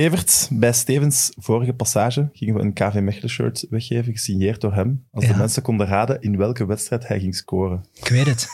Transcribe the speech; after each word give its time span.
Evert, 0.00 0.48
bij 0.52 0.72
Stevens 0.72 1.32
vorige 1.36 1.72
passage 1.72 2.28
gingen 2.32 2.54
we 2.54 2.60
een 2.60 2.72
KV 2.72 3.00
Mechelen 3.00 3.30
shirt 3.30 3.66
weggeven, 3.70 4.12
gesigneerd 4.12 4.60
door 4.60 4.74
hem. 4.74 5.06
Als 5.10 5.26
de 5.26 5.36
mensen 5.36 5.62
konden 5.62 5.86
raden 5.86 6.20
in 6.20 6.36
welke 6.36 6.66
wedstrijd 6.66 7.08
hij 7.08 7.20
ging 7.20 7.34
scoren. 7.34 7.84
Ik 7.92 8.08
weet 8.08 8.26
het. 8.26 8.48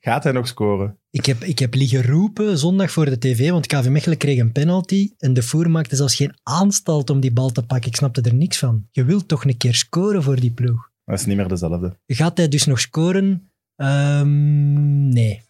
Gaat 0.00 0.24
hij 0.24 0.32
nog 0.32 0.46
scoren? 0.46 0.98
Ik 1.10 1.26
heb, 1.26 1.42
ik 1.42 1.58
heb 1.58 1.74
liggen 1.74 2.06
roepen 2.06 2.58
zondag 2.58 2.90
voor 2.90 3.04
de 3.04 3.18
tv, 3.18 3.50
want 3.50 3.66
KV 3.66 3.88
Mechelen 3.88 4.18
kreeg 4.18 4.38
een 4.38 4.52
penalty 4.52 5.10
en 5.18 5.32
de 5.32 5.42
voer 5.42 5.70
maakte 5.70 5.96
zelfs 5.96 6.14
geen 6.14 6.34
aanstalt 6.42 7.10
om 7.10 7.20
die 7.20 7.32
bal 7.32 7.50
te 7.50 7.62
pakken. 7.62 7.90
Ik 7.90 7.96
snapte 7.96 8.20
er 8.20 8.34
niks 8.34 8.58
van. 8.58 8.86
Je 8.90 9.04
wilt 9.04 9.28
toch 9.28 9.44
een 9.44 9.56
keer 9.56 9.74
scoren 9.74 10.22
voor 10.22 10.40
die 10.40 10.50
ploeg. 10.50 10.90
Dat 11.04 11.18
is 11.18 11.26
niet 11.26 11.36
meer 11.36 11.48
dezelfde. 11.48 11.96
Gaat 12.06 12.36
hij 12.36 12.48
dus 12.48 12.66
nog 12.66 12.80
scoren? 12.80 13.50
Ehm, 13.76 15.08
nee. 15.08 15.42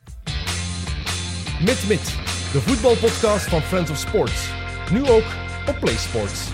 Mit 1.64 1.84
Mit, 1.88 2.04
de 2.52 2.60
voetbalpodcast 2.60 3.48
van 3.48 3.62
Friends 3.62 3.90
of 3.90 3.96
Sports. 3.98 4.63
Nu 4.92 5.08
ook 5.08 5.24
op 5.68 5.76
PlaySports. 5.80 6.52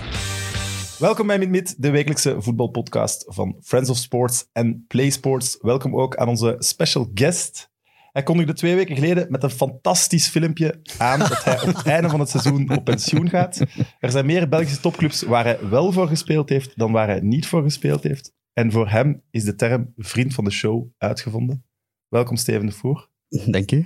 Welkom 0.99 1.27
bij 1.27 1.47
Mid 1.47 1.81
de 1.81 1.89
wekelijkse 1.89 2.41
voetbalpodcast 2.41 3.25
van 3.27 3.55
Friends 3.63 3.89
of 3.89 3.97
Sports 3.97 4.49
en 4.51 4.85
Play 4.87 5.09
Sports. 5.09 5.57
Welkom 5.61 5.95
ook 5.95 6.15
aan 6.15 6.27
onze 6.27 6.55
special 6.59 7.11
guest. 7.13 7.71
Hij 8.11 8.23
kondigde 8.23 8.53
twee 8.53 8.75
weken 8.75 8.95
geleden 8.95 9.31
met 9.31 9.43
een 9.43 9.49
fantastisch 9.49 10.27
filmpje 10.27 10.79
aan 10.97 11.19
dat 11.19 11.43
hij 11.43 11.61
op 11.61 11.67
het 11.67 11.85
einde 11.85 12.09
van 12.09 12.19
het 12.19 12.29
seizoen 12.29 12.69
op 12.77 12.83
pensioen 12.83 13.29
gaat. 13.29 13.59
Er 13.99 14.11
zijn 14.11 14.25
meer 14.25 14.49
Belgische 14.49 14.79
topclubs 14.79 15.21
waar 15.21 15.43
hij 15.43 15.69
wel 15.69 15.91
voor 15.91 16.07
gespeeld 16.07 16.49
heeft 16.49 16.77
dan 16.77 16.91
waar 16.91 17.07
hij 17.07 17.19
niet 17.19 17.47
voor 17.47 17.63
gespeeld 17.63 18.03
heeft. 18.03 18.33
En 18.53 18.71
voor 18.71 18.89
hem 18.89 19.23
is 19.31 19.43
de 19.43 19.55
term 19.55 19.93
vriend 19.97 20.33
van 20.33 20.43
de 20.43 20.51
show 20.51 20.87
uitgevonden. 20.97 21.65
Welkom 22.07 22.35
Steven 22.35 22.65
de 22.65 22.71
Voer. 22.71 23.09
Denk 23.51 23.69
je? 23.69 23.85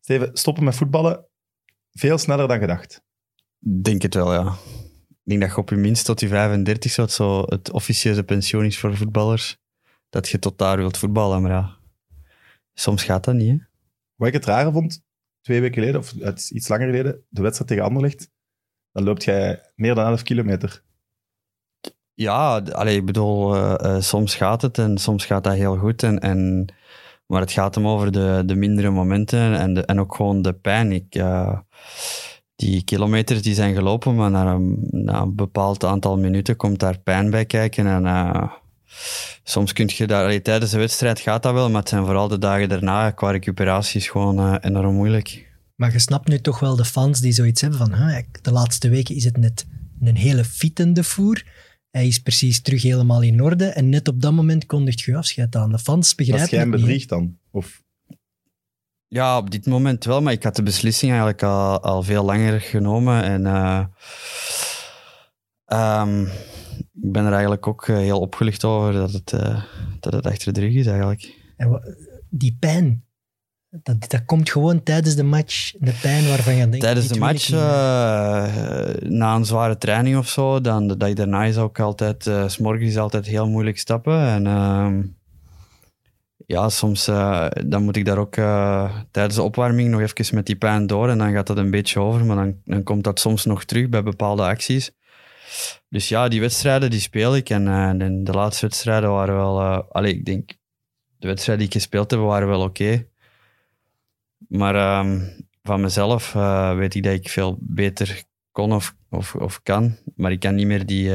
Steven, 0.00 0.30
stoppen 0.32 0.64
met 0.64 0.76
voetballen 0.76 1.26
veel 1.92 2.18
sneller 2.18 2.48
dan 2.48 2.58
gedacht. 2.58 3.02
Denk 3.66 4.02
het 4.02 4.14
wel, 4.14 4.32
ja. 4.32 4.52
Ik 5.08 5.30
denk 5.30 5.40
dat 5.40 5.50
je 5.50 5.56
op 5.56 5.70
je 5.70 5.76
minst 5.76 6.04
tot 6.04 6.20
je 6.20 6.28
35 6.28 6.90
zo, 6.90 7.06
zo 7.06 7.42
het 7.42 7.70
officiële 7.70 8.22
pensioen 8.22 8.64
is 8.64 8.78
voor 8.78 8.96
voetballers. 8.96 9.56
Dat 10.08 10.28
je 10.28 10.38
tot 10.38 10.58
daar 10.58 10.76
wilt 10.76 10.96
voetballen, 10.98 11.42
maar 11.42 11.50
ja. 11.50 11.76
Soms 12.74 13.04
gaat 13.04 13.24
dat 13.24 13.34
niet, 13.34 13.50
hè. 13.50 13.66
Wat 14.14 14.28
ik 14.28 14.34
het 14.34 14.44
rare 14.44 14.72
vond, 14.72 15.02
twee 15.40 15.60
weken 15.60 15.74
geleden, 15.74 16.00
of 16.00 16.12
het 16.18 16.38
is 16.38 16.50
iets 16.50 16.68
langer 16.68 16.86
geleden, 16.86 17.24
de 17.28 17.42
wedstrijd 17.42 17.70
tegen 17.70 17.84
Anderlecht, 17.84 18.30
dan 18.92 19.04
loopt 19.04 19.24
jij 19.24 19.72
meer 19.74 19.94
dan 19.94 20.06
11 20.06 20.22
kilometer. 20.22 20.82
Ja, 22.14 22.58
allee, 22.58 22.96
ik 22.96 23.04
bedoel, 23.04 23.54
eh, 23.54 23.96
eh, 23.96 24.02
soms 24.02 24.34
gaat 24.34 24.62
het 24.62 24.78
en 24.78 24.98
soms 24.98 25.24
gaat 25.26 25.44
dat 25.44 25.54
heel 25.54 25.76
goed. 25.76 26.02
En, 26.02 26.18
en, 26.18 26.66
maar 27.26 27.40
het 27.40 27.52
gaat 27.52 27.74
hem 27.74 27.86
over 27.86 28.12
de, 28.12 28.42
de 28.46 28.54
mindere 28.54 28.90
momenten 28.90 29.58
en, 29.58 29.74
de, 29.74 29.84
en 29.84 30.00
ook 30.00 30.14
gewoon 30.14 30.42
de 30.42 30.52
pijn. 30.52 30.92
Ik, 30.92 31.14
eh, 31.14 31.58
die 32.56 32.84
kilometers 32.84 33.42
die 33.42 33.54
zijn 33.54 33.74
gelopen, 33.74 34.14
maar 34.14 34.30
na 34.30 34.52
een, 34.52 34.78
na 34.90 35.20
een 35.20 35.34
bepaald 35.34 35.84
aantal 35.84 36.18
minuten 36.18 36.56
komt 36.56 36.78
daar 36.80 36.98
pijn 36.98 37.30
bij 37.30 37.44
kijken. 37.44 37.86
En 37.86 38.06
eh, 38.06 38.52
soms 39.42 39.72
kun 39.72 39.90
je 39.92 40.06
daar, 40.06 40.24
allee, 40.24 40.42
tijdens 40.42 40.70
de 40.70 40.78
wedstrijd 40.78 41.20
gaat 41.20 41.42
dat 41.42 41.52
wel, 41.52 41.70
maar 41.70 41.80
het 41.80 41.88
zijn 41.88 42.04
vooral 42.04 42.28
de 42.28 42.38
dagen 42.38 42.68
daarna 42.68 43.10
qua 43.10 43.30
recuperatie 43.30 44.00
is 44.00 44.08
gewoon 44.08 44.38
eh, 44.38 44.54
enorm 44.60 44.94
moeilijk. 44.94 45.52
Maar 45.74 45.92
je 45.92 45.98
snapt 45.98 46.28
nu 46.28 46.40
toch 46.40 46.60
wel 46.60 46.76
de 46.76 46.84
fans 46.84 47.20
die 47.20 47.32
zoiets 47.32 47.60
hebben 47.60 47.78
van 47.78 47.94
"Huh, 47.94 48.18
de 48.42 48.50
laatste 48.52 48.88
weken 48.88 49.14
is 49.14 49.24
het 49.24 49.36
net 49.36 49.66
een 50.00 50.16
hele 50.16 50.44
fietende 50.44 51.04
voer. 51.04 51.44
Hij 51.90 52.06
is 52.06 52.18
precies 52.18 52.62
terug 52.62 52.82
helemaal 52.82 53.22
in 53.22 53.42
orde 53.42 53.64
en 53.64 53.88
net 53.88 54.08
op 54.08 54.20
dat 54.20 54.32
moment 54.32 54.66
kondigt 54.66 55.00
je 55.00 55.16
afscheid 55.16 55.56
aan. 55.56 55.70
De 55.72 55.78
fans 55.78 55.98
Als 56.06 56.14
begrijpen 56.14 56.48
jij 56.48 56.58
hem 56.58 56.68
het 56.70 56.76
niet. 56.80 56.86
bedriegt 56.88 57.08
dan? 57.08 57.36
Of, 57.50 57.82
Ja, 59.14 59.36
op 59.36 59.50
dit 59.50 59.66
moment 59.66 60.04
wel, 60.04 60.22
maar 60.22 60.32
ik 60.32 60.42
had 60.42 60.56
de 60.56 60.62
beslissing 60.62 61.10
eigenlijk 61.10 61.42
al, 61.42 61.80
al 61.82 62.02
veel 62.02 62.24
langer 62.24 62.60
genomen. 62.60 63.22
En 63.22 63.46
eh, 63.46 63.84
ehm, 65.64 66.22
ik 67.02 67.12
ben 67.12 67.24
er 67.24 67.32
eigenlijk 67.32 67.66
ook 67.66 67.88
eh, 67.88 67.96
heel 67.96 68.20
opgelucht 68.20 68.64
over 68.64 68.92
dat 68.92 69.12
het, 69.12 69.32
eh, 69.32 69.62
dat 70.00 70.12
het 70.12 70.26
achter 70.26 70.52
de 70.52 70.60
rug 70.60 70.74
is 70.74 70.86
eigenlijk. 70.86 71.34
En 71.56 71.96
die 72.30 72.56
pijn, 72.60 73.04
dat, 73.68 74.10
dat 74.10 74.24
komt 74.24 74.50
gewoon 74.50 74.82
tijdens 74.82 75.14
de 75.14 75.24
match. 75.24 75.72
De 75.78 75.98
pijn 76.02 76.28
waarvan 76.28 76.54
je 76.54 76.68
denkt... 76.68 76.80
Tijdens 76.80 77.08
de 77.08 77.18
match, 77.18 77.50
na 79.10 79.34
een 79.34 79.44
zware 79.44 79.78
training 79.78 80.16
of 80.16 80.28
zo, 80.28 80.60
dan 80.60 80.88
de 80.88 80.96
dag 80.96 81.12
daarna 81.12 81.44
is 81.44 81.56
ook 81.56 81.80
altijd, 81.80 82.22
s 82.22 82.52
s'morgens 82.52 82.88
is 82.88 82.98
altijd 82.98 83.26
heel 83.26 83.48
moeilijk 83.48 83.78
stappen. 83.78 84.18
En 84.18 84.46
ehm, 84.46 85.02
ja, 86.46 86.68
soms 86.68 87.08
eh, 87.08 87.46
dan 87.66 87.82
moet 87.82 87.96
ik 87.96 88.04
daar 88.04 88.18
ook 88.18 88.36
eh, 88.36 88.98
tijdens 89.10 89.34
de 89.34 89.42
opwarming 89.42 89.88
nog 89.88 90.00
even 90.00 90.34
met 90.34 90.46
die 90.46 90.56
pijn 90.56 90.86
door 90.86 91.08
en 91.08 91.18
dan 91.18 91.32
gaat 91.32 91.46
dat 91.46 91.56
een 91.56 91.70
beetje 91.70 92.00
over, 92.00 92.24
maar 92.24 92.36
dan, 92.36 92.60
dan 92.64 92.82
komt 92.82 93.04
dat 93.04 93.20
soms 93.20 93.44
nog 93.44 93.64
terug 93.64 93.88
bij 93.88 94.02
bepaalde 94.02 94.42
acties. 94.42 94.90
Dus 95.88 96.08
ja, 96.08 96.28
die 96.28 96.40
wedstrijden 96.40 96.90
die 96.90 97.00
speel 97.00 97.36
ik 97.36 97.50
en 97.50 97.68
eh, 97.68 98.10
de, 98.24 98.32
laatste 98.32 98.66
wedstrijden 98.66 99.10
waren 99.10 99.34
wel... 99.34 99.60
allee, 99.92 100.14
ik 100.14 100.24
denk, 100.24 100.48
de 101.18 101.26
wedstrijden 101.26 101.66
die 101.66 101.74
ik 101.74 101.82
gespeeld 101.82 102.10
heb 102.10 102.20
waren 102.20 102.48
wel 102.48 102.62
oké. 102.62 103.06
Maar 104.48 104.74
ehm, 104.74 105.20
van 105.62 105.80
mezelf 105.80 106.32
weet 106.76 106.94
ik 106.94 107.02
dat 107.02 107.12
ik 107.12 107.28
veel 107.28 107.56
beter 107.60 108.22
kon 108.52 108.72
of, 108.72 108.94
of, 109.10 109.34
of 109.34 109.62
kan. 109.62 109.96
Maar 110.16 110.32
ik 110.32 110.40
kan 110.40 110.54
niet 110.54 110.66
meer 110.66 110.86
die... 110.86 111.10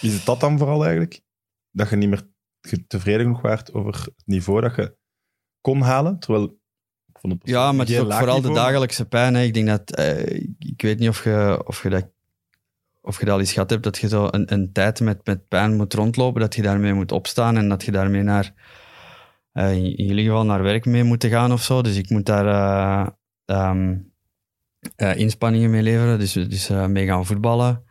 is 0.00 0.12
het 0.12 0.24
dat 0.24 0.40
dan 0.40 0.58
vooral 0.58 0.82
eigenlijk? 0.82 1.20
Dat 1.70 1.90
je 1.90 1.96
niet 1.96 2.08
meer 2.08 2.31
tevreden 2.86 3.20
genoeg 3.20 3.40
waart 3.40 3.72
over 3.74 3.92
het 3.92 4.12
niveau 4.24 4.60
dat 4.60 4.76
je 4.76 4.96
kon 5.60 5.80
halen? 5.80 6.18
Terwijl, 6.18 6.44
ik 7.06 7.18
vond 7.20 7.32
het 7.32 7.42
ja, 7.44 7.72
maar 7.72 7.86
het 7.86 7.94
is 7.94 8.00
ook 8.00 8.12
vooral 8.12 8.40
de 8.40 8.52
dagelijkse 8.52 9.08
pijn. 9.08 9.34
Hè. 9.34 9.42
Ik 9.42 9.54
denk 9.54 9.66
dat... 9.66 9.90
eh, 9.90 10.30
ik 10.58 10.82
weet 10.82 10.98
niet 10.98 11.08
of 11.08 11.24
je, 11.24 11.62
of 11.66 11.82
je 11.82 11.88
dat... 11.88 12.10
Of 13.04 13.18
je 13.18 13.24
dat 13.24 13.34
al 13.34 13.40
eens 13.40 13.52
gehad 13.52 13.70
hebt, 13.70 13.82
dat 13.82 13.98
je 13.98 14.08
zo 14.08 14.28
een, 14.30 14.52
een 14.52 14.72
tijd 14.72 15.00
met, 15.00 15.26
met 15.26 15.48
pijn 15.48 15.76
moet 15.76 15.94
rondlopen, 15.94 16.40
dat 16.40 16.54
je 16.54 16.62
daarmee 16.62 16.92
moet 16.92 17.12
opstaan 17.12 17.56
en 17.56 17.68
dat 17.68 17.82
je 17.84 17.90
daarmee 17.90 18.22
naar, 18.22 18.54
eh, 19.52 19.72
in 19.72 20.06
jullie 20.06 20.24
geval 20.24 20.44
naar 20.44 20.62
werk 20.62 20.84
mee 20.84 21.04
moet 21.04 21.24
gaan 21.24 21.52
of 21.52 21.62
zo. 21.62 21.82
Dus 21.82 21.96
ik 21.96 22.10
moet 22.10 22.26
daar 22.26 22.46
eh, 22.46 23.08
ehm, 23.44 23.96
eh, 24.96 25.16
inspanningen 25.16 25.70
mee 25.70 25.82
leveren, 25.82 26.18
dus, 26.18 26.32
dus 26.32 26.68
mee 26.68 27.06
gaan 27.06 27.26
voetballen. 27.26 27.84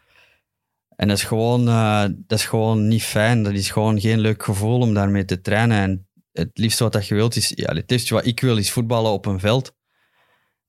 En 1.02 1.08
dat 1.08 1.18
is, 1.18 1.24
gewoon, 1.24 1.68
eh, 1.68 2.04
dat 2.18 2.40
is 2.40 2.46
gewoon 2.46 2.88
niet 2.88 3.04
fijn. 3.04 3.44
Dat 3.44 3.54
is 3.54 3.72
gewoon 3.72 4.00
geen 4.00 4.20
leuk 4.20 4.44
gevoel 4.44 4.80
om 4.80 4.94
daarmee 4.94 5.26
te 5.26 5.42
trainen. 5.42 5.78
En 5.78 6.08
het 6.32 6.50
liefste 6.54 6.84
wat 6.84 6.94
dat 6.94 7.08
je 7.08 7.16
wilt 7.16 7.36
is... 7.36 7.52
Ja, 7.56 7.74
het 7.74 7.90
liefste 7.90 8.14
wat 8.14 8.26
ik 8.26 8.40
wil 8.40 8.58
is 8.58 8.72
voetballen 8.72 9.12
op 9.12 9.26
een 9.26 9.40
veld. 9.40 9.76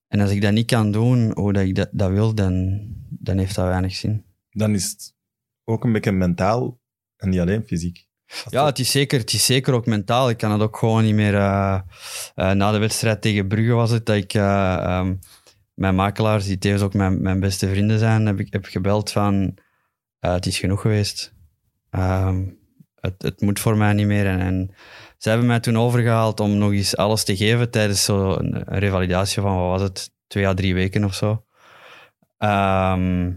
En 0.09 0.21
als 0.21 0.31
ik 0.31 0.43
dat 0.43 0.53
niet 0.53 0.67
kan 0.67 0.93
doen 0.93 1.33
hoe 1.35 1.53
dat 1.53 1.63
ik 1.63 1.75
dat, 1.75 1.89
dat 1.93 2.11
wil, 2.11 2.35
dan, 2.35 2.81
dan 3.09 3.39
heeft 3.39 3.55
dat 3.55 3.67
weinig 3.67 3.95
zin. 3.95 4.25
Dan 4.51 4.75
is 4.75 4.91
het 4.91 5.15
ook 5.65 5.85
een 5.85 5.93
beetje 5.93 6.13
mentaal 6.13 6.81
en 7.17 7.29
niet 7.29 7.41
alleen 7.41 7.67
fysiek. 7.67 8.07
Ja, 8.49 8.67
het 8.67 8.79
is, 8.79 8.91
zeker, 8.91 9.19
het 9.19 9.33
is 9.33 9.45
zeker 9.45 9.75
ook 9.75 9.87
mentaal. 9.87 10.31
Ik 10.31 10.37
kan 10.37 10.53
het 10.53 10.61
ook 10.61 10.77
gewoon 10.77 11.05
niet 11.05 11.15
meer... 11.15 11.35
eh, 11.35 11.81
eh, 12.35 12.51
na 12.51 12.73
de 12.73 12.79
wedstrijd 12.79 13.23
tegen 13.23 13.49
Brugge 13.49 13.73
was 13.73 13.91
het 13.91 14.07
dat 14.07 14.17
ik... 14.17 14.35
eh, 14.35 14.75
ehm, 14.75 15.15
mijn 15.75 15.95
makelaars, 15.95 16.45
die 16.45 16.59
tevens 16.59 16.83
ook 16.83 16.95
mijn, 16.95 17.23
mijn 17.23 17.41
beste 17.41 17.69
vrienden 17.69 17.99
zijn, 17.99 18.27
heb 18.27 18.41
ik 18.41 18.53
heb 18.53 18.65
gebeld 18.65 19.11
van... 19.11 19.55
eh, 20.23 20.33
het 20.33 20.47
is 20.47 20.59
genoeg 20.59 20.81
geweest. 20.81 21.35
Ehm, 21.91 22.45
het, 23.01 23.23
het 23.23 23.41
moet 23.41 23.61
voor 23.61 23.77
mij 23.77 23.93
niet 23.93 24.07
meer. 24.07 24.27
En, 24.27 24.75
ze 25.19 25.29
hebben 25.29 25.47
mij 25.47 25.61
toen 25.61 25.79
overgehaald 25.79 26.41
om 26.41 26.59
nog 26.59 26.73
eens 26.73 26.97
alles 26.97 27.25
te 27.25 27.37
geven 27.37 27.71
tijdens 27.71 28.05
zo'n 28.05 28.65
revalidatie 28.65 29.43
van, 29.43 29.57
wat 29.57 29.69
was 29.69 29.83
het, 29.83 30.15
twee 30.27 30.47
à 30.47 30.55
drie 30.55 30.75
weken 30.75 31.05
of 31.05 31.15
zo. 31.15 31.45
Ehm, 32.39 33.33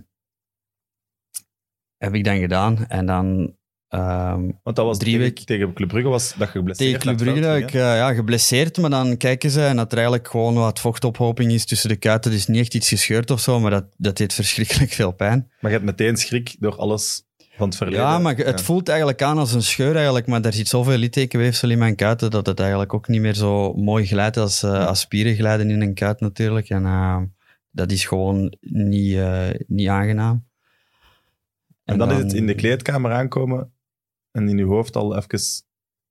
heb 1.98 2.14
ik 2.14 2.24
dan 2.24 2.40
gedaan. 2.40 2.88
En 2.88 3.06
dan 3.06 3.56
ehm, 3.88 4.42
Want 4.64 4.76
dat 4.76 4.86
was 4.86 4.98
drie 4.98 5.12
tegen, 5.12 5.28
weken- 5.28 5.46
tegen 5.46 5.74
Club 5.74 5.88
Brugge 5.88 6.10
was 6.10 6.34
dat 6.38 6.48
je 6.48 6.54
geblesseerd 6.54 7.02
tegen 7.02 7.16
Club 7.18 7.34
Brugge, 7.36 7.58
ik, 7.58 7.74
eh, 7.74 7.82
ja, 7.82 8.14
geblesseerd, 8.14 8.78
maar 8.78 8.90
dan 8.90 9.18
kijken 9.18 9.50
ze 9.50 9.66
en 9.66 9.76
dat 9.76 9.92
er 9.92 9.98
eigenlijk 9.98 10.28
gewoon 10.28 10.54
wat 10.54 10.80
vochtophoping 10.80 11.52
is 11.52 11.66
tussen 11.66 11.90
de 11.90 11.96
kuiten. 11.96 12.32
Het 12.32 12.40
is 12.40 12.48
niet 12.48 12.60
echt 12.60 12.74
iets 12.74 12.90
gescheurd 12.90 13.32
of 13.32 13.40
zo, 13.40 13.60
maar 13.60 13.72
dat, 13.72 13.86
dat 13.98 14.18
deed 14.18 14.34
verschrikkelijk 14.34 14.92
veel 14.92 15.12
pijn. 15.12 15.52
Maar 15.60 15.72
je 15.72 15.78
hebt 15.78 15.90
meteen 15.90 16.18
schrik 16.18 16.56
door 16.60 16.76
alles 16.76 17.24
van 17.58 17.68
het 17.68 17.78
verleden. 17.78 18.02
Ja, 18.02 18.20
maar 18.20 18.36
het 18.36 18.60
Ja. 18.60 18.66
voelt 18.66 18.88
eigenlijk 18.90 19.22
aan 19.22 19.38
als 19.38 19.54
een 19.54 19.62
scheur 19.64 19.96
eigenlijk, 19.96 20.28
maar 20.28 20.42
er 20.42 20.54
zit 20.54 20.68
zoveel 20.68 20.98
littekenweefsel 20.98 21.70
in 21.70 21.78
mijn 21.78 21.96
kuiten 21.96 22.32
dat 22.32 22.46
het 22.46 22.60
eigenlijk 22.60 22.94
ook 22.94 23.08
niet 23.08 23.22
meer 23.22 23.34
zo 23.34 23.74
mooi 23.74 24.06
glijdt 24.06 24.38
als, 24.38 24.64
eh, 24.64 24.88
als 24.88 25.00
spieren 25.00 25.36
glijden 25.36 25.70
in 25.70 25.82
een 25.82 25.94
kuit 25.94 26.20
natuurlijk. 26.20 26.70
En 26.70 26.86
eh, 26.86 27.18
dat 27.72 27.92
is 27.92 28.06
gewoon 28.06 28.58
niet, 28.62 29.20
niet 29.68 29.88
aangenaam. 29.88 30.46
En 31.84 31.98
dan, 31.98 32.12
is 32.12 32.18
het 32.18 32.34
in 32.34 32.48
de 32.48 32.56
kleedkamer 32.56 33.12
aankomen 33.12 33.72
en 34.36 34.50
in 34.50 34.58
je 34.58 34.64
hoofd 34.64 34.96
al 34.96 35.18
even... 35.18 35.40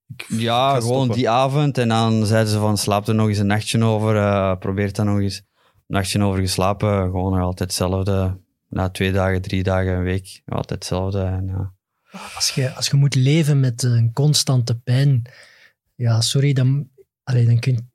ik 0.07 0.25
Ja, 0.27 0.79
gewoon 0.79 1.11
die 1.11 1.29
avond. 1.29 1.77
En 1.77 1.87
dan 1.87 2.25
zeiden 2.25 2.51
ze 2.51 2.59
van, 2.59 2.77
slaap 2.77 3.07
er 3.07 3.15
nog 3.15 3.27
eens 3.27 3.37
een 3.37 3.47
nachtje 3.47 3.83
over. 3.83 4.15
eh 4.17 4.57
probeer 4.57 4.93
daar 4.93 5.05
nog 5.05 5.19
eens 5.19 5.37
een 5.37 5.95
nachtje 5.95 6.23
over 6.23 6.39
geslapen. 6.39 7.03
Gewoon 7.03 7.31
nog 7.31 7.41
altijd 7.41 7.69
hetzelfde. 7.69 8.39
Na 8.69 8.89
twee 8.89 9.11
dagen, 9.11 9.41
drie 9.41 9.63
dagen, 9.63 9.93
een 9.93 10.03
week. 10.03 10.41
Altijd 10.45 10.79
hetzelfde. 10.79 11.21
En, 11.21 11.47
ja. 11.47 11.73
Als 12.35 12.49
je, 12.49 12.73
als 12.73 12.87
je 12.87 12.95
moet 12.95 13.15
leven 13.15 13.59
met 13.59 13.83
een 13.83 14.13
constante 14.13 14.79
pijn, 14.79 15.21
ja, 15.95 16.21
sorry, 16.21 16.53
dan, 16.53 16.89
allee, 17.23 17.45
dan 17.45 17.59
kun 17.59 17.93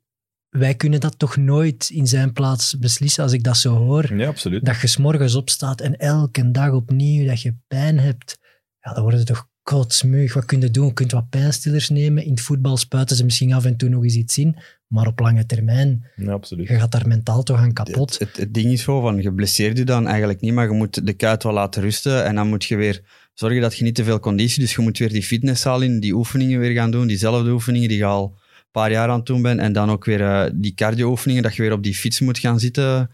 wij 0.51 0.75
kunnen 0.75 0.99
dat 0.99 1.19
toch 1.19 1.37
nooit 1.37 1.89
in 1.89 2.07
zijn 2.07 2.33
plaats 2.33 2.79
beslissen 2.79 3.23
als 3.23 3.33
ik 3.33 3.43
dat 3.43 3.57
zo 3.57 3.75
hoor. 3.75 4.15
Ja, 4.15 4.27
absoluut. 4.27 4.65
Dat 4.65 4.81
je 4.81 4.87
s'morgens 4.87 5.35
opstaat 5.35 5.81
en 5.81 5.97
elke 5.97 6.51
dag 6.51 6.71
opnieuw 6.71 7.25
dat 7.25 7.41
je 7.41 7.55
pijn 7.67 7.99
hebt. 7.99 8.39
Ja, 8.79 8.93
dan 8.93 9.01
wordt 9.03 9.17
het 9.17 9.27
toch 9.27 9.47
kotsmeug. 9.71 10.33
Wat 10.33 10.45
kun 10.45 10.61
je 10.61 10.71
doen? 10.71 10.85
Je 10.85 10.93
kunt 10.93 11.11
wat 11.11 11.29
pijnstillers 11.29 11.89
nemen. 11.89 12.23
In 12.23 12.31
het 12.31 12.41
voetbal 12.41 12.77
spuiten 12.77 13.15
ze 13.15 13.23
misschien 13.23 13.53
af 13.53 13.65
en 13.65 13.77
toe 13.77 13.89
nog 13.89 14.03
eens 14.03 14.15
iets 14.15 14.37
in. 14.37 14.55
Maar 14.87 15.07
op 15.07 15.19
lange 15.19 15.45
termijn, 15.45 16.05
Ja, 16.15 16.31
absoluut. 16.31 16.67
je 16.67 16.79
gaat 16.79 16.91
daar 16.91 17.07
mentaal 17.07 17.43
toch 17.43 17.57
aan 17.57 17.73
kapot. 17.73 18.11
Het, 18.11 18.19
het, 18.19 18.37
het 18.37 18.53
ding 18.53 18.71
is 18.71 18.83
gewoon 18.83 19.01
van, 19.01 19.21
je 19.21 19.33
blesseert 19.33 19.77
je 19.77 19.83
dan 19.83 20.07
eigenlijk 20.07 20.41
niet, 20.41 20.53
maar 20.53 20.67
je 20.67 20.73
moet 20.73 21.05
de 21.05 21.13
kuit 21.13 21.43
wel 21.43 21.53
laten 21.53 21.81
rusten 21.81 22.25
en 22.25 22.35
dan 22.35 22.47
moet 22.47 22.65
je 22.65 22.75
weer 22.75 23.01
zorgen 23.33 23.61
dat 23.61 23.75
je 23.75 23.83
niet 23.83 23.95
te 23.95 24.03
veel 24.03 24.19
conditie, 24.19 24.61
dus 24.61 24.75
je 24.75 24.81
moet 24.81 24.97
weer 24.97 25.09
die 25.09 25.23
fitnesszaal 25.23 25.81
in, 25.81 25.99
die 25.99 26.13
oefeningen 26.13 26.59
weer 26.59 26.71
gaan 26.71 26.91
doen, 26.91 27.07
diezelfde 27.07 27.51
oefeningen 27.51 27.87
die 27.89 27.97
je 27.97 28.05
al 28.05 28.23
een 28.35 28.63
paar 28.71 28.91
jaar 28.91 29.09
aan 29.09 29.17
het 29.17 29.25
doen 29.25 29.41
bent 29.41 29.59
en 29.59 29.73
dan 29.73 29.89
ook 29.89 30.05
weer 30.05 30.21
eh, 30.21 30.49
die 30.53 30.73
cardio-oefeningen, 30.73 31.43
dat 31.43 31.55
je 31.55 31.61
weer 31.61 31.73
op 31.73 31.83
die 31.83 31.95
fiets 31.95 32.19
moet 32.19 32.39
gaan 32.39 32.59
zitten. 32.59 33.09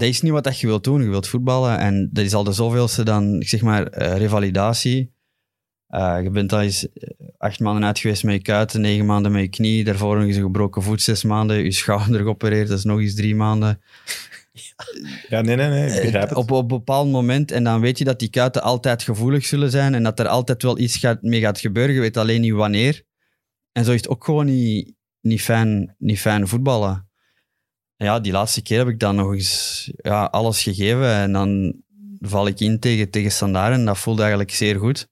Dat 0.00 0.08
is 0.08 0.20
niet 0.20 0.32
wat 0.32 0.44
dat 0.44 0.60
je 0.60 0.66
wilt 0.66 0.84
doen. 0.84 1.02
Je 1.02 1.08
wilt 1.08 1.28
voetballen 1.28 1.78
en 1.78 2.08
dat 2.12 2.24
is 2.24 2.34
al 2.34 2.44
de 2.44 2.52
zoveelste 2.52 3.02
dan, 3.02 3.40
ik 3.40 3.48
zeg 3.48 3.62
maar, 3.62 3.86
eh, 3.86 4.16
revalidatie. 4.16 5.12
Eh, 5.86 6.18
je 6.22 6.30
bent 6.30 6.52
al 6.52 6.60
eens 6.60 6.88
eh, 6.92 7.08
acht 7.38 7.60
maanden 7.60 7.84
uit 7.84 7.98
geweest 7.98 8.24
met 8.24 8.34
je 8.34 8.42
kuiten, 8.42 8.80
negen 8.80 9.06
maanden 9.06 9.32
met 9.32 9.42
je 9.42 9.48
knie, 9.48 9.84
daarvoor 9.84 10.16
nog 10.16 10.26
eens 10.26 10.36
een 10.36 10.42
gebroken 10.42 10.82
voet, 10.82 11.02
zes 11.02 11.24
maanden, 11.24 11.64
je 11.64 11.72
schouder 11.72 12.20
geopereerd, 12.20 12.68
dat 12.68 12.78
is 12.78 12.84
nog 12.84 13.00
eens 13.00 13.14
drie 13.14 13.34
maanden. 13.34 13.80
Ja, 15.28 15.40
nee, 15.40 15.56
nee, 15.56 15.68
nee. 15.68 15.86
Ik 15.86 16.02
begrijp 16.02 16.28
het. 16.28 16.38
Op, 16.38 16.50
op 16.50 16.60
een 16.60 16.78
bepaald 16.78 17.10
moment, 17.10 17.50
en 17.50 17.64
dan 17.64 17.80
weet 17.80 17.98
je 17.98 18.04
dat 18.04 18.18
die 18.18 18.30
kuiten 18.30 18.62
altijd 18.62 19.02
gevoelig 19.02 19.44
zullen 19.44 19.70
zijn 19.70 19.94
en 19.94 20.02
dat 20.02 20.18
er 20.18 20.28
altijd 20.28 20.62
wel 20.62 20.78
iets 20.78 20.96
gaat, 20.96 21.22
mee 21.22 21.40
gaat 21.40 21.60
gebeuren, 21.60 21.94
je 21.94 22.00
weet 22.00 22.16
alleen 22.16 22.40
niet 22.40 22.52
wanneer. 22.52 23.02
En 23.72 23.84
zo 23.84 23.90
is 23.90 24.00
het 24.00 24.08
ook 24.08 24.24
gewoon 24.24 24.46
niet, 24.46 24.94
niet, 25.20 25.42
fijn, 25.42 25.94
niet 25.98 26.20
fijn 26.20 26.48
voetballen. 26.48 27.09
Ja, 28.02 28.20
die 28.20 28.32
laatste 28.32 28.62
keer 28.62 28.78
heb 28.78 28.88
ik 28.88 28.98
dan 28.98 29.16
nog 29.16 29.32
eens 29.32 29.90
ja, 29.96 30.24
alles 30.24 30.62
gegeven 30.62 31.14
en 31.14 31.32
dan 31.32 31.74
val 32.20 32.46
ik 32.46 32.60
in 32.60 32.78
tegen, 32.80 33.10
tegen 33.10 33.32
Standaard 33.32 33.74
en 33.74 33.84
dat 33.84 33.98
voelde 33.98 34.20
eigenlijk 34.20 34.50
zeer 34.50 34.78
goed. 34.78 35.08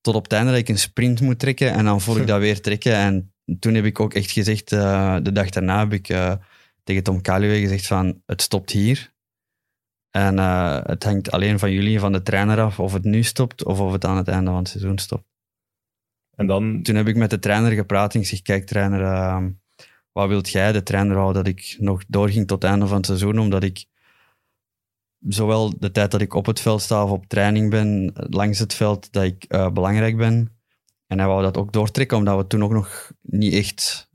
Tot 0.00 0.14
op 0.14 0.22
het 0.22 0.32
einde 0.32 0.50
dat 0.50 0.60
ik 0.60 0.68
een 0.68 0.78
sprint 0.78 1.20
moet 1.20 1.38
trekken 1.38 1.72
en 1.72 1.84
dan 1.84 2.00
voel 2.00 2.16
ik 2.16 2.26
dat 2.32 2.40
weer 2.40 2.60
trekken. 2.60 2.94
En 2.94 3.32
toen 3.58 3.74
heb 3.74 3.84
ik 3.84 4.00
ook 4.00 4.14
echt 4.14 4.30
gezegd, 4.30 4.72
eh, 4.72 5.16
de 5.22 5.32
dag 5.32 5.50
daarna 5.50 5.78
heb 5.78 5.92
ik 5.92 6.08
eh, 6.08 6.34
tegen 6.84 7.02
Tom 7.02 7.20
Kaluwe 7.20 7.60
gezegd 7.60 7.86
van, 7.86 8.22
het 8.26 8.42
stopt 8.42 8.70
hier. 8.70 9.12
En 10.10 10.38
eh, 10.38 10.80
het 10.82 11.04
hangt 11.04 11.30
alleen 11.30 11.58
van 11.58 11.72
jullie 11.72 12.00
van 12.00 12.12
de 12.12 12.22
trainer 12.22 12.60
af 12.60 12.80
of 12.80 12.92
het 12.92 13.04
nu 13.04 13.22
stopt 13.22 13.64
of 13.64 13.80
of 13.80 13.92
het 13.92 14.04
aan 14.04 14.16
het 14.16 14.28
einde 14.28 14.50
van 14.50 14.58
het 14.58 14.68
seizoen 14.68 14.98
stopt. 14.98 15.24
En 16.34 16.46
dan, 16.46 16.82
Toen 16.82 16.94
heb 16.96 17.08
ik 17.08 17.16
met 17.16 17.30
de 17.30 17.38
trainer 17.38 17.72
gepraat 17.72 18.14
en 18.14 18.20
ik 18.20 18.26
zeg, 18.26 18.42
kijk 18.42 18.66
trainer, 18.66 19.02
eh, 19.02 19.44
wat 20.12 20.28
wilt 20.28 20.48
jij? 20.48 20.72
De 20.72 20.82
trainer 20.82 21.16
wou 21.16 21.32
dat 21.32 21.46
ik 21.46 21.76
nog 21.78 22.04
doorging 22.08 22.46
tot 22.46 22.62
het 22.62 22.70
einde 22.70 22.86
van 22.86 22.96
het 22.96 23.06
seizoen, 23.06 23.38
omdat 23.38 23.62
ik 23.62 23.86
zowel 25.20 25.78
de 25.78 25.90
tijd 25.90 26.10
dat 26.10 26.20
ik 26.20 26.34
op 26.34 26.46
het 26.46 26.60
veld 26.60 26.82
sta 26.82 27.04
of 27.04 27.10
op 27.10 27.26
training 27.26 27.70
ben, 27.70 28.10
langs 28.14 28.58
het 28.58 28.74
veld, 28.74 29.12
dat 29.12 29.22
ik 29.22 29.44
eh, 29.44 29.70
belangrijk 29.70 30.16
ben. 30.16 30.52
En 31.06 31.18
hij 31.18 31.28
wou 31.28 31.42
dat 31.42 31.56
ook 31.56 31.72
doortrekken, 31.72 32.16
omdat 32.16 32.36
we 32.36 32.46
toen 32.46 32.62
ook 32.64 32.72
nog 32.72 33.12
niet 33.20 33.52
echt 33.52 34.10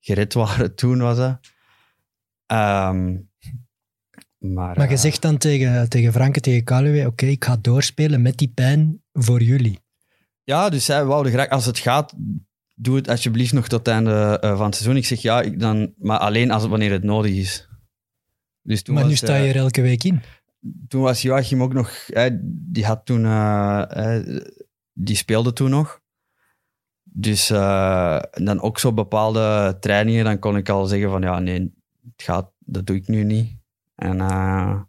gered 0.00 0.34
waren. 0.34 0.74
Toen 0.80 0.98
was 0.98 1.16
dat. 1.16 1.38
Ehm, 2.46 3.16
maar 4.38 4.76
Maar 4.76 4.88
je 4.88 4.94
eh, 4.94 5.00
zegt 5.00 5.22
dan 5.22 5.38
tegen, 5.38 5.88
tegen 5.88 6.12
Franke, 6.12 6.40
tegen 6.40 6.64
Kaluwe, 6.64 7.06
oké, 7.06 7.26
ik 7.26 7.44
ga 7.44 7.56
doorspelen 7.56 8.22
met 8.22 8.38
die 8.38 8.52
pijn 8.54 9.02
voor 9.12 9.42
jullie. 9.42 9.84
Ja, 10.44 10.68
dus 10.68 10.84
zij 10.84 11.04
wouden 11.04 11.32
graag, 11.32 11.48
als 11.48 11.66
het 11.66 11.78
gaat, 11.78 12.14
doe 12.78 12.96
het 12.96 13.08
alsjeblieft 13.08 13.52
nog 13.52 13.68
tot 13.68 13.78
het 13.78 13.88
einde 13.88 14.38
eh, 14.40 14.56
van 14.56 14.66
het 14.66 14.74
seizoen. 14.74 14.96
Ik 14.96 15.06
zeg 15.06 15.20
ja, 15.20 15.42
ik 15.42 15.60
dan, 15.60 15.94
maar 15.98 16.18
alleen 16.18 16.50
als, 16.50 16.66
wanneer 16.66 16.90
het 16.90 17.04
nodig 17.04 17.32
is. 17.32 17.68
Dus 18.62 18.82
toen 18.82 18.94
maar 18.94 19.02
was, 19.02 19.12
nu 19.12 19.18
sta 19.18 19.36
eh, 19.36 19.42
je 19.42 19.48
er 19.48 19.56
elke 19.56 19.82
week 19.82 20.04
in. 20.04 20.22
toen 20.88 21.02
was 21.02 21.22
Joachim 21.22 21.62
ook 21.62 21.72
nog, 21.72 22.08
die 22.40 22.84
had 22.86 23.06
toen, 23.06 23.24
eh, 23.24 24.16
eh, 24.16 24.44
die 24.92 25.16
speelde 25.16 25.52
toen 25.52 25.70
nog. 25.70 26.00
Dus 27.18 27.50
eh, 27.50 28.18
dan 28.30 28.60
ook 28.60 28.78
zo 28.78 28.92
bepaalde 28.92 29.76
trainingen, 29.80 30.24
dan 30.24 30.38
kon 30.38 30.56
ik 30.56 30.68
al 30.68 30.86
zeggen 30.86 31.10
van 31.10 31.22
ja, 31.22 31.38
nee, 31.38 31.74
het 32.02 32.22
gaat, 32.22 32.50
dat 32.58 32.86
doe 32.86 32.96
ik 32.96 33.08
nu 33.08 33.24
niet. 33.24 33.56
En 33.94 34.20
eh, 34.20 34.80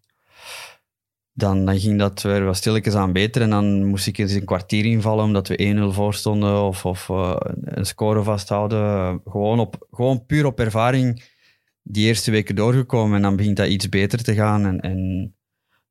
dan, 1.37 1.65
dan 1.65 1.79
ging 1.79 1.99
dat 1.99 2.21
weer 2.21 2.45
wat 2.45 2.55
stilletjes 2.55 2.93
aan 2.95 3.13
beter 3.13 3.41
en 3.41 3.49
dan 3.49 3.85
moest 3.85 4.07
ik 4.07 4.17
eens 4.17 4.31
een 4.31 4.45
kwartier 4.45 4.85
invallen 4.85 5.23
omdat 5.23 5.47
we 5.47 5.89
1-0 5.91 5.93
voor 5.95 6.13
stonden 6.13 6.61
of, 6.61 6.85
of 6.85 7.09
eh, 7.09 7.35
een 7.61 7.85
score 7.85 8.23
vasthouden. 8.23 9.21
Gewoon, 9.25 9.59
op, 9.59 9.87
gewoon 9.91 10.25
puur 10.25 10.45
op 10.45 10.59
ervaring 10.59 11.23
die 11.81 12.07
eerste 12.07 12.31
weken 12.31 12.55
doorgekomen 12.55 13.15
en 13.15 13.21
dan 13.21 13.35
begint 13.35 13.57
dat 13.57 13.67
iets 13.67 13.89
beter 13.89 14.23
te 14.23 14.33
gaan. 14.33 14.65
En, 14.65 14.79
en 14.79 15.35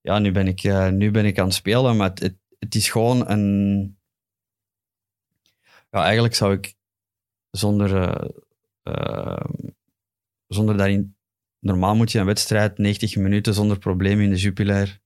ja, 0.00 0.18
nu 0.18 0.32
ben 0.32 0.46
ik, 0.46 0.62
eh, 0.62 0.88
nu 0.88 1.10
ben 1.10 1.24
ik 1.24 1.38
aan 1.38 1.46
het 1.46 1.54
spelen, 1.54 1.96
maar 1.96 2.10
het, 2.14 2.34
het, 2.58 2.74
is 2.74 2.90
gewoon 2.90 3.28
een... 3.28 3.96
Ja, 5.90 6.02
eigenlijk 6.02 6.34
zou 6.34 6.52
ik 6.52 6.74
zonder, 7.50 8.18
eh, 8.82 9.46
zonder 10.46 10.76
daarin... 10.76 11.16
Normaal 11.58 11.96
moet 11.96 12.12
je 12.12 12.18
een 12.18 12.26
wedstrijd 12.26 12.78
90 12.78 13.16
minuten 13.16 13.54
zonder 13.54 13.78
problemen 13.78 14.24
in 14.24 14.30
de 14.30 14.36
Jupiler 14.36 15.04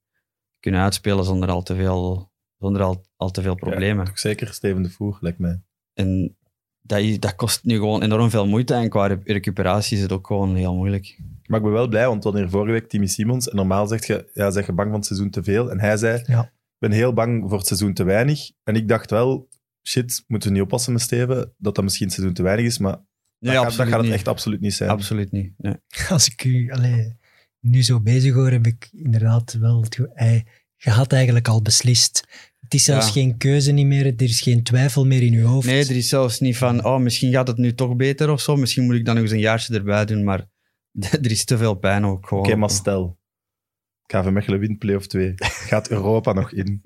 kunnen 0.61 0.81
uitspelen 0.81 1.25
zonder 1.25 1.49
al 1.49 1.63
te 1.63 1.75
veel, 1.75 2.33
zonder 2.59 2.83
al, 2.83 3.05
al 3.17 3.31
te 3.31 3.43
veel 3.43 3.55
problemen. 3.55 4.11
zeker 4.15 4.53
Steven 4.55 4.83
de 4.83 4.91
Voer, 4.91 5.19
lijkt 5.21 5.39
mij. 5.39 5.63
En 5.95 6.37
dat, 6.83 7.21
dat 7.21 7.35
kost 7.35 7.65
nu 7.65 7.75
gewoon 7.75 8.03
enorm 8.03 8.31
veel 8.31 8.47
moeite 8.47 8.75
en 8.75 8.89
qua 8.89 9.07
re- 9.07 9.21
recuperatie 9.25 9.97
is 9.97 10.03
het 10.03 10.13
ook 10.13 10.27
gewoon 10.27 10.57
heel 10.57 10.75
moeilijk. 10.75 11.19
Maar 11.47 11.59
ik 11.59 11.65
ben 11.65 11.75
wel 11.75 11.89
blij, 11.89 12.07
want 12.07 12.17
we 12.19 12.23
hadden 12.23 12.43
hier 12.43 12.51
vorige 12.51 12.73
week 12.73 12.89
Timmy 12.89 13.07
Simons. 13.07 13.49
En 13.49 13.57
normaal 13.57 13.87
zeg 13.87 14.07
je, 14.07 14.31
ja, 14.35 14.51
zeg 14.51 14.67
je 14.67 14.73
bang 14.73 14.89
van 14.89 14.97
het 14.99 15.07
seizoen 15.07 15.31
te 15.31 15.43
veel. 15.43 15.71
En 15.71 15.81
hij 15.81 15.97
zei, 15.97 16.23
Ja. 16.27 16.43
ik 16.43 16.51
ben 16.79 16.91
heel 16.93 17.13
bang 17.13 17.49
voor 17.49 17.59
het 17.59 17.67
seizoen 17.67 17.95
te 17.95 18.05
weinig. 18.05 18.51
En 18.65 18.75
ik 18.75 18.89
dacht 18.89 19.11
wel, 19.11 19.49
shit, 19.89 20.25
moeten 20.27 20.49
we 20.49 20.55
niet 20.55 20.65
oppassen 20.65 20.93
met 20.93 21.03
Steven, 21.03 21.55
dat 21.59 21.75
dat 21.75 21.85
misschien 21.85 22.07
het 22.07 22.15
seizoen 22.15 22.37
te 22.37 22.43
weinig 22.43 22.65
is. 22.67 22.79
Maar 22.79 22.97
dat, 23.39 23.55
gaat, 23.55 23.77
dat 23.77 23.87
gaat 23.87 23.91
het 23.97 24.03
niet. 24.03 24.13
echt 24.13 24.29
absoluut 24.29 24.61
niet 24.61 24.75
zijn. 24.75 24.91
Absoluut 24.91 25.33
niet. 25.33 25.53
Nee. 25.57 25.75
Als 26.09 26.29
ik 26.29 26.45
u 26.45 26.71
allee, 26.73 27.17
nu 27.61 27.83
zo 27.83 28.01
bezig 28.01 28.35
hoor, 28.35 28.51
heb 28.51 28.67
ik 28.67 28.89
inderdaad 28.93 29.53
wel 29.53 29.83
het 29.83 29.95
je 30.83 30.91
had 30.91 31.13
eigenlijk 31.13 31.49
al 31.49 31.63
beslist. 31.63 32.27
Het 32.61 32.75
is 32.75 32.85
zelfs 32.85 33.07
Ja. 33.07 33.13
geen 33.13 33.37
keuze 33.37 33.73
niet 33.73 33.87
meer, 33.87 34.07
er 34.07 34.23
is 34.23 34.41
geen 34.41 34.63
twijfel 34.63 35.07
meer 35.07 35.23
in 35.23 35.33
uw 35.35 35.47
hoofd. 35.47 35.67
nee, 35.67 35.85
er 35.85 35.97
is 35.97 36.09
zelfs 36.09 36.41
niet 36.41 36.57
van, 36.57 36.85
oh, 36.85 36.99
misschien 37.01 37.33
gaat 37.33 37.47
het 37.47 37.57
nu 37.57 37.75
toch 37.75 37.97
beter 37.97 38.31
of 38.31 38.41
zo. 38.41 38.57
Misschien 38.57 38.85
moet 38.85 38.95
ik 38.95 39.05
dan 39.05 39.15
nog 39.15 39.23
eens 39.23 39.33
een 39.33 39.39
jaartje 39.39 39.75
erbij 39.75 40.05
doen, 40.05 40.25
maar 40.25 40.47
er 41.23 41.31
is 41.31 41.45
te 41.45 41.59
veel 41.59 41.75
pijn 41.75 42.05
ook 42.05 42.27
gewoon. 42.29 42.45
Oké, 42.47 42.57
maar 42.57 42.71
stel, 42.71 43.19
KV 44.07 44.25
Mechelen 44.31 44.59
wint 44.61 44.79
play-off 44.79 45.07
2. 45.07 45.33
Gaat 45.37 45.91
Europa 45.91 46.33
nog 46.33 46.53
in? 46.53 46.81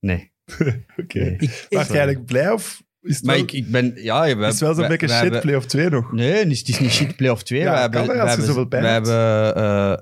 Nee. 0.00 0.32
Oké. 1.02 1.18
Nee. 1.20 1.30
Ik, 1.32 1.40
ik- 1.42 1.66
Maar 1.70 1.88
eigenlijk 1.90 2.24
blij 2.24 2.50
of 2.52 2.82
is 3.02 3.16
het 3.16 3.24
Maar 3.24 3.34
wel, 3.34 3.44
ik, 3.44 3.52
ik 3.52 3.70
ben, 3.70 3.92
ja... 3.96 4.36
We, 4.36 4.46
is 4.46 4.50
het 4.50 4.60
wel 4.60 4.74
zo'n 4.74 4.88
beetje 4.88 5.08
shit, 5.08 5.40
play-off 5.40 5.66
2 5.66 5.88
nog? 5.88 6.12
Nee, 6.12 6.32
het 6.32 6.68
is, 6.68 6.78
niet 6.80 6.90
shit 6.90 7.16
play-off 7.16 7.42
2. 7.42 7.60
Ja, 7.62 7.84
we 7.84 7.96
kan 7.96 8.08
hebben, 8.08 8.26
we 8.26 8.42
hebben, 8.42 8.68
we 8.68 8.76
hebt. 8.76 9.06
hebben 9.06 9.54
eh, 9.56 9.92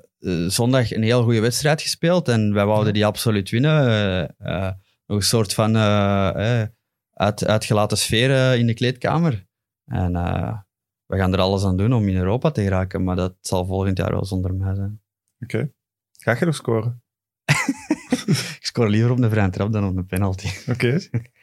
eh, 0.44 0.50
zondag 0.50 0.92
een 0.92 1.02
heel 1.02 1.22
goede 1.22 1.40
wedstrijd 1.40 1.82
gespeeld 1.82 2.28
en 2.28 2.54
wij 2.54 2.64
wouden 2.64 2.92
die 2.92 3.06
absoluut 3.06 3.50
winnen. 3.50 3.86
Eh, 3.88 4.22
eh, 4.66 4.72
nog 5.06 5.16
een 5.16 5.22
soort 5.22 5.54
van 5.54 5.76
eh, 5.76 6.60
eh, 6.62 6.68
uit, 7.12 7.46
uitgelaten 7.46 7.98
sfeer 7.98 8.30
eh, 8.34 8.58
in 8.58 8.66
de 8.66 8.74
kleedkamer. 8.74 9.46
En 9.84 10.16
eh, 10.16 10.58
we 11.06 11.16
gaan 11.16 11.32
er 11.32 11.40
alles 11.40 11.64
aan 11.64 11.76
doen 11.76 11.92
om 11.92 12.08
in 12.08 12.16
Europa 12.16 12.50
te 12.50 12.62
geraken, 12.62 13.04
maar 13.04 13.16
dat 13.16 13.36
zal 13.40 13.66
volgend 13.66 13.98
jaar 13.98 14.10
wel 14.10 14.24
zonder 14.24 14.54
mij 14.54 14.74
zijn. 14.74 15.00
Oké. 15.40 15.72
Ga 16.12 16.36
je 16.38 16.44
nog 16.44 16.54
scoren? 16.54 17.02
Ik 18.60 18.66
score 18.66 18.88
liever 18.88 19.10
op 19.10 19.16
de 19.20 19.30
vrije 19.30 19.50
trap 19.50 19.72
dan 19.72 19.84
op 19.84 19.96
de 19.96 20.04
penalty. 20.04 20.48
Oké. 20.68 20.98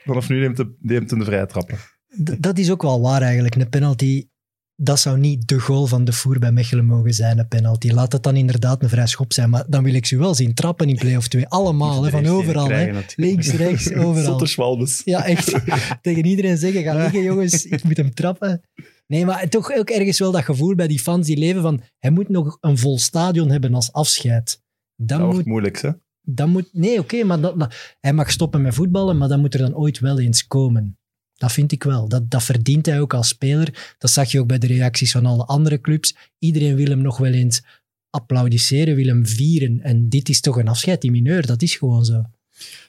Vanaf 0.06 0.30
nu 0.30 0.40
neemt 0.40 0.58
de, 0.58 0.76
neemt 0.80 1.10
hem 1.10 1.20
de 1.20 1.26
vrije 1.26 1.46
trappen. 1.46 1.78
D- 2.24 2.36
dat 2.44 2.58
is 2.58 2.72
ook 2.72 2.82
wel 2.82 3.02
waar 3.02 3.22
eigenlijk. 3.22 3.56
Een 3.56 3.70
penalty, 3.70 4.28
dat 4.76 5.00
zou 5.00 5.18
niet 5.18 5.48
de 5.48 5.60
goal 5.60 5.86
van 5.88 6.06
de 6.06 6.12
voer 6.14 6.40
bij 6.40 6.52
Mechelen 6.52 6.86
mogen 6.86 7.14
zijn, 7.14 7.40
een 7.40 7.48
penalty. 7.48 7.90
Laat 7.92 8.12
het 8.12 8.24
dan 8.24 8.36
inderdaad 8.36 8.84
een 8.84 8.90
vrij 8.90 9.08
schop 9.08 9.34
zijn. 9.34 9.50
Maar 9.50 9.64
dan 9.68 9.84
wil 9.84 9.94
ik 9.94 10.06
ze 10.06 10.18
wel 10.18 10.36
zien 10.36 10.54
trappen 10.54 10.90
in 10.90 10.96
play-off 10.96 11.28
2. 11.28 11.48
Allemaal, 11.48 12.04
hè, 12.04 12.10
van 12.10 12.26
overal. 12.26 12.66
krijgen 12.66 12.94
Hè. 12.96 13.00
natuurlijk. 13.02 13.32
Links, 13.32 13.52
rechts, 13.52 13.94
overal. 14.06 14.24
Zotte 14.24 14.46
schwalbes. 14.46 15.02
Ja, 15.06 15.26
echt. 15.26 15.54
Tegen 16.02 16.26
iedereen 16.26 16.58
zeggen, 16.58 16.84
ga 16.84 16.94
liggen 16.94 17.24
jongens, 17.24 17.66
ik 17.66 17.84
moet 17.84 17.98
hem 17.98 18.14
trappen. 18.14 18.62
Nee, 19.08 19.26
maar 19.26 19.50
toch 19.50 19.72
ook 19.78 19.90
ergens 19.90 20.20
wel 20.20 20.32
dat 20.32 20.44
gevoel 20.44 20.76
bij 20.76 20.88
die 20.88 21.00
fans 21.00 21.28
die 21.28 21.38
leven 21.38 21.62
van, 21.62 21.82
hij 22.00 22.12
moet 22.12 22.30
nog 22.30 22.58
een 22.62 22.78
vol 22.78 23.00
stadion 23.00 23.50
hebben 23.50 23.74
als 23.74 23.92
afscheid. 23.92 24.62
Dan 24.96 25.08
Dat 25.18 25.26
moet 25.26 25.34
wordt 25.36 25.48
moeilijk, 25.48 25.82
hè? 25.82 25.90
Dan 26.25 26.50
moet, 26.50 26.70
nee, 26.74 27.00
oké, 27.00 27.24
maar 27.24 27.39
dat, 27.41 27.60
dat- 27.60 27.96
hij 28.00 28.13
mag 28.13 28.32
stoppen 28.32 28.62
met 28.62 28.74
voetballen, 28.74 29.17
maar 29.17 29.27
dan 29.27 29.39
moet 29.39 29.53
er 29.53 29.60
dan 29.60 29.75
ooit 29.75 30.00
wel 30.00 30.20
eens 30.20 30.48
komen. 30.48 30.98
Dat 31.34 31.51
vind 31.51 31.72
ik 31.72 31.84
wel. 31.84 32.08
Dat, 32.08 32.29
dat 32.29 32.44
verdient 32.44 32.86
hij 32.86 33.01
ook 33.01 33.13
als 33.13 33.27
speler. 33.27 33.96
Dat 33.98 34.12
zag 34.12 34.32
je 34.32 34.39
ook 34.39 34.48
bij 34.48 34.58
de 34.58 34.67
reacties 34.67 35.12
van 35.12 35.25
alle 35.25 35.46
andere 35.46 35.82
clubs. 35.82 36.15
Iedereen 36.39 36.75
wil 36.75 36.86
hem 36.89 37.01
nog 37.01 37.17
wel 37.17 37.32
eens 37.34 37.63
applaudisseren, 38.10 38.96
wil 38.96 39.08
hem 39.08 39.25
vieren. 39.25 39.82
En 39.82 40.10
dit 40.10 40.29
is 40.29 40.41
toch 40.41 40.58
een 40.58 40.67
afscheid 40.67 41.03
in 41.03 41.12
mineur. 41.12 41.46
Dat 41.46 41.62
is 41.62 41.75
gewoon 41.75 42.05
zo. 42.05 42.24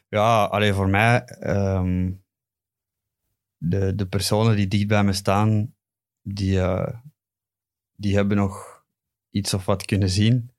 Ja, 0.08 0.44
alleen 0.44 0.74
voor 0.74 0.88
mij, 0.88 1.24
ehm, 1.24 2.12
de, 3.56 3.94
de 3.94 4.06
personen 4.06 4.56
die 4.56 4.68
dicht 4.68 4.86
bij 4.86 5.04
me 5.04 5.12
staan, 5.12 5.74
die, 6.22 6.60
eh, 6.60 6.94
die 7.96 8.14
hebben 8.14 8.36
nog 8.36 8.84
iets 9.30 9.54
of 9.54 9.64
wat 9.64 9.84
kunnen 9.84 10.10
zien. 10.10 10.50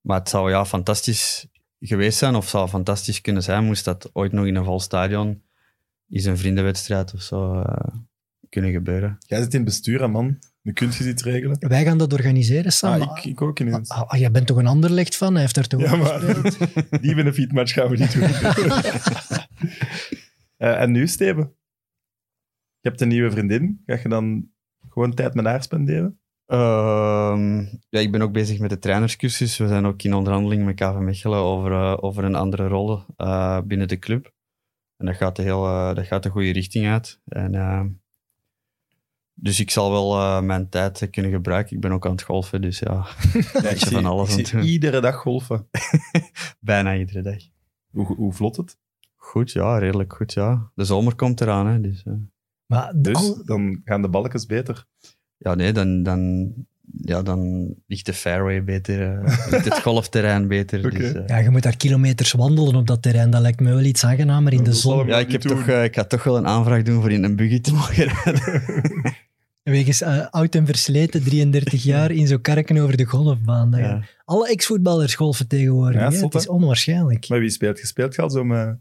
Maar 0.00 0.18
het 0.18 0.28
zou 0.28 0.50
ja, 0.50 0.64
fantastisch 0.64 1.46
geweest 1.80 2.18
zijn, 2.18 2.34
of 2.34 2.48
zou 2.48 2.68
fantastisch 2.68 3.20
kunnen 3.20 3.42
zijn, 3.42 3.64
moest 3.64 3.84
dat 3.84 4.10
ooit 4.12 4.32
nog 4.32 4.46
in 4.46 4.54
een 4.54 4.64
vol 4.64 4.80
stadion, 4.80 5.42
is 6.08 6.24
een 6.24 6.38
vriendenwedstrijd 6.38 7.14
of 7.14 7.22
zo, 7.22 7.60
eh, 7.60 7.94
kunnen 8.48 8.72
gebeuren. 8.72 9.16
Jij 9.18 9.42
zit 9.42 9.52
in 9.52 9.60
het 9.60 9.68
bestuur, 9.68 10.00
hè, 10.00 10.08
man. 10.08 10.38
Dan 10.62 10.74
kun 10.74 10.90
je 10.92 11.08
iets 11.08 11.22
regelen. 11.22 11.56
Wij 11.68 11.84
gaan 11.84 11.98
dat 11.98 12.12
organiseren, 12.12 12.72
Sam. 12.72 13.02
Ah, 13.02 13.18
ik, 13.18 13.24
ik 13.24 13.42
ook 13.42 13.60
ineens. 13.60 13.88
Ah, 13.88 14.02
ah, 14.02 14.18
jij 14.18 14.30
bent 14.30 14.46
toch 14.46 14.56
een 14.56 14.66
anderlecht 14.66 15.16
van? 15.16 15.32
Hij 15.32 15.40
heeft 15.40 15.56
er 15.56 15.68
toch 15.68 15.80
Ja, 15.80 15.96
maar 15.96 16.20
die 17.02 17.14
benefietmatch 17.14 17.72
gaan 17.72 17.88
we 17.88 17.96
niet 17.96 18.12
doen. 18.12 18.28
Eh, 20.56 20.80
en 20.80 20.92
nu, 20.92 21.06
Steven? 21.06 21.54
Je 22.80 22.88
hebt 22.88 23.00
een 23.00 23.08
nieuwe 23.08 23.30
vriendin. 23.30 23.82
Ga 23.86 23.98
je 24.02 24.08
dan 24.08 24.50
gewoon 24.88 25.14
tijd 25.14 25.34
met 25.34 25.44
haar 25.44 25.62
spenderen? 25.62 26.20
Ehm, 26.48 27.58
ja, 27.88 28.00
ik 28.00 28.12
ben 28.12 28.22
ook 28.22 28.32
bezig 28.32 28.58
met 28.58 28.70
de 28.70 28.78
trainerscursus. 28.78 29.56
We 29.56 29.68
zijn 29.68 29.86
ook 29.86 30.02
in 30.02 30.14
onderhandeling 30.14 30.64
met 30.64 30.74
KV 30.74 30.94
Mechelen 30.98 31.38
over, 31.38 31.72
eh, 31.72 31.96
over 32.00 32.24
een 32.24 32.34
andere 32.34 32.68
rol 32.68 33.00
eh, 33.16 33.60
binnen 33.64 33.88
de 33.88 33.98
club. 33.98 34.32
En 34.96 35.06
dat 35.06 35.16
gaat 35.16 35.36
de, 35.36 35.42
heel, 35.42 35.66
eh, 35.66 35.94
dat 35.94 36.06
gaat 36.06 36.22
de 36.22 36.28
goede 36.28 36.50
richting 36.52 36.86
uit. 36.86 37.20
En, 37.28 37.54
eh, 37.54 37.84
dus 39.34 39.60
ik 39.60 39.70
zal 39.70 39.90
wel 39.90 40.14
eh, 40.18 40.40
mijn 40.40 40.68
tijd 40.68 41.08
kunnen 41.10 41.30
gebruiken. 41.32 41.74
Ik 41.76 41.80
ben 41.82 41.92
ook 41.92 42.04
aan 42.06 42.12
het 42.12 42.22
golfen, 42.22 42.60
dus 42.62 42.78
ja, 42.78 43.06
Ja, 43.62 43.68
ik 43.68 43.78
van 43.78 44.04
alles 44.04 44.34
zie 44.34 44.60
iedere 44.60 45.00
dag 45.00 45.14
golfen. 45.16 45.68
bijna 46.60 46.96
iedere 46.96 47.22
dag. 47.22 47.38
Hoe, 47.90 48.06
hoe 48.16 48.32
vlot 48.32 48.56
het? 48.56 48.78
Goed, 49.16 49.52
ja, 49.52 49.78
redelijk 49.78 50.12
goed, 50.12 50.32
ja. 50.32 50.70
De 50.74 50.84
zomer 50.84 51.14
komt 51.14 51.40
eraan, 51.40 51.66
hè, 51.66 51.80
dus... 51.80 52.02
eh, 52.02 52.12
Maar 52.66 52.92
de- 52.92 53.00
Dus 53.00 53.16
al- 53.16 53.44
dan 53.44 53.80
gaan 53.84 54.02
de 54.02 54.08
balkjes 54.08 54.46
beter. 54.46 54.86
Ja, 55.38 55.54
nee, 55.54 55.72
dan, 55.72 56.02
dan, 56.02 56.52
ja, 57.02 57.22
dan 57.22 57.68
ligt 57.86 58.06
de 58.06 58.12
fairway 58.12 58.64
beter, 58.64 59.02
eh, 59.02 59.50
ligt 59.50 59.64
het 59.64 59.80
golfterrein 59.80 60.48
beter. 60.48 60.82
Dus, 60.98 61.12
eh, 61.12 61.26
ja, 61.26 61.36
je 61.36 61.50
moet 61.50 61.62
daar 61.62 61.76
kilometers 61.76 62.32
wandelen 62.32 62.74
op 62.74 62.86
dat 62.86 63.02
terrein. 63.02 63.30
Dat 63.30 63.40
lijkt 63.40 63.60
me 63.60 63.70
wel 63.70 63.82
iets 63.82 64.04
aangenamer 64.04 64.52
in 64.52 64.58
de 64.58 64.64
Dat 64.64 64.76
zon. 64.76 65.06
Ja, 65.06 65.18
ik, 65.18 65.32
heb 65.32 65.42
doen. 65.42 65.56
toch, 65.56 65.66
eh, 65.66 65.84
ik 65.84 65.94
ga 65.94 66.04
toch 66.04 66.24
wel 66.24 66.36
een 66.36 66.46
aanvraag 66.46 66.82
doen 66.82 67.00
voor 67.00 67.12
in 67.12 67.24
een 67.24 67.36
buggy 67.36 67.60
te 67.60 67.72
mogen 67.72 68.04
rijden. 68.04 68.62
Wegens 69.62 70.02
oud 70.30 70.54
en 70.54 70.66
versleten, 70.66 71.24
33 71.24 71.82
jaar, 71.92 72.10
in 72.10 72.26
zo'n 72.26 72.40
karken 72.40 72.78
over 72.78 72.96
de 72.96 73.04
golfbaan. 73.04 73.70
Ja. 73.76 74.02
Alle 74.24 74.48
ex-voetballers 74.48 75.14
golfen 75.14 75.48
tegenwoordig. 75.48 76.00
Ja, 76.00 76.10
Het 76.10 76.34
is 76.34 76.48
onwaarschijnlijk. 76.48 77.28
Maar 77.28 77.40
wie 77.40 77.50
speelt? 77.50 77.78
Je 77.78 77.86
speelt 77.86 78.18
al 78.18 78.30
zo 78.30 78.44
met 78.44 78.78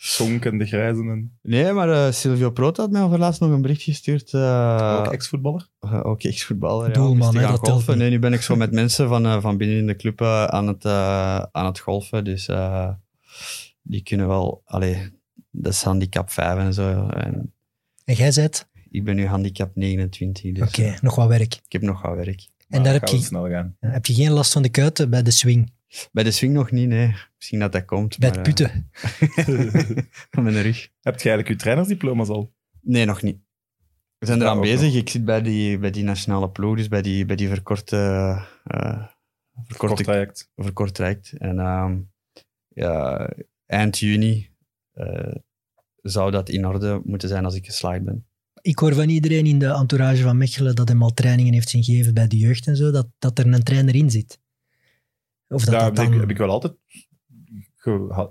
Sonk 0.00 0.44
en 0.44 0.58
de 0.58 0.66
Grijzen 0.66 1.08
en 1.10 1.38
Nee, 1.42 1.72
maar 1.72 2.06
eh, 2.06 2.12
Silvio 2.12 2.50
Proot 2.50 2.76
had 2.76 2.90
mij 2.90 3.02
over 3.02 3.18
laatst 3.18 3.40
nog 3.40 3.50
een 3.50 3.62
bericht 3.62 3.82
gestuurd. 3.82 4.32
eh, 4.34 4.96
ook 5.06 5.12
ex-voetballer? 5.12 5.68
eh, 5.80 6.00
ook 6.06 6.22
ex-voetballer. 6.22 6.86
ja, 6.88 6.92
Doelman, 6.94 7.32
te 7.32 7.38
hè, 7.38 7.46
dat 7.46 7.58
golfen. 7.58 7.98
Nee, 7.98 8.10
nu 8.10 8.18
ben 8.18 8.32
ik 8.32 8.40
zo 8.42 8.56
met 8.56 8.72
mensen 8.72 9.08
van, 9.08 9.26
eh, 9.26 9.40
van 9.40 9.56
binnen 9.56 9.76
in 9.76 9.86
de 9.86 9.96
club 9.96 10.20
eh, 10.20 10.44
aan, 10.44 10.66
het, 10.66 10.84
eh, 10.84 11.42
aan 11.52 11.66
het 11.66 11.78
golfen. 11.78 12.24
Dus 12.24 12.48
eh, 12.48 12.88
die 13.82 14.02
kunnen 14.02 14.28
wel... 14.28 14.62
Allee, 14.64 15.10
dat 15.50 15.72
is 15.72 15.82
handicap 15.82 16.30
5 16.30 16.58
en 16.58 16.74
zo. 16.74 17.08
En 17.08 17.52
En 18.04 18.14
jij 18.14 18.32
zet? 18.32 18.68
ik 18.90 19.04
ben 19.04 19.16
nu 19.16 19.26
handicap 19.26 19.70
29, 19.74 20.52
dus 20.52 20.68
Oké, 20.68 20.94
nog 21.00 21.14
wat 21.14 21.28
werk. 21.28 21.54
ik 21.54 21.72
heb 21.72 21.82
nog 21.82 22.02
wat 22.02 22.14
werk. 22.16 22.48
En 22.68 22.82
daar 22.82 22.92
heb 22.92 23.08
je, 23.08 23.18
snel 23.18 23.48
gaan. 23.48 23.76
heb 23.80 24.06
je 24.06 24.14
geen 24.14 24.30
last 24.30 24.52
van 24.52 24.62
de 24.62 24.68
kuiten 24.68 25.10
bij 25.10 25.22
de 25.22 25.30
swing, 25.30 25.72
Bij 26.12 26.24
de 26.24 26.30
swing 26.30 26.52
nog 26.54 26.70
niet, 26.70 26.88
nee. 26.88 27.14
Misschien 27.36 27.58
dat 27.58 27.72
dat 27.72 27.84
komt. 27.84 28.18
bij 28.18 28.28
maar, 28.28 28.38
het 28.38 28.46
putten. 28.46 28.90
eh, 29.36 30.42
met 30.44 30.54
een 30.54 30.62
rug. 30.62 30.82
Heb 31.00 31.14
je 31.20 31.28
eigenlijk 31.28 31.48
je 31.48 31.56
trainersdiploma's 31.56 32.28
al? 32.28 32.52
Nee, 32.80 33.04
nog 33.04 33.22
niet. 33.22 33.38
We 34.18 34.26
zijn 34.26 34.38
Ja, 34.38 34.44
eraan 34.44 34.60
bezig. 34.60 34.94
Ik 34.94 35.08
zit 35.08 35.24
bij 35.24 35.42
die, 35.42 35.78
bij 35.78 35.90
die 35.90 36.04
nationale 36.04 36.50
ploeg, 36.50 36.76
dus 36.76 36.88
bij 36.88 37.02
die, 37.02 37.24
bij 37.24 37.36
die 37.36 37.48
verkorte, 37.48 37.96
eh 38.64 39.06
Kort 39.54 39.66
verkorte, 39.68 40.02
traject. 40.02 40.50
verkort 40.56 40.94
traject. 40.94 41.32
En 41.38 41.58
ehm, 41.58 41.98
ja, 42.68 43.28
eind 43.66 43.98
juni 43.98 44.48
eh, 44.92 45.34
zou 46.02 46.30
dat 46.30 46.48
in 46.48 46.66
orde 46.66 47.00
moeten 47.04 47.28
zijn 47.28 47.44
als 47.44 47.54
ik 47.54 47.64
geslaagd 47.66 48.04
ben. 48.04 48.26
Ik 48.60 48.78
hoor 48.78 48.94
van 48.94 49.08
iedereen 49.08 49.46
in 49.46 49.58
de 49.58 49.66
entourage 49.66 50.22
van 50.22 50.36
Mechelen 50.36 50.74
dat 50.74 50.88
hij 50.88 50.98
al 50.98 51.14
trainingen 51.14 51.52
heeft 51.52 51.68
zien 51.68 51.84
geven 51.84 52.14
bij 52.14 52.28
de 52.28 52.36
jeugd 52.36 52.66
en 52.66 52.76
zo, 52.76 52.90
dat, 52.90 53.08
dat 53.18 53.38
er 53.38 53.46
een 53.46 53.62
trainer 53.62 53.94
in 53.94 54.10
zit. 54.10 54.38
Of 55.48 55.64
dat 55.64 55.74
Daar 55.74 55.80
dat 55.88 55.96
heb, 55.96 56.06
ik, 56.06 56.10
dan... 56.10 56.20
heb 56.20 56.30
ik 56.30 56.36
wel 56.38 56.50
altijd 56.50 56.74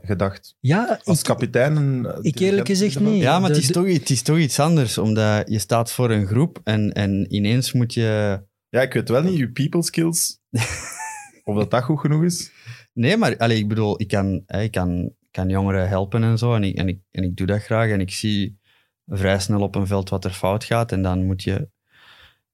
gedacht. 0.02 0.56
Ja, 0.60 1.00
Als 1.04 1.20
ik, 1.20 1.26
kapitein 1.26 2.06
eh, 2.06 2.18
Ik 2.22 2.40
eerlijk 2.40 2.68
gezegd 2.68 3.00
niet. 3.00 3.22
Ja, 3.22 3.40
maar 3.40 3.50
de- 3.50 3.56
het, 3.56 3.64
is 3.64 3.68
de- 3.68 3.74
toch, 3.74 3.88
het 3.94 4.10
is 4.10 4.22
toch 4.22 4.38
iets 4.38 4.60
anders, 4.60 4.98
omdat 4.98 5.50
je 5.50 5.60
staat 5.60 5.92
voor 5.92 6.12
een 6.12 6.26
groep 6.28 6.62
en, 6.64 6.92
en 6.94 7.34
ineens 7.36 7.72
moet 7.74 7.94
je... 7.94 8.42
Ja, 8.70 8.82
ik 8.82 8.94
weet 8.94 9.10
wel 9.10 9.24
niet, 9.24 9.38
je 9.38 9.52
people 9.52 9.84
skills, 9.84 10.40
of 11.44 11.56
dat 11.56 11.72
dat 11.72 11.84
goed 11.84 12.00
genoeg 12.00 12.24
is. 12.24 12.52
Nee, 12.94 13.18
maar 13.18 13.38
allee, 13.38 13.58
ik 13.58 13.68
bedoel, 13.68 14.02
ik 14.02 14.08
kan, 14.08 14.44
hè, 14.46 14.62
ik 14.62 14.72
kan, 14.72 15.14
kan 15.32 15.50
jongeren 15.50 15.88
helpen 15.88 16.24
en 16.24 16.38
zo. 16.38 16.56
En 16.56 16.64
ik, 16.64 16.76
en, 16.78 16.88
ik, 16.88 17.00
en 17.12 17.24
ik 17.24 17.36
doe 17.36 17.48
dat 17.48 17.62
graag. 17.62 17.90
En 17.90 18.00
ik 18.00 18.12
zie 18.12 18.60
vrij 19.06 19.40
snel 19.40 19.62
op 19.62 19.76
een 19.76 19.88
veld 19.88 20.10
wat 20.10 20.26
er 20.26 20.32
fout 20.32 20.64
gaat. 20.64 20.92
En 20.92 21.02
dan 21.02 21.26
moet 21.26 21.44
je 21.44 21.70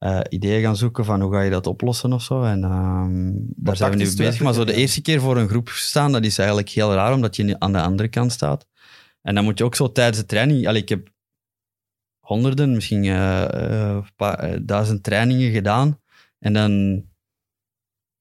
eh, 0.03 0.19
ideeën 0.29 0.61
gaan 0.61 0.75
zoeken 0.75 1.05
van 1.05 1.21
hoe 1.21 1.31
ga 1.31 1.41
je 1.41 1.49
dat 1.49 1.67
oplossen 1.67 2.13
of 2.13 2.23
zo. 2.23 2.43
En 2.43 2.63
ehm, 2.63 3.31
daar 3.35 3.75
zijn 3.75 3.91
we 3.91 3.97
nu 3.97 4.15
bezig. 4.15 4.41
Maar 4.41 4.53
zo 4.53 4.63
de 4.63 4.73
eerste 4.73 5.01
keer 5.01 5.21
voor 5.21 5.37
een 5.37 5.47
groep 5.47 5.69
staan, 5.69 6.11
dat 6.11 6.25
is 6.25 6.37
eigenlijk 6.37 6.69
heel 6.69 6.93
raar, 6.93 7.13
omdat 7.13 7.35
je 7.35 7.59
aan 7.59 7.71
de 7.71 7.81
andere 7.81 8.09
kant 8.09 8.31
staat. 8.31 8.67
En 9.21 9.35
dan 9.35 9.43
moet 9.43 9.57
je 9.57 9.63
ook 9.63 9.75
zo 9.75 9.91
tijdens 9.91 10.17
de 10.17 10.25
training... 10.25 10.67
Allee, 10.67 10.81
ik 10.81 10.89
heb 10.89 11.09
honderden, 12.19 12.73
misschien 12.73 13.03
eh, 13.03 13.97
eh, 13.97 14.05
paar, 14.15 14.65
duizend 14.65 15.03
trainingen 15.03 15.51
gedaan. 15.51 15.99
En 16.39 16.53
dan 16.53 17.03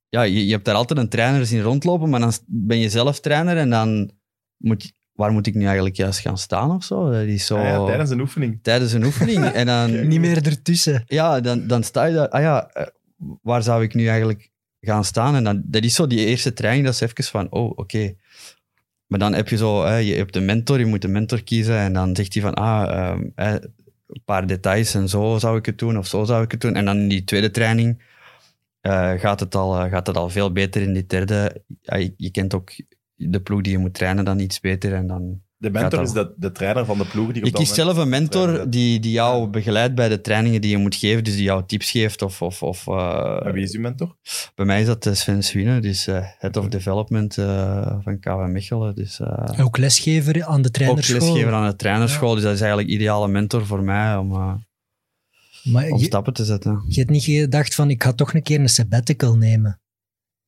ja, 0.08 0.22
je, 0.22 0.46
je 0.46 0.52
hebt 0.52 0.64
daar 0.64 0.74
altijd 0.74 0.98
een 0.98 1.08
trainer 1.08 1.46
zien 1.46 1.62
rondlopen, 1.62 2.08
maar 2.10 2.20
dan 2.20 2.32
ben 2.46 2.78
je 2.78 2.88
zelf 2.88 3.20
trainer 3.20 3.56
en 3.56 3.70
dan 3.70 4.10
moet 4.56 4.82
je, 4.82 4.92
waar 5.12 5.32
moet 5.32 5.46
ik 5.46 5.54
nu 5.54 5.64
eigenlijk 5.64 5.96
juist 5.96 6.20
gaan 6.20 6.38
staan 6.38 6.70
of 6.70 6.84
zo? 6.84 7.10
Dat 7.10 7.22
is 7.22 7.46
zo 7.46 7.56
Ah 7.56 7.64
ja, 7.64 7.84
tijdens 7.84 8.10
een 8.10 8.20
oefening. 8.20 8.58
tijdens 8.62 8.92
een 8.92 9.04
oefening. 9.04 9.44
En 9.44 9.66
dan, 9.66 10.00
Niet 10.08 10.20
meer 10.20 10.46
ertussen. 10.46 11.02
ja, 11.06 11.40
dan, 11.40 11.66
dan 11.66 11.82
sta 11.82 12.04
je 12.04 12.14
daar, 12.14 12.28
ah 12.28 12.40
ja, 12.40 12.68
eh, 12.68 12.86
waar 13.42 13.62
zou 13.62 13.82
ik 13.82 13.94
nu 13.94 14.06
eigenlijk 14.06 14.50
gaan 14.80 15.04
staan? 15.04 15.34
En 15.34 15.44
dan, 15.44 15.62
dat 15.64 15.84
is 15.84 15.94
zo 15.94 16.06
die 16.06 16.26
eerste 16.26 16.52
training, 16.52 16.84
dat 16.84 16.94
is 16.94 17.00
even 17.00 17.24
van, 17.24 17.50
oh, 17.50 17.78
oké. 17.78 18.14
Maar 19.06 19.18
dan 19.18 19.34
heb 19.34 19.48
je 19.48 19.56
zo, 19.56 19.84
hè, 19.84 19.96
je 19.96 20.14
hebt 20.14 20.36
een 20.36 20.44
mentor, 20.44 20.78
je 20.78 20.86
moet 20.86 21.04
een 21.04 21.12
mentor 21.12 21.42
kiezen 21.42 21.78
en 21.78 21.92
dan 21.92 22.16
zegt 22.16 22.34
hij 22.34 22.42
van, 22.42 22.54
ah, 22.54 22.90
ehm, 22.90 23.28
hè, 23.34 23.58
een 24.06 24.22
paar 24.24 24.46
details 24.46 24.94
en 24.94 25.08
zo 25.08 25.38
zou 25.38 25.58
ik 25.58 25.66
het 25.66 25.78
doen 25.78 25.98
of 25.98 26.06
zo 26.06 26.24
zou 26.24 26.42
ik 26.44 26.50
het 26.50 26.60
doen. 26.60 26.74
En 26.74 26.84
dan 26.84 26.96
in 26.96 27.08
die 27.08 27.24
tweede 27.24 27.50
training 27.50 28.02
eh, 28.80 29.12
gaat, 29.12 29.40
het 29.40 29.54
al, 29.54 29.78
eh, 29.78 29.90
gaat 29.90 30.06
het 30.06 30.16
al 30.16 30.28
veel 30.28 30.52
beter. 30.52 30.82
In 30.82 30.92
die 30.92 31.06
derde, 31.06 31.62
je 32.16 32.30
kent 32.30 32.54
ook 32.54 32.70
de 33.16 33.40
ploeg 33.40 33.60
die 33.60 33.72
je 33.72 33.78
moet 33.78 33.94
trainen 33.94 34.24
dan 34.24 34.38
iets 34.38 34.60
beter 34.60 34.94
en 34.94 35.06
dan... 35.06 35.40
De 35.56 35.70
mentor 35.70 35.98
dat 35.98 36.06
is 36.08 36.12
de, 36.14 36.34
de 36.36 36.52
trainer 36.52 36.84
van 36.84 36.98
de 36.98 37.04
ploeg. 37.04 37.32
Die 37.32 37.44
Je 37.44 37.50
kiest 37.52 37.74
zelf 37.74 37.96
een 37.96 38.08
mentor 38.08 38.70
die, 38.70 39.00
die 39.00 39.12
jou 39.12 39.48
begeleidt 39.48 39.94
bij 39.94 40.08
de 40.08 40.20
trainingen 40.20 40.60
die 40.60 40.70
je 40.70 40.76
moet 40.76 40.94
geven, 40.94 41.24
dus 41.24 41.34
die 41.34 41.42
jou 41.42 41.62
tips 41.66 41.90
geeft. 41.90 42.22
Of, 42.22 42.42
of, 42.42 42.62
of, 42.62 42.86
eh, 42.86 43.46
En 43.46 43.52
wie 43.52 43.62
is 43.62 43.72
uw 43.74 43.80
mentor? 43.80 44.16
bij 44.54 44.64
mij 44.66 44.80
is 44.80 44.86
dat 44.86 45.06
eh, 45.06 45.12
Sven 45.12 45.42
Swine, 45.42 45.80
dus 45.80 46.06
eh, 46.06 46.18
Head 46.38 46.56
of 46.56 46.68
Development 46.68 47.38
eh, 47.38 47.96
van 48.00 48.18
KW 48.20 48.46
Mechelen. 48.46 48.94
Dus, 48.94 49.20
eh, 49.20 49.64
Ook 49.64 49.76
lesgever 49.78 50.44
aan 50.44 50.62
de 50.62 50.68
ook 50.68 50.74
trainerschool. 50.74 51.18
lesgever 51.18 51.52
aan 51.52 51.70
de 51.70 51.76
trainerschool, 51.76 52.34
dus 52.34 52.42
dat 52.42 52.54
is 52.54 52.60
eigenlijk 52.60 52.90
ideale 52.90 53.28
mentor 53.28 53.66
voor 53.66 53.82
mij 53.82 54.16
om, 54.16 54.32
eh, 54.32 54.54
Maar 55.62 55.88
om 55.88 55.98
je, 55.98 56.04
stappen 56.04 56.32
te 56.32 56.44
zetten. 56.44 56.84
je 56.88 56.98
hebt 56.98 57.10
niet 57.10 57.24
gedacht 57.24 57.74
van, 57.74 57.90
ik 57.90 58.02
ga 58.02 58.12
toch 58.12 58.34
een 58.34 58.42
keer 58.42 58.60
een 58.60 58.68
sabbatical 58.68 59.36
nemen. 59.36 59.80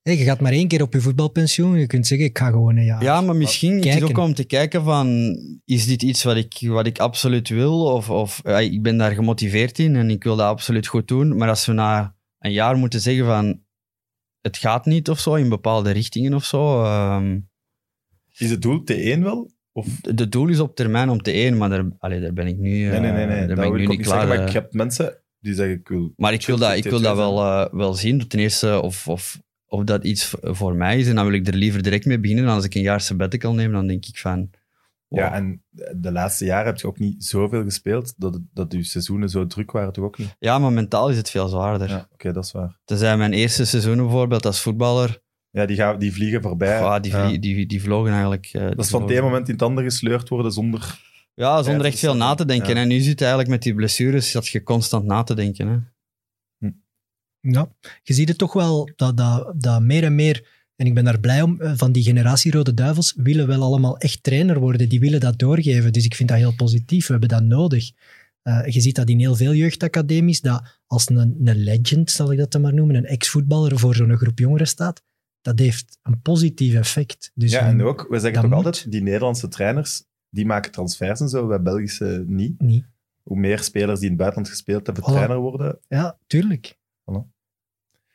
Hé, 0.04 0.12
je 0.12 0.24
gaat 0.24 0.40
maar 0.40 0.52
één 0.52 0.68
keer 0.68 0.82
op 0.82 0.92
je 0.92 1.00
voetbalpensioen. 1.00 1.78
Je 1.78 1.86
kunt 1.86 2.06
zeggen, 2.06 2.26
ik 2.26 2.38
ga 2.38 2.50
gewoon 2.50 2.76
een 2.76 2.84
jaar. 2.84 3.02
Ja, 3.02 3.20
maar 3.20 3.36
misschien 3.36 3.74
het 3.76 3.84
is 3.84 3.90
kijken. 3.90 4.08
ook 4.08 4.24
om 4.24 4.34
te 4.34 4.44
kijken 4.44 4.84
van, 4.84 5.36
is 5.64 5.86
dit 5.86 6.02
iets 6.02 6.22
wat 6.22 6.36
ik, 6.36 6.58
wat 6.60 6.86
ik 6.86 6.98
absoluut 6.98 7.48
wil? 7.48 7.84
Of, 7.84 8.10
of 8.10 8.40
ja, 8.42 8.58
ik 8.58 8.82
ben 8.82 8.96
daar 8.96 9.12
gemotiveerd 9.14 9.78
in 9.78 9.96
en 9.96 10.10
ik 10.10 10.24
wil 10.24 10.36
dat 10.36 10.46
absoluut 10.46 10.86
goed 10.86 11.08
doen. 11.08 11.36
Maar 11.36 11.48
als 11.48 11.66
we 11.66 11.72
na 11.72 12.16
een 12.38 12.52
jaar 12.52 12.76
moeten 12.76 13.00
zeggen 13.00 13.24
van, 13.26 13.62
het 14.40 14.56
gaat 14.56 14.86
niet 14.86 15.08
of 15.10 15.20
zo, 15.20 15.34
in 15.34 15.48
bepaalde 15.48 15.90
richtingen 15.90 16.34
of 16.34 16.44
zo. 16.44 16.82
ehm, 16.84 17.38
Is 18.36 18.50
het 18.50 18.62
doel 18.62 18.82
T1 18.92 19.18
wel? 19.18 19.50
Of... 19.72 19.86
de 20.00 20.14
de 20.14 20.28
doel 20.28 20.48
is 20.48 20.60
op 20.60 20.76
termijn 20.76 21.08
om 21.08 21.22
te 21.22 21.30
één, 21.30 21.56
maar 21.56 21.68
daar, 21.68 21.84
allee, 21.98 22.20
daar 22.20 22.32
ben 22.32 22.46
ik 22.46 22.56
nu, 22.56 22.70
Nee, 22.70 22.90
eh, 22.90 23.00
nee, 23.00 23.12
nee. 23.12 23.26
nee. 23.26 23.46
daar 23.46 23.56
ben 23.56 23.64
ik 23.64 23.70
wil 23.70 23.78
nu 23.78 23.82
ik 23.82 23.88
niet 23.88 24.06
zeggen, 24.06 24.26
klaar. 24.26 24.28
maar 24.28 24.38
eh. 24.38 24.46
ik 24.46 24.52
heb 24.52 24.72
mensen 24.72 25.22
die 25.40 25.54
zeggen, 25.54 25.74
ik 25.74 25.88
wil... 25.88 26.12
Maar 26.16 26.32
ik 26.32 26.46
wil 26.46 26.56
dat, 26.58 26.76
ik 26.76 26.84
wil 26.84 27.00
dat 27.00 27.16
wel, 27.16 27.40
eh, 27.40 27.72
wel 27.72 27.94
zien. 27.94 28.28
Ten 28.28 28.38
eerste 28.38 28.80
of, 28.82 29.08
of, 29.08 29.42
of 29.74 29.84
dat 29.84 30.04
iets 30.04 30.34
voor 30.40 30.74
mij 30.74 30.98
is. 30.98 31.08
En 31.08 31.14
dan 31.14 31.24
wil 31.24 31.34
ik 31.34 31.46
er 31.46 31.54
liever 31.54 31.82
direct 31.82 32.04
mee 32.06 32.20
beginnen. 32.20 32.44
En 32.44 32.50
als 32.50 32.64
ik 32.64 32.74
een 32.74 32.82
jaar 32.82 33.00
sabbatical 33.00 33.54
neem, 33.54 33.72
dan 33.72 33.86
denk 33.86 34.06
ik 34.06 34.18
van... 34.18 34.50
wow. 35.08 35.20
Ja, 35.20 35.32
en 35.34 35.62
de 35.96 36.12
laatste 36.12 36.44
jaren 36.44 36.66
heb 36.66 36.76
je 36.78 36.86
ook 36.86 36.98
niet 36.98 37.24
zoveel 37.24 37.62
gespeeld, 37.64 38.14
dat, 38.16 38.38
dat 38.52 38.72
je 38.72 38.84
seizoenen 38.84 39.28
zo 39.28 39.46
druk 39.46 39.70
waren 39.70 39.92
toch 39.92 40.04
ook 40.04 40.18
niet? 40.18 40.36
Ja, 40.38 40.58
maar 40.58 40.72
mentaal 40.72 41.08
is 41.10 41.16
het 41.16 41.30
veel 41.30 41.48
zwaarder. 41.48 41.88
Ja, 41.88 42.08
oké, 42.12 42.32
dat 42.32 42.44
is 42.44 42.52
waar. 42.52 42.78
Tenzij 42.84 43.16
mijn 43.16 43.32
eerste 43.32 43.64
seizoen 43.64 43.96
bijvoorbeeld 43.96 44.46
als 44.46 44.60
voetballer, 44.60 45.22
Ja, 45.50 45.66
die, 45.66 45.76
gaan, 45.76 45.98
die 45.98 46.12
vliegen 46.12 46.42
voorbij. 46.42 46.80
ah, 46.80 47.02
die, 47.02 47.12
Ja. 47.12 47.36
die, 47.38 47.66
die 47.66 47.82
vlogen 47.82 48.10
eigenlijk... 48.12 48.48
eh, 48.52 48.62
Dat 48.68 48.78
is 48.84 48.88
van 48.90 49.02
het 49.02 49.10
ene 49.10 49.20
moment 49.20 49.46
in 49.48 49.52
het 49.54 49.62
andere 49.62 49.86
gesleurd 49.86 50.28
worden 50.28 50.52
zonder... 50.52 51.12
Ja, 51.34 51.62
zonder 51.62 51.86
echt 51.86 51.98
veel 51.98 52.16
na 52.16 52.34
te 52.34 52.44
denken. 52.44 52.74
ja. 52.74 52.80
En 52.80 52.88
nu 52.88 52.98
zit 53.00 53.18
je 53.18 53.24
eigenlijk 53.24 53.48
met 53.48 53.62
die 53.62 53.74
blessures, 53.74 54.30
zat 54.30 54.48
je 54.48 54.62
constant 54.62 55.04
na 55.04 55.22
te 55.22 55.34
denken. 55.34 55.68
Hè. 55.68 55.76
Ja, 57.52 57.68
je 58.02 58.14
ziet 58.14 58.28
het 58.28 58.38
toch 58.38 58.52
wel 58.52 58.90
dat, 58.96 59.16
dat, 59.16 59.52
dat 59.56 59.82
meer 59.82 60.04
en 60.04 60.14
meer, 60.14 60.46
en 60.76 60.86
ik 60.86 60.94
ben 60.94 61.04
daar 61.04 61.20
blij 61.20 61.42
om, 61.42 61.60
eh, 61.60 61.72
van 61.76 61.92
die 61.92 62.02
generatie 62.02 62.52
Rode 62.52 62.74
Duivels 62.74 63.14
willen 63.16 63.46
wel 63.46 63.62
allemaal 63.62 63.98
echt 63.98 64.22
trainer 64.22 64.58
worden. 64.60 64.88
Die 64.88 65.00
willen 65.00 65.20
dat 65.20 65.38
doorgeven. 65.38 65.92
Dus 65.92 66.04
ik 66.04 66.14
vind 66.14 66.28
dat 66.28 66.38
heel 66.38 66.54
positief. 66.54 67.06
We 67.06 67.12
hebben 67.12 67.28
dat 67.30 67.42
nodig. 67.42 67.90
Eh, 68.42 68.66
je 68.66 68.80
ziet 68.80 68.94
dat 68.94 69.08
in 69.08 69.18
heel 69.18 69.36
veel 69.36 69.54
jeugdacademies, 69.54 70.40
dat 70.40 70.80
als 70.86 71.08
een, 71.08 71.36
een 71.44 71.56
legend, 71.56 72.10
zal 72.10 72.32
ik 72.32 72.38
dat 72.38 72.52
dan 72.52 72.60
maar 72.60 72.74
noemen, 72.74 72.96
een 72.96 73.06
ex-voetballer 73.06 73.78
voor 73.78 73.94
zo'n 73.94 74.16
groep 74.16 74.38
jongeren 74.38 74.66
staat, 74.66 75.02
dat 75.40 75.58
heeft 75.58 75.98
een 76.02 76.20
positief 76.20 76.74
effect. 76.74 77.30
Dus 77.34 77.52
ja, 77.52 77.66
en 77.66 77.82
ook, 77.82 78.06
we 78.08 78.18
zeggen 78.18 78.40
toch 78.40 78.50
moet. 78.50 78.64
altijd, 78.64 78.90
die 78.90 79.02
Nederlandse 79.02 79.48
trainers, 79.48 80.04
die 80.30 80.46
maken 80.46 80.70
transfers 80.70 81.20
en 81.20 81.28
zo, 81.28 81.46
wij 81.46 81.62
Belgische 81.62 82.24
niet. 82.26 82.60
niet. 82.60 82.84
Hoe 83.22 83.38
meer 83.38 83.58
spelers 83.58 84.00
die 84.00 84.08
in 84.10 84.14
het 84.14 84.18
buitenland 84.18 84.48
gespeeld 84.52 84.86
hebben, 84.86 85.04
Voilà. 85.04 85.06
trainer 85.06 85.36
worden. 85.38 85.78
Ja, 85.88 86.18
tuurlijk. 86.26 86.78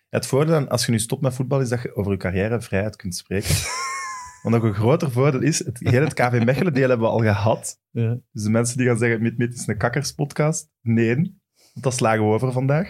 Het 0.10 0.26
voordeel 0.26 0.56
aan- 0.56 0.70
als 0.70 0.86
je 0.86 0.92
nu 0.92 1.00
stopt 1.00 1.22
met 1.22 1.34
voetbal 1.34 1.62
is 1.62 1.70
dat 1.70 1.82
je 1.82 1.96
over 1.96 2.12
je 2.12 2.18
carrière 2.18 2.62
vrijheid 2.62 2.96
kunt 2.96 3.16
spreken. 3.16 3.56
Want 4.44 4.56
nog 4.56 4.64
een 4.64 4.74
groter 4.74 5.12
voordeel 5.12 5.42
is, 5.42 5.66
het, 5.66 5.80
heel 5.80 6.02
het 6.04 6.14
KV 6.14 6.42
Mechelen 6.46 6.74
deel 6.74 6.90
hebben 6.90 7.08
we 7.08 7.14
al 7.14 7.20
gehad. 7.22 7.82
Ja. 7.90 8.20
Dus 8.32 8.44
de 8.44 8.50
mensen 8.50 8.78
die 8.78 8.88
gaan 8.88 8.98
zeggen, 8.98 9.22
Mit 9.22 9.38
Mit 9.38 9.54
is 9.54 9.68
een 9.68 9.78
kakkerspodcast. 9.78 10.70
Nee, 10.82 11.16
want 11.16 11.32
dat 11.74 11.94
slagen 11.94 12.28
we 12.28 12.34
over 12.34 12.52
vandaag. 12.52 12.90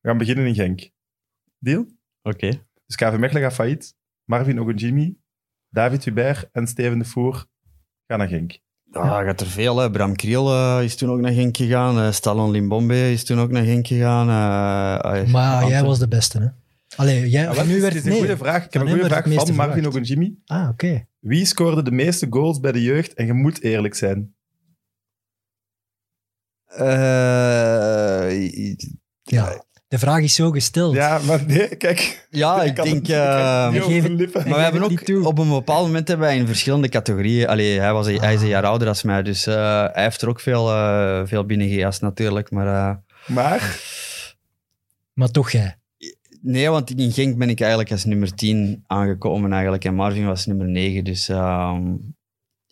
We 0.00 0.08
gaan 0.08 0.18
beginnen 0.18 0.46
in 0.46 0.54
Genk. 0.54 0.90
Deal? 1.58 1.86
Oké. 2.22 2.66
Dus 2.86 2.96
KV 2.96 3.16
Mechelen 3.18 3.42
gaat 3.42 3.54
failliet. 3.54 3.96
Marvin 4.24 4.60
Ogunjimi, 4.60 5.18
David 5.68 6.04
Hubert 6.04 6.48
en 6.52 6.66
Steven 6.66 6.98
de 6.98 7.04
Voer 7.04 7.46
gaan 8.06 8.18
naar 8.18 8.28
Genk. 8.28 8.58
Ja, 8.92 9.22
gaat 9.22 9.40
er 9.40 9.46
veel. 9.46 9.78
Hè. 9.78 9.90
Bram 9.90 10.16
Kriel 10.16 10.52
eh, 10.52 10.84
is 10.84 10.96
toen 10.96 11.10
ook 11.10 11.20
naar 11.20 11.32
Genk 11.32 11.56
gegaan. 11.56 11.98
eh 11.98 12.12
Stallon 12.12 12.50
Limbombe 12.50 13.12
is 13.12 13.24
toen 13.24 13.38
ook 13.40 13.50
naar 13.50 13.64
Genk 13.64 13.86
gegaan. 13.86 14.28
eh, 14.28 15.30
Maar 15.32 15.68
jij 15.68 15.82
was 15.84 15.98
de 15.98 16.08
beste, 16.08 16.38
hè? 16.38 16.46
Allee, 16.96 17.28
jij, 17.28 17.42
Ja, 17.42 17.54
wel, 17.54 17.64
nu 17.64 17.72
het 17.72 17.82
werd 17.82 17.94
is 17.94 18.02
een 18.04 18.08
nee. 18.08 18.18
goede 18.18 18.36
vraag. 18.36 18.64
Ik 18.64 18.72
heb 18.72 18.72
Van 18.72 18.80
een 18.82 18.88
goede 18.88 19.08
vraag 19.14 19.24
het 19.24 19.34
van 19.34 19.54
Marvin 19.54 19.82
verwacht. 19.82 19.86
Ogunjimi. 19.96 20.38
Ah, 20.46 20.68
oké. 20.68 21.06
Wie 21.18 21.44
scoorde 21.44 21.82
de 21.82 21.90
meeste 21.90 22.26
goals 22.30 22.60
bij 22.60 22.72
de 22.72 22.82
jeugd? 22.82 23.14
En 23.14 23.26
je 23.26 23.32
moet 23.32 23.62
eerlijk 23.62 23.94
zijn. 23.94 24.34
Eh, 26.66 28.50
Ja. 29.22 29.64
De 29.88 29.98
vraag 29.98 30.22
is 30.22 30.34
zo 30.34 30.50
gesteld. 30.50 30.94
Ja, 30.94 31.18
maar 31.26 31.44
nee, 31.46 31.76
kijk. 31.76 32.26
ja, 32.30 32.62
ik 32.62 32.76
denk... 32.76 32.96
ik 32.96 33.08
eh, 33.08 33.68
geef 33.72 34.06
lippen. 34.08 34.48
Maar 34.48 34.56
we 34.58 34.62
hebben 34.62 34.82
ook 34.82 35.00
toe. 35.00 35.26
op 35.26 35.38
een 35.38 35.48
bepaald 35.48 35.86
moment 35.86 36.08
hebben 36.08 36.26
wij 36.26 36.36
in 36.36 36.46
verschillende 36.46 36.88
categorieën. 36.88 37.48
Allee, 37.48 37.78
hij, 37.80 37.92
was, 37.92 38.06
een- 38.06 38.20
hij 38.20 38.34
is 38.34 38.40
een 38.42 38.48
jaar 38.48 38.64
ouder 38.64 38.86
dan 38.86 38.96
mij, 39.02 39.22
dus 39.22 39.46
eh, 39.46 39.54
hij 39.92 40.02
heeft 40.02 40.22
er 40.22 40.28
ook 40.28 40.40
veel, 40.40 40.70
eh 40.70 41.20
veel 41.24 41.44
binnengejast 41.44 42.00
natuurlijk. 42.00 42.50
Maar 42.50 42.66
eh, 42.66 42.96
Maar, 43.34 43.80
Maar 45.12 45.30
toch 45.30 45.50
jij. 45.50 45.76
nee, 46.42 46.68
want 46.70 46.90
in 46.90 47.12
Genk 47.12 47.38
ben 47.38 47.48
ik 47.50 47.60
eigenlijk 47.60 47.90
als 47.90 48.04
nummer 48.04 48.34
10 48.34 48.84
aangekomen 48.86 49.52
eigenlijk. 49.52 49.84
En 49.84 49.94
Marvin 49.94 50.26
was 50.26 50.46
nummer 50.46 50.68
9, 50.68 51.04
dus 51.04 51.28
ehm, 51.28 51.82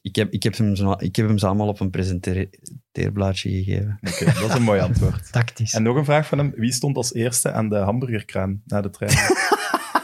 ik, 0.06 0.16
heb, 0.16 0.32
ik, 0.32 0.42
heb 0.42 0.56
hem 0.56 0.76
zo, 0.76 0.94
ik 0.98 1.16
heb 1.16 1.26
hem 1.26 1.38
ze 1.38 1.46
allemaal 1.46 1.68
op 1.68 1.80
een 1.80 1.90
presenteerblaadje 1.90 3.50
gegeven. 3.50 3.98
oké, 4.00 4.24
dat 4.24 4.48
is 4.48 4.54
een 4.54 4.62
mooi 4.62 4.80
antwoord. 4.80 5.32
Tactisch. 5.32 5.74
En 5.74 5.82
nog 5.82 5.96
een 5.96 6.04
vraag 6.04 6.26
van 6.26 6.38
hem. 6.38 6.52
Wie 6.56 6.72
stond 6.72 6.96
als 6.96 7.14
eerste 7.14 7.52
aan 7.52 7.68
de 7.68 7.76
hamburgerkraan 7.76 8.62
na 8.66 8.80
de 8.80 8.90
trein? 8.90 9.12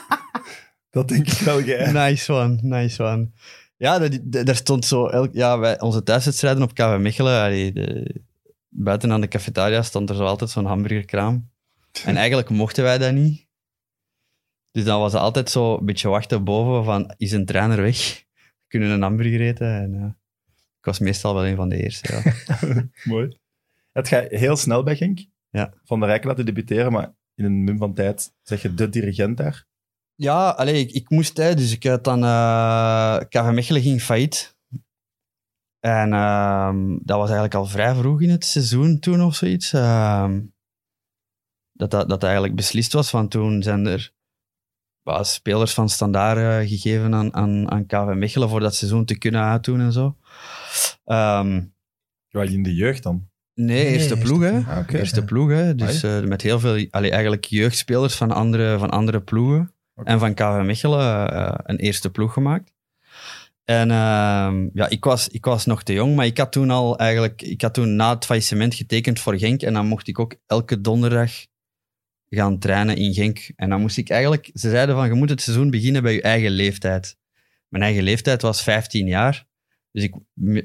dat 0.90 1.08
denk 1.08 1.26
ik 1.26 1.38
wel 1.38 1.62
jij. 1.62 1.92
Nice 1.92 2.32
one, 2.32 2.58
nice 2.62 3.02
one. 3.02 3.30
Ja, 3.76 3.98
dat- 3.98 4.18
dat- 4.22 4.46
daar 4.46 4.56
stond 4.56 4.84
zo... 4.84 5.06
Elk, 5.06 5.32
ja, 5.32 5.58
wij, 5.58 5.80
onze 5.80 6.02
thuiswedstrijden 6.02 6.62
op 6.62 6.74
KV 6.74 6.96
Mechelen, 7.00 7.42
allee, 7.42 7.72
de, 7.72 8.14
buiten 8.68 9.12
aan 9.12 9.20
de 9.20 9.28
cafetaria 9.28 9.82
stond 9.82 10.10
er 10.10 10.16
zo 10.16 10.24
altijd 10.24 10.50
zo'n 10.50 10.66
hamburgerkraam. 10.66 11.50
En 12.04 12.16
eigenlijk 12.16 12.48
mochten 12.50 12.82
wij 12.84 12.98
dat 12.98 13.12
niet. 13.12 13.46
Dus 14.70 14.84
dan 14.84 15.00
was 15.00 15.12
het 15.12 15.22
altijd 15.22 15.50
zo 15.50 15.76
een 15.78 15.84
beetje 15.84 16.08
wachten 16.08 16.44
boven 16.44 16.84
van, 16.84 17.14
is 17.16 17.32
een 17.32 17.44
trainer 17.46 17.82
weg? 17.82 18.21
Kunnen 18.72 18.90
een 18.90 19.02
hamburger 19.02 19.40
eten? 19.40 19.74
En, 19.74 19.94
eh, 19.94 20.04
ik 20.78 20.84
was 20.84 20.98
meestal 20.98 21.34
wel 21.34 21.46
een 21.46 21.56
van 21.56 21.68
de 21.68 21.82
eerste, 21.82 22.12
ja. 22.12 22.22
Mooi. 23.12 23.38
Het 23.92 24.08
gaat 24.08 24.28
heel 24.30 24.56
snel 24.56 24.82
bij 24.82 24.96
Genk. 24.96 25.26
Ja. 25.50 25.72
Van 25.84 26.00
der 26.00 26.08
Rijken 26.08 26.28
laten 26.28 26.44
debuteren, 26.46 26.92
maar 26.92 27.14
in 27.34 27.44
een 27.44 27.64
mum 27.64 27.78
van 27.78 27.94
tijd 27.94 28.34
zeg 28.42 28.62
je 28.62 28.74
de 28.74 28.88
dirigent 28.88 29.36
daar. 29.36 29.66
Ja, 30.14 30.48
allee, 30.48 30.80
ik, 30.80 30.90
ik 30.90 31.10
moest, 31.10 31.36
hè, 31.36 31.54
dus 31.54 31.72
ik 31.72 31.84
had 31.84 32.04
dan... 32.04 32.24
eh 32.24 33.18
KV 33.28 33.50
Mechelen 33.52 33.82
ging 33.82 34.02
failliet. 34.02 34.56
En 35.80 36.12
ehm, 36.12 36.88
dat 37.02 37.16
was 37.16 37.30
eigenlijk 37.30 37.54
al 37.54 37.66
vrij 37.66 37.94
vroeg 37.94 38.20
in 38.20 38.30
het 38.30 38.44
seizoen 38.44 38.98
toen 38.98 39.22
of 39.22 39.34
zoiets. 39.34 39.72
ehm, 39.72 40.40
dat, 41.72 41.90
dat 41.90 42.08
dat 42.08 42.22
eigenlijk 42.22 42.54
beslist 42.54 42.92
was, 42.92 43.10
want 43.10 43.30
toen 43.30 43.62
zijn 43.62 43.86
er 43.86 44.12
spelers 45.04 45.74
van 45.74 45.88
standaard 45.88 46.38
eh, 46.38 46.68
gegeven 46.68 47.14
aan, 47.14 47.34
aan, 47.34 47.70
aan 47.70 47.86
KV 47.86 48.12
Mechelen 48.14 48.48
voor 48.48 48.60
dat 48.60 48.74
seizoen 48.74 49.04
te 49.04 49.18
kunnen 49.18 49.40
uitdoen 49.42 49.80
en 49.80 49.92
zo. 49.92 50.16
Ehm, 51.04 51.60
Ja, 52.28 52.42
in 52.42 52.62
de 52.62 52.74
jeugd 52.74 53.02
dan. 53.02 53.28
nee, 53.54 53.86
eerste 53.86 54.16
ploeg, 54.16 54.40
hè. 54.42 54.58
Ah. 54.58 54.84
Eerste 54.88 55.24
ploeg, 55.24 55.50
hè. 55.50 55.74
Dus 55.74 56.02
eh, 56.02 56.20
met 56.20 56.42
heel 56.42 56.60
veel, 56.60 56.86
allee, 56.90 57.10
eigenlijk 57.10 57.44
jeugdspelers 57.44 58.14
van 58.14 58.30
andere, 58.32 58.78
van 58.78 58.90
andere 58.90 59.20
ploegen. 59.20 59.74
En 60.04 60.18
van 60.18 60.34
KV 60.34 60.60
Mechelen 60.64 61.32
eh, 61.32 61.54
een 61.62 61.76
eerste 61.76 62.10
ploeg 62.10 62.32
gemaakt. 62.32 62.72
En 63.64 63.90
ehm, 63.90 64.68
ja, 64.72 64.88
ik 64.88 65.04
was, 65.04 65.28
ik 65.28 65.44
was 65.44 65.66
nog 65.66 65.82
te 65.82 65.92
jong, 65.92 66.16
maar 66.16 66.26
ik 66.26 66.38
had 66.38 66.52
toen 66.52 66.70
al 66.70 66.98
eigenlijk... 66.98 67.42
Ik 67.42 67.62
had 67.62 67.74
toen 67.74 67.96
na 67.96 68.14
het 68.14 68.24
faillissement 68.24 68.74
getekend 68.74 69.20
voor 69.20 69.38
Genk. 69.38 69.62
En 69.62 69.72
dan 69.72 69.86
mocht 69.86 70.08
ik 70.08 70.18
ook 70.18 70.34
elke 70.46 70.80
donderdag 70.80 71.32
gaan 72.36 72.58
trainen 72.58 72.96
in 72.96 73.14
Genk. 73.14 73.52
En 73.56 73.70
dan 73.70 73.80
moest 73.80 73.96
ik 73.96 74.10
eigenlijk... 74.10 74.50
Ze 74.54 74.70
zeiden 74.70 74.94
van, 74.94 75.06
je 75.06 75.14
moet 75.14 75.30
het 75.30 75.42
seizoen 75.42 75.70
beginnen 75.70 76.02
bij 76.02 76.14
je 76.14 76.22
eigen 76.22 76.50
leeftijd. 76.50 77.16
Mijn 77.68 77.84
eigen 77.84 78.02
leeftijd 78.02 78.42
was 78.42 78.62
15 78.62 79.06
jaar. 79.06 79.46
Dus 79.90 80.02
ik, 80.02 80.14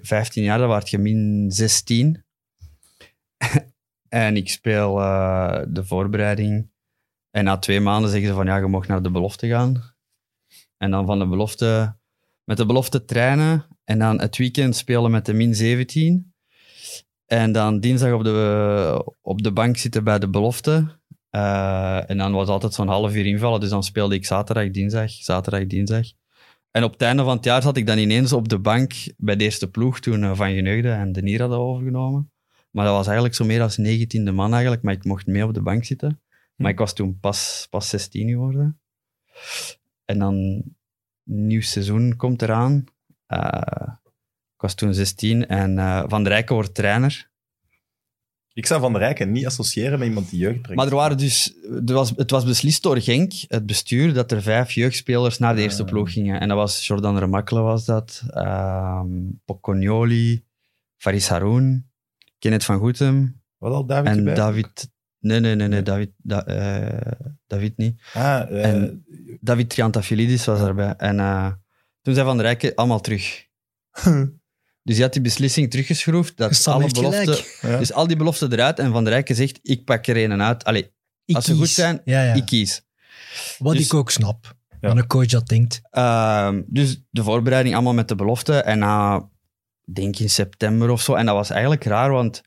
15 0.05 0.43
jaar, 0.43 0.57
dan 0.57 0.69
werd 0.69 0.89
je 0.89 0.97
min 0.97 1.51
16. 1.51 2.25
en 4.09 4.37
ik 4.37 4.49
speel 4.49 4.99
eh, 4.99 5.61
de 5.67 5.85
voorbereiding. 5.85 6.71
En 7.31 7.43
na 7.43 7.57
twee 7.57 7.79
maanden 7.79 8.09
zeggen 8.09 8.29
ze 8.29 8.35
van, 8.35 8.45
ja, 8.45 8.57
je 8.57 8.67
mag 8.67 8.87
naar 8.87 9.03
de 9.03 9.11
belofte 9.11 9.47
gaan. 9.47 9.95
En 10.77 10.91
dan 10.91 11.05
van 11.05 11.19
de 11.19 11.27
belofte... 11.27 11.95
Met 12.43 12.57
de 12.57 12.65
belofte 12.65 13.05
trainen. 13.05 13.65
En 13.83 13.99
dan 13.99 14.21
het 14.21 14.37
weekend 14.37 14.75
spelen 14.75 15.11
met 15.11 15.25
de 15.25 15.33
min 15.33 15.55
17. 15.55 16.33
En 17.25 17.51
dan 17.51 17.79
dinsdag 17.79 18.13
op 18.13 18.23
de, 18.23 19.13
op 19.21 19.41
de 19.41 19.51
bank 19.51 19.77
zitten 19.77 20.03
bij 20.03 20.19
de 20.19 20.29
belofte. 20.29 20.96
Eh, 21.37 22.09
en 22.09 22.17
dan 22.17 22.31
was 22.31 22.47
altijd 22.47 22.73
zo'n 22.73 22.87
half 22.87 23.15
uur 23.15 23.25
invallen. 23.25 23.59
Dus 23.59 23.69
dan 23.69 23.83
speelde 23.83 24.15
ik 24.15 24.25
zaterdag, 24.25 24.71
dinsdag, 24.71 25.11
zaterdag, 25.11 25.67
dinsdag. 25.67 26.05
En 26.71 26.83
op 26.83 26.91
het 26.91 27.01
einde 27.01 27.23
van 27.23 27.35
het 27.35 27.45
jaar 27.45 27.61
zat 27.61 27.77
ik 27.77 27.87
dan 27.87 27.97
ineens 27.97 28.33
op 28.33 28.49
de 28.49 28.59
bank 28.59 28.93
bij 29.17 29.35
de 29.35 29.43
eerste 29.43 29.69
ploeg 29.69 29.99
toen 29.99 30.23
eh, 30.23 30.35
Van 30.35 30.53
Geneugde 30.53 30.91
en 30.91 31.11
De 31.11 31.21
Nier 31.21 31.39
hadden 31.39 31.57
overgenomen. 31.57 32.31
Maar 32.71 32.85
dat 32.85 32.93
was 32.93 33.05
eigenlijk 33.05 33.35
zo 33.35 33.45
meer 33.45 33.61
als 33.61 33.77
negentiende 33.77 34.31
man 34.31 34.51
eigenlijk, 34.51 34.83
maar 34.83 34.93
ik 34.93 35.03
mocht 35.03 35.27
mee 35.27 35.45
op 35.45 35.53
de 35.53 35.61
bank 35.61 35.85
zitten. 35.85 36.21
Maar 36.55 36.71
ik 36.71 36.77
was 36.77 36.93
toen 36.93 37.19
pas, 37.19 37.67
pas 37.69 37.89
16 37.89 38.29
geworden. 38.29 38.79
En 40.05 40.19
dan 40.19 40.63
nieuw 41.23 41.61
seizoen 41.61 42.15
komt 42.15 42.41
eraan. 42.41 42.83
Eh, 43.25 43.87
ik 44.55 44.61
was 44.61 44.75
toen 44.75 44.93
16 44.93 45.47
en 45.47 45.79
eh, 45.79 46.03
Van 46.07 46.23
der 46.23 46.31
Rijken 46.31 46.55
wordt 46.55 46.75
trainer. 46.75 47.29
Ik 48.57 48.65
zou 48.65 48.81
Van 48.81 48.91
der 48.93 49.01
Rijken 49.01 49.31
niet 49.31 49.45
associëren 49.45 49.99
met 49.99 50.07
iemand 50.07 50.29
die 50.29 50.39
jeugd 50.39 50.61
brengt. 50.61 50.75
Maar 50.75 50.87
er 50.87 50.95
waren 50.95 51.17
dus, 51.17 51.53
er 51.85 51.93
was, 51.93 52.13
het 52.15 52.31
was 52.31 52.45
beslist 52.45 52.83
door 52.83 53.01
Genk, 53.01 53.31
het 53.47 53.65
bestuur, 53.65 54.13
dat 54.13 54.31
er 54.31 54.41
vijf 54.41 54.71
jeugdspelers 54.71 55.37
naar 55.37 55.55
de 55.55 55.61
eerste 55.61 55.83
Ah. 55.83 55.89
ploeg 55.89 56.11
gingen. 56.13 56.39
En 56.39 56.47
dat 56.47 56.57
was 56.57 56.87
Jordan 56.87 57.17
Remakkele 57.17 57.61
was 57.61 57.85
dat, 57.85 58.23
ehm 58.29 59.07
Pocconioli, 59.45 60.43
Faris 60.97 61.27
Haroun, 61.29 61.85
Kenneth 62.39 62.63
van 62.63 62.77
Goetem 62.79 63.41
Wat 63.57 63.73
al, 63.73 63.85
David? 63.85 64.07
en 64.11 64.17
erbij? 64.17 64.33
David... 64.33 64.89
Nee, 65.19 65.39
nee, 65.39 65.55
nee, 65.55 65.67
nee. 65.67 65.81
David, 65.81 66.11
da- 66.17 66.45
eh, 66.45 67.11
David 67.47 67.77
niet. 67.77 68.01
Ah, 68.13 68.41
eh, 68.49 68.73
En- 68.73 69.05
David 69.41 69.69
Triantafilidis 69.69 70.45
was 70.45 70.59
erbij. 70.59 70.93
En 70.97 71.19
eh, 71.19 71.51
toen 72.01 72.13
zei 72.13 72.25
Van 72.25 72.37
der 72.37 72.45
Rijken 72.45 72.75
allemaal 72.75 73.01
terug. 73.01 73.45
Dus 74.87 74.95
hij 74.95 75.05
had 75.05 75.13
die 75.13 75.21
beslissing 75.21 75.69
teruggeschroefd. 75.69 76.37
Dat 76.37 76.55
Sam 76.55 76.73
alle 76.73 76.83
heeft 76.83 76.95
beloften, 76.95 77.21
gelijk. 77.23 77.57
ja. 77.61 77.77
dus 77.77 77.93
al 77.93 78.07
die 78.07 78.15
beloften 78.17 78.51
eruit. 78.51 78.79
En 78.79 78.91
Van 78.91 79.03
der 79.03 79.13
Rijken 79.13 79.35
zegt, 79.35 79.59
ik 79.61 79.85
pak 79.85 80.07
er 80.07 80.31
een 80.31 80.41
uit. 80.41 80.63
Allee, 80.63 80.93
Ik 81.25 81.35
als 81.35 81.45
ze 81.45 81.53
goed 81.55 81.69
zijn, 81.69 82.01
ja, 82.05 82.23
ja. 82.23 82.33
ik 82.33 82.45
kies. 82.45 82.81
Wat 83.57 83.73
Dus- 83.75 83.85
ik 83.85 83.93
ook 83.93 84.11
snap. 84.11 84.55
Ja. 84.81 84.87
Van 84.89 84.97
een 84.97 85.07
coach 85.07 85.25
dat 85.25 85.47
denkt. 85.47 85.81
Ehm, 85.89 86.61
dus 86.67 87.01
de 87.09 87.23
voorbereiding 87.23 87.75
allemaal 87.75 87.93
met 87.93 88.07
de 88.07 88.15
belofte. 88.15 88.53
En 88.53 88.79
na, 88.79 89.29
denk 89.93 90.19
in 90.19 90.29
september 90.29 90.89
of 90.89 91.01
zo. 91.01 91.13
En 91.13 91.25
dat 91.25 91.35
was 91.35 91.49
eigenlijk 91.49 91.83
raar, 91.83 92.11
want 92.11 92.41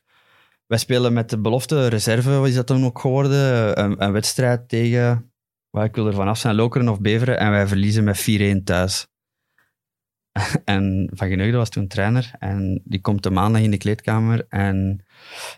wij 0.67 0.79
spelen 0.79 1.13
met 1.13 1.31
de 1.31 1.39
belofte 1.41 1.87
reserve, 1.87 2.31
wat 2.31 2.49
is 2.49 2.55
dat 2.55 2.67
dan 2.67 2.85
ook 2.85 2.99
geworden? 2.99 3.79
Een, 3.81 4.03
een 4.05 4.13
wedstrijd 4.13 4.69
tegen, 4.69 5.33
waar 5.71 5.85
ik 5.85 5.95
wil 5.95 6.07
er 6.07 6.15
vanaf 6.15 6.39
zijn, 6.39 6.55
Lokeren 6.55 6.89
of 6.89 7.01
Beveren. 7.01 7.39
En 7.39 7.51
wij 7.51 7.67
verliezen 7.67 8.05
met 8.05 8.21
4-1 8.21 8.65
thuis. 8.65 9.07
en 10.65 11.11
Van 11.15 11.29
Geneugde 11.29 11.57
was 11.57 11.69
toen 11.69 11.87
trainer. 11.87 12.31
En 12.39 12.83
die 12.85 13.01
komt 13.01 13.23
de 13.23 13.31
maandag 13.31 13.63
in 13.63 13.71
de 13.71 13.77
kleedkamer. 13.77 14.47
En 14.49 15.05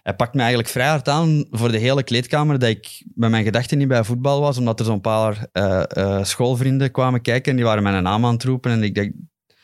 hij 0.02 0.16
pakt 0.16 0.34
me 0.34 0.40
eigenlijk 0.40 0.68
vrij 0.68 0.88
hard 0.88 1.08
aan 1.08 1.46
voor 1.50 1.72
de 1.72 1.78
hele 1.78 2.02
kleedkamer. 2.02 2.58
Dat 2.58 2.68
ik 2.68 3.02
bij 3.14 3.30
mijn 3.30 3.44
gedachten 3.44 3.78
niet 3.78 3.88
bij 3.88 4.04
voetbal 4.04 4.40
was. 4.40 4.58
Omdat 4.58 4.78
er 4.78 4.86
zo'n 4.86 5.00
paar 5.00 5.46
eh, 5.52 5.82
eh, 5.88 6.24
schoolvrienden 6.24 6.90
kwamen 6.90 7.22
kijken. 7.22 7.50
En 7.50 7.56
die 7.56 7.66
waren 7.66 7.82
mijn 7.82 8.02
naam 8.02 8.24
aan 8.24 8.32
het 8.32 8.44
roepen. 8.44 8.70
En 8.70 8.82
ik 8.82 8.94
dacht 8.94 9.10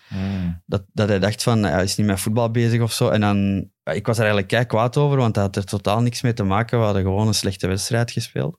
Hmm. 0.08 0.62
dat, 0.66 0.84
dat 0.92 1.08
hij 1.08 1.18
dacht 1.18 1.42
van, 1.42 1.62
hij 1.62 1.82
is 1.82 1.96
niet 1.96 2.06
met 2.06 2.20
voetbal 2.20 2.50
bezig 2.50 2.80
of 2.80 2.92
zo. 2.92 3.08
En 3.08 3.20
dan, 3.20 3.70
ik 3.84 4.06
was 4.06 4.16
er 4.16 4.24
eigenlijk 4.24 4.48
kei 4.48 4.64
kwaad 4.64 4.96
over. 4.96 5.16
Want 5.16 5.34
hij 5.34 5.44
had 5.44 5.56
er 5.56 5.64
totaal 5.64 6.02
niks 6.02 6.22
mee 6.22 6.32
te 6.32 6.42
maken. 6.42 6.78
We 6.78 6.84
hadden 6.84 7.02
gewoon 7.02 7.26
een 7.26 7.34
slechte 7.34 7.66
wedstrijd 7.66 8.10
gespeeld. 8.10 8.58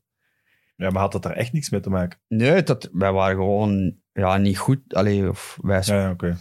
Ja, 0.75 0.89
maar 0.89 1.01
had 1.01 1.11
dat 1.11 1.23
daar 1.23 1.35
echt 1.35 1.53
niks 1.53 1.69
mee 1.69 1.79
te 1.79 1.89
maken? 1.89 2.19
Nee, 2.27 2.63
dat, 2.63 2.89
wij 2.91 3.11
waren 3.11 3.35
gewoon 3.35 3.95
ja, 4.13 4.37
niet 4.37 4.57
goed. 4.57 4.93
Allee, 4.93 5.29
of 5.29 5.57
wij 5.61 5.81
Ja, 5.85 5.95
ja 5.95 6.11
oké. 6.11 6.37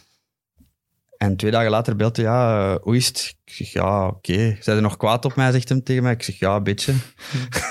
En 1.17 1.37
twee 1.37 1.51
dagen 1.51 1.71
later 1.71 1.97
belt 1.97 2.17
hij, 2.17 2.25
ja, 2.25 2.73
eh, 2.75 2.83
hoe 2.83 2.97
is 2.97 3.07
het? 3.07 3.37
Ik 3.45 3.53
zeg, 3.53 3.73
ja, 3.73 4.07
oké. 4.07 4.57
Zijn 4.61 4.77
er 4.77 4.83
nog 4.83 4.97
kwaad 4.97 5.25
op 5.25 5.35
mij, 5.35 5.53
zegt 5.53 5.69
hem 5.69 5.83
tegen 5.83 6.03
mij. 6.03 6.13
Ik 6.13 6.23
zeg, 6.23 6.39
ja, 6.39 6.57
een 6.57 6.63
beetje. 6.63 6.95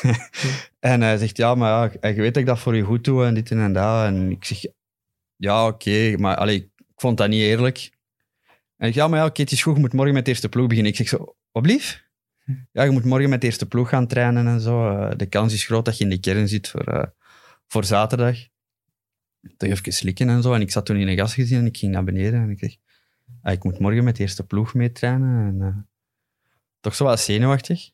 en 0.79 1.01
hij 1.01 1.17
zegt, 1.17 1.38
ja, 1.38 1.55
maar 1.55 1.97
ja, 2.01 2.10
je 2.10 2.15
weet 2.15 2.33
dat 2.33 2.43
ik 2.43 2.45
dat 2.45 2.60
voor 2.60 2.75
je 2.75 2.83
goed 2.83 3.03
doe 3.03 3.25
en 3.25 3.33
dit 3.33 3.51
en 3.51 3.73
dat. 3.73 4.05
En 4.05 4.31
ik 4.31 4.45
zeg, 4.45 4.65
ja, 5.36 5.67
oké, 5.67 6.17
maar 6.17 6.36
allee, 6.36 6.55
ik 6.55 6.93
vond 6.95 7.17
dat 7.17 7.29
niet 7.29 7.41
eerlijk. 7.41 7.91
En 8.77 8.88
ik 8.88 8.93
ja, 8.93 9.07
maar 9.07 9.19
ja, 9.19 9.25
oké, 9.25 9.41
het 9.41 9.51
is 9.51 9.63
goed, 9.63 9.73
je 9.75 9.79
moet 9.79 9.93
morgen 9.93 10.13
met 10.13 10.25
de 10.25 10.31
eerste 10.31 10.49
ploeg 10.49 10.67
beginnen. 10.67 10.91
Ik 10.91 10.97
zeg 10.97 11.07
zo, 11.07 11.36
wat 11.51 11.63
blief? 11.63 12.05
Ja, 12.71 12.83
je 12.83 12.91
moet 12.91 13.05
morgen 13.05 13.29
met 13.29 13.41
de 13.41 13.47
eerste 13.47 13.65
ploeg 13.65 13.89
gaan 13.89 14.07
trainen 14.07 14.47
en 14.47 14.62
zo. 14.62 14.89
Eh, 14.89 15.17
de 15.17 15.25
kans 15.25 15.53
is 15.53 15.65
groot 15.65 15.86
dat 15.86 15.97
je 15.97 16.03
in 16.03 16.10
de 16.10 16.19
kern 16.19 16.47
zit 16.47 16.69
voor, 16.69 16.83
eh, 16.83 17.03
voor 17.67 17.83
zaterdag. 17.83 18.38
Toch 19.57 19.69
even 19.69 19.93
slikken 19.93 20.29
en 20.29 20.41
zo. 20.41 20.53
En 20.53 20.62
ik 20.62 20.71
zat 20.71 20.86
toen 20.86 20.97
in 20.97 21.07
een 21.07 21.17
gasgezin 21.17 21.57
en 21.60 21.65
ik 21.65 21.77
ging 21.77 21.91
naar 21.91 22.03
beneden 22.03 22.41
en 22.41 22.49
ik 22.49 22.60
zeg, 22.60 22.75
ah, 23.41 23.53
ik 23.53 23.63
moet 23.63 23.79
morgen 23.79 24.03
met 24.03 24.15
de 24.15 24.21
eerste 24.21 24.43
ploeg 24.45 24.73
mee 24.73 24.91
trainen. 24.91 25.47
En, 25.47 25.62
eh, 25.67 25.75
toch 26.79 26.95
zo 26.95 27.03
wat 27.03 27.19
zenuwachtig. 27.19 27.89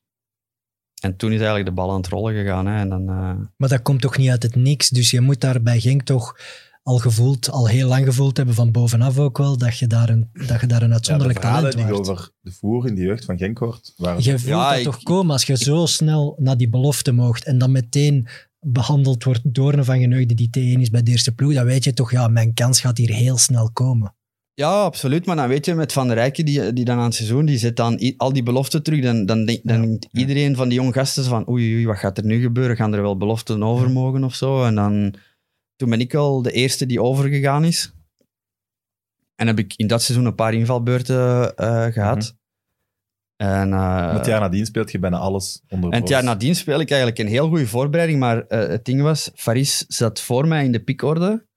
En 1.02 1.16
toen 1.16 1.30
is 1.32 1.38
eigenlijk 1.38 1.66
de 1.68 1.74
bal 1.76 1.90
aan 1.92 1.98
het 1.98 2.08
rollen 2.08 2.34
gegaan. 2.34 2.66
Hè, 2.66 2.78
en 2.80 2.90
dan, 2.90 3.10
eh, 3.10 3.36
Maar 3.58 3.70
dat 3.70 3.82
komt 3.82 4.02
toch 4.02 4.18
niet 4.18 4.30
uit 4.30 4.44
het 4.44 4.56
niks. 4.56 4.90
Dus 4.90 5.12
je 5.12 5.22
moet 5.22 5.42
daar 5.42 5.62
bij 5.62 5.80
Genk 5.80 6.02
toch 6.02 6.38
al 6.84 6.98
gevoeld, 6.98 7.50
al 7.50 7.68
heel 7.68 7.88
lang 7.88 8.06
gevoeld 8.06 8.38
hebben 8.38 8.56
van 8.56 8.72
bovenaf 8.72 9.18
ook 9.18 9.38
wel, 9.38 9.58
dat 9.58 9.78
je 9.78 9.88
daar 9.88 10.10
een, 10.10 10.30
dat 10.48 10.62
je 10.62 10.68
daar 10.68 10.82
een 10.82 10.82
Ja, 10.82 10.88
de 10.88 10.94
uitzonderlijk 10.94 11.40
verhalen 11.40 11.72
talent 11.72 11.88
die 11.90 12.00
over 12.00 12.30
de 12.42 12.52
voer 12.52 12.88
in 12.88 12.96
de 12.96 13.02
jeugd 13.02 13.26
van 13.26 13.38
Genk 13.38 13.58
hoort, 13.58 13.94
waren 13.98 14.24
Je 14.24 14.30
voelt 14.30 14.42
Ja, 14.44 14.70
dat 14.70 14.78
ik- 14.78 14.84
toch 14.84 15.04
komen 15.04 15.32
als 15.32 15.44
je 15.44 15.58
zo 15.58 15.86
snel 15.86 16.36
naar 16.40 16.58
die 16.58 16.70
belofte 16.70 17.12
moogt 17.12 17.44
en 17.44 17.58
dan 17.58 17.72
meteen 17.72 18.28
behandeld 18.64 19.24
wordt 19.24 19.54
door 19.54 19.74
een 19.74 19.86
van 19.86 20.00
geneugde 20.00 20.34
die 20.34 20.48
T1 20.48 20.80
is 20.80 20.90
bij 20.90 21.04
de 21.04 21.12
eerste 21.12 21.36
ploeg, 21.36 21.54
dan 21.54 21.66
weet 21.66 21.84
je 21.84 21.94
toch, 21.94 22.12
ja, 22.12 22.28
mijn 22.28 22.54
kans 22.54 22.80
gaat 22.80 22.98
hier 22.98 23.14
heel 23.14 23.38
snel 23.38 23.72
komen. 23.72 24.16
Ja, 24.56 24.84
absoluut. 24.84 25.26
Maar 25.26 25.36
dan 25.36 25.48
weet 25.48 25.66
je, 25.66 25.74
met 25.74 25.94
Van 25.94 26.08
der 26.08 26.16
Rijken, 26.16 26.46
die, 26.46 26.74
die 26.74 26.86
dan 26.86 26.98
aan 26.98 27.04
het 27.04 27.16
seizoen, 27.16 27.46
die 27.46 27.58
zet 27.58 27.76
dan 27.76 28.14
al 28.18 28.34
die 28.34 28.44
beloften 28.44 28.84
terug. 28.84 29.02
Dan, 29.02 29.26
dan, 29.26 29.46
denk, 29.46 29.60
dan 29.64 29.82
Ja, 29.82 29.88
denkt 29.88 30.08
iedereen 30.12 30.56
van 30.56 30.70
die 30.70 30.78
jonge 30.78 30.94
gasten 30.94 31.24
van 31.24 31.50
oei, 31.50 31.74
oei, 31.74 31.86
wat 31.86 31.98
gaat 31.98 32.18
er 32.18 32.26
nu 32.26 32.42
gebeuren? 32.42 32.76
Gaan 32.76 32.94
er 32.94 33.02
wel 33.02 33.18
beloften 33.18 33.64
over 33.64 33.92
mogen 33.92 34.24
of 34.24 34.36
zo? 34.36 34.64
En 34.64 34.76
dan, 34.76 35.16
toen 35.76 35.90
ben 35.90 36.00
ik 36.00 36.14
al 36.14 36.42
de 36.42 36.52
eerste 36.52 36.86
die 36.86 37.02
overgegaan 37.02 37.64
is. 37.64 37.94
En 39.36 39.48
heb 39.48 39.60
ik 39.60 39.74
in 39.76 39.88
dat 39.88 40.02
seizoen 40.02 40.26
een 40.26 40.36
paar 40.36 40.54
invalbeurten 40.54 41.56
eh, 41.56 41.86
gehad. 41.86 42.36
En, 43.44 43.74
eh, 43.74 44.14
Het 44.14 44.26
jaar 44.26 44.40
nadien 44.40 44.66
speelt 44.66 44.92
je 44.92 45.00
bijna 45.00 45.18
alles 45.18 45.62
onder 45.70 45.92
en 45.92 46.00
het 46.00 46.10
jaar 46.10 46.24
nadien 46.24 46.56
speel 46.56 46.80
ik 46.80 46.90
eigenlijk 46.90 47.20
een 47.20 47.28
heel 47.28 47.48
goede 47.48 47.68
voorbereiding, 47.68 48.20
maar 48.20 48.48
eh, 48.48 48.68
het 48.68 48.86
ding 48.86 49.02
was, 49.02 49.32
Faris 49.36 49.86
zat 49.88 50.20
voor 50.20 50.48
mij 50.48 50.66
in 50.66 50.72
de 50.72 50.84
piekorde. 50.84 51.48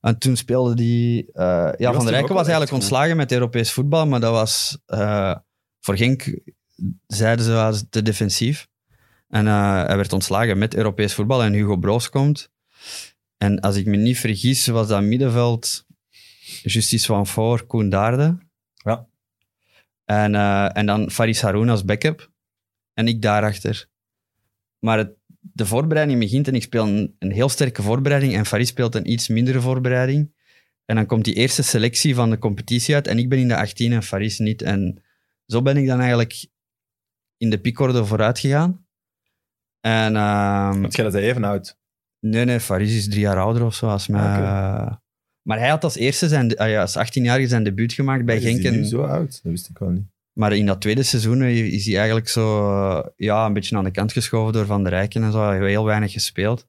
En 0.00 0.18
toen 0.18 0.36
speelde 0.36 0.74
die... 0.74 1.32
eh, 1.32 1.70
ja, 1.76 1.92
Van 1.92 2.04
der 2.04 2.12
Rijken 2.12 2.34
was 2.34 2.46
eigenlijk 2.46 2.70
goed. 2.70 2.80
ontslagen 2.80 3.16
met 3.16 3.32
Europees 3.32 3.72
voetbal, 3.72 4.06
maar 4.06 4.20
dat 4.20 4.32
was... 4.32 4.78
voor 5.80 5.96
Genk 5.96 6.40
zeiden 7.06 7.44
ze 7.44 7.52
was 7.52 7.84
te 7.90 8.02
defensief. 8.02 8.68
En 9.28 9.46
hij 9.46 9.96
werd 9.96 10.12
ontslagen 10.12 10.58
met 10.58 10.74
Europees 10.74 11.14
voetbal 11.14 11.42
en 11.42 11.52
Hugo 11.52 11.76
Broos 11.76 12.08
komt. 12.08 12.50
En 13.36 13.60
als 13.60 13.76
ik 13.76 13.86
me 13.86 13.96
niet 13.96 14.18
vergis, 14.18 14.66
was 14.66 14.88
dat 14.88 15.02
middenveld 15.02 15.84
Justice 16.62 17.06
van 17.06 17.26
Voor, 17.26 17.66
Koen 17.66 17.88
Daarde. 17.88 18.38
Ja. 18.74 19.06
En, 20.08 20.34
eh, 20.34 20.76
en 20.76 20.86
dan 20.86 21.10
Faris 21.10 21.40
Haroun 21.40 21.68
als 21.68 21.84
backup. 21.84 22.30
En 22.94 23.08
ik 23.08 23.22
daarachter. 23.22 23.88
Maar 24.78 24.98
het, 24.98 25.10
de 25.40 25.66
voorbereiding 25.66 26.18
begint 26.18 26.48
en 26.48 26.54
ik 26.54 26.62
speel 26.62 26.86
een, 26.86 27.16
een 27.18 27.32
heel 27.32 27.48
sterke 27.48 27.82
voorbereiding 27.82 28.34
en 28.34 28.46
Faris 28.46 28.68
speelt 28.68 28.94
een 28.94 29.10
iets 29.10 29.28
mindere 29.28 29.60
voorbereiding. 29.60 30.34
En 30.84 30.96
dan 30.96 31.06
komt 31.06 31.24
die 31.24 31.34
eerste 31.34 31.62
selectie 31.62 32.14
van 32.14 32.30
de 32.30 32.38
competitie 32.38 32.94
uit 32.94 33.06
en 33.06 33.18
ik 33.18 33.28
ben 33.28 33.38
in 33.38 33.48
de 33.48 33.56
18 33.56 33.92
en 33.92 34.02
Faris 34.02 34.38
niet. 34.38 34.62
En 34.62 35.02
zo 35.46 35.62
ben 35.62 35.76
ik 35.76 35.86
dan 35.86 35.98
eigenlijk 35.98 36.46
in 37.36 37.50
de 37.50 37.60
piekorde 37.60 38.04
vooruit 38.04 38.38
gegaan. 38.38 38.86
En 39.80 40.16
ehm, 40.16 40.80
Want 40.80 40.96
jij 40.96 41.12
even 41.12 41.44
oud. 41.44 41.78
Nee, 42.20 42.44
nee, 42.44 42.60
Faris 42.60 42.96
is 42.96 43.08
drie 43.08 43.20
jaar 43.20 43.38
ouder 43.38 43.64
of 43.64 43.74
zo 43.74 43.88
als 43.88 44.06
mij. 44.06 44.20
Ah, 44.20 44.32
oké. 44.32 44.42
eh, 44.42 44.96
Maar 45.48 45.58
hij 45.58 45.68
had 45.68 45.84
als 45.84 45.96
eerste 45.96 46.28
zijn, 46.28 46.56
ah 46.56 46.68
ja, 46.68 46.80
als 46.80 46.96
18-jarige 46.98 47.48
zijn 47.48 47.62
debuut 47.64 47.92
gemaakt 47.92 48.24
bij 48.24 48.40
Genk. 48.40 48.60
die 48.62 48.70
nu 48.70 48.84
zo 48.84 49.02
oud? 49.02 49.40
Dat 49.42 49.52
wist 49.52 49.68
ik 49.68 49.78
wel 49.78 49.88
niet. 49.88 50.06
maar 50.32 50.52
in 50.56 50.66
dat 50.66 50.80
tweede 50.80 51.02
seizoen 51.02 51.42
is 51.42 51.84
hij 51.86 51.96
eigenlijk 51.96 52.28
zo 52.28 53.12
ja, 53.16 53.46
een 53.46 53.52
beetje 53.52 53.76
aan 53.76 53.84
de 53.84 53.90
kant 53.90 54.12
geschoven 54.12 54.52
door 54.52 54.66
Van 54.66 54.82
der 54.82 54.92
Rijken 54.92 55.22
en 55.22 55.32
zo. 55.32 55.42
Hij 55.44 55.56
heeft 55.56 55.66
heel 55.66 55.84
weinig 55.84 56.12
gespeeld. 56.12 56.66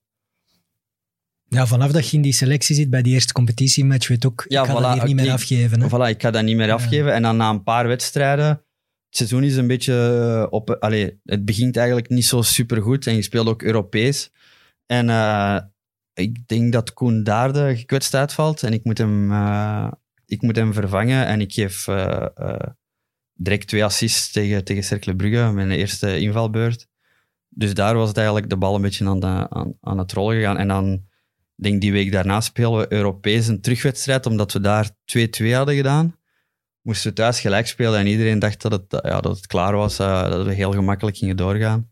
Ja, 1.48 1.68
vanaf 1.68 1.92
dat 1.92 2.10
je 2.10 2.16
in 2.16 2.22
die 2.24 2.34
selectie 2.34 2.76
zit 2.76 2.90
bij 2.90 3.02
die 3.02 3.14
eerste 3.14 3.34
competitiematch, 3.34 4.08
weet 4.08 4.26
ook, 4.26 4.46
Ja, 4.48 4.62
ik 4.64 4.68
ga 4.70 4.78
voilà, 4.78 4.82
dat 4.82 4.94
hier 4.94 5.04
niet 5.06 5.16
meer 5.16 5.26
ik- 5.26 5.32
afgeven. 5.32 5.82
Hè? 5.82 5.88
Voilà, 5.88 6.10
ik 6.16 6.22
ga 6.22 6.32
dat 6.32 6.44
niet 6.44 6.56
meer 6.56 6.68
Ja. 6.68 6.74
afgeven. 6.74 7.14
En 7.14 7.22
dan 7.22 7.38
na 7.38 7.50
een 7.50 7.64
paar 7.64 7.88
wedstrijden, 7.88 8.46
het 8.46 8.64
seizoen 9.10 9.44
is 9.44 9.56
een 9.56 9.68
beetje 9.68 9.94
eh, 9.94 10.54
op... 10.54 10.70
Allee, 10.80 11.20
het 11.26 11.46
begint 11.46 11.78
eigenlijk 11.78 12.10
niet 12.10 12.26
zo 12.26 12.42
supergoed 12.42 13.08
en 13.08 13.16
je 13.16 13.22
speelt 13.22 13.48
ook 13.48 13.62
Europees. 13.64 14.32
En 14.86 15.10
eh, 15.10 15.58
ik 16.20 16.48
denk 16.48 16.74
dat 16.74 16.94
Koen 16.94 17.24
Daarde 17.24 17.78
gekwetst 17.78 18.14
uitvalt 18.14 18.64
en 18.64 18.74
ik 18.74 18.84
moet 18.84 18.98
hem, 18.98 19.32
eh, 19.32 19.92
ik 20.26 20.42
moet 20.42 20.56
hem 20.56 20.74
vervangen. 20.74 21.26
En 21.26 21.42
ik 21.42 21.54
geef 21.54 21.88
eh, 21.88 22.28
eh, 22.36 22.68
direct 23.34 23.68
twee 23.68 23.84
assists 23.84 24.32
tegen, 24.32 24.64
tegen 24.64 24.84
Cercle 24.84 25.16
Brugge, 25.16 25.52
mijn 25.52 25.72
eerste 25.72 26.20
invalbeurt. 26.20 26.88
Dus 27.50 27.74
daar 27.74 27.96
was 27.96 28.12
eigenlijk 28.12 28.50
de 28.50 28.58
bal 28.58 28.76
een 28.76 28.82
beetje 28.82 29.08
aan, 29.08 29.20
de, 29.20 29.50
aan, 29.50 29.74
aan 29.82 29.98
het 29.98 30.12
rollen 30.12 30.36
gegaan. 30.36 30.58
En 30.58 30.68
dan 30.68 31.08
denk 31.56 31.82
die 31.82 31.92
week 31.92 32.12
daarna 32.12 32.42
spelen 32.42 32.78
we 32.78 32.94
Europees 32.94 33.48
een 33.48 33.62
terugwedstrijd, 33.62 34.26
omdat 34.26 34.54
we 34.54 34.60
daar 34.60 34.90
2-2 34.90 35.54
hadden 35.54 35.76
gedaan. 35.76 36.18
Moesten 36.82 37.10
we 37.10 37.16
thuis 37.16 37.40
gelijk 37.40 37.68
spelen 37.68 38.00
en 38.00 38.08
iedereen 38.08 38.40
dacht 38.40 38.62
dat 38.62 38.72
het, 38.72 39.04
ja, 39.06 39.22
dat 39.22 39.36
het 39.36 39.48
klaar 39.48 39.76
was, 39.76 39.98
dat 39.98 40.46
we 40.46 40.54
heel 40.54 40.72
gemakkelijk 40.72 41.18
gingen 41.18 41.38
doorgaan. 41.38 41.89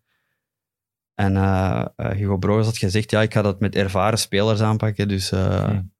En 1.19 1.35
eh, 1.35 1.85
eh, 1.95 2.11
Hugo 2.11 2.37
Broos 2.37 2.65
had 2.65 2.77
gezegd, 2.77 3.11
ja, 3.11 3.21
ik 3.21 3.33
ga 3.33 3.41
dat 3.41 3.59
met 3.59 3.75
ervaren 3.75 4.19
spelers 4.19 4.61
aanpakken, 4.61 5.07
dus, 5.07 5.29
Hmm. 5.29 5.93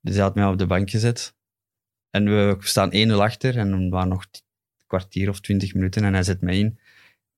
dus 0.00 0.14
hij 0.14 0.22
had 0.22 0.34
mij 0.34 0.44
op 0.44 0.58
de 0.58 0.66
bank 0.66 0.90
gezet. 0.90 1.34
En 2.10 2.24
we 2.24 2.56
staan 2.60 2.92
1-0 2.92 3.22
achter 3.22 3.58
en 3.58 3.72
er 3.72 3.88
waren 3.88 4.08
nog 4.08 4.22
een 4.22 4.40
kwartier 4.86 5.28
of 5.28 5.40
twintig 5.40 5.74
minuten 5.74 6.04
en 6.04 6.12
hij 6.12 6.22
zet 6.22 6.40
mij 6.40 6.58
in. 6.58 6.78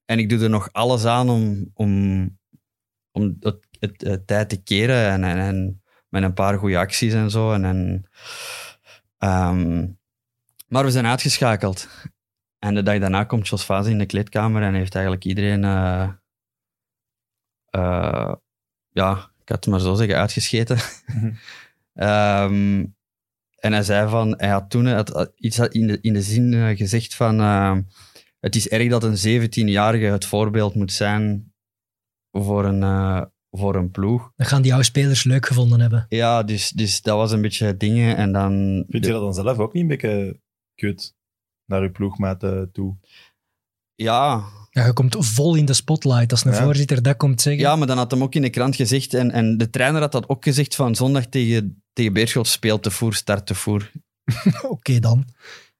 En 0.05 0.19
ik 0.19 0.29
doe 0.29 0.43
er 0.43 0.49
nog 0.49 0.69
alles 0.71 1.05
aan 1.05 1.29
om, 1.29 1.71
om, 1.73 2.37
om 3.11 3.37
het, 3.39 3.67
het, 3.79 4.01
het 4.01 4.27
tijd 4.27 4.49
te 4.49 4.63
keren 4.63 5.09
en, 5.09 5.23
en, 5.23 5.37
en 5.37 5.83
met 6.09 6.23
een 6.23 6.33
paar 6.33 6.57
goede 6.57 6.77
acties 6.77 7.13
en 7.13 7.31
zo. 7.31 7.51
En, 7.51 7.65
en, 7.65 8.09
ehm, 9.17 9.87
maar 10.67 10.83
we 10.83 10.91
zijn 10.91 11.05
uitgeschakeld. 11.05 11.87
En 12.59 12.75
de 12.75 12.83
dag 12.83 12.99
daarna 12.99 13.23
komt 13.23 13.47
Jos 13.47 13.63
Fase 13.63 13.89
in 13.89 13.97
de 13.97 14.05
kleedkamer 14.05 14.61
en 14.61 14.73
heeft 14.73 14.95
eigenlijk 14.95 15.25
iedereen, 15.25 15.63
eh, 17.79 18.33
ja, 18.89 19.11
ik 19.41 19.49
had 19.49 19.65
het 19.65 19.67
maar 19.67 19.79
zo 19.79 19.93
zeggen, 19.93 20.17
uitgescheten. 20.17 20.77
Mhm. 21.05 21.31
Ehm, 21.95 22.85
en 23.59 23.73
hij 23.73 23.83
zei 23.83 24.09
van, 24.09 24.33
hij 24.37 24.49
had 24.49 24.69
toen 24.69 24.87
had 24.87 25.31
iets 25.35 25.59
in 25.59 25.87
de, 25.87 25.97
in 26.01 26.13
de 26.13 26.21
zin 26.21 26.53
eh, 26.53 26.77
gezegd 26.77 27.15
van, 27.15 27.39
eh, 27.39 27.77
het 28.39 28.55
is 28.55 28.69
erg 28.69 28.89
dat 28.89 29.03
een 29.03 29.41
17-jarige 29.41 30.05
het 30.05 30.25
voorbeeld 30.25 30.75
moet 30.75 30.91
zijn 30.91 31.53
voor 32.31 32.65
een, 32.65 32.83
eh, 32.83 33.21
voor 33.51 33.75
een 33.75 33.91
ploeg. 33.91 34.31
Dat 34.35 34.47
gaan 34.47 34.61
die 34.61 34.71
oude 34.71 34.87
spelers 34.87 35.23
leuk 35.23 35.45
gevonden 35.45 35.79
hebben. 35.79 36.05
Ja, 36.09 36.43
dus, 36.43 36.69
dus 36.69 37.01
dat 37.01 37.17
was 37.17 37.31
een 37.31 37.41
beetje 37.41 37.65
het 37.65 37.79
ding. 37.79 38.13
En 38.15 38.31
dan... 38.31 38.83
Vind 38.87 39.05
je 39.05 39.11
dat 39.11 39.21
dan 39.21 39.33
zelf 39.33 39.57
ook 39.57 39.73
niet 39.73 39.81
een 39.81 39.89
beetje 39.89 40.39
kut 40.75 41.15
naar 41.65 41.83
je 41.83 41.91
ploegmaten 41.91 42.71
toe? 42.71 42.97
Ja, 43.95 44.43
Ja, 44.75 44.85
je 44.85 44.93
komt 44.93 45.15
vol 45.19 45.55
in 45.55 45.65
de 45.65 45.73
spotlight 45.73 46.31
als 46.31 46.45
een 46.45 46.51
Ja. 46.51 46.63
voorzitter 46.63 47.01
dat 47.01 47.17
komt 47.17 47.41
zeggen. 47.41 47.61
ja, 47.61 47.75
maar 47.75 47.87
dan 47.87 47.97
had 47.97 48.11
hem 48.11 48.23
ook 48.23 48.35
in 48.35 48.41
de 48.41 48.49
krant 48.49 48.75
gezegd, 48.75 49.13
en, 49.13 49.31
en 49.31 49.57
de 49.57 49.69
trainer 49.69 50.01
had 50.01 50.11
dat 50.11 50.29
ook 50.29 50.43
gezegd, 50.43 50.75
van 50.75 50.95
zondag 50.95 51.25
tegen, 51.25 51.83
tegen 51.93 52.13
Beerschot 52.13 52.47
speelt 52.47 52.83
te 52.83 52.91
voer, 52.91 53.13
start 53.13 53.45
te 53.45 53.55
voer. 53.55 53.91
Oké 54.69 54.99
dan. 54.99 55.27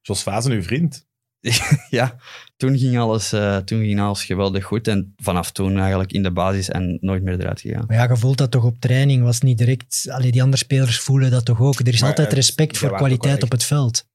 Jos 0.02 0.24
Vazen, 0.24 0.52
uw 0.52 0.64
vriend. 0.64 1.06
ja, 1.90 2.16
toen 2.58 2.78
ging, 2.78 2.98
alles, 3.00 3.34
eh, 3.34 3.58
toen 3.58 3.80
ging 3.80 4.00
alles 4.00 4.24
geweldig 4.24 4.66
goed. 4.66 4.88
En 4.88 5.14
vanaf 5.18 5.52
toen 5.52 5.78
eigenlijk 5.80 6.12
in 6.12 6.24
de 6.24 6.32
basis 6.32 6.70
en 6.70 6.98
nooit 7.02 7.24
meer 7.24 7.40
eruit 7.40 7.62
gegaan. 7.62 7.84
Maar 7.88 7.98
ja, 7.98 8.08
je 8.10 8.18
voelt 8.18 8.38
dat 8.38 8.52
toch 8.52 8.64
op 8.64 8.80
training, 8.80 9.24
was 9.24 9.42
niet 9.42 9.58
direct... 9.58 10.06
Allee, 10.10 10.32
die 10.32 10.42
andere 10.42 10.64
spelers 10.64 11.00
voelen 11.00 11.32
dat 11.32 11.46
toch 11.46 11.60
ook. 11.60 11.80
Er 11.80 11.88
is 11.88 12.00
Maar, 12.00 12.10
altijd 12.10 12.28
eh, 12.28 12.34
respect 12.34 12.78
voor 12.78 12.96
kwaliteit 12.96 13.44
op 13.44 13.52
het 13.52 13.64
veld. 13.64 14.06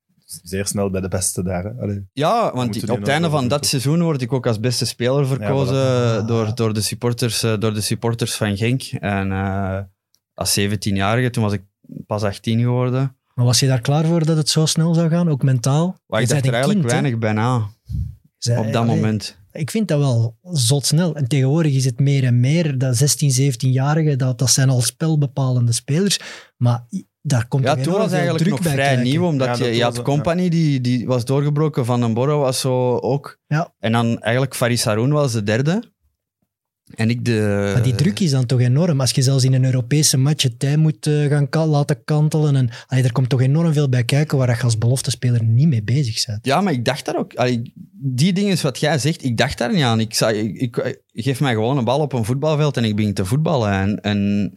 Zeer 0.42 0.66
snel 0.66 0.90
bij 0.90 1.00
de 1.00 1.08
beste 1.08 1.42
daar. 1.42 1.64
Hè? 1.64 1.70
Allee. 1.82 2.06
Ja, 2.12 2.54
want 2.54 2.72
die 2.72 2.92
op 2.92 2.98
het 2.98 3.08
einde 3.08 3.30
van 3.30 3.48
dat 3.48 3.66
seizoen 3.66 4.02
word 4.02 4.22
ik 4.22 4.32
ook 4.32 4.46
als 4.46 4.60
beste 4.60 4.86
speler 4.86 5.26
verkozen 5.26 5.76
Ja, 5.76 6.22
voilà. 6.22 6.26
door, 6.26 6.54
door, 6.54 6.74
de 6.74 6.80
supporters, 6.80 7.42
eh, 7.42 7.58
door 7.58 7.74
de 7.74 7.80
supporters 7.80 8.34
van 8.34 8.56
Genk. 8.56 8.82
En 8.82 9.32
eh, 9.32 9.78
als 10.34 10.60
17-jarige, 10.60 11.30
toen 11.30 11.42
was 11.42 11.52
ik 11.52 11.62
pas 12.06 12.22
18 12.22 12.60
geworden. 12.60 13.16
Maar 13.34 13.44
was 13.44 13.60
je 13.60 13.66
daar 13.66 13.80
klaar 13.80 14.04
voor 14.04 14.24
dat 14.24 14.36
het 14.36 14.48
zo 14.48 14.66
snel 14.66 14.94
zou 14.94 15.08
gaan, 15.08 15.28
ook 15.30 15.42
mentaal? 15.42 15.96
Maar 16.06 16.20
ik 16.22 16.28
dacht 16.28 16.46
er 16.46 16.52
eigenlijk 16.52 16.80
kind, 16.80 16.92
weinig 16.92 17.18
bij 17.18 17.32
na 17.32 17.66
Zij- 18.38 18.56
op 18.58 18.64
dat 18.64 18.74
allee, 18.76 18.94
moment. 18.94 19.38
Ik 19.52 19.70
vind 19.70 19.88
dat 19.88 19.98
wel 19.98 20.36
zot 20.42 20.86
snel. 20.86 21.14
En 21.16 21.28
tegenwoordig 21.28 21.72
is 21.74 21.84
het 21.84 21.98
meer 22.00 22.24
en 22.24 22.40
meer. 22.40 22.78
Dat 22.78 22.96
16, 22.96 23.52
17-jarigen, 23.52 24.18
dat, 24.18 24.38
dat 24.38 24.50
zijn 24.50 24.68
al 24.70 24.80
spelbepalende 24.80 25.72
spelers. 25.72 26.20
Maar 26.56 26.86
daar 27.22 27.48
komt 27.48 27.64
Ja, 27.64 27.74
toen 27.76 27.92
was 27.92 28.12
eigenlijk 28.12 28.38
druk 28.38 28.50
nog 28.54 28.62
bij 28.62 28.72
vrij 28.72 28.84
kijken. 28.86 29.04
nieuw, 29.04 29.24
omdat 29.24 29.58
Ja, 29.58 29.64
je, 29.64 29.74
je 29.74 29.82
was- 29.84 29.96
had 29.96 30.04
Company, 30.04 30.48
die, 30.48 30.80
die 30.80 31.06
was 31.06 31.24
doorgebroken, 31.24 31.84
Van 31.84 32.00
den 32.00 32.14
Borre 32.14 32.34
was 32.34 32.60
zo 32.60 32.96
ook. 32.96 33.38
Ja. 33.46 33.72
En 33.78 33.92
dan 33.92 34.18
eigenlijk 34.18 34.54
Faris 34.54 34.84
Haroun 34.84 35.10
was 35.12 35.32
de 35.32 35.42
derde. 35.42 35.82
En 36.94 37.10
ik 37.10 37.24
de... 37.24 37.70
Maar 37.74 37.82
die 37.82 37.94
druk 37.94 38.20
is 38.20 38.30
dan 38.30 38.46
toch 38.46 38.60
enorm. 38.60 39.00
Als 39.00 39.10
je 39.10 39.22
zelfs 39.22 39.44
in 39.44 39.52
een 39.54 39.64
Europese 39.64 40.16
match 40.18 40.42
het 40.42 40.58
tij 40.58 40.76
moet 40.76 41.06
eh, 41.06 41.24
gaan 41.26 41.48
ka- 41.48 41.66
laten 41.66 42.04
kantelen. 42.04 42.56
En, 42.56 42.68
allee, 42.86 43.04
er 43.04 43.12
komt 43.12 43.28
toch 43.28 43.40
enorm 43.40 43.72
veel 43.72 43.88
bij 43.88 44.04
kijken 44.04 44.38
waar 44.38 44.56
je 44.56 44.62
als 44.62 44.78
beloftespeler 44.78 45.44
niet 45.44 45.68
mee 45.68 45.82
bezig 45.82 46.24
bent. 46.26 46.44
Ja, 46.46 46.60
maar 46.60 46.72
ik 46.72 46.84
dacht 46.84 47.04
daar 47.04 47.18
ook... 47.18 47.34
allee, 47.34 47.72
die 47.92 48.32
dingen 48.32 48.50
is 48.52 48.62
wat 48.62 48.78
jij 48.80 48.98
zegt, 48.98 49.24
ik 49.24 49.36
dacht 49.36 49.58
daar 49.58 49.72
niet 49.74 49.82
aan. 49.82 50.00
Ik, 50.00 50.14
zei, 50.14 50.38
ik, 50.38 50.76
ik, 50.76 51.00
geef 51.24 51.40
mij 51.40 51.52
gewoon 51.52 51.78
een 51.78 51.84
bal 51.84 52.00
op 52.00 52.12
een 52.12 52.24
voetbalveld 52.24 52.76
en 52.76 52.84
ik 52.84 52.96
begin 52.96 53.14
te 53.14 53.24
voetballen. 53.24 53.70
En, 53.72 54.00
en 54.00 54.52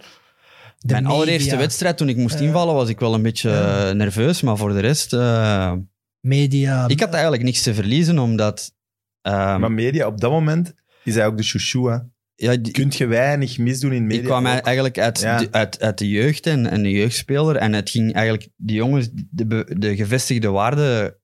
De 0.86 0.92
mijn 0.94 1.04
media, 1.04 1.18
allereerste 1.18 1.58
wedstrijd, 1.58 1.98
toen 1.98 2.10
ik 2.10 2.18
moest 2.18 2.40
Ja. 2.40 2.46
invallen, 2.46 2.74
was 2.76 2.90
ik 2.90 3.00
wel 3.00 3.14
een 3.14 3.22
beetje 3.22 3.50
eh, 3.52 3.92
nerveus. 3.92 4.42
Maar 4.42 4.58
voor 4.58 4.74
de 4.74 4.80
rest... 4.80 5.14
eh, 5.14 5.74
Media. 6.20 6.88
ik 6.88 7.00
had 7.00 7.14
eigenlijk 7.14 7.44
niks 7.44 7.62
te 7.62 7.74
verliezen, 7.74 8.20
omdat... 8.20 8.74
ehm, 9.22 9.60
maar 9.60 9.72
media, 9.72 10.08
op 10.08 10.22
dat 10.22 10.32
moment 10.32 10.74
is 11.04 11.16
hij 11.16 11.26
ook 11.26 11.38
de 11.38 11.44
chouchou. 11.44 11.92
Hè? 11.92 11.98
ja, 12.36 12.56
die- 12.58 12.72
Kunt 12.74 12.96
je 12.96 13.06
weinig 13.06 13.58
misdoen 13.58 13.92
in 13.92 14.04
media? 14.04 14.20
Ik 14.22 14.26
kwam 14.26 14.46
ook? 14.48 14.60
eigenlijk 14.60 15.00
uit, 15.00 15.20
Ja. 15.20 15.38
de, 15.38 15.48
uit, 15.52 15.82
uit 15.82 15.98
de 15.98 16.10
jeugd 16.10 16.46
en, 16.48 16.68
en 16.70 16.84
de 16.84 16.92
jeugdspeler. 16.92 17.56
En 17.56 17.74
het 17.74 17.90
ging 17.90 18.14
eigenlijk, 18.14 18.50
die 18.56 18.76
jongens, 18.76 19.10
de, 19.30 19.76
de 19.78 19.96
gevestigde 19.96 20.48
waarden 20.50 21.16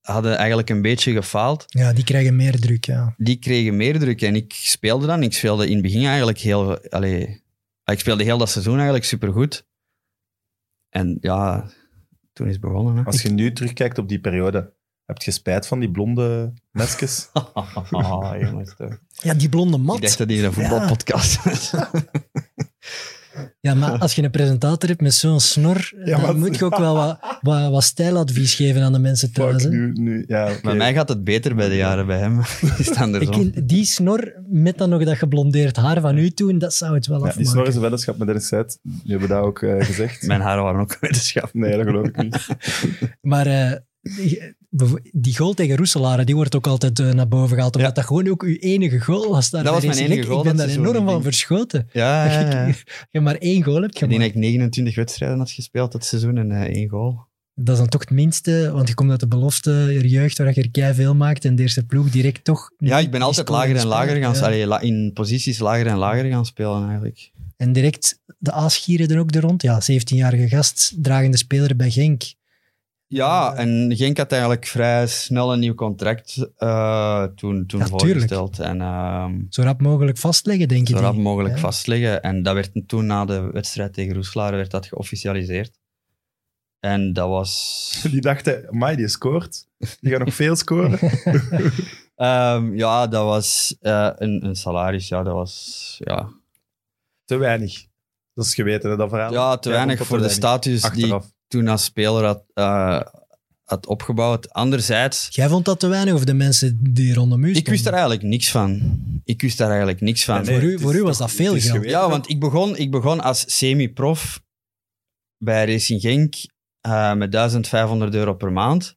hadden 0.00 0.36
eigenlijk 0.36 0.70
een 0.70 0.82
beetje 0.82 1.12
gefaald. 1.12 1.64
Ja, 1.66 1.92
die 1.92 2.04
krijgen 2.04 2.36
meer 2.36 2.60
druk, 2.60 2.84
ja. 2.84 3.14
Die 3.16 3.36
kregen 3.38 3.76
meer 3.76 3.98
druk 3.98 4.22
en 4.22 4.34
ik 4.36 4.52
speelde 4.52 5.06
dan. 5.06 5.22
Ik 5.22 5.32
speelde 5.32 5.66
in 5.66 5.72
het 5.72 5.82
begin 5.82 6.04
eigenlijk 6.06 6.38
heel... 6.38 6.78
Allee, 6.88 7.42
ik 7.92 8.00
speelde 8.00 8.24
heel 8.24 8.38
dat 8.38 8.50
seizoen 8.50 8.74
eigenlijk 8.74 9.04
supergoed. 9.04 9.66
En 10.88 11.16
ja, 11.20 11.70
toen 12.32 12.46
is 12.46 12.52
het 12.52 12.60
begonnen. 12.60 12.96
Hè. 12.96 13.04
Als 13.04 13.22
je 13.22 13.30
nu 13.30 13.52
terugkijkt 13.52 13.98
op 13.98 14.08
die 14.08 14.20
periode, 14.20 14.72
heb 15.04 15.22
je 15.22 15.30
spijt 15.30 15.66
van 15.66 15.78
die 15.78 15.90
blonde 15.90 16.52
mesjes? 16.70 17.28
Toch. 17.32 19.00
Ja, 19.22 19.34
die 19.34 19.48
blonde 19.48 19.78
mat. 19.78 19.96
ik 19.96 20.02
dacht 20.02 20.18
dat 20.18 20.28
hier 20.28 20.44
een 20.44 20.52
voetbalpodcast 20.52 21.42
was. 21.44 21.70
Ja, 21.70 21.90
maar 23.60 23.98
als 23.98 24.14
je 24.14 24.22
een 24.22 24.30
presentator 24.30 24.88
hebt 24.88 25.00
met 25.00 25.14
zo'n 25.14 25.40
snor, 25.40 25.92
Ja, 26.04 26.10
dan 26.16 26.20
maar- 26.20 26.36
moet 26.38 26.56
je 26.58 26.64
ook 26.64 26.76
wel 26.78 26.94
wat, 26.94 27.18
wat, 27.40 27.70
wat 27.70 27.82
stijladvies 27.82 28.54
geven 28.54 28.82
aan 28.82 28.92
de 28.92 28.98
mensen 28.98 29.32
thuis. 29.32 29.64
Nu, 29.64 29.92
nu, 29.92 30.24
ja. 30.26 30.50
Bij 30.62 30.74
mij 30.74 30.92
gaat 30.94 31.08
het 31.08 31.24
beter 31.24 31.54
bij 31.54 31.68
de 31.68 31.76
jaren 31.76 32.06
bij 32.06 32.18
hem. 32.18 32.38
Is 32.78 32.86
het 32.86 32.88
Ik 32.88 32.96
andersom. 32.96 33.34
vind 33.34 33.68
die 33.68 33.84
snor 33.84 34.32
met 34.48 34.78
dan 34.78 34.88
nog 34.88 35.04
dat 35.04 35.16
geblondeerd 35.18 35.76
haar 35.76 36.00
van 36.00 36.18
u 36.18 36.30
toen, 36.30 36.58
dat 36.58 36.74
zou 36.74 36.94
het 36.94 37.06
wel 37.06 37.16
Ja, 37.16 37.22
die 37.22 37.30
afmaken. 37.30 37.50
snor 37.52 37.66
is 37.66 37.74
een 37.74 37.80
weddenschap 37.80 38.16
met 38.16 38.26
Dennis 38.26 38.48
Zuid. 38.48 38.78
Die 38.82 39.00
hebben 39.10 39.28
dat 39.28 39.42
ook 39.42 39.62
eh, 39.62 39.84
gezegd. 39.84 40.26
Mijn 40.26 40.40
haren 40.40 40.62
waren 40.62 40.80
ook 40.80 40.96
wetenschap. 41.00 41.50
Nee, 41.52 41.76
dat 41.76 41.86
geloof 41.86 42.06
ik 42.06 42.16
niet. 42.22 42.46
Maar 43.20 43.46
eh, 43.46 43.72
die, 45.12 45.36
goal 45.36 45.54
tegen 45.54 45.76
Roeselare, 45.76 46.24
die 46.24 46.34
wordt 46.34 46.54
ook 46.56 46.66
altijd 46.66 46.98
eh, 46.98 47.10
naar 47.12 47.28
boven 47.28 47.54
gehaald, 47.54 47.74
omdat 47.76 47.90
Ja. 47.90 47.96
dat 47.96 48.04
gewoon 48.06 48.28
ook 48.28 48.42
uw 48.42 48.56
enige 48.60 49.00
goal 49.00 49.30
was. 49.30 49.50
Daar 49.50 49.64
Dat 49.64 49.72
was 49.74 49.84
mijn 49.84 49.98
enige 49.98 50.22
goal 50.22 50.38
Ik 50.38 50.44
ben 50.44 50.56
daar 50.56 50.68
enorm 50.68 50.94
van 50.94 51.06
denk- 51.06 51.22
verschoten. 51.22 51.88
Ja, 51.92 52.24
ja, 52.24 52.74
je 53.10 53.20
maar 53.20 53.34
één 53.36 53.62
goal 53.62 53.80
hebt 53.82 53.94
Ik 53.94 54.00
denk 54.00 54.12
gemaakt. 54.12 54.34
dat 54.34 54.42
ik 54.42 54.48
29 54.50 54.94
wedstrijden 54.94 55.38
had 55.38 55.50
gespeeld 55.50 55.92
dat 55.92 56.04
seizoen 56.04 56.36
en 56.38 56.50
eh, 56.52 56.60
één 56.76 56.88
goal. 56.88 57.18
Dat 57.56 57.74
is 57.74 57.80
dan 57.80 57.88
toch 57.88 58.00
het 58.00 58.10
minste, 58.10 58.70
want 58.72 58.88
je 58.88 58.94
komt 58.94 59.10
uit 59.10 59.20
de 59.20 59.28
belofte, 59.28 59.70
je 59.70 60.08
jeugd, 60.08 60.38
waar 60.38 60.52
je 60.54 60.68
er 60.72 60.94
veel 60.94 61.14
maakt 61.14 61.44
en 61.44 61.56
de 61.56 61.62
eerste 61.62 61.84
ploeg 61.84 62.10
direct 62.10 62.44
toch... 62.44 62.70
Ja, 62.78 62.98
ik 62.98 63.10
ben 63.10 63.22
altijd 63.22 63.48
lager 63.48 63.76
en 63.76 63.86
lager 63.86 64.22
gaan 64.22 64.66
la- 64.66 64.80
in 64.80 65.10
posities 65.14 65.58
lager 65.58 65.86
en 65.86 65.96
lager 65.96 66.24
gaan 66.30 66.46
spelen 66.46 66.84
eigenlijk. 66.84 67.30
En 67.56 67.72
direct 67.72 68.20
de 68.38 68.52
aasgieren 68.52 69.08
er 69.08 69.18
ook 69.18 69.34
er 69.34 69.40
rond. 69.40 69.62
Ja, 69.62 69.80
17-jarige 69.82 70.48
gast, 70.48 70.94
dragende 71.02 71.36
speler 71.36 71.76
bij 71.76 71.90
Genk. 71.90 72.22
Ja, 73.06 73.54
en 73.54 73.92
Genk 73.96 74.16
had 74.16 74.32
eigenlijk 74.32 74.66
vrij 74.66 75.06
snel 75.06 75.52
een 75.52 75.58
nieuw 75.58 75.74
contract 75.74 76.48
eh, 76.56 77.24
toen, 77.24 77.66
toen 77.66 77.80
Ja, 77.80 77.86
voorgesteld. 77.86 78.58
En 78.58 78.80
ehm 78.80 79.40
Zo 79.48 79.62
rap 79.62 79.80
mogelijk 79.80 80.18
vastleggen, 80.18 80.68
denk 80.68 80.88
je. 80.88 80.94
zo 80.96 81.00
rap 81.00 81.12
die. 81.12 81.22
mogelijk 81.22 81.54
Ja. 81.54 81.60
vastleggen. 81.60 82.22
En 82.22 82.42
dat 82.42 82.54
werd 82.54 82.70
toen 82.86 83.06
na 83.06 83.24
de 83.24 83.40
wedstrijd 83.52 83.92
tegen 83.92 84.14
Roeselare 84.14 84.56
werd 84.56 84.70
dat 84.70 84.86
geofficialiseerd. 84.86 85.78
En 86.80 87.12
dat 87.12 87.28
was... 87.28 88.00
Die 88.10 88.20
dachten, 88.20 88.68
amai, 88.68 88.96
die 88.96 89.08
scoort. 89.08 89.66
Die 90.00 90.10
gaat 90.10 90.24
nog 90.24 90.34
veel 90.44 90.56
scoren. 90.56 90.98
Ehm, 92.14 92.74
ja, 92.76 93.06
dat 93.06 93.24
was 93.24 93.76
eh, 93.80 94.10
een, 94.16 94.44
een 94.46 94.56
salaris. 94.56 95.08
Ja, 95.08 95.22
dat 95.22 95.34
was... 95.34 95.96
Ja, 95.98 96.28
Te 97.24 97.36
weinig. 97.36 97.86
Dat 98.34 98.44
is 98.44 98.54
geweten, 98.54 98.90
hè, 98.90 98.96
dat 98.96 99.08
verhaal. 99.08 99.32
ja 99.32 99.56
te 99.56 99.70
weinig 99.70 100.06
voor 100.06 100.18
de 100.18 100.28
status 100.28 100.82
die 100.82 101.06
ik 101.06 101.12
Achteraf. 101.12 101.32
Toen 101.58 101.68
als 101.68 101.84
speler 101.84 102.24
had, 102.24 102.42
eh, 102.54 103.00
had 103.64 103.86
opgebouwd. 103.86 104.52
Anderzijds, 104.52 105.28
Jij 105.30 105.48
vond 105.48 105.64
dat 105.64 105.80
te 105.80 105.86
weinig 105.86 106.14
of 106.14 106.24
de 106.24 106.34
mensen 106.34 106.78
die 106.92 107.14
rondom 107.14 107.44
u 107.44 107.48
ik 107.48 107.52
wist 107.54 107.64
stonden? 107.66 107.84
daar 107.84 107.92
eigenlijk 108.00 108.22
niks 108.22 108.50
van. 108.50 108.98
Ik 109.24 109.40
wist 109.42 109.58
daar 109.58 109.68
eigenlijk 109.68 110.00
niks 110.00 110.24
van. 110.24 110.42
Nee, 110.44 110.54
voor 110.60 110.68
u- 110.68 110.78
voor 110.78 110.94
u 110.94 111.02
was 111.02 111.18
dat 111.18 111.30
veel 111.32 111.58
geld. 111.58 111.84
Ja, 111.84 112.08
want 112.08 112.28
ik 112.30 112.40
begon, 112.40 112.76
ik 112.76 112.90
begon 112.90 113.20
als 113.20 113.44
semi-prof 113.58 114.42
bij 115.38 115.66
Racing 115.66 116.00
Genk 116.00 116.34
eh, 116.80 117.14
met 117.14 117.32
1500 117.32 118.14
euro 118.14 118.34
per 118.34 118.52
maand. 118.52 118.94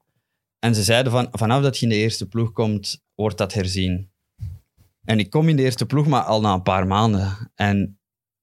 En 0.60 0.76
ze 0.76 0.84
zeiden 0.84 1.12
van, 1.12 1.28
vanaf 1.32 1.62
dat 1.62 1.78
je 1.78 1.84
in 1.86 1.90
de 1.92 1.96
eerste 1.98 2.26
ploeg 2.28 2.52
komt, 2.52 3.02
wordt 3.16 3.38
dat 3.38 3.54
herzien. 3.54 4.12
En 5.04 5.20
ik 5.20 5.30
kom 5.30 5.50
in 5.50 5.56
de 5.56 5.64
eerste 5.64 5.86
ploeg, 5.86 6.08
maar 6.08 6.22
al 6.24 6.42
na 6.42 6.54
een 6.54 6.62
paar 6.64 6.88
maanden. 6.88 7.52
En 7.56 7.97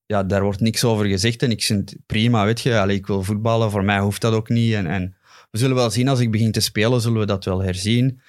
ja, 0.06 0.22
daar 0.24 0.42
wordt 0.42 0.60
niks 0.60 0.84
over 0.84 1.06
gezegd. 1.06 1.42
En 1.42 1.50
ik 1.50 1.62
vind 1.62 1.96
prima, 2.06 2.44
weet 2.44 2.60
je. 2.60 2.78
Allee, 2.78 2.96
ik 2.96 3.06
wil 3.06 3.22
voetballen, 3.22 3.70
voor 3.70 3.84
mij 3.84 4.00
hoeft 4.00 4.20
dat 4.20 4.32
ook 4.32 4.48
niet. 4.48 4.74
En, 4.74 4.86
en 4.86 5.16
we 5.50 5.58
zullen 5.58 5.76
wel 5.76 5.90
zien, 5.90 6.08
als 6.08 6.20
ik 6.20 6.30
begin 6.30 6.52
te 6.52 6.60
spelen, 6.60 7.00
zullen 7.00 7.20
we 7.20 7.26
dat 7.26 7.44
wel 7.44 7.62
herzien. 7.62 8.20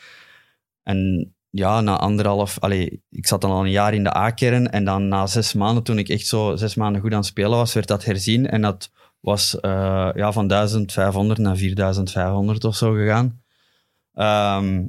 En 0.83 1.29
ja, 1.49 1.81
na 1.81 1.97
anderhalf... 1.97 2.59
Allee, 2.59 3.03
ik 3.09 3.27
zat 3.27 3.41
dan 3.41 3.51
al 3.51 3.63
een 3.63 3.71
jaar 3.71 3.93
in 3.93 4.03
de 4.03 4.17
A-kern. 4.17 4.71
En 4.71 4.83
dan 4.83 5.07
na 5.07 5.27
zes 5.27 5.53
maanden, 5.53 5.83
toen 5.83 5.97
ik 5.97 6.09
echt 6.09 6.27
zo 6.27 6.55
zes 6.55 6.75
maanden 6.75 7.01
goed 7.01 7.11
aan 7.11 7.17
het 7.17 7.25
spelen 7.25 7.57
was, 7.57 7.73
werd 7.73 7.87
dat 7.87 8.05
herzien. 8.05 8.47
En 8.49 8.61
dat 8.61 8.91
was 9.19 9.59
eh, 9.59 10.09
ja, 10.13 10.31
van 10.31 10.47
1500 10.47 11.39
naar 11.39 11.55
4500 11.55 12.63
of 12.63 12.75
zo 12.75 12.91
gegaan. 12.91 13.41
Ehm, 14.13 14.85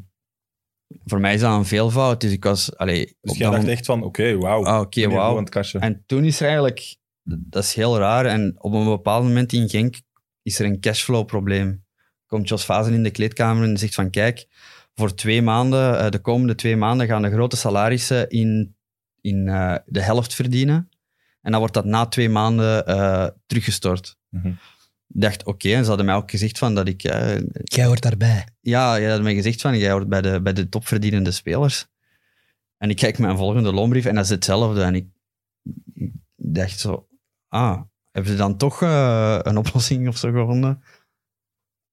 voor 1.05 1.21
mij 1.21 1.35
is 1.35 1.41
dat 1.41 1.57
een 1.57 1.65
veelvoud. 1.65 2.21
Dus 2.21 2.33
ik 2.33 2.45
was... 2.45 2.77
Allee, 2.77 3.17
Dus 3.21 3.37
jij 3.37 3.47
dacht 3.47 3.59
moment- 3.59 3.77
echt 3.77 3.87
van, 3.87 4.03
oké, 4.03 4.37
wauw. 4.37 4.65
Ah, 4.65 4.81
oké, 4.81 5.09
wauw. 5.09 5.43
Kastje. 5.43 5.79
en 5.79 6.03
toen 6.07 6.25
is 6.25 6.37
er 6.37 6.45
eigenlijk, 6.47 6.97
dat 7.23 7.63
is 7.63 7.75
heel 7.75 7.99
raar, 7.99 8.27
en 8.27 8.55
op 8.59 8.73
een 8.73 8.85
bepaald 8.85 9.25
moment 9.25 9.53
in 9.53 9.69
Genk 9.69 10.01
is 10.43 10.59
er 10.59 10.67
een 10.67 10.81
cashflow-probleem. 10.81 11.85
Komt 12.27 12.49
Jos 12.49 12.65
Vazen 12.65 12.95
in 12.95 13.03
de 13.03 13.11
kleedkamer 13.11 13.69
en 13.69 13.77
zegt 13.79 13.95
van 13.95 14.11
kijk, 14.11 14.47
voor 14.95 15.15
twee 15.15 15.43
maanden, 15.43 15.99
eh, 15.99 16.11
de 16.11 16.19
komende 16.19 16.55
twee 16.55 16.77
maanden 16.77 17.07
gaan 17.07 17.23
de 17.23 17.31
grote 17.31 17.57
salarissen 17.57 18.29
in, 18.29 18.77
in 19.21 19.49
eh, 19.49 19.75
de 19.87 20.01
helft 20.01 20.35
verdienen. 20.35 20.89
En 21.41 21.51
dan 21.51 21.61
wordt 21.61 21.75
dat 21.75 21.85
na 21.85 22.07
twee 22.07 22.29
maanden 22.29 22.87
eh, 22.87 23.27
teruggestort. 23.47 24.17
Mhm. 24.29 24.53
Dacht, 25.21 25.45
oké, 25.45 25.73
en 25.73 25.83
ze 25.83 25.89
hadden 25.89 26.07
mij 26.07 26.15
ook 26.15 26.31
gezegd 26.31 26.59
van 26.59 26.75
dat 26.75 26.89
ik... 26.89 27.03
eh, 27.03 27.41
Jij 27.65 27.85
hoort 27.85 28.03
daarbij. 28.03 28.47
ja, 28.61 29.01
jij 29.01 29.11
had 29.11 29.23
mij 29.23 29.35
gezegd 29.35 29.61
van, 29.61 29.79
jij 29.79 29.91
hoort 29.91 30.09
bij 30.09 30.23
de, 30.23 30.41
bij 30.43 30.53
de 30.53 30.69
topverdienende 30.69 31.31
spelers. 31.31 31.87
En 32.79 32.91
ik 32.91 32.97
kijk 32.97 33.19
mijn 33.19 33.37
volgende 33.37 33.73
loonbrief 33.73 34.05
en 34.05 34.15
dat 34.15 34.25
is 34.25 34.31
hetzelfde. 34.31 34.83
En 34.83 34.95
ik, 34.95 35.07
ik 35.95 36.11
dacht 36.37 36.79
zo, 36.79 37.09
ah, 37.49 37.81
hebben 38.13 38.31
ze 38.33 38.37
dan 38.39 38.57
toch 38.57 38.83
eh, 38.83 39.39
een 39.43 39.57
oplossing 39.57 40.09
of 40.09 40.17
zo 40.17 40.31
gevonden? 40.33 40.83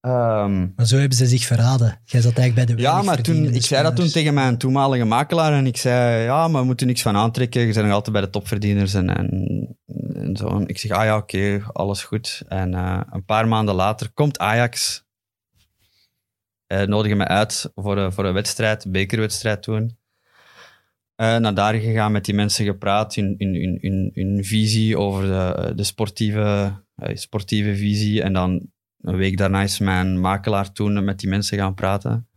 Ehm, 0.03 0.67
Maar 0.75 0.85
zo 0.85 0.97
hebben 0.97 1.17
ze 1.17 1.27
zich 1.27 1.45
verraden. 1.45 1.99
Jij 2.05 2.21
zat 2.21 2.37
eigenlijk 2.37 2.67
bij 2.67 2.75
de 2.75 2.81
ja, 2.81 3.01
maar 3.01 3.21
toen, 3.21 3.45
ik 3.45 3.61
zei 3.61 3.83
dat 3.83 3.95
toen 3.95 4.07
tegen 4.07 4.33
mijn 4.33 4.57
toenmalige 4.57 5.03
makelaar 5.05 5.53
en 5.53 5.67
ik 5.67 5.77
zei, 5.77 6.23
ja, 6.23 6.47
maar 6.47 6.61
we 6.61 6.67
moeten 6.67 6.87
niks 6.87 7.01
van 7.01 7.15
aantrekken. 7.15 7.61
Je 7.61 7.73
bent 7.73 7.85
nog 7.85 7.93
altijd 7.95 8.11
bij 8.11 8.21
de 8.21 8.29
topverdieners 8.29 8.93
en, 8.93 9.09
en, 9.09 9.77
en 10.13 10.35
zo. 10.35 10.47
En 10.47 10.67
ik 10.67 10.77
zeg, 10.77 10.91
ah 10.91 11.03
ja, 11.03 11.17
oké, 11.17 11.63
alles 11.71 12.03
goed. 12.03 12.43
En 12.47 12.73
eh, 12.73 13.01
een 13.11 13.25
paar 13.25 13.47
maanden 13.47 13.75
later 13.75 14.11
komt 14.13 14.39
Ajax 14.39 15.05
Hij 16.67 16.85
nodigde 16.85 17.15
me 17.15 17.27
uit 17.27 17.71
voor 17.75 17.97
een, 17.97 18.13
voor 18.13 18.25
een 18.25 18.33
wedstrijd, 18.33 18.85
een 18.85 18.91
bekerwedstrijd 18.91 19.63
toen. 19.63 19.97
Eh, 21.15 21.37
naar 21.37 21.53
daar 21.53 21.73
gegaan, 21.73 22.11
met 22.11 22.25
die 22.25 22.35
mensen 22.35 22.65
gepraat, 22.65 23.15
hun, 23.15 23.35
hun, 23.37 23.77
hun, 23.81 24.11
hun, 24.13 24.43
visie 24.45 24.97
over 24.97 25.23
de, 25.23 25.75
de 25.75 25.83
sportieve, 25.83 26.81
eh, 26.95 27.15
sportieve 27.15 27.75
visie. 27.75 28.21
En 28.21 28.33
dan 28.33 28.71
een 29.03 29.15
week 29.15 29.37
daarna 29.37 29.61
is 29.61 29.79
mijn 29.79 30.19
makelaar 30.19 30.71
toen 30.71 31.03
met 31.03 31.19
die 31.19 31.29
mensen 31.29 31.57
gaan 31.57 31.73
praten 31.73 32.27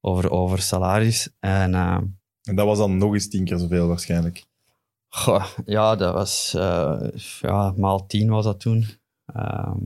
over, 0.00 0.30
over 0.30 0.62
salaris. 0.62 1.28
En 1.40 1.74
eh, 1.74 1.98
En 2.42 2.54
dat 2.54 2.66
was 2.66 2.78
dan 2.78 2.96
nog 2.96 3.12
eens 3.12 3.28
tien 3.28 3.44
keer 3.44 3.58
zoveel 3.58 3.88
waarschijnlijk. 3.88 4.44
goh, 5.08 5.46
ja, 5.64 5.96
dat 5.96 6.14
was 6.14 6.54
eh, 6.54 7.00
ja, 7.40 7.74
maal 7.76 8.06
tien 8.06 8.28
was 8.28 8.44
dat 8.44 8.60
toen. 8.60 8.86
Ehm, 9.26 9.78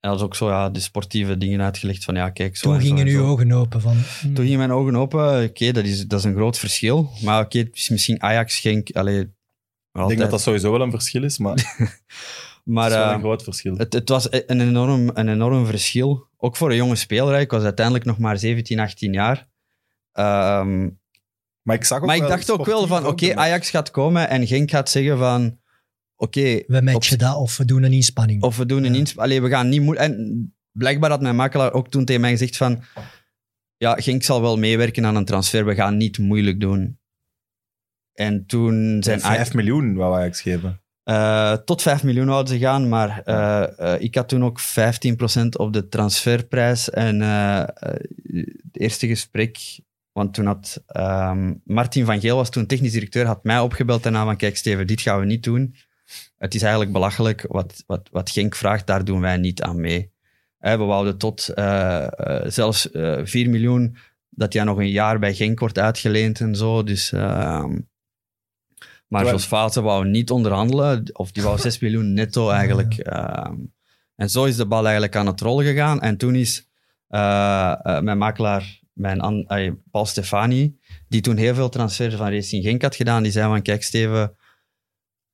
en 0.00 0.10
dat 0.10 0.18
is 0.18 0.24
ook 0.24 0.34
zo, 0.34 0.48
ja, 0.48 0.70
de 0.70 0.80
sportieve 0.80 1.38
dingen 1.38 1.62
uitgelegd 1.62 2.04
van 2.04 2.14
ja, 2.14 2.30
kijk, 2.30 2.56
zo 2.56 2.70
Toen 2.70 2.80
gingen 2.80 3.06
en 3.06 3.12
uw 3.12 3.24
ogen 3.24 3.52
open 3.52 3.80
van... 3.80 3.96
Toen 4.20 4.44
gingen 4.44 4.58
mijn 4.58 4.72
ogen 4.72 4.96
open. 4.96 5.44
Oké, 5.44 5.72
dat, 5.72 5.84
is, 5.84 6.06
dat 6.06 6.18
is 6.18 6.24
een 6.24 6.34
groot 6.34 6.58
verschil. 6.58 7.10
Maar 7.22 7.44
oké, 7.44 7.68
misschien 7.72 8.22
Ajax, 8.22 8.58
Genk, 8.58 8.90
allee, 8.90 9.20
Ik 9.20 10.08
denk 10.08 10.18
dat 10.18 10.30
dat 10.30 10.40
sowieso 10.40 10.70
wel 10.70 10.80
een 10.80 10.90
verschil 10.90 11.24
is, 11.24 11.38
maar 11.38 11.76
het 12.74 12.76
maar 12.76 12.90
is 12.90 12.96
wel 12.96 13.06
eh, 13.06 13.12
een 13.12 13.20
groot 13.20 13.42
verschil. 13.42 13.76
het, 13.76 13.92
het 13.92 14.08
was 14.08 14.32
een 14.32 14.60
enorm, 14.60 15.10
een 15.14 15.28
enorm 15.28 15.66
verschil. 15.66 16.26
Ook 16.36 16.56
voor 16.56 16.70
een 16.70 16.76
jonge 16.76 16.96
speler. 16.96 17.40
Ik 17.40 17.50
was 17.50 17.62
uiteindelijk 17.62 18.04
nog 18.04 18.18
maar 18.18 18.38
17, 18.38 18.78
18 18.80 19.12
jaar. 19.12 19.48
Ehm, 20.12 20.88
maar 21.62 21.76
ik 21.76 21.84
zag 21.84 22.00
ook 22.00 22.06
maar 22.06 22.16
ik 22.16 22.22
dacht 22.28 22.50
ook 22.50 22.66
wel 22.66 22.86
van, 22.86 23.06
oké. 23.06 23.34
Ajax 23.36 23.70
gaat 23.70 23.90
komen 23.90 24.28
en 24.28 24.46
Genk 24.46 24.70
gaat 24.70 24.90
zeggen 24.90 25.18
van, 25.18 25.58
oké, 26.16 26.62
We 26.66 26.80
matchen 26.82 27.18
dat 27.18 27.36
of 27.36 27.56
we 27.56 27.64
doen 27.64 27.82
een 27.82 27.92
inspanning. 27.92 28.42
of 28.42 28.56
we 28.56 28.66
doen 28.66 28.84
een 28.84 28.92
Ja. 28.92 28.98
insp... 28.98 29.18
Allee, 29.18 29.42
we 29.42 29.48
gaan 29.48 29.68
niet 29.68 29.82
moe- 29.82 29.96
En 29.96 30.54
blijkbaar 30.72 31.10
had 31.10 31.20
mijn 31.20 31.36
makelaar 31.36 31.72
ook 31.72 31.88
toen 31.88 32.04
tegen 32.04 32.20
mij 32.20 32.30
gezegd 32.30 32.56
van, 32.56 32.82
ja, 33.76 33.94
Genk 33.94 34.22
zal 34.22 34.40
wel 34.40 34.58
meewerken 34.58 35.06
aan 35.06 35.16
een 35.16 35.24
transfer, 35.24 35.64
we 35.66 35.74
gaan 35.74 35.96
niet 35.96 36.18
moeilijk 36.18 36.60
doen. 36.60 36.98
En 38.12 38.46
toen 38.46 39.02
zijn 39.02 39.22
Aj- 39.22 39.36
5 39.36 39.54
miljoen 39.54 39.94
wou 39.94 40.14
Ajax 40.16 40.40
geven. 40.40 40.80
Eh, 41.08 41.52
tot 41.52 41.82
5 41.82 42.02
miljoen 42.02 42.26
wouden 42.26 42.54
ze 42.54 42.58
gaan, 42.58 42.88
maar 42.88 43.22
eh, 43.24 43.94
eh, 43.94 44.00
ik 44.00 44.14
had 44.14 44.28
toen 44.28 44.44
ook 44.44 44.60
15% 44.60 45.56
op 45.56 45.72
de 45.72 45.88
transferprijs. 45.88 46.90
En 46.90 47.20
het 47.20 48.72
eerste 48.72 49.06
gesprek, 49.06 49.58
want 50.12 50.34
toen 50.34 50.46
had 50.46 50.82
ehm, 50.86 51.54
Martin 51.64 52.04
van 52.04 52.20
Geel, 52.20 52.36
was 52.36 52.50
toen 52.50 52.66
technisch 52.66 52.92
directeur, 52.92 53.26
had 53.26 53.44
mij 53.44 53.60
opgebeld 53.60 54.02
daarna 54.02 54.24
van 54.24 54.36
kijk 54.36 54.56
Steven, 54.56 54.86
dit 54.86 55.00
gaan 55.00 55.20
we 55.20 55.26
niet 55.26 55.42
doen. 55.42 55.74
Het 56.36 56.54
is 56.54 56.62
eigenlijk 56.62 56.92
belachelijk, 56.92 57.44
wat, 57.48 57.82
wat, 57.86 58.08
wat 58.10 58.30
Genk 58.30 58.54
vraagt, 58.54 58.86
daar 58.86 59.04
doen 59.04 59.20
wij 59.20 59.36
niet 59.36 59.62
aan 59.62 59.80
mee. 59.80 60.12
We 60.58 60.76
wouden 60.76 61.18
tot 61.18 61.52
zelfs 62.46 62.90
eh 62.90 63.20
4 63.22 63.50
miljoen, 63.50 63.96
dat 64.28 64.52
hij 64.52 64.64
nog 64.64 64.78
een 64.78 64.90
jaar 64.90 65.18
bij 65.18 65.34
Genk 65.34 65.58
wordt 65.58 65.78
uitgeleend 65.78 66.40
en 66.40 66.54
zo. 66.54 66.82
Dus... 66.82 67.12
ehm, 67.12 67.76
maar 69.08 69.24
Jos 69.32 69.46
Vaten 69.46 69.82
wou 69.82 70.08
niet 70.08 70.30
onderhandelen, 70.30 71.10
of 71.12 71.32
die 71.32 71.42
wou 71.42 71.58
6 71.68 71.78
miljoen 71.78 72.12
netto 72.12 72.50
eigenlijk. 72.50 72.94
Ehm, 72.94 73.54
en 74.16 74.30
zo 74.30 74.44
is 74.44 74.56
de 74.56 74.66
bal 74.66 74.82
eigenlijk 74.84 75.16
aan 75.16 75.26
het 75.26 75.40
rollen 75.40 75.64
gegaan. 75.64 76.00
En 76.00 76.16
toen 76.16 76.34
is 76.34 76.68
eh, 77.08 77.74
eh, 77.82 78.00
mijn 78.02 78.18
makelaar, 78.18 78.80
mijn 78.92 79.20
an- 79.20 79.44
ay, 79.46 79.74
Paul 79.90 80.06
Stefani, 80.06 80.78
die 81.08 81.20
toen 81.20 81.36
heel 81.36 81.54
veel 81.54 81.68
transfers 81.68 82.14
van 82.14 82.30
Racing 82.32 82.64
Genk 82.64 82.82
had 82.82 82.94
gedaan, 82.96 83.22
die 83.22 83.32
zei 83.32 83.48
van, 83.48 83.62
kijk 83.62 83.82
Steven, 83.82 84.34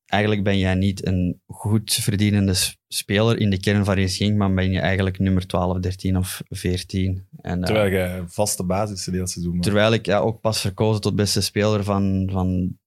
eigenlijk 0.06 0.42
ben 0.42 0.58
jij 0.58 0.74
niet 0.74 1.06
een 1.06 1.40
goed 1.46 1.92
verdienende 1.92 2.54
speler 2.88 3.38
in 3.38 3.50
de 3.50 3.60
kern 3.60 3.84
van 3.84 3.94
Racing 3.94 4.16
Genk, 4.28 4.36
maar 4.38 4.54
ben 4.54 4.70
je 4.70 4.80
eigenlijk 4.80 5.18
nummer 5.18 5.46
12, 5.46 5.78
13 5.78 6.16
of 6.16 6.42
14. 6.48 7.26
En, 7.40 7.58
eh, 7.60 7.64
Terwijl 7.66 7.90
je 7.92 8.22
vaste 8.26 8.64
basis 8.64 9.06
hele 9.06 9.26
seizoen. 9.26 9.60
Terwijl 9.60 9.92
ik 9.92 10.06
ja, 10.06 10.18
ook 10.18 10.40
pas 10.40 10.60
verkozen 10.60 11.00
tot 11.00 11.16
beste 11.16 11.40
speler 11.40 11.84
van, 11.84 12.28
van, 12.32 12.78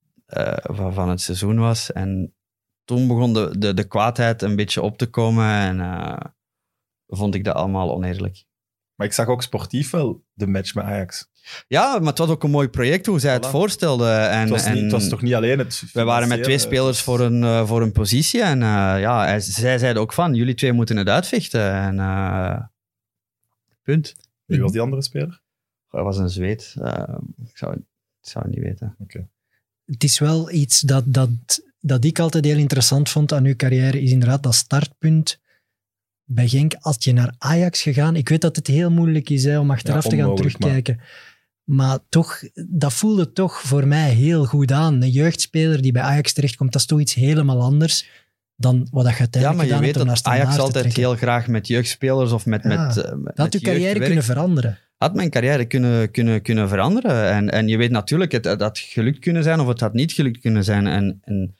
van, 0.64 0.94
van 0.94 1.10
het 1.10 1.22
seizoen 1.22 1.60
was. 1.60 1.92
En 1.92 2.36
toen 2.86 3.08
begon 3.08 3.34
de, 3.34 3.58
de, 3.58 3.74
de 3.74 3.84
kwaadheid 3.88 4.42
een 4.42 4.56
beetje 4.56 4.82
op 4.82 4.98
te 4.98 5.10
komen 5.10 5.46
en 5.46 5.80
eh, 5.82 6.18
vond 7.08 7.36
ik 7.36 7.44
dat 7.44 7.56
allemaal 7.56 7.94
oneerlijk. 7.96 8.46
Maar 8.96 9.08
ik 9.08 9.14
zag 9.14 9.28
ook 9.28 9.42
sportief 9.42 9.90
wel 9.90 10.24
de 10.34 10.48
match 10.48 10.76
met 10.76 10.84
Ajax. 10.86 11.30
Ja, 11.68 11.98
maar 12.00 12.08
het 12.08 12.18
was 12.18 12.30
ook 12.30 12.44
een 12.44 12.50
mooi 12.52 12.68
project 12.70 13.06
hoe 13.06 13.20
zij 13.20 13.34
het 13.34 13.48
Voilà. 13.48 13.50
voorstelden. 13.50 14.30
En, 14.30 14.40
Het 14.40 14.50
was, 14.50 14.66
niet, 14.66 14.76
en 14.78 14.84
het 14.84 14.92
was 14.92 15.10
toch 15.10 15.22
niet 15.22 15.34
alleen 15.34 15.60
het 15.60 15.84
wij 15.94 16.06
waren 16.06 16.28
met 16.28 16.44
twee 16.44 16.58
spelers 16.58 17.02
voor 17.02 17.20
een, 17.20 17.44
eh, 17.44 17.68
voor 17.68 17.82
een 17.82 17.92
positie. 17.92 18.42
En 18.44 18.62
eh, 18.62 18.68
ja, 19.00 19.24
hij- 19.26 19.40
zij 19.40 19.78
zeiden 19.78 20.02
ook 20.02 20.14
van, 20.14 20.34
jullie 20.34 20.54
twee 20.54 20.74
moeten 20.74 20.98
het 20.98 21.08
uitvechten. 21.10 21.72
En 21.72 22.00
eh, 22.00 22.60
punt. 23.84 24.16
Wie 24.46 24.62
was 24.62 24.72
die 24.72 24.82
andere 24.82 25.02
speler? 25.02 25.42
Dat 25.90 26.04
was 26.04 26.18
een 26.18 26.30
zweet. 26.30 26.76
Eh, 26.82 27.16
ik, 27.46 27.58
zou, 27.58 27.74
ik 27.76 27.84
zou 28.22 28.46
het 28.46 28.54
niet 28.56 28.64
weten. 28.64 28.96
Het 29.92 30.04
is 30.04 30.20
wel 30.20 30.52
iets 30.52 30.80
dat, 30.80 31.04
dat, 31.08 31.30
dat 31.80 32.06
ik 32.06 32.20
altijd 32.20 32.46
heel 32.46 32.58
interessant 32.58 33.10
vond 33.10 33.34
aan 33.34 33.46
uw 33.46 33.56
carrière, 33.56 34.02
is 34.02 34.12
inderdaad 34.12 34.44
dat 34.44 34.56
startpunt. 34.56 35.40
Bij 36.24 36.48
Genk, 36.48 36.74
als 36.80 36.96
je 37.00 37.14
naar 37.14 37.36
Ajax 37.38 37.82
gegaan, 37.82 38.16
ik 38.16 38.30
weet 38.30 38.42
dat 38.42 38.56
het 38.56 38.68
heel 38.68 38.92
moeilijk 38.92 39.30
is 39.30 39.44
hè, 39.44 39.60
om 39.60 39.72
achteraf 39.72 40.04
Ja, 40.04 40.10
te 40.10 40.16
gaan 40.16 40.36
terugkijken. 40.36 41.00
Maar. 41.64 42.00
toch, 42.10 42.44
dat 42.70 42.94
voelde 42.94 43.32
toch 43.32 43.62
voor 43.62 43.88
mij 43.88 44.14
heel 44.14 44.46
goed 44.46 44.72
aan. 44.72 45.02
Een 45.02 45.10
jeugdspeler 45.10 45.82
die 45.82 45.92
bij 45.92 46.02
Ajax 46.02 46.34
terechtkomt, 46.34 46.72
dat 46.72 46.82
is 46.82 46.88
toch 46.88 47.00
iets 47.00 47.14
helemaal 47.14 47.62
anders 47.62 48.10
dan 48.56 48.88
wat 48.92 49.04
dat 49.04 49.14
je 49.14 49.18
Ja, 49.18 49.20
uiteindelijk 49.20 49.70
maar 49.70 49.80
je 49.80 49.94
weet 49.94 50.08
dat 50.08 50.24
Ajax 50.24 50.58
altijd 50.58 50.96
heel 50.96 51.16
graag 51.16 51.48
met 51.48 51.68
jeugdspelers 51.68 52.32
of 52.32 52.46
met... 52.46 52.64
Ja, 52.64 52.86
met, 52.86 52.98
eh, 52.98 53.12
met 53.12 53.36
Dat 53.36 53.38
had 53.38 53.54
uw 53.54 53.60
carrière 53.60 54.00
kunnen 54.00 54.24
veranderen. 54.24 54.80
Had 54.98 55.14
mijn 55.16 55.30
carrière 55.30 55.66
kunnen, 55.66 56.12
kunnen, 56.12 56.42
kunnen 56.42 56.70
veranderen. 56.70 57.32
En, 57.32 57.50
en 57.50 57.68
je 57.68 57.78
weet 57.78 57.92
natuurlijk, 57.92 58.32
het, 58.32 58.46
het 58.46 58.62
had 58.62 58.78
gelukt 58.80 59.20
kunnen 59.20 59.44
zijn 59.44 59.60
of 59.60 59.68
het 59.68 59.80
had 59.80 59.94
niet 59.94 60.12
gelukt 60.12 60.40
kunnen 60.40 60.64
zijn. 60.64 60.88
En, 60.88 61.20
en, 61.24 61.56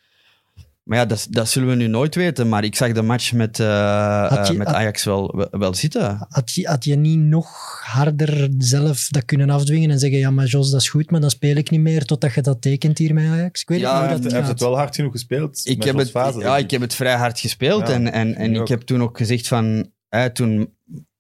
maar 0.84 0.98
ja, 0.98 1.06
dat, 1.06 1.28
dat 1.30 1.50
zullen 1.50 1.70
we 1.70 1.76
nu 1.76 1.88
nooit 1.88 2.16
weten. 2.16 2.50
Maar 2.50 2.64
ik 2.64 2.76
zag 2.76 2.92
de 2.92 3.02
match 3.02 3.34
met, 3.34 3.60
eh, 3.60 4.28
Had 4.30 4.48
je- 4.48 4.54
eh, 4.54 4.60
met 4.60 4.68
Ajax 4.68 5.04
wel, 5.04 5.36
wel, 5.36 5.48
wel 5.52 5.74
zitten. 5.74 6.26
Had 6.30 6.52
je, 6.52 6.68
had 6.68 6.84
je 6.86 6.96
niet 6.96 7.20
nog 7.20 7.80
harder 7.86 8.50
zelf 8.58 9.08
dat 9.08 9.26
kunnen 9.26 9.50
afdwingen 9.50 9.92
en 9.92 10.00
zeggen, 10.00 10.20
ja, 10.20 10.32
maar 10.32 10.46
Jos, 10.46 10.72
dat 10.72 10.82
is 10.82 10.90
goed, 10.90 11.12
maar 11.12 11.22
dan 11.22 11.30
speel 11.30 11.56
ik 11.56 11.70
niet 11.70 11.82
meer 11.82 12.06
totdat 12.06 12.34
je 12.34 12.42
dat 12.42 12.62
tekent 12.62 12.98
hier 12.98 13.14
met 13.14 13.26
Ajax? 13.26 13.62
Ik 13.62 13.68
weet 13.70 13.80
Ja, 13.80 14.02
niet 14.02 14.12
hoe 14.12 14.20
dat 14.22 14.32
heeft, 14.32 14.48
het 14.48 14.60
wel 14.60 14.76
hard 14.78 14.96
genoeg 14.96 15.12
gespeeld. 15.12 15.62
Ik 15.64 15.84
heb, 15.84 15.96
het, 15.98 16.12
Vazen, 16.12 16.42
ja, 16.42 16.58
ik 16.58 16.72
heb 16.72 16.82
het 16.82 16.96
vrij 16.96 17.16
hard 17.16 17.40
gespeeld. 17.40 17.88
Ja, 17.88 17.94
en 17.94 18.12
en, 18.12 18.36
en 18.36 18.50
ik 18.50 18.56
ik 18.56 18.62
ook. 18.62 18.68
heb 18.68 18.82
toen 18.82 19.02
ook 19.02 19.18
gezegd 19.18 19.48
van... 19.48 19.92
Hè, 20.10 20.30
toen 20.34 20.74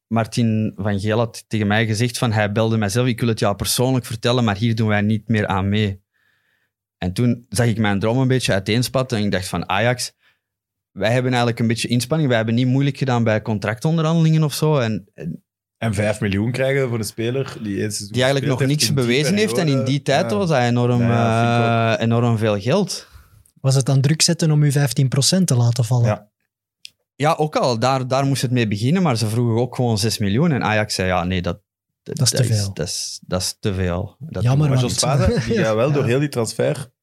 Martin 0.07 0.73
van 0.75 0.99
Geel 0.99 1.17
had 1.17 1.43
tegen 1.47 1.67
mij 1.67 1.85
gezegd 1.85 2.17
van... 2.17 2.31
Hij 2.31 2.51
belde 2.51 2.77
mijzelf, 2.77 3.07
ik 3.07 3.19
wil 3.19 3.29
het 3.29 3.39
jou 3.39 3.55
persoonlijk 3.55 4.05
vertellen, 4.05 4.43
maar 4.43 4.57
hier 4.57 4.75
doen 4.75 4.87
wij 4.87 5.01
niet 5.01 5.27
meer 5.27 5.47
aan 5.47 5.69
mee. 5.69 6.01
En 6.97 7.13
toen 7.13 7.45
zag 7.49 7.65
ik 7.65 7.77
mijn 7.77 7.99
droom 7.99 8.17
een 8.17 8.27
beetje 8.27 8.53
uiteenspatten 8.53 9.17
en 9.17 9.23
ik 9.23 9.31
dacht 9.31 9.47
van 9.47 9.69
Ajax... 9.69 10.15
Wij 10.91 11.11
hebben 11.11 11.31
eigenlijk 11.31 11.59
een 11.59 11.67
beetje 11.67 11.87
inspanning. 11.87 12.27
Wij 12.27 12.37
hebben 12.37 12.55
niet 12.55 12.67
moeilijk 12.67 12.97
gedaan 12.97 13.23
bij 13.23 13.41
contractonderhandelingen 13.41 14.43
of 14.43 14.53
zo. 14.53 14.77
En, 14.77 15.09
en 15.13 15.43
En 15.77 15.93
5 15.93 16.19
miljoen 16.19 16.51
krijgen 16.51 16.89
voor 16.89 16.97
een 16.97 17.05
speler 17.05 17.57
die, 17.61 17.81
eens 17.83 17.97
die 17.97 18.23
eigenlijk 18.23 18.59
nog 18.59 18.67
niks 18.67 18.93
bewezen 18.93 19.35
heeft. 19.35 19.57
En 19.57 19.67
in 19.67 19.83
die 19.83 20.01
tijd 20.01 20.31
was 20.31 20.49
dat 20.49 20.61
enorm, 20.61 21.01
Ja, 21.01 21.97
eh, 21.97 22.03
enorm 22.03 22.37
veel 22.37 22.59
geld. 22.59 23.07
Was 23.61 23.75
het 23.75 23.85
dan 23.85 24.01
druk 24.01 24.21
zetten 24.21 24.51
om 24.51 24.63
u 24.63 24.71
15% 24.71 25.47
te 25.47 25.55
laten 25.55 25.85
vallen? 25.85 26.07
Ja. 26.07 26.29
Ja, 27.17 27.33
ook 27.33 27.55
al. 27.55 27.79
Daar, 27.79 28.07
daar 28.07 28.25
moest 28.25 28.41
het 28.41 28.51
mee 28.51 28.67
beginnen, 28.67 29.01
maar 29.01 29.17
ze 29.17 29.27
vroegen 29.27 29.61
ook 29.61 29.75
gewoon 29.75 29.97
6 29.97 30.17
miljoen. 30.17 30.51
En 30.51 30.63
Ajax 30.63 30.93
zei, 30.93 31.07
ja, 31.07 31.23
nee, 31.23 31.41
dat, 31.41 31.61
Dat 32.03 32.21
is 32.21 32.29
te 32.29 32.43
veel. 32.43 32.73
Dat 32.73 32.85
is, 32.87 33.19
dat 33.25 33.41
is 33.41 33.57
te 33.59 33.73
veel. 33.73 34.15
Dat 34.19 34.43
Jammer, 34.43 34.69
Maar 34.69 34.79
Jos 34.79 34.93
die 34.99 35.07
gaat 35.57 35.75
wel 35.75 35.87
Ja. 35.87 35.93
door 35.93 36.05
heel 36.05 36.19
die 36.19 36.29
transfer... 36.29 36.95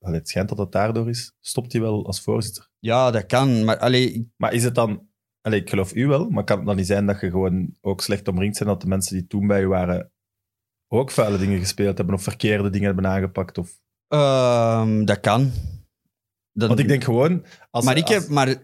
Allee, 0.00 0.18
het 0.18 0.28
schijnt 0.28 0.48
dat 0.48 0.58
het 0.58 0.72
daardoor 0.72 1.08
is. 1.08 1.32
Stopt 1.40 1.72
hij 1.72 1.80
wel 1.80 2.06
als 2.06 2.20
voorzitter. 2.20 2.68
Ja, 2.78 3.10
dat 3.10 3.26
kan. 3.26 3.64
Maar 3.64 3.78
allee, 3.78 4.32
Maar 4.36 4.52
is 4.52 4.64
het 4.64 4.74
dan... 4.74 5.08
Allee, 5.40 5.60
ik 5.60 5.70
geloof 5.70 5.94
u 5.94 6.06
wel, 6.06 6.28
maar 6.30 6.44
kan 6.44 6.56
het 6.56 6.66
dan 6.66 6.76
niet 6.76 6.86
zijn 6.86 7.06
dat 7.06 7.20
je 7.20 7.30
gewoon 7.30 7.76
ook 7.80 8.00
slecht 8.00 8.28
omringd 8.28 8.56
zijn 8.56 8.68
dat 8.68 8.80
de 8.80 8.86
mensen 8.86 9.16
die 9.16 9.26
toen 9.26 9.46
bij 9.46 9.62
u 9.62 9.66
waren 9.68 10.12
ook 10.88 11.10
vuile 11.10 11.38
dingen 11.38 11.58
gespeeld 11.58 11.96
hebben 11.96 12.14
of 12.14 12.22
verkeerde 12.22 12.70
dingen 12.70 12.86
hebben 12.86 13.06
aangepakt? 13.06 13.58
Of... 13.58 13.80
ehm, 14.08 15.04
dat 15.04 15.20
kan. 15.20 15.50
Dat- 16.52 16.68
Want 16.68 16.80
ik 16.80 16.88
denk 16.88 17.04
gewoon... 17.04 17.44
Als, 17.70 17.84
maar 17.84 17.96
ik 17.96 18.04
als- 18.06 18.14
heb... 18.14 18.28
Maar, 18.28 18.56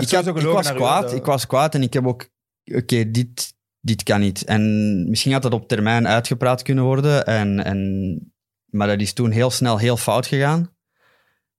ik, 0.00 0.44
was 0.52 0.72
kwaad, 0.72 1.02
dat- 1.02 1.12
ik 1.14 1.24
was 1.24 1.46
kwaad 1.46 1.74
en 1.74 1.82
ik 1.82 1.92
heb 1.92 2.06
ook... 2.06 2.28
Oké, 2.64 3.10
dit, 3.10 3.54
dit 3.80 4.02
kan 4.02 4.20
niet. 4.20 4.44
En 4.44 4.62
misschien 5.10 5.32
had 5.32 5.42
dat 5.42 5.52
op 5.52 5.68
termijn 5.68 6.08
uitgepraat 6.08 6.62
kunnen 6.62 6.84
worden. 6.84 7.26
En, 7.26 7.64
en, 7.64 8.32
maar 8.66 8.86
dat 8.86 9.00
is 9.00 9.12
toen 9.12 9.30
heel 9.30 9.50
snel 9.50 9.78
heel 9.78 9.96
fout 9.96 10.26
gegaan. 10.26 10.74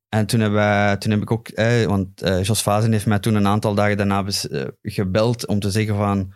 En 0.09 0.25
toen, 0.25 0.39
hebben 0.39 0.59
wij, 0.59 0.97
toen 0.97 1.11
heb 1.11 1.21
ik 1.21 1.31
ook... 1.31 1.47
Eh, 1.47 1.86
want 1.86 2.21
eh, 2.21 2.43
Jos 2.43 2.61
Vazen 2.61 2.91
heeft 2.91 3.05
mij 3.05 3.19
toen 3.19 3.36
een 3.36 3.47
aantal 3.47 3.75
dagen 3.75 3.97
daarna 3.97 4.23
bes- 4.23 4.47
eh, 4.47 4.67
gebeld 4.81 5.47
om 5.47 5.59
te 5.59 5.71
zeggen 5.71 5.95
van... 5.95 6.34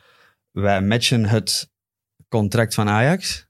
Wij 0.52 0.82
matchen 0.82 1.26
het 1.26 1.72
contract 2.28 2.74
van 2.74 2.90
Ajax. 2.90 3.48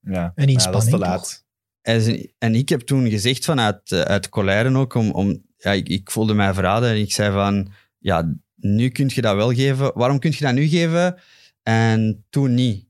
Ja, 0.00 0.22
dat 0.22 0.32
is 0.36 0.44
te 0.44 0.50
inspanning, 0.50 0.96
laat. 0.96 1.44
En, 1.80 2.30
en 2.38 2.54
ik 2.54 2.68
heb 2.68 2.80
toen 2.80 3.10
gezegd 3.10 3.44
vanuit 3.44 3.92
eh, 3.92 4.00
uit 4.00 4.28
Colère 4.28 4.76
ook, 4.76 4.94
om, 4.94 5.10
om, 5.10 5.42
ja, 5.64 5.72
ik, 5.72 5.88
ik 5.88 6.10
voelde 6.10 6.34
mij 6.34 6.54
verraden 6.54 6.88
en 6.90 6.96
ik 7.00 7.12
zei 7.12 7.32
van, 7.32 7.72
ja, 7.98 8.34
nu 8.56 8.88
kun 8.88 9.10
je 9.14 9.20
dat 9.20 9.34
wel 9.36 9.52
geven. 9.54 9.92
Waarom 9.94 10.18
kun 10.18 10.30
je 10.30 10.44
dat 10.44 10.54
nu 10.54 10.66
geven 10.66 11.20
en 11.62 12.24
toen 12.30 12.54
niet. 12.54 12.86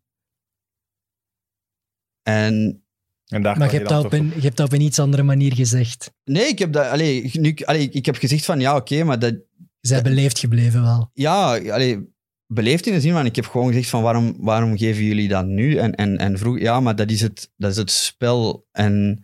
En 2.22 2.82
En 3.26 3.42
daar 3.42 3.58
Maar 3.58 3.70
je 3.70 3.76
hebt, 3.76 3.88
dat 3.88 4.04
op 4.04 4.10
toch- 4.10 4.20
een, 4.20 4.32
je 4.36 4.40
hebt 4.40 4.56
dat 4.56 4.66
op 4.66 4.72
een 4.72 4.80
iets 4.80 4.98
andere 4.98 5.22
manier 5.22 5.54
gezegd. 5.54 6.12
nee, 6.24 6.46
ik 6.46 6.58
heb, 6.58 6.72
dat, 6.72 6.86
allee, 6.86 7.30
nu, 7.32 7.54
allee, 7.64 7.88
ik 7.90 8.06
heb 8.06 8.16
gezegd 8.16 8.44
van 8.44 8.60
ja, 8.60 8.76
oké, 8.76 9.04
maar 9.04 9.18
dat, 9.18 9.34
Zij 9.80 10.02
beleefd 10.02 10.38
gebleven 10.38 10.82
wel. 10.82 11.10
ja, 11.14 11.58
allee, 11.58 12.12
beleefd 12.46 12.86
in 12.86 12.92
de 12.92 13.00
zin 13.00 13.12
van, 13.12 13.26
ik 13.26 13.36
heb 13.36 13.46
gewoon 13.46 13.68
gezegd 13.68 13.88
van 13.88 14.02
waarom, 14.02 14.34
waarom 14.38 14.76
geven 14.78 15.04
jullie 15.04 15.28
dat 15.28 15.46
nu? 15.46 15.76
En, 15.76 15.94
en, 15.94 16.18
en 16.18 16.38
vroeg, 16.38 16.58
ja, 16.58 16.80
maar 16.80 16.96
dat 16.96 17.10
is 17.10 17.20
het, 17.20 17.52
dat 17.56 17.70
is 17.70 17.76
het 17.76 17.90
spel. 17.90 18.66
En 18.72 19.23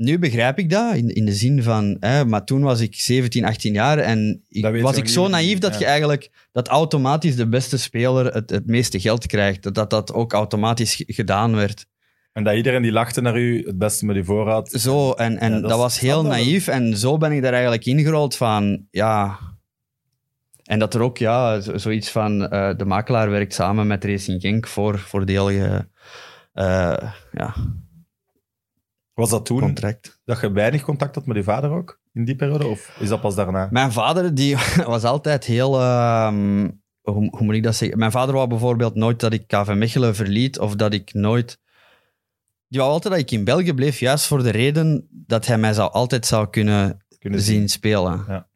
nu 0.00 0.18
begrijp 0.18 0.58
ik 0.58 0.70
dat, 0.70 0.94
in, 0.94 1.08
in 1.08 1.24
de 1.24 1.32
zin 1.32 1.62
van, 1.62 1.96
hè, 2.00 2.24
maar 2.24 2.44
toen 2.44 2.62
was 2.62 2.80
ik 2.80 2.94
17, 2.94 3.44
18 3.44 3.72
jaar 3.72 3.98
en 3.98 4.44
ik, 4.48 4.80
was 4.82 4.96
ik 4.96 5.08
zo 5.08 5.28
naïef 5.28 5.58
dat 5.58 5.72
Ja. 5.72 5.78
je 5.78 5.84
eigenlijk, 5.84 6.30
dat 6.52 6.68
automatisch 6.68 7.36
de 7.36 7.48
beste 7.48 7.78
speler 7.78 8.26
het, 8.34 8.50
het 8.50 8.66
meeste 8.66 9.00
geld 9.00 9.26
krijgt. 9.26 9.62
Dat, 9.62 9.74
dat 9.74 9.90
dat 9.90 10.12
ook 10.12 10.32
automatisch 10.32 11.02
gedaan 11.06 11.54
werd. 11.56 11.86
En 12.32 12.44
dat 12.44 12.54
iedereen 12.54 12.82
die 12.82 12.92
lachte 12.92 13.20
naar 13.20 13.38
u 13.38 13.66
het 13.66 13.78
beste 13.78 14.06
met 14.06 14.16
u 14.16 14.24
voorhad. 14.24 14.70
Zo, 14.70 15.12
en, 15.12 15.38
en 15.38 15.52
Ja, 15.52 15.60
dat, 15.60 15.78
was 15.78 15.98
heel 16.00 16.10
standaard. 16.18 16.40
naïef. 16.44 16.68
En 16.68 16.96
zo 16.96 17.16
ben 17.18 17.32
ik 17.32 17.42
daar 17.42 17.52
eigenlijk 17.52 17.84
ingerold 17.86 18.36
van, 18.36 18.86
ja... 18.90 19.38
En 20.64 20.78
dat 20.78 20.94
er 20.94 21.00
ook, 21.00 21.18
ja, 21.18 21.60
zo- 21.60 21.78
zoiets 21.78 22.10
van... 22.10 22.48
eh, 22.48 22.76
de 22.76 22.84
makelaar 22.84 23.30
werkt 23.30 23.54
samen 23.54 23.86
met 23.86 24.04
Racing 24.04 24.40
Genk 24.40 24.66
voor, 24.66 24.98
voor 24.98 25.26
de 25.26 25.32
hele 25.32 25.88
eh, 26.52 27.12
ja, 27.32 27.54
Was 29.20 29.30
dat 29.30 29.46
toen 29.46 29.60
contract. 29.60 30.20
dat 30.24 30.40
je 30.40 30.52
weinig 30.52 30.82
contact 30.82 31.14
had 31.14 31.26
met 31.26 31.36
je 31.36 31.42
vader 31.42 31.70
ook? 31.70 32.00
In 32.12 32.24
die 32.24 32.36
periode? 32.36 32.66
Of 32.66 32.96
is 32.98 33.08
dat 33.08 33.20
pas 33.20 33.34
daarna? 33.34 33.68
Mijn 33.70 33.92
vader, 33.92 34.34
die 34.34 34.56
was 34.86 35.04
altijd 35.04 35.44
heel... 35.44 35.80
ehm, 35.80 36.68
hoe, 37.00 37.28
hoe 37.30 37.42
moet 37.44 37.54
ik 37.54 37.62
dat 37.62 37.76
zeggen? 37.76 37.98
Mijn 37.98 38.10
vader 38.10 38.34
wou 38.34 38.48
bijvoorbeeld 38.48 38.94
nooit 38.94 39.20
dat 39.20 39.32
ik 39.32 39.46
KV 39.46 39.72
Mechelen 39.76 40.14
verliet, 40.14 40.58
of 40.58 40.74
dat 40.74 40.92
ik 40.92 41.14
nooit... 41.14 41.58
Die 42.68 42.80
wou 42.80 42.92
altijd 42.92 43.14
dat 43.14 43.22
ik 43.22 43.30
in 43.30 43.44
België 43.44 43.74
bleef, 43.74 43.98
juist 43.98 44.26
voor 44.26 44.42
de 44.42 44.50
reden 44.50 45.08
dat 45.10 45.46
hij 45.46 45.58
mij 45.58 45.72
zou, 45.72 45.92
altijd 45.92 46.26
zou 46.26 46.50
kunnen 46.50 47.00
Kunnen 47.20 47.40
zien 47.40 47.68
spelen. 47.68 48.24
Ja. 48.28 48.46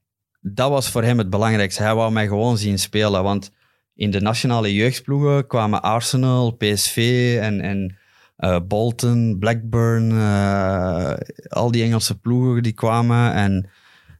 Dat 0.41 0.71
was 0.71 0.91
voor 0.91 1.03
hem 1.03 1.19
het 1.19 1.31
belangrijkste. 1.31 1.83
Hij 1.83 1.95
wou 1.95 2.13
mij 2.13 2.27
gewoon 2.27 2.59
zien 2.59 2.79
spelen. 2.79 3.23
Want 3.23 3.51
in 3.95 4.11
de 4.11 4.21
nationale 4.21 4.75
jeugdploegen 4.75 5.47
kwamen 5.47 5.83
Arsenal, 5.83 6.51
PSV 6.51 6.97
en, 7.41 7.61
en 7.61 7.99
eh, 8.37 8.61
Bolton, 8.69 9.37
Blackburn, 9.39 10.11
eh, 10.11 11.15
al 11.49 11.71
die 11.71 11.83
Engelse 11.83 12.19
ploegen 12.19 12.63
die 12.63 12.73
kwamen. 12.73 13.33
En 13.33 13.69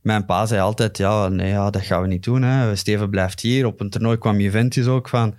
mijn 0.03 0.25
pa 0.25 0.47
zei 0.47 0.61
altijd, 0.61 0.97
ja, 0.99 1.29
nee, 1.29 1.49
ja, 1.49 1.71
dat 1.71 1.83
gaan 1.83 2.03
we 2.03 2.09
niet 2.09 2.25
doen. 2.25 2.43
Hè. 2.43 2.77
Steven 2.77 3.11
blijft 3.11 3.41
hier. 3.41 3.67
Op 3.67 3.81
een 3.81 3.91
toernooi 3.91 4.19
kwam 4.19 4.41
Juventus 4.41 4.87
ook 4.87 5.09
van, 5.09 5.35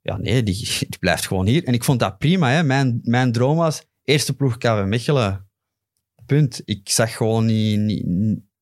ja, 0.00 0.16
nee, 0.16 0.42
die, 0.42 0.56
die 0.88 0.98
blijft 1.00 1.26
gewoon 1.26 1.46
hier. 1.46 1.64
En 1.64 1.72
ik 1.74 1.84
vond 1.84 2.00
dat 2.00 2.18
prima. 2.18 2.50
Hè. 2.50 2.62
Mijn, 2.62 2.98
mijn 3.02 3.32
droom 3.32 3.56
was, 3.56 3.82
eerste 4.04 4.36
ploeg 4.36 4.58
KV 4.58 4.84
Mechelen. 4.86 5.46
Punt. 6.26 6.62
Ik 6.64 6.88
zag 6.90 7.16
gewoon 7.16 7.46
niet, 7.46 7.78
niet, 7.80 8.06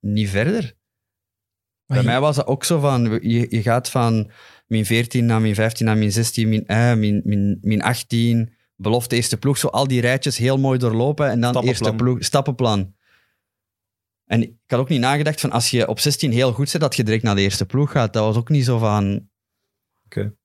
niet 0.00 0.28
verder. 0.28 0.62
Maar 0.62 1.96
Bij 1.96 1.98
je- 1.98 2.04
mij 2.04 2.20
was 2.20 2.36
dat 2.36 2.46
ook 2.46 2.64
zo 2.64 2.80
van, 2.80 3.18
je, 3.22 3.46
je 3.50 3.62
gaat 3.62 3.90
van 3.90 4.30
min 4.66 4.84
14 4.84 5.26
naar 5.26 5.40
min 5.40 5.54
15 5.54 5.86
naar 5.86 5.96
min 5.98 6.12
16, 6.12 6.48
min, 6.48 6.66
eh, 6.66 6.94
min, 6.94 7.20
min, 7.24 7.58
min 7.62 7.82
18, 7.82 8.52
belofte 8.76 9.16
eerste 9.16 9.36
ploeg, 9.36 9.58
zo 9.58 9.66
al 9.66 9.86
die 9.86 10.00
rijtjes 10.00 10.36
heel 10.36 10.58
mooi 10.58 10.78
doorlopen 10.78 11.30
en 11.30 11.40
dan 11.40 11.50
Stappenplan. 11.50 11.68
eerste 11.88 12.04
ploeg, 12.04 12.24
stappenplan. 12.24 12.94
En 14.26 14.42
ik 14.42 14.52
had 14.66 14.80
ook 14.80 14.88
niet 14.88 15.00
nagedacht 15.00 15.40
van 15.40 15.50
als 15.50 15.70
je 15.70 15.88
op 15.88 16.00
16 16.00 16.32
heel 16.32 16.52
goed 16.52 16.68
zit, 16.68 16.80
dat 16.80 16.96
je 16.96 17.04
direct 17.04 17.22
naar 17.22 17.34
de 17.34 17.40
eerste 17.40 17.66
ploeg 17.66 17.90
gaat. 17.90 18.12
Dat 18.12 18.24
was 18.24 18.36
ook 18.36 18.48
niet 18.48 18.64
zo 18.64 18.78
van, 18.78 19.28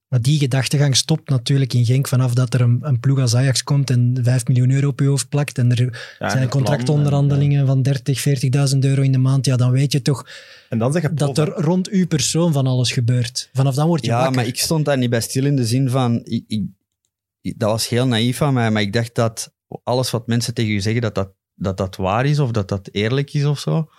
Maar 0.08 0.22
die 0.22 0.40
gedachtegang 0.40 0.96
stopt 0.96 1.30
natuurlijk 1.30 1.74
in 1.74 1.86
Genk 1.86 2.08
vanaf 2.08 2.34
dat 2.34 2.54
er 2.54 2.62
een, 2.62 2.78
een 2.82 3.00
ploeg 3.00 3.20
als 3.20 3.36
Ajax 3.36 3.64
komt 3.64 3.90
en 3.90 4.20
5 4.22 4.48
miljoen 4.48 4.72
euro 4.72 4.88
op 4.88 5.00
je 5.00 5.06
hoofd 5.08 5.30
plakt 5.30 5.58
en 5.58 5.72
er 5.72 5.82
Ja, 6.20 6.30
zijn 6.30 6.44
en 6.44 6.50
contractonderhandelingen 6.50 7.66
van 7.68 7.82
30, 7.82 8.28
40.000 8.74 8.78
euro 8.80 9.02
in 9.02 9.12
de 9.12 9.18
maand, 9.18 9.46
ja, 9.46 9.56
dan 9.56 9.72
weet 9.72 9.92
je 9.92 10.02
toch. 10.02 10.28
En 10.70 10.78
dan 10.78 10.92
zeg 10.92 11.02
je 11.02 11.14
dat 11.14 11.38
er 11.38 11.48
rond 11.48 11.90
uw 11.90 12.08
persoon 12.08 12.54
van 12.54 12.68
alles 12.68 12.92
gebeurt. 12.92 13.50
Vanaf 13.54 13.76
dan 13.76 13.88
word 13.88 14.02
je 14.06 14.12
ja, 14.12 14.18
wakker. 14.18 14.36
maar 14.36 14.46
ik 14.46 14.58
stond 14.60 14.86
daar 14.86 14.98
niet 14.98 15.10
bij 15.10 15.22
stil 15.22 15.46
in 15.46 15.56
de 15.56 15.66
zin 15.66 15.90
van, 15.90 16.22
ik- 16.24 16.44
ik- 16.48 16.68
dat 17.42 17.70
was 17.70 17.88
heel 17.88 18.08
naïef 18.08 18.38
van 18.38 18.54
mij, 18.54 18.72
maar 18.72 18.82
ik 18.82 18.94
dacht 18.94 19.16
dat 19.16 19.54
alles 19.84 20.12
wat 20.12 20.28
mensen 20.28 20.54
tegen 20.54 20.72
je 20.74 20.80
zeggen, 20.82 21.02
dat 21.02 21.16
dat, 21.16 21.34
dat, 21.54 21.78
dat 21.78 21.96
waar 21.96 22.26
is 22.26 22.40
of 22.40 22.52
dat 22.52 22.68
dat 22.68 22.90
eerlijk 22.92 23.34
is 23.34 23.46
of 23.46 23.60
zo. 23.60 23.90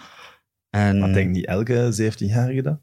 En, 0.71 0.99
Maar 0.99 1.13
denkt 1.13 1.33
niet 1.33 1.47
elke 1.47 2.13
17-jarige 2.13 2.63
dat? 2.63 2.81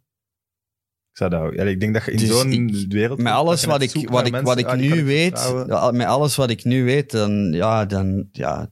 Ik, 1.12 1.18
zou 1.18 1.30
dat, 1.30 1.54
ja, 1.54 1.64
ik 1.64 1.80
denk 1.80 1.94
dat 1.94 2.06
je 2.06 2.12
in 2.12 2.18
Dus 2.18 2.28
zo'n 2.28 2.52
ik- 2.52 2.92
wereld... 2.92 3.20
met 3.22 3.34
alles 3.34 3.64
wat 3.64 3.82
ik, 3.82 4.10
wat 4.10 4.28
ik, 4.28 4.36
wat 4.36 4.58
ik 4.58 4.66
ah, 4.66 4.78
nu 4.78 4.94
ik 4.94 5.04
weet, 5.06 5.54
met 5.92 6.08
alles 6.08 6.36
wat 6.36 6.50
ik 6.50 6.64
nu 6.64 6.84
weet, 6.84 7.12
dan, 7.12 7.52
ja, 7.52 7.86
dan, 7.86 8.30
ja, 8.32 8.72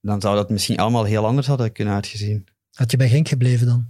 dan 0.00 0.20
zou 0.20 0.36
dat 0.36 0.50
misschien 0.50 0.78
allemaal 0.78 1.04
heel 1.04 1.26
anders 1.26 1.46
hadden 1.46 1.72
kunnen 1.72 1.94
uitgezien. 1.94 2.46
Had 2.70 2.90
je 2.90 2.96
bij 2.96 3.08
Genk 3.08 3.28
gebleven 3.28 3.66
dan? 3.66 3.88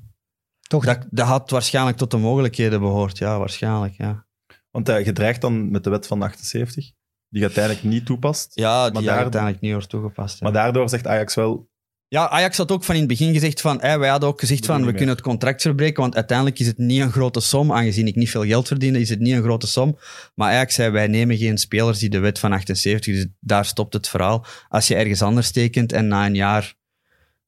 Toch? 0.60 0.84
Dat, 0.84 1.06
dat 1.10 1.26
had 1.26 1.50
waarschijnlijk 1.50 1.96
tot 1.96 2.10
de 2.10 2.16
mogelijkheden 2.16 2.80
behoord, 2.80 3.18
ja, 3.18 3.38
waarschijnlijk, 3.38 3.94
ja. 3.94 4.26
Want 4.70 4.88
eh, 4.88 5.04
je 5.04 5.12
dreigt 5.12 5.40
dan 5.40 5.70
met 5.70 5.84
de 5.84 5.90
wet 5.90 6.06
van 6.06 6.22
78, 6.22 6.84
die 7.28 7.40
je 7.40 7.40
uiteindelijk 7.42 7.84
niet 7.84 8.06
toepast. 8.06 8.50
Ja, 8.54 8.84
die 8.84 8.92
Maar 8.92 9.02
daar 9.02 9.12
daar- 9.12 9.22
uiteindelijk 9.22 9.62
niet 9.62 9.72
wordt 9.72 9.88
toegepast. 9.88 10.38
ja. 10.38 10.44
Maar 10.44 10.52
daardoor 10.62 10.88
zegt 10.88 11.06
Ajax 11.06 11.34
wel... 11.34 11.68
Ja, 12.08 12.28
Ajax 12.28 12.56
had 12.56 12.70
ook 12.72 12.84
van 12.84 12.94
in 12.94 13.00
het 13.00 13.10
begin 13.10 13.32
gezegd 13.32 13.60
van, 13.60 13.80
hè, 13.80 13.98
wij 13.98 14.08
hadden 14.08 14.28
ook 14.28 14.40
gezegd 14.40 14.66
van, 14.66 14.78
we 14.78 14.84
meer. 14.84 14.94
kunnen 14.94 15.14
het 15.14 15.24
contract 15.24 15.62
verbreken, 15.62 16.02
want 16.02 16.14
uiteindelijk 16.14 16.58
is 16.58 16.66
het 16.66 16.78
niet 16.78 17.00
een 17.00 17.10
grote 17.10 17.40
som, 17.40 17.72
aangezien 17.72 18.06
ik 18.06 18.14
niet 18.14 18.30
veel 18.30 18.44
geld 18.44 18.66
verdiende, 18.66 19.00
is 19.00 19.08
het 19.08 19.18
niet 19.20 19.34
een 19.34 19.42
grote 19.42 19.66
som. 19.66 19.98
Maar 20.34 20.50
Ajax 20.52 20.74
zei, 20.74 20.90
wij 20.90 21.06
nemen 21.06 21.36
geen 21.36 21.58
spelers 21.58 21.98
die 21.98 22.10
de 22.10 22.18
wet 22.18 22.38
van 22.38 22.52
78, 22.52 23.14
dus 23.14 23.26
daar 23.40 23.64
stopt 23.64 23.92
het 23.92 24.08
verhaal. 24.08 24.44
Als 24.68 24.88
je 24.88 24.94
ergens 24.94 25.22
anders 25.22 25.50
tekent 25.50 25.92
en 25.92 26.08
na 26.08 26.26
een 26.26 26.34
jaar, 26.34 26.74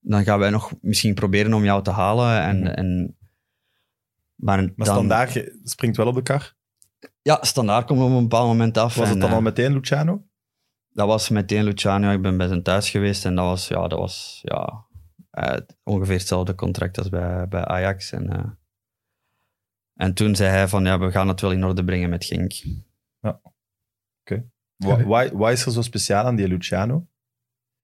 dan 0.01 0.25
gaan 0.25 0.39
wij 0.39 0.51
nog 0.51 0.73
misschien 0.81 1.15
proberen 1.15 1.55
om 1.55 1.65
jou 1.65 1.83
te 1.83 1.91
halen. 1.91 2.41
En, 2.43 2.59
Mhm. 2.59 2.67
en, 2.67 3.17
maar 4.35 4.57
Maar 4.59 4.73
dan, 4.77 4.87
Standaard 4.87 5.51
springt 5.65 5.97
wel 5.97 6.07
op 6.07 6.15
de 6.15 6.23
kar. 6.23 6.55
Ja, 7.23 7.39
standaard 7.41 7.87
komt 7.87 8.01
op 8.01 8.11
een 8.11 8.23
bepaald 8.23 8.47
moment 8.47 8.79
af. 8.79 8.95
Was 8.95 9.05
en, 9.05 9.11
het 9.11 9.21
dan 9.21 9.31
eh, 9.31 9.37
al 9.37 9.43
meteen 9.43 9.73
Luciano? 9.73 10.23
Dat 10.91 11.07
was 11.07 11.29
meteen 11.29 11.65
Luciano. 11.65 12.13
Ik 12.13 12.23
ben 12.23 12.37
bij 12.37 12.47
zijn 12.47 12.63
thuis 12.63 12.91
geweest 12.91 13.25
en 13.25 13.35
dat 13.35 13.45
was, 13.45 13.69
ja, 13.69 13.89
dat 13.89 13.99
was 13.99 14.41
ja, 14.43 14.85
eh, 15.31 15.57
ongeveer 15.83 16.19
hetzelfde 16.19 16.55
contract 16.55 16.99
als 16.99 17.09
bij, 17.09 17.49
bij 17.49 17.65
Ajax. 17.65 18.13
En, 18.13 18.33
eh, 18.33 18.51
en 19.95 20.15
toen 20.15 20.37
zei 20.37 20.51
hij 20.51 20.69
van, 20.69 20.85
ja, 20.85 20.99
we 20.99 21.11
gaan 21.11 21.29
het 21.29 21.41
wel 21.41 21.53
in 21.53 21.65
orde 21.65 21.85
brengen 21.85 22.11
met 22.11 22.25
Genk. 22.25 22.53
Wa- 24.77 25.05
Why, 25.05 25.31
why 25.33 25.53
is 25.53 25.67
er 25.67 25.73
zo 25.73 25.83
speciaal 25.83 26.25
aan 26.25 26.37
die 26.37 26.49
Luciano? 26.49 27.07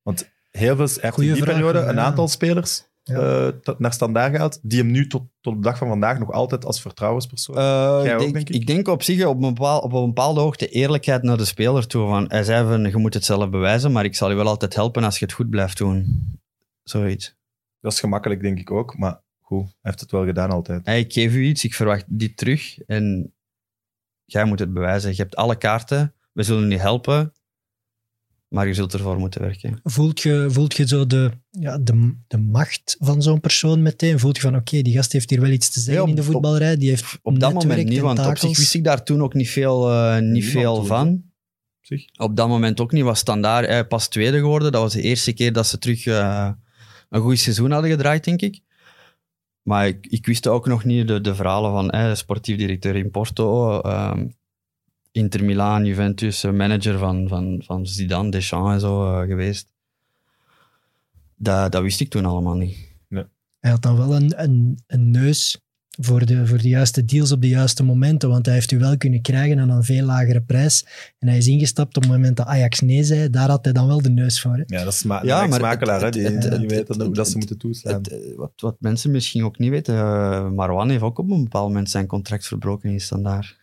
Want 0.03 0.31
heel 0.51 0.77
veel, 0.77 0.87
hij 0.87 0.99
heeft 1.01 1.17
in 1.19 1.33
die 1.33 1.43
vraag, 1.43 1.55
periode 1.55 1.79
ja. 1.79 1.89
een 1.89 2.01
aantal 2.01 2.29
spelers 2.29 2.85
Ja. 3.09 3.53
eh, 3.63 3.75
naar 3.79 3.93
standaard 3.93 4.33
gehaald, 4.33 4.59
die 4.63 4.79
hem 4.79 4.91
nu 4.91 5.07
tot, 5.07 5.23
tot 5.41 5.55
de 5.55 5.61
dag 5.61 5.79
van 5.79 5.89
vandaag 5.89 6.19
nog 6.19 6.33
altijd 6.33 6.65
als 6.65 6.81
vertrouwenspersoon... 6.81 7.55
Jij 7.55 8.07
ik, 8.07 8.13
ook, 8.13 8.19
denk, 8.21 8.35
denk 8.35 8.49
ik? 8.49 8.55
ik 8.55 8.67
denk 8.67 8.89
op 8.89 9.03
zich 9.03 9.25
op 9.25 9.43
een, 9.43 9.55
bepaal, 9.55 9.81
op 9.81 9.93
een 9.93 10.07
bepaalde 10.07 10.41
hoogte 10.41 10.69
eerlijkheid 10.69 11.23
naar 11.23 11.37
de 11.37 11.45
speler 11.45 11.87
toe. 11.87 12.09
Van, 12.09 12.25
hij 12.29 12.45
zei 12.45 12.69
van, 12.69 12.85
je 12.85 12.97
moet 12.97 13.15
het 13.15 13.25
zelf 13.25 13.51
bewijzen, 13.51 13.93
maar 13.93 14.05
ik 14.05 14.15
zal 14.15 14.31
je 14.31 14.37
wel 14.37 14.47
altijd 14.47 14.75
helpen 14.75 15.05
als 15.05 15.19
je 15.19 15.25
het 15.25 15.35
goed 15.35 15.51
blijft 15.51 15.79
doen. 15.79 16.23
Zoiets. 16.83 17.37
Dat 17.81 17.93
is 17.93 18.01
gemakkelijk, 18.01 18.41
denk 18.41 18.59
ik 18.59 18.71
ook, 18.71 18.99
maar 18.99 19.21
goed, 19.41 19.65
hij 19.65 19.75
heeft 19.81 20.01
het 20.01 20.11
wel 20.11 20.25
gedaan 20.25 20.51
altijd. 20.51 20.87
Hey, 20.87 21.01
ik 21.01 21.13
geef 21.13 21.35
u 21.35 21.45
iets, 21.45 21.65
ik 21.65 21.75
verwacht 21.75 22.05
dit 22.07 22.37
terug 22.37 22.79
en 22.79 23.35
jij 24.25 24.45
moet 24.45 24.59
het 24.59 24.73
bewijzen. 24.73 25.11
Je 25.11 25.17
hebt 25.17 25.37
alle 25.37 25.57
kaarten, 25.57 26.15
we 26.33 26.43
zullen 26.43 26.71
je 26.71 26.79
helpen, 26.79 27.33
maar 28.49 28.67
je 28.67 28.75
zult 28.75 28.93
ervoor 28.93 29.19
moeten 29.19 29.41
werken. 29.41 29.81
Voelt 29.83 30.21
je, 30.21 30.47
voelt 30.51 30.77
je 30.77 30.87
zo 30.87 31.07
de, 31.07 31.31
ja, 31.51 31.79
de, 31.79 32.15
de 32.27 32.39
macht 32.39 32.97
van 32.99 33.23
zo'n 33.23 33.41
persoon 33.41 33.83
meteen? 33.83 34.19
Voelt 34.19 34.37
je 34.37 34.43
van, 34.43 34.57
oké, 34.57 34.83
die 34.83 34.95
gast 34.95 35.13
heeft 35.13 35.31
hier 35.31 35.41
wel 35.41 35.51
iets 35.51 35.71
te 35.71 35.81
zeggen 35.81 35.95
Ja, 35.95 36.03
op- 36.03 36.09
in 36.09 36.15
de 36.15 36.23
voetbalrij, 36.23 36.77
die 36.77 36.89
heeft 36.89 37.19
Op 37.23 37.41
dat 37.41 37.53
moment 37.53 37.89
niet, 37.89 38.01
want 38.01 38.27
op 38.27 38.39
zich 38.39 38.57
wist 38.59 38.75
ik 38.75 38.85
daar 38.85 39.05
toen 39.05 39.23
ook 39.23 39.35
niet 39.35 39.51
veel, 39.51 39.91
eh, 39.91 40.15
niet 40.15 40.23
Niemand 40.33 40.53
veel 40.53 40.85
van. 40.85 41.23
Zeg. 41.81 42.01
Op 42.17 42.37
dat 42.37 42.49
moment 42.49 42.81
ook 42.81 42.93
niet, 42.93 43.05
was 43.05 43.19
standaard 43.19 43.67
eh, 43.67 43.81
pas 43.89 44.09
tweede 44.09 44.39
geworden. 44.39 44.73
Dat 44.73 44.83
was 44.83 44.93
de 44.93 45.03
eerste 45.03 45.33
keer 45.33 45.53
dat 45.53 45.67
ze 45.67 45.79
terug 45.79 46.07
eh, 46.07 46.51
een 47.09 47.21
goed 47.21 47.39
seizoen 47.39 47.71
hadden 47.71 47.91
gedraaid, 47.91 48.25
denk 48.25 48.41
ik. 48.41 48.61
Maar 49.63 49.87
ik, 49.87 50.07
ik 50.07 50.27
wist 50.27 50.47
ook 50.47 50.67
nog 50.67 50.85
niet 50.85 51.09
de, 51.09 51.21
de 51.21 51.35
verhalen 51.35 51.71
van 51.71 51.91
eh, 51.91 52.15
sportief 52.15 52.57
directeur 52.57 52.97
in 52.97 53.11
Porto, 53.11 53.81
ehm, 53.81 54.27
Inter 55.19 55.45
Milaan, 55.45 55.85
Juventus, 55.85 56.45
eh, 56.45 56.53
manager 56.53 56.99
van, 56.99 57.29
van, 57.29 57.63
van 57.65 57.87
Zidane, 57.87 58.31
Deschamps 58.31 58.73
en 58.73 58.81
zo 58.81 59.21
eh, 59.21 59.27
geweest. 59.29 59.67
Dat, 61.37 61.73
dat 61.73 61.83
wist 61.83 62.01
ik 62.01 62.11
toen 62.11 62.25
allemaal 62.25 62.57
niet. 62.57 62.77
Hij 63.61 63.71
had 63.71 63.83
dan 63.83 63.97
wel 63.97 64.15
een, 64.17 64.43
een, 64.43 64.79
een 64.87 65.11
neus 65.11 65.61
voor 66.01 66.27
de, 66.27 66.47
voor 66.47 66.59
de 66.59 66.69
juiste 66.69 67.05
deals 67.05 67.33
op 67.33 67.41
de 67.41 67.49
juiste 67.49 67.83
momenten, 67.83 68.29
want 68.29 68.47
hij 68.47 68.55
heeft 68.55 68.71
u 68.73 68.79
wel 68.79 68.97
kunnen 68.97 69.21
krijgen 69.23 69.59
aan 69.59 69.71
een 69.71 69.83
veel 69.85 70.05
lagere 70.05 70.41
prijs. 70.43 70.85
En 71.19 71.29
hij 71.29 71.37
is 71.37 71.47
ingestapt 71.47 71.97
op 71.97 72.03
het 72.03 72.13
moment 72.13 72.37
dat 72.37 72.47
Ajax 72.47 72.81
nee 72.81 73.05
zei. 73.05 73.31
Daar 73.31 73.49
had 73.49 73.65
hij 73.65 73.73
dan 73.73 73.87
wel 73.87 74.03
de 74.03 74.11
neus 74.11 74.41
voor. 74.41 74.57
Hè. 74.57 74.63
Ja, 74.67 74.85
dat 74.85 74.93
is 74.93 75.03
ma 75.03 75.23
Ja, 75.25 75.47
maar 75.47 75.61
makelaar, 75.61 76.03
het- 76.03 76.13
die, 76.13 76.23
het- 76.23 76.41
die 76.43 76.51
het- 76.51 76.61
weten 76.71 76.95
het- 76.95 77.03
hoe 77.03 77.15
dat 77.15 77.29
ze 77.29 77.39
moeten 77.39 77.59
toeslaan. 77.59 77.95
Het, 77.95 78.33
wat, 78.37 78.53
wat 78.57 78.77
mensen 78.81 79.11
misschien 79.11 79.45
ook 79.45 79.59
niet 79.59 79.71
weten, 79.71 79.95
eh, 79.95 80.51
Marwan 80.51 80.91
heeft 80.91 81.03
ook 81.03 81.19
op 81.19 81.31
een 81.31 81.43
bepaald 81.43 81.67
moment 81.69 81.91
zijn 81.91 82.07
contract 82.07 82.47
verbroken 82.47 82.91
in 82.91 83.01
standaard. 83.01 83.57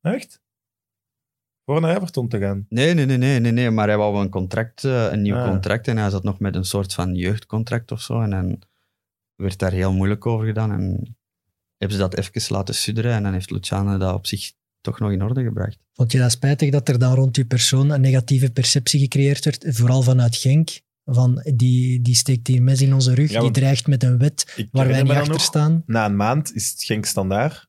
Echt? 0.00 0.40
Voor 1.64 1.80
naar 1.80 1.96
Everton 1.96 2.28
te 2.28 2.38
gaan. 2.38 2.66
Nee, 2.68 2.94
nee, 2.94 3.06
nee, 3.06 3.16
nee, 3.16 3.38
nee, 3.40 3.52
nee, 3.52 3.70
maar 3.70 3.88
hij 3.88 3.96
wou 3.96 4.20
een 4.20 4.28
contract, 4.30 4.84
eh, 4.84 5.12
een 5.12 5.22
nieuw 5.22 5.36
Ah. 5.36 5.48
contract 5.50 5.88
en 5.88 5.96
hij 5.96 6.10
zat 6.10 6.22
nog 6.22 6.38
met 6.38 6.54
een 6.54 6.64
soort 6.64 6.94
van 6.94 7.14
jeugdcontract 7.14 7.92
of 7.92 8.00
zo 8.00 8.20
en 8.20 8.30
dan 8.30 8.62
werd 9.34 9.58
daar 9.58 9.72
heel 9.72 9.92
moeilijk 9.92 10.26
over 10.26 10.46
gedaan 10.46 10.72
en 10.72 11.16
hebben 11.76 11.96
ze 11.96 12.02
dat 12.08 12.16
even 12.16 12.54
laten 12.54 12.74
sudderen 12.74 13.12
en 13.12 13.22
dan 13.22 13.32
heeft 13.32 13.50
Luciano 13.50 13.98
dat 13.98 14.14
op 14.14 14.26
zich 14.26 14.52
toch 14.80 14.98
nog 14.98 15.10
in 15.10 15.22
orde 15.22 15.42
gebracht. 15.42 15.78
Vond 15.92 16.12
je 16.12 16.18
dat 16.18 16.30
spijtig 16.30 16.70
dat 16.70 16.88
er 16.88 16.98
dan 16.98 17.14
rond 17.14 17.36
je 17.36 17.44
persoon 17.46 17.90
een 17.90 18.00
negatieve 18.00 18.50
perceptie 18.50 19.00
gecreëerd 19.00 19.44
werd? 19.44 19.64
Vooral 19.68 20.02
vanuit 20.02 20.36
Genk. 20.36 20.80
Van 21.10 21.42
die, 21.54 22.00
die 22.02 22.14
steekt 22.14 22.46
hier 22.46 22.62
mes 22.62 22.80
in 22.80 22.94
onze 22.94 23.14
rug, 23.14 23.30
Ja, 23.30 23.40
die 23.40 23.50
dreigt 23.50 23.86
met 23.86 24.02
een 24.02 24.18
wet 24.18 24.66
waar 24.72 24.86
wij 24.86 25.02
niet 25.02 25.12
achter 25.12 25.40
staan. 25.40 25.82
Na 25.86 26.04
een 26.04 26.16
maand 26.16 26.54
is 26.54 26.70
het 26.70 26.82
Genk 26.82 27.04
standaard. 27.04 27.67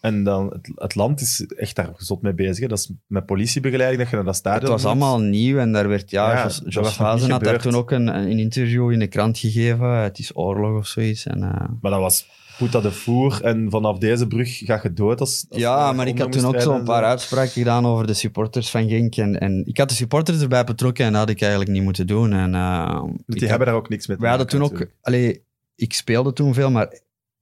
En 0.00 0.24
dan, 0.24 0.46
het, 0.52 0.70
het 0.74 0.94
land 0.94 1.20
is 1.20 1.46
echt 1.56 1.76
daar 1.76 1.90
zot 1.96 2.22
mee 2.22 2.34
bezig. 2.34 2.58
hè. 2.58 2.66
Dat 2.66 2.78
is 2.78 2.90
met 3.06 3.26
politiebegeleiding 3.26 4.00
dat 4.02 4.10
je 4.10 4.16
naar 4.16 4.24
dat 4.24 4.36
stadion 4.36 4.60
Het 4.72 4.82
was 4.82 4.82
moet. 4.82 4.90
allemaal 4.90 5.20
nieuw 5.20 5.58
en 5.58 5.72
daar 5.72 5.88
werd, 5.88 6.10
ja, 6.10 6.32
Ja, 6.32 6.42
Jos, 6.42 6.60
dat 6.74 6.96
Hazen 6.96 7.30
had 7.30 7.44
daar 7.44 7.60
toen 7.60 7.74
ook 7.74 7.90
een, 7.90 8.06
een 8.06 8.38
interview 8.38 8.90
in 8.90 8.98
de 8.98 9.06
krant 9.06 9.38
gegeven. 9.38 9.88
Het 10.02 10.18
is 10.18 10.36
oorlog 10.36 10.78
of 10.78 10.86
zoiets. 10.86 11.26
En, 11.26 11.42
eh, 11.42 11.68
Maar 11.80 11.90
dat 11.90 12.00
was 12.00 12.28
Puta 12.58 12.80
de 12.80 12.92
Voer 12.92 13.42
en 13.44 13.70
vanaf 13.70 13.98
deze 13.98 14.26
brug 14.26 14.58
ga 14.58 14.80
je 14.82 14.92
dood. 14.92 15.20
Als, 15.20 15.46
als 15.50 15.60
ja, 15.60 15.92
maar 15.92 16.06
ik 16.06 16.18
had 16.18 16.32
toen 16.32 16.44
ook 16.44 16.60
zo'n 16.60 16.84
paar 16.84 17.04
uitspraken 17.04 17.50
gedaan 17.52 17.86
over 17.86 18.06
de 18.06 18.14
supporters 18.14 18.70
van 18.70 18.88
Genk. 18.88 19.16
En, 19.16 19.40
en 19.40 19.62
ik 19.66 19.78
had 19.78 19.88
de 19.88 19.94
supporters 19.94 20.40
erbij 20.40 20.64
betrokken 20.64 21.04
en 21.04 21.10
dat 21.12 21.20
had 21.20 21.30
ik 21.30 21.40
eigenlijk 21.40 21.70
niet 21.70 21.82
moeten 21.82 22.06
doen. 22.06 22.32
En, 22.32 22.54
eh, 22.54 23.02
Die 23.26 23.40
had- 23.40 23.48
hebben 23.48 23.66
daar 23.66 23.76
ook 23.76 23.88
niks 23.88 24.06
mee 24.06 24.16
te 24.16 24.22
Wij 24.22 24.30
hadden 24.36 24.58
maken, 24.60 24.76
toen 24.76 24.80
ook... 24.86 24.90
Allee, 25.02 25.42
ik 25.74 25.92
speelde 25.92 26.32
toen 26.32 26.54
veel, 26.54 26.70
maar 26.70 26.92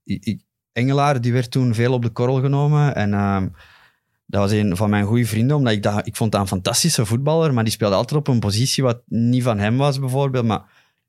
ik, 0.04 0.24
ik- 0.24 0.44
Engelaar 0.76 1.20
die 1.20 1.32
werd 1.32 1.50
toen 1.50 1.74
veel 1.74 1.92
op 1.92 2.02
de 2.02 2.10
korrel 2.10 2.40
genomen. 2.40 2.94
En 2.94 3.14
ehm, 3.14 3.48
dat 4.26 4.40
was 4.40 4.50
een 4.50 4.76
van 4.76 4.90
mijn 4.90 5.04
goede 5.04 5.26
vrienden, 5.26 5.56
omdat 5.56 5.72
ik, 5.72 5.82
dat, 5.82 6.06
ik 6.06 6.16
vond 6.16 6.32
dat 6.32 6.40
een 6.40 6.46
fantastische 6.46 7.06
voetballer, 7.06 7.54
maar 7.54 7.64
die 7.64 7.72
speelde 7.72 7.94
altijd 7.94 8.20
op 8.20 8.28
een 8.28 8.40
positie 8.40 8.82
wat 8.82 9.02
niet 9.06 9.42
van 9.42 9.58
hem 9.58 9.76
was, 9.76 9.98
bijvoorbeeld. 9.98 10.44
Maar 10.44 10.62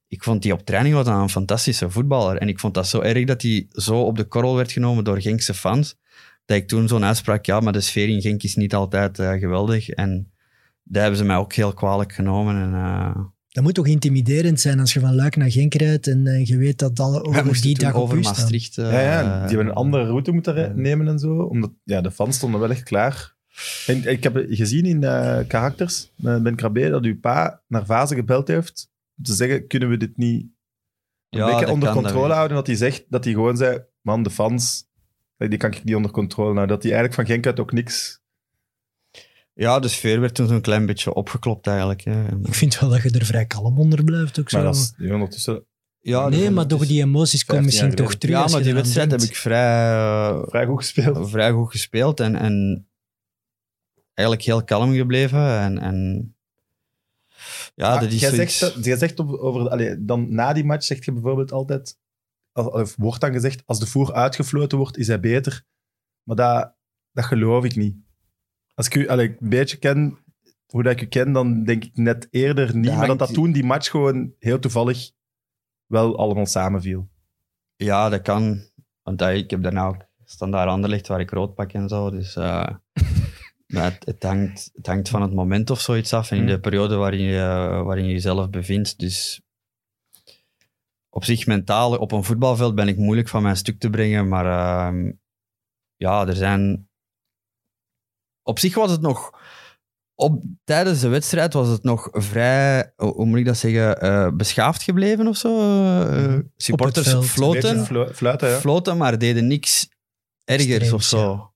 ik 0.08 0.24
vond 0.24 0.42
die 0.42 0.54
op 0.54 0.66
training 0.66 0.96
was 0.96 1.08
een 1.08 1.30
fantastische 1.30 1.90
voetballer. 1.90 2.38
En 2.38 2.48
ik 2.48 2.60
vond 2.60 2.74
dat 2.74 2.88
zo 2.88 3.02
erg 3.02 3.26
dat 3.26 3.42
hij 3.42 3.68
zo 3.70 4.02
op 4.02 4.18
de 4.18 4.24
korrel 4.24 4.56
werd 4.56 4.72
genomen 4.72 5.04
door 5.04 5.22
Genkse 5.22 5.54
fans, 5.54 5.96
dat 6.46 6.58
ik 6.58 6.68
toen 6.68 6.88
zo'n 6.88 7.06
uitspraak, 7.06 7.46
ja, 7.46 7.60
maar 7.60 7.74
de 7.74 7.82
sfeer 7.82 8.10
in 8.10 8.22
Genk 8.22 8.44
is 8.44 8.56
niet 8.56 8.76
altijd 8.76 9.20
eh, 9.20 9.32
geweldig. 9.32 9.90
En 9.90 10.32
dat 10.84 11.02
hebben 11.02 11.20
ze 11.20 11.26
mij 11.26 11.38
ook 11.38 11.54
heel 11.54 11.74
kwalijk 11.74 12.14
genomen. 12.14 12.56
En, 12.56 12.74
eh, 12.74 13.26
Dat 13.58 13.66
moet 13.66 13.76
toch 13.76 13.88
intimiderend 13.88 14.60
zijn 14.60 14.80
als 14.80 14.94
je 14.94 15.00
van 15.00 15.16
Luik 15.16 15.36
naar 15.36 15.52
Genk 15.52 15.74
rijdt 15.74 16.08
en 16.08 16.28
eh, 16.28 16.46
je 16.46 16.58
weet 16.58 16.80
dat 16.80 17.00
alle 17.00 17.24
over 17.24 17.62
die 17.62 17.78
dag 17.78 17.94
op 17.94 18.02
over. 18.02 18.20
Maastricht. 18.20 18.78
eh, 18.78 18.92
Ja, 18.92 19.00
ja, 19.02 19.22
die 19.40 19.48
hebben 19.56 19.68
een 19.68 19.74
andere 19.74 20.06
route 20.06 20.32
moeten 20.32 20.56
eh, 20.70 20.74
nemen 20.74 21.08
en 21.08 21.20
zo. 21.20 21.38
Omdat 21.42 21.72
ja, 21.84 22.02
de 22.02 22.12
fans 22.12 22.36
stonden 22.36 22.60
wel 22.60 22.70
echt 22.70 22.84
klaar. 22.84 23.36
En 23.88 24.08
ik 24.08 24.24
heb 24.24 24.46
gezien 24.50 24.86
in 24.86 25.04
eh 25.04 25.40
karakters 25.48 26.12
met 26.16 26.44
Ben 26.44 26.56
Krabbe 26.56 26.90
dat 26.90 27.04
uw 27.04 27.20
pa 27.20 27.62
naar 27.68 27.86
Vaze 27.86 28.16
gebeld 28.16 28.48
heeft 28.48 28.90
om 29.18 29.24
te 29.24 29.34
zeggen, 29.34 29.68
kunnen 29.68 29.90
we 29.90 29.98
dit 29.98 30.18
niet 30.18 30.42
een 31.30 31.40
Ja, 31.40 31.46
beetje 31.46 31.72
onder 31.72 31.92
controle 31.92 32.34
houden? 32.34 32.58
Dat 32.58 32.68
hij 32.68 32.76
zegt, 32.76 33.06
dat 33.10 33.24
hij 33.24 33.34
gewoon 33.34 33.58
zei, 33.58 33.84
man, 34.02 34.24
de 34.24 34.30
fans, 34.30 34.84
eh, 35.38 35.50
die 35.50 35.58
kan 35.60 35.72
ik 35.72 35.84
niet 35.84 35.96
onder 35.96 36.12
controle 36.12 36.54
houden. 36.54 36.76
Dat 36.76 36.84
hij 36.84 36.92
eigenlijk 36.94 37.22
van 37.22 37.34
Genk 37.36 37.46
uit 37.46 37.60
ook 37.60 37.72
niks... 37.72 38.22
Ja, 39.58 39.80
de 39.80 39.88
sfeer 39.88 40.20
werd 40.20 40.36
toen 40.36 40.48
zo'n 40.48 40.62
klein 40.62 40.86
beetje 40.86 41.14
opgeklopt 41.14 41.68
eigenlijk. 41.68 42.02
Hè. 42.02 42.26
Ik 42.44 42.54
vind 42.54 42.80
wel 42.80 42.90
dat 42.90 43.02
je 43.02 43.12
er 43.12 43.26
vrij 43.26 43.46
kalm 43.46 43.80
onder 43.80 44.04
blijft. 44.04 44.40
Ook 44.40 44.50
zo. 44.50 44.58
Maar 44.58 44.66
dat 44.66 44.96
is 44.98 45.12
ondertussen 45.12 45.66
Ja, 46.00 46.30
nee, 46.30 46.50
maar 46.50 46.68
toch 46.68 46.86
die 46.86 47.02
emoties 47.02 47.46
komen 47.46 47.64
15 47.64 47.86
misschien 47.86 48.06
toch 48.06 48.20
terug. 48.20 48.36
Ja, 48.36 48.48
maar 48.52 48.64
die 48.64 48.74
wedstrijd 48.74 49.12
heb 49.12 49.22
ik 49.22 49.36
vrij, 49.36 49.92
eh, 49.92 50.42
vrij 50.46 50.66
goed 50.66 50.78
gespeeld. 50.78 51.30
vrij 51.30 51.52
goed 51.52 51.72
gespeeld 51.72 52.20
en, 52.20 52.36
en 52.36 52.88
eigenlijk 54.14 54.48
heel 54.48 54.64
kalm 54.64 54.94
gebleven. 54.94 55.60
En, 55.60 55.78
en 55.78 56.36
ja, 57.76 57.90
Maar 57.90 58.02
dat 58.02 58.12
is 58.12 58.20
jij 58.20 58.30
zoiets... 58.30 58.58
zegt, 58.58 58.86
jij 58.86 58.98
zegt 58.98 59.20
over, 59.20 60.06
dan 60.06 60.34
na 60.34 60.54
die 60.54 60.66
match 60.66 60.86
zeg 60.86 61.06
je 61.06 61.12
bijvoorbeeld 61.12 61.52
altijd, 61.52 61.98
of, 62.54 62.66
of 62.66 62.96
wordt 62.96 63.22
dan 63.22 63.32
gezegd, 63.32 63.62
als 63.66 63.80
de 63.80 63.88
voer 63.88 64.14
uitgefloten 64.14 64.78
wordt, 64.78 64.98
is 64.98 65.08
hij 65.08 65.20
beter. 65.20 65.64
Maar 66.24 66.36
dat, 66.36 66.76
dat 67.12 67.26
geloof 67.26 67.64
ik 67.64 67.76
niet. 67.76 68.06
Als 68.78 68.86
ik 68.86 68.96
u 68.96 69.08
allee, 69.08 69.36
een 69.40 69.50
beetje 69.50 69.78
ken, 69.78 70.18
hoe 70.66 70.84
dat 70.84 70.92
ik 70.92 71.02
u 71.02 71.06
ken, 71.06 71.32
dan 71.32 71.64
denk 71.64 71.84
ik 71.84 71.98
net 71.98 72.28
eerder 72.32 72.76
niet. 72.76 72.96
Maar 72.96 73.08
dat 73.08 73.20
dat 73.20 73.34
toen 73.34 73.52
die 73.52 73.64
match 73.64 73.90
gewoon 73.90 74.34
heel 74.40 74.60
toevallig 74.60 75.12
wel 75.86 76.18
allemaal 76.18 76.46
samenviel. 76.46 77.10
Ja, 77.76 78.10
dat 78.10 78.22
kan. 78.22 78.62
Want 79.02 79.22
ik 79.22 79.50
heb 79.50 79.64
daarna 79.64 79.88
ook 79.88 80.06
standaard 80.26 80.70
Anderlecht 80.70 81.08
waar 81.08 81.20
ik 81.20 81.30
rood 81.30 81.56
pak 81.56 81.74
en 81.74 81.90
zo. 81.90 82.10
Dus 82.10 82.36
eh, 82.36 82.68
maar 83.74 83.84
het, 83.84 84.06
het, 84.06 84.24
hangt, 84.24 84.70
het 84.74 84.88
hangt 84.88 85.10
van 85.10 85.22
het 85.22 85.34
moment 85.34 85.70
of 85.70 85.82
zoiets 85.82 86.14
af 86.14 86.32
en 86.32 86.38
in 86.38 86.44
Hmm. 86.44 86.52
de 86.52 86.60
periode 86.60 86.96
waarin 86.96 87.22
je, 87.22 87.82
waarin 87.86 88.06
je 88.06 88.12
jezelf 88.12 88.50
bevindt. 88.50 89.00
Dus 89.00 89.42
op 91.10 91.24
zich 91.24 91.48
mentaal, 91.48 91.98
op 91.98 92.12
een 92.12 92.24
voetbalveld 92.24 92.76
ben 92.76 92.88
ik 92.88 92.98
moeilijk 92.98 93.28
van 93.28 93.44
mijn 93.44 93.58
stuk 93.58 93.80
te 93.80 93.90
brengen. 93.90 94.28
Maar 94.28 94.46
ehm, 94.46 95.12
ja, 95.96 96.28
er 96.28 96.36
zijn... 96.36 96.90
Op 98.48 98.60
zich 98.60 98.76
was 98.76 98.92
het 98.92 99.02
nog... 99.02 99.30
Op, 100.16 100.44
tijdens 100.64 101.00
de 101.00 101.08
wedstrijd 101.08 101.54
was 101.54 101.68
het 101.68 101.84
nog 101.84 102.08
vrij, 102.12 102.94
hoe 102.96 103.26
moet 103.26 103.40
ik 103.40 103.46
dat 103.46 103.58
zeggen, 103.58 104.02
eh, 104.02 104.30
beschaafd 104.34 104.84
gebleven 104.84 105.28
of 105.28 105.38
zo. 105.38 105.60
Eh, 106.02 106.38
supporters 106.56 107.10
veld. 107.10 107.24
Een 107.24 107.30
floten, 107.30 107.86
flo- 107.86 108.08
fluiten, 108.14 108.50
ja. 108.50 108.60
floten, 108.60 108.98
maar 108.98 109.18
deden 109.18 109.48
niks 109.48 109.90
ergers 110.44 110.92
of 110.94 111.04
zo. 111.04 111.52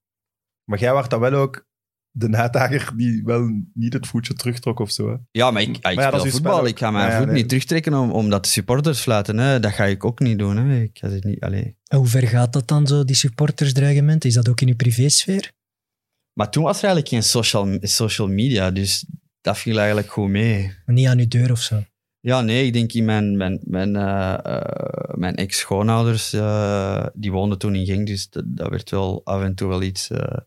Maar 0.69 0.79
jij 0.79 0.93
was 0.93 1.09
dan 1.09 1.19
wel 1.19 1.33
ook 1.33 1.65
de 2.11 2.29
nadager 2.29 2.91
die 2.97 3.23
wel 3.23 3.49
niet 3.73 3.93
het 3.93 4.07
voetje 4.07 4.33
terugtrok 4.33 4.79
of 4.79 4.91
zo. 4.91 5.09
hè? 5.09 5.15
Ja, 5.31 5.51
maar 5.51 5.61
ik, 5.61 5.69
ik 5.77 5.83
Maar 5.83 5.93
ja, 5.93 6.07
speel 6.07 6.19
voetbal. 6.19 6.51
spel 6.51 6.59
ook. 6.59 6.67
Ik 6.67 6.77
ga 6.77 6.91
mijn 6.91 7.11
Ja, 7.11 7.17
voet 7.17 7.25
nee. 7.25 7.35
niet 7.35 7.47
terugtrekken 7.49 7.93
om, 7.93 8.11
omdat 8.11 8.43
de 8.43 8.49
supporters 8.49 8.99
fluiten. 8.99 9.37
Hè. 9.37 9.59
Dat 9.59 9.71
ga 9.71 9.85
ik 9.85 10.05
ook 10.05 10.19
niet 10.19 10.39
doen. 10.39 10.57
Hè. 10.57 10.81
Ik 10.81 10.97
ga 10.97 11.07
dit 11.07 11.23
niet. 11.23 11.39
En 11.39 11.75
hoe 11.97 12.07
ver 12.07 12.27
gaat 12.27 12.53
dat 12.53 12.67
dan, 12.67 12.87
zo, 12.87 13.03
die 13.03 13.15
supportersdreigement? 13.15 14.25
Is 14.25 14.33
dat 14.33 14.49
ook 14.49 14.61
in 14.61 14.67
uw 14.67 14.75
privésfeer? 14.75 15.51
Maar 16.34 16.49
toen 16.49 16.63
was 16.63 16.77
er 16.77 16.84
eigenlijk 16.84 17.13
geen 17.13 17.23
social, 17.23 17.77
social 17.82 18.27
media, 18.27 18.71
dus 18.71 19.05
dat 19.41 19.57
viel 19.57 19.77
eigenlijk 19.77 20.11
goed 20.11 20.29
mee. 20.29 20.73
Maar 20.86 20.95
niet 20.95 21.07
aan 21.07 21.19
uw 21.19 21.27
deur 21.27 21.51
of 21.51 21.59
zo? 21.59 21.84
Ja, 22.19 22.41
nee, 22.41 22.65
ik 22.65 22.73
denk 22.73 22.91
in 22.91 23.05
mijn, 23.05 23.38
mijn, 23.38 23.59
mijn, 23.63 23.95
eh, 23.95 24.45
eh, 24.45 25.15
mijn 25.15 25.36
ex-schoonouders, 25.36 26.34
eh, 26.34 27.05
die 27.13 27.32
woonden 27.32 27.57
toen 27.57 27.75
in 27.75 27.86
Genk, 27.86 28.07
dus 28.07 28.29
dat, 28.29 28.43
dat 28.47 28.69
werd 28.69 28.89
wel 28.89 29.21
af 29.23 29.41
en 29.41 29.55
toe 29.55 29.67
wel 29.69 29.82
iets 29.82 30.09
eh, 30.09 30.38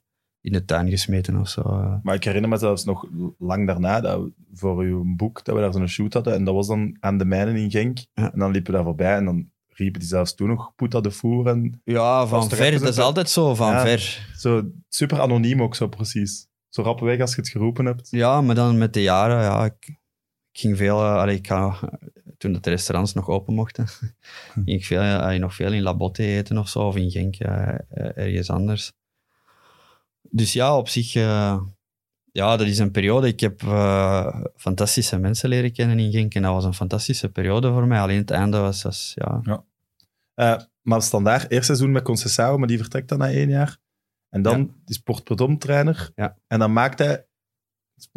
in 0.41 0.53
de 0.53 0.65
tuin 0.65 0.91
gesmeten 0.91 1.37
of 1.37 1.49
zo. 1.49 1.63
Maar 2.03 2.15
ik 2.15 2.25
herinner 2.25 2.51
me 2.51 2.57
zelfs 2.57 2.85
nog 2.85 3.07
lang 3.39 3.67
daarna, 3.67 4.01
dat 4.01 4.21
we 4.23 4.33
voor 4.53 4.83
uw 4.83 5.15
boek, 5.17 5.45
dat 5.45 5.55
we 5.55 5.61
daar 5.61 5.73
zo'n 5.73 5.89
shoot 5.89 6.13
hadden. 6.13 6.35
En 6.35 6.45
dat 6.45 6.55
was 6.55 6.67
dan 6.67 6.97
aan 7.01 7.19
de 7.19 7.25
mijnen 7.25 7.57
in 7.57 7.71
Genk. 7.71 7.99
Ja. 8.13 8.33
En 8.33 8.39
dan 8.39 8.51
liepen 8.51 8.71
we 8.71 8.77
daar 8.77 8.87
voorbij 8.87 9.17
en 9.17 9.25
dan 9.25 9.51
riepen 9.75 10.01
die 10.01 10.09
zelfs 10.09 10.35
toen 10.35 10.49
nog 10.49 10.73
Puta 10.77 11.01
de 11.01 11.11
Voer. 11.11 11.47
En 11.47 11.81
Ja, 11.85 12.27
van 12.27 12.51
er 12.51 12.57
ver. 12.57 12.71
Dat 12.81 12.83
is 12.89 12.99
altijd 12.99 13.31
zo, 13.31 13.55
van 13.55 13.71
Ja. 13.73 13.81
ver. 13.81 14.29
zo 14.37 14.71
super 14.89 15.21
anoniem 15.21 15.63
ook 15.63 15.75
zo 15.75 15.89
precies. 15.89 16.47
Zo 16.69 16.83
rap 16.83 17.01
weg 17.01 17.21
als 17.21 17.35
je 17.35 17.41
het 17.41 17.49
geroepen 17.51 17.85
hebt. 17.87 18.09
Ja, 18.11 18.41
maar 18.41 18.55
dan 18.55 18.79
met 18.79 18.93
de 18.93 19.03
jaren, 19.03 19.43
ja, 19.43 19.65
ik, 19.65 19.87
ik 20.53 20.59
ging 20.61 20.77
veel, 20.77 21.03
allee, 21.03 21.37
ik 21.37 21.47
ga, 21.47 21.79
toen 22.39 22.53
de 22.61 22.71
restaurants 22.71 23.13
nog 23.13 23.29
open 23.29 23.55
mochten, 23.55 23.87
ging 24.55 24.67
ik 24.67 24.85
veel, 24.85 25.01
eh, 25.01 25.41
nog 25.41 25.55
veel 25.55 25.73
in 25.73 25.83
La 25.83 25.97
Botte 25.97 26.23
eten 26.23 26.59
of 26.59 26.69
zo, 26.69 26.87
of 26.87 26.97
in 26.97 27.11
Genk, 27.11 27.37
eh, 27.37 27.69
ergens 28.17 28.51
anders. 28.51 28.93
Dus 30.31 30.53
ja, 30.53 30.77
op 30.77 30.89
zich, 30.89 31.15
ja, 32.35 32.57
dat 32.57 32.67
is 32.67 32.79
een 32.79 32.91
periode. 32.91 33.29
Ik 33.29 33.41
heb 33.41 33.63
eh, 33.63 34.41
fantastische 34.57 35.19
mensen 35.19 35.49
leren 35.49 35.73
kennen 35.73 35.99
in 35.99 36.11
Genk 36.13 36.35
en 36.35 36.43
dat 36.43 36.53
was 36.53 36.65
een 36.65 36.75
fantastische 36.75 37.29
periode 37.29 37.73
voor 37.73 37.87
mij. 37.87 37.99
Alleen 38.01 38.19
het 38.19 38.31
einde 38.31 38.59
was, 38.59 38.83
was 38.83 39.13
ja, 39.15 39.65
Eh, 40.35 40.57
maar 40.83 41.03
standaard, 41.03 41.51
eerst 41.51 41.67
seizoen 41.67 41.93
met 41.93 42.03
Concessao, 42.03 42.59
maar 42.59 42.69
die 42.69 42.79
vertrekt 42.79 43.09
dan 43.09 43.19
na 43.19 43.31
één 43.31 43.49
jaar. 43.49 43.77
En 44.31 44.43
dan 44.43 44.59
Ja. 44.59 44.67
is 44.87 44.99
Port 44.99 45.61
trainer. 45.61 46.11
Ja. 46.15 46.37
En 46.47 46.59
dan 46.59 46.73
maakt 46.73 46.99
hij, 46.99 47.27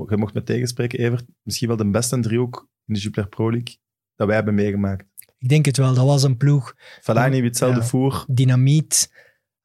je 0.08 0.18
mocht 0.18 0.34
me 0.34 0.44
tegenspreken, 0.44 1.00
Evert, 1.00 1.26
misschien 1.42 1.68
wel 1.68 1.78
de 1.78 1.90
beste 1.90 2.20
driehoek 2.20 2.70
in 2.86 2.94
de 2.94 3.00
Jupiler 3.00 3.30
Pro 3.30 3.52
League 3.52 3.78
dat 4.16 4.28
wij 4.28 4.36
hebben 4.36 4.54
meegemaakt. 4.56 5.06
Ik 5.38 5.50
denk 5.50 5.66
het 5.66 5.78
wel. 5.78 5.94
Dat 5.94 6.06
was 6.06 6.24
een 6.24 6.38
ploeg. 6.38 6.74
Fellaini, 7.02 7.44
hetzelfde 7.44 7.80
Ja. 7.80 7.86
voer. 7.86 8.26
Dynamiet, 8.28 9.12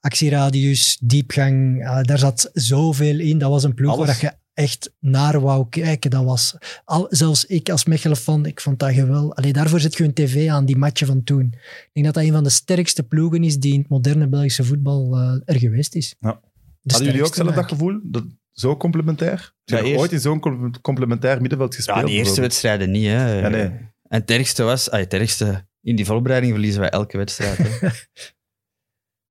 actieradius, 0.00 0.98
diepgang. 1.02 1.86
ah, 1.86 2.02
daar 2.02 2.18
zat 2.18 2.50
zoveel 2.52 3.18
in. 3.20 3.38
Dat 3.38 3.50
was 3.50 3.62
een 3.64 3.74
ploeg 3.74 3.92
Alles. 3.92 4.06
waar 4.06 4.18
je 4.20 4.36
echt 4.54 4.92
naar 5.00 5.40
wou 5.40 5.66
kijken. 5.68 6.10
Dat 6.10 6.24
was, 6.24 6.56
al, 6.84 7.06
zelfs 7.10 7.44
ik 7.44 7.68
als 7.70 7.84
Mechelen 7.84 8.16
fan, 8.16 8.46
ik 8.46 8.60
vond 8.60 8.78
dat 8.78 8.92
geweldig. 8.92 9.36
Allee, 9.36 9.52
daarvoor 9.52 9.80
zet 9.80 9.96
je 9.96 10.04
een 10.04 10.12
tv 10.14 10.48
aan, 10.48 10.64
die 10.64 10.76
matchen 10.76 11.06
van 11.06 11.22
toen. 11.24 11.46
Ik 11.54 11.90
denk 11.92 12.06
dat 12.06 12.14
dat 12.14 12.24
een 12.24 12.32
van 12.32 12.44
de 12.44 12.50
sterkste 12.50 13.02
ploegen 13.02 13.44
is 13.44 13.58
die 13.58 13.72
in 13.72 13.78
het 13.80 13.88
moderne 13.88 14.28
Belgische 14.28 14.64
voetbal 14.64 15.16
eh, 15.16 15.54
er 15.54 15.58
geweest 15.58 15.94
is. 15.94 16.14
Ja. 16.20 16.40
De 16.80 16.92
Hadden 16.92 17.10
jullie 17.10 17.26
ook 17.26 17.34
zelf 17.34 17.54
dat 17.54 17.68
gevoel? 17.68 18.00
Dat, 18.02 18.24
zo 18.52 18.76
complementair? 18.76 19.54
Ja, 19.64 19.80
eerst- 19.82 20.00
ooit 20.00 20.12
in 20.12 20.20
zo'n 20.20 20.40
com- 20.40 20.80
complementair 20.80 21.40
middenveld 21.40 21.74
gespeeld? 21.74 21.98
ja, 21.98 22.04
die 22.04 22.16
eerste 22.16 22.40
wedstrijden 22.40 22.90
niet. 22.90 23.06
Hè. 23.06 23.40
Ja, 23.40 23.48
nee. 23.48 23.62
En 23.62 23.90
het 24.20 24.30
ergste 24.30 24.62
was, 24.62 24.90
ah, 24.90 25.00
het 25.00 25.12
ergste, 25.14 25.66
in 25.80 25.96
die 25.96 26.04
voorbereiding 26.04 26.52
verliezen 26.52 26.80
wij 26.80 26.90
elke 26.90 27.16
wedstrijd. 27.16 27.58
Hè. 27.58 27.88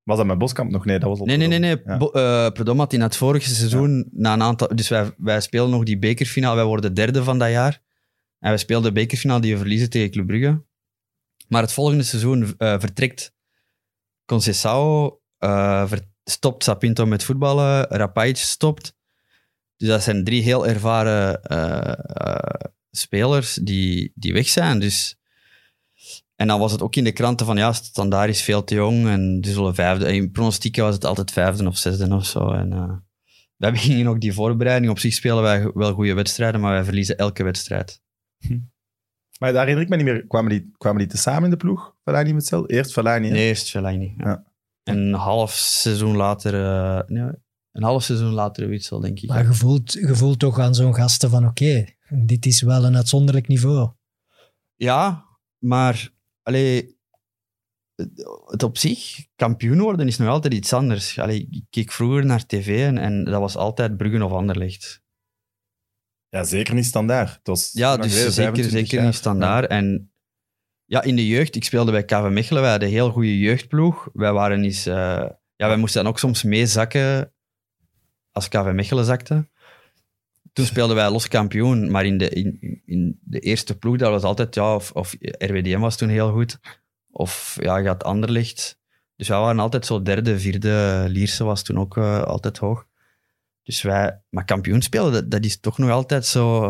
Was 0.03 0.17
dat 0.17 0.25
met 0.25 0.37
Boskamp 0.37 0.71
nog? 0.71 0.85
Nee, 0.85 0.99
dat 0.99 1.09
was 1.09 1.19
al 1.19 1.25
Nee, 1.25 1.37
nee, 1.37 1.47
nee. 1.47 1.59
nee. 1.59 1.81
Ja. 1.85 1.97
Bo- 1.97 2.11
eh, 2.11 2.51
Predom 2.51 2.79
had 2.79 2.93
in 2.93 3.01
het 3.01 3.15
vorige 3.15 3.49
seizoen, 3.49 4.09
na 4.11 4.33
een 4.33 4.41
aantal... 4.41 4.67
Dus 4.75 4.87
wij, 4.89 5.11
wij 5.17 5.41
spelen 5.41 5.69
nog 5.69 5.83
die 5.83 5.99
bekerfinale. 5.99 6.55
Wij 6.55 6.65
worden 6.65 6.93
derde 6.93 7.23
van 7.23 7.39
dat 7.39 7.49
jaar. 7.49 7.81
En 8.39 8.49
wij 8.49 8.57
speelden 8.57 8.93
de 8.93 8.99
bekerfinale 8.99 9.41
die 9.41 9.51
we 9.53 9.57
verliezen 9.59 9.89
tegen 9.89 10.11
Club 10.11 10.27
Brugge. 10.27 10.63
Maar 11.47 11.61
het 11.61 11.73
volgende 11.73 12.03
seizoen 12.03 12.53
eh, 12.57 12.79
vertrekt 12.79 13.33
Conceição, 14.25 15.11
eh, 15.37 15.87
ver- 15.87 16.09
stopt 16.23 16.63
Sapinto 16.63 17.05
met 17.05 17.23
voetballen, 17.23 17.83
Rapaic 17.89 18.37
stopt. 18.37 18.95
Dus 19.77 19.87
dat 19.87 20.03
zijn 20.03 20.23
drie 20.23 20.41
heel 20.43 20.67
ervaren 20.67 21.41
eh, 21.43 21.93
eh, 22.03 22.69
spelers 22.91 23.53
die, 23.55 24.11
die 24.15 24.33
weg 24.33 24.47
zijn. 24.49 24.79
Dus... 24.79 25.15
En 26.41 26.47
dan 26.47 26.59
was 26.59 26.71
het 26.71 26.81
ook 26.81 26.95
in 26.95 27.03
de 27.03 27.11
kranten 27.11 27.45
van 27.45 27.57
ja, 27.57 27.73
Standaard 27.73 28.29
is 28.29 28.41
veel 28.41 28.63
te 28.63 28.75
jong 28.75 29.07
en 29.07 29.41
die 29.41 29.51
zullen 29.51 29.75
vijfde. 29.75 30.13
In 30.13 30.31
pronostieken 30.31 30.83
was 30.83 30.93
het 30.93 31.05
altijd 31.05 31.31
vijfde 31.31 31.67
of 31.67 31.77
zesde 31.77 32.15
of 32.15 32.25
zo. 32.25 32.51
En, 32.51 32.73
eh, 32.73 32.93
wij 33.55 33.75
gingen 33.87 34.07
ook 34.07 34.21
die 34.21 34.33
voorbereiding. 34.33 34.91
Op 34.91 34.99
zich 34.99 35.13
spelen 35.13 35.41
wij 35.41 35.71
wel 35.73 35.93
goede 35.93 36.13
wedstrijden, 36.13 36.61
maar 36.61 36.71
wij 36.71 36.83
verliezen 36.83 37.17
elke 37.17 37.43
wedstrijd. 37.43 38.01
Maar 39.39 39.53
daar 39.53 39.67
herinner 39.67 39.83
ik 39.83 39.89
me 39.89 39.95
niet 39.95 40.05
meer. 40.05 40.27
Kwamen 40.27 40.49
die, 40.49 40.71
kwamen 40.77 40.99
die 40.99 41.07
tezamen 41.07 41.43
in 41.43 41.49
de 41.49 41.57
ploeg? 41.57 41.95
Fellaini 42.03 42.33
met 42.33 42.45
Cel? 42.45 42.67
Eerst 42.67 42.91
Fellaini? 42.91 43.29
Nee, 43.29 43.47
eerst 43.47 43.69
Fellaini. 43.69 44.13
Ja. 44.17 44.27
Ja. 44.27 44.43
En 44.83 44.97
een 44.97 45.13
half 45.13 45.51
seizoen 45.51 46.15
later... 46.15 46.53
eh, 46.53 47.07
nee, 47.07 47.31
een 47.71 47.83
half 47.83 48.03
seizoen 48.03 48.31
later 48.31 48.67
Witsel, 48.67 48.99
denk 48.99 49.19
ik. 49.19 49.29
Maar 49.29 49.45
je 49.45 49.53
voelt, 49.53 49.93
je 49.93 50.15
voelt 50.15 50.39
toch 50.39 50.59
aan 50.59 50.75
zo'n 50.75 50.95
gasten 50.95 51.29
van 51.29 51.45
oké, 51.45 51.85
dit 52.09 52.45
is 52.45 52.61
wel 52.61 52.83
een 52.83 52.95
uitzonderlijk 52.95 53.47
niveau. 53.47 53.91
Ja, 54.75 55.25
maar 55.57 56.19
allee, 56.43 56.99
het- 57.95 58.63
op 58.63 58.77
zich, 58.77 59.25
kampioen 59.35 59.79
worden 59.79 60.07
is 60.07 60.17
nog 60.17 60.27
altijd 60.29 60.53
iets 60.53 60.73
anders. 60.73 61.19
Allee, 61.19 61.47
ik 61.51 61.63
keek 61.69 61.91
vroeger 61.91 62.25
naar 62.25 62.45
tv 62.45 62.85
en, 62.87 62.97
en 62.97 63.23
dat 63.23 63.39
was 63.39 63.55
altijd 63.55 63.97
Bruggen 63.97 64.21
of 64.21 64.31
Anderlecht. 64.31 65.01
Ja, 66.29 66.43
zeker 66.43 66.73
niet 66.73 66.85
standaard. 66.85 67.29
Het 67.33 67.47
was 67.47 67.71
Ja, 67.73 67.97
dus 67.97 68.05
geleden, 68.11 68.31
zeker, 68.31 68.51
25 68.53 68.79
zeker 68.79 68.97
jaar. 68.97 69.05
niet 69.05 69.15
standaard. 69.15 69.69
En 69.69 70.13
ja, 70.85 71.01
in 71.03 71.15
de 71.15 71.27
jeugd, 71.27 71.55
ik 71.55 71.63
speelde 71.63 71.91
bij 71.91 72.05
KV 72.05 72.27
Mechelen, 72.31 72.61
wij 72.61 72.71
hadden 72.71 72.87
een 72.89 72.93
heel 72.95 73.11
goede 73.11 73.37
jeugdploeg. 73.39 74.09
Wij 74.13 74.33
waren 74.33 74.63
eens, 74.63 74.85
eh, 74.85 74.93
ja, 75.55 75.67
wij 75.67 75.77
moesten 75.77 76.03
dan 76.03 76.11
ook 76.11 76.19
soms 76.19 76.43
meezakken 76.43 77.33
als 78.31 78.47
KV 78.47 78.71
Mechelen 78.73 79.05
zakte. 79.05 79.49
Toen 80.53 80.65
speelden 80.65 80.95
wij 80.95 81.11
los 81.11 81.27
kampioen, 81.27 81.91
maar 81.91 82.05
in 82.05 82.17
de, 82.17 82.29
in, 82.29 82.81
in 82.85 83.19
de 83.23 83.39
eerste 83.39 83.77
ploeg, 83.77 83.97
dat 83.97 84.09
was 84.09 84.23
altijd, 84.23 84.55
ja, 84.55 84.75
of, 84.75 84.91
of 84.91 85.15
RWDM 85.19 85.79
was 85.79 85.97
toen 85.97 86.09
heel 86.09 86.31
goed, 86.31 86.59
of 87.09 87.57
ja, 87.59 87.77
je 87.77 87.87
had 87.87 88.03
Anderlecht. 88.03 88.79
Dus 89.15 89.27
wij 89.27 89.39
waren 89.39 89.59
altijd 89.59 89.85
zo 89.85 90.01
derde, 90.01 90.39
vierde, 90.39 91.05
Lierse 91.09 91.43
was 91.43 91.63
toen 91.63 91.79
ook 91.79 91.97
eh, 91.97 92.21
altijd 92.21 92.57
hoog. 92.57 92.87
Dus 93.63 93.81
wij, 93.81 94.21
maar 94.29 94.45
kampioen 94.45 94.81
spelen, 94.81 95.11
dat, 95.11 95.31
dat 95.31 95.45
is 95.45 95.59
toch 95.59 95.77
nog 95.77 95.89
altijd 95.89 96.25
zo. 96.25 96.69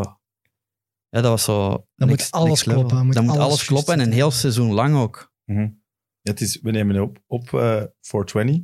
Ja, 1.09 1.21
dat 1.21 1.23
was 1.31 1.43
zo. 1.43 1.69
Dan 1.69 2.07
moet 2.07 2.17
next- 2.17 2.31
alles 2.31 2.63
kloppen, 2.63 3.05
moet 3.05 3.13
Dan 3.13 3.25
moet 3.25 3.33
alles 3.33 3.43
alles 3.45 3.65
kloppen 3.65 3.93
en 3.93 3.99
een 3.99 4.11
heel 4.11 4.31
seizoen 4.31 4.71
lang 4.73 4.95
ook. 4.95 5.33
Mhm. 5.45 5.59
Ja, 6.21 6.31
het 6.31 6.41
is, 6.41 6.59
we 6.61 6.71
nemen 6.71 7.01
op 7.01 7.23
op 7.27 7.53
eh 7.53 7.83
420. 8.01 8.55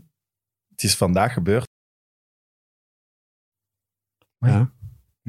Het 0.70 0.84
is 0.84 0.96
vandaag 0.96 1.34
gebeurd. 1.34 1.66
Ja. 4.40 4.74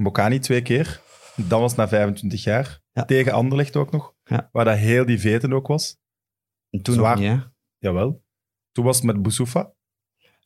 Bocani 0.03 0.39
twee 0.39 0.63
keer. 0.63 1.01
Dat 1.37 1.61
was 1.61 1.75
na 1.75 1.89
25 1.89 2.43
jaar. 2.45 2.81
Ja. 2.93 3.05
Tegen 3.05 3.33
Anderlecht 3.33 3.77
ook 3.77 3.91
nog. 3.91 4.15
Ja. 4.25 4.49
Waar 4.53 4.65
dat 4.65 4.77
heel 4.77 5.07
die 5.07 5.21
veten 5.21 5.53
ook 5.53 5.67
was. 5.67 5.99
En 6.71 6.83
toen 6.83 6.95
Zwaar. 6.95 7.21
nog 7.21 7.31
niet, 7.31 7.41
hè? 7.41 7.47
Jawel. 7.79 8.25
Toen 8.73 8.85
was 8.85 8.97
het 8.97 9.05
met 9.05 9.23
Boussoufa. 9.23 9.73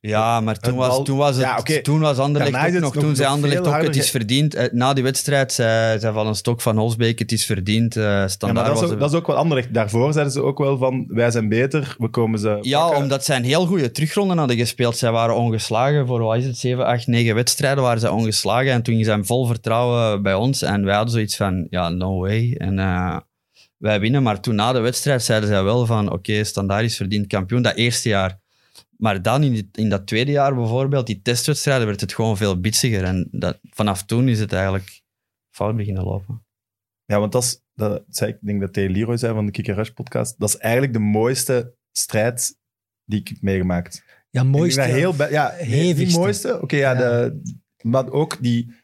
Ja, 0.09 0.41
maar 0.41 0.59
toen 0.59 0.75
was, 0.75 1.05
toen 1.05 1.17
was, 1.17 1.37
het, 1.37 1.45
Ja, 1.69 1.81
toen 1.83 2.01
was 2.01 2.19
Anderlecht 2.19 2.67
ook 2.67 2.73
nog. 2.73 2.81
nog- 2.81 3.03
Toen 3.03 3.17
zei 3.17 3.29
Anderlecht 3.29 3.67
ook, 3.67 3.83
het 3.83 3.97
is 3.97 4.11
verdiend. 4.11 4.55
Eh, 4.55 4.73
Na 4.73 4.93
die 4.93 5.03
wedstrijd 5.05 5.53
zei, 5.53 5.99
zei 6.01 6.13
Van 6.15 6.27
een 6.27 6.35
Stok 6.35 6.61
van 6.61 6.77
Holsbeek, 6.79 7.19
het 7.19 7.33
is 7.33 7.45
verdiend. 7.45 7.97
eh 7.97 8.03
Ja, 8.03 8.29
standaard 8.29 8.67
dat 8.67 8.75
is, 8.77 8.83
was 8.83 8.91
ook, 8.93 8.99
dat 8.99 9.11
is 9.13 9.17
ook 9.17 9.27
wel 9.27 9.37
Anderlecht. 9.37 9.75
Daarvoor 9.75 10.13
zeiden 10.13 10.33
ze 10.33 10.43
ook 10.43 10.59
wel 10.59 10.79
van, 10.79 11.05
wij 11.09 11.31
zijn 11.31 11.49
beter, 11.49 11.95
we 11.99 12.09
komen 12.09 12.39
ze 12.39 12.59
Ja, 12.61 12.81
pakken. 12.83 13.03
omdat 13.03 13.25
zij 13.25 13.37
een 13.37 13.45
heel 13.45 13.67
goede 13.67 13.91
terugronden 13.91 14.39
hadden 14.39 14.57
gespeeld. 14.57 14.97
Zij 14.97 15.11
waren 15.13 15.37
ongeslagen 15.37 16.07
voor, 16.07 16.21
wat 16.23 16.37
is 16.37 16.45
het, 16.45 16.59
7, 16.59 16.87
8, 16.87 17.07
9 17.07 17.35
wedstrijden 17.35 17.83
waren 17.83 18.01
zij 18.01 18.11
ongeslagen. 18.11 18.71
En 18.73 18.83
toen 18.83 18.95
gingen 18.95 19.05
zij 19.15 19.25
vol 19.25 19.47
vertrouwen 19.47 20.23
bij 20.23 20.35
ons. 20.35 20.63
En 20.63 20.85
wij 20.85 20.95
hadden 20.95 21.13
zoiets 21.13 21.37
van, 21.37 21.67
ja, 21.71 21.89
no 21.89 22.19
way. 22.19 22.55
En 22.59 22.79
eh, 22.79 23.17
wij 23.79 24.01
winnen. 24.01 24.23
Maar 24.23 24.41
toen 24.41 24.55
na 24.55 24.73
de 24.73 24.81
wedstrijd 24.81 25.23
zeiden 25.23 25.49
zij 25.49 25.63
wel 25.63 25.87
van, 25.87 26.13
oké, 26.13 26.45
Standaard 26.45 26.85
is 26.85 26.97
verdiend 26.97 27.27
kampioen. 27.27 27.63
Dat 27.63 27.75
eerste 27.75 28.09
jaar. 28.09 28.41
Maar 29.03 29.23
dan 29.23 29.43
in, 29.43 29.53
die- 29.53 29.69
in 29.73 29.89
dat 29.89 30.07
tweede 30.07 30.31
jaar 30.31 30.55
bijvoorbeeld, 30.55 31.07
die 31.07 31.23
testwedstrijden, 31.23 31.87
werd 31.87 32.01
het 32.01 32.15
gewoon 32.15 32.37
veel 32.37 32.61
bitsiger. 32.61 33.05
En 33.05 33.29
dat, 33.31 33.59
vanaf 33.63 34.05
toen 34.05 34.29
is 34.29 34.41
het 34.41 34.53
eigenlijk 34.53 35.03
fout 35.55 35.77
beginnen 35.77 36.05
lopen. 36.05 36.45
Ja, 37.05 37.19
want 37.19 37.33
dat 37.33 37.43
is, 37.43 37.63
dat 37.75 38.05
zei 38.09 38.31
ik, 38.31 38.37
ik 38.41 38.47
denk 38.47 38.61
dat 38.61 38.73
tegen 38.73 38.91
Leroy 38.91 39.17
zei 39.17 39.35
van 39.35 39.47
de 39.47 39.53
Kicker 39.53 39.75
Rush 39.75 39.89
podcast, 39.89 40.39
dat 40.39 40.49
is 40.49 40.57
eigenlijk 40.57 40.93
de 40.93 40.99
mooiste 40.99 41.75
strijd 41.93 42.57
die 43.05 43.21
ik 43.21 43.29
heb 43.29 43.37
meegemaakt. 43.41 44.05
Ja, 44.31 44.43
Ik 44.43 44.47
mooiste. 44.49 44.81
dat 44.81 44.91
heel, 44.91 45.15
be- 45.15 45.29
ja, 45.31 45.55
die 45.95 46.11
mooiste. 46.11 46.61
Oké, 46.61 46.77
ja, 46.77 46.93
Ja. 46.93 46.99
De, 46.99 47.41
maar 47.83 48.11
ook 48.11 48.37
die 48.43 48.75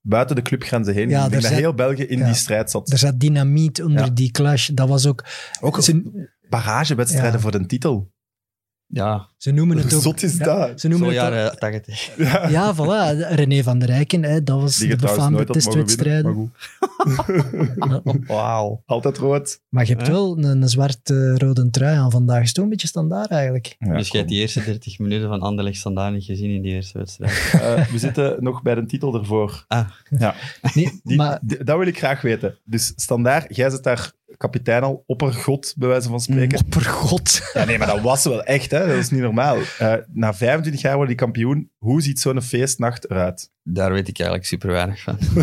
buiten 0.00 0.36
de 0.36 0.42
clubgrenzen 0.42 0.94
heen. 0.94 1.08
Ja, 1.08 1.24
ik 1.24 1.30
denk 1.30 1.42
dat 1.42 1.50
zat- 1.50 1.60
heel 1.60 1.74
België 1.74 2.02
in 2.02 2.18
ja. 2.18 2.24
die 2.24 2.34
strijd 2.34 2.70
zat. 2.70 2.90
Er 2.92 2.98
zat 2.98 3.20
dynamiet 3.20 3.82
onder 3.82 4.04
Ja. 4.04 4.10
die 4.10 4.30
clash. 4.30 4.68
Dat 4.68 4.88
was 4.88 5.06
ook... 5.06 5.24
ook 5.60 5.82
Ze, 5.82 6.28
barragewedstrijden 6.48 7.32
Ja. 7.32 7.38
voor 7.38 7.50
de 7.50 7.66
titel. 7.66 8.12
Ja, 8.86 9.28
ze 9.36 9.50
noemen 9.50 9.76
het 9.76 9.86
Hoe 9.86 9.96
ook... 9.96 10.02
zot 10.02 10.22
is 10.22 10.36
ja, 10.36 10.44
dat? 10.44 10.80
Ze 10.80 10.88
noemen 10.88 11.08
zo 11.14 11.14
het 11.14 11.24
ook- 11.24 11.32
jaren 11.34 11.58
80. 11.58 12.16
Ja. 12.16 12.48
Ja, 12.48 12.74
voilà. 12.74 13.34
René 13.34 13.62
van 13.62 13.78
der 13.78 13.88
Rijken, 13.88 14.22
hè, 14.22 14.42
dat 14.42 14.60
was 14.60 14.76
Die 14.76 14.88
de 14.88 14.96
befaamde 14.96 15.44
testwedstrijden. 15.44 16.52
Wauw. 18.26 18.82
Altijd 18.86 19.18
rood. 19.18 19.60
Maar 19.68 19.86
je 19.86 19.94
hebt 19.94 20.08
wel 20.08 20.38
een, 20.38 20.44
een 20.62 20.68
zwart-rode 20.68 21.70
trui 21.70 21.96
aan 21.96 22.10
vandaag. 22.10 22.42
Is 22.42 22.52
toch 22.52 22.64
een 22.64 22.70
beetje 22.70 22.86
standaard 22.86 23.30
eigenlijk. 23.30 23.76
Ja, 23.78 23.96
dus 23.96 24.08
je 24.08 24.16
hebt 24.16 24.28
die 24.28 24.40
eerste 24.40 24.64
30 24.64 24.98
minuten 24.98 25.28
van 25.28 25.40
Anderlecht 25.40 25.76
Standaard 25.76 26.12
niet 26.12 26.24
gezien 26.24 26.50
in 26.50 26.62
die 26.62 26.72
eerste 26.72 26.98
wedstrijd. 26.98 27.32
Eh, 27.64 27.86
we 27.86 27.98
zitten 27.98 28.36
nog 28.42 28.62
bij 28.62 28.74
de 28.74 28.86
titel 28.86 29.14
ervoor. 29.18 29.64
Ah. 29.68 29.88
Ja, 30.18 30.34
Nee, 30.74 31.00
die, 31.04 31.16
maar 31.16 31.38
die- 31.42 31.64
dat 31.64 31.78
wil 31.78 31.86
ik 31.86 31.98
graag 31.98 32.20
weten. 32.20 32.58
Dus 32.64 32.92
standaard, 32.96 33.56
jij 33.56 33.70
zit 33.70 33.82
daar 33.82 34.12
kapitein 34.36 34.82
al, 34.82 35.02
oppergod, 35.06 35.74
bij 35.76 35.88
wijze 35.88 36.08
van 36.08 36.20
spreken. 36.20 36.58
oppergod. 36.58 37.40
Ja, 37.52 37.64
nee, 37.64 37.78
maar 37.78 37.86
dat 37.86 38.00
was 38.00 38.24
wel 38.24 38.42
echt, 38.42 38.70
hè? 38.70 38.86
Dat 38.86 38.96
is 38.96 39.10
niet 39.10 39.20
normaal. 39.20 39.58
Eh, 39.78 39.94
na 40.12 40.34
25 40.34 40.82
jaar 40.82 40.96
worden 40.96 41.16
die 41.16 41.24
kampioen. 41.24 41.70
Hoe 41.78 42.02
ziet 42.02 42.20
zo'n 42.20 42.42
feestnacht 42.42 43.10
eruit? 43.10 43.50
Daar 43.62 43.92
weet 43.92 44.08
ik 44.08 44.18
eigenlijk 44.18 44.48
super 44.48 44.70
weinig 44.70 45.00
van. 45.02 45.18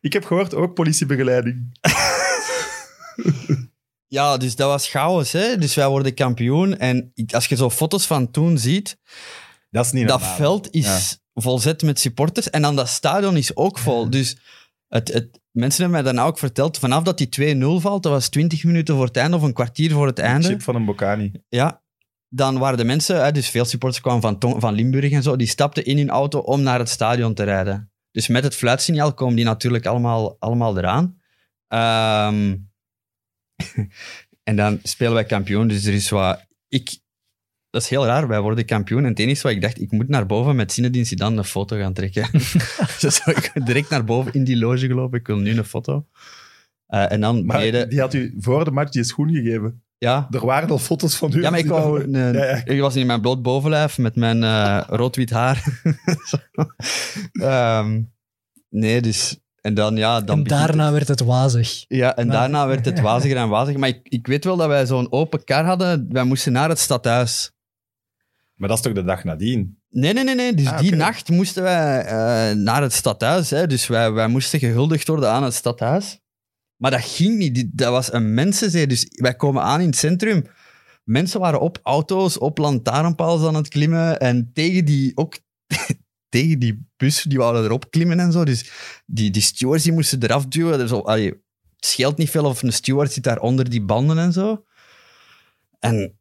Ik 0.00 0.12
heb 0.12 0.24
gehoord, 0.24 0.54
ook 0.54 0.74
politiebegeleiding. 0.74 1.68
Ja, 4.06 4.36
dus 4.36 4.56
dat 4.56 4.68
was 4.68 4.88
chaos. 4.88 5.32
Hè? 5.32 5.58
Dus 5.58 5.74
wij 5.74 5.88
worden 5.88 6.14
kampioen. 6.14 6.78
En 6.78 7.12
als 7.32 7.46
je 7.46 7.56
zo 7.56 7.70
foto's 7.70 8.06
van 8.06 8.30
toen 8.30 8.58
ziet, 8.58 8.96
Dat 9.70 9.84
is 9.84 9.92
niet 9.92 10.08
dat 10.08 10.18
normaal. 10.18 10.36
veld 10.36 10.70
is 10.70 10.86
Ja. 11.34 11.40
volzet 11.42 11.82
met 11.82 12.00
supporters. 12.00 12.50
En 12.50 12.62
dan 12.62 12.76
dat 12.76 12.88
stadion 12.88 13.36
is 13.36 13.56
ook 13.56 13.78
vol. 13.78 14.10
Dus 14.10 14.38
het, 14.90 15.12
het, 15.12 15.40
mensen 15.50 15.82
hebben 15.82 16.02
mij 16.02 16.12
daarna 16.12 16.28
ook 16.28 16.38
verteld, 16.38 16.78
vanaf 16.78 17.02
dat 17.02 17.18
die 17.18 17.56
2-0 17.56 17.60
valt, 17.80 18.02
dat 18.02 18.12
was 18.12 18.28
20 18.28 18.64
minuten 18.64 18.94
voor 18.94 19.06
het 19.06 19.16
einde 19.16 19.36
of 19.36 19.42
een 19.42 19.52
kwartier 19.52 19.90
voor 19.90 20.06
het 20.06 20.18
einde. 20.18 20.48
Chip 20.48 20.62
van 20.62 20.74
een 20.74 20.84
Bocani. 20.84 21.32
Ja, 21.48 21.82
dan 22.28 22.58
waren 22.58 22.78
de 22.78 22.84
mensen, 22.84 23.34
dus 23.34 23.48
veel 23.48 23.64
supporters 23.64 24.02
kwamen 24.02 24.20
van, 24.20 24.38
Tong- 24.38 24.60
van 24.60 24.74
Limburg 24.74 25.12
en 25.12 25.22
zo, 25.22 25.36
die 25.36 25.46
stapten 25.46 25.84
in 25.84 25.96
hun 25.96 26.10
auto 26.10 26.38
om 26.38 26.62
naar 26.62 26.78
het 26.78 26.88
stadion 26.88 27.34
te 27.34 27.42
rijden. 27.42 27.92
Dus 28.10 28.28
met 28.28 28.44
het 28.44 28.54
fluitsignaal 28.54 29.14
komen 29.14 29.36
die 29.36 29.44
natuurlijk 29.44 29.86
allemaal, 29.86 30.36
allemaal 30.38 30.78
eraan. 30.78 31.20
Ehm, 31.68 32.56
en 34.50 34.56
dan 34.56 34.78
spelen 34.82 35.14
wij 35.14 35.24
kampioen, 35.24 35.68
dus 35.68 35.84
er 35.84 35.94
is 35.94 36.08
wat... 36.08 36.46
Ik, 36.68 36.98
dat 37.70 37.82
is 37.82 37.88
heel 37.88 38.06
raar, 38.06 38.28
wij 38.28 38.40
worden 38.40 38.64
kampioen. 38.64 39.02
En 39.04 39.08
het 39.10 39.18
enige 39.18 39.42
wat 39.42 39.52
ik 39.52 39.60
dacht, 39.60 39.80
ik 39.80 39.90
moet 39.90 40.08
naar 40.08 40.26
boven 40.26 40.56
met 40.56 40.72
Zinedine 40.72 41.04
Zidane 41.04 41.36
een 41.36 41.44
foto 41.44 41.76
gaan 41.76 41.92
trekken. 41.92 42.28
dus 43.00 43.20
ik 43.26 43.50
direct 43.66 43.90
naar 43.90 44.04
boven 44.04 44.32
in 44.32 44.44
die 44.44 44.56
loge 44.58 44.86
gelopen, 44.86 45.18
ik 45.18 45.26
wil 45.26 45.36
nu 45.38 45.56
een 45.58 45.64
foto. 45.64 46.06
Eh, 46.86 47.12
en 47.12 47.20
dan 47.20 47.46
Maar 47.46 47.56
beneden... 47.58 47.88
die 47.88 48.00
had 48.00 48.14
u 48.14 48.34
voor 48.38 48.64
de 48.64 48.70
match 48.70 48.90
die 48.90 49.04
schoen 49.04 49.30
gegeven. 49.30 49.82
Ja, 49.98 50.28
Er 50.30 50.46
waren 50.46 50.68
al 50.70 50.78
foto's 50.78 51.16
van 51.16 51.32
u. 51.34 51.40
ja, 51.42 51.50
maar 51.50 51.58
ik, 51.58 51.66
wou 51.66 52.02
een, 52.02 52.12
Ja, 52.32 52.44
ja. 52.46 52.64
ik 52.64 52.80
was 52.80 52.96
in 52.96 53.06
mijn 53.06 53.20
bloot 53.20 53.42
bovenlijf 53.42 53.98
met 53.98 54.16
mijn 54.16 54.44
eh, 54.44 54.80
rood-wit 54.86 55.30
haar. 55.30 55.64
Ehm, 57.32 58.00
nee, 58.68 59.00
dus... 59.02 59.38
En 59.60 59.74
dan, 59.74 59.96
ja... 59.96 60.20
Dan 60.20 60.38
en 60.38 60.44
daarna 60.44 60.84
het. 60.84 60.92
werd 60.92 61.08
het 61.08 61.20
wazig. 61.20 61.84
Ja, 61.88 62.16
en 62.16 62.26
Nou. 62.26 62.38
daarna 62.38 62.66
werd 62.66 62.84
het 62.84 63.00
waziger 63.10 63.36
en 63.36 63.48
waziger. 63.48 63.80
Maar 63.80 63.88
ik, 63.88 64.00
ik 64.02 64.26
weet 64.26 64.44
wel 64.44 64.56
dat 64.56 64.68
wij 64.68 64.86
zo'n 64.86 65.12
open 65.12 65.44
kar 65.44 65.64
hadden. 65.64 66.06
Wij 66.08 66.24
moesten 66.24 66.52
naar 66.52 66.68
het 66.68 66.78
stadhuis. 66.78 67.52
Maar 68.60 68.68
dat 68.68 68.78
is 68.78 68.84
toch 68.84 68.92
de 68.92 69.04
dag 69.04 69.24
nadien? 69.24 69.78
Nee, 69.88 70.12
nee, 70.12 70.24
nee. 70.24 70.34
nee. 70.34 70.54
Dus 70.54 70.66
Ah, 70.66 70.78
die 70.78 70.94
nacht 70.94 71.28
moesten 71.28 71.62
wij 71.62 72.04
eh, 72.04 72.56
naar 72.56 72.82
het 72.82 72.92
stadhuis. 72.92 73.50
Hè. 73.50 73.66
Dus 73.66 73.86
wij, 73.86 74.12
wij 74.12 74.28
moesten 74.28 74.58
gehuldigd 74.58 75.08
worden 75.08 75.30
aan 75.30 75.42
het 75.42 75.54
stadhuis. 75.54 76.20
Maar 76.76 76.90
dat 76.90 77.04
ging 77.04 77.38
niet. 77.38 77.66
Dat 77.72 77.90
was 77.90 78.12
een 78.12 78.34
mensenzee. 78.34 78.86
Dus 78.86 79.06
wij 79.10 79.34
komen 79.34 79.62
aan 79.62 79.80
in 79.80 79.86
het 79.86 79.96
centrum. 79.96 80.46
mensen 81.04 81.40
waren 81.40 81.60
op 81.60 81.78
auto's, 81.82 82.38
op 82.38 82.58
lantaarnpalen 82.58 83.48
aan 83.48 83.54
het 83.54 83.68
klimmen 83.68 84.18
en 84.20 84.50
tegen 84.52 84.84
die, 84.84 85.16
ook 85.16 85.38
tegen 86.28 86.58
die 86.58 86.88
bus, 86.96 87.22
die 87.22 87.38
wouden 87.38 87.64
erop 87.64 87.90
klimmen 87.90 88.20
en 88.20 88.32
zo. 88.32 88.44
Dus 88.44 88.70
die, 89.06 89.30
die 89.30 89.42
stewards 89.42 89.84
die 89.84 89.92
moesten 89.92 90.22
eraf 90.22 90.46
duwen. 90.46 90.78
Dus, 90.78 90.92
allee, 90.92 91.28
het 91.76 91.86
scheelt 91.86 92.18
niet 92.18 92.30
veel 92.30 92.44
of 92.44 92.62
een 92.62 92.72
steward 92.72 93.12
zit 93.12 93.24
daar 93.24 93.40
onder 93.40 93.70
die 93.70 93.82
banden 93.82 94.18
en 94.18 94.32
zo. 94.32 94.64
En 95.78 96.19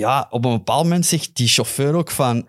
ja, 0.00 0.26
op 0.30 0.44
een 0.44 0.56
bepaald 0.56 0.82
moment 0.82 1.06
zegt 1.06 1.36
die 1.36 1.48
chauffeur 1.48 1.94
ook 1.94 2.10
van... 2.10 2.48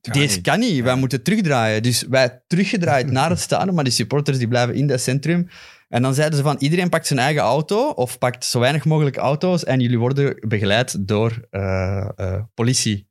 Deze 0.00 0.40
kan 0.40 0.58
niet, 0.58 0.82
wij 0.82 0.96
moeten 0.96 1.22
terugdraaien. 1.22 1.82
Dus 1.82 2.02
wij 2.02 2.42
teruggedraaid 2.46 3.10
naar 3.10 3.30
het 3.30 3.40
stadion, 3.40 3.74
maar 3.74 3.84
die 3.84 3.92
supporters 3.92 4.38
die 4.38 4.48
blijven 4.48 4.74
in 4.74 4.86
dat 4.86 5.00
centrum. 5.00 5.48
En 5.88 6.02
dan 6.02 6.14
zeiden 6.14 6.36
ze 6.36 6.44
van, 6.44 6.56
iedereen 6.58 6.88
pakt 6.88 7.06
zijn 7.06 7.18
eigen 7.18 7.42
auto, 7.42 7.88
of 7.90 8.18
pakt 8.18 8.44
zo 8.44 8.60
weinig 8.60 8.84
mogelijk 8.84 9.16
auto's, 9.16 9.64
en 9.64 9.80
jullie 9.80 9.98
worden 9.98 10.48
begeleid 10.48 11.08
door 11.08 11.46
eh, 11.50 12.08
eh, 12.16 12.42
politie. 12.54 13.08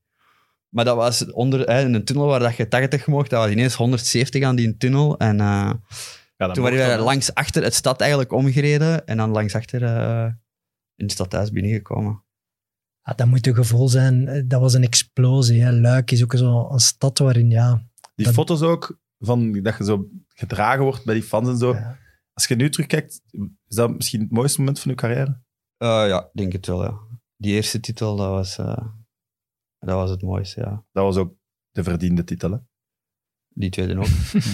Maar 0.69 0.85
dat 0.85 0.95
was 0.95 1.31
onder, 1.31 1.59
hè, 1.59 1.81
in 1.81 1.93
een 1.93 2.05
tunnel 2.05 2.25
waar 2.25 2.39
dat 2.39 2.55
je 2.55 2.67
80 2.67 3.07
mocht, 3.07 3.29
dat 3.29 3.43
was 3.43 3.51
ineens 3.51 3.73
170 3.73 4.43
aan 4.43 4.55
die 4.55 4.77
tunnel. 4.77 5.17
En 5.17 5.39
eh, 5.39 5.71
Ja, 6.37 6.51
toen 6.51 6.63
waren 6.63 6.97
we 6.97 7.03
langs 7.03 7.33
achter 7.33 7.63
het 7.63 7.73
stad 7.73 8.01
eigenlijk 8.01 8.31
omgereden, 8.31 9.05
en 9.05 9.17
dan 9.17 9.29
langs 9.29 9.55
achter 9.55 9.81
in 10.95 11.05
het 11.05 11.11
stadhuis 11.11 11.51
binnengekomen. 11.51 12.24
Ja, 13.07 13.13
dat 13.13 13.27
moet 13.27 13.47
een 13.47 13.55
gevoel 13.55 13.89
zijn. 13.89 14.27
Eh, 14.27 14.41
Dat 14.45 14.59
was 14.61 14.73
een 14.73 14.83
explosie. 14.83 15.61
Hè. 15.61 15.71
Luik 15.71 16.11
is 16.11 16.23
ook 16.23 16.33
zo 16.37 16.69
een 16.71 16.79
stad 16.79 17.17
waarin, 17.17 17.49
ja... 17.49 17.83
Die 18.15 18.25
dat- 18.25 18.33
foto's 18.35 18.61
ook, 18.61 18.99
van 19.19 19.51
dat 19.61 19.77
je 19.77 19.83
zo 19.83 20.09
gedragen 20.27 20.83
wordt 20.83 21.05
bij 21.05 21.13
die 21.13 21.23
fans 21.23 21.47
en 21.47 21.57
zo. 21.57 21.73
ja. 21.73 21.97
Als 22.33 22.47
je 22.47 22.55
nu 22.55 22.69
terugkijkt, 22.69 23.21
is 23.67 23.75
dat 23.75 23.95
misschien 23.95 24.21
het 24.21 24.31
mooiste 24.31 24.59
moment 24.59 24.79
van 24.79 24.91
je 24.91 24.97
carrière? 24.97 25.41
Eh, 25.77 25.87
ja, 26.07 26.23
ik 26.23 26.29
denk 26.33 26.53
het 26.53 26.65
wel, 26.67 26.83
ja. 26.83 26.97
Die 27.37 27.53
eerste 27.53 27.79
titel, 27.79 28.15
dat 28.15 28.29
was, 28.29 28.57
eh, 28.57 28.87
dat 29.79 29.95
was 29.95 30.09
het 30.09 30.21
mooiste, 30.21 30.59
ja. 30.61 30.85
Dat 30.91 31.03
was 31.03 31.15
ook 31.17 31.33
de 31.71 31.83
verdiende 31.83 32.23
titel. 32.23 32.51
Hè? 32.51 32.57
Die 33.57 33.69
tweede 33.69 33.97
ook. 33.97 34.05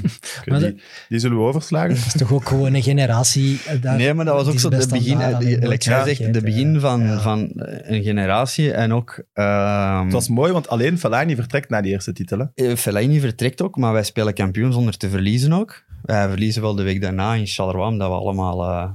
Maar 0.45 0.59
die, 0.59 0.81
die 1.09 1.19
zullen 1.19 1.37
we 1.37 1.43
overslagen. 1.43 1.95
Dat 1.95 2.05
is 2.05 2.13
toch 2.13 2.31
ook 2.33 2.47
gewoon 2.47 2.73
een 2.73 2.83
generatie... 2.83 3.59
eh, 3.67 3.81
Daar, 3.81 3.97
nee, 3.97 4.13
maar 4.13 4.25
dat 4.25 4.35
was 4.35 4.47
ook 4.47 4.59
zo 4.59 4.69
de 4.69 4.87
begin, 4.89 5.21
aan 5.21 5.41
eh, 5.41 5.67
like 5.69 5.89
jij 5.89 6.03
zegt, 6.15 6.33
de 6.33 6.41
begin 6.41 6.73
ja. 6.73 6.79
van, 6.79 7.01
Ja. 7.01 7.19
van 7.19 7.49
eh, 7.51 7.95
een 7.95 8.03
generatie 8.03 8.71
en 8.71 8.93
ook... 8.93 9.23
ehm 9.33 10.03
Het 10.03 10.13
was 10.13 10.29
mooi, 10.29 10.51
want 10.51 10.67
alleen 10.69 10.97
Fellaini 10.99 11.35
vertrekt 11.35 11.69
na 11.69 11.81
die 11.81 11.91
eerste 11.91 12.13
titel. 12.13 12.39
Hè? 12.39 12.69
eh, 12.69 12.75
Fellaini 12.75 13.19
vertrekt 13.19 13.61
ook, 13.61 13.77
maar 13.77 13.93
wij 13.93 14.03
spelen 14.03 14.33
kampioen 14.33 14.73
zonder 14.73 14.97
te 14.97 15.09
verliezen 15.09 15.53
ook. 15.53 15.83
Wij 16.01 16.27
verliezen 16.29 16.61
wel 16.61 16.75
de 16.75 16.83
week 16.83 17.01
daarna 17.01 17.33
in 17.33 17.47
Charleroi, 17.47 17.87
omdat 17.87 18.07
we 18.09 18.15
allemaal 18.15 18.63
eh, 18.63 18.89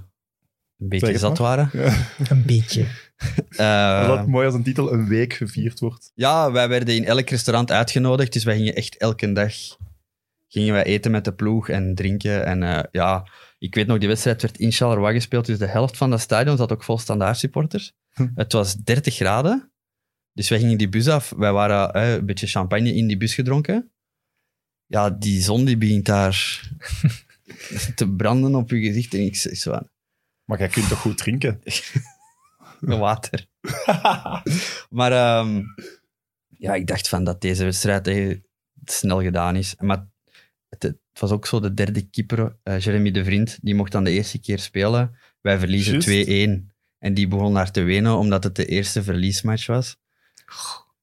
een 0.78 0.88
beetje 0.88 1.18
zat 1.18 1.38
waren. 1.38 1.70
Een 2.28 2.42
beetje. 2.46 2.84
Eh, 3.56 4.06
dat 4.06 4.26
mooi 4.26 4.46
als 4.46 4.54
een 4.54 4.62
titel 4.62 4.92
een 4.92 5.08
week 5.08 5.32
gevierd 5.32 5.80
wordt. 5.80 6.12
Ja, 6.14 6.52
wij 6.52 6.68
werden 6.68 6.94
in 6.94 7.04
elk 7.04 7.30
restaurant 7.30 7.70
uitgenodigd, 7.72 8.32
dus 8.32 8.44
wij 8.44 8.56
gingen 8.56 8.74
echt 8.74 8.96
elke 8.96 9.32
dag 9.32 9.52
gingen 10.48 10.72
wij 10.72 10.84
eten 10.84 11.10
met 11.10 11.24
de 11.24 11.34
ploeg 11.34 11.68
en 11.68 11.94
drinken. 11.94 12.46
En 12.46 12.62
eh, 12.62 12.84
ja, 12.90 13.28
ik 13.58 13.74
weet 13.74 13.86
nog, 13.86 13.98
die 13.98 14.08
wedstrijd 14.08 14.42
werd 14.42 14.58
in 14.58 14.72
Charleroi 14.72 15.14
gespeeld, 15.14 15.46
dus 15.46 15.58
de 15.58 15.66
helft 15.66 15.96
van 15.96 16.10
dat 16.10 16.20
stadion 16.20 16.56
zat 16.56 16.72
ook 16.72 16.84
vol 16.84 16.98
standaard 16.98 17.38
supporters. 17.38 17.92
Hm. 18.10 18.28
Het 18.34 18.52
was 18.52 18.74
30 18.74 19.14
graden, 19.14 19.72
dus 20.32 20.48
wij 20.48 20.58
gingen 20.58 20.78
die 20.78 20.88
bus 20.88 21.08
af. 21.08 21.32
Wij 21.36 21.52
waren 21.52 21.92
eh, 21.92 22.12
een 22.12 22.26
beetje 22.26 22.46
champagne 22.46 22.94
in 22.94 23.06
die 23.06 23.16
bus 23.16 23.34
gedronken. 23.34 23.90
Ja, 24.86 25.10
die 25.10 25.42
zon 25.42 25.64
die 25.64 25.76
begint 25.76 26.06
daar 26.06 26.70
te 27.94 28.10
branden 28.16 28.54
op 28.54 28.70
je 28.70 28.80
gezicht 28.80 29.14
en 29.14 29.20
ik 29.20 29.36
zeg 29.36 29.56
zo 29.56 29.78
Maar 30.44 30.58
jij 30.58 30.68
kunt 30.68 30.88
toch 30.88 31.00
goed 31.00 31.18
drinken? 31.18 31.62
water. 32.80 33.46
Maar 34.90 35.12
ehm, 35.12 35.62
ja, 36.48 36.74
ik 36.74 36.86
dacht 36.86 37.08
van 37.08 37.24
dat 37.24 37.40
deze 37.40 37.64
wedstrijd 37.64 38.06
eh, 38.06 38.38
snel 38.84 39.22
gedaan 39.22 39.56
is. 39.56 39.74
Maar 39.78 40.06
het, 40.68 40.82
het 40.82 40.96
was 41.20 41.30
ook 41.30 41.46
zo 41.46 41.60
de 41.60 41.74
derde 41.74 42.02
keeper, 42.02 42.56
eh, 42.62 42.78
Jeremy 42.80 43.10
de 43.10 43.24
Vriend, 43.24 43.58
die 43.62 43.74
mocht 43.74 43.92
dan 43.92 44.04
de 44.04 44.10
eerste 44.10 44.40
keer 44.40 44.58
spelen. 44.58 45.16
Wij 45.40 45.58
verliezen 45.58 45.92
Juist. 45.92 46.06
2-1. 46.06 46.70
En 46.98 47.14
die 47.14 47.28
begon 47.28 47.54
daar 47.54 47.70
te 47.70 47.82
wenen 47.82 48.16
omdat 48.16 48.44
het 48.44 48.54
de 48.56 48.66
eerste 48.66 49.02
verliesmatch 49.02 49.66
was. 49.66 49.96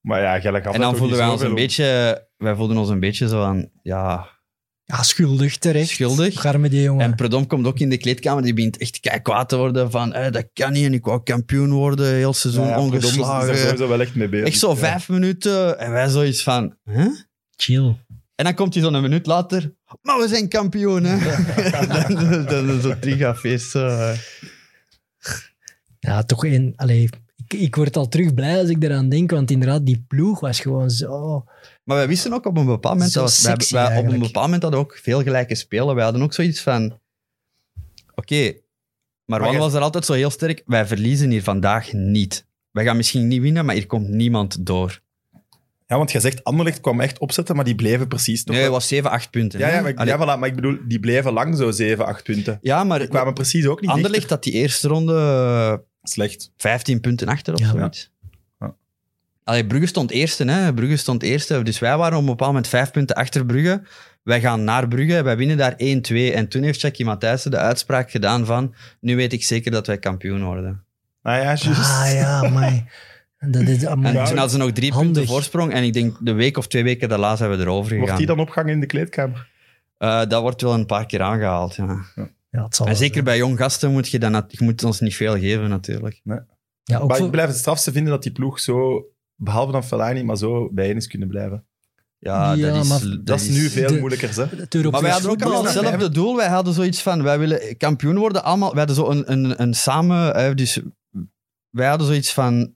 Maar 0.01 0.21
ja, 0.21 0.39
gaf 0.61 0.73
en 0.73 0.81
dan 0.81 0.95
voelden 0.97 1.17
wij 1.17 1.27
ons 1.27 1.41
een 1.41 1.55
beetje, 1.55 2.27
wij 2.37 2.55
voelden 2.55 2.77
ons 2.77 2.89
een 2.89 2.99
beetje 2.99 3.27
zo 3.27 3.43
aan, 3.43 3.69
ja, 3.83 4.31
Ja, 4.85 5.03
schuldig 5.03 5.57
terecht. 5.57 5.89
Schuldig. 5.89 6.41
Garme 6.41 6.69
die 6.69 6.81
jongen. 6.81 7.05
En 7.05 7.15
Predom 7.15 7.47
komt 7.47 7.65
ook 7.65 7.79
in 7.79 7.89
de 7.89 7.97
kleedkamer, 7.97 8.43
die 8.43 8.53
begint 8.53 8.77
echt 8.77 8.99
kijk 8.99 9.23
kwaad 9.23 9.49
te 9.49 9.57
worden 9.57 9.91
van, 9.91 10.13
eh, 10.13 10.31
dat 10.31 10.49
kan 10.53 10.73
niet 10.73 10.85
en 10.85 10.93
ik 10.93 11.05
wou 11.05 11.23
kampioen 11.23 11.71
worden, 11.71 12.13
heel 12.13 12.33
seizoen 12.33 12.63
Ja, 12.65 12.69
ja, 12.69 12.79
ongeslagen. 12.79 13.49
er 13.49 13.57
sowieso 13.57 13.87
wel 13.87 14.01
echt 14.01 14.15
mee 14.15 14.29
bezig. 14.29 14.47
Echt 14.47 14.59
zo 14.59 14.69
Ja. 14.69 14.75
vijf 14.75 15.09
minuten 15.09 15.79
en 15.79 15.91
wij 15.91 16.07
zoiets 16.09 16.43
van, 16.43 16.75
hè? 16.83 17.07
Chill. 17.55 17.95
En 18.35 18.45
dan 18.45 18.53
komt 18.53 18.73
hij 18.73 18.83
zo'n 18.83 19.01
minuut 19.01 19.25
later, 19.25 19.75
maar 20.01 20.19
we 20.19 20.27
zijn 20.27 20.49
kampioen, 20.49 21.03
hè? 21.03 21.17
dan, 21.87 22.45
dan 22.45 22.69
is 22.77 22.83
het 22.83 23.01
trigafeest. 23.01 23.73
Ja, 25.99 26.23
toch 26.25 26.45
een... 26.45 26.73
Allee, 26.75 27.01
ik, 27.03 27.53
ik 27.53 27.75
word 27.75 27.97
al 27.97 28.07
terug 28.07 28.33
blij 28.33 28.59
als 28.59 28.69
ik 28.69 28.83
eraan 28.83 29.09
denk, 29.09 29.31
want 29.31 29.51
inderdaad, 29.51 29.85
die 29.85 30.05
ploeg 30.07 30.39
was 30.39 30.59
gewoon 30.59 30.89
zo... 30.89 31.43
Maar 31.83 31.97
wij 31.97 32.07
wisten 32.07 32.33
ook 32.33 32.45
op 32.45 32.57
een 32.57 32.65
bepaald 32.65 32.93
moment, 32.93 33.11
Zo 33.11 33.19
dat 33.19 33.29
was, 33.29 33.41
wij, 33.41 33.51
sexy 33.51 33.73
wij 33.73 33.97
op 33.97 34.05
een 34.05 34.19
bepaald 34.19 34.45
moment 34.45 34.61
hadden 34.61 34.79
we 34.79 34.85
ook 34.85 34.97
veel 35.01 35.21
gelijke 35.23 35.55
spelen. 35.55 35.95
Wij 35.95 36.03
hadden 36.03 36.21
ook 36.21 36.33
zoiets 36.33 36.61
van, 36.61 36.99
oké, 38.15 38.53
maar 39.25 39.39
Wan 39.39 39.51
jij- 39.51 39.59
was 39.59 39.73
er 39.73 39.81
altijd 39.81 40.05
zo 40.05 40.13
heel 40.13 40.29
sterk, 40.29 40.63
wij 40.65 40.85
verliezen 40.85 41.29
hier 41.29 41.43
vandaag 41.43 41.93
niet. 41.93 42.47
Wij 42.71 42.83
gaan 42.83 42.97
misschien 42.97 43.27
niet 43.27 43.41
winnen, 43.41 43.65
maar 43.65 43.75
hier 43.75 43.87
komt 43.87 44.07
niemand 44.07 44.65
door. 44.65 45.01
Ja, 45.93 45.99
want 45.99 46.11
jij 46.11 46.21
zegt, 46.21 46.43
Anderlecht 46.43 46.81
kwam 46.81 47.01
echt 47.01 47.19
opzetten, 47.19 47.55
maar 47.55 47.65
die 47.65 47.75
bleven 47.75 48.07
precies 48.07 48.43
toch 48.43 48.55
Nee, 48.55 48.63
het 48.63 48.73
was 48.73 48.87
7, 48.87 49.09
8 49.11 49.29
punten. 49.31 49.59
Ja, 49.59 49.67
ja, 49.67 49.81
maar, 49.81 49.89
ik, 49.89 49.97
Allee, 49.97 50.13
ja 50.13 50.19
voilà, 50.19 50.39
maar 50.39 50.49
ik 50.49 50.55
bedoel, 50.55 50.77
die 50.87 50.99
bleven 50.99 51.33
lang 51.33 51.57
zo 51.57 51.71
7, 51.71 52.05
8 52.05 52.23
punten. 52.23 52.59
ja, 52.61 52.83
maar 52.83 52.99
Die 52.99 53.07
kwamen 53.07 53.33
precies 53.33 53.65
ook 53.67 53.81
niet 53.81 53.89
Anderlecht 53.89 54.29
had 54.29 54.43
die 54.43 54.53
eerste 54.53 54.87
ronde 54.87 55.13
eh, 55.13 55.69
dichter. 55.69 55.85
Slecht. 56.03 56.51
15 56.57 56.99
punten 56.99 57.27
achter 57.27 57.53
of 57.53 57.59
Ja. 57.59 57.69
zoiets. 57.71 58.11
Ja. 58.59 58.75
Allee, 59.43 59.65
Brugge 59.67 59.85
stond 59.87 60.11
eerste, 60.11 60.45
hè. 60.45 60.73
Brugge 60.73 60.97
stond 60.97 61.23
eerste. 61.23 61.63
Dus 61.63 61.79
wij 61.79 61.97
waren 61.97 62.13
op 62.17 62.19
een 62.23 62.29
bepaald 62.29 62.49
moment 62.51 62.67
vijf 62.67 62.91
punten 62.91 63.15
achter 63.15 63.45
Brugge. 63.45 63.81
Wij 64.23 64.41
gaan 64.41 64.63
naar 64.63 64.87
Brugge, 64.87 65.23
wij 65.23 65.37
winnen 65.37 65.57
daar 65.57 65.73
1-2. 65.77 66.33
En 66.33 66.47
toen 66.47 66.63
heeft 66.63 66.81
Jackie 66.81 67.05
Matthijssen 67.05 67.51
de 67.51 67.57
uitspraak 67.57 68.11
gedaan 68.11 68.45
van 68.45 68.75
nu 68.99 69.15
weet 69.15 69.33
ik 69.33 69.43
zeker 69.43 69.71
dat 69.71 69.87
wij 69.87 69.97
kampioen 69.97 70.43
worden. 70.43 70.83
Ah 71.21 71.35
ja, 71.35 71.43
juist. 71.43 71.67
Ah 71.67 72.11
ja, 72.13 72.49
maar 72.49 72.83
Dat 73.47 73.61
is, 73.61 73.83
En 73.83 74.01
toen 74.01 74.15
hadden 74.15 74.49
ze 74.49 74.57
nog 74.57 74.71
drie 74.71 74.91
Handig. 74.91 75.11
punten 75.13 75.31
voorsprong. 75.33 75.71
En 75.73 75.83
ik 75.83 75.93
denk 75.93 76.17
de 76.19 76.33
week 76.33 76.57
of 76.57 76.67
twee 76.67 76.83
weken 76.83 77.09
daarna 77.09 77.35
zijn 77.35 77.49
we 77.51 77.57
erover 77.57 77.83
gegaan. 77.89 77.99
Wordt 78.05 78.17
die 78.17 78.27
dan 78.27 78.39
opgehangen 78.39 78.73
in 78.73 78.79
de 78.79 78.85
kleedkamer? 78.85 79.49
Eh, 79.97 80.25
dat 80.27 80.41
wordt 80.41 80.61
wel 80.61 80.73
een 80.73 80.85
paar 80.85 81.05
keer 81.05 81.21
aangehaald, 81.21 81.75
ja. 81.75 81.97
ja, 82.51 82.63
het 82.63 82.75
zal 82.75 82.87
En 82.87 82.95
zeker 82.95 83.13
zijn. 83.13 83.25
bij 83.25 83.37
jong 83.37 83.57
gasten 83.57 83.91
moet 83.91 84.09
je, 84.09 84.19
dat, 84.19 84.31
nat- 84.31 84.57
je 84.57 84.63
moet 84.63 84.83
ons 84.83 84.99
niet 84.99 85.15
veel 85.15 85.37
geven, 85.39 85.69
natuurlijk. 85.69 86.21
Ja, 86.23 86.45
ook 86.99 87.07
Maar 87.07 87.17
voor- 87.17 87.25
ik 87.25 87.31
blijf 87.31 87.47
het 87.47 87.57
strafste 87.57 87.91
vinden 87.91 88.11
dat 88.11 88.23
die 88.23 88.31
ploeg 88.31 88.59
zo, 88.59 89.05
behalve 89.35 89.71
dan 89.71 89.83
Fellaini, 89.83 90.23
maar 90.23 90.37
zo 90.37 90.69
bijeen 90.71 90.95
is 90.95 91.07
kunnen 91.07 91.27
blijven. 91.27 91.65
Ja, 92.17 92.53
Ja, 92.53 92.71
dat 92.73 92.83
is... 92.83 92.89
maar 92.89 93.17
Dat 93.23 93.39
is 93.41 93.49
nu 93.49 93.69
veel 93.69 93.87
de- 93.87 93.99
moeilijker, 93.99 94.29
hè? 94.35 94.45
Maar 94.91 95.01
wij 95.01 95.11
hadden 95.11 95.31
ook 95.31 95.41
voetbal- 95.41 95.63
hetzelfde 95.63 96.09
doel. 96.09 96.35
Wij 96.35 96.47
hadden 96.47 96.73
zoiets 96.73 97.01
van, 97.01 97.23
wij 97.23 97.39
willen 97.39 97.77
kampioen 97.77 98.17
worden 98.17 98.43
allemaal. 98.43 98.69
Wij 98.69 98.77
hadden 98.85 98.95
zo 98.95 99.09
een, 99.11 99.31
een, 99.31 99.61
een 99.61 99.73
samen... 99.73 100.35
eh, 100.35 100.55
Dus 100.55 100.79
wij 101.69 101.87
hadden 101.87 102.07
zoiets 102.07 102.33
van, 102.33 102.75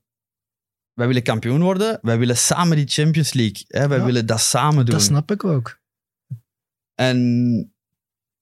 wij 0.97 1.07
willen 1.07 1.23
kampioen 1.23 1.61
worden. 1.61 1.99
Wij 2.01 2.17
willen 2.17 2.37
samen 2.37 2.77
die 2.77 2.87
Champions 2.87 3.33
League. 3.33 3.63
Hè, 3.67 3.87
wij 3.87 3.97
Ja. 3.97 4.05
willen 4.05 4.25
dat 4.25 4.39
samen 4.39 4.85
doen. 4.85 4.95
Dat 4.95 5.03
snap 5.03 5.31
ik 5.31 5.43
ook. 5.43 5.79
En 6.95 7.71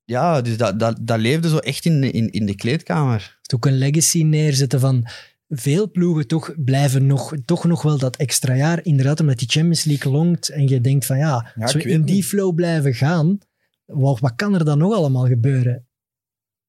ja, 0.04 0.42
dus 0.42 0.58
dat, 0.58 0.80
dat, 0.80 0.98
dat 1.02 1.20
leefde 1.20 1.50
zo 1.50 1.58
echt 1.58 1.86
in, 1.86 2.04
in, 2.04 2.30
in 2.32 2.46
de 2.46 2.56
kleedkamer. 2.56 3.38
Het 3.42 3.54
ook 3.56 3.66
een 3.66 3.78
legacy 3.78 4.24
neerzetten 4.24 4.80
van 4.80 5.08
veel 5.50 5.92
ploegen 5.92 6.28
toch 6.28 6.54
blijven 6.58 7.06
nog, 7.06 7.34
toch 7.46 7.64
nog 7.64 7.82
wel 7.82 7.98
dat 7.98 8.16
extra 8.16 8.56
jaar. 8.56 8.84
Inderdaad, 8.86 9.20
omdat 9.20 9.38
die 9.40 9.50
Champions 9.50 9.84
League 9.84 10.12
longt 10.12 10.50
en 10.50 10.68
je 10.68 10.82
denkt 10.82 11.06
van 11.06 11.18
ja, 11.18 11.52
Ja, 11.56 11.62
als 11.64 11.74
we 11.74 11.80
ik 11.80 11.86
weet 11.86 11.94
in 11.94 12.06
die 12.06 12.16
niet. 12.16 12.26
flow 12.26 12.56
blijven 12.56 12.94
gaan, 12.94 13.38
wat, 13.86 14.20
wat 14.20 14.36
kan 14.36 14.54
er 14.54 14.66
dan 14.66 14.78
nog 14.78 14.94
allemaal 14.94 15.28
gebeuren? 15.28 15.88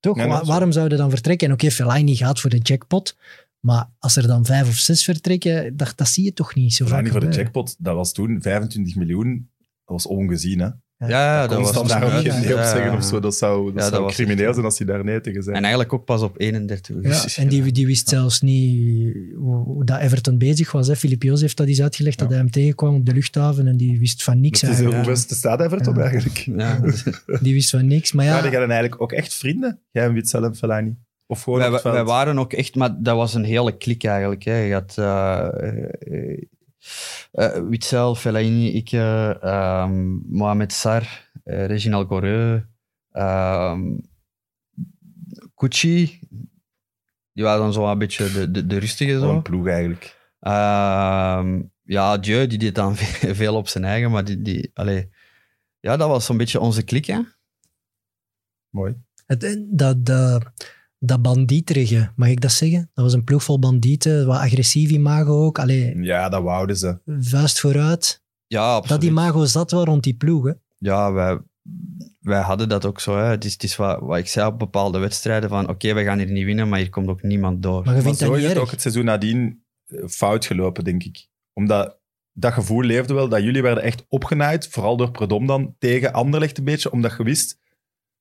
Toch? 0.01 0.17
Wa- 0.17 0.33
is 0.33 0.39
zo. 0.39 0.45
waarom 0.47 0.73
zouden 0.73 0.99
dan 0.99 1.11
vertrekken? 1.11 1.47
En 1.49 1.53
oké, 1.55 1.71
Fellaini 1.71 2.15
gaat 2.17 2.41
voor 2.41 2.51
de 2.51 2.59
jackpot, 2.59 3.17
maar 3.67 3.91
als 3.99 4.17
er 4.17 4.27
dan 4.27 4.45
vijf 4.45 4.69
of 4.69 4.75
zes 4.75 5.05
vertrekken, 5.05 5.77
dat, 5.77 5.93
dat 5.97 6.09
zie 6.09 6.25
je 6.25 6.33
toch 6.33 6.55
niet 6.55 6.75
zo 6.75 6.85
vaak 6.87 6.95
Fellaini 6.95 7.11
voor 7.21 7.31
de 7.31 7.37
jackpot, 7.37 7.77
dat 7.79 7.95
was 7.95 8.13
toen 8.13 8.43
25 8.43 8.97
miljoen. 8.97 9.51
Dat 9.85 9.95
was 10.03 10.07
ongezien, 10.07 10.59
hè? 10.61 10.67
Ja. 10.99 11.09
Ja, 11.09 11.47
dat 11.47 11.61
was 11.73 11.89
daar 11.89 12.03
ook 12.05 12.11
geen 12.11 12.41
nee 12.41 12.55
op 12.55 12.63
zeggen 12.63 12.83
ja. 12.91 12.97
of 12.97 13.05
zo. 13.05 13.21
Dat 13.21 13.35
zou, 13.37 13.65
dat 13.65 13.75
Ja, 13.75 13.81
dat 13.81 13.91
zou 13.91 14.03
was 14.03 14.15
crimineel 14.15 14.53
zijn 14.53 14.65
als 14.65 14.79
hij 14.79 14.87
daar 14.87 15.05
nee 15.05 15.21
tegen 15.21 15.43
zei. 15.43 15.57
En 15.57 15.63
eigenlijk 15.63 15.93
ook 15.93 16.05
pas 16.05 16.23
op 16.23 16.41
31 16.41 16.89
Ja, 16.97 17.03
augustus. 17.03 17.37
en 17.37 17.49
die, 17.49 17.73
die 17.73 17.87
wist 17.87 18.09
zelfs 18.09 18.41
niet 18.41 19.17
hoe, 19.37 19.57
hoe 19.57 19.85
dat 19.85 20.01
Everton 20.01 20.39
bezig 20.39 20.73
was. 20.73 20.87
Hè. 20.87 20.97
Filip 20.97 21.23
Joos 21.23 21.41
heeft 21.41 21.57
dat 21.57 21.67
eens 21.67 21.83
uitgelegd, 21.83 22.19
dat 22.19 22.29
hij 22.29 22.39
hem 22.39 22.51
tegenkwam 22.51 22.95
op 22.95 23.07
de 23.07 23.13
luchthaven 23.13 23.67
en 23.67 23.77
die 23.77 23.99
wist 23.99 24.23
van 24.23 24.41
niks 24.41 24.61
Dat 24.61 24.71
is 24.71 24.77
eigenlijk. 24.77 25.05
hoe 25.07 25.15
best 25.15 25.35
staat 25.35 25.61
Everton 25.61 25.95
Ja. 25.95 26.01
eigenlijk. 26.01 26.39
Ja, 26.57 26.81
Die 27.41 27.53
wist 27.55 27.71
van 27.71 27.87
niks, 27.87 28.13
maar 28.13 28.25
Ja. 28.25 28.37
ja... 28.37 28.43
die 28.43 28.51
gaan 28.51 28.61
eigenlijk 28.71 29.03
ook 29.03 29.13
echt 29.13 29.35
vrienden, 29.35 29.81
jij 29.91 30.05
en 30.05 30.13
Witzel 30.13 30.45
en 30.45 30.57
Fellaini. 30.57 30.97
Of 31.27 31.43
gewoon 31.43 31.59
wij, 31.59 31.83
wij 31.83 32.05
waren 32.05 32.39
ook 32.39 32.53
echt, 32.53 32.75
maar 32.75 33.03
dat 33.03 33.17
was 33.17 33.35
een 33.35 33.45
hele 33.45 33.77
klik 33.77 34.05
eigenlijk. 34.05 34.43
Hè. 34.43 34.57
Je 34.57 34.73
had 34.73 34.99
eh, 34.99 35.49
eh, 36.01 36.43
eh, 37.33 37.69
Witzel, 37.69 38.15
Fellaini, 38.15 38.73
ik, 38.73 38.93
eh, 38.93 39.43
ehm, 39.43 40.19
Mohamed 40.37 40.73
Sar, 40.73 41.29
Reginald 41.45 42.09
Goreux, 42.09 42.65
ehm 43.13 43.99
Kuchi. 45.55 46.21
Die 47.33 47.45
waren 47.45 47.61
dan 47.61 47.73
zo 47.73 47.87
een 47.87 47.99
beetje 47.99 48.33
de, 48.33 48.51
de, 48.51 48.67
de 48.67 48.79
rustige 48.79 49.19
zo. 49.19 49.31
een 49.31 49.43
ploeg 49.43 49.67
eigenlijk. 49.67 50.17
Ehm, 50.41 51.63
ja, 51.83 52.19
Dieu, 52.19 52.47
die 52.47 52.59
deed 52.59 52.75
dan 52.75 52.97
veel 53.41 53.57
op 53.57 53.69
zijn 53.69 53.85
eigen, 53.85 54.11
maar 54.11 54.25
die, 54.25 54.43
die 54.43 54.71
allee, 54.75 55.11
ja, 55.81 55.97
dat 55.97 56.09
was 56.09 56.25
zo'n 56.25 56.37
beetje 56.37 56.61
onze 56.61 56.83
klik, 56.83 57.07
hè. 57.07 57.21
Mooi. 58.71 58.95
Het, 59.27 59.67
dat, 59.69 60.07
dat, 60.07 60.43
dat 60.99 61.23
bandieterige, 61.23 62.13
mag 62.17 62.29
ik 62.29 62.41
dat 62.41 62.53
zeggen? 62.53 62.91
Dat 62.95 63.05
was 63.05 63.13
een 63.15 63.25
ploeg 63.25 63.43
vol 63.45 63.59
bandieten, 63.59 64.27
wat 64.27 64.39
agressief 64.39 64.91
imago 64.91 65.45
ook. 65.45 65.59
Allee, 65.59 66.03
Ja, 66.03 66.29
dat 66.29 66.43
wouden 66.43 66.77
ze. 66.77 66.99
vuist 67.21 67.61
vooruit. 67.61 68.25
Ja, 68.47 68.75
absoluut. 68.75 69.01
Dat 69.01 69.11
imago 69.11 69.45
zat 69.45 69.71
wel 69.71 69.85
rond 69.85 70.03
die 70.03 70.15
ploeg. 70.15 70.45
Hè? 70.47 70.53
ja, 70.77 71.13
wij, 71.13 71.39
wij 72.21 72.41
hadden 72.41 72.69
dat 72.69 72.85
ook 72.85 73.01
zo. 73.01 73.17
Hè. 73.17 73.25
Het 73.25 73.45
is, 73.45 73.53
het 73.53 73.63
is 73.63 73.77
wat, 73.77 74.01
wat 74.01 74.19
ik 74.19 74.29
zei 74.29 74.47
op 74.47 74.59
bepaalde 74.59 74.99
wedstrijden: 74.99 75.49
van 75.49 75.69
oké, 75.69 75.95
we 75.95 76.05
gaan 76.05 76.19
hier 76.19 76.31
niet 76.31 76.45
winnen, 76.45 76.69
maar 76.69 76.79
hier 76.79 76.91
komt 76.91 77.09
ook 77.09 77.23
niemand 77.23 77.63
door. 77.63 77.73
Maar 77.85 77.85
je 77.85 77.93
Maar 77.93 78.03
vindt 78.03 78.19
dat 78.19 78.29
zo 78.29 78.35
niet 78.35 78.45
is 78.45 78.51
erg. 78.51 78.61
ook 78.61 78.71
het 78.71 78.81
seizoen 78.81 79.05
nadien 79.05 79.65
eh, 79.87 80.07
fout 80.09 80.45
gelopen, 80.47 80.85
denk 80.85 81.03
ik. 81.05 81.29
Omdat 81.53 81.99
dat 82.33 82.53
gevoel 82.53 82.83
leefde 82.83 83.15
wel, 83.15 83.29
dat 83.29 83.43
jullie 83.43 83.63
werden 83.63 83.83
echt 83.83 84.05
opgenaaid, 84.09 84.69
vooral 84.69 84.97
door 84.97 85.11
Predom 85.11 85.47
dan, 85.47 85.75
tegen 85.79 86.13
Anderlecht 86.13 86.59
een 86.59 86.65
beetje, 86.65 86.91
omdat 86.93 87.15
je 87.17 87.23
wist, 87.25 87.59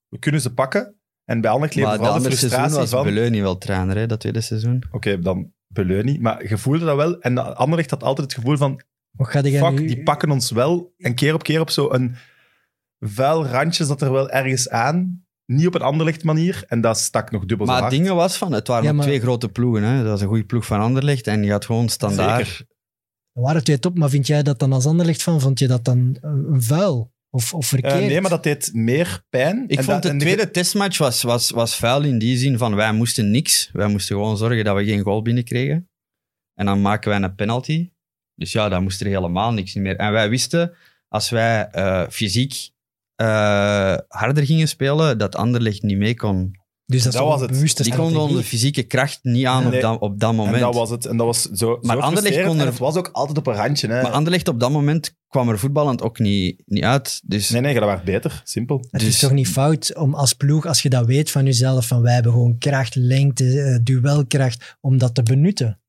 we 0.08 0.20
kunnen 0.20 0.42
ze 0.42 0.54
pakken. 0.54 0.96
En 1.26 1.42
bij 1.42 1.50
Anderlecht 1.52 1.76
leefde 1.76 1.92
vooral 1.96 2.08
de 2.12 2.18
andere 2.18 2.36
seizoen 2.36 2.60
frustratie 2.60 2.92
was 2.92 3.04
van... 3.30 3.42
Wel 3.42 3.58
trainer, 3.58 3.98
hè, 3.98 4.08
dat 4.08 4.20
tweede 4.20 4.42
seizoen. 4.42 4.84
Oké, 4.92 5.20
dan 5.20 5.54
Beleu 5.68 6.20
Maar 6.20 6.48
je 6.50 6.58
voelde 6.58 6.86
dat 6.86 6.96
wel. 6.96 7.20
En 7.20 7.56
Anderlecht 7.56 7.90
had 7.90 8.04
altijd 8.04 8.32
het 8.32 8.40
gevoel 8.40 8.58
van, 8.58 8.82
Wat 9.12 9.28
ga 9.28 9.42
jij 9.42 9.60
fuck, 9.60 9.80
nu- 9.80 9.88
die 9.88 10.04
pakken 10.04 10.32
ons 10.32 10.52
wel. 10.52 10.94
En 10.98 11.16
keer 11.16 11.34
op 11.34 11.44
keer 11.44 11.60
op 11.60 11.70
zo'n 11.70 12.16
vuil 13.00 13.46
randje 13.46 13.86
zat 13.86 14.02
er 14.02 14.12
wel 14.12 14.30
ergens 14.30 14.70
aan. 14.70 15.24
Niet 15.46 15.68
op 15.68 15.76
een 15.76 15.82
Anderlecht 15.82 16.24
manier. 16.24 16.64
En 16.68 16.82
dat 16.82 16.98
stak 17.00 17.32
nog 17.32 17.46
dubbel 17.46 17.68
Maar 17.68 17.78
zo 17.78 17.84
het 17.84 17.92
ding 17.94 18.10
was 18.10 18.38
van, 18.38 18.52
het 18.52 18.68
waren 18.68 18.84
Ja, 18.84 18.90
nog 18.90 18.98
maar- 18.98 19.08
twee 19.08 19.20
grote 19.22 19.50
ploegen. 19.50 19.84
Hè. 19.84 19.98
Dat 20.02 20.12
was 20.12 20.22
een 20.22 20.28
goede 20.28 20.46
ploeg 20.46 20.66
van 20.66 20.80
Anderlecht 20.80 21.28
en 21.28 21.42
die 21.42 21.52
had 21.52 21.66
gewoon 21.66 21.90
standaard. 21.90 22.48
Zeker. 22.48 22.66
Er 23.34 23.42
waren 23.42 23.64
twee 23.64 23.80
top, 23.80 23.98
maar 23.98 24.10
vind 24.10 24.28
jij 24.28 24.44
dat 24.44 24.60
dan 24.60 24.74
als 24.74 24.86
Anderlecht 24.86 25.24
van? 25.24 25.42
Vond 25.42 25.60
je 25.60 25.68
dat 25.68 25.86
dan 25.86 26.18
eh, 26.22 26.30
een 26.32 26.64
vuil? 26.64 27.14
Of, 27.36 27.54
of 27.54 27.64
Eh, 27.64 27.68
verkeerd? 27.70 28.08
nee, 28.08 28.22
maar 28.22 28.30
dat 28.30 28.44
deed 28.44 28.70
meer 28.74 29.24
pijn. 29.30 29.64
Ik 29.68 29.78
En 29.78 29.84
vond 29.84 29.88
dat- 29.88 30.02
de 30.04 30.10
en 30.10 30.18
tweede 30.18 30.52
testmatch 30.52 30.98
was, 30.98 31.22
was, 31.22 31.50
was 31.50 31.76
vuil 31.76 32.04
in 32.04 32.18
die 32.20 32.38
zin 32.38 32.58
van 32.58 32.76
wij 32.76 32.94
moesten 32.94 33.32
niks. 33.32 33.70
Wij 33.74 33.88
moesten 33.88 34.16
gewoon 34.16 34.38
zorgen 34.38 34.64
dat 34.64 34.76
we 34.76 34.86
geen 34.86 35.02
goal 35.02 35.22
binnenkregen. 35.22 35.90
En 36.54 36.66
dan 36.66 36.82
maken 36.82 37.10
wij 37.10 37.22
een 37.22 37.36
penalty. 37.36 37.92
Dus 38.36 38.52
ja, 38.52 38.70
dan 38.70 38.84
moest 38.84 39.02
er 39.02 39.08
helemaal 39.08 39.54
niks 39.54 39.74
meer. 39.74 39.96
En 39.96 40.12
wij 40.12 40.30
wisten, 40.30 40.74
als 41.08 41.30
wij 41.30 41.68
eh, 41.72 42.08
fysiek 42.10 42.70
eh, 43.16 43.98
harder 44.08 44.46
gingen 44.46 44.68
spelen, 44.68 45.18
dat 45.18 45.36
Anderlecht 45.36 45.82
niet 45.82 45.98
mee 45.98 46.16
kon. 46.16 46.56
Dus 46.86 47.04
dat, 47.04 47.14
was 47.14 47.42
het. 47.42 47.50
bewuste 47.52 47.84
Die 47.84 47.96
konden 47.96 48.22
onze 48.22 48.44
fysieke 48.44 48.84
kracht 48.84 49.20
niet 49.22 49.46
aan 49.46 49.64
Nee. 49.64 49.76
op, 49.76 49.82
dat, 49.82 50.00
op 50.00 50.20
dat 50.20 50.34
moment. 50.34 50.56
En 50.56 50.62
dat 50.62 50.76
was 50.76 50.90
het. 50.90 51.06
En 51.06 51.18
dat 51.18 51.26
was 51.26 51.42
zo, 51.42 51.68
Maar 51.82 51.96
zo 51.96 52.02
Anderlecht 52.02 52.12
frustrerend. 52.12 52.48
kon 52.48 52.56
er- 52.56 52.62
En 52.66 52.70
het 52.72 52.78
was 52.80 52.96
ook 52.96 53.10
altijd 53.12 53.38
op 53.38 53.48
een 53.48 53.54
randje. 53.54 53.88
Hè. 53.88 54.02
Maar 54.02 54.12
Anderlecht 54.12 54.48
op 54.48 54.60
dat 54.60 54.72
moment 54.72 55.16
kwam 55.28 55.50
er 55.50 55.60
voetballend 55.60 56.02
ook 56.02 56.20
niet, 56.20 56.62
niet 56.66 56.84
uit. 56.84 57.22
Dus 57.26 57.50
Nee, 57.50 57.62
nee, 57.62 57.74
dat 57.74 57.84
was 57.84 58.04
beter. 58.04 58.42
Simpel. 58.44 58.78
Het 58.92 59.02
Dus- 59.02 59.10
is 59.10 59.20
toch 59.20 59.32
niet 59.32 59.48
fout 59.48 59.96
om 59.96 60.14
als 60.16 60.34
ploeg, 60.34 60.66
als 60.66 60.82
je 60.82 60.90
dat 60.90 61.06
weet 61.06 61.32
van 61.32 61.46
jezelf, 61.46 61.88
van 61.88 62.02
wij 62.02 62.14
hebben 62.14 62.32
gewoon 62.32 62.58
kracht, 62.58 62.96
lengte, 62.96 63.62
eh, 63.62 63.80
duelkracht, 63.84 64.78
om 64.82 64.98
dat 64.98 65.16
te 65.16 65.24
benutten. 65.24 65.80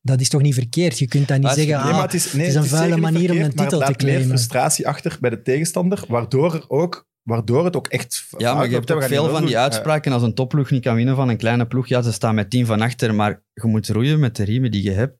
Dat 0.00 0.20
is 0.20 0.28
toch 0.28 0.42
niet 0.42 0.54
verkeerd? 0.54 0.98
Je 0.98 1.06
kunt 1.08 1.28
dat 1.28 1.36
niet 1.36 1.46
Maar 1.46 1.54
het 1.56 1.60
is- 1.60 1.66
zeggen, 1.68 1.84
Nee, 1.84 1.92
ah, 1.94 1.98
maar 2.00 2.10
het 2.10 2.20
is, 2.24 2.32
nee, 2.32 2.40
het 2.40 2.48
is 2.50 2.54
een 2.54 2.60
het 2.60 2.70
vuile 2.70 2.86
zeker 2.94 3.02
niet 3.04 3.12
manier 3.12 3.30
om 3.30 3.36
verkeerd, 3.36 3.50
een 3.50 3.56
maar 3.56 3.64
titel 3.64 3.78
te 3.80 3.84
laat 3.92 4.02
meer 4.02 4.12
claimen. 4.12 4.36
frustratie 4.38 4.88
achter 4.88 5.16
bij 5.20 5.30
de 5.30 5.42
tegenstander, 5.42 6.04
waardoor, 6.08 6.54
er 6.54 6.64
ook, 6.68 7.06
waardoor 7.28 7.64
het 7.64 7.76
ook 7.76 7.86
echt 7.86 8.26
Ja, 8.36 8.54
maar 8.54 8.68
je 8.68 8.74
hebt 8.74 8.90
ook 8.90 9.02
veel 9.02 9.28
van 9.28 9.44
die 9.46 9.58
uitspraken. 9.58 10.12
Als 10.12 10.22
een 10.22 10.34
topploeg 10.34 10.70
niet 10.70 10.82
kan 10.82 10.94
winnen 10.94 11.16
van 11.16 11.28
een 11.28 11.36
kleine 11.36 11.66
ploeg, 11.66 11.86
ja, 11.86 12.02
ze 12.02 12.12
staan 12.12 12.34
met 12.34 12.50
tien 12.50 12.66
van 12.66 12.80
achter, 12.80 13.14
maar 13.14 13.42
je 13.52 13.66
moet 13.66 13.88
roeien 13.88 14.20
met 14.20 14.36
de 14.36 14.44
riemen 14.44 14.70
die 14.70 14.82
je 14.82 14.90
hebt. 14.90 15.18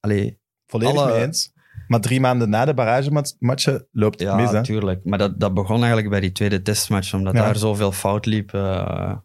Allee, 0.00 0.38
Volledig 0.66 0.96
alle- 0.96 1.12
mee 1.12 1.22
eens. 1.22 1.52
Maar 1.88 2.00
drie 2.00 2.20
maanden 2.20 2.50
na 2.50 2.64
de 2.64 2.74
barragematchen 2.74 3.86
loopt 3.90 4.20
het 4.20 4.28
ja, 4.28 4.36
mis. 4.36 4.46
Hè? 4.46 4.52
natuurlijk. 4.52 5.04
Maar 5.04 5.18
dat, 5.18 5.40
dat 5.40 5.54
begon 5.54 5.76
eigenlijk 5.78 6.08
bij 6.10 6.20
die 6.20 6.32
tweede 6.32 6.62
testmatch, 6.62 7.14
omdat 7.14 7.34
Ja. 7.34 7.42
daar 7.44 7.56
zoveel 7.56 7.92
fout 7.92 8.26
liep. 8.26 8.54
eh. 8.54 8.60
Ja, 8.60 9.24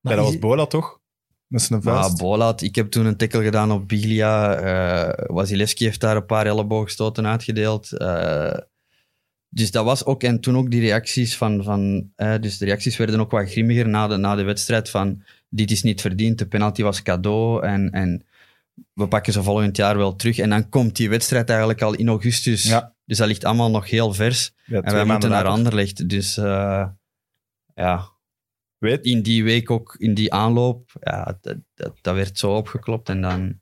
maar 0.00 0.16
dat 0.16 0.24
is- 0.24 0.30
was 0.30 0.38
Bola 0.38 0.66
toch? 0.66 1.00
Met 1.46 1.62
zijn 1.62 1.82
vuist. 1.82 2.18
Bolat, 2.18 2.62
ik 2.62 2.74
heb 2.74 2.90
toen 2.90 3.06
een 3.06 3.16
tackle 3.16 3.42
gedaan 3.42 3.72
op 3.72 3.88
Biglia. 3.88 4.54
eh 4.54 5.26
Wasilewski 5.34 5.84
heeft 5.84 6.00
daar 6.00 6.16
een 6.16 6.26
paar 6.26 6.46
elleboogstoten 6.46 7.26
uitgedeeld. 7.26 7.92
eh. 7.92 8.58
Dus 9.48 9.70
dat 9.70 9.84
was 9.84 10.04
ook, 10.04 10.22
en 10.22 10.40
toen 10.40 10.56
ook 10.56 10.70
die 10.70 10.80
reacties 10.80 11.36
van, 11.36 11.64
van 11.64 12.10
eh, 12.16 12.34
dus 12.40 12.58
de 12.58 12.64
reacties 12.64 12.96
werden 12.96 13.20
ook 13.20 13.30
wat 13.30 13.50
grimmiger 13.50 13.88
na 13.88 14.06
de, 14.06 14.16
na 14.16 14.34
de 14.34 14.42
wedstrijd 14.42 14.90
van 14.90 15.22
dit 15.48 15.70
is 15.70 15.82
niet 15.82 16.00
verdiend, 16.00 16.38
de 16.38 16.46
penalty 16.46 16.82
was 16.82 17.02
cadeau 17.02 17.66
en, 17.66 17.90
en 17.90 18.24
we 18.92 19.08
pakken 19.08 19.32
ze 19.32 19.42
volgend 19.42 19.76
jaar 19.76 19.96
wel 19.96 20.16
terug. 20.16 20.38
En 20.38 20.50
dan 20.50 20.68
komt 20.68 20.96
die 20.96 21.08
wedstrijd 21.08 21.48
eigenlijk 21.48 21.82
al 21.82 21.94
in 21.94 22.08
augustus. 22.08 22.62
Ja. 22.62 22.94
Dus 23.04 23.18
dat 23.18 23.26
ligt 23.26 23.44
allemaal 23.44 23.70
nog 23.70 23.90
heel 23.90 24.12
vers. 24.12 24.54
Ja, 24.64 24.80
En 24.80 24.94
wij 24.94 25.04
moeten 25.04 25.30
naar. 25.30 25.44
Anderlecht. 25.44 26.08
Dus 26.08 26.36
eh, 26.36 26.88
ja, 27.74 28.08
Weet, 28.78 29.04
in 29.04 29.22
die 29.22 29.44
week 29.44 29.70
ook, 29.70 29.96
in 29.98 30.14
die 30.14 30.32
aanloop, 30.32 30.92
ja, 31.00 31.38
dat, 31.40 31.56
dat, 31.74 31.98
dat 32.00 32.14
werd 32.14 32.38
zo 32.38 32.56
opgeklopt. 32.56 33.08
En 33.08 33.20
dan 33.20 33.58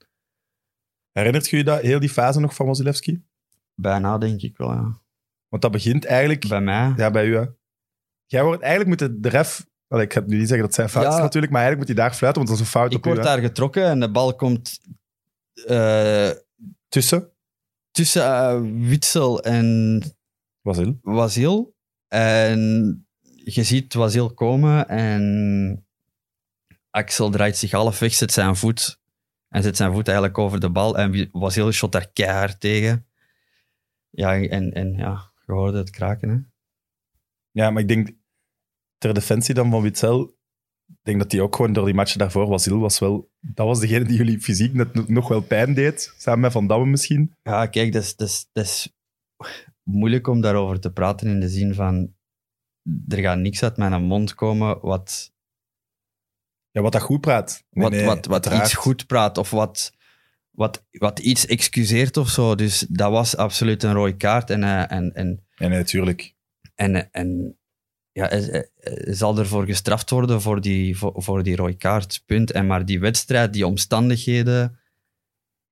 herinnert 1.11 1.49
je 1.49 1.57
je 1.57 1.63
dat, 1.63 1.81
heel 1.81 1.99
die 1.99 2.09
fase 2.09 2.39
nog 2.39 2.55
van 2.55 2.65
Wasilewski? 2.65 3.23
bijna, 3.75 4.17
denk 4.17 4.41
ik 4.41 4.57
wel. 4.57 4.71
Ja. 4.73 5.01
Want 5.49 5.61
dat 5.61 5.71
begint 5.71 6.05
eigenlijk... 6.05 6.47
Bij 6.47 6.61
mij. 6.61 6.93
Ja, 6.97 7.11
bij 7.11 7.25
u. 7.25 7.35
Hè. 7.35 7.45
Jij 8.25 8.43
wordt 8.43 8.61
eigenlijk 8.61 9.01
moet 9.01 9.23
de 9.23 9.29
ref... 9.29 9.65
Allee, 9.87 10.05
ik 10.05 10.13
ga 10.13 10.23
nu 10.25 10.37
niet 10.37 10.47
zeggen 10.47 10.65
dat 10.65 10.75
zijn 10.75 10.89
fout 10.89 11.13
is 11.13 11.19
natuurlijk, 11.19 11.51
maar 11.51 11.61
eigenlijk 11.61 11.77
moet 11.77 11.97
hij 11.97 12.07
daar 12.07 12.17
fluiten, 12.17 12.43
want 12.43 12.47
dat 12.47 12.67
is 12.67 12.73
een 12.73 12.79
fout 12.79 12.91
Ik 12.91 12.97
op 12.97 13.05
u. 13.05 13.09
word 13.09 13.23
daar 13.23 13.39
getrokken 13.39 13.83
en 13.83 13.99
de 13.99 14.11
bal 14.11 14.35
komt 14.35 14.79
eh, 15.65 16.29
Tussen, 16.89 17.31
tussen 17.91 18.23
eh, 18.23 18.61
Witsel 18.89 19.43
en 19.43 20.01
Wasil. 20.61 20.99
Wasil. 21.01 21.75
En 22.07 23.07
je 23.43 23.63
ziet 23.63 23.93
Wasil 23.93 24.33
komen 24.33 24.87
en 24.87 25.85
Axel 26.89 27.29
draait 27.29 27.57
zich 27.57 27.71
halfweg, 27.71 28.13
zet 28.13 28.31
zijn 28.31 28.55
voet 28.55 28.99
en 29.49 29.63
zet 29.63 29.77
zijn 29.77 29.93
voet 29.93 30.07
eigenlijk 30.07 30.37
over 30.37 30.59
de 30.59 30.69
bal. 30.69 30.97
En 30.97 31.29
Wasil 31.31 31.71
shot 31.71 31.91
daar 31.91 32.09
keihard 32.13 32.59
tegen. 32.59 33.05
Ja, 34.09 34.41
en, 34.41 34.73
en 34.73 34.93
ja, 34.93 35.31
je 35.47 35.53
hoorde 35.53 35.77
het 35.77 35.89
kraken. 35.89 36.29
Hè? 36.29 36.37
Ja, 37.51 37.69
maar 37.71 37.81
ik 37.81 37.87
denk, 37.87 38.09
ter 38.97 39.13
defensie 39.13 39.53
dan 39.53 39.71
van 39.71 39.81
Witzel, 39.81 40.21
ik 40.87 40.99
denk 41.01 41.19
dat 41.19 41.31
hij 41.31 41.41
ook 41.41 41.55
gewoon 41.55 41.73
door 41.73 41.85
die 41.85 41.93
matchen 41.93 42.19
daarvoor, 42.19 42.47
Wasil 42.47 42.79
was 42.79 42.99
wel... 42.99 43.31
Dat 43.39 43.65
was 43.65 43.79
degene 43.79 44.05
die 44.05 44.17
jullie 44.17 44.41
fysiek 44.41 44.73
net 44.73 45.09
nog 45.09 45.27
wel 45.27 45.41
pijn 45.41 45.73
deed, 45.73 46.13
samen 46.17 46.39
met 46.39 46.51
Van 46.51 46.67
Damme 46.67 46.85
misschien. 46.85 47.35
Ja, 47.41 47.65
kijk, 47.65 47.93
dat 47.93 48.03
is, 48.03 48.15
dat, 48.15 48.27
is, 48.27 48.49
dat 48.51 48.63
is 48.63 48.95
moeilijk 49.83 50.27
om 50.27 50.41
daarover 50.41 50.79
te 50.79 50.91
praten 50.91 51.27
in 51.27 51.39
de 51.39 51.49
zin 51.49 51.73
van 51.73 52.15
er 53.07 53.17
gaat 53.17 53.37
niks 53.37 53.63
uit 53.63 53.77
mijn 53.77 54.03
mond 54.03 54.35
komen 54.35 54.79
wat, 54.81 55.33
Ja, 56.71 56.81
wat 56.81 56.91
dat 56.91 57.01
goed 57.01 57.21
praat. 57.21 57.63
Nee, 57.69 57.83
wat, 57.83 57.91
nee, 57.93 58.05
wat, 58.05 58.25
wat 58.25 58.33
uiteraard. 58.33 58.63
iets 58.63 58.73
goed 58.73 59.07
praat 59.07 59.37
of 59.37 59.49
wat, 59.49 59.96
wat, 60.57 60.85
wat 60.91 61.19
iets 61.19 61.45
excuseert 61.45 62.17
of 62.17 62.29
zo. 62.29 62.55
Dus 62.55 62.85
dat 62.89 63.11
was 63.11 63.35
absoluut 63.37 63.83
een 63.83 63.93
rode 63.93 64.17
kaart. 64.17 64.49
En, 64.49 64.63
eh, 64.63 64.91
en, 64.91 65.11
en, 65.13 65.43
nee, 65.57 65.69
natuurlijk. 65.69 66.33
en, 66.75 67.11
en 67.11 67.57
ja, 68.11 68.27
hij, 68.27 68.39
hij- 68.41 68.69
hij 68.79 69.13
zal 69.13 69.37
ervoor 69.37 69.65
gestraft 69.65 70.09
worden 70.09 70.41
voor 70.41 70.61
die, 70.61 70.97
voor, 70.97 71.13
voor 71.15 71.43
die 71.43 71.55
rode 71.55 71.77
kaart, 71.77 72.23
punt. 72.25 72.51
En 72.51 72.67
maar 72.67 72.85
die 72.85 72.99
wedstrijd, 72.99 73.53
die 73.53 73.67
omstandigheden, 73.67 74.79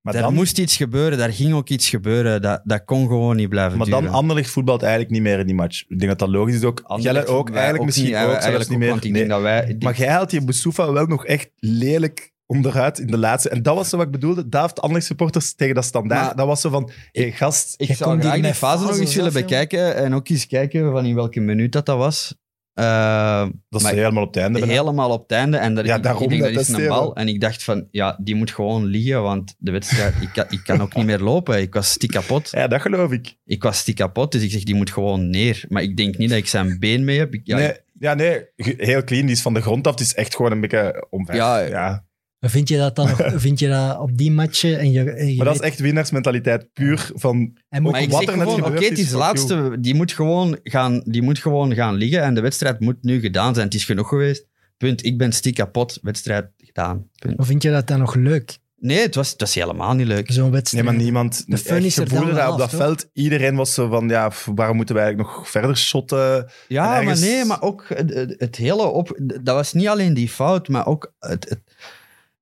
Maar 0.00 0.12
daar 0.12 0.22
dan, 0.22 0.34
moest 0.34 0.58
iets 0.58 0.76
gebeuren, 0.76 1.18
daar 1.18 1.32
ging 1.32 1.52
ook 1.54 1.68
iets 1.68 1.88
gebeuren. 1.88 2.42
Dat, 2.42 2.60
dat 2.64 2.84
kon 2.84 3.06
gewoon 3.06 3.36
niet 3.36 3.48
blijven 3.48 3.78
maar 3.78 3.86
duren. 3.86 4.02
dan 4.02 4.12
Anderlecht 4.12 4.50
voetbalt 4.50 4.82
eigenlijk 4.82 5.12
niet 5.12 5.22
meer 5.22 5.38
in 5.38 5.46
die 5.46 5.54
match. 5.54 5.82
Ik 5.88 5.98
denk 5.98 6.10
dat 6.10 6.18
dat 6.18 6.28
logisch 6.28 6.54
is 6.54 6.62
ook. 6.64 6.80
Anderlecht 6.80 7.26
ook, 7.28 7.50
eigenlijk 7.50 7.84
misschien 7.84 8.06
niet, 8.06 8.14
ook, 8.16 8.68
niet 8.68 8.78
meer. 8.78 8.88
Want 8.88 9.04
ik 9.04 9.10
Nee. 9.10 9.18
denk 9.20 9.28
dat 9.32 9.40
wij... 9.42 9.76
Maar 9.78 9.96
jij 9.96 10.08
haalt 10.08 10.30
die 10.30 10.44
Boussoufa 10.44 10.92
wel 10.92 11.06
nog 11.06 11.26
echt 11.26 11.50
lelijk 11.58 12.34
onderuit 12.46 12.98
in 12.98 13.06
de 13.06 13.18
laatste. 13.18 13.48
En 13.48 13.62
dat 13.62 13.74
was 13.74 13.88
zo 13.88 13.96
wat 13.96 14.06
ik 14.06 14.12
bedoelde. 14.12 14.48
Daar 14.48 14.62
heeft 14.62 14.74
de 14.74 14.80
Anderlecht 14.80 15.08
supporters 15.08 15.54
tegen 15.54 15.74
dat 15.74 15.84
standaard. 15.84 16.20
Maar- 16.26 16.36
dat 16.36 16.46
was 16.46 16.60
zo 16.60 16.70
van, 16.70 16.90
hé 17.12 17.30
gast, 17.30 17.74
Ik 17.76 17.94
zou 17.96 18.20
graag 18.20 18.40
die 18.40 18.54
fase 18.54 18.84
nog 18.84 18.98
eens 18.98 19.14
willen 19.14 19.32
bekijken 19.32 19.96
en 19.96 20.14
ook 20.14 20.28
eens 20.28 20.46
kijken 20.46 20.90
van 20.92 21.06
in 21.06 21.14
welke 21.14 21.40
minuut 21.40 21.72
dat, 21.72 21.86
dat 21.86 21.96
was. 21.98 22.34
Eh, 22.74 23.46
dat 23.68 23.80
is 23.82 23.90
helemaal 23.90 24.22
op 24.22 24.34
het 24.34 24.42
einde. 24.42 24.58
bijna. 24.58 24.74
helemaal 24.74 25.10
op 25.10 25.22
het 25.22 25.30
einde. 25.32 25.56
En 25.56 25.74
daar, 25.74 25.84
Ja, 25.86 25.96
ik- 25.96 26.02
daarom 26.02 26.22
ik 26.22 26.28
denk 26.28 26.42
dat 26.42 26.52
dat 26.52 26.62
is 26.62 26.68
een 26.68 26.88
bal. 26.88 27.14
En 27.16 27.28
ik 27.28 27.40
dacht 27.40 27.62
van, 27.62 27.88
ja, 27.90 28.18
die 28.22 28.34
moet 28.34 28.50
gewoon 28.50 28.84
liggen, 28.84 29.22
want 29.22 29.54
de 29.58 29.70
wedstrijd, 29.70 30.14
ik, 30.20 30.28
kan, 30.32 30.44
ik 30.48 30.60
kan 30.64 30.80
ook 30.82 30.94
niet 30.94 31.06
meer 31.06 31.18
lopen. 31.18 31.60
Ik 31.60 31.74
was 31.74 31.90
stiek 31.90 32.10
kapot. 32.10 32.48
Ja, 32.50 32.66
dat 32.68 32.80
geloof 32.80 33.10
ik. 33.12 33.36
Ik 33.44 33.62
was 33.62 33.78
stiek 33.78 33.96
kapot, 33.96 34.32
dus 34.32 34.42
ik 34.42 34.50
zeg, 34.50 34.62
die 34.62 34.74
moet 34.74 34.92
gewoon 34.92 35.30
neer. 35.30 35.64
Maar 35.68 35.82
ik 35.82 35.96
denk 35.96 36.16
niet 36.16 36.28
dat 36.28 36.38
ik 36.38 36.46
zijn 36.48 36.78
been 36.78 37.04
mee 37.04 37.18
heb. 37.18 37.34
Ik, 37.34 37.40
ja, 37.44 37.56
nee, 37.56 37.72
Ja, 37.98 38.14
nee, 38.14 38.44
heel 38.56 39.04
clean. 39.04 39.22
Die 39.26 39.34
is 39.34 39.42
van 39.42 39.54
de 39.54 39.60
grond 39.60 39.86
af. 39.86 39.92
Het 39.92 40.00
is 40.00 40.14
echt 40.14 40.36
gewoon 40.36 40.52
een 40.52 40.60
beetje 40.60 41.06
omver. 41.10 41.34
Ja, 41.34 41.58
ja. 41.58 42.04
Maar 42.40 42.50
Vind 42.50 42.68
je 42.68 42.76
dat 42.76 42.96
dan 42.96 43.06
nog, 43.10 43.32
vind 43.34 43.58
je 43.58 43.68
dat 43.68 43.98
op 43.98 44.16
die 44.18 44.30
matchen 44.30 44.78
en 44.78 44.90
je, 44.92 45.10
en 45.10 45.28
je 45.30 45.36
Maar 45.36 45.46
dat 45.46 45.54
is 45.54 45.60
echt 45.60 45.78
winnaarsmentaliteit. 45.80 46.72
Puur 46.72 47.10
van... 47.14 47.56
hij 47.68 47.80
moet 47.80 47.92
Maar 47.92 48.08
wat 48.08 48.28
er 48.28 48.36
net 48.36 48.48
gewoon, 48.48 48.64
oké, 48.64 48.84
het 48.84 48.98
is, 48.98 49.10
de 49.10 49.16
laatste. 49.16 49.76
Die 49.80 49.94
moet, 49.94 50.12
gewoon 50.12 50.58
gaan, 50.62 51.02
die 51.04 51.22
moet 51.22 51.38
gewoon 51.38 51.74
gaan 51.74 51.94
liggen 51.94 52.22
en 52.22 52.34
de 52.34 52.40
wedstrijd 52.40 52.80
moet 52.80 52.96
nu 53.02 53.20
gedaan 53.20 53.54
zijn. 53.54 53.66
Het 53.66 53.74
is 53.74 53.84
genoeg 53.84 54.08
geweest. 54.08 54.46
Punt. 54.76 55.04
Ik 55.04 55.18
ben 55.18 55.32
stiek 55.32 55.54
kapot. 55.54 55.98
Wedstrijd 56.02 56.46
gedaan. 56.58 57.08
Punt. 57.18 57.38
Of 57.38 57.46
vind 57.46 57.62
je 57.62 57.70
dat 57.70 57.86
dan 57.86 57.98
nog 57.98 58.14
leuk, 58.14 58.58
Nee, 58.78 58.98
het 59.00 59.14
was, 59.14 59.30
het 59.30 59.40
was 59.40 59.54
helemaal 59.54 59.94
niet 59.94 60.06
leuk. 60.06 60.30
zo'n 60.32 60.42
Nee, 60.42 60.52
wedstrijd? 60.52 60.84
maar 60.84 60.94
niemand... 60.94 61.44
De 61.46 61.58
fun 61.58 61.84
is 61.84 61.96
er 61.96 62.08
dan 62.08 62.52
op 62.52 62.58
dat 62.58 62.70
veld. 62.70 63.08
Iedereen 63.12 63.56
was 63.56 63.74
zo 63.74 63.88
van, 63.88 64.08
ja, 64.08 64.30
waarom 64.54 64.76
moeten 64.76 64.94
wij 64.94 65.04
eigenlijk 65.04 65.36
nog 65.36 65.50
verder 65.50 65.76
shotten? 65.76 66.50
Ja, 66.68 66.94
En 66.94 67.00
ergens- 67.02 67.20
maar 67.20 67.28
nee, 67.30 67.44
maar 67.44 67.62
ook 67.62 67.84
het, 67.88 68.14
het- 68.14 68.34
het 68.38 68.56
hele 68.56 68.82
op... 68.86 69.18
Dat 69.42 69.54
was 69.54 69.72
niet 69.72 69.86
alleen 69.88 70.14
die 70.14 70.28
fout, 70.28 70.68
maar 70.68 70.86
ook 70.86 71.14
het... 71.18 71.48
het 71.48 71.65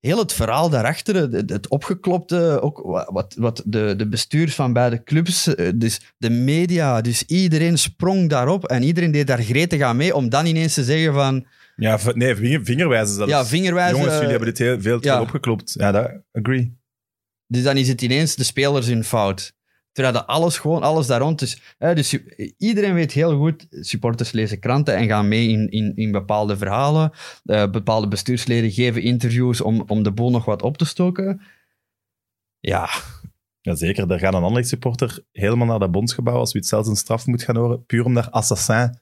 Heel 0.05 0.19
het 0.19 0.33
verhaal 0.33 0.71
daarachter, 0.71 1.15
het, 1.15 1.51
het 1.51 1.69
opgeklopte, 1.69 2.61
ook 2.61 2.81
wa- 2.85 3.09
wat, 3.13 3.35
wat 3.39 3.63
de, 3.67 3.95
de 3.97 4.09
bestuurs 4.09 4.55
van 4.55 4.73
beide 4.73 5.03
clubs, 5.03 5.55
eh, 5.55 5.69
dus 5.75 6.01
de 6.19 6.31
media, 6.31 7.01
dus 7.01 7.23
iedereen 7.23 7.79
sprong 7.79 8.29
daarop 8.29 8.65
en 8.65 8.83
iedereen 8.83 9.11
deed 9.11 9.27
daar 9.27 9.43
gretig 9.43 9.81
aan 9.81 9.97
mee, 9.97 10.15
om 10.15 10.29
dan 10.29 10.47
ineens 10.47 10.75
te 10.75 10.85
zeggen 10.85 11.13
van, 11.15 11.47
Ja, 11.77 11.99
nee, 12.15 12.37
vinger, 12.37 12.65
vingerwijzen 12.65 13.15
zelfs. 13.15 13.31
ja, 13.31 13.47
vingerwijzen... 13.47 13.97
Jongens, 13.97 14.15
jullie 14.15 14.31
hebben 14.31 14.49
dit 14.49 14.59
heel, 14.59 14.81
veel 14.81 15.01
te 15.01 15.07
ja. 15.07 15.15
veel 15.15 15.23
opgeklopt. 15.23 15.75
Ja, 15.79 15.93
dat 15.93 16.11
agree. 16.33 16.77
Dus 17.47 17.63
dan 17.63 17.77
is 17.77 17.89
het 17.89 18.03
ineens 18.03 18.35
de 18.35 18.45
spelers 18.45 18.87
hun 18.87 19.05
fout. 19.05 19.53
Terwijl 19.95 20.15
dat 20.15 20.27
alles 20.27 20.59
gewoon, 20.59 20.83
alles 20.83 21.07
daar 21.07 21.21
rond 21.21 21.43
is. 21.43 21.61
Hè, 21.79 21.95
dus 21.95 22.19
iedereen 22.59 22.95
weet 22.95 23.13
heel 23.13 23.37
goed, 23.37 23.67
supporters 23.71 24.33
lezen 24.33 24.59
kranten 24.59 24.97
en 24.97 25.07
gaan 25.07 25.29
mee 25.29 25.49
in, 25.49 25.71
in, 25.71 25.93
in 25.97 26.13
bepaalde 26.13 26.57
verhalen. 26.57 27.13
Eh, 27.45 27.71
bepaalde 27.71 28.09
bestuursleden 28.09 28.71
geven 28.71 29.03
interviews 29.03 29.61
om, 29.61 29.85
om 29.87 30.03
de 30.03 30.13
boel 30.13 30.31
nog 30.31 30.45
wat 30.45 30.63
op 30.63 30.79
te 30.79 30.85
stoken. 30.85 31.41
Ja, 32.61 32.89
Jazeker, 33.61 34.09
daar 34.09 34.19
gaat 34.19 34.35
een 34.35 34.43
Anderlecht 34.43 34.69
supporter 34.69 35.25
helemaal 35.33 35.67
naar 35.67 35.79
dat 35.79 35.91
bondsgebouw 35.91 36.37
als 36.37 36.53
we 36.53 36.59
het 36.59 36.69
zelfs 36.69 36.89
een 36.89 36.97
straf 36.97 37.27
moet 37.27 37.43
gaan 37.43 37.57
horen, 37.57 37.87
puur 37.87 38.05
om 38.05 38.15
daar 38.15 38.31
assassin 38.31 38.99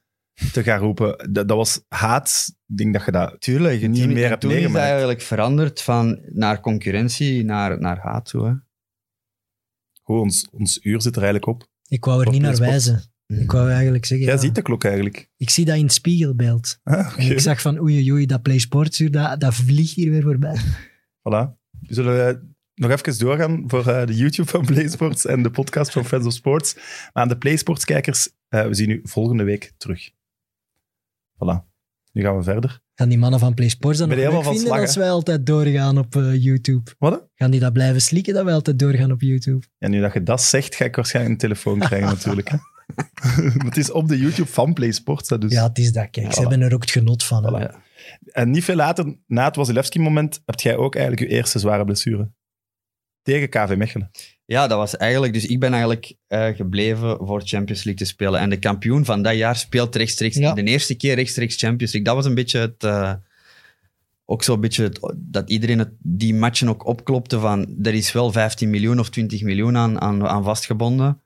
te 0.53 0.62
gaan 0.62 0.78
roepen. 0.78 1.32
Dat, 1.32 1.49
dat 1.49 1.57
was 1.57 1.84
haat. 1.88 2.53
Ik 2.66 2.76
denk 2.76 2.93
dat 2.93 3.05
je 3.05 3.11
dat... 3.11 3.40
tuurlijk. 3.40 3.88
Niet 3.88 4.07
meer 4.07 4.28
hebt 4.28 4.40
toen 4.40 4.51
is 4.51 4.57
meegemaakt. 4.57 4.86
eigenlijk 4.86 5.20
veranderd 5.20 5.82
van 5.82 6.20
naar 6.26 6.61
concurrentie 6.61 7.45
naar, 7.45 7.80
naar 7.80 7.99
haat 7.99 8.24
toe. 8.28 8.47
Hè. 8.47 8.53
Goed, 10.03 10.20
ons, 10.20 10.48
ons 10.50 10.78
uur 10.82 11.03
zit 11.03 11.16
er 11.16 11.22
eigenlijk 11.22 11.53
op. 11.53 11.68
Ik 11.88 12.05
wou 12.05 12.24
er 12.24 12.30
niet 12.30 12.42
naar 12.42 12.57
wijzen. 12.57 13.03
Ik 13.26 13.53
wou 13.53 13.70
eigenlijk 13.70 14.05
zeggen, 14.05 14.26
Jij 14.26 14.36
ja, 14.36 14.42
ziet 14.42 14.55
de 14.55 14.62
klok 14.62 14.84
eigenlijk. 14.84 15.30
ik 15.36 15.50
zie 15.50 15.64
dat 15.64 15.76
in 15.76 15.82
het 15.82 15.92
spiegelbeeld. 15.92 16.78
Ah. 16.82 17.18
En 17.18 17.30
ik 17.30 17.40
zag 17.40 17.61
van 17.61 17.80
oei 17.80 18.12
oei, 18.12 18.26
dat 18.26 18.42
Play 18.42 18.59
Sports 18.59 19.00
uur, 19.00 19.11
dat, 19.11 19.40
dat 19.40 19.55
vliegt 19.55 19.94
hier 19.94 20.11
weer 20.11 20.22
voorbij. 20.22 20.57
Voilà. 21.18 21.61
We 21.80 21.94
zullen 21.94 22.28
eh, 22.28 22.42
nog 22.74 22.90
even 22.90 23.18
doorgaan 23.18 23.64
voor 23.66 23.86
eh, 23.86 24.07
de 24.07 24.16
YouTube 24.16 24.48
van 24.48 24.64
PlaySports 24.64 25.26
en 25.26 25.42
de 25.42 25.50
podcast 25.50 25.92
van 25.92 26.05
Friends 26.05 26.26
of 26.26 26.32
Sports. 26.32 26.74
Maar 26.74 27.22
aan 27.22 27.28
de 27.28 27.38
PlaySports-kijkers, 27.38 28.28
eh, 28.48 28.66
we 28.66 28.74
zien 28.74 28.90
u 28.90 29.00
volgende 29.03 29.44
week 29.44 29.72
terug. 29.76 30.11
Voilà. 31.34 31.71
Nu 32.12 32.22
gaan 32.22 32.36
we 32.36 32.42
verder. 32.42 32.80
Gaan 32.94 33.08
die 33.08 33.18
mannen 33.18 33.40
van 33.40 33.54
Play 33.54 33.68
Sports 33.68 33.98
dan 33.98 34.08
nog 34.08 34.16
leuk 34.16 34.42
vinden 34.42 34.60
slag, 34.60 34.80
als 34.80 34.96
wij 34.96 35.10
altijd 35.10 35.46
doorgaan 35.46 35.98
op 35.98 36.16
eh, 36.16 36.42
YouTube? 36.42 36.90
Wat? 36.98 37.28
Gaan 37.34 37.50
die 37.50 37.60
dat 37.60 37.72
blijven 37.72 38.00
slikken 38.00 38.34
dat 38.34 38.44
wij 38.44 38.54
altijd 38.54 38.78
doorgaan 38.78 39.12
op 39.12 39.20
YouTube? 39.20 39.66
En 39.78 39.90
nu 39.90 40.00
dat 40.00 40.12
je 40.12 40.22
dat 40.22 40.42
zegt, 40.42 40.74
ga 40.74 40.84
ik 40.84 40.96
waarschijnlijk 40.96 41.34
een 41.34 41.48
telefoon 41.48 41.78
krijgen 41.78 42.08
natuurlijk. 42.16 42.48
Hè? 42.48 42.56
Het 43.68 43.76
is 43.76 43.90
op 43.90 44.08
de 44.08 44.18
YouTube 44.18 44.48
van 44.48 44.72
PlaySports. 44.72 45.28
Dus. 45.28 45.52
Ja, 45.52 45.62
het 45.62 45.78
is 45.78 45.92
dat. 45.92 46.10
Kijk, 46.10 46.32
ze 46.32 46.40
hebben 46.40 46.60
er 46.60 46.74
ook 46.74 46.80
het 46.80 46.90
genot 46.90 47.24
van. 47.24 47.48
Voilà. 47.48 47.60
Ja. 47.60 47.82
En 48.24 48.50
niet 48.50 48.64
veel 48.64 48.74
later, 48.74 49.16
na 49.26 49.44
het 49.44 49.56
Wasilewski-moment, 49.56 50.42
heb 50.44 50.60
jij 50.60 50.76
ook 50.76 50.94
eigenlijk 50.94 51.30
je 51.30 51.36
eerste 51.36 51.58
zware 51.58 51.84
blessure. 51.84 52.30
Tegen 53.22 53.48
KV 53.48 53.74
Mechelen. 53.76 54.10
Ja, 54.53 54.66
dat 54.66 54.78
was 54.78 54.96
eigenlijk... 54.96 55.32
Dus 55.32 55.46
ik 55.46 55.61
ben 55.61 55.70
eigenlijk 55.72 56.14
eh, 56.26 56.46
gebleven 56.46 57.16
voor 57.20 57.42
Champions 57.44 57.84
League 57.84 57.94
te 58.07 58.12
spelen. 58.12 58.40
En 58.40 58.50
de 58.50 58.59
kampioen 58.59 59.05
van 59.05 59.22
dat 59.22 59.34
jaar 59.36 59.57
speelt 59.57 59.96
rechtstreeks... 59.96 60.36
Ja. 60.36 60.53
De 60.55 60.62
eerste 60.62 60.94
keer 60.94 61.14
rechtstreeks 61.14 61.57
Champions 61.57 61.92
League. 61.92 62.03
Dat 62.14 62.14
was 62.22 62.26
een 62.26 62.34
beetje 62.34 62.59
het... 62.59 62.84
eh, 62.84 63.12
ook 64.24 64.42
zo'n 64.42 64.61
beetje 64.61 64.82
het- 64.82 65.12
dat 65.16 65.50
iedereen 65.50 65.78
het, 65.78 65.90
die 65.98 66.34
matchen 66.34 66.68
ook 66.68 66.86
opklopte 66.86 67.38
van... 67.40 67.74
Er 67.82 67.94
is 67.94 68.12
wel 68.12 68.32
15 68.32 68.70
miljoen 68.70 68.98
of 68.98 69.11
20 69.11 69.42
miljoen 69.42 69.76
aan, 69.76 70.00
aan, 70.00 70.26
aan 70.28 70.44
vastgebonden. 70.44 71.20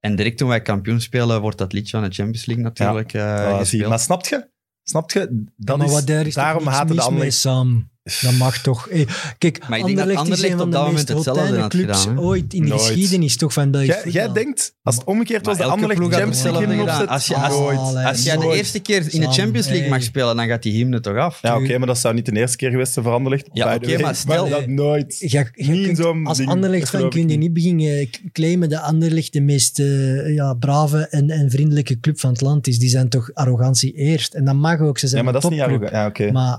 En 0.00 0.16
direct 0.16 0.38
toen 0.38 0.48
wij 0.48 0.62
kampioen 0.62 1.00
spelen, 1.00 1.40
wordt 1.40 1.58
dat 1.58 1.72
liedje 1.72 1.90
van 1.98 2.08
de 2.08 2.14
Champions 2.14 2.46
League 2.46 2.64
natuurlijk 2.64 3.12
eh, 3.12 3.34
Ah, 3.46 3.58
gespeeld. 3.58 3.88
maar 3.88 3.98
snap 3.98 4.26
je? 4.26 4.46
Snap 4.82 5.10
je? 5.10 5.44
Dat 5.56 5.76
maar 5.78 5.86
is, 5.86 5.92
wat 5.92 6.06
daar 6.06 6.26
is 6.26 6.34
daarom 6.34 6.66
haten 6.66 6.96
de. 6.96 7.30
Sam. 7.30 7.88
Dat 8.22 8.32
mag 8.32 8.58
toch. 8.62 8.86
Hey, 8.90 9.06
kijk, 9.38 9.68
Maar 9.68 9.78
ik 9.78 9.84
denk 9.84 9.96
dat 9.98 10.06
Anderlecht 10.06 10.10
is 10.10 10.18
Anderlecht 10.18 10.52
een 10.52 10.58
van 10.58 10.66
op 10.66 10.72
de 10.72 10.76
dat 10.78 10.92
meest 10.92 11.08
moment 11.08 11.26
hetzelfde 11.26 11.60
had 11.60 11.70
clubs 11.70 12.00
gedaan, 12.00 12.20
ooit 12.20 12.54
in 12.54 12.62
de 12.62 12.68
Nooit. 12.68 12.80
geschiedenis 12.82 13.36
toch 13.36 13.52
van 13.52 13.70
Belgisch 13.70 14.02
Jij, 14.02 14.12
jij 14.12 14.32
denkt, 14.32 14.74
als 14.82 14.94
het 14.94 15.04
omgekeerd 15.04 15.46
was, 15.46 15.56
Maar 15.58 15.66
de 15.66 15.72
Anderlecht 15.72 16.00
Champions 16.00 16.42
League 16.42 16.82
opzet. 16.82 17.08
Als 17.08 17.26
je- 17.26 17.34
als- 17.36 17.94
Als 18.04 18.22
jij 18.22 18.36
de 18.36 18.56
eerste 18.56 18.78
keer 18.80 19.14
in 19.14 19.20
de 19.20 19.32
Champions 19.32 19.66
League 19.68 19.88
mag 19.88 20.02
spelen, 20.02 20.36
dan 20.36 20.46
gaat 20.46 20.62
die 20.62 20.72
hymne 20.72 21.00
toch 21.00 21.16
af. 21.16 21.38
Ja, 21.42 21.56
oké, 21.56 21.78
maar 21.78 21.86
dat 21.86 21.98
zou 21.98 22.14
niet 22.14 22.26
de 22.26 22.32
eerste 22.38 22.56
keer 22.56 22.70
geweest 22.70 22.92
zijn 22.92 23.04
voor 23.04 23.14
Anderlecht. 23.14 23.48
Ja, 23.52 23.74
oké, 23.74 23.98
maar 23.98 24.14
stel- 24.24 24.48
dat 24.48 24.66
nooit. 24.66 25.16
Niet 25.56 25.96
kunt- 25.98 26.26
als 26.26 26.46
Anderlecht 26.46 26.88
geloof 26.88 27.10
kun 27.10 27.28
je 27.28 27.36
niet 27.36 27.52
beginnen 27.52 27.98
eh, 27.98 28.06
claimen 28.32 28.68
dat 28.68 28.80
Anderlecht 28.80 29.32
de 29.32 29.40
meest 29.40 29.78
eh, 29.78 30.34
ja, 30.34 30.54
brave 30.54 31.08
en, 31.10 31.30
en 31.30 31.50
vriendelijke 31.50 32.00
club 32.00 32.20
van 32.20 32.30
het 32.30 32.40
land 32.40 32.66
is. 32.66 32.78
Die 32.78 32.88
zijn 32.88 33.08
toch 33.08 33.30
arrogantie 33.34 33.92
eerst. 33.92 34.34
En 34.34 34.44
dat 34.44 34.54
mag 34.54 34.80
ook, 34.80 34.98
ze 34.98 35.04
Ja, 35.04 35.10
zijn 35.10 35.24
maar 35.24 35.34
een 35.34 35.40
dat 35.40 35.50
is 35.50 35.56
niet 35.56 35.66
arrogant. 35.66 35.90
Ja, 35.90 36.06
oké. 36.06 36.30
Maar 36.32 36.58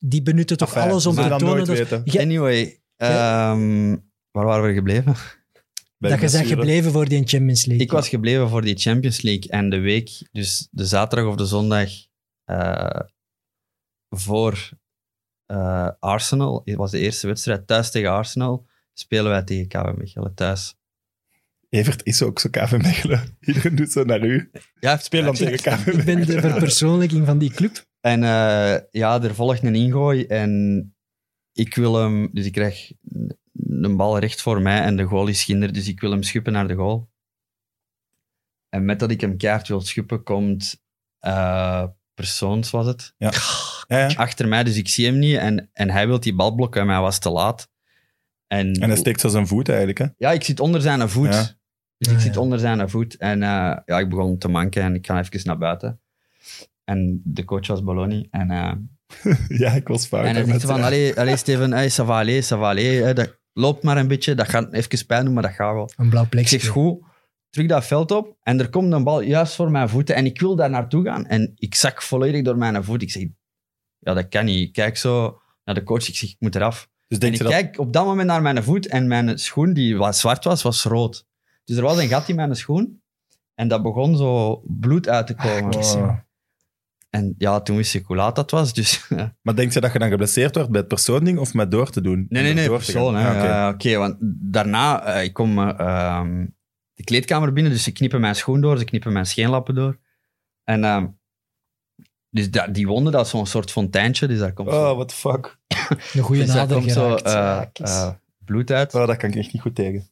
die 0.00 0.22
benutten 0.22 0.56
toch 0.56 0.74
Enfin, 0.74 0.90
alles 0.90 1.06
om 1.06 1.14
te 1.14 1.28
dat 1.28 1.38
tonen 1.38 1.66
nooit 1.66 1.88
dat. 1.88 2.02
Ja, 2.04 2.20
Anyway, 2.20 2.80
ehm, 2.96 3.96
waar 4.30 4.44
waren 4.44 4.66
we 4.66 4.74
gebleven? 4.74 5.14
Bij 5.98 6.10
dat 6.10 6.20
je 6.20 6.36
bent 6.38 6.48
gebleven 6.48 6.92
voor 6.92 7.08
die 7.08 7.26
Champions 7.26 7.66
League. 7.66 7.84
Ik 7.84 7.92
was 7.92 8.08
gebleven 8.08 8.48
voor 8.48 8.62
die 8.62 8.76
Champions 8.76 9.22
League 9.22 9.50
en 9.50 9.70
de 9.70 9.78
week, 9.78 10.28
dus 10.32 10.68
de 10.70 10.84
zaterdag 10.84 11.28
of 11.30 11.36
de 11.36 11.46
zondag 11.46 11.88
eh, 12.44 13.00
voor 14.08 14.70
eh, 15.46 15.88
Arsenal, 15.98 16.62
het 16.64 16.76
was 16.76 16.90
de 16.90 16.98
eerste 16.98 17.26
wedstrijd 17.26 17.66
thuis 17.66 17.90
tegen 17.90 18.10
Arsenal, 18.10 18.66
spelen 18.92 19.30
wij 19.30 19.42
tegen 19.42 19.68
KV 19.68 19.96
Mechelen 19.96 20.34
thuis. 20.34 20.74
Evert 21.70 22.04
is 22.04 22.22
ook 22.22 22.38
zo 22.38 22.48
KV 22.50 22.72
Mechelen. 22.82 23.36
Iedereen 23.40 23.74
doet 23.76 23.92
zo 23.92 24.04
naar 24.04 24.24
u. 24.24 24.50
Ja, 24.80 24.96
Speel 24.96 25.24
dan 25.24 25.34
tegen 25.34 25.58
KV 25.58 25.86
Ik 25.86 26.04
ben 26.04 26.26
de 26.26 26.40
verpersoonlijking 26.40 27.26
van 27.26 27.38
die 27.38 27.50
club. 27.50 27.84
En 28.00 28.24
eh, 28.24 28.76
ja, 28.90 29.22
er 29.22 29.34
volgt 29.34 29.62
een 29.62 29.74
ingooi 29.74 30.24
en 30.24 30.94
ik 31.52 31.74
wil 31.74 31.94
hem, 31.94 32.30
dus 32.32 32.46
ik 32.46 32.52
krijg 32.52 32.92
een 33.52 33.96
bal 33.96 34.18
recht 34.18 34.42
voor 34.42 34.62
mij 34.62 34.80
en 34.80 34.96
de 34.96 35.02
goal 35.02 35.26
is 35.26 35.40
schinder, 35.40 35.72
dus 35.72 35.88
ik 35.88 36.00
wil 36.00 36.10
hem 36.10 36.22
schuppen 36.22 36.52
naar 36.52 36.68
de 36.68 36.74
goal. 36.74 37.10
En 38.68 38.84
met 38.84 38.98
dat 38.98 39.10
ik 39.10 39.20
hem 39.20 39.36
keihard 39.36 39.68
wil 39.68 39.80
schuppen, 39.80 40.22
komt 40.22 40.82
eh, 41.18 41.84
persoons, 42.14 42.70
was 42.70 42.86
het, 42.86 43.14
Ja, 43.16 43.32
ja. 43.88 44.06
achter 44.06 44.48
mij, 44.48 44.64
dus 44.64 44.76
ik 44.76 44.88
zie 44.88 45.06
hem 45.06 45.18
niet 45.18 45.36
en, 45.36 45.70
en 45.72 45.90
hij 45.90 46.06
wil 46.06 46.20
die 46.20 46.34
bal 46.34 46.54
blokken 46.54 46.82
en 46.82 46.88
hij 46.88 47.00
was 47.00 47.18
te 47.18 47.30
laat. 47.30 47.70
En, 48.46 48.72
En 48.72 48.88
hij 48.88 48.98
steekt 48.98 49.20
zo 49.20 49.28
zijn 49.28 49.46
voet 49.46 49.68
eigenlijk. 49.68 49.98
Hè? 49.98 50.06
ja, 50.16 50.32
ik 50.32 50.44
zit 50.44 50.60
onder 50.60 50.80
zijn 50.80 51.08
voet. 51.08 51.58
Dus 52.00 52.08
ik 52.12 52.18
Ah, 52.18 52.22
zit 52.22 52.34
ja. 52.34 52.40
onder 52.40 52.58
zijn 52.58 52.90
voet. 52.90 53.16
En 53.16 53.42
eh, 53.42 53.76
ja, 53.84 53.98
ik 53.98 54.08
begon 54.08 54.38
te 54.38 54.48
manken 54.48 54.82
en 54.82 54.94
ik 54.94 55.06
ga 55.06 55.18
even 55.18 55.40
naar 55.44 55.58
buiten. 55.58 56.00
En 56.84 57.20
de 57.24 57.44
coach 57.44 57.66
was 57.66 57.82
Bologna. 57.82 58.22
En, 58.30 58.50
eh, 58.50 58.72
ja, 59.62 59.70
ik 59.72 59.88
was 59.88 60.06
fout. 60.06 60.24
en 60.24 60.34
hij 60.34 60.44
zegt 60.44 60.64
van, 60.64 60.82
allee, 60.82 61.18
allee 61.18 61.36
Steven, 61.36 61.72
hey, 61.72 61.90
ça 61.90 62.04
va 62.04 62.18
aller, 62.18 62.42
ça 62.44 62.48
va 62.58 62.68
aller. 62.68 63.04
hè, 63.06 63.14
dat 63.14 63.38
loopt 63.52 63.82
maar 63.82 63.96
een 63.96 64.08
beetje, 64.08 64.34
dat 64.34 64.48
gaat 64.48 64.72
even 64.72 65.06
pijn 65.06 65.24
doen, 65.24 65.34
maar 65.34 65.42
dat 65.42 65.52
gaat 65.52 65.74
wel. 65.74 65.90
Een 65.96 66.08
blauw 66.08 66.22
Ik 66.24 66.28
plekje. 66.28 66.58
zeg, 66.58 66.68
goed, 66.70 67.02
terug 67.50 67.66
dat 67.68 67.86
veld 67.86 68.10
op. 68.10 68.36
En 68.42 68.60
er 68.60 68.68
komt 68.70 68.92
een 68.92 69.04
bal 69.04 69.20
juist 69.20 69.54
voor 69.54 69.70
mijn 69.70 69.88
voeten. 69.88 70.14
En 70.14 70.26
ik 70.26 70.40
wil 70.40 70.56
daar 70.56 70.70
naartoe 70.70 71.04
gaan. 71.04 71.26
En 71.26 71.52
ik 71.56 71.74
zak 71.74 72.02
volledig 72.02 72.42
door 72.42 72.56
mijn 72.56 72.84
voet. 72.84 73.02
Ik 73.02 73.10
zeg, 73.10 73.22
ja, 73.98 74.14
dat 74.14 74.28
kan 74.28 74.44
niet. 74.44 74.66
Ik 74.68 74.72
kijk 74.72 74.96
zo 74.96 75.40
naar 75.64 75.74
de 75.74 75.82
coach. 75.82 76.08
Ik 76.08 76.16
zeg, 76.16 76.30
ik 76.30 76.36
moet 76.38 76.54
eraf. 76.54 76.88
Dus 77.08 77.18
En 77.18 77.32
ik 77.32 77.38
dat... 77.38 77.48
kijk 77.48 77.78
op 77.78 77.92
dat 77.92 78.04
moment 78.04 78.26
naar 78.28 78.42
mijn 78.42 78.62
voet 78.62 78.86
en 78.86 79.06
mijn 79.08 79.38
schoen, 79.38 79.72
die 79.72 79.96
wat 79.96 80.16
zwart 80.16 80.44
was, 80.44 80.62
was 80.62 80.84
rood. 80.84 81.26
Dus 81.70 81.78
er 81.78 81.84
was 81.84 81.98
een 81.98 82.08
gat 82.08 82.28
in 82.28 82.36
mijn 82.36 82.56
schoen 82.56 83.02
en 83.54 83.68
dat 83.68 83.82
begon 83.82 84.16
zo 84.16 84.62
bloed 84.66 85.08
uit 85.08 85.26
te 85.26 85.34
komen. 85.34 85.74
Oh. 85.76 86.16
En 87.10 87.34
ja, 87.38 87.60
toen 87.60 87.76
wist 87.76 87.94
ik 87.94 88.04
hoe 88.06 88.16
laat 88.16 88.36
dat 88.36 88.50
was. 88.50 88.72
Dus 88.72 89.08
Maar 89.42 89.54
denk 89.54 89.72
je 89.72 89.80
dat 89.80 89.92
je 89.92 89.98
dan 89.98 90.08
geblesseerd 90.08 90.54
wordt 90.54 90.70
bij 90.70 90.80
het 90.80 90.88
persoonding 90.88 91.38
of 91.38 91.54
met 91.54 91.70
door 91.70 91.90
te 91.90 92.00
doen? 92.00 92.26
nee, 92.28 92.42
nee, 92.42 92.54
nee, 92.54 92.68
persoon. 92.68 93.14
hè. 93.16 93.28
Ah, 93.28 93.36
oké. 93.36 93.46
Eh, 93.46 93.68
Oké, 93.74 93.96
want 93.98 94.16
daarna, 94.52 95.02
eh, 95.04 95.24
ik 95.24 95.32
kom 95.32 95.58
eh, 95.58 95.78
ehm, 95.78 96.46
de 96.94 97.04
kleedkamer 97.04 97.52
binnen, 97.52 97.72
dus 97.72 97.82
ze 97.82 97.92
knippen 97.92 98.20
mijn 98.20 98.34
schoen 98.34 98.60
door, 98.60 98.78
ze 98.78 98.84
knippen 98.84 99.12
mijn 99.12 99.26
scheenlappen 99.26 99.74
door. 99.74 99.98
En 100.64 100.84
ehm, 100.84 101.06
dus 102.30 102.50
da- 102.50 102.66
die 102.66 102.86
wonde, 102.86 103.10
dat 103.10 103.24
is 103.24 103.30
zo'n 103.30 103.46
soort 103.46 103.70
fonteintje, 103.70 104.26
dus 104.26 104.38
daar 104.38 104.52
komt 104.52 104.68
Oh, 104.68 104.74
zo, 104.74 104.94
what 104.94 105.08
the 105.08 105.14
fuck. 105.14 105.58
Een 106.12 106.22
goede 106.22 106.40
dus 106.44 106.54
nader 106.54 106.76
komt 106.76 106.92
zo 106.92 107.18
Ja, 107.22 108.20
bloed 108.44 108.70
uit. 108.70 108.94
Oh, 108.94 109.06
dat 109.06 109.16
kan 109.16 109.30
ik 109.30 109.36
echt 109.36 109.52
niet 109.52 109.62
goed 109.62 109.74
tegen. 109.74 110.08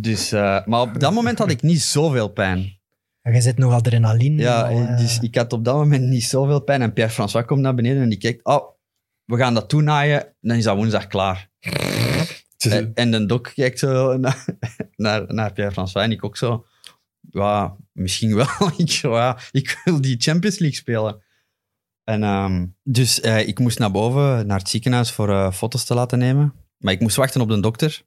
Dus, 0.00 0.32
eh, 0.32 0.66
maar 0.66 0.80
op 0.80 1.00
dat 1.00 1.12
moment 1.12 1.38
had 1.38 1.50
ik 1.50 1.62
niet 1.62 1.80
zoveel 1.80 2.28
pijn. 2.28 2.76
En 3.22 3.34
je 3.34 3.40
zit 3.40 3.58
nog 3.58 3.72
adrenaline. 3.72 4.42
Ja, 4.42 4.70
eh, 4.70 4.96
dus 4.98 5.18
ik 5.18 5.34
had 5.34 5.52
op 5.52 5.64
dat 5.64 5.74
moment 5.74 6.04
niet 6.04 6.24
zoveel 6.24 6.60
pijn. 6.60 6.82
En 6.82 6.92
Pierre-François 6.92 7.46
komt 7.46 7.60
naar 7.60 7.74
beneden 7.74 8.02
en 8.02 8.08
die 8.08 8.18
kijkt, 8.18 8.44
oh, 8.44 8.76
we 9.24 9.36
gaan 9.36 9.54
dat 9.54 9.68
toenaaien, 9.68 10.34
dan 10.40 10.56
is 10.56 10.64
dat 10.64 10.76
woensdag 10.76 11.06
klaar. 11.06 11.50
En, 12.58 12.94
en 12.94 13.10
de 13.10 13.26
dok 13.26 13.52
kijkt 13.54 13.78
zo 13.78 14.16
naar, 14.16 14.44
naar, 14.96 15.34
naar 15.34 15.52
Pierre-François 15.52 16.06
en 16.06 16.12
ik 16.12 16.24
ook 16.24 16.36
zo, 16.36 16.66
ja, 17.30 17.76
misschien 17.92 18.34
wel. 18.34 18.46
ik, 18.76 18.88
ja, 18.88 19.38
ik 19.50 19.80
wil 19.84 20.00
die 20.00 20.16
Champions 20.18 20.58
League 20.58 20.78
spelen. 20.78 21.22
En, 22.04 22.22
ehm, 22.22 22.66
dus 22.82 23.20
eh, 23.20 23.48
ik 23.48 23.58
moest 23.58 23.78
naar 23.78 23.90
boven, 23.90 24.46
naar 24.46 24.58
het 24.58 24.68
ziekenhuis, 24.68 25.10
voor 25.10 25.28
eh, 25.28 25.52
foto's 25.52 25.84
te 25.84 25.94
laten 25.94 26.18
nemen. 26.18 26.54
Maar 26.78 26.92
ik 26.92 27.00
moest 27.00 27.16
wachten 27.16 27.40
op 27.40 27.48
de 27.48 27.60
dokter. 27.60 28.02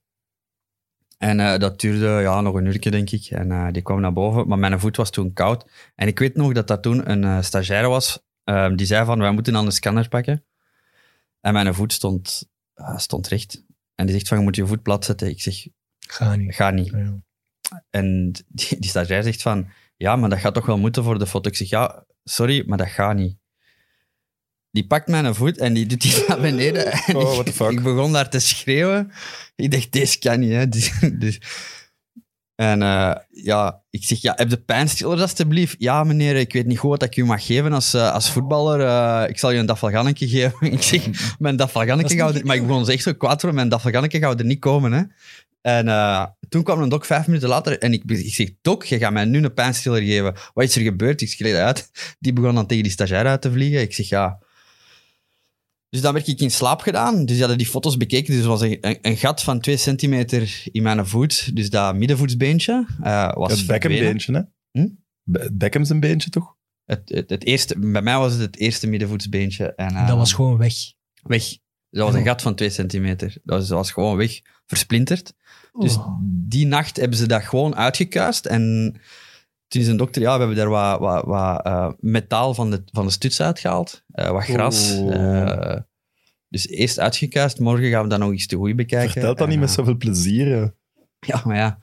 En 1.21 1.39
eh, 1.39 1.57
dat 1.57 1.79
duurde 1.79 2.07
ja, 2.07 2.41
nog 2.41 2.55
een 2.55 2.65
uurtje, 2.65 2.91
denk 2.91 3.09
ik. 3.09 3.25
En 3.25 3.51
eh, 3.51 3.67
die 3.71 3.81
kwam 3.81 4.01
naar 4.01 4.13
boven, 4.13 4.47
maar 4.47 4.57
mijn 4.57 4.79
voet 4.79 4.95
was 4.95 5.09
toen 5.09 5.33
koud. 5.33 5.65
En 5.95 6.07
ik 6.07 6.19
weet 6.19 6.35
nog 6.35 6.53
dat 6.53 6.67
dat 6.67 6.81
toen 6.81 7.09
een 7.11 7.23
eh, 7.23 7.41
stagiaire 7.41 7.87
was, 7.87 8.23
ehm, 8.43 8.75
die 8.75 8.85
zei 8.85 9.05
van, 9.05 9.19
wij 9.19 9.31
moeten 9.31 9.53
dan 9.53 9.65
een 9.65 9.71
scanner 9.71 10.07
pakken. 10.07 10.45
En 11.39 11.53
mijn 11.53 11.73
voet 11.73 11.93
stond, 11.93 12.49
stond 12.95 13.27
recht. 13.27 13.63
En 13.95 14.05
die 14.05 14.15
zegt 14.15 14.27
van, 14.27 14.37
je 14.37 14.43
moet 14.43 14.55
je 14.55 14.65
voet 14.67 14.81
plat 14.81 15.05
zetten. 15.05 15.29
Ik 15.29 15.41
zeg, 15.41 15.67
Ga 15.99 16.35
niet. 16.35 16.55
ga 16.55 16.69
niet. 16.69 16.89
Ja. 16.89 17.21
En 17.89 18.31
die, 18.47 18.79
die 18.79 18.89
stagiair 18.89 19.23
zegt 19.23 19.41
van, 19.41 19.69
ja, 19.97 20.15
maar 20.15 20.29
dat 20.29 20.39
gaat 20.39 20.53
toch 20.53 20.65
wel 20.65 20.77
moeten 20.77 21.03
voor 21.03 21.19
de 21.19 21.27
foto. 21.27 21.49
Ik 21.49 21.55
zeg, 21.55 21.69
ja, 21.69 22.05
sorry, 22.23 22.63
maar 22.67 22.77
dat 22.77 22.89
gaat 22.89 23.15
niet. 23.15 23.37
Die 24.71 24.87
pakt 24.87 25.07
mijn 25.07 25.35
voet 25.35 25.57
en 25.57 25.73
die 25.73 25.85
doet 25.85 26.01
die 26.01 26.23
naar 26.27 26.39
beneden. 26.39 26.91
En 26.91 27.15
Oh, 27.15 27.21
ik, 27.21 27.27
what 27.27 27.45
the 27.45 27.53
fuck. 27.53 27.71
ik 27.71 27.83
begon 27.83 28.11
daar 28.11 28.29
te 28.29 28.39
schreeuwen. 28.39 29.11
Ik 29.55 29.71
dacht, 29.71 29.91
deze 29.91 30.19
kan 30.19 30.39
niet, 30.39 30.51
hè. 30.51 30.69
Dus, 30.69 30.91
dus- 31.13 31.39
en 32.55 32.81
eh, 32.81 33.15
ja, 33.29 33.81
ik 33.89 34.05
zeg, 34.05 34.21
ja, 34.21 34.33
heb 34.35 34.49
de 34.49 34.57
pijnstillers 34.61 35.21
alstublieft? 35.21 35.75
Ja, 35.77 36.03
meneer, 36.03 36.35
ik 36.35 36.53
weet 36.53 36.65
niet 36.65 36.77
goed 36.77 36.89
wat 36.89 37.03
ik 37.03 37.15
u 37.15 37.25
mag 37.25 37.45
geven 37.45 37.73
als, 37.73 37.93
eh, 37.93 38.13
als 38.13 38.31
voetballer. 38.31 38.81
Eh, 38.81 39.29
ik 39.29 39.39
zal 39.39 39.51
je 39.51 39.59
een 39.59 39.65
dafalgannetje 39.65 40.27
geven. 40.27 40.71
ik 40.71 40.81
zeg, 40.81 41.35
mijn 41.39 41.57
is 41.57 42.13
gaat 42.13 42.35
er... 42.35 42.45
Maar 42.45 42.55
ik 42.55 42.67
begon 42.67 42.89
echt 42.89 43.03
zo 43.03 43.13
kwaad 43.13 43.41
voor 43.41 43.53
mijn 43.53 43.69
dafalgannetje 43.69 44.19
gaat 44.19 44.39
er 44.39 44.45
niet 44.45 44.59
komen, 44.59 44.91
hè. 44.91 45.01
En 45.61 45.85
toen 46.49 46.63
kwam 46.63 46.81
een 46.81 46.89
dok 46.89 47.05
vijf 47.05 47.27
minuten 47.27 47.49
later 47.49 47.79
en 47.79 47.93
ik, 47.93 48.03
ik 48.05 48.33
zeg, 48.33 48.49
dok, 48.61 48.83
je 48.83 48.97
gaat 48.97 49.11
mij 49.11 49.25
nu 49.25 49.43
een 49.43 49.53
pijnstiller 49.53 50.01
geven. 50.01 50.33
Wat 50.53 50.63
is 50.63 50.75
er 50.75 50.81
gebeurd? 50.81 51.21
Ik 51.21 51.29
schreef 51.29 51.55
uit. 51.55 51.91
Die 52.19 52.33
begon 52.33 52.55
dan 52.55 52.67
tegen 52.67 52.83
die 52.83 52.91
stagiair 52.91 53.25
uit 53.25 53.41
te 53.41 53.51
vliegen. 53.51 53.81
Ik 53.81 53.93
zeg, 53.93 54.09
ja... 54.09 54.39
Dus 55.91 56.01
dan 56.01 56.13
werd 56.13 56.27
ik 56.27 56.39
in 56.39 56.51
slaap 56.51 56.81
gedaan. 56.81 57.15
Dus 57.17 57.25
die 57.25 57.39
hadden 57.39 57.57
die 57.57 57.67
foto's 57.67 57.97
bekeken. 57.97 58.33
Dus 58.33 58.41
er 58.43 58.49
was 58.49 58.61
een, 58.61 58.77
een, 59.01 59.17
gat 59.17 59.41
van 59.43 59.59
twee 59.59 59.77
centimeter 59.77 60.63
in 60.71 60.83
mijn 60.83 61.07
voet. 61.07 61.55
Dus 61.55 61.69
dat 61.69 61.95
middenvoetsbeentje 61.95 62.85
eh, 63.01 63.33
was 63.33 63.51
Het 63.51 63.59
Beckham 63.67 63.91
verdwenen. 63.91 64.03
beentje, 64.09 64.33
hè? 64.71 64.81
Hm? 64.81 64.87
Be- 65.23 65.49
Beckham 65.53 65.83
zijn 65.85 65.99
beentje, 65.99 66.29
toch? 66.29 66.55
Het, 66.85 67.01
het, 67.09 67.29
het 67.29 67.43
eerste, 67.45 67.79
bij 67.79 68.01
mij 68.01 68.17
was 68.17 68.31
het 68.31 68.41
het 68.41 68.57
eerste 68.57 68.87
middenvoetsbeentje. 68.87 69.73
En, 69.75 69.95
eh, 69.95 70.07
Dat 70.07 70.17
was 70.17 70.33
gewoon 70.33 70.57
weg. 70.57 70.73
weg. 71.23 71.43
Dat 71.89 72.05
was 72.05 72.13
een 72.15 72.25
gat 72.25 72.41
van 72.41 72.55
twee 72.55 72.69
centimeter. 72.69 73.27
Dat 73.43 73.57
was, 73.59 73.67
dat 73.67 73.77
was 73.77 73.91
gewoon 73.91 74.17
weg, 74.17 74.39
versplinterd. 74.65 75.33
Dus 75.79 75.95
Oh. 75.95 76.17
die 76.23 76.65
nacht 76.65 76.97
hebben 76.97 77.17
ze 77.17 77.27
dat 77.27 77.43
gewoon 77.43 77.75
uitgekuist. 77.75 78.45
En 78.45 78.95
toen 79.71 79.81
is 79.81 79.87
een 79.87 79.97
dokter, 79.97 80.21
ja, 80.21 80.33
we 80.33 80.37
hebben 80.39 80.57
daar 80.57 80.69
wat, 80.69 80.99
wat, 80.99 81.25
wat 81.25 81.65
eh, 81.65 81.91
metaal 81.99 82.53
van 82.53 82.71
de, 82.71 82.83
van 82.85 83.05
de 83.05 83.11
stuts 83.11 83.41
uitgehaald. 83.41 84.03
eh, 84.11 84.29
wat 84.31 84.43
gras. 84.43 84.91
Eh, 84.91 85.77
dus 86.47 86.67
eerst 86.67 86.99
uitgekuist. 86.99 87.59
Morgen 87.59 87.89
gaan 87.89 88.03
we 88.03 88.09
dat 88.09 88.19
nog 88.19 88.31
eens 88.31 88.47
te 88.47 88.55
goed 88.55 88.75
bekijken. 88.75 89.11
Vertelt 89.11 89.37
dat 89.37 89.45
En, 89.47 89.51
niet 89.51 89.61
met 89.61 89.71
zoveel 89.71 89.97
plezier. 89.97 90.47
ja. 90.47 90.73
Ja, 91.19 91.41
maar 91.45 91.55
ja. 91.55 91.79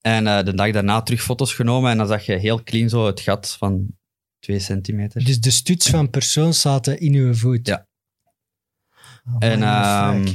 En 0.00 0.26
eh, 0.26 0.44
de 0.44 0.54
dag 0.54 0.70
daarna 0.70 1.02
terug 1.02 1.22
foto's 1.22 1.54
genomen. 1.54 1.90
En 1.90 1.96
dan 1.98 2.06
zag 2.06 2.26
je 2.26 2.32
heel 2.36 2.62
clean 2.62 2.88
zo 2.88 3.06
het 3.06 3.20
gat 3.20 3.56
van 3.58 3.98
twee 4.38 4.58
centimeter. 4.58 5.24
Dus 5.24 5.40
de 5.40 5.50
stuts 5.50 5.90
van 5.90 6.10
persoon 6.10 6.54
zaten 6.54 7.00
in 7.00 7.14
uw 7.14 7.34
voet. 7.34 7.66
Ja. 7.66 7.88
Oh, 9.26 9.36
En 9.38 9.62
ehm, 9.62 10.26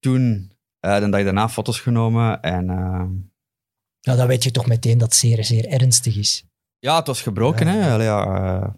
toen, 0.00 0.52
eh, 0.80 0.98
de 0.98 1.08
dag 1.08 1.24
daarna 1.24 1.48
foto's 1.48 1.80
genomen. 1.80 2.40
En 2.42 2.70
ehm, 2.70 3.10
ja, 4.06 4.16
dan 4.16 4.26
weet 4.26 4.44
je 4.44 4.50
toch 4.50 4.66
meteen 4.66 4.98
dat 4.98 5.08
het 5.08 5.16
zeer, 5.16 5.44
zeer 5.44 5.66
ernstig 5.66 6.16
is. 6.16 6.44
ja, 6.78 6.96
het 6.96 7.06
was 7.06 7.22
gebroken. 7.22 7.66
Hè? 7.66 7.92
Allee, 7.92 8.06
ja, 8.06 8.60
eh, 8.62 8.68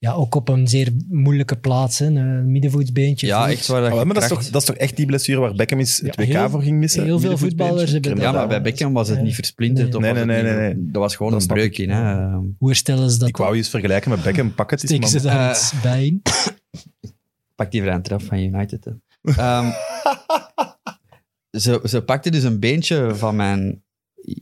Ja, 0.00 0.12
ook 0.12 0.34
op 0.34 0.48
een 0.48 0.68
zeer 0.68 0.92
moeilijke 1.08 1.56
plaats. 1.58 1.98
Hè. 1.98 2.06
Een 2.06 2.50
middenvoetsbeentje. 2.52 3.26
ja, 3.26 3.42
voet. 3.44 3.52
echt 3.56 3.66
waar. 3.66 3.80
dat 3.80 3.90
Ah, 3.92 3.98
je 3.98 4.04
maar 4.04 4.14
dat, 4.14 4.22
is 4.22 4.28
toch, 4.28 4.44
dat 4.50 4.60
is 4.60 4.66
toch 4.68 4.76
echt 4.76 4.96
die 4.96 5.06
blessure 5.06 5.40
waar 5.40 5.54
Beckham 5.54 5.78
is 5.78 6.00
het 6.00 6.14
Ja, 6.16 6.22
WK 6.24 6.32
heel- 6.32 6.50
voor 6.50 6.62
ging 6.62 6.78
missen? 6.78 7.04
heel 7.04 7.18
veel 7.20 7.38
voetballers 7.38 7.90
hebben 7.92 8.10
Crème 8.10 8.20
Ja, 8.26 8.32
dat 8.32 8.40
maar 8.40 8.48
bij. 8.48 8.62
Beckham 8.62 8.92
was 8.92 9.08
het 9.08 9.22
niet 9.22 9.34
verplinterd. 9.34 9.94
of 9.94 10.00
Nee, 10.02 10.14
was 10.14 10.24
nee, 10.24 10.42
nee, 10.42 10.52
nee, 10.52 10.74
nee. 10.74 10.90
Dat 10.90 11.02
was 11.02 11.16
gewoon 11.16 11.32
Dat 11.32 11.40
een 11.40 11.46
snap 11.46 11.58
ik. 11.58 11.62
breuk 11.74 11.78
in. 11.86 11.90
Hè? 11.94 12.30
Hoe 12.58 12.68
herstellen 12.68 13.10
ze 13.10 13.18
dat 13.18 13.28
Ik 13.28 13.36
wou 13.36 13.50
je 13.52 13.58
eens 13.58 13.68
vergelijken 13.68 14.10
met 14.10 14.22
Beckham. 14.22 14.54
Pak 14.54 14.70
het 14.70 14.82
eens, 14.82 14.90
Steken 14.90 15.08
ze 15.08 15.16
man. 15.26 15.36
daar 15.36 15.50
Eh, 15.50 15.56
iets 15.56 15.72
bij 15.82 16.06
in? 16.06 16.22
Pak 17.54 17.70
die 17.70 18.00
trap 18.00 18.22
van 18.22 18.38
United. 18.38 18.84
Hè. 18.84 18.92
Ehm, 19.36 19.70
ze, 21.62 21.80
ze 21.84 22.02
pakte 22.02 22.30
dus 22.30 22.42
een 22.42 22.60
beentje 22.60 23.14
van 23.14 23.36
mijn, 23.36 23.82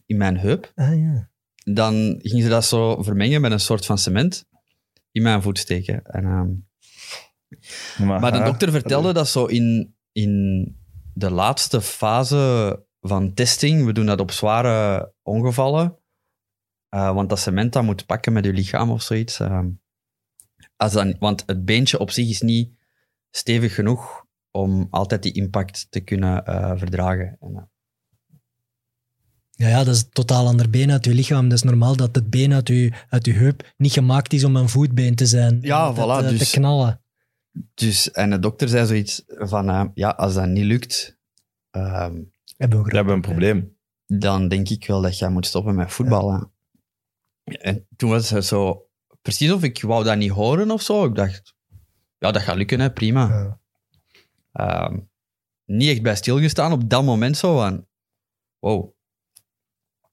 in 0.07 0.17
mijn 0.17 0.39
heup. 0.39 0.73
Ah 0.75 0.99
ja. 0.99 1.31
Dan 1.65 2.15
ging 2.19 2.43
ze 2.43 2.49
dat 2.49 2.65
zo 2.65 3.03
vermengen 3.03 3.41
met 3.41 3.53
een 3.53 3.61
soort 3.61 3.87
van 3.87 3.99
cement 3.99 4.49
in 5.11 5.23
mijn 5.23 5.43
voet 5.43 5.59
steken. 5.59 6.03
En, 6.05 6.25
ehm, 6.25 8.19
Maar 8.19 8.33
de 8.33 8.43
dokter 8.43 8.71
vertelde 8.71 9.13
dat 9.13 9.29
zo 9.29 9.45
in, 9.45 9.97
in 10.13 10.65
de 11.15 11.31
laatste 11.31 11.81
fase 11.81 12.85
van 13.01 13.35
testing, 13.35 13.85
we 13.85 13.93
doen 13.93 14.07
dat 14.07 14.21
op 14.21 14.31
zware 14.31 15.13
ongevallen, 15.23 15.99
eh, 16.89 17.15
want 17.15 17.29
dat 17.29 17.39
cement 17.39 17.73
dat 17.73 17.83
moet 17.83 18.07
pakken 18.07 18.33
met 18.33 18.45
je 18.45 18.53
lichaam 18.53 18.91
of 18.91 19.03
zoiets. 19.03 19.41
ehm, 19.41 19.69
als 20.77 20.93
dan, 20.93 21.17
want 21.19 21.43
het 21.47 21.65
beentje 21.65 21.99
op 21.99 22.11
zich 22.11 22.29
is 22.29 22.41
niet 22.41 22.79
stevig 23.31 23.75
genoeg 23.75 24.25
om 24.51 24.87
altijd 24.91 25.23
die 25.23 25.33
impact 25.33 25.87
te 25.91 26.01
kunnen 26.01 26.45
eh, 26.45 26.73
verdragen. 26.77 27.37
En, 27.41 27.57
eh, 27.57 27.63
Ja, 29.59 29.69
ja, 29.69 29.85
dat 29.85 29.95
is 29.95 30.03
een 30.03 30.11
totaal 30.11 30.47
ander 30.47 30.71
been 30.71 30.91
uit 30.91 31.05
je 31.05 31.15
lichaam. 31.15 31.49
Dat 31.49 31.59
is 31.59 31.63
normaal 31.65 31.97
dat 31.97 32.15
het 32.15 32.31
been 32.31 32.53
uit 32.53 32.69
je, 32.69 32.93
uit 33.09 33.27
je 33.27 33.33
heup 33.33 33.73
niet 33.77 33.93
gemaakt 33.93 34.33
is 34.33 34.45
om 34.45 34.57
een 34.57 34.69
voetbeen 34.69 35.15
te 35.15 35.27
zijn. 35.27 35.59
Ja, 35.63 35.95
voilà, 35.95 35.97
eh, 36.25 36.29
dus- 36.29 36.51
Te 36.51 36.57
knallen. 36.59 37.01
dus, 37.75 38.11
en 38.11 38.31
de 38.31 38.39
dokter 38.39 38.69
zei 38.69 38.87
zoiets 38.87 39.23
van, 39.27 39.69
eh, 39.69 39.85
ja, 39.95 40.09
als 40.09 40.35
dat 40.35 40.47
niet 40.49 40.65
lukt, 40.65 41.19
ehm, 41.71 42.15
Hebben 42.57 42.79
we 42.83 42.85
We 42.91 42.97
hebben 42.97 43.15
een 43.15 43.21
probleem. 43.21 43.77
dan 44.07 44.49
denk 44.49 44.69
ik 44.69 44.87
wel 44.87 45.01
dat 45.01 45.19
jij 45.19 45.29
moet 45.29 45.47
stoppen 45.47 45.75
met 45.75 45.93
voetballen. 45.93 46.51
En 47.45 47.87
toen 47.97 48.11
was 48.11 48.31
het 48.31 48.45
zo, 48.45 48.87
precies 49.23 49.53
of 49.53 49.63
ik 49.63 49.83
wou 49.83 50.05
dat 50.05 50.17
niet 50.17 50.31
horen 50.31 50.71
of 50.71 50.83
zo. 50.83 51.05
Ik 51.05 51.15
dacht, 51.15 51.55
ja, 52.19 52.31
dat 52.31 52.43
gaat 52.43 52.57
lukken, 52.57 52.81
hè, 52.81 52.91
prima. 52.93 53.29
Ja. 53.29 53.59
Ehm, 54.53 54.99
niet 55.65 55.91
echt 55.91 56.03
bij 56.03 56.17
stilgestaan 56.17 56.73
op 56.73 56.91
dat 56.91 57.05
moment 57.05 57.37
zo 57.37 57.57
van, 57.57 57.87
wow. 58.59 58.95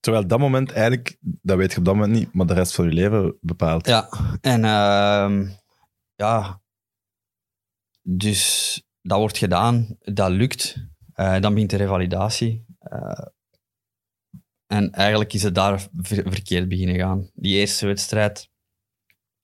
Terwijl 0.04 0.28
dat 0.28 0.40
moment 0.40 0.72
eigenlijk, 0.72 1.18
dat 1.22 1.58
weet 1.58 1.72
je 1.72 1.78
op 1.78 1.86
dat 1.86 1.96
moment 1.96 2.14
niet, 2.14 2.34
maar 2.34 2.46
de 2.46 2.54
rest 2.54 2.76
van 2.76 2.86
je 2.86 2.92
leven 2.92 3.38
bepaalt. 3.42 3.88
Ja, 3.88 4.10
en 4.42 4.66
ehm, 4.66 5.48
ja, 6.16 6.62
dus 8.02 8.82
dat 9.02 9.18
wordt 9.18 9.38
gedaan, 9.38 9.98
dat 10.00 10.32
lukt. 10.32 10.88
Eh, 11.14 11.40
dan 11.40 11.54
begint 11.54 11.70
de 11.70 11.78
revalidatie. 11.78 12.66
Eh, 12.80 13.26
en 14.68 14.92
eigenlijk 14.92 15.34
is 15.34 15.44
het 15.44 15.56
daar 15.56 15.88
ver- 15.94 16.32
verkeerd 16.32 16.68
beginnen 16.68 16.96
gaan. 16.96 17.30
Die 17.34 17.56
eerste 17.56 17.86
wedstrijd, 17.86 18.50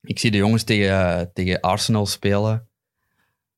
ik 0.02 0.20
zie 0.20 0.32
de 0.32 0.38
jongens 0.38 0.64
tegen, 0.64 1.34
tegen 1.34 1.60
Arsenal 1.60 2.06
spelen. 2.06 2.70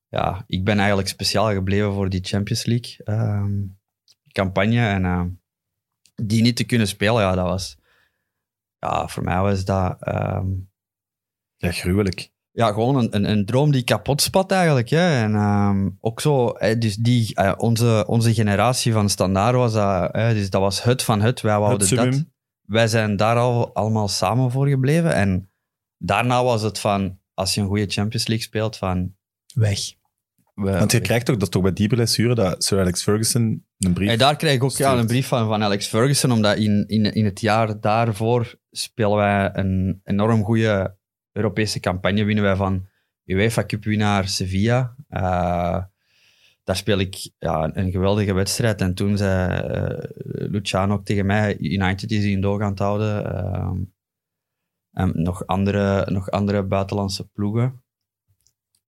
Ja, 0.09 0.43
ik 0.47 0.63
ben 0.63 0.77
eigenlijk 0.77 1.07
speciaal 1.07 1.51
gebleven 1.53 1.93
voor 1.93 2.09
die 2.09 2.23
Champions 2.23 2.65
League 2.65 2.97
ehm, 3.03 3.63
campagne. 4.31 4.87
En 4.87 5.05
ehm, 5.05 5.29
die 6.27 6.41
niet 6.41 6.55
te 6.55 6.63
kunnen 6.63 6.87
spelen, 6.87 7.21
ja, 7.21 7.35
dat 7.35 7.45
was... 7.45 7.77
Ja, 8.79 9.07
voor 9.07 9.23
mij 9.23 9.39
was 9.39 9.65
dat... 9.65 9.97
ehm, 9.99 10.47
Ja, 11.57 11.71
gruwelijk. 11.71 12.31
ja, 12.51 12.71
gewoon 12.71 12.95
een, 12.95 13.15
een, 13.15 13.29
een 13.29 13.45
droom 13.45 13.71
die 13.71 13.83
kapot 13.83 14.21
spat 14.21 14.51
eigenlijk. 14.51 14.89
Hè. 14.89 15.23
En 15.23 15.35
ehm, 15.35 15.89
ook 15.99 16.21
zo, 16.21 16.53
hè, 16.57 16.77
dus 16.77 16.95
die, 16.95 17.35
eh, 17.35 17.53
onze, 17.57 18.03
onze 18.07 18.33
generatie 18.33 18.93
van 18.93 19.09
standaard 19.09 19.55
was 19.55 19.73
dat, 19.73 20.09
hè, 20.11 20.33
dus 20.33 20.49
dat 20.49 20.61
was 20.61 20.83
het 20.83 21.03
van 21.03 21.21
het, 21.21 21.41
wij 21.41 21.59
wouden 21.59 21.87
Het 21.87 21.97
dat. 22.13 22.23
Wij 22.61 22.87
zijn 22.87 23.15
daar 23.15 23.37
al 23.37 23.73
allemaal 23.73 24.07
samen 24.07 24.51
voor 24.51 24.67
gebleven. 24.67 25.13
En 25.13 25.51
daarna 25.97 26.43
was 26.43 26.61
het 26.61 26.79
van, 26.79 27.19
als 27.33 27.53
je 27.53 27.61
een 27.61 27.67
goede 27.67 27.87
Champions 27.87 28.27
League 28.27 28.45
speelt, 28.45 28.77
van... 28.77 29.15
Weg. 29.53 29.79
We, 30.53 30.71
Want 30.71 30.91
je 30.91 31.01
krijgt 31.01 31.25
toch, 31.25 31.35
dat 31.35 31.43
is 31.43 31.49
toch 31.49 31.61
bij 31.61 31.73
die 31.73 31.87
blessure, 31.87 32.35
dat 32.35 32.63
Sir 32.63 32.79
Alex 32.79 33.03
Ferguson 33.03 33.65
een 33.85 33.93
brief... 33.93 34.09
En 34.09 34.17
daar 34.17 34.35
kreeg 34.35 34.53
ik 34.53 34.63
ook 34.63 34.71
ja, 34.71 34.97
een 34.97 35.07
brief 35.07 35.27
van, 35.27 35.47
van 35.47 35.63
Alex 35.63 35.87
Ferguson, 35.87 36.31
omdat 36.31 36.57
in, 36.57 36.83
in, 36.87 37.13
in 37.13 37.25
het 37.25 37.41
jaar 37.41 37.79
daarvoor 37.79 38.55
spelen 38.71 39.15
wij 39.15 39.49
een 39.53 40.01
enorm 40.03 40.43
goede 40.43 40.95
Europese 41.31 41.79
campagne. 41.79 42.23
Winnen 42.23 42.43
wij 42.43 42.55
van 42.55 42.87
UEFA 43.25 43.65
Cup 43.65 43.83
winnaar 43.83 44.27
Sevilla. 44.27 44.95
Eh, 45.07 45.83
daar 46.63 46.75
speel 46.75 46.99
ik 46.99 47.31
ja, 47.39 47.69
een, 47.73 47.91
geweldige 47.91 48.33
wedstrijd. 48.33 48.81
En 48.81 48.93
toen 48.93 49.17
zei 49.17 49.59
eh, 49.59 50.07
Luciano 50.51 50.93
ook 50.93 51.05
tegen 51.05 51.25
mij, 51.25 51.57
United 51.57 52.11
is 52.11 52.23
in 52.23 52.41
doog 52.41 52.61
aan 52.61 52.69
het 52.69 52.79
houden. 52.79 53.33
Ehm, 53.35 53.77
en 54.91 55.21
nog 55.21 55.47
andere, 55.47 56.11
nog 56.11 56.31
andere 56.31 56.63
buitenlandse 56.63 57.27
ploegen. 57.27 57.83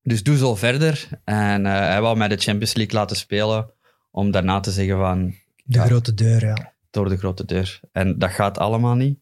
Dus 0.01 0.23
doe 0.23 0.37
zo 0.37 0.55
verder. 0.55 1.09
En 1.23 1.65
eh, 1.65 1.71
hij 1.71 2.01
wou 2.01 2.17
mij 2.17 2.27
de 2.27 2.37
Champions 2.37 2.73
League 2.73 2.99
laten 2.99 3.15
spelen, 3.15 3.73
om 4.13 4.31
daarna 4.31 4.59
te 4.59 4.71
zeggen 4.71 4.97
van, 4.97 5.25
De 5.65 5.77
Ja. 5.77 5.85
grote 5.85 6.13
deur, 6.13 6.45
ja. 6.45 6.73
door 6.89 7.09
de 7.09 7.17
grote 7.17 7.45
deur. 7.45 7.79
En 7.91 8.19
dat 8.19 8.31
gaat 8.31 8.57
allemaal 8.57 8.95
niet. 8.95 9.19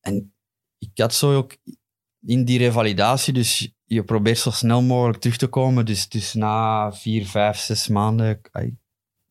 En 0.00 0.34
ik 0.78 0.90
had 0.94 1.14
zo 1.14 1.36
ook 1.36 1.56
in 2.20 2.44
die 2.44 2.58
revalidatie, 2.58 3.32
dus 3.32 3.74
je 3.84 4.04
probeert 4.04 4.38
zo 4.38 4.50
snel 4.50 4.82
mogelijk 4.82 5.18
terug 5.18 5.36
te 5.36 5.46
komen. 5.46 5.86
Dus, 5.86 6.08
dus 6.08 6.34
na 6.34 6.92
vier, 6.92 7.26
vijf, 7.26 7.56
zes 7.56 7.88
maanden, 7.88 8.30
ik 8.30 8.74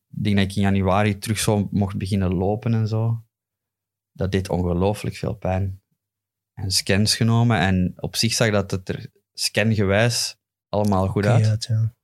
denk 0.08 0.36
dat 0.36 0.44
ik 0.44 0.56
in 0.56 0.62
januari 0.62 1.18
terug 1.18 1.38
zo 1.38 1.68
mocht 1.70 1.96
beginnen 1.96 2.34
lopen 2.34 2.74
en 2.74 2.88
zo. 2.88 3.22
Dat 4.12 4.32
deed 4.32 4.48
ongelooflijk 4.48 5.16
veel 5.16 5.34
pijn. 5.34 5.82
En 6.54 6.70
scans 6.70 7.16
genomen 7.16 7.58
en 7.58 7.92
op 7.96 8.16
zich 8.16 8.32
zag 8.32 8.50
dat 8.50 8.70
het 8.70 8.88
er 8.88 9.10
scangewijs 9.32 10.36
allemaal 10.68 11.08
goed 11.08 11.26
uit, 11.26 11.64
ja. 11.64 11.96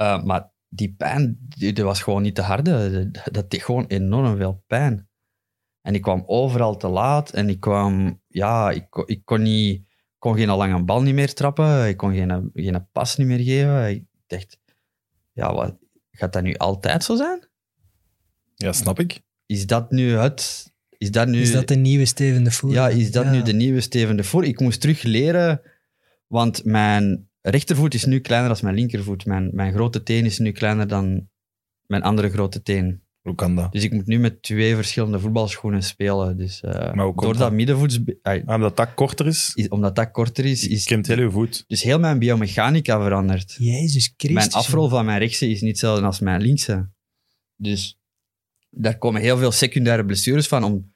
Uh, 0.00 0.22
maar 0.24 0.50
die 0.68 0.94
pijn, 0.98 1.38
die, 1.48 1.72
die 1.72 1.84
was 1.84 2.02
gewoon 2.02 2.22
niet 2.22 2.34
te 2.34 2.42
harde. 2.42 3.10
Dat- 3.30 3.50
deed 3.50 3.62
gewoon 3.62 3.86
enorm 3.86 4.36
veel 4.36 4.64
pijn. 4.66 5.08
En 5.82 5.94
ik 5.94 6.02
kwam 6.02 6.22
overal 6.26 6.76
te 6.76 6.88
laat 6.88 7.30
en 7.32 7.48
ik 7.48 7.60
kwam, 7.60 8.20
ja, 8.28 8.70
ik, 8.70 8.86
kon- 8.90 9.06
ik 9.06 9.24
kon 9.24 9.42
niet, 9.42 9.82
kon 10.18 10.36
geen 10.36 10.48
lange 10.48 10.84
bal 10.84 11.02
niet 11.02 11.14
meer 11.14 11.34
trappen. 11.34 11.88
Ik 11.88 11.96
kon 11.96 12.14
geen, 12.14 12.50
geen 12.54 12.88
pas 12.92 13.16
niet 13.16 13.26
meer 13.26 13.38
geven. 13.38 13.88
Ik 13.90 14.04
dacht, 14.26 14.58
ja, 15.32 15.54
wat, 15.54 15.76
gaat 16.10 16.32
dat 16.32 16.42
nu 16.42 16.54
altijd 16.54 17.04
zo 17.04 17.16
zijn? 17.16 17.48
Ja, 18.54 18.72
snap 18.72 18.98
ik. 19.00 19.20
Is 19.46 19.66
dat 19.66 19.90
nu 19.90 20.10
het? 20.12 20.72
Is 20.98 21.10
dat 21.10 21.28
nu, 21.28 21.40
Is 21.40 21.52
dat 21.52 21.68
de 21.68 21.76
nieuwe 21.76 22.04
Steven 22.04 22.44
de 22.44 22.50
Voer? 22.50 22.72
ja, 22.72 22.88
is 22.88 23.10
dat 23.12 23.24
Ja. 23.24 23.30
nu 23.30 23.42
de 23.42 23.52
nieuwe 23.52 23.80
Steven 23.80 24.16
de 24.16 24.24
Voer? 24.24 24.44
Ik 24.44 24.60
moest 24.60 24.80
terug 24.80 25.02
leren, 25.02 25.60
want 26.26 26.64
mijn 26.64 27.27
rechtervoet 27.40 27.94
is 27.94 28.04
nu 28.04 28.20
kleiner 28.20 28.48
dan 28.48 28.58
mijn 28.62 28.74
linkervoet. 28.74 29.26
Mijn, 29.26 29.50
mijn 29.52 29.72
grote 29.72 30.02
teen 30.02 30.24
is 30.24 30.38
nu 30.38 30.52
kleiner 30.52 30.88
dan 30.88 31.28
mijn 31.86 32.02
andere 32.02 32.30
grote 32.30 32.62
teen. 32.62 33.02
Hoe 33.22 33.34
kan 33.34 33.54
dat? 33.54 33.72
Dus 33.72 33.84
ik 33.84 33.92
moet 33.92 34.06
nu 34.06 34.18
met 34.18 34.42
twee 34.42 34.74
verschillende 34.74 35.20
voetbalschoenen 35.20 35.82
spelen. 35.82 36.36
Dus 36.36 36.60
eh, 36.60 36.72
Maar 36.72 37.04
hoe 37.04 37.14
komt 37.14 37.20
door 37.20 37.32
dat 37.32 37.42
dat? 37.42 37.52
middenvoets... 37.52 38.00
Ah, 38.22 38.48
omdat 38.48 38.76
dat 38.76 38.94
korter 38.94 39.26
is, 39.26 39.52
is, 39.54 39.68
omdat 39.68 39.96
dat 39.96 40.10
korter 40.10 40.44
is, 40.44 40.68
is 40.68 40.84
krimpt 40.84 41.06
heel 41.06 41.20
je 41.20 41.30
voet. 41.30 41.64
dus 41.66 41.82
heel 41.82 41.98
mijn 41.98 42.18
biomechanica 42.18 43.02
veranderd. 43.02 43.56
Jezus 43.58 44.14
Christus. 44.16 44.52
Mijn 44.52 44.64
afrol 44.64 44.88
van 44.88 45.04
mijn 45.04 45.18
rechtse 45.18 45.48
is 45.48 45.60
niet 45.60 45.70
hetzelfde 45.70 46.04
als 46.04 46.20
mijn 46.20 46.40
linkse. 46.40 46.90
Dus 47.56 47.98
daar 48.70 48.98
komen 48.98 49.20
heel 49.20 49.36
veel 49.36 49.52
secundaire 49.52 50.04
blessures 50.04 50.48
van. 50.48 50.64
Om 50.64 50.92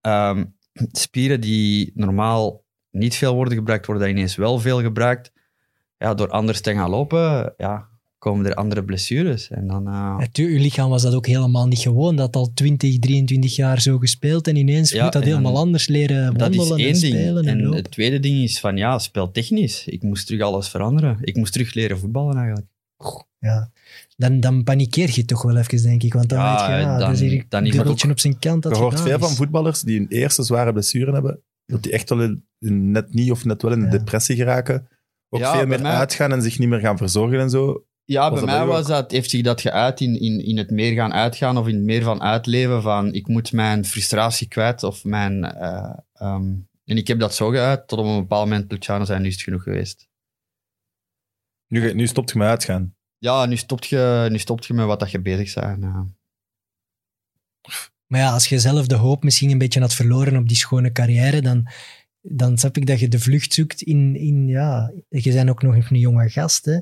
ehm, 0.00 0.44
spieren 0.92 1.40
die 1.40 1.92
normaal 1.94 2.64
niet 2.90 3.14
veel 3.14 3.34
worden 3.34 3.54
gebruikt, 3.54 3.86
worden 3.86 4.04
daar 4.04 4.14
ineens 4.16 4.36
wel 4.36 4.58
veel 4.58 4.82
gebruikt. 4.82 5.32
Ja, 6.04 6.14
door 6.14 6.28
anders 6.28 6.60
te 6.60 6.72
gaan 6.72 6.90
lopen, 6.90 7.54
ja, 7.56 7.88
komen 8.18 8.46
er 8.46 8.54
andere 8.54 8.84
blessures. 8.84 9.50
En 9.50 9.66
dan, 9.66 9.86
eh, 9.86 9.92
Ja, 10.18 10.26
tu- 10.32 10.46
uw 10.52 10.58
lichaam 10.58 10.90
was 10.90 11.02
dat 11.02 11.14
ook 11.14 11.26
helemaal 11.26 11.66
niet 11.66 11.78
gewoon. 11.78 12.16
Dat 12.16 12.36
al 12.36 12.52
20, 12.54 12.98
23 12.98 13.56
jaar 13.56 13.80
zo 13.80 13.98
gespeeld 13.98 14.48
en 14.48 14.56
ineens 14.56 14.90
Ja, 14.90 15.02
moet 15.04 15.12
dat 15.12 15.22
helemaal 15.24 15.56
anders 15.56 15.88
leren 15.88 16.34
dat 16.38 16.54
wandelen 16.54 16.78
is 16.78 16.84
één 16.84 16.94
en 16.94 17.00
ding. 17.00 17.14
spelen 17.14 17.44
en, 17.44 17.58
En 17.58 17.62
lopen. 17.62 17.78
het 17.78 17.90
tweede 17.90 18.20
ding 18.20 18.42
is 18.42 18.60
van, 18.60 18.76
ja, 18.76 18.98
speltechnisch. 18.98 19.86
Ik 19.86 20.02
moest 20.02 20.26
terug 20.26 20.40
alles 20.42 20.68
veranderen. 20.68 21.18
Ik 21.20 21.36
moest 21.36 21.52
terug 21.52 21.74
leren 21.74 21.98
voetballen 21.98 22.36
eigenlijk. 22.36 22.66
Ja. 23.38 23.70
Dan, 24.16 24.40
dan 24.40 24.64
panikeer 24.64 25.10
je 25.12 25.24
toch 25.24 25.42
wel 25.42 25.56
even, 25.56 25.82
denk 25.82 26.02
ik. 26.02 26.12
Want 26.12 26.28
dan 26.28 26.38
Ja, 26.38 26.56
weet 26.56 26.66
je, 26.76 26.82
ja, 26.82 26.90
dan- 26.90 26.98
dat 26.98 27.10
is 27.10 27.20
hier 27.20 27.44
dan 27.48 27.66
is 27.66 27.78
ook- 27.80 28.10
op 28.10 28.18
zijn 28.20 28.38
kant. 28.38 28.62
Dat 28.62 28.76
Je 28.76 28.82
hoort 28.82 29.00
veel 29.00 29.18
is. 29.18 29.24
van 29.26 29.34
voetballers 29.34 29.80
die 29.80 30.00
een 30.00 30.06
eerste 30.08 30.42
zware 30.42 30.72
blessure 30.72 31.12
hebben, 31.12 31.40
dat 31.66 31.82
die 31.82 31.92
echt 31.92 32.08
wel 32.08 32.20
in, 32.58 32.90
net 32.90 33.14
niet 33.14 33.30
of 33.30 33.44
net 33.44 33.62
wel 33.62 33.72
in 33.72 33.78
een 33.78 33.84
Ja. 33.84 33.90
depressie 33.90 34.36
geraken. 34.36 34.88
Ook 35.32 35.40
Ja, 35.40 35.56
veel 35.56 35.66
meer 35.66 35.80
mij- 35.82 35.92
uitgaan 35.94 36.32
en 36.32 36.42
zich 36.42 36.58
niet 36.58 36.68
meer 36.68 36.80
gaan 36.80 36.96
verzorgen 36.96 37.40
en 37.40 37.50
zo. 37.50 37.84
Ja, 38.04 38.30
Was 38.30 38.40
bij 38.44 38.48
mij 38.58 38.66
was 38.66 38.86
dat, 38.86 39.10
heeft 39.10 39.30
zich 39.30 39.42
dat 39.42 39.60
geuit 39.60 40.00
in, 40.00 40.20
in, 40.20 40.44
in 40.44 40.56
het 40.58 40.70
meer 40.70 40.92
gaan 40.92 41.12
uitgaan 41.12 41.56
of 41.58 41.68
in 41.68 41.74
het 41.74 41.84
meer 41.84 42.02
van 42.02 42.22
uitleven 42.22 42.82
van 42.82 43.14
ik 43.14 43.26
moet 43.28 43.52
mijn 43.52 43.84
frustratie 43.84 44.48
kwijt 44.48 44.82
of 44.82 45.04
mijn... 45.04 45.44
eh, 45.44 45.98
ehm, 46.12 46.52
en 46.84 46.96
ik 46.96 47.06
heb 47.08 47.18
dat 47.18 47.34
zo 47.34 47.48
geuit 47.48 47.88
tot 47.88 47.98
op 47.98 48.04
een 48.04 48.16
bepaald 48.20 48.48
moment, 48.48 48.70
Luciano 48.72 49.04
zei, 49.04 49.20
nu 49.20 49.26
is 49.26 49.34
het 49.34 49.42
genoeg 49.42 49.62
geweest. 49.62 50.08
Nu, 51.66 51.80
ga- 51.88 51.94
nu 51.94 52.06
stopt 52.06 52.30
je 52.30 52.38
met 52.38 52.48
uitgaan. 52.48 52.94
Ja, 53.18 53.46
nu 53.46 53.56
stopt 53.56 53.86
je, 53.86 54.26
nu 54.30 54.38
stopt 54.38 54.66
je 54.66 54.74
met 54.74 54.86
wat 54.86 55.00
dat 55.00 55.10
je 55.10 55.20
bezig 55.20 55.54
bent. 55.54 55.82
ja. 55.82 56.06
Maar 58.06 58.20
ja, 58.20 58.32
als 58.32 58.46
je 58.48 58.58
zelf 58.58 58.86
de 58.86 58.94
hoop 58.94 59.22
misschien 59.24 59.50
een 59.50 59.58
beetje 59.58 59.80
had 59.80 59.94
verloren 59.94 60.36
op 60.36 60.48
die 60.48 60.56
schone 60.56 60.92
carrière, 60.92 61.40
dan, 61.42 61.66
dan 62.20 62.58
snap 62.58 62.76
ik 62.76 62.86
dat 62.86 63.00
je 63.00 63.08
de 63.08 63.18
vlucht 63.18 63.52
zoekt 63.52 63.82
in... 63.82 64.16
in 64.16 64.46
ja, 64.46 64.92
je 65.08 65.32
bent 65.32 65.50
ook 65.50 65.62
nog 65.62 65.90
een 65.90 65.98
jonge 65.98 66.28
gast, 66.28 66.64
hè. 66.64 66.78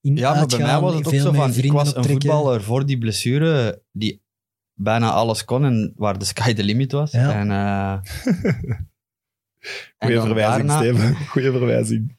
In 0.00 0.16
Ja, 0.16 0.34
maar 0.34 0.46
bij 0.46 0.58
mij 0.58 0.66
uitgaan, 0.66 0.82
was 0.82 0.94
het 0.94 1.06
ook 1.06 1.12
veel 1.12 1.22
zo 1.22 1.32
van, 1.32 1.48
ik 1.48 1.54
vrienden 1.54 1.84
was 1.84 1.94
een 1.94 2.04
voetballer 2.04 2.62
voor 2.62 2.86
die 2.86 2.98
blessure 2.98 3.82
die 3.92 4.22
bijna 4.74 5.10
alles 5.10 5.44
kon 5.44 5.64
en 5.64 5.92
waar 5.96 6.18
de 6.18 6.24
sky 6.24 6.52
the 6.54 6.62
limit 6.62 6.92
was. 6.92 7.10
Ja. 7.10 7.32
En, 7.32 7.50
eh, 7.50 7.92
en 9.98 10.08
Goeie 10.08 10.20
verwijzing, 10.20 10.68
daarna- 10.68 10.78
Steven. 10.78 11.14
Goeie 11.30 11.50
verwijzing. 11.50 12.16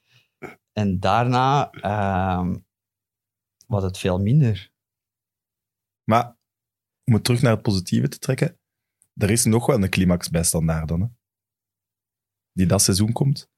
En 0.73 0.99
daarna 0.99 1.69
ehm, 1.71 2.55
was 3.67 3.83
het 3.83 3.97
veel 3.97 4.19
minder. 4.19 4.71
Maar 6.03 6.37
om 7.05 7.13
het 7.13 7.23
terug 7.23 7.41
naar 7.41 7.53
het 7.53 7.61
positieve 7.61 8.07
te 8.07 8.19
trekken, 8.19 8.59
er 9.13 9.29
is 9.29 9.45
nog 9.45 9.65
wel 9.65 9.83
een 9.83 9.89
climax 9.89 10.29
bij 10.29 10.43
Standaard 10.43 10.87
dan, 10.87 11.01
hè? 11.01 11.07
Die 12.60 12.68
dat 12.68 12.81
seizoen 12.81 13.11
komt. 13.11 13.49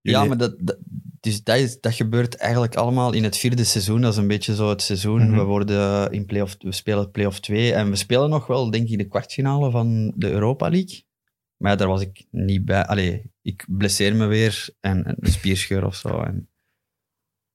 Ja, 0.00 0.24
maar 0.24 0.36
dat, 0.36 0.54
dat, 0.58 0.76
dus 1.20 1.42
dat, 1.42 1.56
is, 1.56 1.80
dat 1.80 1.94
gebeurt 1.94 2.36
eigenlijk 2.36 2.76
allemaal 2.76 3.12
in 3.12 3.24
het 3.24 3.36
vierde 3.36 3.64
seizoen. 3.64 4.00
Dat 4.00 4.12
is 4.12 4.18
een 4.18 4.26
beetje 4.26 4.54
zo 4.54 4.68
het 4.68 4.82
seizoen. 4.82 5.28
Mhm. 5.28 5.38
We, 5.38 5.42
worden 5.42 6.12
in 6.12 6.26
play-off, 6.26 6.56
we 6.58 6.72
spelen 6.72 7.10
play-off 7.10 7.40
2 7.40 7.74
en 7.74 7.90
we 7.90 7.96
spelen 7.96 8.30
nog 8.30 8.46
wel, 8.46 8.70
denk 8.70 8.88
ik, 8.88 8.98
de 8.98 9.08
kwartfinale 9.08 9.70
van 9.70 10.12
de 10.16 10.30
Europa 10.30 10.68
League. 10.68 11.04
Maar 11.56 11.70
ja, 11.70 11.76
daar 11.76 11.88
was 11.88 12.00
ik 12.00 12.26
niet 12.30 12.64
bij. 12.64 12.86
Allee, 12.86 13.32
ik 13.42 13.64
blesseer 13.68 14.16
me 14.16 14.26
weer 14.26 14.68
en, 14.80 15.04
en 15.04 15.16
een 15.20 15.32
spierscheur 15.32 15.86
of 15.86 15.94
zo. 15.94 16.20
En, 16.20 16.48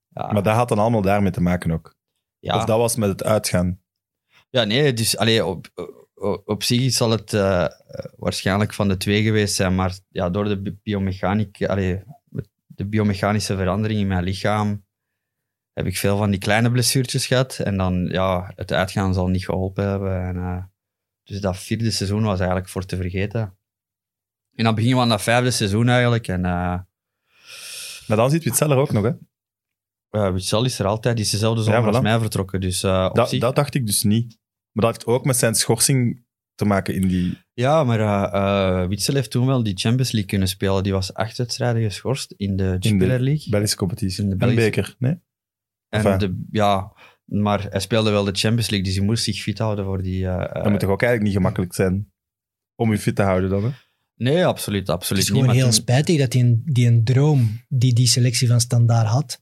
ja, 0.08 0.32
Maar 0.32 0.44
dat 0.44 0.56
had 0.56 0.70
dan 0.70 0.80
allemaal 0.80 1.02
daarmee 1.02 1.32
te 1.32 1.42
maken 1.42 1.72
ook. 1.72 1.96
ja. 2.40 2.56
Of 2.56 2.66
dat 2.66 2.78
was 2.78 2.96
met 2.96 3.10
het 3.10 3.24
uitgaan. 3.24 3.80
Ja, 4.50 4.64
nee, 4.64 4.94
dus 4.94 5.18
allee, 5.18 5.46
op, 5.46 5.68
op, 6.46 6.64
zich 6.64 6.92
zal 6.92 7.10
het 7.12 7.34
eh, 7.34 7.64
eh, 7.64 7.70
waarschijnlijk 8.16 8.74
van 8.74 8.88
de 8.88 8.98
twee 8.98 9.24
geweest 9.24 9.56
zijn, 9.56 9.76
maar 9.76 9.98
ja, 10.10 10.30
door 10.30 10.44
de 10.46 10.62
bi- 10.62 10.78
biomechaniek, 10.84 11.64
allee, 11.66 12.04
de 12.66 12.86
biomechanische 12.86 13.56
verandering 13.58 14.00
in 14.00 14.08
mijn 14.08 14.24
lichaam 14.24 14.86
heb 15.74 15.86
ik 15.86 15.98
veel 15.98 16.18
van 16.18 16.30
die 16.32 16.40
kleine 16.40 16.72
blessuurtjes 16.72 17.28
gehad. 17.28 17.60
En 17.60 17.78
dan, 17.78 18.06
ja, 18.12 18.52
het 18.56 18.74
uitgaan 18.74 19.14
zal 19.14 19.28
niet 19.28 19.46
geholpen 19.46 19.88
hebben. 19.88 20.22
En, 20.28 20.36
eh, 20.36 20.64
dus 21.24 21.42
dat 21.42 21.58
vierde 21.58 21.92
seizoen 21.92 22.24
was 22.24 22.40
eigenlijk 22.40 22.70
voor 22.70 22.86
te 22.86 22.96
vergeten. 22.96 23.58
En 24.56 24.64
dan 24.64 24.76
beginnen 24.76 24.98
we 24.98 25.04
aan 25.04 25.10
dat 25.10 25.22
vijfde 25.22 25.52
seizoen 25.52 25.90
eigenlijk. 25.90 26.28
En 26.28 26.40
uh, 26.40 26.80
Maar 28.08 28.18
dan 28.18 28.30
ziet 28.30 28.44
Witzeller 28.44 28.78
ook 28.78 28.92
nog, 28.92 29.04
hè? 29.04 29.12
uh, 30.12 30.34
Witzel 30.34 30.66
is 30.66 30.80
er 30.80 30.86
altijd, 30.86 31.16
die 31.16 31.26
is 31.26 31.32
dezelfde 31.32 31.64
zomer 31.64 31.80
Ja, 31.80 31.86
voilà. 31.86 31.94
als 31.94 32.02
mij 32.02 32.20
vertrokken. 32.20 32.62
Dus 32.62 32.84
eh, 32.84 33.06
op 33.10 33.16
Dat, 33.16 33.30
zich... 33.30 33.40
dat 33.40 33.56
dacht 33.56 33.74
ik 33.76 33.86
dus 33.86 34.04
niet. 34.04 34.40
Maar 34.72 34.86
dat 34.86 34.94
heeft 34.96 35.06
ook 35.06 35.26
met 35.26 35.38
zijn 35.38 35.56
schorsing 35.56 36.24
te 36.56 36.66
maken 36.66 36.94
in 36.96 37.08
die... 37.08 37.38
Ja, 37.54 37.84
maar 37.84 38.00
eh, 38.00 38.82
eh, 38.84 38.88
Witsel 38.90 39.14
heeft 39.14 39.32
toen 39.32 39.46
wel 39.46 39.64
die 39.64 39.78
Champions 39.78 40.12
League 40.12 40.30
kunnen 40.30 40.48
spelen. 40.48 40.84
Die 40.84 40.92
was 40.92 41.14
acht 41.14 41.38
wedstrijden 41.38 41.82
geschorst 41.84 42.34
in 42.38 42.56
de 42.56 42.76
Jupiler 42.80 43.20
League. 43.20 43.50
Belgische 43.50 43.76
competitie. 43.78 44.24
In 44.24 44.30
de 44.30 44.32
En 44.32 44.38
Belgische- 44.38 44.70
beker, 44.70 44.96
nee? 45.00 45.12
en 45.12 45.22
enfin. 46.06 46.18
de, 46.18 46.44
ja, 46.52 46.94
maar 47.26 47.68
hij 47.70 47.80
speelde 47.80 48.10
wel 48.12 48.24
de 48.24 48.32
Champions 48.34 48.70
League, 48.70 48.88
dus 48.88 48.98
hij 48.98 49.06
moest 49.06 49.24
zich 49.24 49.42
fit 49.42 49.58
houden 49.58 49.86
voor 49.86 50.02
die... 50.02 50.26
eh, 50.28 50.44
eh, 50.44 50.54
Dat 50.64 50.70
moet 50.72 50.80
toch 50.80 50.90
ook 50.90 51.02
eigenlijk 51.02 51.24
niet 51.24 51.42
gemakkelijk 51.42 51.74
zijn 51.74 52.12
om 52.76 52.92
je 52.92 52.98
fit 53.00 53.16
te 53.16 53.22
houden 53.22 53.50
dan, 53.50 53.64
hè? 53.64 53.70
Nee, 54.16 54.46
absoluut, 54.46 54.80
Het 54.80 54.90
absoluut 54.90 55.24
is 55.24 55.30
niet. 55.30 55.40
gewoon 55.40 55.56
heel 55.56 55.64
toen- 55.64 55.74
spijtig 55.74 56.18
dat 56.20 56.32
die 56.32 56.44
een, 56.44 56.62
die 56.66 56.88
een 56.88 57.04
droom 57.04 57.62
die 57.68 57.94
die 57.94 58.08
selectie 58.08 58.48
van 58.48 58.60
Standaard 58.62 59.08
had, 59.08 59.42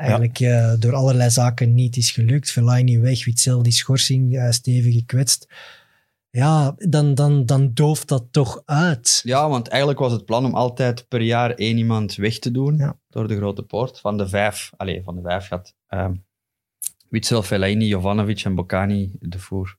eigenlijk 0.00 0.40
eh, 0.40 0.72
door 0.78 0.94
allerlei 0.94 1.30
zaken 1.30 1.74
niet 1.74 1.96
is 1.96 2.10
gelukt. 2.10 2.50
Fellaini 2.50 2.98
weg, 2.98 3.24
Witzel 3.24 3.62
die 3.62 3.72
schorsing, 3.72 4.36
eh, 4.36 4.50
stevig 4.50 4.94
gekwetst. 4.94 5.48
Ja, 6.30 6.74
dan, 6.76 7.14
dan, 7.14 7.46
dan 7.46 7.70
dooft 7.74 8.08
dat 8.08 8.24
toch 8.30 8.62
uit. 8.64 9.20
Ja, 9.24 9.48
want 9.48 9.68
eigenlijk 9.68 10.00
was 10.00 10.12
het 10.12 10.24
plan 10.24 10.44
om 10.44 10.54
altijd 10.54 11.08
per 11.08 11.20
jaar 11.22 11.50
één 11.50 11.76
iemand 11.78 12.14
weg 12.14 12.38
te 12.38 12.50
doen 12.50 12.76
Ja. 12.76 12.98
door 13.08 13.28
de 13.28 13.36
grote 13.36 13.62
poort. 13.62 14.00
Van 14.00 14.16
de 14.16 14.28
vijf, 14.28 14.70
allez, 14.76 15.04
van 15.04 15.14
de 15.16 15.22
vijf 15.22 15.46
gaat 15.46 15.74
ehm 15.86 16.14
Witsel, 17.08 17.42
Fellaini, 17.42 17.86
Jovanovic 17.86 18.40
en 18.40 18.54
Bocani 18.54 19.12
de 19.20 19.38
voer. 19.38 19.78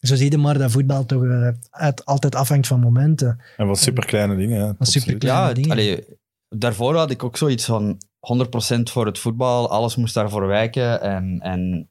Zo 0.00 0.14
zie 0.14 0.30
je 0.30 0.38
maar 0.38 0.58
dat 0.58 0.70
voetbal 0.70 1.04
toch 1.06 1.24
eh, 1.24 1.48
uit, 1.70 2.04
altijd 2.04 2.34
afhangt 2.34 2.66
van 2.66 2.80
momenten. 2.80 3.40
En 3.56 3.66
wat 3.66 3.78
superkleine 3.78 4.36
dingen, 4.36 4.56
ja. 4.58 4.66
Van 4.66 4.76
absoluut. 4.78 5.02
superkleine 5.04 5.40
Ja, 5.40 5.46
het, 5.46 5.56
dingen. 5.56 5.70
allee, 5.70 6.04
daarvoor 6.56 6.96
had 6.96 7.10
ik 7.10 7.24
ook 7.24 7.36
zoiets 7.36 7.64
van 7.64 7.98
100% 8.76 8.80
voor 8.82 9.06
het 9.06 9.18
voetbal. 9.18 9.70
Alles 9.70 9.96
moest 9.96 10.14
daarvoor 10.14 10.46
wijken. 10.46 11.00
En, 11.00 11.40
en 11.40 11.90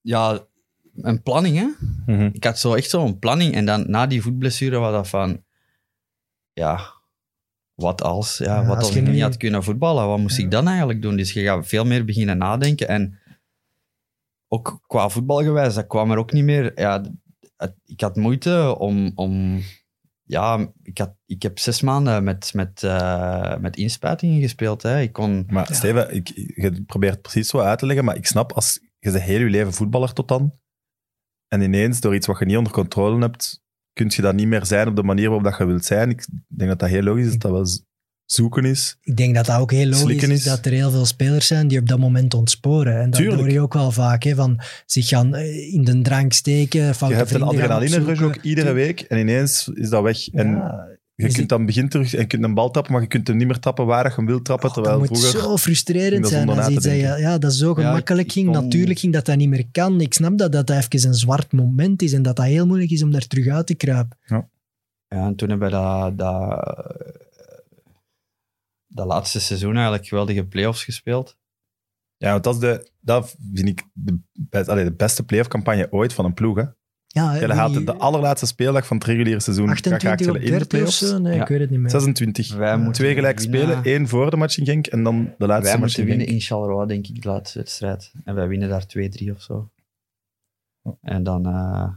ja, 0.00 0.38
een 0.94 1.22
planning, 1.22 1.56
hè. 1.56 1.66
Mhm. 2.14 2.28
Ik 2.32 2.44
had 2.44 2.58
zo 2.58 2.74
echt 2.74 2.90
zo'n 2.90 3.18
planning. 3.18 3.54
En 3.54 3.64
dan 3.66 3.90
na 3.90 4.06
die 4.06 4.22
voetblessure 4.22 4.78
was 4.78 4.92
dat 4.92 5.08
van... 5.08 5.44
Ja, 6.52 6.80
wat 7.74 8.02
als? 8.02 8.38
Ja, 8.38 8.44
Ja, 8.60 8.66
wat 8.66 8.76
als 8.76 8.94
ik 8.94 9.06
niet 9.06 9.22
had 9.22 9.36
kunnen 9.36 9.62
voetballen? 9.64 10.06
Wat 10.06 10.18
moest 10.18 10.38
ik 10.38 10.50
dan 10.50 10.66
eigenlijk 10.68 11.02
doen? 11.02 11.16
Dus 11.16 11.32
je 11.32 11.42
gaat 11.42 11.66
veel 11.66 11.84
meer 11.84 12.04
beginnen 12.04 12.38
nadenken. 12.38 12.88
En 12.88 13.18
ook 14.48 14.80
qua 14.86 15.08
voetbalgewijs, 15.08 15.74
dat 15.74 15.86
kwam 15.86 16.10
er 16.10 16.18
ook 16.18 16.32
niet 16.32 16.44
meer... 16.44 16.80
Ja, 16.80 17.02
het- 17.56 17.74
ik 17.84 18.00
had 18.00 18.16
moeite 18.16 18.76
om... 18.78 19.12
om 19.14 19.62
ja, 20.28 20.72
ik, 20.82 20.98
had, 20.98 21.14
ik 21.26 21.42
heb 21.42 21.58
zes 21.58 21.82
maanden 21.82 22.24
met, 22.24 22.54
met, 22.54 22.82
eh, 22.82 23.56
met 23.56 23.76
inspuitingen 23.76 24.40
gespeeld. 24.40 24.82
Hè. 24.82 25.00
Ik 25.00 25.12
kon... 25.12 25.46
Maar 25.50 25.74
Steven, 25.74 26.14
ik, 26.14 26.28
je 26.34 26.82
probeert 26.86 27.12
het 27.12 27.22
precies 27.22 27.48
zo 27.48 27.58
uit 27.58 27.78
te 27.78 27.86
leggen, 27.86 28.04
maar 28.04 28.16
ik 28.16 28.26
snap, 28.26 28.52
als 28.52 28.78
je 28.98 29.10
bent 29.10 29.22
heel 29.22 29.40
je 29.40 29.50
leven 29.50 29.72
voetballer 29.72 30.12
tot 30.12 30.28
dan, 30.28 30.58
en 31.48 31.60
ineens 31.60 32.00
door 32.00 32.14
iets 32.14 32.26
wat 32.26 32.38
je 32.38 32.44
niet 32.44 32.56
onder 32.56 32.72
controle 32.72 33.20
hebt, 33.20 33.62
kun 33.92 34.06
je 34.14 34.22
dat 34.22 34.34
niet 34.34 34.46
meer 34.46 34.66
zijn 34.66 34.88
op 34.88 34.96
de 34.96 35.02
manier 35.02 35.24
waarop 35.24 35.44
dat 35.44 35.58
je 35.58 35.64
wilt 35.64 35.84
zijn. 35.84 36.10
Ik 36.10 36.26
denk 36.48 36.70
dat 36.70 36.78
dat 36.78 36.88
heel 36.88 37.02
logisch 37.02 37.26
is, 37.26 37.32
dat 37.32 37.40
dat 37.40 37.50
wel 37.50 37.66
z- 37.66 37.80
zoeken 38.32 38.64
is. 38.64 38.96
Ik 39.02 39.16
denk 39.16 39.34
dat 39.34 39.46
dat 39.46 39.58
ook 39.60 39.70
heel 39.72 39.86
logisch 39.86 40.22
is, 40.22 40.28
is. 40.28 40.42
dat 40.44 40.66
er 40.66 40.72
heel 40.72 40.90
veel 40.90 41.06
spelers 41.06 41.46
zijn 41.46 41.68
die 41.68 41.78
op 41.78 41.88
dat 41.88 41.98
moment 41.98 42.34
ontsporen. 42.34 43.00
En 43.00 43.10
dat 43.10 43.20
Tuurlijk. 43.20 43.40
hoor 43.40 43.50
je 43.50 43.60
ook 43.60 43.72
wel 43.74 43.90
vaak, 43.90 44.22
hè, 44.22 44.34
van 44.34 44.60
zich 44.86 45.08
gaan 45.08 45.34
eh, 45.34 45.72
in 45.74 45.84
de 45.84 46.00
drank 46.02 46.32
steken, 46.32 46.80
Je 46.80 47.14
hebt 47.14 47.30
een 47.30 47.42
adrenaline 47.42 47.98
rush 47.98 48.20
ook 48.20 48.36
iedere 48.36 48.72
week, 48.72 49.00
en 49.00 49.18
ineens 49.18 49.70
is 49.74 49.88
dat 49.88 50.02
weg. 50.02 50.28
En 50.28 50.48
Ja, 50.50 50.86
je 51.14 51.26
is 51.26 51.34
kunt 51.34 51.48
dan 51.48 51.66
begin 51.66 51.88
terug 51.88 52.14
en 52.14 52.20
je 52.20 52.26
kunt 52.26 52.44
een 52.44 52.54
bal 52.54 52.70
trappen, 52.70 52.92
maar 52.92 53.02
je 53.02 53.08
kunt 53.08 53.28
hem 53.28 53.36
niet 53.36 53.46
meer 53.46 53.58
trappen 53.58 53.86
waar 53.86 54.06
je 54.08 54.12
hem 54.16 54.26
wilt 54.26 54.44
trappen, 54.44 54.68
Oh, 54.68 54.74
terwijl 54.74 54.98
dat 54.98 55.08
moet 55.08 55.18
zo 55.18 55.56
frustrerend 55.56 56.22
dat 56.22 56.30
zijn 56.30 56.48
als 56.48 56.58
na 56.58 56.68
iets 56.68 56.82
te 56.82 56.88
dat, 56.88 56.96
je- 56.98 57.02
ja, 57.20 57.38
dat 57.38 57.54
zo 57.54 57.68
Ja, 57.68 57.74
gemakkelijk 57.74 58.32
ging. 58.32 58.46
kon- 58.52 58.62
Natuurlijk 58.64 58.98
ging 58.98 59.12
dat 59.12 59.24
dat 59.26 59.36
niet 59.36 59.48
meer 59.48 59.64
kan. 59.72 60.00
Ik 60.00 60.14
snap 60.14 60.38
dat 60.38 60.52
dat 60.52 60.70
even 60.70 61.08
een 61.08 61.14
zwart 61.14 61.52
moment 61.52 62.02
is 62.02 62.12
en 62.12 62.22
dat 62.22 62.36
dat 62.36 62.44
heel 62.46 62.66
moeilijk 62.66 62.90
is 62.90 63.02
om 63.02 63.10
daar 63.10 63.26
terug 63.26 63.46
uit 63.46 63.66
te 63.66 63.74
kruipen. 63.74 64.18
Ja, 64.26 64.46
en 65.08 65.34
toen 65.36 65.48
hebben 65.48 65.68
we 65.68 65.74
dat, 65.74 66.18
dat, 66.18 66.76
dat 68.88 69.06
laatste 69.06 69.40
seizoen 69.40 69.74
eigenlijk 69.74 70.06
geweldige 70.06 70.44
play-offs 70.44 70.84
gespeeld. 70.84 71.36
Ja, 72.16 72.30
want 72.30 72.44
dat, 72.44 72.54
is 72.54 72.60
de, 72.60 72.90
dat 73.00 73.36
vind 73.52 73.68
ik 73.68 73.82
de, 73.92 74.18
best, 74.32 74.68
allee, 74.68 74.84
de 74.84 74.92
beste 74.94 75.24
playoff 75.24 75.48
campagne 75.48 75.92
ooit 75.92 76.12
van 76.12 76.24
een 76.24 76.34
ploeg. 76.34 76.56
Hè. 76.56 76.64
Ja, 77.06 77.32
hè, 77.32 77.46
die 77.46 77.54
hadden 77.56 77.84
de 77.84 77.96
allerlaatste 77.96 78.46
speeldag 78.46 78.86
van 78.86 78.96
het 78.96 79.06
reguliere 79.06 79.40
seizoen. 79.40 79.68
28 79.68 80.28
op 80.28 80.34
in 80.36 80.40
de 80.40 80.46
30 80.48 80.60
of 80.62 80.68
playoffs. 80.68 80.98
zo? 80.98 81.18
Nee, 81.18 81.34
Ja. 81.34 81.42
ik 81.42 81.48
weet 81.48 81.60
het 81.60 81.70
niet 81.70 81.78
meer. 81.80 81.90
26. 81.90 82.54
Wij 82.54 82.76
moeten 82.76 82.92
Twee 82.92 83.14
gelijk 83.14 83.38
winnen. 83.40 83.60
spelen, 83.60 83.84
één 83.84 84.08
voor 84.08 84.30
de 84.30 84.36
match 84.36 84.58
in 84.58 84.64
Genk 84.64 84.86
en 84.86 85.02
dan 85.02 85.34
de 85.38 85.46
laatste 85.46 85.70
Wij 85.70 85.78
match 85.78 85.80
moeten 85.80 86.00
in 86.02 86.06
winnen 86.08 86.26
in 86.26 86.40
Charleroi, 86.40 86.86
denk 86.86 87.06
ik, 87.06 87.22
de 87.22 87.28
laatste 87.28 87.58
wedstrijd. 87.58 88.12
En 88.24 88.34
wij 88.34 88.48
winnen 88.48 88.68
daar 88.68 88.86
2-3 88.86 89.30
of 89.30 89.42
zo. 89.42 89.70
En 91.00 91.22
dan 91.22 91.46
eh, 91.46 91.88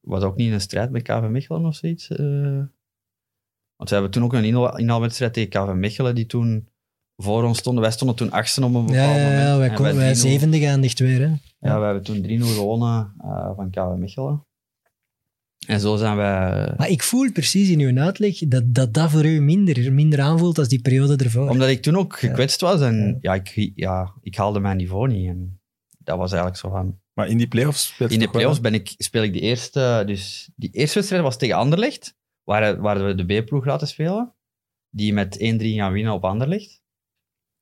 was 0.00 0.22
ook 0.22 0.36
niet 0.36 0.52
een 0.52 0.60
strijd 0.60 0.90
met 0.90 1.02
KV 1.02 1.26
Mechelen 1.28 1.64
of 1.64 1.74
zoiets. 1.74 2.08
eh. 2.10 2.62
Want 3.76 3.88
we 3.88 3.94
hebben 3.94 4.12
toen 4.12 4.22
ook 4.24 4.32
een 4.32 4.44
inhaal- 4.44 4.78
inhaalwedstrijd 4.78 5.32
tegen 5.32 5.50
KV 5.50 5.72
Mechelen, 5.74 6.14
die 6.14 6.26
toen 6.26 6.68
voor 7.16 7.44
ons 7.44 7.58
stonden. 7.58 7.82
Wij 7.82 7.92
stonden 7.92 8.16
toen 8.16 8.30
achtste 8.30 8.64
op 8.64 8.74
een 8.74 8.86
bepaald 8.86 8.94
Ja, 8.94 9.16
ja, 9.16 9.24
moment. 9.24 9.42
ja, 9.42 9.58
wij, 9.58 9.68
En 9.68 9.74
kon- 9.74 9.84
wij 9.84 10.14
3-0 10.14 10.16
zevende 10.20 10.58
geëindigd 10.58 10.98
weer. 10.98 11.20
Hè. 11.20 11.34
Ja, 11.68 11.78
we 11.78 11.84
hebben 11.84 12.02
toen 12.02 12.22
3-0 12.22 12.54
gewonnen 12.54 13.14
eh, 13.18 13.50
van 13.56 13.70
KV 13.70 13.98
Mechelen. 13.98 14.44
En 15.66 15.80
zo 15.80 15.96
zijn 15.96 16.16
wij... 16.16 16.72
Maar 16.76 16.88
ik 16.88 17.02
voel 17.02 17.32
precies 17.32 17.68
in 17.68 17.80
uw 17.80 17.98
uitleg 17.98 18.38
dat 18.38 18.74
dat, 18.74 18.94
dat 18.94 19.10
voor 19.10 19.24
u 19.24 19.40
minder, 19.40 19.92
minder 19.92 20.20
aanvoelt 20.20 20.58
als 20.58 20.68
die 20.68 20.80
periode 20.80 21.24
ervoor. 21.24 21.48
Omdat 21.48 21.68
ik 21.68 21.82
toen 21.82 21.96
ook 21.96 22.18
gekwetst 22.18 22.60
was 22.60 22.80
en 22.80 23.18
ja, 23.20 23.34
ik, 23.34 23.70
ja, 23.74 24.12
ik 24.20 24.36
haalde 24.36 24.60
mijn 24.60 24.76
niveau 24.76 25.08
niet. 25.08 25.28
En 25.28 25.60
dat 25.98 26.18
was 26.18 26.30
eigenlijk 26.32 26.60
zo 26.60 26.70
van... 26.70 26.98
Maar 27.12 27.28
in 27.28 27.36
die 27.36 27.48
playoffs 27.48 27.98
In 28.08 28.18
de 28.18 28.28
playoffs 28.30 28.60
ben 28.60 28.74
ik, 28.74 28.94
speel 28.96 29.22
ik 29.22 29.32
die 29.32 29.42
eerste... 29.42 30.02
Dus 30.06 30.50
die 30.56 30.70
eerste 30.70 30.94
wedstrijd 30.94 31.22
was 31.22 31.36
tegen 31.38 31.56
Anderlecht, 31.56 32.14
waar, 32.46 32.80
waar 32.80 33.04
we 33.04 33.14
de 33.14 33.40
B-ploeg 33.40 33.64
laten 33.64 33.88
spelen. 33.88 34.34
Die 34.90 35.12
met 35.12 35.38
1-3 35.38 35.38
gaan 35.38 35.92
winnen 35.92 36.12
op 36.12 36.24
Anderlecht. 36.24 36.82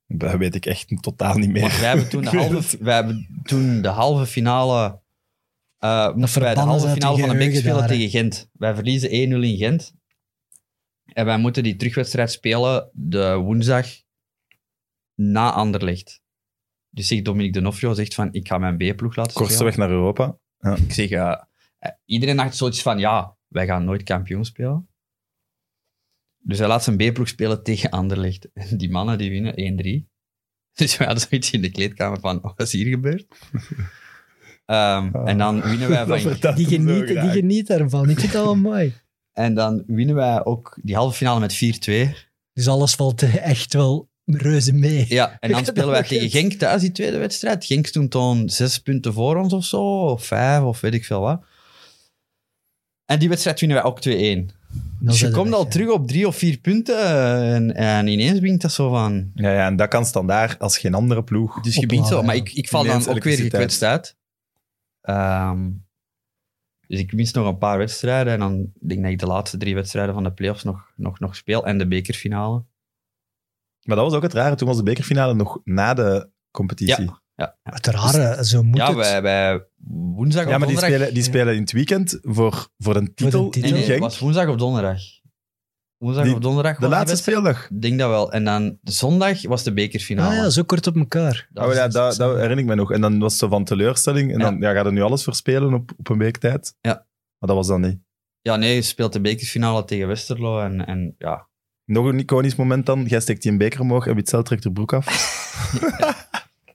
Dat 0.07 0.37
weet 0.37 0.55
ik 0.55 0.67
echt 0.67 1.03
totaal 1.03 1.39
niet 1.39 1.51
meer. 1.51 1.61
Want 1.61 1.79
wij 1.79 1.89
hebben 1.89 2.09
toen 2.09 2.23
de 2.23 2.37
halve, 2.39 2.79
wij 2.81 2.95
hebben 2.95 3.41
toen 3.43 3.83
de 3.83 3.89
halve 3.89 4.27
finale... 4.27 5.03
moesten 6.15 6.43
wij 6.43 6.55
de 6.55 6.61
halve 6.61 6.89
finale 6.89 7.19
van 7.19 7.29
de 7.29 7.37
beker 7.37 7.57
spelen 7.57 7.87
tegen 7.87 8.11
Gent. 8.11 8.51
Wij 8.53 8.75
verliezen 8.75 9.09
1-0 9.09 9.13
in 9.13 9.57
Gent. 9.57 9.95
En 11.05 11.25
wij 11.25 11.39
moeten 11.39 11.63
die 11.63 11.77
terugwedstrijd 11.77 12.31
spelen 12.31 12.91
de 12.93 13.35
woensdag 13.35 13.87
na 15.15 15.53
Anderlecht. 15.53 16.23
Dus 16.91 17.07
zegt 17.07 17.25
Dominique 17.25 17.61
D'Onofrio 17.61 17.95
zegt 17.95 18.15
van, 18.15 18.33
ik 18.33 18.49
ga 18.49 18.59
mijn 18.59 18.77
B-ploeg 18.77 19.17
laten 19.17 19.33
Kortste 19.33 19.55
spelen. 19.55 19.77
weg 19.77 19.77
naar 19.77 19.97
Europa. 19.97 20.39
Ik 20.77 20.93
zeg, 20.93 21.09
ja, 21.09 21.49
eh, 21.79 21.91
iedereen 22.05 22.37
dacht 22.37 22.57
zoiets 22.57 22.83
van, 22.83 22.99
ja, 22.99 23.37
wij 23.55 23.67
gaan 23.67 23.85
nooit 23.85 24.03
kampioen 24.03 24.45
spelen. 24.45 24.89
Dus 26.39 26.59
hij 26.59 26.69
laat 26.69 26.85
zijn 26.85 26.97
B-ploeg 26.97 27.29
spelen 27.29 27.63
tegen 27.63 27.91
Anderlecht. 27.91 28.49
En 28.53 28.77
die 28.77 28.91
mannen 28.91 29.19
die 29.19 29.31
winnen 29.31 30.05
1-3. 30.05 30.13
Dus 30.79 30.97
we 30.97 31.05
hadden 31.05 31.23
zoiets 31.29 31.51
in 31.51 31.63
de 31.63 31.71
kleedkamer 31.71 32.21
van, 32.21 32.41
wat 32.41 32.61
is 32.61 32.73
hier 32.73 32.87
gebeurd? 32.87 33.27
Ehm, 34.65 35.15
En 35.15 35.39
dan 35.39 35.61
winnen 35.63 35.89
wij 35.89 36.07
van... 36.21 36.55
die, 36.55 36.67
genieten, 36.67 37.21
die 37.21 37.31
genieten 37.31 37.79
ervan. 37.79 38.11
Ik 38.11 38.21
vind 38.21 38.33
dat 38.33 38.45
wel 38.45 38.57
mooi. 38.57 38.95
En 39.33 39.55
dan 39.55 39.85
winnen 39.87 40.15
wij 40.15 40.45
ook 40.45 40.79
die 40.83 40.95
halve 40.95 41.17
finale 41.17 41.41
met 41.41 41.55
4-2. 41.55 42.17
Dus 42.53 42.69
alles 42.69 42.95
valt 42.95 43.23
eh, 43.23 43.47
echt 43.47 43.73
wel 43.73 44.09
reuze 44.25 44.73
mee. 44.73 45.05
Ja, 45.09 45.37
en 45.41 45.51
dan 45.51 45.65
spelen 45.65 45.91
wij 45.91 46.03
tegen 46.03 46.31
Genk 46.31 46.53
thuis, 46.53 46.81
die 46.81 46.93
tweede 46.93 47.19
wedstrijd. 47.19 47.65
Genk 47.65 47.87
stond 47.87 48.11
toen 48.11 48.49
zes 48.49 48.79
punten 48.79 49.13
voor 49.13 49.37
ons 49.37 49.53
of 49.53 49.65
zo, 49.65 49.83
of 50.07 50.25
vijf, 50.25 50.63
of 50.63 50.81
weet 50.81 50.95
ik 50.95 51.05
veel 51.05 51.21
wat. 51.21 51.45
En 53.05 53.19
die 53.19 53.29
wedstrijd 53.29 53.61
winnen 53.61 53.83
wij 53.83 53.87
ook 53.87 53.99
2-1. 53.99 54.03
Dan 54.05 55.13
Dus 55.13 55.21
je 55.21 55.31
komt 55.31 55.49
weg, 55.49 55.59
al 55.59 55.69
terug 55.69 55.91
op 55.91 56.09
drie 56.09 56.27
of 56.27 56.37
vier 56.37 56.59
punten 56.59 56.99
eh, 56.99 57.55
en, 57.55 57.75
en 57.75 58.07
ineens 58.07 58.41
begint 58.41 58.61
dat 58.61 58.73
zo 58.73 58.89
van... 58.89 59.31
Ja, 59.35 59.53
ja, 59.53 59.67
en 59.67 59.77
dat 59.77 59.89
kan 59.89 60.05
standaard 60.05 60.59
als 60.59 60.79
geen 60.79 60.95
andere 60.95 61.25
ploeg. 61.25 61.61
Dus 61.61 61.75
je 61.75 61.87
begint 61.87 62.07
zo, 62.07 62.23
maar 62.23 62.35
ik, 62.35 62.53
ik 62.53 62.69
val 62.69 62.85
dan 62.85 63.07
ook 63.09 63.25
weer 63.25 63.37
gekwetst 63.37 63.83
uit. 63.83 64.17
Ehm, 65.01 65.71
dus 66.87 66.99
ik 66.99 67.13
mis 67.13 67.33
nog 67.33 67.47
een 67.47 67.59
paar 67.59 67.79
wedstrijden 67.79 68.33
en 68.33 68.39
dan 68.39 68.73
denk 68.81 68.99
ik 68.99 69.03
dat 69.03 69.11
ik 69.11 69.19
de 69.19 69.27
laatste 69.27 69.57
drie 69.57 69.75
wedstrijden 69.75 70.15
van 70.15 70.23
de 70.23 70.33
playoffs 70.33 70.63
nog, 70.63 70.93
nog, 70.97 71.19
nog 71.19 71.37
speel 71.37 71.67
en 71.67 71.79
de 71.79 71.89
bekerfinale. 71.89 72.65
Maar 73.83 73.97
dat 73.97 74.05
was 74.05 74.15
ook 74.15 74.23
het 74.23 74.33
rare. 74.33 74.55
Toen 74.55 74.69
was 74.69 74.77
de 74.77 74.83
bekerfinale 74.83 75.35
nog 75.35 75.61
na 75.65 75.95
de 75.95 76.31
competitie. 76.51 77.05
Ja. 77.05 77.23
Ja, 77.37 77.57
Het 77.63 77.87
rare, 77.87 78.45
zo 78.45 78.63
moet 78.63 78.77
ja 78.77 78.87
het. 78.87 78.97
wij, 78.97 79.23
wij 79.23 79.65
woensdag 79.89 80.45
Ja, 80.47 80.53
of 80.53 80.59
maar 80.59 80.69
die 80.69 80.77
spelen, 80.77 81.15
die 81.15 81.23
spelen 81.23 81.55
in 81.55 81.61
het 81.61 81.73
weekend 81.73 82.19
voor, 82.23 82.69
voor 82.79 82.97
een 82.97 83.15
titel, 83.15 83.49
titel. 83.51 83.61
Nee, 83.61 83.69
in 83.71 83.75
nee, 83.75 83.83
het 83.83 83.91
Genk. 83.91 84.01
was 84.01 84.19
woensdag 84.19 84.49
of 84.49 84.57
donderdag. 84.57 84.99
Woensdag 85.97 86.25
Die- 86.25 86.35
of 86.35 86.39
donderdag 86.41 86.79
De 86.79 86.89
laatste 86.89 87.17
speeldag. 87.17 87.71
Ik 87.71 87.83
denk 87.83 87.99
dat 87.99 88.09
wel. 88.09 88.33
En 88.33 88.45
dan 88.45 88.79
de 88.81 88.93
zondag 88.93 89.43
was 89.43 89.63
de 89.63 89.73
bekerfinale. 89.73 90.29
Ah 90.29 90.35
ja, 90.37 90.51
zo 90.51 90.63
kort 90.63 90.87
op 90.87 90.97
elkaar. 90.97 91.49
Dat 91.53 91.67
Oh, 91.69 91.75
ja, 91.75 91.89
dat, 91.89 92.17
dat 92.17 92.35
herinner 92.35 92.59
ik 92.59 92.65
me 92.65 92.75
nog. 92.75 92.93
En 92.93 93.01
dan 93.01 93.19
was 93.19 93.31
het 93.33 93.41
zo 93.41 93.49
van 93.49 93.65
teleurstelling. 93.65 94.33
En 94.33 94.39
Ja. 94.39 94.45
dan 94.45 94.59
ja, 94.61 94.73
gaat 94.73 94.87
er 94.87 94.93
nu 94.93 95.03
alles 95.03 95.23
verspelen 95.23 95.75
op, 95.75 95.93
op 95.97 96.09
een 96.09 96.19
week 96.19 96.37
tijd. 96.37 96.75
Ja. 96.81 96.93
Maar 97.39 97.49
dat 97.49 97.57
was 97.57 97.67
dan 97.67 97.81
niet. 97.81 97.99
ja, 98.41 98.57
nee, 98.57 98.75
je 98.75 98.83
speelt 98.83 99.13
de 99.13 99.21
bekerfinale 99.21 99.85
tegen 99.85 100.07
Westerlo. 100.09 100.61
En, 100.61 100.87
en 100.87 101.15
ja, 101.19 101.49
Nog 101.85 102.07
een 102.07 102.19
iconisch 102.19 102.57
moment 102.57 102.87
dan. 102.87 103.05
Jij 103.05 103.21
steekt 103.21 103.43
die 103.43 103.53
een 103.53 103.59
beker 103.59 103.81
omhoog 103.81 104.07
en 104.07 104.15
Witzel 104.15 104.43
trekt 104.43 104.63
de 104.63 104.73
broek 104.73 104.93
af. 104.93 105.07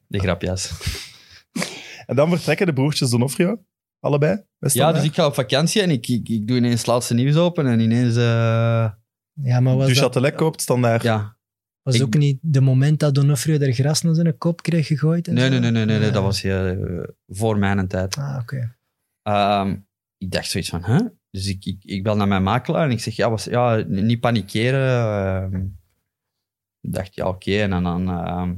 de 0.10 0.20
grapjas. 0.20 0.72
En 2.06 2.16
dan 2.16 2.30
vertrekken 2.30 2.66
de 2.66 2.74
broertjes 2.74 3.10
Donofrio. 3.10 3.64
Allebei. 4.00 4.44
Ja, 4.60 4.92
dus 4.92 5.04
ik 5.04 5.14
ga 5.14 5.26
op 5.26 5.34
vakantie 5.34 5.82
en 5.82 5.90
ik, 5.90 6.08
ik, 6.08 6.30
ik 6.30 6.48
doe 6.48 6.58
ineens 6.58 6.78
het 6.78 6.88
laatste 6.88 7.14
nieuws 7.14 7.36
open 7.36 7.68
en 7.68 7.80
ineens... 7.80 8.16
eh, 8.16 8.92
Ja, 9.34 9.60
maar 9.60 9.76
was 9.76 9.88
Du 9.88 9.94
dat 9.94 10.16
Châtelet 10.18 10.36
koopt 10.36 10.62
standaard. 10.62 11.04
ja. 11.04 11.38
was 11.82 11.96
ik- 11.96 12.02
ook 12.02 12.18
niet 12.18 12.38
de 12.42 12.62
moment 12.62 13.00
dat 13.00 13.16
Donofrio 13.16 13.58
er 13.60 13.74
gras 13.74 14.02
naar 14.02 14.16
zijn 14.16 14.38
kop 14.38 14.62
kreeg 14.62 14.88
gegooid? 14.88 15.28
En 15.28 15.34
Nee, 15.34 15.44
zo? 15.44 15.50
nee, 15.50 15.60
nee, 15.60 15.72
nee, 15.72 15.86
nee, 15.86 15.98
nee, 15.98 16.08
Ja. 16.08 16.14
dat 16.14 16.24
was 16.24 16.44
eh, 16.44 16.72
voor 17.28 17.58
mijn 17.58 17.88
tijd. 17.88 18.16
Ah, 18.16 18.38
oké. 18.42 18.76
Ehm, 19.24 19.76
ik 20.18 20.32
dacht 20.32 20.50
zoiets 20.50 20.70
van, 20.70 20.84
hè? 20.84 21.00
Dus 21.32 21.48
ik, 21.48 21.66
ik, 21.66 21.84
ik 21.84 22.04
bel 22.04 22.16
naar 22.16 22.28
mijn 22.28 22.44
makelaar 22.44 22.86
en 22.86 22.92
ik 22.92 23.00
zeg, 23.00 23.16
ja, 23.16 23.30
was, 23.30 23.44
ja 23.44 23.76
niet 23.88 24.20
panikeren. 24.20 24.90
ehm. 25.44 25.56
ik 26.82 26.94
dacht, 26.94 27.16
ja, 27.16 27.28
oké. 27.28 27.62
En 27.62 27.70
dan, 27.70 27.84
dan 27.84 28.10
ehm, 28.10 28.56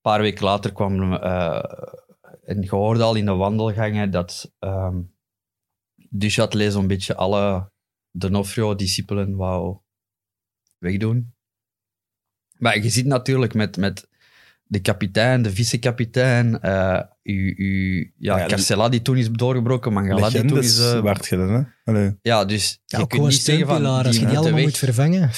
een 0.00 0.10
paar 0.10 0.20
weken 0.20 0.44
later 0.44 0.72
kwam, 0.72 1.12
eh 1.12 1.62
en 2.44 2.62
je 2.62 2.70
hoorde 2.70 3.02
al 3.02 3.14
in 3.14 3.24
de 3.24 3.32
wandelgangen 3.32 4.10
dat 4.10 4.52
ehm 4.58 4.98
Duchâtelet 6.10 6.72
zo'n 6.72 6.86
beetje 6.86 7.14
alle 7.14 7.70
Donofrio-discipelen 8.10 9.36
wou 9.36 9.78
wegdoen. 10.78 11.34
Maar 12.58 12.82
je 12.82 12.90
ziet 12.90 13.06
natuurlijk 13.06 13.54
met, 13.54 13.76
met 13.76 14.08
de 14.62 14.80
kapitein, 14.80 15.42
de 15.42 15.50
vice-kapitein, 15.50 16.60
eh 16.60 17.00
uw, 17.22 17.54
uw, 17.56 18.10
ja, 18.16 18.38
Ja, 18.38 18.46
Carcella 18.46 18.88
die 18.88 19.02
toen 19.02 19.16
is 19.16 19.30
doorgebroken, 19.30 19.92
Mangala 19.92 20.30
die 20.30 20.44
toen 20.44 20.58
is... 20.58 20.78
Legendes 20.78 21.30
eh, 21.30 21.38
dan, 21.38 21.50
hè? 21.50 21.62
Allee. 21.84 22.18
ja, 22.22 22.44
dus 22.44 22.80
Ja, 22.86 22.98
je 22.98 23.06
kunt 23.06 23.22
niet 23.22 23.34
zeggen 23.34 23.66
van... 23.66 23.76
steunpilaar. 23.76 24.04
Als 24.06 24.16
je 24.16 24.20
die 24.20 24.20
moeten 24.20 24.36
allemaal 24.36 24.56
weg. 24.56 24.64
moet 24.64 24.78
vervangen. 24.78 25.30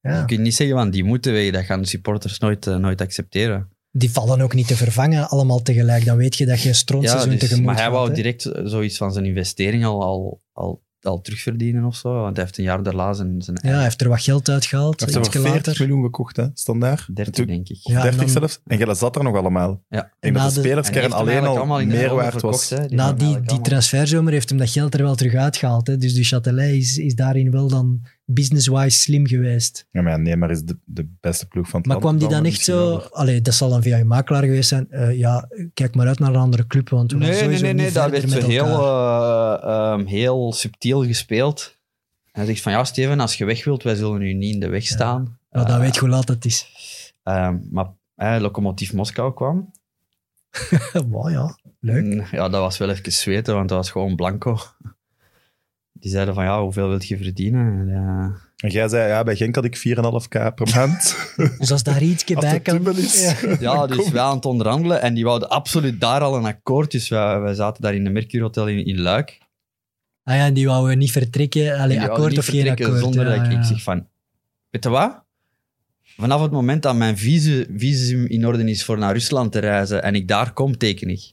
Ja. 0.00 0.18
Je 0.18 0.24
kunt 0.24 0.40
niet 0.40 0.54
zeggen 0.54 0.76
van, 0.76 0.90
die 0.90 1.04
moeten 1.04 1.32
weg. 1.32 1.50
Dat 1.50 1.64
gaan 1.64 1.80
de 1.80 1.88
supporters 1.88 2.38
nooit, 2.38 2.64
nooit 2.64 3.00
accepteren. 3.00 3.73
Die 3.96 4.10
vallen 4.12 4.40
ook 4.40 4.54
niet 4.54 4.66
te 4.66 4.76
vervangen, 4.76 5.28
allemaal 5.28 5.62
tegelijk. 5.62 6.04
Dan 6.04 6.16
weet 6.16 6.36
je 6.36 6.46
dat 6.46 6.60
je 6.60 6.68
een 6.68 6.74
strontseizoen 6.74 7.30
dus- 7.30 7.38
tegemoet 7.40 7.64
maar 7.64 7.74
hij 7.74 7.84
gaat, 7.84 7.92
wou 7.92 8.14
direct 8.14 8.50
zoiets 8.64 8.96
van 8.96 9.12
zijn 9.12 9.24
investering 9.24 9.84
al, 9.84 10.02
al, 10.02 10.40
al, 10.52 10.82
al 11.00 11.20
terugverdienen 11.20 11.84
of 11.84 11.96
zo. 11.96 12.12
Want 12.12 12.36
hij 12.36 12.44
heeft 12.44 12.58
een 12.58 12.64
jaar 12.64 12.82
daarna 12.82 13.12
zijn, 13.12 13.42
zijn 13.42 13.58
Ja, 13.62 13.70
hij 13.70 13.82
heeft 13.82 14.00
er 14.00 14.08
wat 14.08 14.20
geld 14.22 14.48
uitgehaald, 14.48 15.00
Hij 15.00 15.08
heeft 15.12 15.26
er 15.26 15.32
voor 15.32 15.42
40 15.42 15.66
later. 15.66 15.86
miljoen 15.86 16.04
gekocht, 16.04 16.36
hè? 16.36 16.46
Standaard. 16.54 17.16
30, 17.16 17.34
Toen- 17.34 17.46
denk 17.46 17.68
ik. 17.68 17.76
Ja, 17.80 17.96
en 17.96 18.02
30 18.02 18.20
dan- 18.20 18.28
zelfs. 18.28 18.60
En 18.66 18.78
jij 18.78 18.94
zat 18.94 19.16
er 19.16 19.22
nog 19.24 19.36
allemaal. 19.36 19.82
Ja. 19.88 20.04
Ik 20.04 20.10
denk 20.20 20.34
dat 20.34 20.48
de 20.48 20.54
de- 20.54 20.60
spelerskern 20.60 21.12
alleen 21.12 21.44
al 21.44 21.56
allemaal 21.56 21.80
in 21.80 21.88
de 21.88 21.94
ronde 21.94 22.08
meerwaard 22.08 22.32
verkocht, 22.32 22.68
was. 22.70 22.80
Die 22.88 22.96
Na 22.96 23.12
die, 23.12 23.40
die 23.40 23.60
transferzomer 23.60 24.32
heeft 24.32 24.48
hem 24.48 24.58
dat 24.58 24.70
geld 24.70 24.94
er 24.94 25.02
wel 25.02 25.14
terug 25.14 25.34
uitgehaald. 25.34 25.86
Hè. 25.86 25.96
Dus 25.96 26.14
de 26.14 26.24
Châtelet 26.40 26.76
is, 26.76 26.98
is 26.98 27.14
daarin 27.14 27.50
wel 27.50 27.68
dan 27.68 28.00
business-wise 28.24 28.98
slim 28.98 29.26
geweest. 29.26 29.86
Ja, 29.90 30.02
maar 30.02 30.12
ja, 30.12 30.18
nee, 30.18 30.36
maar 30.36 30.50
is 30.50 30.62
de, 30.62 30.76
de 30.84 31.06
beste 31.20 31.46
ploeg 31.48 31.68
van 31.68 31.78
het 31.80 31.88
Maar 31.88 31.96
land. 32.00 32.16
kwam 32.16 32.28
die 32.28 32.36
dan 32.36 32.44
echt 32.46 32.60
zo... 32.60 32.96
Allee, 32.96 33.40
dat 33.40 33.54
zal 33.54 33.68
dan 33.70 33.82
via 33.82 33.96
je 33.96 34.04
makelaar 34.04 34.42
geweest 34.42 34.68
zijn. 34.68 34.90
Eh, 34.90 35.18
ja, 35.18 35.48
kijk 35.74 35.94
maar 35.94 36.06
uit 36.06 36.18
naar 36.18 36.28
een 36.34 36.36
andere 36.40 36.66
club, 36.66 36.88
want 36.88 37.12
we 37.12 37.18
Nee, 37.18 37.28
nee, 37.30 37.38
sowieso 37.38 37.62
nee, 37.64 37.74
nee, 37.74 37.92
dat 37.92 38.10
werd 38.10 38.30
zo 38.30 38.46
heel, 38.46 38.66
eh, 38.66 39.58
ehm, 39.62 40.04
heel 40.06 40.52
subtiel 40.52 41.04
gespeeld. 41.04 41.76
Hij 42.32 42.44
zegt 42.44 42.60
van, 42.60 42.72
ja 42.72 42.84
Steven, 42.84 43.20
als 43.20 43.34
je 43.34 43.44
weg 43.44 43.64
wilt, 43.64 43.82
wij 43.82 43.94
zullen 43.94 44.22
u 44.22 44.32
niet 44.32 44.54
in 44.54 44.60
de 44.60 44.68
weg 44.68 44.86
staan. 44.86 45.38
Maar 45.50 45.64
dan 45.66 45.74
Eh, 45.74 45.80
weet 45.80 45.94
je 45.94 46.00
hoe 46.00 46.08
laat 46.08 46.28
het 46.28 46.44
is. 46.44 46.66
ehm, 47.22 47.56
maar 47.70 47.86
eh, 48.14 48.36
Lokomotief 48.40 48.92
Moskou 48.92 49.34
kwam. 49.34 49.70
wow, 51.10 51.30
ja, 51.30 51.58
leuk. 51.80 52.04
En, 52.04 52.26
ja, 52.30 52.48
dat 52.48 52.60
was 52.60 52.78
wel 52.78 52.90
even 52.90 53.12
zweten, 53.12 53.54
want 53.54 53.68
dat 53.68 53.78
was 53.78 53.90
gewoon 53.90 54.16
blanco. 54.16 54.58
Die 56.04 56.12
zeiden 56.12 56.34
van, 56.34 56.44
ja, 56.44 56.62
hoeveel 56.62 56.88
wilt 56.88 57.08
je 57.08 57.16
verdienen? 57.16 57.66
En, 57.66 57.88
eh, 57.88 58.40
En 58.56 58.70
jij 58.70 58.88
zei, 58.88 59.08
ja, 59.08 59.22
bij 59.22 59.36
Genk 59.36 59.54
had 59.54 59.64
ik 59.64 59.76
4,5k 59.76 60.54
per 60.54 60.70
maand. 60.74 61.16
Dus 61.58 61.70
als 61.70 61.82
daar 61.82 62.02
ietsje 62.02 62.34
Als 62.34 62.44
bij 62.44 62.60
kan... 62.60 62.96
is. 62.96 63.36
Ja. 63.40 63.56
Ja, 63.60 63.86
dus 63.86 64.10
wij 64.10 64.22
aan 64.22 64.36
het 64.36 64.44
onderhandelen 64.44 65.02
en 65.02 65.14
die 65.14 65.24
wouden 65.24 65.48
absoluut 65.48 66.00
daar 66.00 66.20
al 66.20 66.36
een 66.36 66.44
akkoord. 66.44 66.90
Dus 66.90 67.08
wij, 67.08 67.40
wij 67.40 67.54
zaten 67.54 67.82
daar 67.82 67.94
in 67.94 68.04
de 68.04 68.10
Mercure 68.10 68.42
Hotel 68.42 68.68
in, 68.68 68.86
in 68.86 69.00
Luik. 69.00 69.38
Ah 70.24 70.36
ja, 70.36 70.50
die 70.50 70.66
wouden 70.66 70.98
niet 70.98 71.10
vertrekken. 71.10 71.78
Allee, 71.78 71.98
die 71.98 72.08
akkoord 72.08 72.30
niet 72.30 72.38
of 72.38 72.46
geen 72.46 72.68
akkoord. 72.68 72.98
Zonder 72.98 73.24
ja, 73.24 73.36
dat 73.36 73.44
ik, 73.44 73.52
ja. 73.52 73.58
ik 73.58 73.64
zeg 73.64 73.82
van, 73.82 74.06
weet 74.70 74.84
je 74.84 74.90
wat? 74.90 75.22
Vanaf 76.02 76.42
het 76.42 76.50
moment 76.50 76.82
dat 76.82 76.96
mijn 76.96 77.18
visum, 77.18 77.66
visum 77.76 78.26
in 78.26 78.46
orde 78.46 78.70
is 78.70 78.84
voor 78.84 78.98
naar 78.98 79.12
Rusland 79.12 79.52
te 79.52 79.58
reizen 79.58 80.02
en 80.02 80.14
ik 80.14 80.28
daar 80.28 80.52
kom, 80.52 80.78
teken 80.78 81.08
ik. 81.08 81.32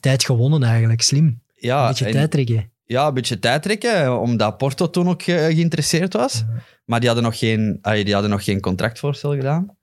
Tijd 0.00 0.24
gewonnen 0.24 0.62
eigenlijk, 0.62 1.02
slim. 1.02 1.42
Ja, 1.64 1.82
Een 1.82 1.88
beetje 1.88 2.04
en- 2.04 2.12
tijd 2.12 2.30
trekken. 2.30 2.70
ja, 2.84 3.06
een 3.06 3.14
beetje 3.14 3.38
tijd 3.38 3.62
trekken, 3.62 4.20
omdat 4.20 4.58
Porto 4.58 4.90
toen 4.90 5.08
ook 5.08 5.22
eh, 5.22 5.36
geïnteresseerd 5.44 6.12
was. 6.12 6.38
Ja. 6.48 6.62
Maar 6.84 6.98
die 7.00 7.08
hadden 7.08 7.26
nog 7.26 7.38
geen, 7.38 7.78
die 7.82 8.12
hadden 8.12 8.30
nog 8.30 8.44
geen 8.44 8.60
contractvoorstel 8.60 9.34
gedaan. 9.34 9.76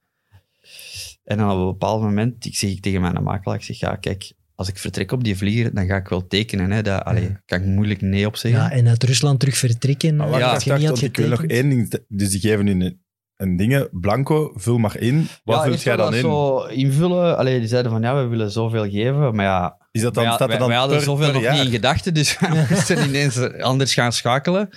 En 1.24 1.38
dan 1.38 1.52
op 1.52 1.58
een 1.58 1.66
bepaald 1.66 2.02
moment, 2.02 2.46
ik 2.46 2.56
zeg 2.56 2.80
tegen 2.80 3.02
mijn 3.02 3.24
makelaar, 3.24 3.56
ik 3.58 3.64
zeg, 3.64 3.80
ja, 3.80 3.96
kijk, 3.96 4.32
als 4.56 4.68
ik 4.70 4.78
vertrek 4.78 5.12
op 5.12 5.24
die 5.24 5.38
vlieger, 5.38 5.74
dan 5.74 5.86
ga 5.86 5.96
ik 5.96 6.08
wel 6.08 6.28
tekenen. 6.28 6.72
Hè. 6.72 6.82
Dat, 6.82 7.04
allee, 7.04 7.24
Ja. 7.24 7.42
kan 7.46 7.60
ik 7.60 7.66
moeilijk 7.66 8.02
nee 8.02 8.26
op 8.26 8.36
zeggen. 8.36 8.62
Ja, 8.62 8.72
en 8.72 8.88
uit 8.88 9.04
Rusland 9.04 9.40
terug 9.40 9.58
vertrekken. 9.58 10.16
Maar 10.16 10.32
eh, 10.32 10.40
Ja, 10.40 10.54
als 10.54 10.64
je 10.64 10.72
niet 10.74 10.80
had 10.82 10.90
want 10.90 11.02
ik 11.02 11.18
wil 11.18 11.28
nog 11.30 11.44
één 11.44 11.70
ding. 11.70 12.00
Dus 12.08 12.30
die 12.30 12.40
geven 12.40 12.66
nu 12.66 12.72
een, 12.72 13.02
een 13.36 13.56
dingen. 13.58 13.88
Blanco, 13.92 14.52
vul 14.56 14.78
maar 14.78 14.98
in. 15.00 15.28
Wat 15.44 15.56
Ja, 15.56 15.64
vult 15.64 15.82
jij 15.82 15.96
dan 15.96 16.14
in? 16.16 16.22
dat 16.22 16.32
Zo 16.32 16.64
invullen. 16.66 17.38
Allee, 17.38 17.60
die 17.60 17.68
zeiden 17.68 17.92
van, 17.92 18.02
ja, 18.02 18.16
we 18.24 18.28
willen 18.30 18.52
zoveel 18.52 18.90
geven. 18.90 19.36
Maar 19.36 19.46
ja, 19.46 19.78
Is 19.92 20.02
dat 20.02 20.14
dan, 20.14 20.24
wij, 20.24 20.34
staat 20.34 20.52
er 20.52 20.58
dan 20.60 20.68
wij 20.68 20.78
hadden 20.78 20.98
per, 20.98 21.06
zoveel 21.06 21.32
nog 21.32 21.42
jaar? 21.42 21.54
niet 21.54 21.66
in 21.66 21.72
gedachten, 21.72 22.14
dus 22.14 22.40
wij 22.40 22.50
moesten 22.70 23.08
ineens 23.08 23.38
anders 23.60 23.94
gaan 23.94 24.14
schakelen. 24.14 24.70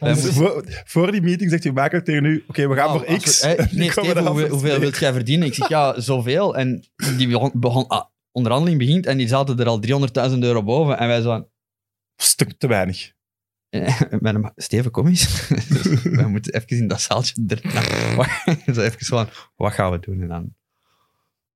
Dus 0.00 0.14
moesten- 0.14 0.32
voor, 0.32 0.64
voor 0.84 1.12
die 1.12 1.20
meeting 1.22 1.50
zegt 1.50 1.64
u 1.64 1.72
makelaar 1.72 2.04
tegen 2.04 2.24
u, 2.24 2.44
oké, 2.48 2.68
we 2.68 2.74
gaan 2.74 2.86
Nou, 2.86 2.98
voor 2.98 3.08
we- 3.14 3.20
X. 3.20 3.42
nee, 3.70 3.90
Steven, 3.90 4.26
hoeveel, 4.26 4.78
wilt 4.78 4.96
jij 4.98 5.12
verdienen? 5.12 5.46
Ik 5.46 5.54
zeg, 5.54 5.68
ja, 5.68 6.00
zoveel. 6.00 6.56
En 6.56 6.84
die 7.16 7.28
begon, 7.28 7.50
begon 7.54 7.86
ah, 7.88 8.04
onderhandeling 8.32 8.78
begint 8.78 9.06
en 9.06 9.16
die 9.16 9.28
zaten 9.28 9.58
er 9.58 9.66
al 9.66 9.80
300.000 10.30 10.38
euro 10.38 10.62
boven. 10.62 10.98
En 10.98 11.08
wij 11.08 11.20
zo 11.20 11.48
Stuk 12.16 12.52
te 12.58 12.66
weinig. 12.66 13.12
Steven, 14.56 14.90
kom 14.90 15.06
eens. 15.06 15.48
Dus 15.68 16.02
wij 16.02 16.26
moeten 16.26 16.54
even 16.54 16.76
in 16.76 16.88
dat 16.88 17.00
zaaltje 17.00 17.34
erna. 17.46 17.82
zo 18.74 18.80
even 18.80 19.06
van, 19.06 19.28
wat 19.56 19.72
gaan 19.72 19.90
we 19.90 19.98
doen? 19.98 20.20
En 20.22 20.28
dan, 20.28 20.54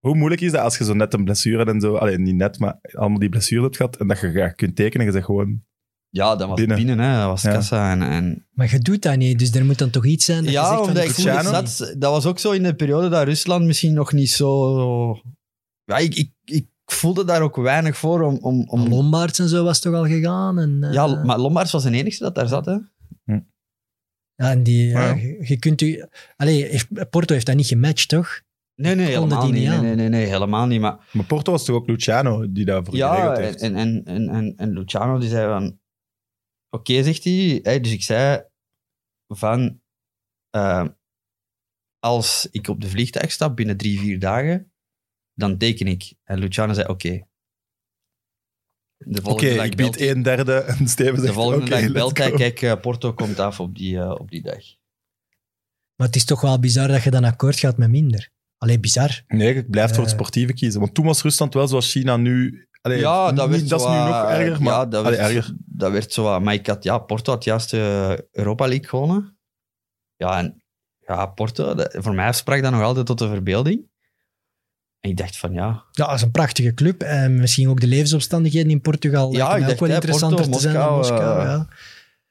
Hoe 0.00 0.14
moeilijk 0.14 0.40
is 0.40 0.52
dat 0.52 0.60
als 0.60 0.78
je 0.78 0.84
zo 0.84 0.94
net 0.94 1.14
een 1.14 1.24
blessure 1.24 1.64
en 1.64 1.80
zo, 1.80 1.94
allee, 1.96 2.18
niet 2.18 2.34
net, 2.34 2.58
maar 2.58 2.78
allemaal 2.92 3.18
die 3.18 3.28
blessure 3.28 3.62
hebt 3.62 3.76
gehad 3.76 3.96
en 3.96 4.06
dat 4.08 4.20
je 4.20 4.30
graag 4.30 4.54
kunt 4.54 4.76
tekenen 4.76 5.00
en 5.00 5.06
je 5.06 5.12
zegt 5.12 5.24
gewoon, 5.24 5.62
ja, 6.08 6.36
dat 6.36 6.48
was 6.48 6.56
Binnen. 6.58 6.76
binnen, 6.76 6.98
hè. 6.98 7.16
dat 7.18 7.26
was 7.26 7.42
Ja. 7.42 7.52
kassa. 7.52 7.90
En, 7.90 8.02
en, 8.02 8.46
Maar 8.52 8.70
je 8.70 8.78
doet 8.78 9.02
dat 9.02 9.16
niet, 9.16 9.38
dus 9.38 9.54
er 9.54 9.64
moet 9.64 9.78
dan 9.78 9.90
toch 9.90 10.06
iets 10.06 10.24
zijn 10.24 10.38
dat 10.44 10.52
je 10.52 10.58
ja, 10.58 10.64
zegt 10.66 10.78
van, 10.78 10.88
omdat 10.88 11.04
ik 11.04 11.10
voel 11.10 11.52
dat, 11.52 11.94
dat 11.98 12.10
was 12.12 12.26
ook 12.26 12.38
zo 12.38 12.50
in 12.50 12.62
de 12.62 12.74
periode 12.74 13.08
dat 13.08 13.24
Rusland 13.24 13.64
misschien 13.64 13.92
nog 13.94 14.12
niet 14.12 14.30
zo... 14.30 15.14
Ja, 15.84 15.96
ik, 15.98 16.14
ik, 16.14 16.30
ik 16.44 16.66
voelde 16.84 17.24
daar 17.24 17.42
ook 17.42 17.56
weinig 17.56 17.96
voor 17.96 18.22
om... 18.22 18.38
om, 18.40 18.68
om 18.68 18.88
Lombaards 18.88 19.38
en 19.38 19.48
zo 19.48 19.64
was 19.64 19.80
toch 19.80 19.94
al 19.94 20.06
gegaan? 20.06 20.58
En, 20.58 20.78
eh, 20.82 20.92
ja, 20.92 21.24
maar 21.24 21.38
Lombards 21.38 21.72
was 21.72 21.82
de 21.82 21.90
enige 21.90 22.18
dat 22.22 22.34
daar 22.34 22.48
zat, 22.48 22.64
hè. 22.66 22.76
ja, 24.34 24.50
en 24.50 24.62
die, 24.62 24.86
ja, 24.88 25.04
Ja. 25.08 25.14
je, 25.14 25.36
je 25.48 25.58
kunt 25.58 25.80
u... 25.80 26.04
Allee, 26.36 26.64
heeft- 26.64 27.10
Porto 27.10 27.34
heeft 27.34 27.46
dat 27.46 27.56
niet 27.56 27.66
gematcht, 27.66 28.08
toch? 28.08 28.40
Nee, 28.80 28.94
nee, 28.94 29.06
helemaal 29.06 29.44
die 29.44 29.52
niet. 29.52 29.60
niet 29.60 29.70
Nee, 29.70 29.80
nee, 29.80 29.94
nee, 29.94 30.08
nee, 30.08 30.26
helemaal 30.26 30.66
niet. 30.66 30.80
Maar 30.80 31.08
maar 31.12 31.24
Porto 31.24 31.52
was 31.52 31.64
toch 31.64 31.76
ook 31.76 31.86
Luciano 31.86 32.52
die 32.52 32.64
daarvoor 32.64 32.96
ja, 32.96 33.14
geregeld 33.14 33.36
heeft. 33.38 33.60
en, 33.60 33.74
en, 33.76 34.04
en, 34.04 34.28
en, 34.28 34.54
en 34.56 34.72
Luciano 34.72 35.18
die 35.18 35.28
zei 35.28 35.46
van... 35.48 35.80
Oké, 36.70 37.02
zegt 37.02 37.24
hij. 37.24 37.60
Hè, 37.62 37.80
dus 37.80 37.92
ik 37.92 38.02
zei 38.02 38.44
van... 39.26 39.80
eh, 40.50 40.86
als 41.98 42.48
ik 42.50 42.68
op 42.68 42.80
de 42.80 42.88
vliegtuig 42.88 43.30
stap 43.30 43.56
binnen 43.56 43.76
drie, 43.76 43.98
vier 43.98 44.18
dagen, 44.18 44.72
dan 45.34 45.58
teken 45.58 45.86
ik. 45.86 46.14
En 46.24 46.38
Luciano 46.38 46.72
zei 46.72 46.88
oké. 46.88 47.28
De 48.96 49.20
Oké, 49.20 49.22
volgende 49.22 49.54
dag 49.54 49.64
ik 49.64 49.76
belt 49.76 49.96
bied 49.96 50.08
een 50.08 50.22
derde 50.22 50.54
en 50.60 50.88
Steven 50.88 51.22
De 51.22 51.32
volgende 51.32 51.70
dag 51.70 51.92
belt 51.92 52.18
hij, 52.18 52.30
kijk, 52.30 52.62
eh, 52.62 52.80
Porto 52.80 53.12
komt 53.12 53.38
af 53.38 53.60
op 53.60 53.76
die, 53.76 53.98
eh, 53.98 54.10
op 54.10 54.30
die 54.30 54.42
dag. 54.42 54.62
Maar 55.96 56.06
het 56.06 56.16
is 56.16 56.24
toch 56.24 56.40
wel 56.40 56.58
bizar 56.58 56.88
dat 56.88 57.02
je 57.02 57.10
dan 57.10 57.24
akkoord 57.24 57.58
gaat 57.58 57.76
met 57.76 57.90
minder. 57.90 58.30
Allee, 58.60 58.80
bizar. 58.80 59.22
Nee, 59.26 59.54
ik 59.54 59.70
blijf 59.70 59.88
voor 59.90 59.98
het 59.98 60.06
Eh. 60.06 60.12
sportieve 60.18 60.52
kiezen. 60.52 60.80
Want 60.80 60.94
toen 60.94 61.04
was 61.04 61.22
Rusland 61.22 61.54
wel 61.54 61.68
zoals 61.68 61.90
China 61.90 62.16
nu... 62.16 62.66
Allee, 62.82 62.98
ja, 62.98 63.32
dat 63.32 63.48
niet- 63.50 63.58
werd 63.58 63.68
dat 63.68 63.80
is 63.80 63.86
nu 63.86 63.92
nog 63.92 64.28
erger, 64.28 64.62
maar... 64.62 64.72
Ja, 64.72 64.86
dat 64.86 65.04
allee, 65.04 65.18
werd, 65.18 65.32
erger. 65.34 65.54
dat 65.66 65.92
werd 65.92 66.12
zo 66.12 66.22
wat- 66.22 66.42
Maar 66.42 66.54
ik 66.54 66.66
had, 66.66 66.82
ja, 66.84 66.98
Porto 66.98 67.32
had 67.32 67.44
juist 67.44 67.70
de 67.70 68.28
Europa 68.32 68.66
League 68.68 68.88
gewonnen. 68.88 69.38
Ja, 70.16 70.38
en 70.38 70.62
ja, 71.06 71.26
Porto, 71.26 71.74
dat- 71.74 71.96
voor 71.98 72.14
mij 72.14 72.32
sprak 72.32 72.62
dat 72.62 72.72
nog 72.72 72.82
altijd 72.82 73.06
tot 73.06 73.18
de 73.18 73.28
verbeelding. 73.28 73.88
En 75.00 75.10
ik 75.10 75.16
dacht 75.16 75.36
van, 75.36 75.52
ja... 75.52 75.84
Ja, 75.90 76.06
dat 76.06 76.14
is 76.14 76.22
een 76.22 76.30
prachtige 76.30 76.74
club. 76.74 77.02
En 77.02 77.34
misschien 77.38 77.68
ook 77.68 77.80
de 77.80 77.86
levensomstandigheden 77.86 78.70
in 78.70 78.80
Portugal. 78.80 79.32
Ja, 79.32 79.46
ik 79.46 79.52
ook 79.52 79.58
wel 79.58 79.68
dacht, 79.68 79.80
hè, 79.80 79.94
interessanter 79.94 80.36
Porto, 80.38 80.52
te 80.52 80.60
zijn 80.60 80.74
dan 80.74 80.96
Moskou, 80.96 81.38
eh, 81.40 81.44
ja. 81.44 81.68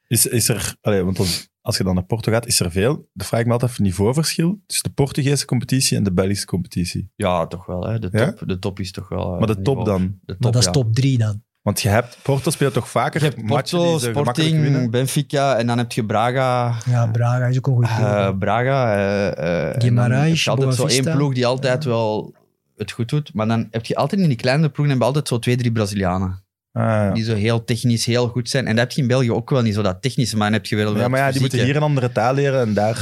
Is, 0.06 0.26
is 0.26 0.48
er... 0.48 0.76
Allee, 0.80 1.02
want 1.02 1.49
als 1.60 1.76
je 1.76 1.84
dan 1.84 1.94
naar 1.94 2.04
Porto 2.04 2.32
gaat, 2.32 2.46
is 2.46 2.60
er 2.60 2.70
veel... 2.70 3.08
Dan 3.12 3.26
vraag 3.26 3.40
ik 3.40 3.46
me 3.46 3.52
altijd 3.52 3.70
af 3.70 3.78
niveauverschil 3.78 4.60
tussen 4.66 4.88
de 4.88 4.94
Portugese 4.94 5.44
competitie 5.44 5.96
en 5.96 6.02
de 6.02 6.12
Belgische 6.12 6.46
competitie. 6.46 7.10
Ja, 7.16 7.46
toch 7.46 7.66
wel. 7.66 7.86
Hè. 7.86 7.98
De, 7.98 8.08
Ja? 8.12 8.32
top, 8.32 8.48
de 8.48 8.58
top 8.58 8.80
is 8.80 8.92
toch 8.92 9.08
wel... 9.08 9.32
eh, 9.32 9.38
Maar 9.38 9.46
de 9.46 9.62
top 9.62 9.84
dan? 9.84 10.00
De 10.02 10.32
top, 10.32 10.40
Maar 10.40 10.52
dat 10.52 10.60
is 10.60 10.66
ja. 10.66 10.72
top 10.72 10.94
3 10.94 11.18
dan. 11.18 11.42
Want 11.62 11.80
je 11.80 11.88
hebt... 11.88 12.18
Porto 12.22 12.50
speelt 12.50 12.72
toch 12.72 12.88
vaker 12.90 13.20
Je 13.22 13.26
hebt 13.26 13.42
matchen 13.42 13.78
Porto, 13.78 13.90
die 13.90 14.00
ze 14.06 14.12
gemakkelijk 14.12 14.54
Sporting? 14.56 14.90
Benfica 14.90 15.56
en 15.56 15.66
dan 15.66 15.78
heb 15.78 15.92
je 15.92 16.04
Braga. 16.04 16.76
Ja, 16.86 17.06
Braga 17.06 17.46
is 17.46 17.56
ook 17.58 17.66
een 17.66 17.72
goede 17.72 17.88
ploeg. 17.96 18.08
Eh, 18.08 18.38
Braga. 18.38 18.94
eh, 18.94 19.68
eh, 19.68 19.74
Guimarães, 19.78 20.28
heb 20.28 20.36
je 20.36 20.50
altijd 20.50 20.74
zo 20.74 20.86
één 20.86 21.16
ploeg 21.16 21.34
die 21.34 21.46
altijd 21.46 21.84
wel 21.84 22.34
het 22.76 22.90
goed 22.92 23.08
doet. 23.08 23.34
Maar 23.34 23.46
dan 23.46 23.68
heb 23.70 23.84
je 23.86 23.96
altijd 23.96 24.20
in 24.20 24.28
die 24.28 24.36
kleine 24.36 24.68
ploegen 24.68 24.88
heb 24.88 24.98
je 24.98 25.06
altijd 25.06 25.28
zo 25.28 25.38
twee, 25.38 25.56
drie 25.56 25.72
Brazilianen. 25.72 26.44
Ah, 26.72 26.82
ja. 26.82 27.12
Die 27.12 27.24
zo 27.24 27.34
heel 27.34 27.64
technisch 27.64 28.04
heel 28.06 28.28
goed 28.28 28.48
zijn. 28.48 28.66
En 28.66 28.76
dat 28.76 28.84
heb 28.84 28.92
je 28.92 29.00
in 29.02 29.08
België 29.08 29.32
ook 29.32 29.50
wel 29.50 29.62
niet, 29.62 29.74
zo 29.74 29.82
dat 29.82 30.02
technische. 30.02 30.36
Maar 30.36 30.50
dan 30.50 30.60
heb 30.60 30.66
je 30.66 30.76
wel 30.76 30.96
ja, 30.96 31.08
maar 31.08 31.20
ja, 31.20 31.30
die 31.30 31.40
moeten 31.40 31.64
hier 31.64 31.76
een 31.76 31.82
andere 31.82 32.12
taal 32.12 32.34
leren 32.34 32.60
en 32.60 32.74
daar 32.74 32.94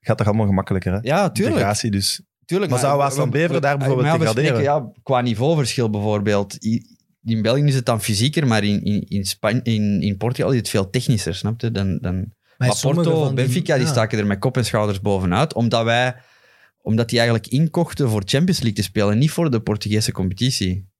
gaat 0.00 0.18
het 0.18 0.28
allemaal 0.28 0.46
gemakkelijker. 0.46 0.92
Hè? 0.92 0.98
Ja, 1.02 1.30
tuurlijk. 1.30 1.56
Integratie, 1.56 1.90
dus... 1.90 2.22
tuurlijk 2.44 2.70
Maar 2.70 2.80
zou 2.80 2.98
Waasland 2.98 3.30
Beveren 3.30 3.60
daar 3.60 3.76
bijvoorbeeld 3.78 4.08
maar 4.08 4.18
ja, 4.18 4.24
we 4.24 4.34
degraderen? 4.34 4.62
spreken, 4.64 4.92
ja, 4.94 5.00
qua 5.02 5.20
niveauverschil 5.20 5.90
bijvoorbeeld. 5.90 6.56
In 7.24 7.42
België 7.42 7.62
is 7.62 7.74
het 7.74 7.86
dan 7.86 8.02
fysieker, 8.02 8.46
maar 8.46 8.64
in, 8.64 8.84
in, 8.84 9.04
in, 9.08 9.24
Span- 9.24 9.62
in, 9.62 10.02
in 10.02 10.16
Portugal 10.16 10.50
is 10.50 10.58
het 10.58 10.68
veel 10.68 10.90
technischer, 10.90 11.34
snap 11.34 11.60
je? 11.60 11.70
Dan, 11.70 11.98
dan, 12.00 12.32
maar 12.58 12.78
Porto, 12.80 13.24
die- 13.24 13.34
Benfica, 13.34 13.74
die 13.76 13.84
ja. 13.84 13.90
staken 13.90 14.18
er 14.18 14.26
met 14.26 14.38
kop 14.38 14.56
en 14.56 14.64
schouders 14.64 15.00
bovenuit, 15.00 15.54
omdat 15.54 15.84
wij 15.84 16.14
omdat 16.82 17.08
die 17.08 17.18
eigenlijk 17.18 17.48
inkochten 17.48 18.08
voor 18.08 18.22
Champions 18.24 18.58
League 18.60 18.72
te 18.78 18.82
spelen, 18.82 19.18
niet 19.18 19.30
voor 19.30 19.50
de 19.50 19.60
Portugese 19.60 20.12
competitie. 20.12 20.92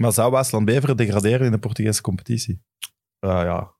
Maar 0.00 0.12
zou 0.12 0.30
Waasland 0.30 0.64
Beveren 0.64 0.96
degraderen 0.96 1.46
in 1.46 1.52
de 1.52 1.58
Portugese 1.58 2.00
competitie? 2.00 2.60
Uh, 3.20 3.30
ja. 3.30 3.70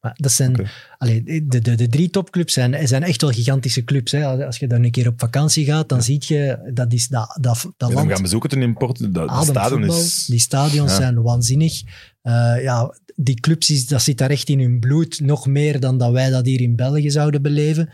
Maar 0.00 0.12
dat 0.14 0.32
zijn, 0.32 0.66
allee, 0.98 1.22
de, 1.46 1.58
de, 1.60 1.74
de 1.74 1.88
drie 1.88 2.10
topclubs 2.10 2.52
zijn, 2.52 2.88
zijn 2.88 3.02
echt 3.02 3.20
wel 3.20 3.30
gigantische 3.30 3.84
clubs. 3.84 4.12
Hè. 4.12 4.24
Als- 4.26 4.40
Als 4.40 4.58
je 4.58 4.66
daar 4.66 4.80
een 4.80 4.90
keer 4.90 5.08
op 5.08 5.20
vakantie 5.20 5.64
gaat, 5.64 5.88
dan 5.88 6.02
zie 6.02 6.22
je 6.26 6.70
dat, 6.74 6.92
is, 6.92 7.08
dat, 7.08 7.38
dat, 7.40 7.62
dat 7.62 7.62
Ja, 7.62 7.72
dan 7.76 7.92
land 7.94 8.10
gaan 8.12 8.22
bezoeken 8.22 8.48
toen 8.50 8.62
in 8.62 8.74
Porto. 8.74 9.10
Dat, 9.10 9.44
stadion 9.44 9.84
is... 9.84 10.26
Die 10.26 10.38
stadions 10.38 10.90
Ja. 10.90 10.96
zijn 10.96 11.22
waanzinnig. 11.22 11.82
Eh, 12.22 12.62
ja, 12.62 12.94
die 13.16 13.40
clubs, 13.40 13.70
is, 13.70 13.86
dat 13.86 14.02
zit 14.02 14.18
daar 14.18 14.30
echt 14.30 14.48
in 14.48 14.60
hun 14.60 14.80
bloed. 14.80 15.20
Nog 15.20 15.46
meer 15.46 15.80
dan 15.80 15.98
dat 15.98 16.12
wij 16.12 16.30
dat 16.30 16.46
hier 16.46 16.60
in 16.60 16.76
België 16.76 17.10
zouden 17.10 17.42
beleven. 17.42 17.90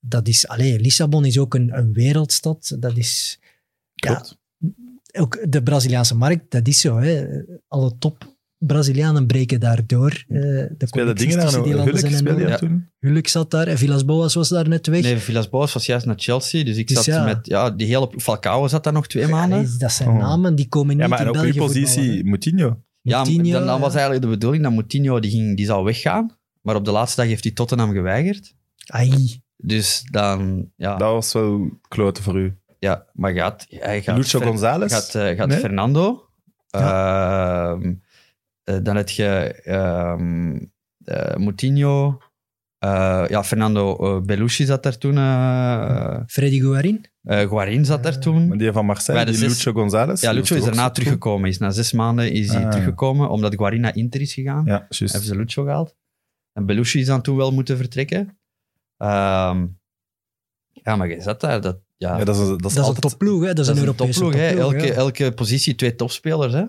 Dat 0.00 0.28
is, 0.28 0.48
allee, 0.48 0.80
Lissabon 0.80 1.24
is 1.24 1.38
ook 1.38 1.54
een, 1.54 1.78
een 1.78 1.92
wereldstad. 1.92 2.76
Dat 2.78 2.96
is 2.96 3.40
Klopt. 3.94 4.38
Ook 5.12 5.46
de 5.48 5.62
Braziliaanse 5.62 6.16
markt. 6.16 6.50
Dat 6.50 6.68
is 6.68 6.80
zo. 6.80 6.96
Hè. 6.96 7.26
Alle 7.68 7.98
top 7.98 8.38
Brazilianen 8.66 9.26
breken 9.26 9.60
daar 9.60 9.86
door. 9.86 10.24
Eh, 10.28 10.38
de 10.38 10.74
Speelde 10.78 11.12
dingen 11.12 11.36
nog? 11.36 11.62
die 11.62 11.72
Hulk 11.74 11.98
zijn 11.98 12.16
speelde 12.16 12.44
daar 12.44 12.58
toen? 12.58 12.88
Hulk 12.98 13.26
zat 13.26 13.50
daar 13.50 13.66
en 13.66 13.78
Villas 13.78 14.04
Boas 14.04 14.34
was 14.34 14.48
daar 14.48 14.68
net 14.68 14.86
weg. 14.86 15.02
Nee, 15.02 15.16
Villas-Boas 15.16 15.72
was 15.72 15.86
juist 15.86 16.06
naar 16.06 16.18
Chelsea, 16.18 16.64
dus 16.64 16.76
ik 16.76 16.88
Dus 16.88 16.96
zat 16.96 17.04
ja. 17.04 17.24
met... 17.24 17.46
Ja, 17.46 17.70
die 17.70 17.86
hele... 17.86 18.10
Falcao 18.16 18.68
zat 18.68 18.84
daar 18.84 18.92
nog 18.92 19.06
twee 19.06 19.26
maanden. 19.26 19.78
Dat 19.78 19.92
zijn 19.92 20.08
Oh. 20.08 20.18
namen 20.18 20.54
die 20.54 20.68
komen 20.68 20.96
niet 20.96 21.04
Ja, 21.04 21.08
maar 21.08 21.18
en 21.18 21.24
in 21.24 21.30
ook 21.30 21.36
België 21.36 21.58
uw 21.58 21.64
positie, 21.66 22.02
voetballen, 22.02 22.26
Moutinho. 22.28 22.66
Ja, 23.00 23.16
maar 23.16 23.26
Moutinho, 23.26 23.58
dan, 23.58 23.66
dan 23.66 23.74
ja. 23.74 23.80
was 23.80 23.92
eigenlijk 23.92 24.22
de 24.22 24.30
bedoeling 24.30 24.62
dat 24.62 24.72
Moutinho 24.72 25.20
die, 25.20 25.30
ging, 25.30 25.56
die 25.56 25.66
zou 25.66 25.84
weggaan. 25.84 26.38
Maar 26.62 26.74
op 26.76 26.84
de 26.84 26.90
laatste 26.90 27.20
dag 27.20 27.30
heeft 27.30 27.44
hij 27.44 27.52
Tottenham 27.52 27.92
geweigerd. 27.92 28.54
Ai, 28.86 29.40
Dus 29.56 30.02
dan... 30.10 30.70
Ja, 30.76 30.96
Dat 30.96 31.12
was 31.12 31.32
wel 31.32 31.78
kloten 31.88 32.22
voor 32.22 32.38
u. 32.40 32.58
ja 32.80 33.06
maar 33.12 33.32
gaat... 33.32 33.66
Hij 33.68 34.02
gaat 34.02 34.16
Lucho 34.16 34.38
Fer- 34.38 34.46
González? 34.48 34.92
Gaat, 34.92 35.14
eh, 35.14 35.36
gaat 35.36 35.48
Nee? 35.48 35.58
Fernando. 35.58 36.28
Ehm, 36.70 37.94
eh, 38.64 38.76
dan 38.82 38.96
heb 38.96 39.08
je 39.08 39.26
ehm 39.64 40.58
eh, 41.04 41.36
Moutinho. 41.36 42.18
Eh, 42.78 43.24
ja, 43.28 43.44
Fernando 43.44 44.20
Belushi 44.20 44.64
zat 44.64 44.82
daar 44.82 44.98
toen. 44.98 45.16
eh 45.16 46.20
Freddy 46.26 46.60
Guarin. 46.60 47.06
eh, 47.22 47.48
Guarin 47.48 47.84
zat 47.84 48.02
daar 48.02 48.18
toen. 48.18 48.48
Maar 48.48 48.58
die 48.58 48.72
van 48.72 48.86
Marseille, 48.86 49.24
die 49.24 49.34
zes- 49.34 49.48
Lucho 49.64 49.72
González. 49.80 50.20
Ja, 50.20 50.32
Lucho 50.32 50.54
is 50.56 50.64
daarna 50.64 50.90
teruggekomen. 50.90 51.48
Is 51.48 51.58
na 51.58 51.70
zes 51.70 51.92
maanden 51.92 52.32
is 52.32 52.52
hij 52.52 52.64
Ah. 52.64 52.70
teruggekomen, 52.70 53.28
omdat 53.30 53.54
Guarin 53.54 53.80
naar 53.80 53.96
Inter 53.96 54.20
is 54.20 54.34
gegaan. 54.34 54.64
Ja, 54.64 54.86
juist. 54.88 54.98
Hebben 55.00 55.22
ze 55.30 55.36
Lucho 55.36 55.62
gehaald. 55.64 55.96
En 56.52 56.66
Belushi 56.66 57.00
is 57.00 57.06
dan 57.06 57.22
toen 57.22 57.36
wel 57.36 57.52
moeten 57.52 57.76
vertrekken. 57.76 58.38
Ehm, 58.96 59.66
ja, 60.72 60.96
maar 60.96 61.08
je 61.08 61.20
zat 61.20 61.40
daar. 61.40 61.60
Dat, 61.60 61.78
ja, 62.00 62.18
Ja, 62.18 62.24
dat 62.24 62.36
is, 62.36 62.40
dat 62.46 62.50
is 62.56 62.62
Dat 62.62 62.70
is 62.70 62.76
een 62.76 62.82
altijd... 62.82 63.00
topploeg, 63.00 63.40
hè? 63.42 63.46
dat 63.46 63.58
is 63.58 63.66
dat 63.66 63.74
een 63.76 63.82
Europese 63.82 64.20
topploeg. 64.20 64.40
hè. 64.40 64.48
topploeg. 64.48 64.72
Elke, 64.72 64.86
ja. 64.86 64.92
elke 64.92 65.32
positie 65.32 65.74
twee 65.74 65.94
topspelers. 65.94 66.52
Hè. 66.52 66.64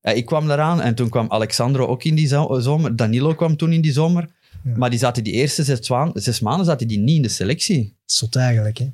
Ja, 0.00 0.10
ik 0.10 0.26
kwam 0.26 0.46
daaraan 0.46 0.80
en 0.80 0.94
toen 0.94 1.08
kwam 1.08 1.26
Alexandro 1.30 1.86
ook 1.86 2.04
in 2.04 2.14
die 2.14 2.26
zo- 2.26 2.60
zomer. 2.60 2.96
Danilo 2.96 3.34
kwam 3.34 3.56
toen 3.56 3.72
in 3.72 3.80
die 3.80 3.92
zomer. 3.92 4.28
Ja. 4.64 4.76
Maar 4.76 4.90
die 4.90 4.98
zaten 4.98 5.24
die 5.24 5.32
eerste 5.32 5.62
zes, 5.62 5.90
zes 6.14 6.40
maanden 6.40 6.66
zaten 6.66 6.88
die 6.88 6.98
niet 6.98 7.16
in 7.16 7.22
de 7.22 7.28
selectie. 7.28 7.96
Zot 8.04 8.36
eigenlijk. 8.36 8.78
Hè. 8.78 8.86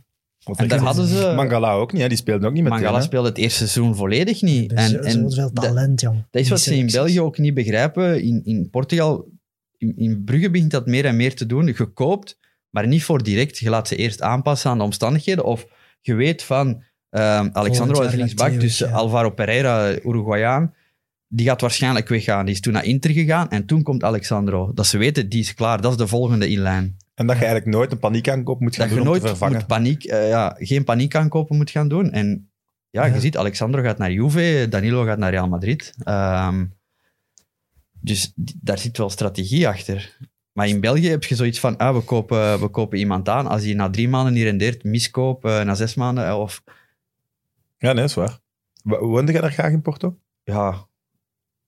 Wat 0.45 0.59
En 0.59 0.69
daar 0.69 0.79
hadden 0.79 1.07
ze... 1.07 1.33
Mangala 1.37 1.73
ook 1.73 1.93
niet, 1.93 2.03
hè? 2.03 2.09
die 2.09 2.17
speelde 2.17 2.47
ook 2.47 2.53
niet 2.53 2.63
met 2.63 2.73
Mangala 2.73 3.01
speelde 3.01 3.29
het 3.29 3.39
eerste 3.39 3.59
seizoen 3.69 3.95
volledig 3.97 4.43
niet. 4.43 4.73
En, 4.73 5.03
en 5.05 5.31
zoveel 5.31 5.51
dat- 5.53 5.65
talent, 5.65 6.01
jong. 6.01 6.25
Dat 6.31 6.43
is 6.43 6.49
wat 6.49 6.61
ze 6.61 6.77
in. 6.77 6.87
België 6.87 7.21
ook 7.21 7.39
niet 7.39 7.55
begrijpen. 7.55 8.23
In, 8.23 8.41
in 8.45 8.71
Portugal, 8.71 9.29
in, 9.77 9.93
in 9.97 10.25
Brugge 10.25 10.51
begint 10.51 10.71
dat 10.71 10.87
meer 10.87 11.05
en 11.05 11.17
meer 11.17 11.35
te 11.35 11.47
doen. 11.47 11.67
Je 11.67 11.87
koopt, 11.95 12.39
maar 12.71 12.87
niet 12.87 13.05
voor 13.05 13.23
direct. 13.23 13.59
Je 13.59 13.71
laat 13.71 13.89
ze 13.89 13.97
eerst 13.97 14.23
aanpassen 14.23 14.71
aan 14.71 14.79
de 14.79 14.85
omstandigheden. 14.85 15.45
Of 15.45 15.67
je 16.01 16.15
weet 16.15 16.43
van 16.43 16.83
ehm, 17.11 17.49
Alexandro 17.53 18.03
is 18.03 18.35
Theo 18.35 18.59
dus 18.59 18.79
ja. 18.79 18.91
Alvaro 18.91 19.31
Pereira, 19.31 19.91
Uruguayaan, 20.05 20.75
die 21.29 21.47
gaat 21.47 21.61
waarschijnlijk 21.61 22.09
weggaan. 22.09 22.45
Die 22.45 22.55
is 22.55 22.61
toen 22.61 22.73
naar 22.73 22.85
Inter 22.85 23.11
gegaan 23.11 23.51
en 23.51 23.67
toen 23.67 23.83
komt 23.83 24.05
Alexandro. 24.05 24.71
Dat 24.75 24.87
ze 24.87 24.99
weten, 24.99 25.29
die 25.29 25.41
is 25.41 25.55
klaar. 25.55 25.81
Dat 25.81 25.91
is 25.91 25.97
de 25.97 26.07
volgende 26.07 26.51
in 26.51 26.59
lijn. 26.61 26.97
En 27.15 27.27
dat 27.27 27.37
je 27.39 27.45
eigenlijk 27.45 27.75
nooit 27.75 27.93
een 27.93 27.99
paniekaankoop 27.99 28.61
moet 28.61 28.75
gaan 28.77 28.89
Dat 28.89 28.97
je 28.97 29.03
doen 29.03 29.13
om 29.13 29.13
te 29.15 29.19
nooit 29.21 29.31
vervangen. 29.39 29.59
moet 29.59 29.67
paniek, 29.67 30.05
eh, 30.05 30.29
ja, 30.29 30.57
geen 30.59 30.85
paniek 30.85 31.15
aankopen 31.15 31.57
moet 31.57 31.71
gaan 31.71 31.89
doen. 31.89 32.11
En 32.11 32.51
ja, 32.91 33.05
Ja. 33.05 33.15
je 33.15 33.21
ziet, 33.21 33.37
Alexandro 33.37 33.83
gaat 33.83 33.99
naar 33.99 34.13
Juve, 34.13 34.67
Danilo 34.71 35.05
gaat 35.05 35.19
naar 35.19 35.31
Real 35.31 35.49
Madrid. 35.49 35.93
Ehm, 35.99 36.65
dus 38.01 38.33
daar 38.37 38.79
zit 38.79 38.97
wel 38.99 39.11
strategie 39.11 39.69
achter. 39.69 40.17
Maar 40.61 40.69
in 40.69 40.81
België 40.81 41.09
heb 41.09 41.25
je 41.25 41.35
zoiets 41.35 41.61
van, 41.61 41.77
ah, 41.77 41.95
we, 41.95 42.01
kopen, 42.03 42.61
we 42.61 42.69
kopen 42.69 42.99
iemand 42.99 43.29
aan. 43.29 43.47
Als 43.47 43.63
hij 43.65 43.75
na 43.75 43.91
drie 43.91 44.09
maanden 44.09 44.33
niet 44.33 44.43
rendeert, 44.43 44.85
miskoop. 44.85 45.45
eh, 45.45 45.63
na 45.63 45.75
zes 45.75 45.95
maanden, 45.95 46.27
eh, 46.27 46.39
of 46.39 46.63
Ja, 47.79 47.93
nee, 47.93 48.05
is 48.05 48.15
waar. 48.15 48.39
Wo- 48.83 49.07
Woonde 49.07 49.33
jij 49.33 49.41
daar 49.41 49.53
graag 49.53 49.73
in 49.73 49.83
Porto? 49.83 50.17
ja... 50.45 50.87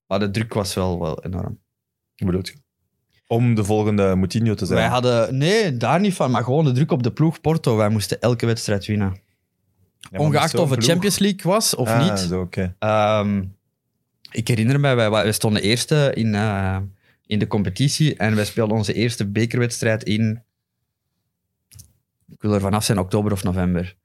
Maar 0.06 0.18
de 0.18 0.30
druk 0.30 0.54
was 0.54 0.74
wel, 0.74 1.00
wel 1.00 1.24
enorm. 1.24 1.58
Wat 2.16 2.26
bedoel 2.26 2.40
je? 2.44 2.54
Om 3.26 3.54
de 3.54 3.64
volgende 3.64 4.14
Moutinho 4.14 4.54
te 4.54 4.66
zijn. 4.66 4.78
Wij 4.78 4.88
hadden... 4.88 5.36
Nee, 5.36 5.76
daar 5.76 6.00
niet 6.00 6.14
van. 6.14 6.30
Maar 6.30 6.44
gewoon 6.44 6.64
de 6.64 6.72
druk 6.72 6.90
op 6.92 7.02
de 7.02 7.12
ploeg 7.12 7.40
Porto. 7.40 7.76
Wij 7.76 7.88
moesten 7.88 8.20
elke 8.20 8.46
wedstrijd 8.46 8.86
winnen. 8.86 9.16
Ja, 10.10 10.18
Ongeacht 10.18 10.54
of 10.54 10.68
het 10.70 10.78
ploeg- 10.78 10.90
Champions 10.90 11.18
League 11.18 11.52
was 11.52 11.74
of 11.74 11.88
Ah, 11.88 12.08
niet. 12.10 12.18
Zo. 12.18 12.48
Ehm, 12.78 13.42
ik 14.30 14.48
herinner 14.48 14.80
me, 14.80 14.94
wij, 14.94 15.10
wij 15.10 15.32
stonden 15.32 15.62
eerste 15.62 16.10
in, 16.14 16.34
eh, 16.34 16.76
in 17.26 17.38
de 17.38 17.46
competitie 17.46 18.16
en 18.16 18.34
wij 18.34 18.44
speelden 18.44 18.76
onze 18.76 18.92
eerste 18.92 19.26
bekerwedstrijd 19.26 20.02
in, 20.02 20.42
ik 22.28 22.42
wil 22.42 22.54
er 22.54 22.60
vanaf 22.60 22.84
zijn, 22.84 22.98
oktober 22.98 23.32
of 23.32 23.42
november. 23.42 23.96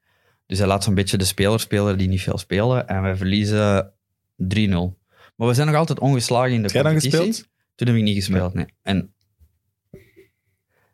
Dus 0.45 0.57
hij 0.57 0.67
laat 0.67 0.83
zo'n 0.83 0.95
beetje 0.95 1.17
de 1.17 1.25
spelers 1.25 1.63
spelen 1.63 1.97
die 1.97 2.07
niet 2.07 2.21
veel 2.21 2.37
spelen 2.37 2.87
en 2.87 3.01
wij 3.01 3.15
verliezen 3.15 3.93
3-0. 4.37 4.97
Maar 5.35 5.47
we 5.47 5.53
zijn 5.53 5.67
nog 5.67 5.75
altijd 5.75 5.99
ongeslagen 5.99 6.51
in 6.53 6.57
de 6.57 6.63
Heb 6.63 6.71
jij 6.71 6.81
dan 6.83 6.91
competitie. 6.91 7.25
gespeeld? 7.27 7.49
Toen 7.75 7.87
heb 7.87 7.95
ik 7.95 8.03
niet 8.03 8.15
gespeeld, 8.15 8.53
nee. 8.53 8.65
En 8.81 9.13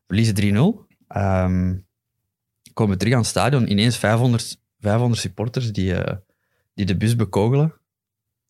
verliezen 0.08 0.36
3-0. 0.36 0.88
Ehm, 1.08 1.76
komen 2.74 2.94
we 2.94 3.00
terug 3.00 3.14
aan 3.14 3.20
het 3.20 3.28
stadion. 3.28 3.72
Ineens 3.72 3.98
500, 3.98 4.62
500 4.80 5.22
supporters 5.22 5.72
die, 5.72 5.96
eh, 5.96 6.18
die 6.74 6.86
de 6.86 6.98
bus 6.98 7.16
bekogelen. 7.16 7.74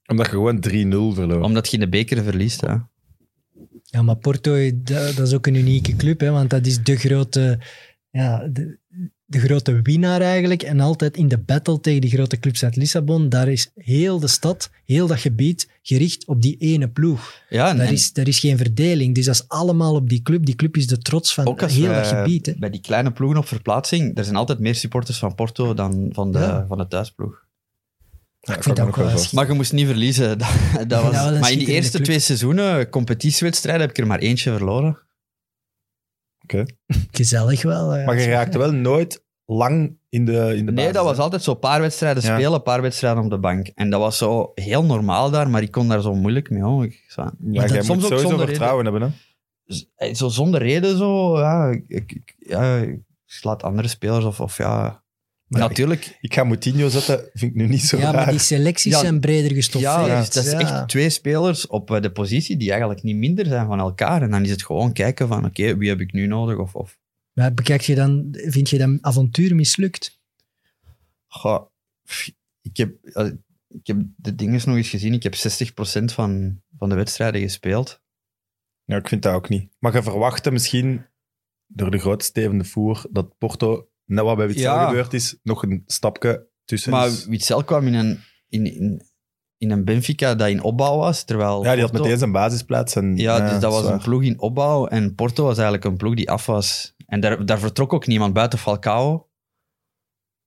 Omdat 0.06 0.26
je 0.26 0.32
gewoon 0.32 0.60
3-0 0.60 1.14
verloor. 1.14 1.42
Omdat 1.42 1.68
je 1.68 1.74
in 1.74 1.80
de 1.80 1.90
beker 1.90 2.24
verliest. 2.24 2.62
Hè. 2.62 2.76
Ja, 3.94 4.02
maar 4.02 4.16
Porto, 4.16 4.70
dat, 4.74 5.16
dat 5.16 5.28
is 5.28 5.34
ook 5.34 5.48
een 5.48 5.56
unieke 5.56 5.96
club, 5.96 6.20
hè, 6.20 6.30
want 6.32 6.50
dat 6.50 6.66
is 6.66 6.84
de 6.84 6.96
grote, 6.98 7.60
ja, 8.10 8.48
de, 8.48 8.78
de 9.26 9.40
grote 9.40 9.82
winnaar 9.82 10.22
eigenlijk. 10.22 10.64
En 10.64 10.80
altijd 10.80 11.18
in 11.18 11.28
de 11.28 11.38
battle 11.38 11.80
tegen 11.80 12.02
die 12.02 12.10
grote 12.10 12.40
clubs 12.40 12.64
uit 12.64 12.76
Lissabon, 12.76 13.30
daar 13.30 13.48
is 13.48 13.72
heel 13.76 14.20
de 14.20 14.28
stad, 14.28 14.70
heel 14.86 15.08
dat 15.08 15.20
gebied 15.20 15.70
gericht 15.82 16.26
op 16.28 16.42
die 16.42 16.58
ene 16.58 16.90
ploeg. 16.90 17.42
Ja, 17.50 17.70
en, 17.70 17.78
Daar 17.78 17.88
en 17.88 17.94
is, 17.94 18.14
daar 18.14 18.28
is 18.28 18.40
geen 18.40 18.58
verdeling, 18.58 19.16
dus 19.16 19.26
dat 19.26 19.36
is 19.36 19.48
allemaal 19.48 19.96
op 19.96 20.10
die 20.10 20.22
club. 20.22 20.46
Die 20.46 20.56
club 20.56 20.78
is 20.78 20.88
de 20.88 20.98
trots 20.98 21.34
van 21.34 21.60
heel 21.68 21.94
dat 21.94 22.08
gebied. 22.08 22.46
Hè. 22.46 22.54
bij 22.58 22.70
die 22.70 22.82
kleine 22.82 23.12
ploegen 23.12 23.38
op 23.38 23.48
verplaatsing, 23.48 24.18
er 24.18 24.24
zijn 24.24 24.36
altijd 24.36 24.60
meer 24.60 24.76
supporters 24.76 25.18
van 25.18 25.36
Porto 25.36 25.74
dan 25.74 26.10
van 26.12 26.32
de, 26.32 26.40
Ja. 26.40 26.66
van 26.68 26.78
de 26.78 26.88
thuisploeg. 26.88 27.42
Ja, 28.46 28.56
ik 28.56 28.64
vind 28.64 28.76
kan 28.76 28.86
dat 28.86 28.86
me 28.86 28.90
ook 28.92 28.96
wel 28.96 29.10
voorstellen. 29.10 29.36
Maar 29.36 29.52
je 29.54 29.58
moest 29.58 29.74
niet 29.74 29.88
verliezen. 29.88 30.38
Dat, 30.38 30.90
dat 30.90 31.04
was, 31.04 31.14
Ja, 31.14 31.40
maar 31.40 31.52
in 31.52 31.58
die 31.60 31.68
eerste 31.68 32.02
twee 32.02 32.20
seizoenen, 32.20 32.90
competitiewedstrijden, 32.90 33.82
heb 33.82 33.90
ik 33.90 33.98
er 33.98 34.08
maar 34.08 34.20
eentje 34.20 34.52
verloren. 34.52 35.00
Gezellig 37.12 37.62
wel. 37.62 37.90
hè. 37.90 38.06
Maar 38.06 38.20
je 38.20 38.28
raakte 38.28 38.58
wel 38.58 38.72
nooit 38.72 39.24
lang 39.46 39.98
in 40.10 40.26
de, 40.26 40.56
in 40.56 40.66
de 40.66 40.72
Nee, 40.72 40.76
basis, 40.76 40.94
dat 40.94 41.04
was 41.06 41.18
hè? 41.18 41.24
altijd 41.24 41.44
zo 41.44 41.52
een 41.52 41.60
paar 41.60 41.82
wedstrijden 41.82 42.24
Ja. 42.24 42.34
spelen, 42.34 42.54
een 42.54 42.64
paar 42.64 42.82
wedstrijden 42.82 43.24
op 43.24 43.30
de 43.30 43.38
bank. 43.40 43.68
En 43.76 43.90
dat 43.90 44.00
was 44.00 44.18
zo 44.18 44.52
heel 44.56 44.84
normaal 44.84 45.30
daar, 45.32 45.50
maar 45.50 45.62
ik 45.62 45.72
kon 45.72 45.88
daar 45.88 46.02
zo 46.02 46.16
moeilijk 46.16 46.50
mee 46.50 46.66
om. 46.66 46.84
Ik, 46.84 47.04
zo, 47.08 47.22
Ja, 47.22 47.32
Maar 47.40 47.68
jij 47.68 47.76
moet 47.76 47.86
soms 47.86 48.04
ook 48.04 48.08
sowieso 48.10 48.28
zonder 48.30 48.48
vertrouwen 48.48 48.84
hebben. 48.86 49.02
Hè? 49.66 49.76
eh, 49.96 50.14
zo 50.14 50.28
zonder 50.28 50.62
reden 50.62 50.98
zo, 50.98 51.40
ja, 51.40 51.70
ik, 51.70 52.12
ik, 52.12 52.36
ja, 52.38 52.78
ik 52.78 53.00
slaat 53.26 53.64
andere 53.64 53.88
spelers 53.88 54.26
of, 54.26 54.40
of 54.40 54.58
ja... 54.58 55.03
Maar 55.60 55.70
natuurlijk, 55.70 56.18
Ik 56.22 56.34
ga 56.34 56.44
Moutinho 56.44 56.90
zetten, 56.90 57.30
vind 57.34 57.52
ik 57.52 57.58
nu 57.58 57.68
niet 57.68 57.82
zo 57.82 57.98
ja, 57.98 58.12
maar 58.12 58.30
die 58.30 58.40
selecties 58.40 58.94
Ja, 58.94 59.00
zijn 59.00 59.20
breder 59.20 59.52
gestoffeerd. 59.54 60.06
ja, 60.06 60.20
dus 60.20 60.30
dat 60.30 60.46
is 60.46 60.52
ja. 60.52 60.60
echt 60.60 60.90
twee 60.90 61.10
spelers 61.10 61.68
op 61.68 61.92
eh, 61.92 62.02
de 62.02 62.12
positie 62.12 62.58
die 62.58 62.70
eigenlijk 62.70 63.04
niet 63.04 63.16
minder 63.16 63.46
zijn 63.46 63.68
van 63.68 63.80
elkaar. 63.80 64.22
En 64.22 64.32
dan 64.32 64.44
is 64.44 64.50
het 64.50 64.64
gewoon 64.64 64.94
kijken 64.94 65.28
van, 65.28 65.46
oké, 65.46 65.78
wie 65.78 65.90
heb 65.90 66.00
ik 66.00 66.14
nu 66.14 66.28
nodig? 66.28 66.58
Of, 66.58 66.76
of 66.76 67.00
Maar 67.34 67.54
bekijk 67.54 67.82
je 67.82 67.96
dan, 67.96 68.28
vind 68.32 68.70
je 68.70 68.78
dat 68.78 68.98
avontuur 69.02 69.56
mislukt? 69.56 70.22
Goh, 71.28 71.66
ik, 72.62 72.78
heb, 72.78 72.96
eh, 73.04 73.26
ik 73.68 73.88
heb 73.88 73.98
de 74.16 74.36
dingen 74.36 74.62
nog 74.66 74.76
eens 74.76 74.90
gezien. 74.90 75.14
Ik 75.14 75.24
heb 75.24 75.36
60% 75.36 76.04
van, 76.04 76.62
van 76.78 76.90
de 76.90 76.96
wedstrijden 76.96 77.42
gespeeld. 77.42 78.02
Ja, 78.86 78.98
ik 78.98 79.08
vind 79.08 79.22
dat 79.24 79.34
ook 79.34 79.50
niet. 79.50 79.72
Maar 79.80 79.94
je 79.96 80.04
verwachtte 80.04 80.52
misschien, 80.52 81.06
door 81.68 81.92
de 81.92 81.98
grote 82.00 82.26
Steven 82.26 82.58
de 82.58 82.64
Voer, 82.64 83.06
dat 83.12 83.38
Porto, 83.38 83.88
net 84.06 84.24
wat 84.24 84.36
bij 84.38 84.48
Witzel 84.48 84.64
Ja. 84.74 84.86
gebeurd 84.88 85.14
is, 85.14 85.38
nog 85.44 85.64
een 85.64 85.84
stapje 85.86 86.48
tussen 86.66 86.92
Maar 86.92 87.08
is. 87.08 87.26
Witzel 87.26 87.64
kwam 87.64 87.88
in 87.88 87.94
een, 87.94 88.20
in, 88.48 88.66
in, 88.66 89.02
in 89.58 89.72
een 89.72 89.84
Benfica 89.86 90.36
dat 90.36 90.50
in 90.50 90.62
opbouw 90.64 90.98
was. 90.98 91.24
Terwijl 91.24 91.64
Ja, 91.64 91.72
die 91.72 91.82
had 91.82 91.90
Porto- 91.90 92.04
meteen 92.04 92.20
zijn 92.20 92.32
basisplaats. 92.32 92.96
En, 92.96 93.18
Ja, 93.18 93.40
dus 93.50 93.60
dat 93.60 93.72
was 93.72 93.82
zwaar. 93.82 93.94
een 93.94 94.02
ploeg 94.02 94.24
in 94.24 94.40
opbouw. 94.40 94.88
En 94.88 95.16
Porto 95.16 95.44
was 95.44 95.56
eigenlijk 95.56 95.86
een 95.86 95.98
ploeg 95.98 96.16
die 96.16 96.32
af 96.32 96.46
was. 96.46 96.94
En 97.06 97.20
daar, 97.20 97.46
daar 97.46 97.60
vertrok 97.60 97.94
ook 97.94 98.08
niemand 98.08 98.34
buiten 98.34 98.60
Falcao. 98.60 99.28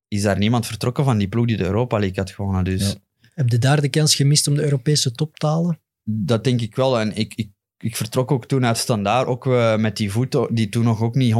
Is 0.08 0.22
daar 0.22 0.38
niemand 0.38 0.66
vertrokken 0.66 1.04
van 1.04 1.18
die 1.18 1.28
ploeg 1.28 1.46
die 1.46 1.56
de 1.56 1.64
Europa 1.64 1.98
League 1.98 2.16
had 2.18 2.30
gewonnen. 2.30 2.64
Dus 2.64 2.90
Ja. 2.90 2.94
Heb 3.34 3.48
je 3.48 3.58
daar 3.58 3.80
de 3.80 3.88
kans 3.88 4.14
gemist 4.14 4.46
om 4.46 4.54
de 4.54 4.62
Europese 4.62 5.12
top 5.12 5.36
te 5.36 5.46
halen? 5.46 5.80
dat 6.08 6.44
denk 6.44 6.60
ik 6.60 6.76
wel. 6.76 7.00
En 7.00 7.16
ik, 7.16 7.34
ik, 7.34 7.50
ik 7.78 7.96
vertrok 7.96 8.30
ook 8.30 8.46
toen 8.46 8.64
uit 8.66 8.76
Standaard, 8.78 9.26
ook 9.26 9.46
eh, 9.46 9.76
met 9.76 9.96
die 9.96 10.10
voet 10.12 10.38
die 10.50 10.68
toen 10.68 10.84
nog 10.84 11.02
ook 11.02 11.14
niet 11.14 11.34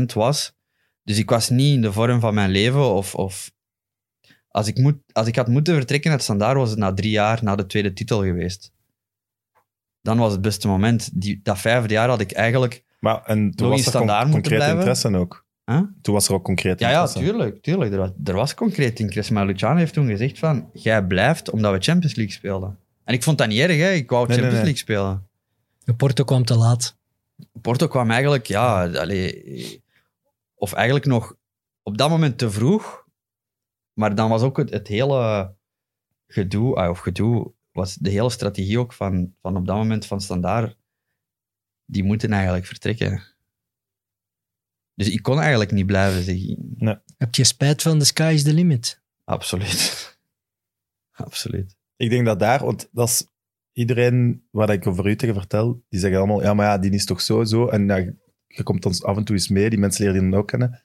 100% 0.00 0.02
was. 0.14 0.52
Dus 1.04 1.18
ik 1.18 1.30
was 1.30 1.48
niet 1.48 1.74
in 1.74 1.82
de 1.82 1.92
vorm 1.92 2.20
van 2.20 2.34
mijn 2.34 2.50
leven. 2.50 2.90
Of, 2.94 3.14
of 3.14 3.50
als, 4.48 4.66
ik 4.66 4.78
moet, 4.78 4.96
als 5.12 5.26
ik 5.26 5.36
had 5.36 5.48
moeten 5.48 5.74
vertrekken 5.74 6.10
uit 6.10 6.22
Standaard, 6.22 6.56
was 6.56 6.70
het 6.70 6.78
na 6.78 6.94
drie 6.94 7.10
jaar 7.10 7.38
na 7.42 7.56
de 7.56 7.66
tweede 7.66 7.92
titel 7.92 8.22
geweest. 8.22 8.72
Dan 10.02 10.18
was 10.18 10.32
het 10.32 10.40
beste 10.40 10.68
moment. 10.68 11.10
Die, 11.20 11.40
dat 11.42 11.58
vijfde 11.58 11.94
jaar 11.94 12.08
had 12.08 12.20
ik 12.20 12.32
eigenlijk... 12.32 12.82
Maar 13.00 13.22
en 13.24 13.50
toen 13.50 13.68
Nog 13.68 13.84
was 13.84 13.94
in 13.94 14.00
er 14.00 14.06
moeten 14.06 14.30
concreet 14.30 14.58
blijven? 14.58 14.76
interesse 14.76 15.16
ook. 15.16 15.46
Huh? 15.64 15.80
Toen 16.02 16.14
was 16.14 16.28
er 16.28 16.34
ook 16.34 16.44
concreet 16.44 16.80
Ja, 16.80 16.90
ja, 16.90 17.00
interesse. 17.02 17.30
tuurlijk. 17.30 17.62
tuurlijk. 17.62 17.92
Er, 17.92 17.98
was, 17.98 18.10
er 18.24 18.34
was 18.34 18.54
concreet 18.54 19.00
interesse. 19.00 19.32
Maar 19.32 19.46
Luciano 19.46 19.76
heeft 19.78 19.92
toen 19.92 20.06
gezegd 20.06 20.38
van, 20.38 20.70
jij 20.72 21.04
blijft 21.06 21.50
omdat 21.50 21.72
we 21.72 21.80
Champions 21.80 22.14
League 22.14 22.34
speelden. 22.34 22.78
En 23.04 23.14
ik 23.14 23.22
vond 23.22 23.38
dat 23.38 23.48
niet 23.48 23.58
erg, 23.60 23.76
hè. 23.76 23.90
Ik 23.90 24.10
wou 24.10 24.26
Nee, 24.28 24.36
nee, 24.36 24.46
Champions 24.46 24.64
nee. 24.64 24.74
League 24.74 24.76
spelen. 24.76 25.28
De 25.84 25.94
Porto 25.94 26.24
kwam 26.24 26.44
te 26.44 26.56
laat. 26.56 26.96
Porto 27.60 27.88
kwam 27.88 28.10
eigenlijk, 28.10 28.46
ja, 28.46 28.86
allee, 28.86 29.82
of 30.64 30.72
eigenlijk 30.72 31.06
nog 31.06 31.36
op 31.82 31.98
dat 31.98 32.10
moment 32.10 32.38
te 32.38 32.50
vroeg. 32.50 33.06
Maar 33.98 34.14
dan 34.14 34.28
was 34.28 34.42
ook 34.42 34.56
het, 34.56 34.70
het 34.70 34.88
hele 34.88 35.54
gedoe, 36.26 36.74
ah, 36.74 36.90
of 36.90 36.98
gedoe, 36.98 37.52
was 37.72 37.94
de 37.94 38.10
hele 38.10 38.30
strategie 38.30 38.78
ook 38.78 38.92
van, 38.92 39.34
van 39.40 39.56
op 39.56 39.66
dat 39.66 39.76
moment 39.76 40.06
van 40.06 40.20
Standaard, 40.20 40.76
die 41.84 42.04
moeten 42.04 42.32
eigenlijk 42.32 42.66
vertrekken. 42.66 43.22
Dus 44.94 45.10
ik 45.10 45.22
kon 45.22 45.40
eigenlijk 45.40 45.70
niet 45.70 45.86
blijven, 45.86 46.22
zeg. 46.22 46.38
Heb 47.16 47.34
je 47.34 47.44
spijt 47.44 47.82
van 47.82 47.98
de 47.98 48.04
sky 48.04 48.32
is 48.34 48.42
the 48.42 48.52
limit? 48.52 49.02
Absoluut. 49.24 50.18
Absoluut. 51.26 51.76
Ik 51.96 52.10
denk 52.10 52.26
dat 52.26 52.38
daar, 52.38 52.64
want 52.64 52.88
dat 52.92 53.08
is 53.08 53.26
iedereen 53.72 54.46
waar 54.50 54.70
ik 54.70 54.86
over 54.86 55.06
u 55.06 55.16
tegen 55.16 55.34
vertel, 55.34 55.84
die 55.88 56.00
zeggen 56.00 56.18
allemaal, 56.18 56.42
ja, 56.42 56.54
maar 56.54 56.66
ja, 56.66 56.78
die 56.78 56.90
is 56.90 57.04
toch 57.04 57.20
zo, 57.20 57.44
zo. 57.44 57.68
En 57.68 57.86
ja, 57.86 58.12
je 58.56 58.62
komt 58.62 58.82
dan 58.82 58.94
af 59.00 59.16
en 59.16 59.24
toe 59.24 59.36
eens 59.36 59.48
mee, 59.48 59.70
die 59.70 59.78
mensen 59.78 60.04
leren 60.04 60.20
die 60.20 60.30
dan 60.30 60.38
ook 60.40 60.48
kennen. 60.48 60.82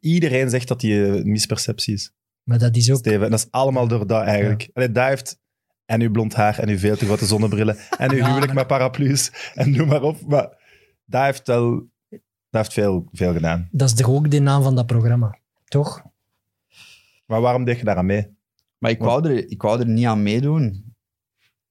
Iedereen 0.00 0.50
zegt 0.50 0.68
dat 0.68 0.80
die 0.80 0.94
een 1.06 1.30
misperceptie 1.30 1.94
is, 1.94 2.12
Maar 2.42 2.58
dat 2.58 2.76
is 2.76 2.90
ook... 2.90 2.98
Steven. 2.98 3.24
En 3.24 3.30
dat 3.30 3.38
is 3.38 3.50
allemaal 3.50 3.88
door 3.88 4.06
dat 4.06 4.22
eigenlijk. 4.22 4.70
Allee, 4.72 4.92
dat 4.92 5.08
heeft 5.08 5.38
en 5.84 6.00
uw 6.00 6.10
blond 6.10 6.34
haar 6.34 6.58
en 6.58 6.68
uw 6.68 6.78
veel 6.78 6.96
te 6.96 7.04
grote 7.04 7.26
zonnebrillen 7.26 7.76
en 7.98 8.10
uw 8.10 8.16
Ja, 8.16 8.24
huwelijk 8.26 8.46
maar- 8.46 8.54
met 8.54 8.66
paraplu's 8.66 9.30
en 9.54 9.70
noem 9.70 9.88
maar 9.88 10.02
op. 10.02 10.20
Maar 10.26 10.56
dat 11.04 11.24
heeft 11.24 11.46
wel 11.46 11.88
dat 12.50 12.60
heeft 12.62 12.72
veel, 12.72 13.08
veel 13.12 13.32
gedaan. 13.32 13.68
Dat 13.70 13.88
is 13.88 13.94
toch 13.94 14.08
ook 14.08 14.30
de 14.30 14.38
naam 14.38 14.62
van 14.62 14.74
dat 14.74 14.86
programma, 14.86 15.38
toch? 15.64 16.02
Maar 17.26 17.40
waarom 17.40 17.64
deed 17.64 17.78
je 17.78 17.84
daar 17.84 17.96
aan 17.96 18.06
mee? 18.06 18.36
Maar 18.78 18.90
ik 18.90 18.98
wou, 18.98 19.28
er, 19.28 19.50
ik 19.50 19.62
wou 19.62 19.80
er 19.80 19.86
niet 19.88 20.06
aan 20.06 20.22
meedoen. 20.22 20.94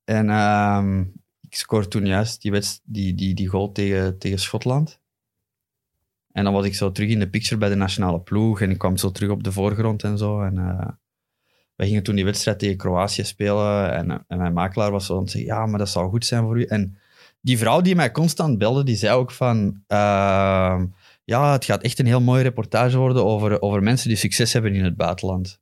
En 0.04 0.30
ehm, 0.30 1.00
ik 1.42 1.56
scoorde 1.56 1.88
toen 1.88 2.06
juist 2.06 2.42
die, 2.42 2.52
wedst- 2.52 2.82
die, 2.84 3.14
die, 3.16 3.34
die 3.36 3.48
goal 3.48 3.72
tegen, 3.72 4.18
tegen 4.18 4.40
Schotland. 4.40 5.00
En 6.38 6.44
dan 6.44 6.54
was 6.54 6.66
ik 6.66 6.76
zo 6.76 6.92
terug 6.92 7.10
in 7.10 7.20
de 7.20 7.30
picture 7.30 7.58
bij 7.58 7.70
de 7.70 7.76
nationale 7.76 8.20
ploeg. 8.20 8.62
En 8.62 8.70
ik 8.70 8.78
kwam 8.78 8.98
zo 8.98 9.12
terug 9.12 9.30
op 9.30 9.44
de 9.44 9.52
voorgrond 9.52 10.04
en 10.04 10.18
zo. 10.18 10.42
En 10.42 10.58
eh 10.58 10.88
wij 11.76 11.88
gingen 11.88 12.04
toen 12.04 12.16
die 12.16 12.26
wedstrijd 12.26 12.60
tegen 12.60 12.78
Kroatië 12.78 13.24
spelen. 13.24 13.94
En, 13.94 14.26
en 14.28 14.38
mijn 14.38 14.54
makelaar 14.54 14.92
was 14.92 15.06
zo 15.06 15.18
aan 15.18 15.28
zeggen, 15.28 15.50
ja, 15.50 15.66
maar 15.66 15.80
dat 15.80 15.90
zou 15.90 16.10
goed 16.10 16.26
zijn 16.26 16.44
voor 16.44 16.60
u. 16.60 16.64
En 16.64 16.98
die 17.42 17.58
vrouw 17.58 17.82
die 17.82 17.96
mij 17.96 18.12
constant 18.12 18.58
belde, 18.58 18.84
die 18.84 18.96
zei 18.96 19.16
ook 19.16 19.32
van... 19.32 19.84
ehm, 19.88 20.86
ja, 21.24 21.52
het 21.52 21.66
gaat 21.66 21.84
echt 21.84 22.00
een 22.00 22.06
heel 22.06 22.22
mooie 22.22 22.44
reportage 22.44 22.98
worden 22.98 23.26
over, 23.26 23.62
over 23.62 23.84
mensen 23.84 24.08
die 24.08 24.18
succes 24.18 24.54
hebben 24.54 24.74
in 24.74 24.84
het 24.84 24.98
buitenland. 24.98 25.60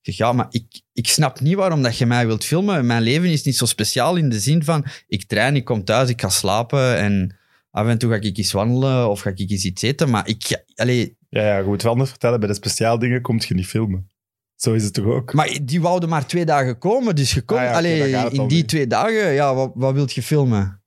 Ik 0.00 0.14
zeg, 0.14 0.16
ja, 0.16 0.32
maar 0.32 0.46
ik, 0.50 0.82
ik 0.92 1.06
snap 1.06 1.40
niet 1.40 1.54
waarom 1.54 1.82
dat 1.82 1.98
je 1.98 2.06
mij 2.06 2.26
wilt 2.26 2.44
filmen. 2.44 2.86
Mijn 2.86 3.02
leven 3.02 3.30
is 3.30 3.44
niet 3.44 3.56
zo 3.56 3.66
speciaal 3.66 4.16
in 4.16 4.28
de 4.28 4.40
zin 4.40 4.64
van, 4.64 4.84
ik 5.06 5.24
train, 5.24 5.56
ik 5.56 5.64
kom 5.64 5.84
thuis, 5.84 6.08
ik 6.08 6.20
ga 6.20 6.28
slapen 6.28 6.96
en 6.96 7.36
af 7.76 7.86
en 7.86 7.98
toe 7.98 8.10
ga 8.10 8.16
ik 8.20 8.36
eens 8.36 8.52
wandelen 8.52 9.08
of 9.10 9.20
ga 9.20 9.30
ik 9.30 9.50
eens 9.50 9.64
iets 9.64 9.82
eten. 9.82 10.10
Maar 10.10 10.28
ik, 10.28 10.44
ga- 10.46 10.62
allee, 10.74 11.16
Ja, 11.28 11.42
ja, 11.42 11.56
je 11.58 11.64
moet 11.64 11.82
wel 11.82 11.92
anders 11.92 12.10
vertellen, 12.10 12.38
bij 12.40 12.48
de 12.48 12.54
speciaal 12.54 12.98
dingen 12.98 13.22
komt 13.22 13.44
je 13.46 13.54
niet 13.54 13.66
filmen. 13.66 14.10
Zo 14.54 14.72
is 14.74 14.84
het 14.84 14.94
toch 14.94 15.04
ook? 15.04 15.32
maar 15.32 15.58
die 15.62 15.80
wouden 15.80 16.08
maar 16.08 16.26
twee 16.26 16.44
dagen 16.44 16.78
komen, 16.78 17.14
dus 17.16 17.32
je 17.32 17.42
komt, 17.42 17.60
Ah 17.60 17.66
ja, 17.66 17.72
allee, 17.76 18.30
in 18.30 18.48
die 18.48 18.64
twee 18.64 18.86
dagen, 18.86 19.32
ja, 19.32 19.54
wat, 19.54 19.72
wat 19.74 19.94
wilt 19.94 20.12
je 20.12 20.22
filmen? 20.22 20.82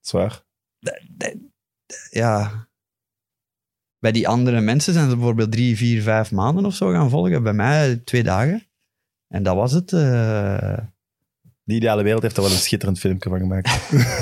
Zwaar. 0.00 0.42
Ja. 2.10 2.68
Bij 3.98 4.12
die 4.12 4.28
andere 4.28 4.60
mensen 4.60 4.92
zijn 4.92 5.08
ze 5.10 5.16
bijvoorbeeld 5.16 5.52
drie, 5.52 5.76
vier, 5.76 6.02
vijf 6.02 6.32
maanden 6.32 6.64
of 6.66 6.74
zo 6.74 6.90
gaan 6.90 7.10
volgen. 7.10 7.42
Bij 7.42 7.52
mij 7.52 7.96
twee 7.96 8.22
dagen. 8.22 8.66
En 9.28 9.42
dat 9.42 9.54
was 9.56 9.72
het. 9.72 9.92
eh. 9.92 10.78
Die 11.64 11.76
ideale 11.76 12.02
wereld 12.02 12.22
heeft 12.22 12.36
er 12.36 12.42
wel 12.42 12.52
een 12.52 12.56
schitterend 12.56 12.98
filmpje 12.98 13.30
van 13.30 13.38
gemaakt. 13.38 13.68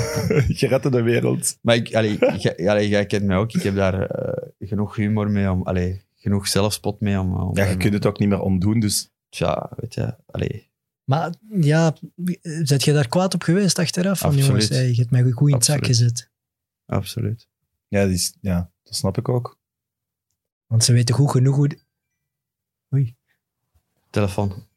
je 0.59 0.67
redde 0.67 0.89
de 0.89 1.01
wereld. 1.01 1.57
Maar 1.61 1.75
ik, 1.75 1.95
allee, 1.95 2.17
jij, 2.37 2.69
allee, 2.69 2.89
jij 2.89 3.05
kent 3.05 3.23
mij 3.23 3.37
ook. 3.37 3.53
Ik 3.53 3.63
heb 3.63 3.75
daar 3.75 4.01
eh, 4.01 4.49
genoeg 4.59 4.95
humor 4.95 5.31
mee 5.31 5.51
om... 5.51 5.63
Allee, 5.63 6.01
genoeg 6.15 6.47
zelfspot 6.47 6.99
mee 6.99 7.19
om... 7.19 7.35
om 7.35 7.57
Ja, 7.57 7.65
je 7.65 7.77
kunt 7.77 7.93
het 7.93 8.05
ook 8.05 8.19
niet 8.19 8.29
meer 8.29 8.41
ontdoen, 8.41 8.79
dus 8.79 9.13
Tja, 9.33 9.69
weet 9.75 9.93
je. 9.93 10.15
Allee, 10.25 10.69
Maar 11.03 11.33
ja, 11.49 11.95
zet 12.41 12.83
je 12.83 12.93
daar 12.93 13.07
kwaad 13.07 13.33
op 13.33 13.41
geweest 13.41 13.79
achteraf? 13.79 14.19
Van, 14.19 14.37
jongens, 14.37 14.69
hey, 14.69 14.89
je 14.89 14.95
hebt 14.95 15.11
mij 15.11 15.31
goed 15.31 15.49
in 15.49 15.55
het 15.55 15.65
zak 15.65 15.85
gezet. 15.85 16.31
absoluut. 16.85 17.47
ja, 17.87 18.05
die 18.05 18.13
is, 18.13 18.37
ja, 18.41 18.71
dat 18.83 18.95
snap 18.95 19.17
ik 19.17 19.29
ook. 19.29 19.59
Want 20.67 20.83
ze 20.83 20.93
weten 20.93 21.15
goed 21.15 21.31
genoeg 21.31 21.55
hoe... 21.55 23.17
Telefoon. 24.09 24.67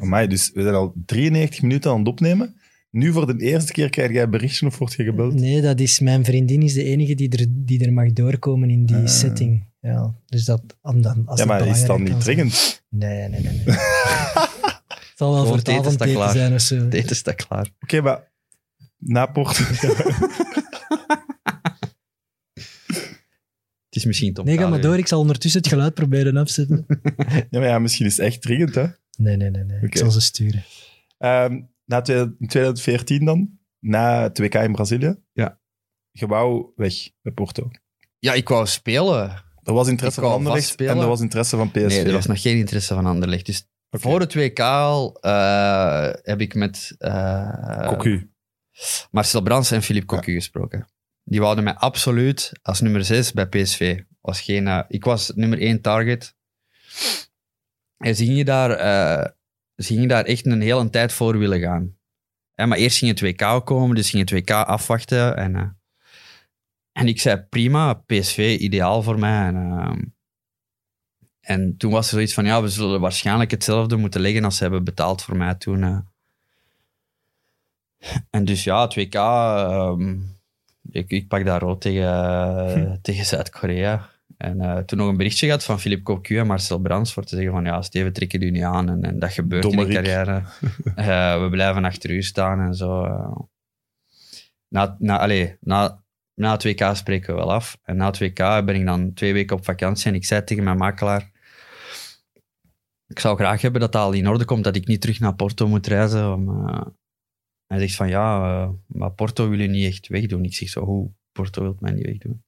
Amai, 0.00 0.26
dus 0.26 0.50
we 0.54 0.62
zijn 0.62 0.74
al 0.74 0.92
93 1.06 1.62
minuten 1.62 1.90
aan 1.90 1.98
het 1.98 2.08
opnemen. 2.08 2.56
Nu 2.90 3.12
voor 3.12 3.26
de 3.36 3.44
eerste 3.44 3.72
keer 3.72 3.90
krijg 3.90 4.12
jij 4.12 4.22
een 4.22 4.30
berichtje 4.30 4.66
of 4.66 4.78
word 4.78 4.92
je 4.92 5.04
gebeld? 5.04 5.34
Nee, 5.34 5.60
dat 5.60 5.80
is, 5.80 6.00
mijn 6.00 6.24
vriendin 6.24 6.62
is 6.62 6.72
de 6.74 6.84
enige 6.84 7.14
die 7.14 7.28
er, 7.38 7.46
die 7.48 7.84
er 7.84 7.92
mag 7.92 8.12
doorkomen 8.12 8.70
in 8.70 8.86
die 8.86 8.96
Ah. 8.96 9.06
setting. 9.06 9.66
Ja, 9.80 10.14
dus 10.26 10.44
dat, 10.44 10.62
dan, 10.82 10.96
als 11.26 11.40
ja, 11.40 11.46
dat 11.46 11.46
maar 11.46 11.66
is 11.66 11.78
het 11.78 11.86
dan 11.86 12.02
niet 12.02 12.20
dringend? 12.20 12.82
Nee, 12.88 13.28
nee, 13.28 13.40
nee. 13.40 13.40
nee. 13.52 13.62
het 13.66 15.12
zal 15.14 15.32
wel 15.32 15.40
Gewoon 15.42 15.46
voor 15.46 15.56
het 15.56 15.68
avondeten 15.68 16.12
klaar. 16.12 16.32
zijn 16.32 16.54
of 16.54 16.60
zo. 16.60 16.76
Het 16.76 16.94
eten 16.94 17.16
staat 17.16 17.46
klaar. 17.46 17.70
Oké, 17.80 18.00
maar 18.00 18.32
na 18.98 19.26
Portugal... 19.26 19.94
Het 23.88 23.96
is 23.96 24.04
misschien 24.04 24.32
Tom 24.34 24.44
Nee, 24.44 24.58
ga 24.58 24.68
maar 24.68 24.80
door. 24.80 24.98
Ik 24.98 25.06
zal 25.06 25.20
ondertussen 25.20 25.60
het 25.60 25.70
geluid 25.70 25.94
proberen 25.94 26.36
afzetten. 26.36 26.84
ja, 27.50 27.58
maar 27.58 27.68
ja, 27.68 27.78
misschien 27.78 28.06
is 28.06 28.16
het 28.16 28.26
echt 28.26 28.42
dringend, 28.42 28.74
hè? 28.74 28.86
Nee, 29.18 29.36
nee, 29.36 29.50
nee. 29.50 29.64
nee. 29.64 29.76
Ik 29.78 29.84
Oké. 29.84 29.98
zal 29.98 30.10
ze 30.10 30.20
sturen. 30.20 30.64
Ehm, 31.18 31.60
na 31.84 32.00
twee- 32.00 32.34
in 32.38 32.46
2014 32.46 33.24
dan, 33.24 33.58
na 33.78 34.22
het 34.22 34.38
WK 34.38 34.54
in 34.54 34.72
Brazilië. 34.72 35.16
Ja. 35.32 35.60
Je 36.10 36.26
wou 36.26 36.72
weg 36.76 36.94
bij 37.22 37.32
Porto. 37.32 37.70
Ja, 38.18 38.32
ik 38.32 38.48
wou 38.48 38.66
spelen. 38.66 39.42
Er 39.62 39.72
was 39.72 39.88
interesse 39.88 40.20
Ik 40.20 40.26
van 40.26 40.34
Anderlecht 40.36 40.80
en 40.80 40.98
er 40.98 41.06
was 41.06 41.20
interesse 41.20 41.56
van 41.56 41.70
PSV. 41.70 41.86
Nee, 41.86 42.04
er 42.04 42.12
was 42.12 42.26
nog 42.26 42.40
geen 42.40 42.56
interesse 42.56 42.94
van 42.94 43.06
Anderlecht. 43.06 43.46
Dus 43.46 43.68
voor 43.90 44.20
het 44.20 44.34
WK 44.34 44.60
al 44.60 45.20
eh, 45.20 46.08
heb 46.22 46.40
ik 46.40 46.54
met 46.54 46.94
eh, 46.98 47.88
Cocu. 47.88 48.30
Marcel 49.10 49.42
Brands 49.42 49.70
en 49.70 49.82
Philippe 49.82 50.06
Cocu 50.06 50.32
gesproken. 50.32 50.88
Die 51.24 51.40
wouden 51.40 51.64
mij 51.64 51.74
absoluut 51.74 52.52
als 52.62 52.80
nummer 52.80 53.04
6 53.04 53.32
bij 53.32 53.46
PSV. 53.46 54.00
Was 54.20 54.40
geen, 54.40 54.66
eh, 54.68 54.80
ik 54.88 55.04
was 55.04 55.32
nummer 55.34 55.60
1 55.62 55.80
target. 55.80 56.36
En 57.98 58.16
ze 58.16 58.24
gingen 58.24 58.44
daar, 58.44 58.70
eh, 58.70 59.30
ze 59.76 59.92
gingen 59.92 60.08
daar 60.08 60.24
echt 60.24 60.46
een 60.46 60.60
hele 60.60 60.90
tijd 60.90 61.12
voor 61.12 61.38
willen 61.38 61.60
gaan. 61.60 61.96
Hè, 62.54 62.66
maar 62.66 62.78
eerst 62.78 62.98
ging 62.98 63.10
het 63.10 63.20
WK 63.20 63.66
komen, 63.66 63.96
dus 63.96 64.10
ging 64.10 64.30
het 64.30 64.40
WK 64.40 64.50
afwachten. 64.50 65.36
En, 65.36 65.56
eh, 65.56 65.68
en 66.92 67.08
ik 67.08 67.20
zei, 67.20 67.36
prima, 67.36 67.94
PSV, 67.94 68.56
ideaal 68.60 69.02
voor 69.02 69.18
mij. 69.18 69.46
En, 69.46 69.56
ehm, 69.56 70.02
en 71.40 71.76
toen 71.76 71.90
was 71.90 72.06
er 72.06 72.12
zoiets 72.12 72.34
van, 72.34 72.44
ja, 72.44 72.62
we 72.62 72.68
zullen 72.68 73.00
waarschijnlijk 73.00 73.50
hetzelfde 73.50 73.96
moeten 73.96 74.20
leggen 74.20 74.44
als 74.44 74.56
ze 74.56 74.62
hebben 74.62 74.84
betaald 74.84 75.22
voor 75.22 75.36
mij 75.36 75.54
toen. 75.54 75.82
eh. 75.82 75.98
En 78.30 78.44
dus 78.44 78.64
ja, 78.64 78.82
het 78.82 78.94
WK, 78.94 79.14
ehm, 79.14 80.16
ik, 80.90 81.10
ik 81.10 81.28
pak 81.28 81.44
daar 81.44 81.60
rood 81.60 81.80
tegen, 81.80 82.08
eh, 82.08 82.92
tegen 83.02 83.24
Zuid-Korea. 83.24 84.08
En 84.38 84.60
eh, 84.60 84.76
toen 84.78 84.98
nog 84.98 85.08
een 85.08 85.16
berichtje 85.16 85.46
gehad 85.46 85.64
van 85.64 85.80
Philippe 85.80 86.02
Cocu 86.04 86.38
en 86.38 86.46
Marcel 86.46 86.78
Brands 86.78 87.12
voor 87.12 87.24
te 87.24 87.34
zeggen 87.34 87.52
van 87.52 87.64
ja, 87.64 87.82
Steven, 87.82 88.12
trek 88.12 88.32
het 88.32 88.42
u 88.42 88.50
niet 88.50 88.62
aan. 88.62 88.88
En, 88.88 89.02
en 89.02 89.18
dat 89.18 89.32
gebeurt 89.32 89.64
in 89.64 89.78
de 89.78 89.86
carrière. 89.88 90.42
Eh, 90.94 91.42
we 91.42 91.48
blijven 91.50 91.84
achter 91.84 92.10
u 92.10 92.22
staan 92.22 92.60
en 92.60 92.74
zo. 92.74 93.04
eh. 93.04 93.36
Na, 94.68 94.96
na, 94.98 95.18
allee, 95.18 95.56
na, 95.60 96.02
na 96.34 96.52
het 96.52 96.64
WK 96.64 96.90
spreken 96.92 97.34
we 97.34 97.40
wel 97.40 97.52
af. 97.52 97.78
En 97.82 97.96
na 97.96 98.06
het 98.06 98.18
WK 98.18 98.36
ben 98.36 98.74
ik 98.74 98.84
dan 98.84 99.12
twee 99.12 99.32
weken 99.32 99.56
op 99.56 99.64
vakantie 99.64 100.06
en 100.10 100.14
ik 100.14 100.24
zei 100.24 100.44
tegen 100.44 100.64
mijn 100.64 100.76
makelaar 100.76 101.30
ik 103.08 103.18
zou 103.18 103.36
graag 103.36 103.60
hebben 103.60 103.80
dat 103.80 103.92
dat 103.92 104.02
al 104.02 104.12
in 104.12 104.28
orde 104.28 104.44
komt, 104.44 104.64
dat 104.64 104.76
ik 104.76 104.86
niet 104.86 105.00
terug 105.00 105.20
naar 105.20 105.34
Porto 105.34 105.68
moet 105.68 105.86
reizen. 105.86 106.32
Om, 106.32 106.68
Hij 107.66 107.78
zegt 107.78 107.94
van 107.96 108.08
ja, 108.08 108.74
maar 108.86 109.12
Porto 109.12 109.48
wil 109.48 109.60
je 109.60 109.68
niet 109.68 109.86
echt 109.86 110.08
wegdoen. 110.08 110.44
Ik 110.44 110.54
zeg 110.54 110.68
zo, 110.68 110.84
hoe? 110.84 111.12
Porto 111.32 111.62
wil 111.62 111.76
mij 111.80 111.92
niet 111.92 112.06
wegdoen. 112.06 112.44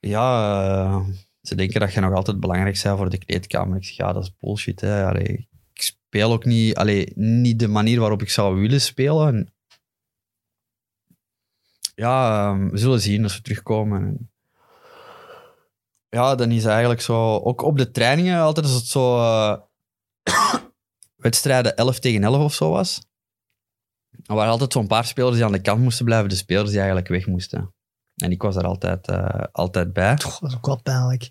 Ja, 0.00 0.62
eh, 0.62 1.06
ze 1.42 1.54
denken 1.54 1.80
dat 1.80 1.92
je 1.92 2.00
nog 2.00 2.14
altijd 2.14 2.40
belangrijk 2.40 2.80
bent 2.82 2.96
voor 2.96 3.10
de 3.10 3.18
kleedkamer. 3.18 3.76
Ik 3.76 3.84
zeg 3.84 3.96
ja, 3.96 4.12
dat 4.12 4.22
is 4.22 4.36
bullshit. 4.38 4.80
Hè. 4.80 5.18
Ik 5.18 5.46
speel 5.72 6.32
ook 6.32 6.44
niet, 6.44 6.76
allee, 6.76 7.12
niet 7.14 7.58
de 7.58 7.68
manier 7.68 8.00
waarop 8.00 8.22
ik 8.22 8.30
zou 8.30 8.60
willen 8.60 8.80
spelen. 8.80 9.52
ja, 11.94 12.48
ehm, 12.50 12.68
we 12.68 12.78
zullen 12.78 13.00
zien 13.00 13.22
als 13.22 13.36
we 13.36 13.42
terugkomen. 13.42 14.02
En 14.02 14.30
ja, 16.08 16.34
dan 16.34 16.50
is 16.50 16.64
eigenlijk 16.64 17.00
zo... 17.00 17.38
Ook 17.38 17.62
op 17.62 17.78
de 17.78 17.90
trainingen 17.90 18.40
altijd 18.40 18.66
als 18.66 18.74
het 18.74 18.86
zo... 18.86 19.18
eh, 19.18 19.56
wedstrijden 21.16 21.76
11 21.76 21.98
tegen 21.98 22.24
11 22.24 22.44
of 22.44 22.54
zo 22.54 22.70
was. 22.70 23.02
Er 24.26 24.34
waren 24.34 24.50
altijd 24.50 24.72
zo'n 24.72 24.86
paar 24.86 25.04
spelers 25.04 25.36
die 25.36 25.44
aan 25.44 25.52
de 25.52 25.60
kant 25.60 25.80
moesten 25.80 26.04
blijven. 26.04 26.28
De 26.28 26.34
spelers 26.34 26.68
die 26.68 26.78
eigenlijk 26.78 27.08
weg 27.08 27.26
moesten. 27.26 27.74
En 28.18 28.30
ik 28.30 28.42
was 28.42 28.54
daar 28.54 28.64
altijd, 28.64 29.08
eh, 29.08 29.42
altijd 29.52 29.92
bij. 29.92 30.16
Toch, 30.16 30.38
dat 30.38 30.50
is 30.50 30.56
ook 30.56 30.66
wel 30.66 30.82
pijnlijk. 30.82 31.30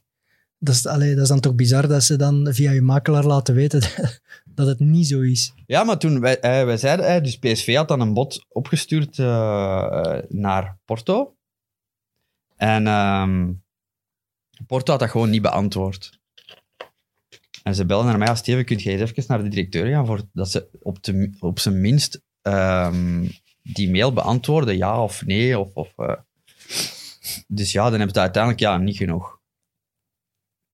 Dat 0.60 0.76
is, 0.76 0.86
allee, 0.86 1.14
dat 1.14 1.24
is 1.24 1.30
dan 1.30 1.40
toch 1.40 1.56
bizar 1.56 1.88
dat 1.88 2.04
ze 2.04 2.16
dan 2.16 2.48
via 2.52 2.72
je 2.72 2.82
makelaar 2.82 3.26
laten 3.26 3.56
weten 3.56 3.82
dat 4.56 4.68
het 4.68 4.80
niet 4.80 5.08
zo 5.08 5.22
is. 5.22 5.54
Ja, 5.66 5.84
maar 5.84 5.98
toen 5.98 6.20
wij, 6.20 6.40
eh, 6.40 6.66
wij 6.66 6.78
zeiden, 6.78 7.08
eh, 7.08 7.24
dus 7.24 7.38
PSV 7.38 7.76
had 7.76 7.88
dan 7.88 8.00
een 8.00 8.14
bod 8.14 8.46
opgestuurd 8.50 9.18
naar 10.28 10.78
Porto. 10.86 11.36
En 12.56 12.88
ehm, 12.88 13.54
Porto 14.68 14.92
had 14.92 15.00
dat 15.00 15.10
gewoon 15.10 15.30
niet 15.30 15.42
beantwoord. 15.42 16.20
En 17.64 17.76
ze 17.76 17.86
belden 17.86 18.08
naar 18.08 18.18
mij 18.18 18.28
als 18.28 18.40
Steven, 18.40 18.66
kun 18.66 18.78
jij 18.78 19.00
eens 19.00 19.12
even 19.12 19.24
naar 19.28 19.44
de 19.44 19.50
directeur 19.50 19.88
gaan 19.88 20.06
voor 20.06 20.22
dat 20.34 20.52
ze 20.52 20.68
op, 20.82 21.04
de, 21.04 21.36
op 21.40 21.60
zijn 21.60 21.82
minst 21.82 22.22
ehm, 22.42 23.28
die 23.64 23.92
mail 23.92 24.14
beantwoorden, 24.14 24.78
ja 24.78 25.04
of 25.04 25.26
nee. 25.26 25.60
Of, 25.60 25.70
of. 25.74 25.94
Dus 27.48 27.72
ja, 27.72 27.84
dan 27.84 27.94
hebben 27.94 28.14
ze 28.14 28.20
uiteindelijk 28.20 28.62
ja, 28.62 28.78
niet 28.78 28.98
genoeg. 28.98 29.40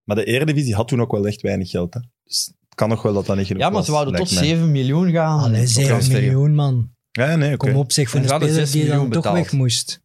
Maar 0.03 0.15
de 0.15 0.25
Eredivisie 0.25 0.75
had 0.75 0.87
toen 0.87 1.01
ook 1.01 1.11
wel 1.11 1.27
echt 1.27 1.41
weinig 1.41 1.69
geld. 1.69 1.93
Hè? 1.93 1.99
Dus 2.23 2.45
het 2.45 2.75
kan 2.75 2.89
nog 2.89 3.01
wel 3.01 3.13
dat 3.13 3.25
dat 3.25 3.37
niet 3.37 3.45
genoeg 3.47 3.61
Ja, 3.61 3.67
maar 3.67 3.77
was, 3.77 3.85
ze 3.85 3.91
wouden 3.91 4.13
tot 4.15 4.31
lijkt 4.31 4.45
mij. 4.45 4.55
7 4.55 4.71
miljoen 4.71 5.11
gaan. 5.11 5.39
Allee, 5.39 5.61
Op 5.61 5.67
7 5.67 5.89
transfer. 5.89 6.21
miljoen, 6.21 6.55
man. 6.55 6.91
Ja, 7.11 7.35
nee. 7.35 7.57
Kom 7.57 7.75
op, 7.75 7.91
zeg, 7.91 8.09
voor 8.09 8.19
En 8.19 8.25
een 8.25 8.35
speler 8.35 8.53
6 8.53 8.71
die 8.71 8.87
dan 8.87 9.09
toch 9.09 9.31
weg 9.31 9.51
moest. 9.51 10.01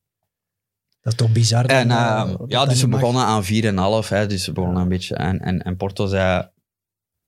Dat 1.01 1.13
is 1.13 1.19
toch 1.19 1.33
bizar? 1.33 1.65
En 1.65 1.91
eh, 1.91 1.97
eh, 1.97 2.29
dat 2.39 2.51
ja, 2.51 2.59
dat 2.61 2.69
dus 2.69 2.79
ze 2.79 2.89
begonnen 2.89 3.23
aan 3.25 3.45
4,5. 3.45 4.09
Hè, 4.09 4.27
dus 4.27 4.45
ze 4.45 4.53
begonnen 4.53 4.83
een 4.83 4.89
beetje. 4.89 5.15
En, 5.15 5.41
en, 5.41 5.63
en 5.63 5.77
Porto 5.77 6.07
zei 6.07 6.51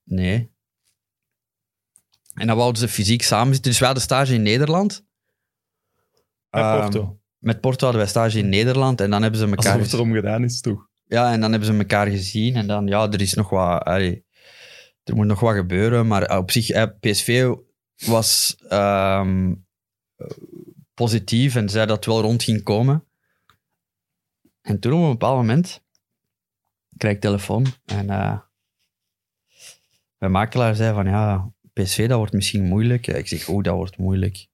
nee. 0.04 0.50
En 2.34 2.46
dan 2.46 2.56
wouden 2.56 2.80
ze 2.80 2.88
fysiek 2.88 3.22
samen 3.22 3.52
zitten. 3.54 3.70
Dus 3.70 3.80
we 3.80 3.84
hadden 3.86 4.02
stage 4.02 4.34
in 4.34 4.42
Nederland. 4.42 5.04
Ja, 6.50 6.72
Ehm, 6.72 6.80
Porto. 6.80 7.19
Met 7.40 7.60
Porto 7.60 7.84
hadden 7.84 8.02
wij 8.02 8.10
stage 8.10 8.38
in 8.38 8.48
Nederland. 8.48 9.00
En 9.00 9.10
dan 9.10 9.22
hebben 9.22 9.40
ze 9.40 9.46
elkaar, 9.46 9.72
Alsof 9.72 9.82
het 9.82 9.92
erom 9.92 10.12
gedaan 10.12 10.44
is, 10.44 10.60
toch? 10.60 10.88
ja, 11.04 11.32
en 11.32 11.40
dan 11.40 11.50
hebben 11.50 11.68
ze 11.68 11.78
elkaar 11.78 12.06
gezien. 12.06 12.56
En 12.56 12.66
dan, 12.66 12.86
ja, 12.86 13.10
er 13.10 13.20
is 13.20 13.34
nog 13.34 13.50
wat... 13.50 13.84
allee, 13.84 14.24
er 15.04 15.14
moet 15.16 15.26
nog 15.26 15.40
wat 15.40 15.54
gebeuren. 15.54 16.06
Maar 16.06 16.38
op 16.38 16.50
zich, 16.50 16.70
eh, 16.70 16.86
PSV 17.00 17.52
was 17.96 18.56
ehm, 18.68 19.54
eh, 20.16 20.26
positief 20.94 21.54
en 21.54 21.68
zei 21.68 21.86
dat 21.86 21.96
het 21.96 22.06
wel 22.06 22.20
rond 22.20 22.42
ging 22.42 22.62
komen. 22.62 23.04
En 24.60 24.80
toen 24.80 24.92
op 24.92 25.02
een 25.02 25.10
bepaald 25.10 25.36
moment 25.36 25.84
krijg 26.96 27.14
ik 27.14 27.20
telefoon 27.20 27.66
en 27.84 28.10
eh 28.10 28.38
mijn 30.20 30.32
makelaar 30.32 30.74
zei 30.74 30.94
van 30.94 31.06
ja, 31.06 31.52
PSV 31.72 32.08
dat 32.08 32.18
wordt 32.18 32.32
misschien 32.32 32.64
moeilijk. 32.64 33.06
Ik 33.06 33.28
zeg, 33.28 33.48
oh, 33.48 33.62
dat 33.62 33.74
wordt 33.74 33.96
moeilijk. 33.96 34.48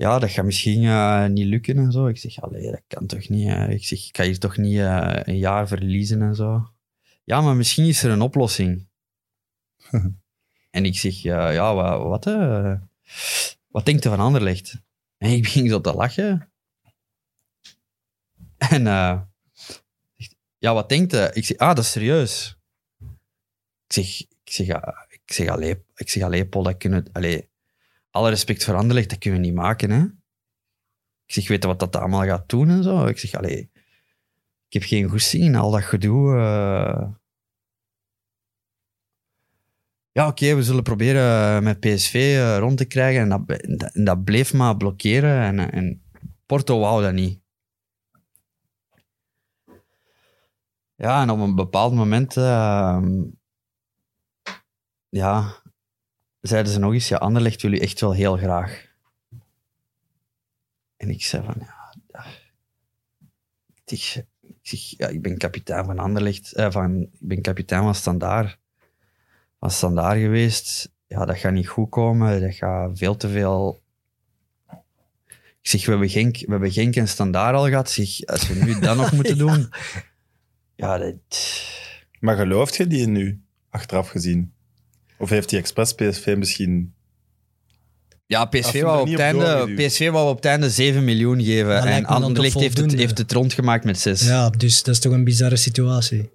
Ja, 0.00 0.18
dat 0.18 0.30
gaat 0.30 0.44
misschien 0.44 0.84
eh, 0.84 1.26
niet 1.26 1.46
lukken 1.46 1.78
en 1.78 1.92
zo. 1.92 2.06
Ik 2.06 2.18
zeg, 2.18 2.40
allee, 2.40 2.70
dat 2.70 2.82
kan 2.86 3.06
toch 3.06 3.28
niet. 3.28 3.48
eh. 3.48 3.70
Ik 3.70 3.84
zeg, 3.84 4.08
ik 4.08 4.16
ga 4.16 4.24
hier 4.24 4.38
toch 4.38 4.56
niet 4.56 4.78
eh, 4.78 5.20
een 5.22 5.38
jaar 5.38 5.68
verliezen 5.68 6.22
en 6.22 6.34
zo. 6.34 6.70
Ja, 7.24 7.40
maar 7.40 7.56
misschien 7.56 7.84
is 7.84 8.02
er 8.02 8.10
een 8.10 8.20
oplossing. 8.20 8.88
en 10.70 10.84
ik 10.84 10.98
zeg, 10.98 11.14
ja, 11.14 11.50
ja 11.50 11.74
wat, 11.74 12.24
wat, 12.24 12.24
wat 13.66 13.84
denkt 13.84 14.04
u 14.04 14.08
van 14.08 14.20
Anderlecht? 14.20 14.82
En 15.16 15.30
ik 15.30 15.42
begin 15.42 15.68
zo 15.68 15.80
te 15.80 15.94
lachen. 15.94 16.52
En 18.58 18.82
ja, 20.58 20.74
wat 20.74 20.88
denkt 20.88 21.14
u? 21.14 21.18
Ik 21.32 21.44
zeg, 21.44 21.56
ah, 21.56 21.74
dat 21.74 21.84
is 21.84 21.90
serieus. 21.90 22.58
Ik 23.86 23.92
zeg, 23.92 24.20
ik 24.20 24.52
zeg, 24.52 24.66
ja, 24.66 25.06
ik 25.08 25.32
zeg, 25.32 25.48
allee, 25.48 25.84
ik 25.94 26.08
zeg, 26.08 26.22
allee, 26.22 26.46
Paul, 26.48 26.64
dat 26.64 26.76
kunnen 26.76 27.08
allee, 27.12 27.49
alle 28.10 28.28
respect 28.28 28.64
voor 28.64 28.74
Anderlecht, 28.74 29.10
dat 29.10 29.18
kunnen 29.18 29.40
we 29.40 29.46
niet 29.46 29.54
maken, 29.54 29.90
hè. 29.90 30.02
Ik 31.26 31.36
zeg, 31.36 31.48
weet 31.48 31.62
je 31.62 31.68
wat 31.68 31.78
dat 31.78 31.96
allemaal 31.96 32.24
gaat 32.24 32.48
doen 32.48 32.68
en 32.68 32.82
zo? 32.82 33.06
Ik 33.06 33.18
zeg, 33.18 33.34
allee, 33.34 33.70
ik 34.66 34.72
heb 34.72 34.82
geen 34.82 35.08
goesting 35.08 35.44
in 35.44 35.54
al 35.56 35.70
dat 35.70 35.82
gedoe. 35.82 36.36
eh. 36.36 37.08
Ja, 40.12 40.26
oké, 40.26 40.54
we 40.54 40.62
zullen 40.62 40.82
proberen 40.82 41.62
met 41.62 41.80
PSV 41.80 42.14
eh, 42.14 42.58
rond 42.58 42.76
te 42.78 42.84
krijgen. 42.84 43.20
En 43.22 43.28
dat, 43.28 43.60
en 43.92 44.04
dat 44.04 44.24
bleef 44.24 44.52
maar 44.54 44.76
blokkeren. 44.76 45.40
En, 45.42 45.72
en 45.72 46.02
Porto 46.46 46.78
wou 46.78 47.02
dat 47.02 47.12
niet. 47.12 47.40
Ja, 50.94 51.22
en 51.22 51.30
op 51.30 51.38
een 51.38 51.54
bepaald 51.54 51.94
moment... 51.94 52.36
ehm, 52.36 53.22
ja, 55.08 55.59
zeiden 56.40 56.72
ze 56.72 56.78
nog 56.78 56.92
eens, 56.92 57.08
ja, 57.08 57.16
Anderlecht 57.16 57.62
wil 57.62 57.72
u 57.72 57.78
echt 57.78 58.00
wel 58.00 58.12
heel 58.12 58.36
graag. 58.36 58.88
En 60.96 61.10
ik 61.10 61.24
zei 61.24 61.44
van, 61.44 61.54
ja... 61.58 61.94
ja. 62.08 62.24
Ik, 63.84 64.02
zeg, 64.02 64.24
ik, 64.40 64.58
zeg, 64.62 64.80
ja, 64.80 65.08
ik 65.08 65.22
ben 65.22 65.38
kapitein 65.38 65.84
van 65.84 65.98
Anderlecht, 65.98 66.52
eh, 66.52 66.70
van, 66.70 67.00
ik 67.00 67.10
ben 67.18 67.42
kapitein 67.42 67.82
van 67.82 67.94
Standaard. 67.94 68.58
Van 69.58 69.70
Standaard 69.70 70.20
geweest. 70.20 70.92
Ja, 71.06 71.24
dat 71.24 71.38
gaat 71.38 71.52
niet 71.52 71.68
goed 71.68 71.90
komen. 71.90 72.40
Dat 72.40 72.54
gaat 72.54 72.98
veel 72.98 73.16
te 73.16 73.28
veel... 73.28 73.80
Ik 75.62 75.68
zeg, 75.68 75.84
we 75.84 75.90
hebben 75.90 76.08
Genk, 76.08 76.36
we 76.36 76.50
hebben 76.50 76.72
Genk 76.72 76.96
en 76.96 77.08
Standaard 77.08 77.54
al 77.54 77.68
gehad. 77.68 77.90
Zeg, 77.90 78.26
als 78.26 78.48
we 78.48 78.64
nu 78.64 78.80
dat 78.80 78.96
nog 78.96 79.12
moeten 79.16 79.38
doen... 79.38 79.68
Ja, 80.74 80.98
dat... 80.98 81.14
Maar 82.20 82.36
gelooft 82.36 82.76
je 82.76 82.86
die 82.86 83.06
nu, 83.06 83.42
achteraf 83.70 84.08
gezien? 84.08 84.52
Of 85.20 85.30
heeft 85.30 85.48
die 85.48 85.58
expres 85.58 85.94
PSV 85.94 86.34
misschien... 86.38 86.94
Ja, 88.26 88.44
PSV 88.44 88.82
wou, 88.82 89.00
op 89.00 89.06
het 89.06 89.14
op 89.14 89.20
einde. 89.20 89.74
PSV 89.74 90.10
wou 90.10 90.28
op 90.28 90.36
het 90.36 90.44
einde 90.44 90.70
7 90.70 91.04
miljoen 91.04 91.42
geven. 91.42 91.82
En 91.82 92.04
Anderlecht 92.04 92.60
heeft 92.60 92.78
het, 92.78 92.92
heeft 92.92 93.18
het 93.18 93.32
rondgemaakt 93.32 93.84
met 93.84 93.98
6. 93.98 94.26
Ja, 94.26 94.50
dus 94.50 94.82
dat 94.82 94.94
is 94.94 95.00
toch 95.00 95.12
een 95.12 95.24
bizarre 95.24 95.56
situatie. 95.56 96.30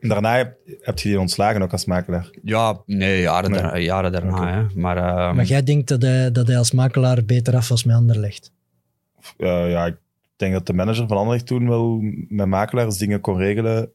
Daarna 0.00 0.36
heb, 0.36 0.56
heb 0.80 0.98
je 0.98 1.08
die 1.08 1.20
ontslagen 1.20 1.62
ook 1.62 1.72
als 1.72 1.84
makelaar. 1.84 2.30
Ja, 2.42 2.82
nee, 2.86 3.20
jaren, 3.20 3.50
Nee. 3.50 3.60
Daarna, 3.60 3.78
jaren 3.78 4.12
daarna. 4.12 4.52
Hè. 4.52 4.80
Maar, 4.80 4.96
ehm, 4.96 5.36
Maar 5.36 5.44
jij 5.44 5.62
denkt 5.62 5.88
dat 5.88 6.02
hij, 6.02 6.32
dat 6.32 6.46
hij 6.46 6.58
als 6.58 6.72
makelaar 6.72 7.24
beter 7.24 7.56
af 7.56 7.68
was 7.68 7.84
met 7.84 7.96
Anderlecht? 7.96 8.52
Eh, 9.36 9.70
ja, 9.70 9.86
ik 9.86 9.96
denk 10.36 10.52
dat 10.52 10.66
de 10.66 10.72
manager 10.72 11.06
van 11.06 11.16
Anderlecht 11.16 11.46
toen 11.46 11.68
wel 11.68 11.98
met 12.28 12.46
makelaars 12.46 12.98
dingen 12.98 13.20
kon 13.20 13.36
regelen 13.36 13.92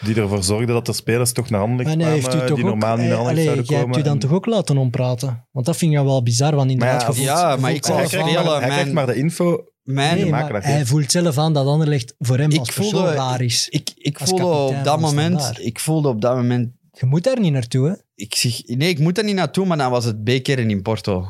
die 0.00 0.14
ervoor 0.14 0.42
zorgden 0.42 0.74
dat 0.74 0.86
de 0.86 0.92
spelers 0.92 1.32
toch 1.32 1.50
naar 1.50 1.60
Anderlecht 1.60 1.90
En 1.90 2.00
hij 2.00 2.08
kwamen 2.08 2.22
heeft 2.30 2.34
u 2.44 2.46
toch 2.46 2.56
die 2.56 2.64
ook, 2.64 2.70
normaal 2.70 2.96
niet 2.96 3.06
naar 3.08 3.14
eh, 3.14 3.18
Anderlecht 3.18 3.48
allee, 3.48 3.54
zouden 3.54 3.64
jij 3.64 3.78
komen. 3.80 3.94
hebt 3.94 4.06
u 4.06 4.08
dan 4.08 4.20
En- 4.20 4.28
toch 4.28 4.32
ook 4.36 4.46
laten 4.46 4.76
ompraten? 4.76 5.46
Want 5.50 5.66
dat 5.66 5.76
vind 5.76 5.92
ik 5.92 5.98
wel 5.98 6.22
bizar, 6.22 6.54
want 6.54 6.70
inderdaad... 6.70 7.06
Maar 7.06 7.16
ja, 7.16 7.22
je 7.22 7.28
voelt- 7.28 7.38
ja, 7.40 7.52
je 7.54 7.60
maar 7.60 7.72
ik 7.72 7.80
krijgt 7.82 8.16
aan- 8.16 8.44
maar, 8.44 8.66
mijn- 8.68 8.92
maar 8.92 9.06
de 9.06 9.14
info. 9.14 9.64
mijn, 9.82 10.16
Nee, 10.16 10.30
maar 10.30 10.62
hij 10.64 10.86
voelt 10.86 11.10
zelf 11.10 11.38
aan 11.38 11.52
dat 11.52 11.66
Anderlecht 11.66 12.14
voor 12.18 12.38
hem 12.38 12.50
Ik 12.50 12.58
als 12.58 12.70
persoon 12.70 12.92
voelde- 12.92 13.14
raar 13.14 13.40
is. 13.40 13.68
ik, 13.68 13.90
ik 13.96 14.18
voelde 14.18 14.44
op 14.76 14.84
dat 14.84 15.00
moment... 15.00 15.58
Ik 15.60 15.80
voelde 15.80 16.08
op 16.08 16.20
dat 16.20 16.36
moment... 16.36 16.72
Je 16.90 17.06
moet 17.06 17.24
daar 17.24 17.40
niet 17.40 17.52
naartoe, 17.52 17.88
hè? 17.88 17.94
Ik 18.14 18.34
zeg, 18.34 18.62
nee, 18.66 18.88
ik 18.88 18.98
moet 18.98 19.18
er 19.18 19.24
niet 19.24 19.34
naartoe, 19.34 19.66
maar 19.66 19.76
dan 19.76 19.90
was 19.90 20.04
het 20.04 20.24
B-kern 20.24 20.70
in 20.70 20.82
Porto. 20.82 21.26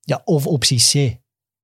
Ja, 0.00 0.22
of 0.24 0.46
optie 0.46 0.78
C. 0.78 1.16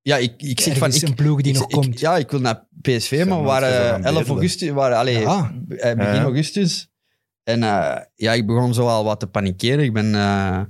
Ja, 0.02 0.16
ik, 0.16 0.42
ik 0.42 0.60
zeg 0.60 0.78
van... 0.78 0.92
Ik, 0.92 1.02
een 1.02 1.14
ploeg 1.14 1.40
die 1.40 1.52
ik- 1.52 1.58
nog 1.58 1.68
ik- 1.68 1.74
komt. 1.74 2.00
ja, 2.00 2.16
ik 2.16 2.30
wil 2.30 2.40
naar 2.40 2.66
PSV, 2.80 3.10
Ja, 3.10 3.24
maar 3.24 3.38
we 3.38 3.44
waren 3.44 3.68
gaan 3.72 4.04
11 4.04 4.12
bedelen. 4.14 4.26
augustus... 4.28 4.70
Waren, 4.70 4.96
allee, 4.96 5.20
Ja. 5.20 5.52
eh, 5.68 5.96
begin 5.96 6.14
Ja. 6.14 6.22
augustus. 6.22 6.90
En 7.42 7.62
eh, 7.62 8.00
ja, 8.14 8.32
ik 8.32 8.46
begon 8.46 8.74
zo 8.74 8.86
al 8.88 9.04
wat 9.04 9.20
te 9.20 9.26
panikeren. 9.26 9.84
Ik 9.84 9.92
ben... 9.92 10.14
eh, 10.14 10.62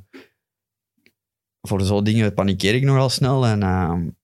voor 1.60 1.80
zo'n 1.82 2.04
dingen 2.04 2.34
panikeer 2.34 2.74
ik 2.74 2.82
nogal 2.82 3.08
snel. 3.08 3.46
En 3.46 4.16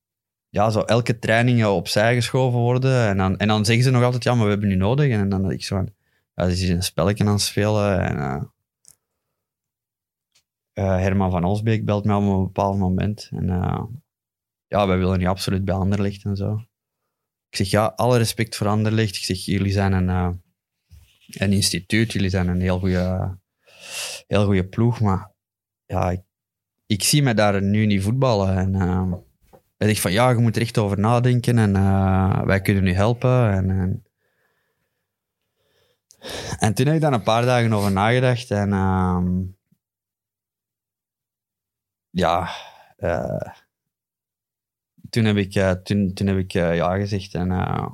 ja, 0.49 0.71
zo 0.71 0.81
elke 0.81 1.19
training 1.19 1.65
opzij 1.65 2.15
geschoven 2.15 2.59
worden. 2.59 3.07
En 3.09 3.17
dan, 3.17 3.37
en 3.39 3.49
dan 3.49 3.65
zeggen 3.65 3.85
ze 3.85 3.91
nog 3.91 4.03
altijd, 4.03 4.25
ja, 4.25 4.35
maar 4.35 4.45
we 4.45 4.51
hebben 4.51 4.69
nu 4.69 4.75
nodig. 4.75 5.11
En 5.13 5.29
dan 5.29 5.51
ik 5.51 5.65
zo 5.65 5.77
van, 5.77 5.89
ja, 6.35 6.45
ze 6.49 6.63
is 6.63 6.69
een 6.69 6.83
spelletje 6.83 7.25
aan 7.25 7.33
het 7.33 7.41
spelen. 7.41 8.01
En 8.01 8.17
eh, 8.19 8.43
eh, 10.73 11.01
Herman 11.01 11.31
van 11.31 11.45
Olsbeek 11.45 11.85
belt 11.85 12.05
mij 12.05 12.15
op 12.17 12.23
een 12.23 12.43
bepaald 12.43 12.79
moment. 12.79 13.29
En 13.33 13.51
eh, 13.51 13.83
ja, 14.69 14.87
wij 14.87 14.99
willen 14.99 15.19
niet 15.19 15.27
absoluut 15.27 15.65
bij 15.65 15.75
Anderlecht 15.75 16.25
en 16.25 16.37
zo. 16.37 16.63
Ik 17.49 17.57
zeg, 17.57 17.71
ja, 17.71 17.93
alle 17.97 18.19
respect 18.19 18.57
voor 18.57 18.67
Anderlecht. 18.67 19.17
Ik 19.17 19.25
zeg, 19.25 19.45
jullie 19.45 19.73
zijn 19.73 19.93
een, 19.93 20.09
eh, 20.09 20.31
een 21.27 21.53
instituut, 21.53 22.13
jullie 22.13 22.31
zijn 22.31 22.49
een 22.49 22.61
heel 22.61 22.79
goede 22.79 23.37
heel 24.27 24.45
goede 24.45 24.69
ploeg, 24.69 25.01
maar 25.01 25.33
ja, 25.87 26.11
ik, 26.11 26.21
ik 26.87 27.03
zie 27.03 27.23
me 27.23 27.35
daar 27.35 27.63
nu 27.63 27.87
niet 27.87 28.03
voetballen. 28.03 28.57
En 28.57 28.75
hij 29.77 29.89
zegt 29.89 30.01
van, 30.01 30.13
ja, 30.13 30.31
je 30.31 30.37
moet 30.37 30.57
er 30.57 30.63
echt 30.63 30.79
over 30.79 30.99
nadenken 30.99 31.59
en 31.59 31.77
eh, 31.77 32.43
wij 32.43 32.61
kunnen 32.61 32.87
u 32.87 32.93
helpen. 32.93 33.51
En, 33.51 33.71
en, 33.71 34.05
en 36.59 36.75
toen 36.75 36.87
heb 36.87 36.95
ik 36.95 37.01
daar 37.01 37.13
een 37.13 37.23
paar 37.23 37.45
dagen 37.45 37.73
over 37.73 37.93
nagedacht 37.93 38.51
en 38.51 38.73
ehm, 38.73 39.43
ja, 42.11 42.51
toen 45.11 45.25
heb 45.25 45.37
ik, 45.37 45.55
eh, 45.55 45.71
toen, 45.71 46.13
toen 46.15 46.27
heb 46.27 46.37
ik 46.39 46.55
eh, 46.55 46.75
ja 46.77 46.97
gezegd. 46.97 47.35
En 47.35 47.51
eh, 47.51 47.87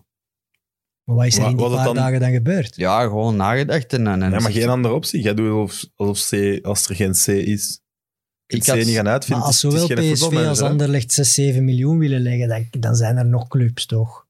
Maar 1.04 1.16
wat 1.16 1.26
is 1.26 1.34
er 1.34 1.40
Wa- 1.42 1.48
in 1.48 1.56
die 1.56 1.64
was 1.64 1.70
het 1.74 1.76
paar 1.84 1.94
dan- 1.94 2.02
dagen 2.04 2.20
dan 2.20 2.32
gebeurd? 2.32 2.76
ja, 2.76 3.02
gewoon 3.02 3.36
nagedacht. 3.36 3.92
En, 3.92 4.06
en, 4.06 4.12
en 4.12 4.20
Ja, 4.20 4.28
maar 4.30 4.40
zegt- 4.40 4.54
geen 4.54 4.68
andere 4.68 4.94
optie. 4.94 5.22
Jij 5.22 5.34
doet 5.34 5.50
alsof, 5.50 5.84
alsof 5.94 6.28
C, 6.28 6.58
als 6.64 6.88
er 6.88 6.94
geen 6.94 7.12
C 7.12 7.26
is, 7.26 7.80
Ik 8.46 8.56
ik 8.56 8.66
had- 8.66 8.76
niet 8.76 8.88
gaan 8.88 9.08
uitvinden. 9.08 9.38
Maar 9.38 9.46
als 9.46 9.62
Het 9.62 9.72
is- 9.72 9.80
zowel 9.80 9.96
geen 9.96 10.12
PSV 10.12 10.46
als 10.48 10.58
hè. 10.58 10.68
Anderlecht 10.68 11.12
6, 11.12 11.34
7 11.34 11.64
miljoen 11.64 11.98
willen 11.98 12.20
leggen, 12.20 12.48
dan, 12.48 12.66
dan 12.80 12.94
zijn 12.94 13.16
er 13.16 13.26
nog 13.26 13.48
clubs, 13.48 13.86
toch? 13.86 14.26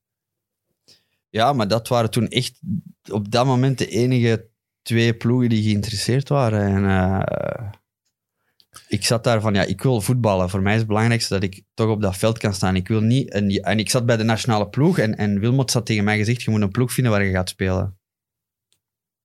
Ja, 1.28 1.52
maar 1.52 1.68
dat 1.68 1.88
waren 1.88 2.10
toen 2.10 2.28
echt 2.28 2.60
op 3.10 3.30
dat 3.30 3.46
moment 3.46 3.78
de 3.78 3.86
enige 3.88 4.48
twee 4.82 5.14
ploegen 5.14 5.48
die 5.48 5.62
geïnteresseerd 5.62 6.28
waren. 6.28 6.60
En 6.60 6.84
eh, 6.84 7.70
ik 8.94 9.04
zat 9.04 9.24
daar 9.24 9.40
van, 9.40 9.54
ja, 9.54 9.62
ik 9.62 9.82
wil 9.82 10.00
voetballen. 10.00 10.50
Voor 10.50 10.62
mij 10.62 10.72
is 10.72 10.78
het 10.78 10.88
belangrijkste 10.88 11.34
dat 11.34 11.42
ik 11.42 11.62
toch 11.74 11.88
op 11.90 12.00
dat 12.02 12.16
veld 12.16 12.38
kan 12.38 12.54
staan. 12.54 12.76
Ik 12.76 12.88
wil 12.88 13.00
niet... 13.00 13.30
En, 13.30 13.48
en 13.48 13.78
ik 13.78 13.90
zat 13.90 14.06
bij 14.06 14.16
de 14.16 14.22
nationale 14.22 14.68
ploeg 14.68 14.98
en, 14.98 15.16
en 15.16 15.40
Wilmot 15.40 15.72
had 15.72 15.86
tegen 15.86 16.04
mij 16.04 16.16
gezegd, 16.18 16.42
je 16.42 16.50
moet 16.50 16.60
een 16.60 16.70
ploeg 16.70 16.92
vinden 16.92 17.12
waar 17.12 17.24
je 17.24 17.32
gaat 17.32 17.48
spelen. 17.48 17.98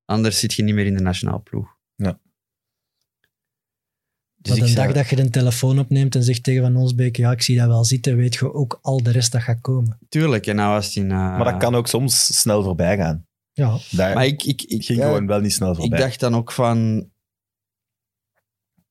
Anders 0.06 0.40
zit 0.40 0.54
je 0.54 0.64
niet 0.64 0.76
meer 0.76 0.86
in 0.86 0.96
de 0.98 1.02
nationale 1.04 1.40
ploeg. 1.40 1.78
Ja. 1.96 2.20
Dus 4.36 4.50
maar 4.52 4.58
ik 4.58 4.64
de 4.64 4.70
zei- 4.70 4.86
dag 4.94 4.96
dat 4.96 5.10
je 5.10 5.20
een 5.24 5.32
telefoon 5.32 5.80
opneemt 5.80 6.16
en 6.16 6.24
zegt 6.24 6.44
tegen 6.44 6.62
Van 6.62 6.76
Olsbeek, 6.76 7.16
ja, 7.18 7.32
ik 7.32 7.41
zie 7.41 7.58
dat 7.58 7.68
wel 7.68 7.86
zitten, 7.86 8.16
weet 8.16 8.34
je 8.36 8.54
ook 8.54 8.80
al 8.82 9.04
de 9.04 9.12
rest 9.12 9.32
dat 9.32 9.41
gaat 9.41 9.62
komen. 9.62 10.00
Tuurlijk, 10.10 10.48
en 10.48 10.56
nou 10.56 10.74
was 10.74 10.96
in... 10.96 11.12
eh, 11.12 11.18
Maar 11.18 11.44
dat 11.44 11.58
kan 11.58 11.76
ook 11.76 11.88
soms 11.88 12.40
snel 12.40 12.64
voorbij 12.64 12.98
gaan. 12.98 13.28
Ja, 13.52 13.78
Daar 13.91 14.14
Maar 14.14 14.26
ik, 14.26 14.44
ik, 14.44 14.62
ik, 14.62 14.86
ging 14.86 15.00
ja, 15.00 15.06
gewoon 15.06 15.28
wel 15.28 15.40
niet 15.40 15.54
snel 15.54 15.72
ik 15.72 15.76
voorbij. 15.78 16.00
dacht 16.00 16.20
dan 16.20 16.36
ook 16.36 16.52
van... 16.52 17.10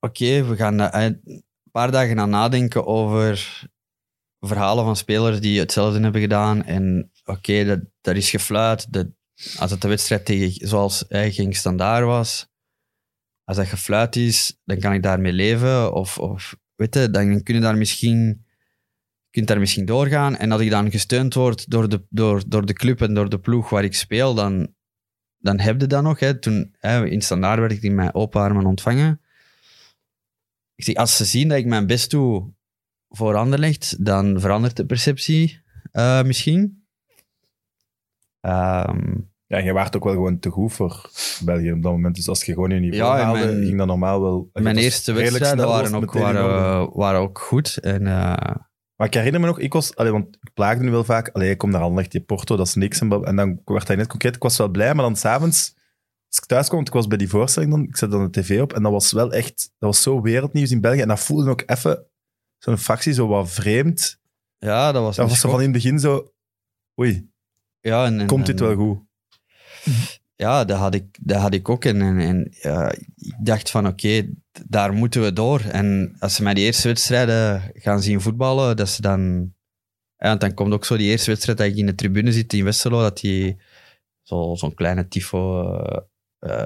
Oké, 0.01 0.45
we 0.45 0.57
gaan 0.57 0.81
eh, 0.81 1.05
een 1.05 1.45
paar 1.71 1.91
dagen 1.91 2.17
na 2.17 2.27
nadenken 2.27 2.87
over 2.87 3.63
verhalen 4.41 4.85
van 4.85 4.97
spelers 4.97 5.41
die 5.41 5.59
hetzelfde 5.59 6.01
hebben 6.01 6.21
gedaan. 6.21 6.65
En 6.65 7.11
oké, 7.25 7.65
dat, 7.65 7.81
dat 8.01 8.17
is 8.17 8.31
gefluit. 8.31 8.89
Als 9.59 9.71
het 9.71 9.81
de 9.81 9.89
wedstrijd 9.89 10.25
tegen, 10.25 10.69
zoals 10.69 11.05
hij 11.09 11.33
ging 11.33 11.57
standaard 11.57 12.05
was, 12.05 12.49
als 13.45 13.57
dat 13.57 13.67
gefluit 13.67 14.17
is, 14.17 14.61
dan 14.65 14.79
kan 14.79 14.93
ik 14.93 15.03
daarmee 15.03 15.33
leven. 15.33 15.93
Of, 15.93 16.19
of 16.19 16.57
weet 16.75 16.95
je, 16.95 17.11
dan 17.11 17.43
kun 17.43 17.55
je 17.55 17.61
daar 17.61 17.77
misschien, 17.77 18.47
kunt 19.31 19.47
daar 19.47 19.59
misschien 19.59 19.85
doorgaan. 19.85 20.37
En 20.37 20.53
als 20.53 20.61
ik 20.61 20.71
dan 20.71 20.91
gesteund 20.91 21.35
word 21.35 21.71
door 21.71 21.89
de, 21.89 22.07
door, 22.09 22.43
door 22.49 22.67
de 22.67 22.73
club 22.73 23.01
en 23.01 23.15
door 23.15 23.29
de 23.29 23.41
ploeg 23.41 23.71
waar 23.71 23.85
ik 23.85 23.95
speel, 23.95 24.35
dan, 24.35 24.75
dan 25.39 25.59
heb 25.59 25.81
je 25.81 25.87
dat 25.87 26.03
nog. 26.03 26.21
Hè. 26.21 26.39
Toen, 26.39 26.75
hè, 26.79 27.07
in 27.07 27.23
standaard 27.23 27.59
werd 27.59 27.73
ik 27.73 27.83
in 27.83 27.95
mijn 27.95 28.15
open 28.15 28.67
ontvangen. 28.67 29.21
Ik 30.79 30.85
zeg, 30.85 30.95
als 30.95 31.17
ze 31.17 31.25
zien 31.25 31.49
dat 31.49 31.59
ik 31.59 31.67
mijn 31.67 31.87
best 31.87 32.11
doe 32.11 32.53
voor 33.09 33.35
Anderlecht, 33.37 34.05
dan 34.05 34.41
verandert 34.41 34.77
de 34.77 34.87
perceptie 34.87 35.61
eh, 35.93 36.23
misschien. 36.23 36.87
Ehm, 38.41 39.15
Ja, 39.47 39.59
je 39.59 39.73
waart 39.73 39.97
ook 39.97 40.05
wel 40.05 40.13
gewoon 40.13 40.39
te 40.39 40.51
goed 40.51 40.73
voor 40.73 41.11
België 41.45 41.73
op 41.73 41.83
dat 41.83 41.93
moment. 41.93 42.15
Dus 42.15 42.29
als 42.29 42.45
je 42.45 42.53
gewoon 42.53 42.71
je 42.71 42.81
niveau 42.81 43.19
Ja, 43.19 43.25
haalde, 43.25 43.45
mijn- 43.45 43.65
ging 43.65 43.79
dat 43.79 43.87
normaal 43.87 44.21
wel... 44.21 44.51
mijn 44.53 44.77
eerste 44.77 45.13
wedstrijden 45.13 45.67
waren 45.67 45.95
ook, 45.95 46.13
waren, 46.13 46.91
waren 46.97 47.21
ook 47.21 47.39
goed. 47.39 47.77
En, 47.77 48.07
eh, 48.07 48.55
Maar 48.97 49.07
ik 49.07 49.15
herinner 49.15 49.41
me 49.41 49.47
nog, 49.47 49.59
ik 49.59 49.73
was, 49.73 49.97
allee, 49.97 50.13
want 50.13 50.37
ik 50.41 50.51
plaagde 50.55 50.85
nu 50.85 50.91
wel 50.91 51.05
vaak, 51.05 51.29
allee, 51.29 51.51
ik 51.51 51.59
kom 51.59 51.71
naar 51.71 51.81
Anderlecht, 51.81 52.11
die 52.13 52.21
Porto, 52.21 52.57
dat 52.57 52.67
is 52.67 52.75
niks. 52.75 53.01
En, 53.01 53.11
en 53.25 53.37
dan 53.37 53.61
werd 53.65 53.87
hij 53.89 53.97
net 53.97 54.07
concreet, 54.07 54.35
ik 54.37 54.43
was 54.43 54.57
wel 54.57 54.69
blij, 54.69 54.95
maar 54.95 55.05
dan 55.05 55.17
s'avonds, 55.17 55.75
als 56.29 56.39
ik 56.39 56.45
thuis 56.47 56.65
kwam, 56.67 56.77
want 56.77 56.89
ik 56.89 56.95
was 56.95 57.07
bij 57.07 57.19
die 57.19 57.29
voorstelling 57.29 57.73
dan, 57.73 57.83
ik 57.83 57.97
zette 57.97 58.17
dan 58.17 58.31
de 58.31 58.41
tv 58.41 58.61
op, 58.61 58.73
en 58.73 58.83
dat 58.83 58.93
was 58.93 59.13
wel 59.13 59.33
echt, 59.33 59.57
dat 59.79 59.89
was 59.91 60.03
zo 60.03 60.21
wereldnieuws 60.21 60.71
in 60.71 60.81
België, 60.81 61.01
en 61.01 61.09
dat 61.09 61.21
voelde 61.21 61.51
ook 61.51 61.63
even, 61.67 62.07
zo'n 62.59 62.79
fractie, 62.79 63.13
zo 63.13 63.27
wat 63.27 63.51
vreemd. 63.51 64.21
ja, 64.59 64.93
dat 64.93 65.03
was 65.03 65.17
Dat 65.17 65.29
was 65.29 65.41
zo 65.41 65.49
van 65.51 65.59
in 65.59 65.65
het 65.65 65.73
begin 65.75 65.99
zo, 65.99 66.33
oei, 67.01 67.31
ja, 67.81 68.05
en, 68.07 68.21
en- 68.21 68.27
komt 68.27 68.47
dit 68.47 68.61
en- 68.61 68.67
wel 68.67 68.77
goed? 68.77 69.07
Ja, 70.37 70.65
dat 70.65 70.79
had 70.79 70.95
ik, 70.95 71.19
dat 71.21 71.41
had 71.41 71.55
ik 71.55 71.69
ook. 71.69 71.85
En, 71.85 72.01
en, 72.19 72.49
ja, 72.61 72.93
ik 73.17 73.35
dacht 73.41 73.71
van, 73.71 73.87
oké, 73.87 74.29
daar 74.67 74.93
moeten 74.93 75.23
we 75.23 75.33
door. 75.33 75.61
En 75.61 76.17
als 76.19 76.35
ze 76.35 76.43
mij 76.43 76.55
die 76.55 76.65
eerste 76.65 76.89
wedstrijden 76.89 77.71
gaan 77.75 78.03
zien 78.03 78.21
voetballen, 78.21 78.77
dat 78.77 78.89
ze 78.89 79.01
dan... 79.03 79.53
Ja, 80.17 80.29
want 80.29 80.41
dan 80.41 80.55
komt 80.55 80.73
ook 80.73 80.85
zo 80.85 80.97
die 80.97 81.11
eerste 81.11 81.31
wedstrijd 81.31 81.59
dat 81.59 81.67
ik 81.67 81.77
in 81.77 81.87
de 81.87 81.95
tribune 81.95 82.33
zit 82.33 82.53
in 82.53 82.65
Westerlo, 82.65 83.01
dat 83.01 83.21
die 83.21 83.57
zo- 84.23 84.55
zo'n 84.55 84.75
kleine 84.75 85.09
tifo 85.09 85.73
eh, 85.75 86.01
eh, 86.39 86.65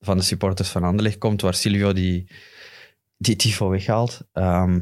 van 0.00 0.16
de 0.16 0.22
supporters 0.22 0.68
van 0.68 0.84
Anderlecht 0.84 1.18
komt, 1.18 1.40
waar 1.40 1.54
Silvio 1.54 1.92
die, 1.92 2.28
die 3.16 3.36
tifo 3.36 3.68
weghaalt. 3.68 4.20
Ehm, 4.32 4.80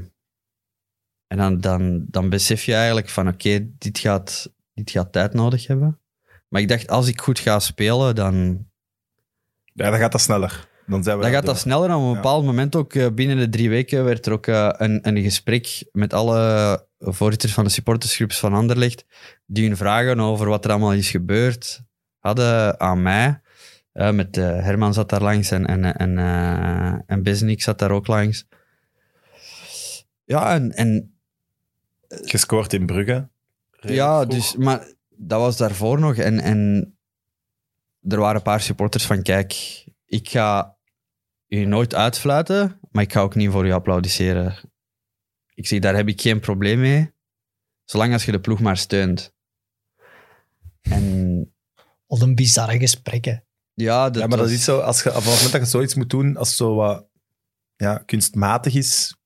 en 1.26 1.38
dan, 1.38 1.60
dan, 1.60 2.04
dan 2.08 2.28
besef 2.28 2.64
je 2.64 2.74
eigenlijk 2.74 3.08
van, 3.08 3.28
oké, 3.28 3.68
dit, 3.78 3.98
gaat, 3.98 4.52
dit 4.74 4.90
gaat 4.90 5.12
tijd 5.12 5.32
nodig 5.34 5.66
hebben. 5.66 6.00
Maar 6.48 6.60
ik 6.60 6.68
dacht, 6.68 6.88
als 6.88 7.08
ik 7.08 7.20
goed 7.20 7.38
ga 7.38 7.58
spelen, 7.58 8.14
dan, 8.14 8.66
Ja, 9.72 9.90
dan 9.90 9.98
gaat 9.98 10.12
dat 10.12 10.20
sneller. 10.20 10.68
Dan, 10.86 11.02
zijn 11.02 11.16
we 11.16 11.22
dan 11.22 11.32
gaat 11.32 11.46
dat 11.46 11.58
sneller. 11.58 11.88
En 11.88 11.94
op 11.96 12.02
een 12.02 12.08
Ja. 12.08 12.14
bepaald 12.14 12.44
moment 12.44 12.76
ook 12.76 12.94
eh, 12.94 13.06
binnen 13.14 13.36
de 13.36 13.48
drie 13.48 13.68
weken 13.68 14.04
werd 14.04 14.26
er 14.26 14.32
ook 14.32 14.46
eh, 14.46 14.68
een, 14.76 15.08
een 15.08 15.22
gesprek 15.22 15.84
met 15.92 16.12
alle 16.12 16.86
voorzitters 16.98 17.52
van 17.52 17.64
de 17.64 17.70
supportersgroeps 17.70 18.38
van 18.38 18.54
Anderlecht, 18.54 19.04
die 19.46 19.66
hun 19.66 19.76
vragen 19.76 20.20
over 20.20 20.48
wat 20.48 20.64
er 20.64 20.70
allemaal 20.70 20.92
is 20.92 21.10
gebeurd 21.10 21.82
hadden 22.18 22.80
aan 22.80 23.02
mij. 23.02 23.40
Eh, 23.92 24.12
met 24.12 24.36
eh, 24.36 24.44
Herman 24.44 24.94
zat 24.94 25.08
daar 25.08 25.22
langs 25.22 25.50
en, 25.50 25.66
en, 25.66 25.96
en, 25.96 26.18
eh, 26.18 27.00
en 27.06 27.22
Besnik 27.22 27.62
zat 27.62 27.78
daar 27.78 27.90
ook 27.90 28.06
langs. 28.06 28.46
Ja, 30.24 30.54
en, 30.54 30.72
en 30.72 31.14
Gescoord 32.08 32.72
in 32.72 32.86
Brugge. 32.86 33.28
Ja, 33.80 34.24
dus, 34.24 34.56
maar 34.56 34.92
dat 35.08 35.40
was 35.40 35.56
daarvoor 35.56 36.00
nog. 36.00 36.16
En, 36.16 36.38
en 36.40 36.92
er 38.00 38.18
waren 38.18 38.36
een 38.36 38.42
paar 38.42 38.60
supporters 38.60 39.06
van, 39.06 39.22
kijk, 39.22 39.54
ik 40.06 40.28
ga 40.28 40.76
u 41.48 41.64
nooit 41.64 41.94
uitfluiten, 41.94 42.78
maar 42.90 43.02
ik 43.02 43.12
ga 43.12 43.20
ook 43.20 43.34
niet 43.34 43.50
voor 43.50 43.66
u 43.66 43.72
applaudisseren. 43.72 44.56
Ik 45.54 45.66
zeg, 45.66 45.78
daar 45.78 45.96
heb 45.96 46.08
ik 46.08 46.20
geen 46.20 46.40
probleem 46.40 46.80
mee, 46.80 47.12
zolang 47.84 48.12
als 48.12 48.24
je 48.24 48.32
de 48.32 48.40
ploeg 48.40 48.60
maar 48.60 48.76
steunt. 48.76 49.34
En 50.80 51.54
al 52.06 52.22
een 52.22 52.34
bizarre 52.34 52.78
gesprekken. 52.78 53.44
Ja, 53.74 54.10
dat 54.10 54.22
ja, 54.22 54.28
maar 54.28 54.38
dat 54.38 54.50
is 54.50 54.64
zo, 54.64 54.78
als 54.78 55.02
je, 55.02 55.08
vanaf 55.08 55.24
het 55.24 55.34
moment 55.34 55.52
dat 55.52 55.60
je 55.60 55.66
zoiets 55.66 55.94
moet 55.94 56.10
doen, 56.10 56.36
als 56.36 56.48
het 56.48 56.56
zo 56.56 56.74
wat 56.74 57.04
ja, 57.76 58.02
kunstmatig 58.06 58.74
is, 58.74 59.16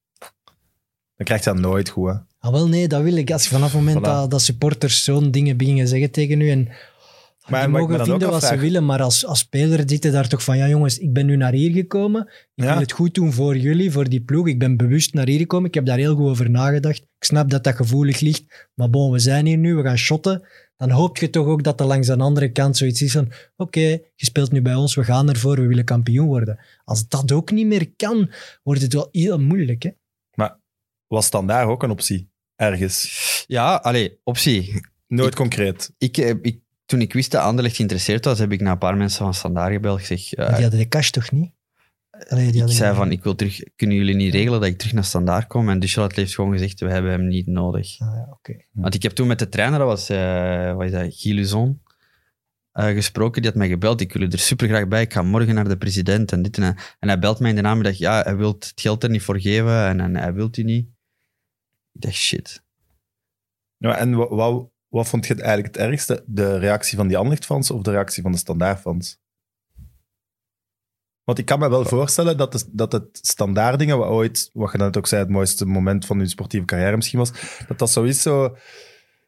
dan 1.17 1.27
krijg 1.27 1.45
je 1.45 1.51
dat 1.51 1.59
nooit 1.59 1.89
goed. 1.89 2.09
Hè. 2.09 2.15
Ah, 2.39 2.53
wel 2.53 2.69
nee, 2.69 2.89
dat 2.89 3.03
wil 3.03 3.17
ik. 3.17 3.31
Als 3.31 3.43
je 3.43 3.49
vanaf 3.49 3.73
het 3.73 3.81
moment 3.81 3.99
Voilà. 3.99 4.03
dat, 4.03 4.31
dat 4.31 4.43
supporters 4.43 5.05
zo'n 5.05 5.31
dingen 5.31 5.57
beginnen 5.57 5.89
zeggen 5.89 6.11
tegen 6.11 6.41
u 6.41 6.51
en 6.51 6.69
Maar 7.49 7.61
die 7.61 7.69
mogen 7.71 8.05
vinden 8.05 8.31
wat 8.31 8.45
ze 8.45 8.57
willen, 8.57 8.85
maar 8.85 9.03
als, 9.03 9.27
als 9.27 9.39
speler 9.39 9.83
zitten 9.87 10.13
daar 10.13 10.29
toch 10.29 10.43
van, 10.45 10.57
ja 10.57 10.69
jongens, 10.69 10.99
ik 10.99 11.13
ben 11.13 11.27
nu 11.27 11.37
naar 11.37 11.53
hier 11.53 11.71
gekomen, 11.73 12.23
ik 12.55 12.65
Ja. 12.65 12.71
wil 12.73 12.81
het 12.81 12.93
goed 12.93 13.15
doen 13.15 13.33
voor 13.33 13.57
jullie, 13.57 13.91
voor 13.93 14.09
die 14.09 14.21
ploeg, 14.21 14.47
ik 14.49 14.59
ben 14.59 14.77
bewust 14.77 15.15
naar 15.15 15.27
hier 15.27 15.39
gekomen, 15.39 15.69
ik 15.69 15.75
heb 15.75 15.87
daar 15.87 15.99
heel 15.99 16.15
goed 16.15 16.29
over 16.29 16.51
nagedacht, 16.51 16.99
ik 16.99 17.25
snap 17.25 17.51
dat 17.51 17.65
dat 17.65 17.75
gevoelig 17.75 18.21
ligt, 18.21 18.69
maar 18.75 18.91
bon, 18.91 19.13
we 19.13 19.19
zijn 19.19 19.47
hier 19.47 19.59
nu, 19.59 19.75
we 19.75 19.83
gaan 19.83 19.99
shotten, 19.99 20.47
dan 20.77 20.91
hoop 20.91 21.17
je 21.17 21.31
toch 21.31 21.47
ook 21.47 21.63
dat 21.63 21.81
er 21.81 21.87
langs 21.87 22.07
de 22.07 22.17
andere 22.17 22.53
kant 22.53 22.77
zoiets 22.77 23.03
is 23.03 23.13
van, 23.13 23.33
oké, 23.57 23.81
je 23.81 24.01
speelt 24.15 24.53
nu 24.53 24.63
bij 24.63 24.75
ons, 24.75 24.95
we 24.95 25.05
gaan 25.05 25.29
ervoor, 25.29 25.57
we 25.57 25.67
willen 25.67 25.85
kampioen 25.85 26.27
worden. 26.27 26.59
Als 26.85 27.09
dat 27.09 27.33
ook 27.33 27.51
niet 27.51 27.67
meer 27.67 27.91
kan, 27.97 28.31
wordt 28.63 28.83
het 28.83 28.93
wel 28.93 29.09
heel 29.13 29.39
moeilijk, 29.41 29.83
hè? 29.83 29.91
Was 31.09 31.31
dan 31.31 31.47
daar 31.47 31.67
ook 31.67 31.83
een 31.83 31.91
optie? 31.91 32.31
Ergens. 32.57 33.45
Ja, 33.47 33.75
allee, 33.75 34.21
optie. 34.25 34.81
Nooit 35.07 35.31
Ik- 35.31 35.37
concreet. 35.37 35.93
Ik, 35.99 36.17
eh, 36.17 36.35
ik, 36.43 36.61
toen 36.87 37.01
ik 37.01 37.13
wist 37.13 37.31
dat 37.31 37.43
Anderlecht 37.43 37.77
geïnteresseerd 37.77 38.25
was, 38.25 38.39
heb 38.39 38.53
ik 38.53 38.61
naar 38.61 38.73
een 38.73 38.79
paar 38.79 38.97
mensen 38.97 39.25
van 39.25 39.35
Standaard 39.35 39.73
gebeld. 39.73 39.99
gezegd, 40.01 40.35
eh, 40.35 40.39
Maar 40.45 40.55
die 40.55 40.63
hadden 40.63 40.81
de 40.81 40.89
cash 40.89 41.11
toch 41.11 41.31
niet? 41.33 41.53
Allee, 42.29 42.53
die 42.53 42.63
ik 42.63 42.71
zei 42.71 42.95
van, 42.95 43.11
ik 43.11 43.23
wil 43.23 43.35
terug, 43.35 43.63
kunnen 43.77 43.97
jullie 43.97 44.15
niet 44.15 44.33
regelen 44.33 44.61
dat 44.61 44.69
ik 44.69 44.79
terug 44.79 44.93
naar 44.93 45.05
Standaard 45.05 45.47
kom? 45.47 45.69
En 45.69 45.79
Duchelat 45.79 46.15
heeft 46.15 46.35
gewoon 46.35 46.53
gezegd, 46.53 46.81
we 46.81 46.91
hebben 46.91 47.11
hem 47.11 47.27
niet 47.27 47.47
nodig. 47.47 48.01
Ah, 48.01 48.15
ja, 48.15 48.27
oké. 48.31 48.57
Want 48.73 48.95
ik 48.95 49.03
heb 49.03 49.13
toen 49.13 49.27
met 49.27 49.39
de 49.39 49.49
trainer, 49.49 49.79
dat 49.79 49.89
was, 49.89 50.09
eh 50.09 50.75
wat 50.75 50.85
is 50.85 50.91
dat, 50.91 51.77
eh, 52.77 52.95
gesproken. 52.95 53.43
Die 53.43 53.51
had 53.51 53.59
mij 53.59 53.69
gebeld, 53.69 54.01
ik 54.01 54.13
wil 54.13 54.29
er 54.29 54.39
super 54.39 54.69
graag 54.69 54.89
bij. 54.89 55.03
Ik 55.03 55.13
ga 55.13 55.23
morgen 55.23 55.55
naar 55.55 55.69
de 55.69 55.77
president 55.77 56.33
en 56.33 56.43
dit 56.43 56.57
en 56.57 56.63
dat. 56.63 56.97
En 56.99 57.09
hij 57.09 57.19
belt 57.19 57.39
mij 57.39 57.51
in 57.51 57.57
de 57.57 57.63
namiddag, 57.63 57.97
ja, 57.97 58.23
hij 58.23 58.37
wil 58.37 58.53
het 58.53 58.73
geld 58.75 59.03
er 59.03 59.11
niet 59.11 59.23
voor 59.23 59.41
geven 59.41 59.87
en, 59.87 60.01
en 60.01 60.17
hij 60.17 60.33
wil 60.33 60.49
u 60.57 60.63
niet. 60.63 60.87
Ik 61.93 62.01
dacht, 62.01 62.15
shit. 62.15 62.63
Ja, 63.77 63.97
en 63.97 64.15
wat, 64.15 64.29
wat, 64.31 64.71
wat 64.89 65.09
vond 65.09 65.27
je 65.27 65.33
het 65.33 65.43
eigenlijk 65.43 65.75
het 65.75 65.85
ergste? 65.85 66.25
De 66.27 66.59
reactie 66.59 66.97
van 66.97 67.09
die 67.09 67.17
Anderlecht-fans 67.17 67.71
of 67.71 67.83
de 67.83 67.91
reactie 67.91 68.23
van 68.23 68.33
de 68.33 68.39
Standaard-fans? 68.39 69.21
Want 71.27 71.39
ik 71.39 71.45
kan 71.45 71.59
me 71.59 71.69
wel 71.69 71.85
voorstellen 71.85 72.37
dat, 72.37 72.53
de, 72.53 72.65
dat 72.73 72.93
het 72.93 73.19
standaard-dingen, 73.23 73.99
wat 73.99 74.09
ooit, 74.09 74.51
wat 74.53 74.73
je 74.73 74.79
net 74.79 74.97
ook 74.97 75.07
zei, 75.07 75.23
het 75.23 75.31
mooiste 75.31 75.67
moment 75.67 76.07
van 76.07 76.19
je 76.19 76.29
sportieve 76.29 76.67
carrière 76.67 76.97
misschien 76.97 77.19
was, 77.19 77.31
dat 77.69 77.79
dat 77.79 77.91
zo 77.91 78.03
is, 78.03 78.23
zo 78.23 78.57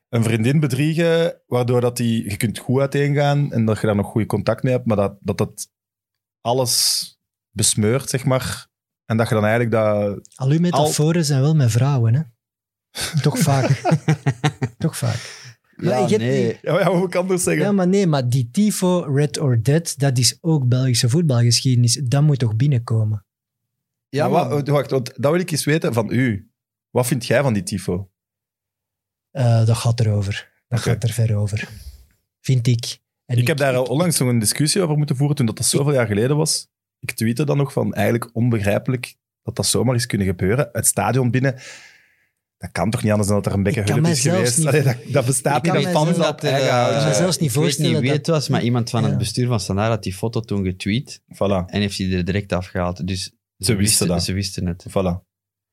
een 0.09 0.23
vriendin 0.23 0.61
bedriegen, 0.61 1.41
waardoor 1.47 1.81
dat 1.81 1.97
die, 1.97 2.31
je 2.31 2.37
kunt 2.37 2.59
goed 2.59 2.81
uiteengaan 2.81 3.53
en 3.53 3.65
dat 3.65 3.81
je 3.81 3.87
daar 3.87 3.97
nog 3.97 4.07
goede 4.07 4.27
contact 4.27 4.62
mee 4.62 4.73
hebt, 4.73 4.87
maar 4.87 4.97
dat 4.97 5.16
dat, 5.20 5.39
dat 5.39 5.69
alles 6.41 7.19
besmeurt, 7.51 8.09
zeg 8.09 8.25
maar. 8.25 8.66
En 9.05 9.16
dat 9.16 9.29
je 9.29 9.35
dan 9.35 9.45
eigenlijk 9.45 9.73
dat... 9.73 10.29
Al 10.35 10.51
uw 10.51 10.61
metaforen 10.61 11.25
zijn 11.25 11.41
wel 11.41 11.55
met 11.55 11.70
vrouwen, 11.70 12.15
hè? 12.15 12.23
Toch 13.23 13.39
vaak. 13.39 13.81
Toch 14.79 14.97
vaak. 14.97 15.48
Ja, 15.81 16.07
nee. 16.09 16.19
die- 16.19 16.59
Ja, 16.63 16.73
maar 16.73 16.81
ja, 16.81 16.91
hoe 16.97 17.09
kan 17.09 17.21
anders 17.21 17.43
zeggen? 17.43 17.65
Ja, 17.65 17.73
maar 17.73 17.89
nee, 17.89 18.07
maar 18.07 18.29
die 18.29 18.49
tifo, 18.53 18.99
red 19.01 19.39
or 19.39 19.63
dead, 19.63 19.95
dat 19.99 20.19
is 20.19 20.39
ook 20.41 20.69
Belgische 20.69 21.09
voetbalgeschiedenis. 21.09 22.01
Dat 22.05 22.23
moet 22.23 22.39
toch 22.39 22.57
binnenkomen? 22.57 23.25
Ja, 24.09 24.29
maar- 24.29 24.49
maar, 24.49 24.65
wacht, 24.65 24.91
want 24.91 25.13
dat 25.17 25.33
wil 25.33 25.41
ik 25.41 25.51
eens 25.51 25.65
weten 25.65 25.93
van 25.93 26.13
u. 26.13 26.51
Wat 26.91 27.07
vind 27.07 27.27
jij 27.27 27.43
van 27.43 27.53
die 27.53 27.63
tifo? 27.63 28.11
Eh, 29.31 29.67
dat 29.67 29.77
gaat 29.77 30.01
erover. 30.01 30.51
Dat 30.69 30.81
gaat 30.81 31.03
er 31.03 31.11
ver 31.13 31.37
over. 31.37 31.69
Vind 32.41 32.67
ik. 32.67 32.99
En 33.27 33.39
Ik 33.39 33.47
heb 33.47 33.57
daar 33.57 33.75
al 33.75 33.85
onlangs 33.85 34.19
nog 34.19 34.29
een 34.29 34.39
discussie 34.39 34.83
over 34.83 34.97
moeten 34.97 35.17
voeren 35.17 35.37
toen 35.37 35.47
dat, 35.47 35.57
dat 35.57 35.67
zoveel 35.67 35.93
jaar 35.93 36.07
geleden 36.07 36.37
was. 36.37 36.69
Ik 37.01 37.13
tweette 37.13 37.45
dan 37.45 37.57
nog 37.57 37.73
van 37.73 37.95
eigenlijk 37.95 38.31
onbegrijpelijk 38.33 39.17
dat 39.43 39.57
dat 39.57 39.67
zomaar 39.67 39.95
is 39.95 40.07
kunnen 40.07 40.27
gebeuren. 40.27 40.69
Het 40.73 40.87
stadion 40.87 41.31
binnen, 41.31 41.55
dat 42.59 42.70
kan 42.72 42.90
toch 42.90 43.02
niet 43.02 43.10
anders 43.10 43.28
dan 43.28 43.36
dat 43.43 43.47
er 43.47 43.52
een 43.59 43.62
bekke 43.62 43.78
Ik 43.80 43.85
kan 43.85 43.94
hulp 43.94 44.06
mij 44.06 44.16
is 44.16 44.20
geweest. 44.22 44.59
niet- 44.59 44.66
Allee, 44.66 44.82
dat, 44.82 44.97
dat 45.12 45.26
bestaat 45.26 45.56
Ik 45.56 45.62
niet, 45.62 45.72
kan 45.72 45.82
dat 45.82 45.93
mij 45.93 46.02
fans 46.02 46.16
zelfs- 46.16 46.43
me 46.43 47.24
niet 47.26 47.35
ik 47.35 47.40
weet 47.40 47.52
voorstellen 47.52 47.93
niet 47.93 48.01
wie 48.01 48.10
het 48.10 48.26
was, 48.26 48.48
maar 48.48 48.62
iemand 48.62 48.90
van 48.90 49.02
Ja. 49.02 49.09
het 49.09 49.18
bestuur 49.18 49.47
van 49.47 49.60
Standaard 49.60 49.90
had 49.90 50.02
die 50.02 50.14
foto 50.14 50.40
toen 50.40 50.64
getweet 50.64 51.20
Voilà, 51.35 51.64
en 51.66 51.80
heeft 51.80 51.98
hij 51.98 52.12
er 52.12 52.24
direct 52.24 52.52
afgehaald. 52.52 53.06
Dus 53.06 53.32
Ze 53.59 53.74
wisten 53.74 54.06
dat. 54.09 54.24
Ze 54.24 54.32
wisten 54.32 54.66
het. 54.66 54.85
voilà. 54.89 55.26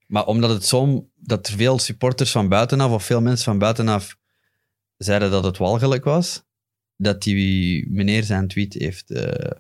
Maar 0.08 0.26
omdat 0.26 0.50
het 0.50 0.66
zo, 0.66 1.10
dat 1.16 1.48
er 1.48 1.54
veel 1.58 1.80
supporters 1.80 2.32
van 2.32 2.50
buitenaf 2.50 2.92
of 2.92 3.04
veel 3.04 3.22
mensen 3.22 3.46
van 3.46 3.58
buitenaf 3.60 4.16
zeiden 4.98 5.32
dat 5.32 5.44
het 5.44 5.58
walgelijk 5.58 6.04
was, 6.04 6.44
dat 6.98 7.22
die 7.24 7.90
meneer 7.90 8.24
zijn 8.24 8.48
tweet 8.48 8.74
heeft. 8.74 9.12
eh, 9.12 9.52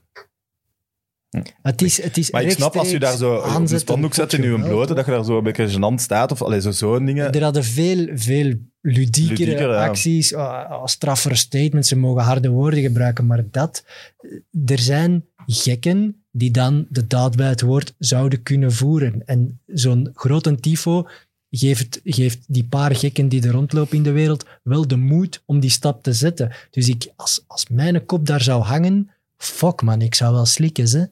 Het 1.62 1.82
is, 1.82 2.02
het 2.02 2.18
is 2.18 2.32
Maar 2.32 2.44
ik 2.44 2.52
snap 2.52 2.76
als 2.76 2.92
je 2.92 3.00
daar 3.00 3.18
zo 3.18 3.44
een 3.44 3.80
spandoek 3.80 4.14
zet 4.14 4.34
in 4.34 4.42
je 4.42 4.60
blote, 4.60 4.94
dat 4.94 5.06
je 5.06 5.12
daar 5.12 5.24
zo 5.26 5.38
een 5.38 5.44
beetje 5.44 5.70
gênant 5.70 6.02
staat. 6.02 6.32
Of 6.32 6.42
allee, 6.42 6.62
zo 6.62 6.72
zo'n 6.72 7.06
dingen. 7.06 7.32
Er 7.32 7.44
hadden 7.44 7.64
veel, 7.64 8.08
veel 8.14 8.54
ludiekere 8.82 9.40
Ludieker, 9.40 9.70
ja. 9.70 9.88
acties, 9.88 10.32
uh, 10.32 10.86
straffere 10.86 11.36
statements, 11.36 11.88
ze 11.88 11.96
mogen 11.96 12.24
harde 12.24 12.50
woorden 12.50 12.82
gebruiken, 12.82 13.26
maar 13.26 13.44
dat... 13.52 13.84
eh, 14.18 14.72
Er 14.72 14.80
zijn 14.80 15.26
gekken 15.46 16.24
die 16.32 16.52
dan 16.52 16.86
de 16.90 17.08
daad 17.08 17.36
bij 17.36 17.50
het 17.50 17.62
woord 17.62 17.94
zouden 17.98 18.44
kunnen 18.44 18.72
voeren. 18.72 19.22
En 19.26 19.62
zo'n 19.66 20.10
grote 20.14 20.56
tifo 20.56 21.08
geeft, 21.50 22.00
geeft 22.04 22.40
die 22.48 22.64
paar 22.64 22.96
gekken 22.96 23.28
die 23.30 23.44
er 23.44 23.52
rondlopen 23.52 23.98
in 23.98 24.04
de 24.04 24.12
wereld 24.12 24.46
wel 24.64 24.88
de 24.88 24.96
moed 24.98 25.44
om 25.46 25.60
die 25.60 25.70
stap 25.70 26.04
te 26.04 26.14
zetten. 26.14 26.52
Dus 26.72 26.90
ik, 26.90 27.12
als, 27.16 27.44
als 27.48 27.66
mijn 27.70 28.06
kop 28.06 28.26
daar 28.26 28.42
zou 28.42 28.64
hangen, 28.64 29.10
fuck 29.38 29.82
man, 29.82 30.02
ik 30.02 30.16
zou 30.16 30.34
wel 30.34 30.46
slikken, 30.46 30.90
hè. 30.90 31.04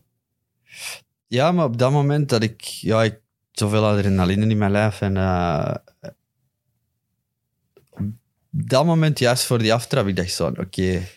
Ja, 1.28 1.52
maar 1.52 1.66
op 1.66 1.78
dat 1.78 1.92
moment 1.92 2.30
dat 2.30 2.44
ik, 2.44 2.62
ja, 2.62 3.04
ik 3.04 3.22
zoveel 3.52 3.86
adrenaline 3.86 4.48
in 4.48 4.58
mijn 4.58 4.72
lijf 4.72 5.02
en 5.02 5.18
eh, 5.18 5.76
op 7.90 8.70
dat 8.70 8.86
moment, 8.86 9.20
juist 9.20 9.44
voor 9.46 9.58
die 9.58 9.74
aftrap, 9.74 10.08
ik 10.08 10.16
dacht 10.16 10.32
zo, 10.32 10.48
oké, 10.48 11.08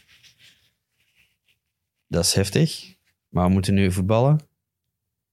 dat 2.07 2.25
is 2.25 2.35
heftig, 2.35 2.95
maar 3.29 3.47
we 3.47 3.53
moeten 3.53 3.75
nu 3.75 3.93
voetballen. 3.93 4.41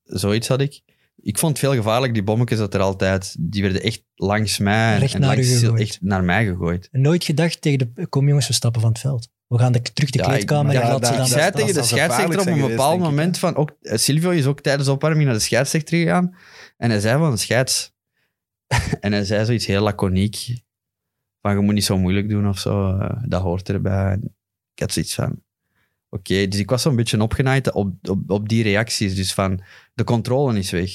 Zoiets 0.03 0.47
had 0.47 0.61
ik. 0.61 0.81
Ik 1.25 1.37
vond 1.37 1.51
het 1.57 1.59
veel 1.67 1.75
gevaarlijk, 1.75 2.13
die 2.13 2.23
bommetjes 2.23 2.59
dat 2.59 2.73
er 2.73 2.79
altijd, 2.79 3.35
die 3.39 3.61
werden 3.61 3.81
echt 3.81 4.03
langs 4.15 4.57
mij 4.57 4.93
en, 4.93 4.99
Recht 4.99 5.13
en 5.13 5.19
naar 5.21 5.37
u 5.39 5.43
langs, 5.45 5.59
gegooid. 5.59 5.81
echt 5.81 5.97
naar 6.01 6.23
mij 6.23 6.45
gegooid. 6.45 6.87
Nooit 6.91 7.23
gedacht 7.23 7.61
tegen 7.61 7.79
de... 7.93 8.07
Kom 8.07 8.27
jongens, 8.27 8.47
we 8.47 8.53
stappen 8.53 8.81
van 8.81 8.89
het 8.89 8.99
veld. 8.99 9.29
We 9.47 9.57
gaan 9.59 9.71
de, 9.71 9.81
terug 9.81 10.09
de 10.09 10.17
Ja, 10.17 10.23
kleedkamer 10.25 10.73
ik- 10.73 10.79
en 10.79 10.85
ja, 10.87 10.91
laat 10.93 11.05
ze 11.05 11.09
daar- 11.11 11.17
dan... 11.17 11.25
Ik 11.27 11.31
zei 11.31 11.43
dat- 11.43 11.53
tegen 11.55 11.67
de 11.73 11.79
dat 11.79 11.85
scheidsrechter 11.87 12.39
op 12.39 12.45
een 12.47 12.53
zijn 12.57 12.67
bepaald 12.69 12.91
geweest, 12.93 13.09
moment 13.09 13.37
van... 13.37 13.55
Ook, 13.55 13.75
eh, 13.81 13.97
Silvio 13.97 14.29
is 14.29 14.45
ook 14.45 14.61
tijdens 14.61 14.85
de 14.87 14.91
opwarming 14.93 15.25
naar 15.25 15.33
de 15.33 15.39
scheidsrechter 15.39 15.97
gegaan. 15.97 16.35
En 16.77 16.89
hij 16.89 16.99
zei 16.99 17.17
van, 17.19 17.37
scheids... 17.37 17.93
en 18.99 19.11
hij 19.11 19.23
zei 19.23 19.45
zoiets 19.45 19.65
heel 19.65 19.81
laconiek. 19.81 20.61
Van, 21.41 21.55
je 21.55 21.59
moet 21.61 21.73
niet 21.73 21.85
zo 21.85 21.97
moeilijk 21.97 22.29
doen 22.29 22.47
of 22.47 22.59
zo. 22.59 22.97
eh, 22.97 23.23
dat 23.27 23.41
hoort 23.41 23.69
erbij. 23.69 24.11
En 24.11 24.35
ik 24.73 24.79
had 24.81 24.91
zoiets 24.93 25.13
van... 25.13 25.41
Oké, 26.09 26.47
dus 26.47 26.59
ik 26.59 26.69
was 26.69 26.81
zo'n 26.81 26.95
beetje 26.95 27.21
opgenaaid 27.21 27.71
op, 27.71 27.93
op, 28.09 28.31
op 28.31 28.49
die 28.49 28.63
reacties. 28.63 29.15
Dus 29.15 29.33
van, 29.33 29.61
de 29.93 30.03
controle 30.03 30.57
is 30.57 30.71
weg. 30.71 30.91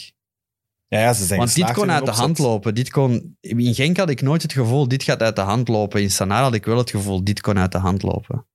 Ja, 0.88 0.98
ja, 1.00 1.12
ze 1.12 1.24
zijn 1.24 1.38
Want 1.38 1.54
dit 1.54 1.72
kon 1.72 1.90
uit 1.90 2.04
de 2.04 2.10
hand 2.10 2.38
lopen. 2.38 2.74
Dit 2.74 2.90
kon, 2.90 3.36
in 3.40 3.74
Genk 3.74 3.96
had 3.96 4.10
ik 4.10 4.22
nooit 4.22 4.42
het 4.42 4.52
gevoel, 4.52 4.88
dit 4.88 5.02
gaat 5.02 5.22
uit 5.22 5.36
de 5.36 5.42
hand 5.42 5.68
lopen. 5.68 6.02
In 6.02 6.10
Sanaa 6.10 6.42
had 6.42 6.54
ik 6.54 6.64
wel 6.64 6.76
het 6.78 6.90
gevoel, 6.90 7.24
dit 7.24 7.40
kon 7.40 7.58
uit 7.58 7.72
de 7.72 7.78
hand 7.78 8.02
lopen. 8.02 8.46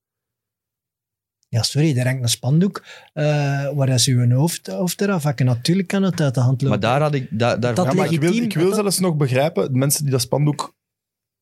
Ja, 1.50 1.62
sorry, 1.64 1.98
er 1.98 2.06
hangt 2.06 2.22
een 2.24 2.30
spandoek 2.30 2.84
eh, 3.14 3.24
waar 3.74 3.88
dat 3.88 4.02
ze 4.02 4.12
uw 4.12 4.32
hoofd, 4.32 4.68
hoofd 4.68 5.02
eraf 5.02 5.24
hakken. 5.24 5.46
Natuurlijk 5.46 5.88
kan 5.88 6.04
het 6.04 6.22
uit 6.22 6.34
de 6.34 6.40
hand 6.40 6.62
lopen. 6.62 6.80
Maar 6.80 6.90
daar 6.90 7.02
had 7.02 7.14
ik... 7.14 7.28
Daar, 7.32 7.60
daar, 7.60 7.74
Dat 7.74 7.86
Ja, 7.86 7.94
maar 7.94 8.12
ik 8.12 8.20
wil, 8.20 8.34
ik 8.34 8.54
wil 8.54 8.66
dat- 8.70 8.76
zelfs 8.76 9.00
nog 9.00 9.16
begrijpen, 9.16 9.72
de 9.72 9.78
mensen 9.78 10.04
die 10.04 10.12
dat 10.12 10.22
spandoek 10.22 10.76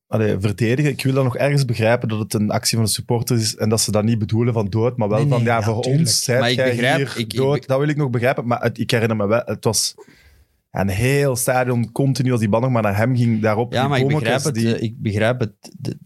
allee, 0.08 0.40
verdedigen, 0.40 0.92
ik 0.92 1.04
wil 1.04 1.14
dan 1.14 1.24
nog 1.24 1.38
ergens 1.38 1.66
begrijpen 1.66 2.08
dat 2.10 2.20
het 2.20 2.34
een 2.34 2.50
actie 2.52 2.78
van 2.78 2.86
de 2.86 2.92
supporters 2.92 3.42
is 3.42 3.56
en 3.56 3.70
dat 3.70 3.82
ze 3.82 3.92
dat 3.92 4.04
niet 4.04 4.20
bedoelen 4.20 4.54
van 4.54 4.70
dood, 4.70 4.98
maar 4.98 5.10
wel 5.10 5.20
Nee, 5.20 5.28
van, 5.28 5.42
ja, 5.44 5.58
ja, 5.58 5.64
voor 5.64 5.82
tuurlijk. 5.82 6.04
ons, 6.06 6.24
zijt 6.24 6.40
Maar 6.40 6.50
ik 6.50 6.56
jij 6.56 6.70
begrijp- 6.70 6.96
hier 6.98 7.08
ik- 7.10 7.16
ik 7.18 7.34
dood. 7.36 7.68
dat 7.68 7.80
wil 7.80 7.88
ik 7.88 7.98
nog 7.98 8.10
begrijpen, 8.10 8.48
maar 8.48 8.62
het- 8.62 8.80
ik 8.80 8.92
herinner 8.92 9.18
me 9.18 9.28
wel, 9.28 9.42
het 9.46 9.64
was 9.64 9.94
een 10.72 10.90
heel 10.90 11.36
stadion 11.36 11.92
continu 11.92 12.32
als 12.32 12.40
die 12.40 12.50
bal 12.50 12.60
nog 12.60 12.72
maar 12.72 12.82
naar 12.82 12.98
hem 12.98 13.16
ging, 13.16 13.42
daarop 13.42 13.74
Ja, 13.74 13.88
maar 13.88 13.98
ik 14.00 14.04
bommetjes 14.08 14.44
begrijp 14.44 14.56
het, 14.56 14.64
die- 14.64 14.76
eh, 14.76 14.82
ik 14.84 15.02
begrijp 15.02 15.40
het, 15.40 15.54
de- 15.80 15.98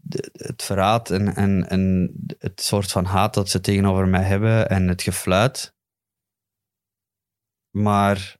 de- 0.00 0.30
het 0.32 0.62
verraad 0.62 1.10
en, 1.10 1.34
en, 1.34 1.68
en 1.68 2.12
het 2.38 2.60
soort 2.60 2.90
van 2.92 3.04
haat 3.04 3.34
dat 3.34 3.48
ze 3.48 3.60
tegenover 3.60 4.08
mij 4.08 4.22
hebben 4.22 4.68
en 4.68 4.88
het 4.88 5.02
gefluit. 5.02 5.74
Maar 7.70 8.36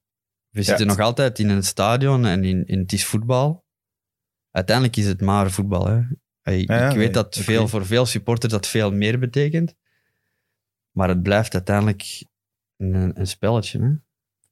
we 0.49 0.63
zitten 0.63 0.87
nog 0.87 0.99
altijd 1.01 1.39
in 1.39 1.49
een 1.49 1.63
stadion 1.65 2.25
en 2.27 2.45
in, 2.45 2.67
in, 2.67 2.79
het 2.79 2.93
is 2.93 3.05
voetbal. 3.07 3.65
Uiteindelijk 4.51 4.97
is 4.97 5.07
het 5.07 5.21
maar 5.21 5.51
voetbal. 5.51 5.87
Hè. 5.87 6.01
Hey, 6.43 6.59
Ja, 6.61 6.77
ja, 6.79 6.91
ik 6.91 6.97
weet 6.97 7.15
dat 7.15 7.37
veel, 7.37 7.69
voor 7.69 7.87
veel 7.87 8.07
supporters 8.07 8.53
dat 8.53 8.67
veel 8.67 8.93
meer 8.93 9.19
betekent. 9.19 9.75
Maar 10.91 11.09
het 11.09 11.23
blijft 11.23 11.55
uiteindelijk 11.55 12.25
een, 12.77 13.21
een 13.21 13.27
spelletje. 13.27 13.81
Hè. 13.81 13.91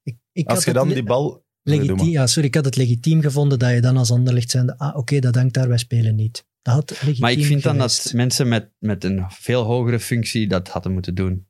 Ik, 0.04 0.16
ik 0.32 0.46
als 0.48 0.54
had 0.54 0.64
je 0.64 0.70
het 0.70 0.78
dan 0.78 0.88
die 0.88 1.02
bal... 1.02 1.42
Legitiem, 1.62 2.08
ja, 2.08 2.26
sorry, 2.26 2.48
ik 2.48 2.54
had 2.54 2.64
het 2.64 2.76
legitiem 2.76 3.20
gevonden 3.20 3.58
dat 3.58 3.70
je 3.70 3.80
dan 3.80 3.96
als 3.96 4.10
Anderlecht 4.10 4.50
zijn. 4.50 4.76
Ah, 4.76 4.96
oké, 4.96 5.18
dat 5.18 5.34
hangt 5.34 5.54
daar, 5.54 5.68
wij 5.68 5.78
spelen 5.78 6.14
niet. 6.14 6.46
Dat 6.62 6.74
had 6.74 6.90
legitiem 6.90 7.20
Maar 7.20 7.32
ik 7.32 7.44
vind 7.44 7.62
dan 7.62 7.78
dat 7.78 8.10
mensen 8.14 8.48
met, 8.48 8.70
met 8.78 9.04
een 9.04 9.24
veel 9.28 9.62
hogere 9.62 10.00
functie 10.00 10.48
dat 10.48 10.68
hadden 10.68 10.92
moeten 10.92 11.14
doen. 11.14 11.46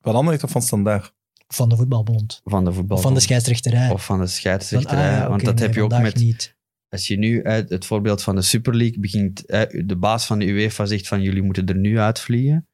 Van 0.00 0.14
Anderlecht 0.14 0.44
of 0.44 0.50
van 0.50 0.62
Standaard? 0.62 1.14
Van 1.46 1.68
de 1.68 1.76
voetbalbond. 1.76 2.40
Van 2.44 2.64
de 2.64 2.72
voetbal. 2.72 2.96
Of 2.96 3.02
van 3.02 3.14
de 3.14 3.20
scheidsrechterij. 3.20 3.90
Of 3.90 4.04
van 4.04 4.18
de 4.18 4.24
Van, 4.24 4.32
scheidsrechterij. 4.32 5.10
ah, 5.10 5.16
ja, 5.16 5.28
Want 5.28 5.44
dat 5.44 5.54
nee, 5.54 5.64
heb 5.66 5.74
je 5.74 5.82
ook 5.82 5.98
met... 5.98 6.16
niet. 6.16 6.56
Als 6.88 7.06
je 7.06 7.16
nu 7.16 7.44
uit 7.44 7.70
het 7.70 7.86
voorbeeld 7.86 8.22
van 8.22 8.34
de 8.34 8.42
Super 8.42 8.76
League 8.76 9.00
begint... 9.00 9.46
eh, 9.46 9.84
De 9.86 9.96
baas 9.96 10.26
van 10.26 10.38
de 10.38 10.46
UEFA 10.46 10.86
zegt 10.86 11.08
van 11.08 11.22
jullie 11.22 11.42
moeten 11.42 11.66
er 11.66 11.76
nu 11.76 11.98
uitvliegen. 11.98 12.68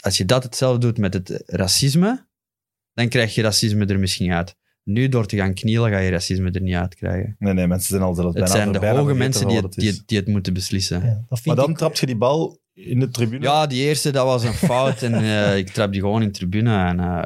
Als 0.00 0.16
je 0.16 0.24
dat 0.24 0.42
hetzelfde 0.42 0.78
doet 0.78 0.98
met 0.98 1.14
het 1.14 1.42
racisme, 1.46 2.26
dan 2.94 3.08
krijg 3.08 3.34
je 3.34 3.42
racisme 3.42 3.86
er 3.86 3.98
misschien 3.98 4.32
uit. 4.32 4.56
Nu 4.82 5.08
door 5.08 5.26
te 5.26 5.36
gaan 5.36 5.54
knielen 5.54 5.90
ga 5.90 5.98
je 5.98 6.10
racisme 6.10 6.50
er 6.50 6.60
niet 6.60 6.74
uit 6.74 6.94
krijgen. 6.94 7.36
Nee, 7.38 7.52
nee, 7.52 7.66
mensen 7.66 7.88
zijn 7.88 8.02
al 8.02 8.14
zelfs 8.14 8.28
Het 8.34 8.44
bijna 8.44 8.56
zijn 8.58 8.72
de 8.72 8.78
bijna 8.78 8.98
hoge 8.98 9.14
mensen 9.14 9.46
die 9.48 9.56
het, 9.56 9.64
het 9.64 9.74
die, 9.74 9.90
het, 9.90 10.02
die 10.06 10.18
het 10.18 10.26
moeten 10.28 10.52
beslissen. 10.52 11.00
Ja, 11.04 11.24
dat 11.28 11.40
vind 11.40 11.44
Maar 11.46 11.56
dan 11.64 11.70
ik- 11.70 11.76
trap 11.76 11.94
je 11.94 12.06
die 12.06 12.16
bal 12.16 12.60
in 12.72 13.00
de 13.00 13.08
tribune. 13.08 13.42
Ja, 13.44 13.66
die 13.66 13.82
eerste, 13.82 14.10
dat 14.10 14.24
was 14.24 14.44
een 14.44 14.52
fout. 14.52 15.02
en 15.02 15.14
eh, 15.24 15.56
ik 15.56 15.68
trap 15.68 15.92
die 15.92 16.00
gewoon 16.00 16.22
in 16.22 16.28
de 16.28 16.34
tribune. 16.34 16.86
En 16.86 17.00
eh, 17.00 17.24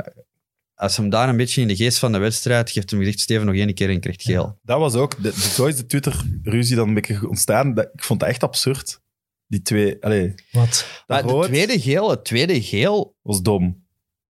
als 0.75 0.97
hem 0.97 1.09
daar 1.09 1.29
een 1.29 1.37
beetje 1.37 1.61
in 1.61 1.69
de 1.69 1.77
geest 1.77 1.99
van 1.99 2.13
de 2.13 2.19
wedstrijd 2.19 2.71
geeft 2.71 2.91
hem 2.91 2.99
gezegd, 3.01 3.21
Steven, 3.21 3.47
nog 3.47 3.55
één 3.55 3.75
keer 3.75 3.91
en 3.91 4.01
krijgt 4.01 4.23
geel. 4.23 4.59
Dat 4.63 4.79
was 4.79 4.95
ook, 4.95 5.17
de, 5.17 5.23
de- 5.23 5.41
zo 5.41 5.67
is 5.67 5.77
de 5.77 5.87
Twitter-ruzie 5.87 6.77
dan 6.77 6.89
een 6.89 6.95
beetje 6.95 7.29
ontstaan. 7.29 7.75
Dat, 7.75 7.89
ik 7.95 8.03
vond 8.05 8.21
dat 8.21 8.29
echt 8.29 8.43
absurd. 8.43 9.01
Die 9.47 9.63
twee, 9.63 9.97
allee, 10.05 10.35
Wat? 10.53 10.87
dat 11.07 11.25
Maar 11.25 11.41
de 11.41 11.47
tweede 11.47 11.81
geel, 11.81 12.11
het 12.11 12.25
tweede 12.25 12.63
geel, 12.63 13.17
was 13.23 13.43
dom. 13.43 13.87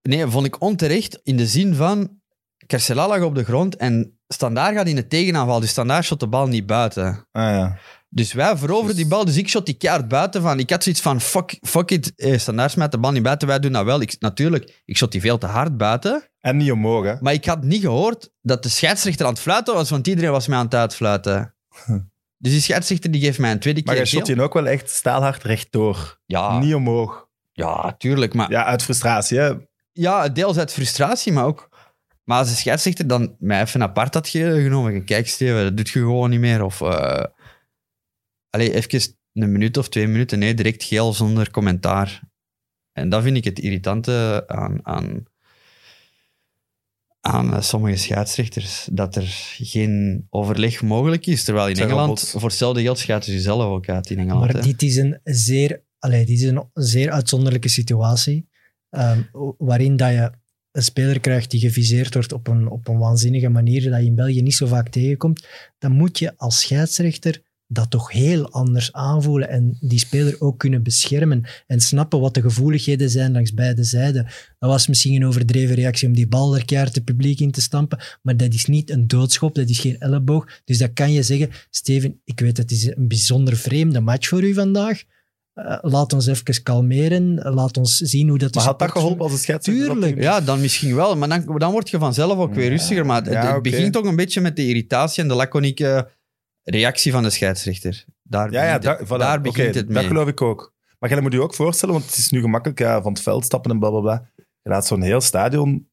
Nee, 0.09 0.27
vond 0.27 0.47
ik 0.47 0.61
onterecht 0.61 1.21
in 1.23 1.37
de 1.37 1.47
zin 1.47 1.75
van, 1.75 2.21
Carcela 2.67 3.09
lag 3.09 3.21
op 3.23 3.35
de 3.35 3.45
grond 3.45 3.77
en 3.77 4.19
Standaard 4.29 4.75
gaat 4.77 4.87
in 4.87 4.95
de 4.95 5.07
tegenaanval, 5.07 5.61
dus 5.61 5.71
Standaard 5.71 6.05
shot 6.05 6.21
de 6.21 6.27
bal 6.29 6.47
niet 6.47 6.67
buiten. 6.67 7.27
Ah 7.33 7.43
ja. 7.43 7.79
Dus 8.09 8.33
wij 8.33 8.57
veroveren 8.57 8.97
die 8.97 9.07
bal, 9.07 9.25
dus 9.25 9.37
ik 9.37 9.49
shot 9.49 9.67
die 9.67 9.75
kaart 9.75 10.09
buiten 10.09 10.43
van, 10.43 10.59
ik 10.59 10.71
had 10.71 10.83
zoiets 10.83 11.01
van, 11.03 11.21
fuck, 11.21 11.59
fuck 11.61 11.91
it, 11.91 12.15
eh, 12.15 12.39
Standaard 12.39 12.71
smijt 12.71 12.91
de 12.93 12.99
bal 12.99 13.13
niet 13.13 13.23
buiten, 13.23 13.49
wij 13.49 13.59
doen 13.59 13.73
dat 13.73 13.85
wel. 13.85 14.01
Ik, 14.01 14.17
natuurlijk, 14.19 14.83
ik 14.85 14.97
shot 14.97 15.13
die 15.13 15.21
veel 15.21 15.39
te 15.39 15.47
hard 15.47 15.77
buiten, 15.77 16.23
En 16.41 16.57
niet 16.57 16.73
omhoog, 16.73 17.05
hè. 17.05 17.15
Maar 17.21 17.33
ik 17.33 17.45
had 17.45 17.63
niet 17.63 17.81
gehoord 17.81 18.31
dat 18.43 18.63
de 18.63 18.69
scheidsrechter 18.69 19.27
aan 19.27 19.33
het 19.33 19.41
fluiten 19.41 19.75
was, 19.75 19.91
want 19.91 20.07
iedereen 20.07 20.31
was 20.31 20.47
mij 20.47 20.59
aan 20.59 20.65
het 20.65 20.75
uitfluiten. 20.75 21.55
Dus 22.39 22.53
die 22.53 22.61
scheidsrechter 22.61 23.11
die 23.11 23.21
geeft 23.21 23.39
mij 23.39 23.51
een 23.51 23.59
tweede 23.59 23.83
Maar 23.85 23.95
keer 23.95 24.03
hij 24.03 24.13
shot 24.13 24.27
geel. 24.27 24.37
je 24.37 24.43
ook 24.43 24.55
wel 24.55 24.67
echt 24.67 24.91
staalhard 24.91 25.43
rechtdoor. 25.43 26.21
Ja, 26.27 26.59
Niet 26.59 26.75
omhoog. 26.75 27.29
ja, 27.53 27.95
tuurlijk. 27.99 28.35
Maar 28.35 28.51
ja. 28.51 28.59
Ja, 28.59 28.65
uit 28.65 28.83
frustratie, 28.83 29.39
hè. 29.39 29.55
Deels 30.33 30.57
uit 30.59 30.73
frustratie, 30.73 31.33
maar 31.33 31.45
ook... 31.45 31.77
Maar 32.25 32.39
als 32.39 32.49
de 32.49 32.55
scheidsrechter 32.55 33.07
dan 33.07 33.37
mij 33.39 33.63
even 33.63 33.83
apart 33.83 34.15
had 34.15 34.29
ge- 34.29 34.61
genomen, 34.63 35.05
kijk 35.05 35.29
Steven, 35.29 35.63
dat 35.63 35.77
doet 35.77 35.89
je 35.89 35.99
gewoon 35.99 36.31
niet 36.31 36.41
meer. 36.41 36.63
Of... 36.63 36.81
eh 36.81 37.25
Allee, 38.51 38.75
even 38.75 39.17
een 39.33 39.53
minuut 39.53 39.77
of 39.77 39.89
twee 39.89 40.07
minuten, 40.07 40.39
nee, 40.39 40.55
direct 40.55 40.85
geel 40.85 41.13
zonder 41.13 41.51
commentaar. 41.51 42.21
En 42.93 43.09
dat 43.09 43.23
vind 43.23 43.37
ik 43.37 43.45
het 43.45 43.59
irritante 43.59 44.45
aan, 44.47 44.79
aan, 44.83 45.25
aan 47.21 47.55
eh, 47.55 47.61
sommige 47.61 47.97
scheidsrechters 47.97 48.89
dat 48.93 49.17
er 49.17 49.27
geen 49.57 50.27
overleg 50.31 50.83
mogelijk 50.83 51.27
is. 51.27 51.45
Terwijl 51.45 51.69
in 51.69 51.77
Engeland, 51.77 52.29
voor 52.31 52.49
hetzelfde 52.49 52.83
geld 52.83 52.99
schaten 52.99 53.33
ze 53.33 53.41
zelf 53.41 53.63
ook 53.63 53.89
uit 53.89 54.11
in 54.11 54.19
Engeland. 54.19 54.53
Maar 54.53 54.63
hè. 54.63 54.69
dit 54.69 54.83
is 54.83 54.97
een 54.97 55.21
zeer, 55.25 55.83
allee, 55.99 56.27
dit 56.27 56.41
is 56.41 56.49
een 56.49 56.71
zeer 56.75 57.11
uitzonderlijke 57.11 57.69
situatie. 57.69 58.49
Ehm, 58.91 59.23
waarin 59.59 59.97
dat 59.97 60.11
je 60.11 60.31
een 60.73 60.83
speler 60.83 61.21
krijgt 61.21 61.51
die 61.51 61.61
geviseerd 61.61 62.15
wordt 62.15 62.33
op 62.33 62.47
een, 62.47 62.69
op 62.69 62.89
een 62.89 62.99
waanzinnige 62.99 63.49
manier, 63.49 63.91
dat 63.91 64.01
je 64.01 64.07
in 64.07 64.15
België 64.15 64.43
niet 64.43 64.55
zo 64.55 64.67
vaak 64.67 64.89
tegenkomt. 64.89 65.47
Dan 65.79 65.93
moet 65.93 66.19
je 66.19 66.37
als 66.37 66.61
scheidsrechter 66.61 67.47
dat 67.71 67.91
toch 67.91 68.13
heel 68.13 68.51
anders 68.51 68.93
aanvoelen 68.93 69.49
en 69.49 69.77
die 69.81 69.99
speler 69.99 70.41
ook 70.41 70.59
kunnen 70.59 70.83
beschermen 70.83 71.45
en 71.67 71.81
snappen 71.81 72.21
wat 72.21 72.35
de 72.35 72.41
gevoeligheden 72.41 73.11
zijn 73.11 73.33
langs 73.33 73.55
beide 73.55 73.85
zijden. 73.85 74.25
Dat 74.59 74.71
was 74.71 74.87
misschien 74.87 75.15
een 75.15 75.27
overdreven 75.27 75.75
reactie 75.75 76.09
om 76.09 76.15
die 76.15 76.29
bal 76.29 76.57
er 76.57 76.65
keihard 76.65 77.05
publiek 77.05 77.41
in 77.41 77.51
te 77.51 77.61
stampen, 77.61 77.99
maar 78.23 78.37
dat 78.37 78.55
is 78.55 78.65
niet 78.65 78.91
een 78.91 79.07
doodschop, 79.07 79.55
dat 79.55 79.69
is 79.69 79.79
geen 79.79 79.99
elleboog. 79.99 80.61
Dus 80.65 80.79
dat 80.79 80.93
kan 80.93 81.13
je 81.13 81.23
zeggen, 81.23 81.51
Steven, 81.71 82.21
ik 82.25 82.41
weet 82.41 82.57
het 82.57 82.71
is 82.71 82.87
een 82.87 83.09
bijzonder 83.09 83.57
vreemde 83.57 84.01
match 84.01 84.29
voor 84.29 84.43
u 84.43 84.55
vandaag. 84.55 85.03
Eh, 85.67 85.79
laat 85.81 86.13
ons 86.13 86.27
even 86.27 86.63
kalmeren, 86.63 87.35
laat 87.55 87.77
ons 87.77 87.97
zien 87.97 88.29
hoe 88.29 88.39
dat 88.39 88.53
de 88.53 88.59
Maar 88.59 88.69
had 88.69 88.79
dat 88.79 88.91
geholpen 88.91 89.23
als 89.23 89.33
een 89.33 89.39
scheidsrechter? 89.39 89.87
dat 89.87 89.95
Tuurlijk. 89.97 90.23
Ja, 90.23 90.41
dan 90.41 90.61
misschien 90.61 90.95
wel. 90.95 91.17
Maar 91.17 91.29
dan, 91.29 91.59
dan 91.59 91.73
word 91.73 91.91
je 91.91 91.99
vanzelf 91.99 92.39
ook 92.39 92.55
weer 92.55 92.65
Ja. 92.65 92.71
rustiger. 92.71 93.07
Maar 93.07 93.23
het, 93.23 93.33
Ja, 93.33 93.53
het 93.55 93.63
begint 93.63 93.93
toch 93.93 94.05
een 94.05 94.17
beetje 94.17 94.41
met 94.41 94.57
de 94.57 94.67
irritatie 94.67 95.23
en 95.23 95.29
de 95.29 95.35
laconieke 95.35 96.09
reactie 96.63 97.13
van 97.13 97.23
de 97.23 97.31
scheidsrechter. 97.31 98.05
Daar 98.23 98.53
Ja, 98.53 98.65
ja, 98.65 98.79
begint 98.79 98.99
het, 98.99 99.07
voilà. 99.09 99.19
daar 99.19 99.41
begint 99.41 99.75
het 99.75 99.87
Dat 99.87 99.95
mee. 99.97 100.07
geloof 100.07 100.29
ik 100.29 100.43
ook. 100.43 100.75
Maar 100.99 101.11
jij 101.11 101.21
moet 101.21 101.33
je 101.33 101.43
ook 101.43 101.55
voorstellen, 101.55 101.95
want 101.95 102.07
het 102.07 102.17
is 102.19 102.31
nu 102.31 102.41
gemakkelijk 102.41 102.79
ja, 102.79 103.03
van 103.03 103.13
het 103.13 103.23
veld 103.23 103.45
stappen 103.45 103.71
en 103.71 103.79
blablabla. 103.79 104.31
Je 104.37 104.71
laat 104.71 104.87
zo'n 104.87 105.03
heel 105.03 105.21
stadion... 105.21 105.89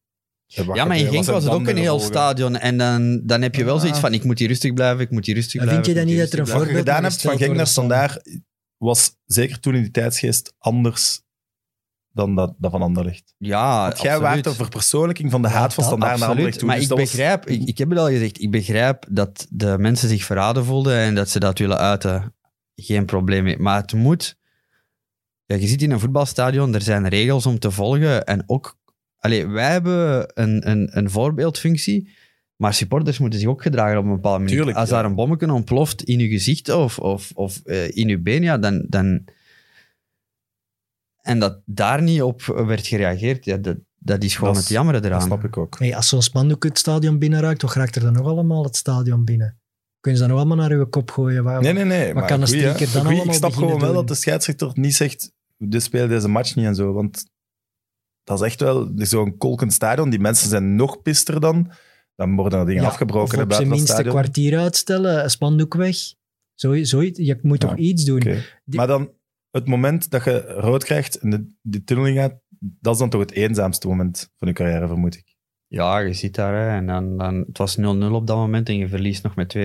Ja, 0.47 0.85
maar 0.85 0.97
in 0.97 1.07
Genk 1.07 1.25
was 1.25 1.43
het 1.43 1.53
ook 1.53 1.67
een 1.67 1.77
heel 1.77 1.99
stadion. 1.99 2.57
En 2.57 2.77
dan, 2.77 3.21
dan 3.23 3.41
heb 3.41 3.55
je 3.55 3.63
wel 3.63 3.73
Ja. 3.73 3.79
zoiets 3.79 3.99
van, 3.99 4.13
ik 4.13 4.23
moet 4.23 4.39
hier 4.39 4.47
rustig 4.47 4.73
blijven, 4.73 4.99
ik 5.01 5.09
moet 5.09 5.25
hier 5.25 5.35
rustig 5.35 5.61
blijven. 5.61 5.73
vind 5.83 5.85
je 5.85 5.93
dan 5.93 6.05
niet 6.05 6.17
dat 6.19 6.31
er 6.33 6.39
een 6.39 6.45
rustig 6.45 6.53
Wat 6.59 6.67
je 6.67 6.73
voorbeeld 6.73 6.87
gedaan 6.95 7.03
hebt 7.11 7.21
van 7.21 7.37
Genk 7.37 7.55
naar 7.55 7.67
Standaard 7.67 8.21
was 8.86 9.16
zeker 9.26 9.60
toen 9.60 9.76
in 9.76 9.82
die 9.82 9.91
tijdsgeest 9.91 10.53
anders 10.57 11.22
dan 12.12 12.36
dat, 12.36 12.56
dat 12.57 12.72
van 12.72 12.82
Anderlecht. 12.82 13.34
Ja, 13.38 13.82
Want 13.88 14.02
jij 14.02 14.12
absoluut. 14.14 14.34
waart 14.34 14.45
een 14.45 14.53
verpersoonlijking 14.66 15.32
van 15.32 15.41
de 15.41 15.48
haat 15.48 15.74
van 15.74 15.84
Standaard 15.84 16.20
naar. 16.20 16.30
Anderlecht 16.30 16.57
toe. 16.60 16.68
Maar 16.68 16.76
dus 16.76 16.86
ik 16.86 16.91
was- 16.91 16.99
begrijp, 16.99 17.45
ik, 17.45 17.64
ik 17.64 17.78
heb 17.78 17.90
het 17.90 17.99
al 17.99 18.07
gezegd, 18.07 18.41
ik 18.41 18.52
begrijp 18.52 19.06
dat 19.10 19.48
de 19.49 19.76
mensen 19.78 20.10
zich 20.10 20.24
verraden 20.24 20.66
voelden 20.66 20.98
en 20.98 21.16
dat 21.16 21.30
ze 21.30 21.40
dat 21.40 21.60
willen 21.60 21.78
uiten. 21.78 22.34
Geen 22.76 23.06
probleem 23.06 23.44
mee. 23.44 23.57
Maar 23.57 23.82
het 23.82 23.94
moet... 23.94 24.38
Ja, 25.45 25.56
je 25.56 25.68
zit 25.68 25.82
in 25.82 25.91
een 25.91 25.99
voetbalstadion, 25.99 26.74
er 26.76 26.82
zijn 26.82 27.07
regels 27.07 27.45
om 27.45 27.60
te 27.60 27.72
volgen. 27.72 28.26
En 28.26 28.44
ook... 28.48 28.78
Allee, 29.18 29.48
wij 29.48 29.72
hebben 29.72 30.32
een, 30.34 30.70
een, 30.70 30.98
een 30.98 31.10
voorbeeldfunctie, 31.10 32.10
maar 32.56 32.73
supporters 32.73 33.18
moeten 33.19 33.40
zich 33.40 33.49
ook 33.49 33.61
gedragen 33.61 33.98
op 33.98 34.03
een 34.06 34.11
bepaalde 34.11 34.40
manier. 34.40 34.56
Tuurlijk, 34.56 34.77
Als 34.77 34.90
ja. 34.90 34.95
daar 34.95 35.06
een 35.06 35.15
bommetje 35.15 35.52
ontploft 35.52 36.03
in 36.03 36.19
je 36.19 36.27
gezicht 36.27 36.69
of, 36.69 36.99
of, 36.99 37.32
of 37.34 37.61
eh, 37.64 37.90
in 37.98 38.07
je 38.07 38.19
been, 38.19 38.44
ja, 38.44 38.57
dan... 38.57 38.86
dan 38.90 39.23
en 41.22 41.40
dat 41.40 41.61
daar 41.65 42.02
niet 42.02 42.22
op 42.22 42.41
werd 42.45 42.88
gereageerd, 42.88 43.45
ja, 43.45 43.57
dat, 43.57 43.77
dat 43.95 44.23
is 44.23 44.36
gewoon 44.36 44.53
Dat 44.53 44.61
is- 44.61 44.68
het 44.68 44.77
jammere 44.77 44.99
Dat 44.99 45.10
eraan. 45.10 45.22
snap 45.22 45.44
ik 45.44 45.57
ook. 45.57 45.80
Hey, 45.80 45.95
als 45.95 46.07
zo'n 46.10 46.22
spandoek 46.22 46.64
het 46.64 46.77
stadion 46.80 47.19
binnenraakt, 47.19 47.60
toch 47.60 47.73
raakt 47.73 47.95
er 47.95 48.02
dan 48.02 48.14
nog 48.14 48.27
allemaal 48.27 48.64
het 48.64 48.76
stadion 48.76 49.26
binnen? 49.26 49.60
Kunnen 49.99 50.22
ze 50.22 50.27
dan 50.27 50.36
nog 50.36 50.45
allemaal 50.45 50.68
naar 50.68 50.77
uw 50.77 50.86
kop 50.86 51.11
gooien? 51.11 51.44
Waar- 51.44 51.61
Nee, 51.61 51.73
nee, 51.73 51.84
nee. 51.84 52.14
Wat 52.14 52.26
kan 52.26 52.48
goeie, 52.48 52.61
dan 52.64 52.76
Goeie, 52.76 52.99
allemaal 53.06 53.26
Ik 53.26 53.34
snap 53.34 53.53
gewoon 53.53 53.80
wel 53.80 53.94
dat 53.94 54.07
de 54.07 54.15
scheidsrechter 54.15 54.72
niet 54.73 54.95
zegt, 54.95 55.32
dit 55.57 55.84
speel 55.84 56.07
deze 56.07 56.27
match 56.27 56.56
niet 56.56 56.65
en 56.65 56.76
zo. 56.76 56.94
Want 56.94 57.26
dat 58.23 58.40
is 58.41 58.45
echt 58.45 58.60
wel 58.60 58.91
is 58.95 59.10
zo'n 59.10 59.38
kolkend 59.38 59.73
stadion. 59.73 60.10
Die 60.10 60.19
mensen 60.19 60.49
zijn 60.49 60.76
nog 60.76 61.02
pister 61.02 61.40
dan. 61.40 61.72
Dan 62.15 62.35
worden 62.35 62.59
er 62.59 62.65
dingen 62.65 62.81
Ja, 62.81 62.87
afgebroken. 62.87 63.23
Of 63.23 63.29
op 63.29 63.35
zijn 63.35 63.47
buiten 63.47 63.69
dat 63.69 63.77
minst 63.77 63.89
een 63.91 63.95
stadion. 64.03 64.21
kwartier 64.21 64.59
uitstellen, 64.59 65.23
een 65.23 65.29
spandoek 65.29 65.73
weg. 65.73 65.95
Zo, 66.53 66.83
zoiets. 66.83 67.19
Je 67.19 67.39
moet 67.41 67.59
toch 67.59 67.69
Ja, 67.69 67.75
iets 67.77 68.03
doen? 68.05 68.19
Die- 68.19 68.77
Maar 68.77 68.87
dan, 68.87 69.13
het 69.51 69.67
moment 69.67 70.09
dat 70.09 70.23
je 70.23 70.39
rood 70.41 70.83
krijgt 70.83 71.15
en 71.19 71.29
de, 71.29 71.47
die 71.61 71.83
tunnel 71.83 72.13
gaat, 72.13 72.39
dat 72.59 72.93
is 72.93 72.99
dan 72.99 73.09
toch 73.09 73.21
het 73.21 73.31
eenzaamste 73.31 73.87
moment 73.87 74.31
van 74.37 74.47
je 74.47 74.53
carrière, 74.53 74.87
vermoed 74.87 75.15
ik. 75.15 75.33
Ja, 75.67 75.99
je 75.99 76.13
zit 76.13 76.35
daar 76.35 76.53
hè, 76.53 76.69
en 76.77 76.85
dan, 76.85 77.17
dan, 77.17 77.35
het 77.35 77.57
was 77.57 77.77
0-0 77.79 77.81
op 78.11 78.27
dat 78.27 78.37
moment 78.37 78.69
en 78.69 78.77
je 78.77 78.87
verliest 78.87 79.23
nog 79.23 79.35
met 79.35 79.55
2-0. 79.57 79.59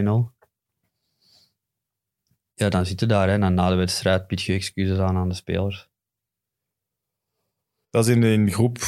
Ja, 2.55 2.69
dan 2.69 2.87
zit 2.87 3.01
je 3.01 3.07
daar 3.07 3.27
hè, 3.29 3.35
en 3.35 3.41
dan 3.41 3.55
na 3.55 3.69
de 3.69 3.75
wedstrijd 3.75 4.27
bied 4.27 4.43
je 4.43 4.53
excuses 4.53 4.99
aan 4.99 5.17
aan 5.17 5.29
de 5.29 5.35
spelers. 5.35 5.89
Dat 7.91 8.07
is 8.09 8.15
in 8.15 8.23
een 8.23 8.51
groep 8.51 8.79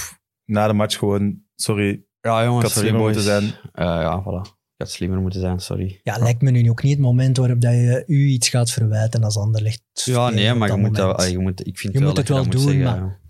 na 0.44 0.66
de 0.66 0.72
match 0.72 0.98
gewoon, 0.98 1.44
sorry, 1.54 2.04
Ja, 2.22 2.40
ik 2.40 2.46
jongens, 2.46 2.62
had 2.64 2.72
sorry 2.72 2.88
slimmer 2.88 3.02
moeten 3.12 3.22
zijn. 3.22 3.44
Eh, 3.72 3.84
ja, 3.84 4.22
voilà. 4.22 4.48
Ik 4.50 4.78
had 4.88 4.90
slimmer 4.90 5.20
moeten 5.20 5.40
zijn, 5.40 5.60
sorry. 5.60 6.00
Ja, 6.02 6.18
lijkt 6.18 6.42
me 6.42 6.50
nu 6.50 6.70
ook 6.70 6.82
niet 6.82 6.92
het 6.92 7.00
moment 7.02 7.36
waarop 7.36 7.60
dat 7.60 7.72
je 7.72 8.04
u 8.06 8.26
iets 8.26 8.48
gaat 8.48 8.70
verwijten 8.70 9.24
als 9.24 9.36
Anderlecht. 9.38 9.82
Ja, 9.92 10.30
nee, 10.30 10.54
maar 10.54 10.70
je 10.70 10.76
moet, 10.76 10.94
dat, 10.94 11.30
je 11.30 11.38
moet, 11.38 11.66
ik 11.66 11.78
vind 11.78 11.92
Je 11.92 11.98
wel 11.98 12.08
moet 12.08 12.16
het 12.18 12.28
wel 12.28 12.36
dat 12.36 12.46
moet 12.46 12.54
doen, 12.54 12.62
zeggen, 12.62 12.82
maar- 12.84 12.96
ja. 12.96 13.20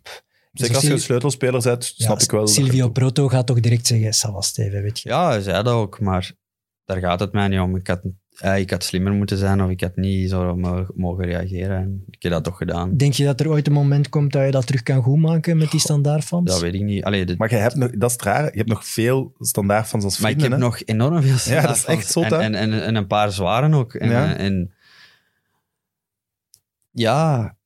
Zeker 0.53 0.75
als 0.75 0.85
je 0.85 0.93
een 0.93 1.01
sleutelspeler 1.01 1.63
bent, 1.63 1.93
Ja, 1.97 2.05
snap 2.05 2.21
ik 2.21 2.31
wel. 2.31 2.47
Silvio. 2.47 2.89
Proto 2.89 3.29
gaat 3.29 3.47
toch 3.47 3.61
direct 3.61 3.87
zeggen, 3.87 4.13
Savas 4.15 4.47
Steven, 4.47 4.83
weet 4.83 5.01
je. 5.01 5.09
Ja, 5.09 5.29
hij 5.29 5.41
zei 5.41 5.63
dat 5.63 5.75
ook, 5.75 6.01
maar 6.01 6.33
daar 6.85 6.99
gaat 6.99 7.21
het 7.21 7.33
mij 7.33 7.49
niet 7.49 7.61
om. 7.61 7.77
Ik 7.77 7.87
had, 7.87 8.01
eh, 8.39 8.59
ik 8.59 8.71
had 8.71 8.85
slimmer 8.85 9.13
moeten 9.13 9.39
zijn 9.39 9.63
of 9.63 9.71
ik 9.71 9.81
had 9.81 9.97
niet 9.97 10.31
zo 10.31 10.57
mo- 10.57 10.87
mogen 10.95 11.25
reageren. 11.25 11.77
En 11.77 12.05
ik 12.11 12.23
heb 12.23 12.33
dat 12.33 12.45
toch 12.45 12.57
gedaan. 12.57 12.97
Denk 12.97 13.13
je 13.13 13.25
dat 13.25 13.41
er 13.41 13.49
ooit 13.49 13.67
een 13.67 13.73
moment 13.73 14.09
komt 14.09 14.33
dat 14.33 14.45
je 14.45 14.51
dat 14.51 14.67
terug 14.67 14.83
kan 14.83 15.03
goedmaken 15.03 15.57
met 15.57 15.71
die 15.71 15.81
standaardfans? 15.81 16.51
Dat 16.51 16.61
weet 16.61 16.75
ik 16.75 16.83
niet. 16.83 17.05
Allee, 17.05 17.25
de- 17.27 17.35
Maar 17.39 17.51
je 17.51 17.57
hebt 17.57 17.75
nog, 17.75 17.91
dat 17.91 18.09
is 18.09 18.13
het 18.17 18.23
rare, 18.23 18.51
je 18.51 18.57
hebt 18.57 18.69
nog 18.69 18.87
veel 18.87 19.35
standaard 19.39 19.89
van 19.89 20.03
als 20.03 20.19
Maar 20.19 20.31
ik 20.31 20.37
vrienden. 20.39 20.61
heb 20.61 20.71
hè? 20.71 20.77
nog 20.77 20.83
enorm 20.85 21.23
veel 21.23 21.55
Ja, 21.55 21.61
dat 21.61 21.77
is 21.77 21.81
standaardfans. 21.81 21.99
echt 21.99 22.11
zot, 22.13 22.25
en, 22.25 22.31
hè? 22.33 22.39
en, 22.41 22.55
en, 22.55 22.85
en 22.85 22.95
een 22.95 23.07
paar 23.07 23.33
zwaren 23.33 23.75
ook. 23.75 23.95
En, 23.95 24.11
Ja. 24.11 24.27
en, 24.35 24.37
en- 24.37 24.75
ja, 26.91 27.57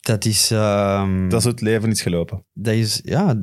dat 0.00 0.24
is, 0.24 0.50
ehm, 0.50 1.28
Dat 1.28 1.38
is 1.40 1.44
het 1.46 1.60
leven 1.60 1.90
is 1.90 2.02
gelopen. 2.02 2.44
dat 2.52 2.74
is, 2.74 3.00
ja, 3.04 3.42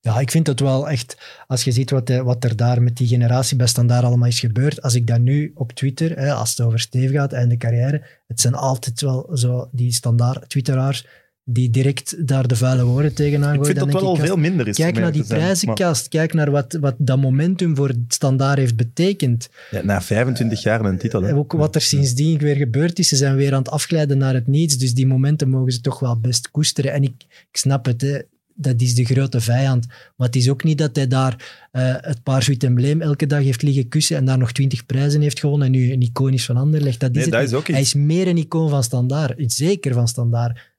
Ja, 0.00 0.20
ik 0.20 0.30
vind 0.30 0.46
het 0.46 0.60
wel 0.60 0.88
echt, 0.88 1.16
als 1.46 1.64
je 1.64 1.72
ziet 1.72 1.90
wat, 1.90 2.10
eh, 2.10 2.20
wat 2.20 2.44
er 2.44 2.56
daar 2.56 2.82
met 2.82 2.96
die 2.96 3.06
generatie 3.06 3.56
bij 3.56 3.66
Standaard 3.66 4.04
allemaal 4.04 4.28
is 4.28 4.40
gebeurd, 4.40 4.82
als 4.82 4.94
ik 4.94 5.06
dat 5.06 5.20
nu 5.20 5.52
op 5.54 5.72
Twitter, 5.72 6.18
hè, 6.18 6.32
als 6.32 6.50
het 6.50 6.60
over 6.60 6.80
Steve 6.80 7.12
gaat 7.12 7.32
en 7.32 7.48
de 7.48 7.56
carrière, 7.56 8.02
het 8.26 8.40
zijn 8.40 8.54
altijd 8.54 9.00
wel 9.00 9.30
zo 9.34 9.68
die 9.72 9.92
standaard 9.92 10.48
twitteraars 10.48 11.06
die 11.50 11.70
direct 11.70 12.26
daar 12.26 12.48
de 12.48 12.56
vuile 12.56 12.84
woorden 12.84 13.14
tegenaan 13.14 13.54
Ik 13.54 13.58
gooien. 13.60 13.64
vind 13.76 13.92
dat 13.92 14.00
wel 14.00 14.10
al 14.10 14.16
ik, 14.16 14.24
veel 14.24 14.36
minder 14.36 14.68
is. 14.68 14.76
Kijk 14.76 14.98
naar 14.98 15.12
die. 15.12 15.24
Maar- 15.28 15.38
prijzenkast, 15.38 16.08
kijk 16.08 16.34
naar 16.34 16.50
wat, 16.50 16.76
wat 16.80 16.94
dat 16.98 17.20
momentum 17.20 17.76
voor 17.76 17.92
Standaard 18.08 18.58
heeft 18.58 18.76
betekend. 18.76 19.48
Ja, 19.70 19.82
na 19.82 20.00
25 20.02 20.62
jaar 20.62 20.84
een 20.84 20.98
titel. 20.98 21.22
hè. 21.22 21.28
En 21.28 21.34
ook 21.34 21.52
wat 21.52 21.74
er 21.74 21.80
sindsdien 21.80 22.38
weer 22.38 22.56
gebeurd 22.56 22.98
is, 22.98 23.08
ze 23.08 23.16
zijn 23.16 23.36
weer 23.36 23.52
aan 23.52 23.58
het 23.58 23.70
afglijden 23.70 24.18
naar 24.18 24.34
het 24.34 24.46
niets, 24.46 24.76
dus 24.76 24.94
die 24.94 25.06
momenten 25.06 25.48
mogen 25.48 25.72
ze 25.72 25.80
toch 25.80 25.98
wel 26.00 26.20
best 26.20 26.50
koesteren. 26.50 26.92
En 26.92 27.02
ik, 27.02 27.14
ik 27.28 27.56
snap 27.56 27.84
het, 27.84 28.00
hè. 28.00 28.18
Dat 28.60 28.80
is 28.80 28.94
de 28.94 29.04
grote 29.04 29.40
vijand. 29.40 29.86
Maar 29.86 30.26
het 30.26 30.36
is 30.36 30.48
ook 30.48 30.64
niet 30.64 30.78
dat 30.78 30.96
hij 30.96 31.06
daar 31.06 31.68
eh, 31.70 31.94
het 31.96 32.22
paarswit 32.22 32.64
embleem 32.64 33.00
elke 33.00 33.26
dag 33.26 33.42
heeft 33.42 33.62
liggen 33.62 33.88
kussen 33.88 34.16
en 34.16 34.24
daar 34.24 34.38
nog 34.38 34.52
twintig 34.52 34.86
prijzen 34.86 35.20
heeft 35.20 35.40
gewonnen 35.40 35.66
en 35.66 35.72
nu 35.72 35.92
een 35.92 36.02
icoon 36.02 36.32
is 36.32 36.44
van 36.44 36.56
Anderlecht. 36.56 37.00
Dat 37.00 37.10
is 37.10 37.16
Nee, 37.16 37.24
het 37.24 37.32
dat 37.32 37.42
is 37.42 37.52
ook 37.52 37.66
Hij 37.66 37.80
is 37.80 37.94
meer 37.94 38.28
een 38.28 38.36
icoon 38.36 38.68
van 38.68 38.82
Standaard, 38.82 39.52
zeker 39.52 39.92
van 39.92 40.08
Standaard. 40.08 40.76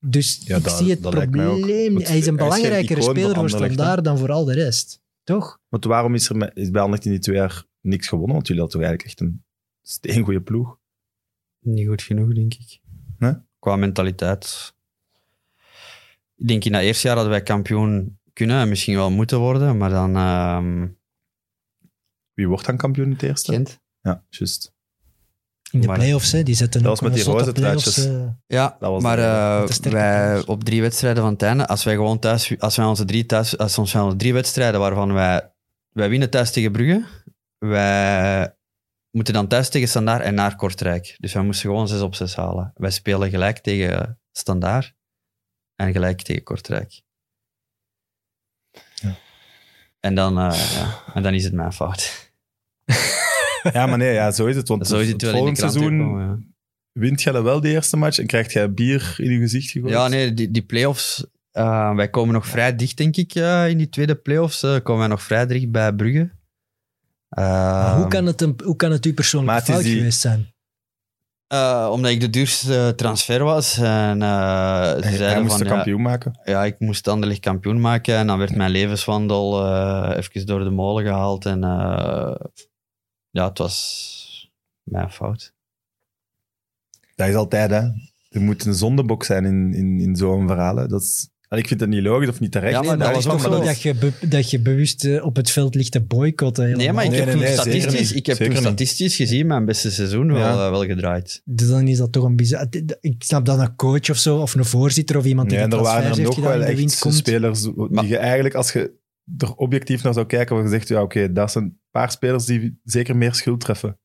Dus 0.00 0.40
Ja, 0.44 0.56
ik 0.56 0.68
zie 0.68 0.90
het 0.90 1.00
probleem. 1.00 1.96
Hij 1.96 2.18
is 2.18 2.26
een 2.26 2.36
belangrijkere 2.36 3.02
speler 3.02 3.34
voor? 3.34 3.50
Standaard 3.50 4.04
dan 4.04 4.18
voor 4.18 4.32
al 4.32 4.44
de 4.44 4.54
rest. 4.54 5.00
Toch? 5.24 5.60
Want 5.68 5.84
waarom 5.84 6.14
is 6.14 6.28
er 6.28 6.36
met, 6.36 6.50
is 6.54 6.70
bij 6.70 6.80
Anderlecht 6.80 7.04
in 7.04 7.10
die 7.10 7.20
twee 7.20 7.36
jaar 7.36 7.64
niks 7.80 8.08
gewonnen? 8.08 8.34
Want 8.34 8.46
jullie 8.46 8.62
hadden 8.62 8.80
toch 8.80 8.88
eigenlijk 8.88 9.20
echt 9.20 9.28
een 9.28 9.44
steengoeie 9.82 10.40
ploeg. 10.40 10.78
niet 11.60 11.88
goed 11.88 12.02
genoeg, 12.02 12.34
denk 12.34 12.54
ik. 12.54 12.80
Nee? 13.18 13.34
Qua 13.58 13.76
mentaliteit. 13.76 14.74
Ik 16.38 16.48
denk 16.48 16.64
in 16.64 16.72
dat 16.72 16.80
eerste 16.82 17.06
jaar 17.06 17.16
hadden 17.16 17.34
wij 17.34 17.42
kampioen 17.42 18.18
kunnen 18.32 18.60
en 18.60 18.68
misschien 18.68 18.96
wel 18.96 19.10
moeten 19.10 19.38
worden, 19.38 19.76
maar 19.76 19.90
dan 19.90 20.16
ehm 20.16 20.86
Wie 22.34 22.48
wordt 22.48 22.66
dan 22.66 22.76
kampioen 22.76 23.06
in 23.06 23.12
het 23.12 23.22
eerste? 23.22 23.52
Gent. 23.52 23.80
Ja, 24.00 24.24
juist. 24.28 24.72
In 25.70 25.80
de 25.80 25.86
Maar- 25.86 25.96
play-offs, 25.98 26.32
hè, 26.32 26.42
die 26.42 26.54
zetten 26.54 26.82
Dat 26.82 26.90
ook 26.92 27.00
was 27.00 27.10
met 27.10 27.18
een 27.18 27.24
die 27.24 27.34
roze 27.34 27.52
play-offs, 27.52 27.94
truitjes. 27.94 28.14
eh, 28.22 28.28
Ja, 28.46 28.76
Dat 28.80 28.90
was 28.90 29.02
maar 29.02 29.18
eh, 29.18 29.66
sterke 29.68 29.96
wij 29.96 30.46
op 30.46 30.64
drie 30.64 30.80
wedstrijden 30.80 31.22
van 31.22 31.32
het 31.32 31.42
einde, 31.42 31.66
als 31.66 31.84
wij 31.84 31.94
gewoon 31.94 32.18
thuis, 32.18 32.58
als 32.58 32.76
wij 32.76 32.86
onze 32.86 33.04
drie 33.04 33.26
thuis, 33.26 33.58
als 33.58 33.78
ons 33.78 33.94
onze 33.94 34.16
drie 34.16 34.32
wedstrijden 34.32 34.80
waarvan 34.80 35.12
wij, 35.12 35.52
wij 35.88 36.08
winnen 36.08 36.30
thuis 36.30 36.50
tegen 36.52 36.72
Brugge, 36.72 37.04
wij 37.58 38.54
moeten 39.10 39.34
dan 39.34 39.46
thuis 39.48 39.68
tegen 39.68 39.88
Standaard 39.88 40.22
en 40.22 40.34
naar 40.34 40.56
Kortrijk. 40.56 41.16
Dus 41.18 41.32
wij 41.32 41.42
moesten 41.42 41.68
gewoon 41.70 41.88
6 41.88 42.00
op 42.00 42.14
6 42.14 42.36
halen. 42.36 42.72
Wij 42.74 42.90
spelen 42.90 43.30
gelijk 43.30 43.58
tegen 43.58 44.20
Standaard 44.32 44.94
en 45.78 45.92
gelijk 45.92 46.22
tegen 46.22 46.42
Kortrijk. 46.42 47.00
Ja. 48.94 49.14
En, 50.00 50.14
dan, 50.14 50.38
eh, 50.38 50.72
ja, 50.74 51.02
en 51.14 51.22
dan 51.22 51.34
is 51.34 51.44
het 51.44 51.52
mijn 51.52 51.72
fout. 51.72 52.26
Ja, 53.72 53.86
maar 53.86 53.98
nee, 53.98 54.12
ja, 54.12 54.30
zo 54.30 54.46
is 54.46 54.56
het. 54.56 54.68
Want 54.68 54.86
Zo 54.86 54.98
is 54.98 55.08
het 55.08 55.22
wel 55.22 55.30
in 55.30 55.36
de 55.36 55.42
volgend 55.42 55.58
krant 55.58 55.72
seizoen 55.72 55.98
gekomen, 55.98 56.26
ja. 56.28 56.38
wint 57.00 57.22
jij 57.22 57.42
wel 57.42 57.60
de 57.60 57.68
eerste 57.68 57.96
match 57.96 58.18
en 58.18 58.26
krijgt 58.26 58.52
jij 58.52 58.72
bier 58.72 59.14
in 59.18 59.30
je 59.30 59.38
gezicht 59.38 59.70
gegooid. 59.70 59.92
Ja, 59.92 60.08
nee, 60.08 60.34
die, 60.34 60.50
die 60.50 60.62
play-offs, 60.62 61.26
Eh, 61.50 61.94
wij 61.94 62.10
komen 62.10 62.34
nog 62.34 62.46
vrij 62.46 62.76
dicht, 62.76 62.96
denk 62.96 63.16
ik, 63.16 63.34
eh, 63.34 63.68
in 63.68 63.78
die 63.78 63.88
tweede 63.88 64.14
playoffs. 64.16 64.62
eh 64.62 64.70
komen 64.82 64.98
wij 64.98 65.08
nog 65.08 65.22
vrij 65.22 65.46
dicht 65.46 65.70
bij 65.70 65.92
Brugge. 65.94 66.30
Maar 67.28 67.96
hoe, 67.96 68.08
kan 68.08 68.26
het 68.26 68.40
een, 68.40 68.60
hoe 68.64 68.76
kan 68.76 68.90
het 68.92 69.04
uw 69.04 69.14
persoonlijke 69.14 69.60
het 69.60 69.70
fout 69.70 69.82
die- 69.82 69.96
geweest 69.96 70.20
zijn? 70.20 70.54
Eh, 71.48 71.88
omdat 71.92 72.10
ik 72.10 72.20
de 72.20 72.30
duurste 72.30 72.92
transfer 72.96 73.44
was. 73.44 73.78
En, 73.78 74.20
ze 74.20 74.26
Hij 75.00 75.16
zeiden 75.16 75.42
moest 75.42 75.54
van, 75.56 75.62
de 75.62 75.68
ja, 75.68 75.74
kampioen 75.74 76.02
maken. 76.02 76.40
ja, 76.44 76.64
ik 76.64 76.78
moest 76.80 77.08
Anderlecht 77.08 77.40
kampioen 77.40 77.80
maken. 77.80 78.16
En 78.16 78.26
dan 78.26 78.38
werd 78.38 78.56
mijn 78.56 78.70
levenswandel 78.70 79.66
eh 79.66 80.16
even 80.16 80.46
door 80.46 80.64
de 80.64 80.70
molen 80.70 81.04
gehaald. 81.04 81.46
En 81.46 81.60
ja, 83.30 83.48
het 83.48 83.58
was 83.58 84.50
mijn 84.82 85.10
fout. 85.10 85.52
Dat 87.14 87.28
is 87.28 87.34
altijd, 87.34 87.70
hè. 87.70 87.80
Er 88.28 88.40
moet 88.40 88.64
een 88.64 88.74
zondebok 88.74 89.24
zijn 89.24 89.44
in, 89.44 89.74
in, 89.74 90.00
in 90.00 90.16
zo'n 90.16 90.46
verhaal. 90.46 90.88
Dat 90.88 91.02
is, 91.02 91.28
ik 91.48 91.68
vind 91.68 91.80
het 91.80 91.88
niet 91.88 92.02
logisch 92.02 92.28
of 92.28 92.40
niet 92.40 92.52
terecht. 92.52 92.72
Ja, 92.72 92.82
maar 92.82 92.96
Nee, 92.96 93.08
dat 93.08 93.16
is 93.16 93.24
was 93.24 93.34
toch- 93.34 93.42
zo. 93.42 93.50
dat 93.50 93.64
Dat 93.64 93.82
je, 93.82 93.94
be- 93.94 94.28
dat 94.28 94.50
je 94.50 94.60
bewust 94.60 95.04
eh, 95.04 95.24
op 95.24 95.36
het 95.36 95.50
veld 95.50 95.74
ligt 95.74 95.92
te 95.92 96.00
boycotten. 96.00 96.76
Nee, 96.76 96.92
maar 96.92 97.04
ik 97.04 97.12
heb 97.12 97.24
nee, 97.24 97.34
toen 97.34 97.42
nee, 97.42 97.52
statistisch, 97.52 98.12
ik 98.12 98.26
heb 98.26 98.36
toen 98.36 98.48
niet. 98.48 98.58
statistisch 98.58 99.16
gezien 99.16 99.46
mijn 99.46 99.64
beste 99.64 99.90
seizoen 99.90 100.26
wel, 100.32 100.36
Ja. 100.38 100.50
eh, 100.64 100.70
wel 100.70 100.84
gedraaid. 100.84 101.42
Dus 101.44 101.68
dan 101.68 101.88
is 101.88 101.98
dat 101.98 102.12
toch 102.12 102.24
een 102.24 102.36
bizar... 102.36 102.66
Ik 103.00 103.14
snap 103.18 103.44
dat 103.44 103.58
een 103.58 103.76
coach 103.76 104.10
of 104.10 104.16
zo, 104.16 104.36
of 104.38 104.54
een 104.54 104.64
voorzitter 104.64 105.16
of 105.16 105.24
iemand 105.24 105.48
die 105.48 105.58
Nee, 105.58 105.68
de 105.68 105.76
er 105.76 105.82
waren 105.82 106.02
transfers 106.02 106.18
er 106.18 106.24
heeft 106.24 106.36
nog 106.36 106.46
gedaan 106.46 106.58
wel 106.68 106.76
in 106.78 106.86
de 106.86 106.92
echt 107.04 107.14
spelers 107.14 107.68
Maar- 107.90 108.02
die 108.02 108.10
je 108.12 108.18
eigenlijk, 108.18 108.54
als 108.54 108.72
je 108.72 108.92
er 109.38 109.54
objectief 109.54 110.02
naar 110.02 110.12
zou 110.14 110.26
kijken, 110.26 110.54
waar 110.54 110.64
je 110.64 110.70
zegt, 110.70 110.88
ja 110.88 111.02
oké, 111.02 111.32
dat 111.32 111.52
zijn 111.52 111.64
een 111.64 111.78
paar 111.90 112.10
spelers 112.10 112.44
die 112.44 112.78
zeker 112.84 113.16
meer 113.16 113.34
schuld 113.34 113.60
treffen. 113.60 113.98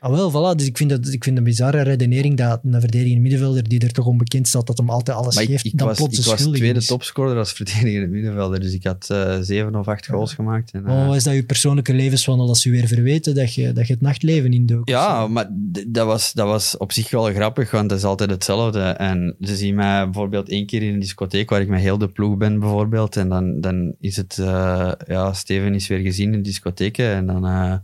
Ah, 0.00 0.10
wel, 0.10 0.30
voilà. 0.30 0.56
Dus 0.56 0.66
ik 0.66 0.76
vind, 0.76 0.90
dat, 0.90 1.12
ik 1.12 1.24
vind 1.24 1.38
een 1.38 1.44
bizarre 1.44 1.82
redenering 1.82 2.36
dat 2.36 2.60
een 2.64 2.80
verdedigende 2.80 3.20
middenvelder 3.20 3.68
die 3.68 3.80
er 3.80 3.92
toch 3.92 4.06
onbekend 4.06 4.48
staat, 4.48 4.66
dat 4.66 4.78
hem 4.78 4.90
altijd 4.90 5.16
alles 5.16 5.34
Maar 5.34 5.44
ik, 5.44 5.50
geeft, 5.50 5.64
ik 5.64 5.78
dan 5.78 5.86
was, 5.86 5.96
plots 5.96 6.18
ik 6.18 6.24
was 6.24 6.42
tweede 6.42 6.78
is. 6.78 6.86
topscorer 6.86 7.38
als 7.38 7.52
verdedigende 7.52 8.06
middenvelder, 8.06 8.60
dus 8.60 8.72
ik 8.72 8.84
had 8.84 9.10
eh, 9.10 9.38
zeven 9.40 9.74
of 9.74 9.88
acht 9.88 10.06
goals 10.06 10.34
gemaakt. 10.34 10.70
En, 10.70 10.90
Oh, 10.90 11.16
is 11.16 11.24
dat 11.24 11.34
je 11.34 11.44
persoonlijke 11.44 11.94
levenswandel 11.94 12.48
als 12.48 12.62
je 12.62 12.70
weer 12.70 12.86
verweten 12.86 13.34
dat 13.34 13.54
je, 13.54 13.72
dat 13.72 13.86
je 13.86 13.92
het 13.92 14.02
nachtleven 14.02 14.52
indook? 14.52 14.88
Ja, 14.88 15.26
maar 15.26 15.48
dat 15.86 16.06
was, 16.06 16.32
dat 16.32 16.46
was 16.46 16.76
op 16.76 16.92
zich 16.92 17.10
wel 17.10 17.24
grappig, 17.32 17.70
want 17.70 17.90
het 17.90 17.98
is 17.98 18.06
altijd 18.06 18.30
hetzelfde. 18.30 18.80
En 18.80 19.36
ze 19.40 19.56
zien 19.56 19.74
mij 19.74 20.04
bijvoorbeeld 20.04 20.48
één 20.48 20.66
keer 20.66 20.82
in 20.82 20.94
een 20.94 21.00
discotheek 21.00 21.50
waar 21.50 21.60
ik 21.60 21.68
met 21.68 21.80
heel 21.80 21.98
de 21.98 22.08
ploeg 22.08 22.36
ben, 22.36 22.58
bijvoorbeeld. 22.58 23.16
En 23.16 23.28
dan, 23.28 23.60
dan 23.60 23.94
is 24.00 24.16
het, 24.16 24.38
eh, 24.38 24.92
ja, 25.06 25.32
Steven 25.32 25.74
is 25.74 25.86
weer 25.86 26.00
gezien 26.00 26.32
in 26.32 26.38
de 26.42 26.48
discotheken. 26.48 27.06
En 27.06 27.26
dan. 27.26 27.82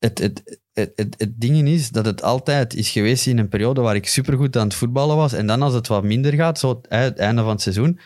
Het, 0.00 0.18
het, 0.18 0.60
het, 0.72 0.92
het, 0.94 1.14
het 1.18 1.40
ding 1.40 1.68
is 1.68 1.90
dat 1.90 2.06
het 2.06 2.22
altijd 2.22 2.74
is 2.74 2.90
geweest 2.90 3.26
in 3.26 3.38
een 3.38 3.48
periode 3.48 3.80
waar 3.80 3.94
ik 3.94 4.06
supergoed 4.06 4.56
aan 4.56 4.66
het 4.66 4.74
voetballen 4.74 5.16
was. 5.16 5.32
En 5.32 5.46
dan 5.46 5.62
als 5.62 5.74
het 5.74 5.86
wat 5.86 6.04
minder 6.04 6.32
gaat, 6.32 6.58
zo 6.58 6.80
het, 6.88 7.18
einde 7.18 7.42
van 7.42 7.50
het 7.50 7.60
seizoen. 7.60 7.98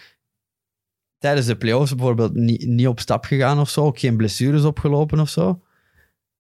Tijdens 1.19 1.47
de 1.47 1.57
play-offs 1.57 1.95
bijvoorbeeld 1.95 2.35
niet, 2.35 2.67
niet 2.67 2.87
op 2.87 3.01
stap 3.01 3.25
gegaan 3.25 3.61
of 3.61 3.71
zo, 3.71 3.85
ook 3.85 3.99
geen 3.99 4.17
blessures 4.17 4.65
opgelopen 4.65 5.21
of 5.21 5.29
zo. 5.29 5.63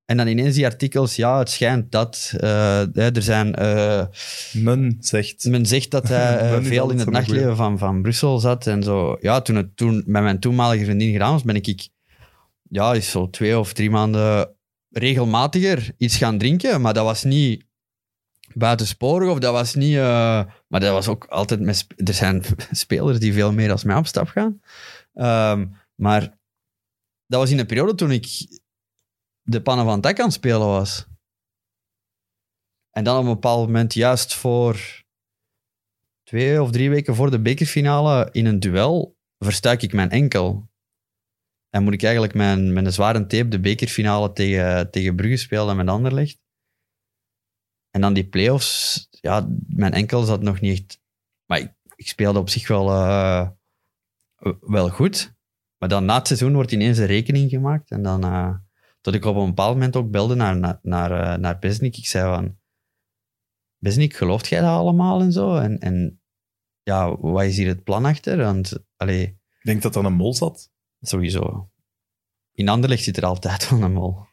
En 0.04 0.16
dan 0.16 0.26
ineens 0.26 0.54
die 0.54 0.64
artikels, 0.64 1.16
ja, 1.16 1.38
het 1.38 1.50
schijnt 1.50 1.92
dat. 1.92 2.32
eh, 2.36 2.82
hè, 2.92 3.14
er 3.14 3.22
zijn, 3.22 3.54
eh, 3.54 4.06
Men 4.52 4.96
zegt. 5.00 5.44
men 5.44 5.66
zegt 5.66 5.90
dat 5.90 6.08
hij 6.08 6.38
eh, 6.38 6.62
veel 6.62 6.90
in 6.90 6.98
het 6.98 7.10
nachtleven 7.10 7.56
van, 7.56 7.78
van 7.78 8.02
Brussel 8.02 8.38
zat 8.38 8.66
en 8.66 8.82
zo. 8.82 9.16
Ja, 9.20 9.40
toen 9.40 9.56
het 9.56 9.76
toen 9.76 10.02
met 10.06 10.22
mijn 10.22 10.40
toenmalige 10.40 10.84
vriendin 10.84 11.12
gedaan 11.12 11.32
was, 11.32 11.42
ben 11.42 11.56
ik, 11.56 11.66
ik 11.66 11.88
ja, 12.68 12.92
is 12.94 13.10
zo 13.10 13.30
twee 13.30 13.58
of 13.58 13.72
drie 13.72 13.90
maanden 13.90 14.54
regelmatiger 14.94 15.94
iets 15.96 16.16
gaan 16.16 16.38
drinken. 16.38 16.80
Maar 16.80 16.94
dat 16.94 17.04
was 17.04 17.24
niet 17.24 17.64
buitensporig 18.54 19.30
of 19.30 19.38
dat 19.38 19.52
was 19.52 19.74
niet... 19.74 19.96
eh, 19.96 20.44
maar 20.66 20.80
dat 20.80 20.92
was 20.92 21.08
ook 21.08 21.24
altijd 21.24 21.60
met... 21.60 21.86
Er 21.96 22.14
zijn 22.14 22.44
spelers 22.70 23.18
die 23.18 23.32
veel 23.32 23.52
meer 23.52 23.70
als 23.70 23.84
mij 23.84 23.96
op 23.96 24.06
stap 24.06 24.28
gaan. 24.28 24.60
Ehm, 25.14 25.66
maar 25.94 26.38
dat 27.26 27.40
was 27.40 27.50
in 27.50 27.58
een 27.58 27.66
periode 27.66 27.94
toen 27.94 28.10
ik 28.10 28.26
de 29.42 29.62
pannen 29.62 29.84
van 29.84 30.04
aan 30.04 30.24
het 30.24 30.32
spelen 30.32 30.66
was. 30.66 31.06
En 32.90 33.04
dan 33.04 33.16
op 33.16 33.24
een 33.24 33.32
bepaald 33.32 33.66
moment, 33.66 33.94
juist 33.94 34.34
voor 34.34 35.04
twee 36.22 36.62
of 36.62 36.70
drie 36.70 36.90
weken 36.90 37.14
voor 37.14 37.30
de 37.30 37.40
bekerfinale, 37.40 38.28
in 38.32 38.46
een 38.46 38.60
duel, 38.60 39.16
verstuik 39.38 39.82
ik 39.82 39.92
mijn 39.92 40.10
enkel. 40.10 40.68
En 41.74 41.82
moet 41.82 41.92
ik 41.92 42.02
eigenlijk 42.02 42.34
mijn, 42.34 42.76
een 42.76 42.92
zware 42.92 43.26
tape 43.26 43.48
de 43.48 43.60
bekerfinale 43.60 44.32
tegen, 44.32 44.90
tegen 44.90 45.16
Brugge 45.16 45.36
spelen 45.36 45.76
met 45.76 45.88
Anderlecht. 45.88 46.38
En 47.90 48.00
dan 48.00 48.14
die 48.14 48.28
play-offs, 48.28 49.06
ja, 49.10 49.48
mijn 49.66 49.92
enkel 49.92 50.22
zat 50.22 50.42
nog 50.42 50.60
niet 50.60 50.78
echt... 50.78 51.00
Maar 51.46 51.58
ik, 51.58 51.72
ik 51.94 52.08
speelde 52.08 52.38
op 52.38 52.48
zich 52.48 52.68
wel, 52.68 52.90
eh, 52.90 53.48
wel 54.60 54.88
goed. 54.90 55.34
Maar 55.78 55.88
dan 55.88 56.04
na 56.04 56.16
het 56.16 56.26
seizoen 56.26 56.54
wordt 56.54 56.72
ineens 56.72 56.98
een 56.98 57.06
rekening 57.06 57.50
gemaakt. 57.50 57.90
En 57.90 58.02
dan... 58.02 58.24
eh, 58.24 58.54
tot 59.00 59.14
ik 59.14 59.24
op 59.24 59.36
een 59.36 59.46
bepaald 59.46 59.72
moment 59.72 59.96
ook 59.96 60.10
belde 60.10 60.34
naar, 60.34 60.56
naar, 60.56 60.78
naar, 60.82 61.10
eh, 61.10 61.38
naar 61.38 61.58
Besnik. 61.58 61.96
Ik 61.96 62.06
zei 62.06 62.34
van... 62.34 62.58
Besnik, 63.78 64.14
gelooft 64.14 64.46
jij 64.46 64.60
dat 64.60 64.70
allemaal 64.70 65.20
en 65.20 65.32
zo? 65.32 65.56
En, 65.56 65.78
en 65.78 66.22
ja, 66.82 67.16
wat 67.16 67.44
is 67.44 67.56
hier 67.56 67.68
het 67.68 67.84
plan 67.84 68.04
achter? 68.04 68.36
Want, 68.36 68.78
allee, 68.96 69.22
Ik 69.22 69.60
denk 69.62 69.82
dat 69.82 69.96
er 69.96 70.04
een 70.04 70.12
mol 70.12 70.34
zat. 70.34 70.72
Sowieso. 71.08 71.70
In 72.52 72.68
Anderlecht 72.68 73.04
zit 73.04 73.16
er 73.16 73.24
altijd 73.24 73.70
wel 73.70 73.82
een 73.82 73.92
mol. 73.92 74.26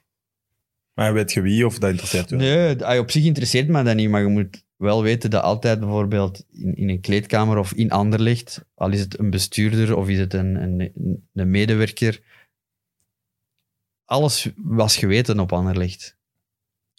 Maar 0.94 1.14
weet 1.14 1.34
je 1.34 1.42
wie 1.42 1.66
of 1.66 1.80
dat 1.80 1.90
interesseert 1.90 2.30
je? 2.30 2.36
Nee, 2.36 3.00
op 3.00 3.12
zich 3.12 3.24
interesseert 3.24 3.68
me 3.68 3.84
dat 3.84 3.96
niet, 3.96 4.10
maar 4.10 4.22
je 4.22 4.28
moet 4.28 4.64
wel 4.76 5.02
weten 5.04 5.30
dat 5.30 5.44
altijd 5.44 5.80
bijvoorbeeld 5.80 6.46
in, 6.52 6.76
in 6.76 6.90
een 6.90 7.02
kleedkamer 7.02 7.58
of 7.58 7.74
in 7.74 7.92
Anderlecht, 7.92 8.66
al 8.74 8.92
is 8.92 9.00
het 9.00 9.20
een 9.20 9.30
bestuurder 9.30 9.98
of 9.98 10.10
is 10.10 10.20
het 10.20 10.34
een, 10.34 10.56
een, 10.56 10.94
een 11.34 11.50
medewerker, 11.50 12.22
alles 14.06 14.50
was 14.56 14.98
geweten 14.98 15.40
op 15.40 15.54
Anderlecht. 15.54 16.18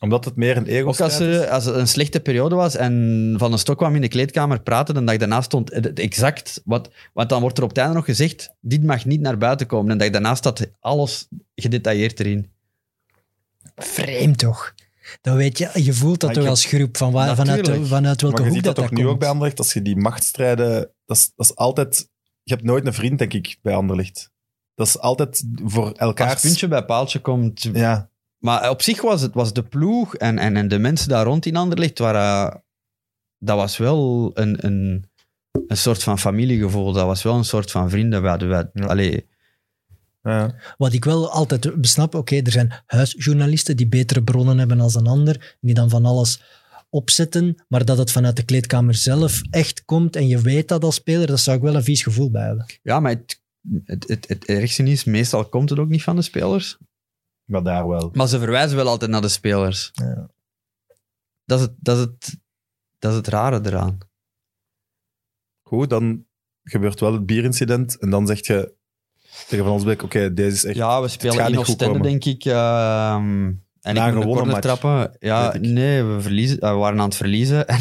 Omdat 0.02 0.24
het 0.24 0.36
meer 0.36 0.56
een 0.56 0.66
ego 0.66 0.88
Ook 0.88 1.00
als 1.00 1.18
er, 1.18 1.48
als 1.48 1.64
het 1.64 1.74
een 1.74 1.88
slechte 1.88 2.20
periode 2.20 2.54
was 2.54 2.76
en 2.76 3.34
Van 3.38 3.50
den 3.50 3.58
Stok 3.58 3.76
kwam 3.76 3.94
in 3.94 4.00
de 4.00 4.08
kleedkamer 4.08 4.60
praten, 4.62 4.94
dan 4.94 5.04
dat 5.04 5.14
ik 5.14 5.20
daarna 5.20 5.40
stond 5.40 5.72
het- 5.72 5.98
exact, 5.98 6.60
wat, 6.64 6.90
want 7.12 7.28
dan 7.28 7.40
wordt 7.40 7.58
er 7.58 7.62
op 7.64 7.68
het 7.68 7.78
einde 7.78 7.94
nog 7.94 8.04
gezegd, 8.04 8.54
dit 8.60 8.82
mag 8.82 9.04
niet 9.04 9.20
naar 9.20 9.38
buiten 9.38 9.66
komen. 9.66 9.90
En 9.90 9.98
dat 9.98 10.06
ik 10.06 10.12
daarna 10.12 10.34
staat 10.34 10.66
alles 10.80 11.28
gedetailleerd 11.54 12.20
erin. 12.20 12.50
Vreemd 13.76 14.38
toch? 14.38 14.74
Dan 15.20 15.36
weet 15.36 15.58
je, 15.58 15.70
je 15.74 15.92
voelt 15.92 16.20
dat 16.20 16.28
Maar 16.28 16.32
toch 16.34 16.42
heb- 16.42 16.52
als 16.52 16.64
groep, 16.64 16.96
van 16.96 17.12
waar, 17.12 17.36
vanuit, 17.36 17.68
vanuit 17.82 18.20
welke 18.20 18.36
Maar 18.42 18.50
je 18.50 18.54
hoek 18.54 18.62
dat, 18.64 18.76
dat, 18.76 18.84
toch 18.84 18.94
dat 18.94 18.98
nu 18.98 19.06
ook 19.06 19.18
bij 19.18 19.28
Anderlecht, 19.28 19.58
als 19.58 19.72
je 19.72 19.82
die 19.82 19.96
machtsstrijden... 19.96 20.90
Dat 21.06 21.16
is, 21.16 21.32
dat 21.36 21.46
is 21.46 21.56
altijd... 21.56 22.08
Je 22.42 22.54
hebt 22.54 22.64
nooit 22.66 22.86
een 22.86 22.92
vriend, 22.94 23.18
denk 23.18 23.32
ik, 23.32 23.56
bij 23.62 23.74
Anderlecht. 23.74 24.30
Dat 24.74 24.86
is 24.86 24.98
altijd 24.98 25.44
voor 25.64 25.92
elkaar... 25.92 26.30
Als 26.30 26.40
puntje 26.40 26.68
bij 26.68 26.84
paaltje 26.84 27.18
komt, 27.20 27.68
Ja, 27.72 28.10
Maar 28.42 28.70
op 28.70 28.82
zich 28.82 29.00
was 29.02 29.20
het 29.20 29.34
was 29.34 29.52
de 29.52 29.62
ploeg 29.62 30.14
en, 30.14 30.38
en, 30.38 30.56
en 30.56 30.68
de 30.68 30.78
mensen 30.78 31.08
daar 31.08 31.24
rond 31.24 31.46
in 31.46 31.56
Anderlecht, 31.56 31.98
waren, 31.98 32.62
dat 33.38 33.56
was 33.56 33.76
wel 33.76 34.30
een, 34.34 34.66
een, 34.66 35.04
een 35.66 35.76
soort 35.76 36.02
van 36.02 36.18
familiegevoel. 36.18 36.92
Dat 36.92 37.06
was 37.06 37.22
wel 37.22 37.34
een 37.34 37.44
soort 37.44 37.70
van 37.70 37.90
vrienden. 37.90 38.22
We 38.22 38.28
hadden, 38.28 38.48
we, 38.48 38.70
Ja. 38.72 38.86
allee, 38.86 39.26
ja. 40.22 40.54
Wat 40.76 40.92
ik 40.92 41.04
wel 41.04 41.30
altijd 41.30 41.80
besnap, 41.80 42.14
oké, 42.14 42.36
er 42.36 42.50
zijn 42.52 42.72
huisjournalisten 42.86 43.76
die 43.76 43.88
betere 43.88 44.22
bronnen 44.22 44.58
hebben 44.58 44.80
als 44.80 44.94
een 44.94 45.06
ander, 45.06 45.56
die 45.60 45.74
dan 45.74 45.90
van 45.90 46.04
alles 46.04 46.42
opzetten, 46.90 47.64
maar 47.68 47.84
dat 47.84 47.98
het 47.98 48.10
vanuit 48.10 48.36
de 48.36 48.44
kleedkamer 48.44 48.94
zelf 48.94 49.40
echt 49.50 49.84
komt 49.84 50.16
en 50.16 50.28
je 50.28 50.40
weet 50.40 50.68
dat 50.68 50.84
als 50.84 50.94
speler, 50.94 51.26
daar 51.26 51.38
zou 51.38 51.56
ik 51.56 51.62
wel 51.62 51.74
een 51.74 51.84
vies 51.84 52.02
gevoel 52.02 52.30
bij 52.30 52.46
hebben. 52.46 52.66
ja, 52.82 53.00
maar 53.00 53.10
het, 53.10 53.40
het, 53.84 54.08
het, 54.08 54.28
het 54.28 54.44
ergste 54.44 54.82
is, 54.82 55.04
meestal 55.04 55.44
komt 55.48 55.70
het 55.70 55.78
ook 55.78 55.88
niet 55.88 56.02
van 56.02 56.16
de 56.16 56.22
spelers. 56.22 56.78
Maar 57.44 57.62
daar 57.62 57.88
wel. 57.88 58.10
Maar 58.12 58.28
ze 58.28 58.38
verwijzen 58.38 58.76
wel 58.76 58.88
altijd 58.88 59.10
naar 59.10 59.20
de 59.20 59.28
spelers. 59.28 59.90
Ja. 59.92 60.30
Dat, 61.44 61.58
is 61.58 61.64
het, 61.64 61.74
dat, 61.78 61.96
is 61.96 62.02
het, 62.02 62.40
dat 62.98 63.10
is 63.10 63.16
het 63.16 63.28
rare 63.28 63.60
eraan. 63.62 63.98
Goed, 65.62 65.90
dan 65.90 66.26
gebeurt 66.64 67.00
wel 67.00 67.12
het 67.12 67.26
bierincident 67.26 67.98
en 67.98 68.10
dan 68.10 68.26
zeg 68.26 68.46
je 68.46 68.74
tegen 69.48 69.64
Van 69.64 69.74
Osbeek, 69.74 70.02
oké, 70.02 70.34
deze 70.34 70.54
is 70.54 70.64
echt... 70.64 70.76
Ja, 70.76 71.02
we 71.02 71.08
spelen 71.08 71.38
in 71.38 71.46
niet 71.46 71.56
goed 71.56 71.68
Oostende, 71.68 72.00
denk 72.00 72.24
ik. 72.24 72.44
ehm, 72.44 73.52
en 73.80 73.94
Na 73.94 74.06
ik 74.06 74.08
een 74.08 74.14
moet 74.14 74.14
de 74.14 74.20
gewonnen 74.20 74.46
match, 74.46 74.60
trappen. 74.60 75.16
Ja, 75.18 75.56
nee, 75.60 76.02
we, 76.02 76.20
verliezen, 76.20 76.58
eh, 76.58 76.70
we 76.70 76.76
waren 76.76 76.98
aan 77.00 77.08
het 77.08 77.16
verliezen. 77.16 77.66
En 77.68 77.80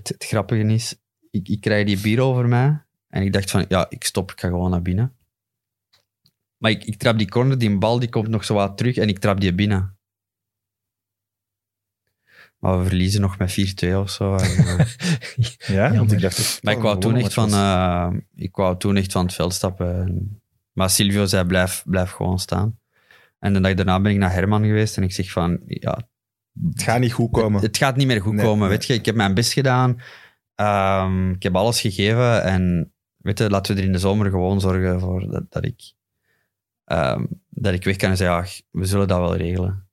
het, 0.00 0.08
het 0.08 0.24
grappige 0.24 0.62
is, 0.62 0.96
ik, 1.30 1.48
ik 1.48 1.60
krijg 1.60 1.86
die 1.86 2.00
bier 2.00 2.20
over 2.20 2.48
mij. 2.48 2.82
En 3.08 3.22
ik 3.22 3.32
dacht 3.32 3.50
van, 3.50 3.64
ja, 3.68 3.86
ik 3.88 4.04
stop, 4.04 4.30
ik 4.30 4.40
ga 4.40 4.48
gewoon 4.48 4.70
naar 4.70 4.82
binnen. 4.82 5.16
Maar 6.64 6.72
ik, 6.72 6.84
ik 6.84 6.96
trap 6.96 7.18
die 7.18 7.28
corner, 7.28 7.58
die 7.58 7.78
bal 7.78 7.98
die 7.98 8.08
komt 8.08 8.28
nog 8.28 8.44
zo 8.44 8.54
wat 8.54 8.76
terug 8.76 8.96
en 8.96 9.08
ik 9.08 9.18
trap 9.18 9.40
die 9.40 9.54
binnen. 9.54 9.96
Maar 12.58 12.78
we 12.78 12.84
verliezen 12.86 13.20
nog 13.20 13.38
met 13.38 13.84
4-2 13.84 13.94
of 13.96 14.10
zo. 14.10 14.34
En, 14.36 14.78
eh, 14.78 14.86
Ja, 15.66 15.94
want 15.94 16.12
ik 16.12 16.20
dacht... 16.20 16.62
maar 16.62 16.74
ik 16.74 16.80
wou, 16.80 17.00
toen 17.00 17.02
gewonnen 17.02 17.22
echt 17.22 17.34
van, 17.34 17.52
eh, 17.52 18.12
ik 18.34 18.56
wou 18.56 18.78
toen 18.78 18.96
echt 18.96 19.12
van 19.12 19.24
het 19.24 19.34
veld 19.34 19.52
stappen. 19.54 20.00
En- 20.00 20.42
maar 20.72 20.90
Silvio 20.90 21.24
zei, 21.26 21.44
blijf, 21.44 21.82
blijf 21.86 22.10
gewoon 22.10 22.38
staan. 22.38 22.78
En 23.38 23.52
de 23.52 23.60
dag 23.60 23.74
daarna 23.74 24.00
ben 24.00 24.12
ik 24.12 24.18
naar 24.18 24.32
Herman 24.32 24.64
geweest 24.64 24.96
en 24.96 25.02
ik 25.02 25.12
zeg 25.12 25.30
van, 25.30 25.60
ja, 25.66 26.08
Het 26.72 26.82
gaat 26.82 27.00
niet 27.00 27.12
goed 27.12 27.30
komen. 27.30 27.52
het, 27.52 27.62
het 27.62 27.76
gaat 27.76 27.96
niet 27.96 28.06
meer 28.06 28.20
goed 28.20 28.32
Nee, 28.34 28.44
komen. 28.44 28.68
nee. 28.68 28.68
Weet 28.78 28.86
je, 28.86 28.94
ik 28.94 29.04
heb 29.06 29.14
mijn 29.14 29.34
best 29.34 29.52
gedaan. 29.52 30.00
Ehm, 30.54 31.30
ik 31.30 31.42
heb 31.42 31.56
alles 31.56 31.80
gegeven 31.80 32.42
en 32.42 32.92
weet 33.16 33.38
je, 33.38 33.50
laten 33.50 33.74
we 33.74 33.80
er 33.80 33.86
in 33.86 33.92
de 33.92 33.98
zomer 33.98 34.30
gewoon 34.30 34.60
zorgen 34.60 35.00
voor 35.00 35.28
dat, 35.30 35.44
dat 35.52 35.64
ik 35.64 35.92
ehm, 36.84 37.24
dat 37.48 37.74
ik 37.74 37.84
weg 37.84 37.96
kan 37.96 38.10
en 38.10 38.16
zeggen, 38.16 38.36
ja, 38.36 38.78
we 38.80 38.84
zullen 38.84 39.08
dat 39.08 39.18
wel 39.18 39.36
regelen. 39.36 39.88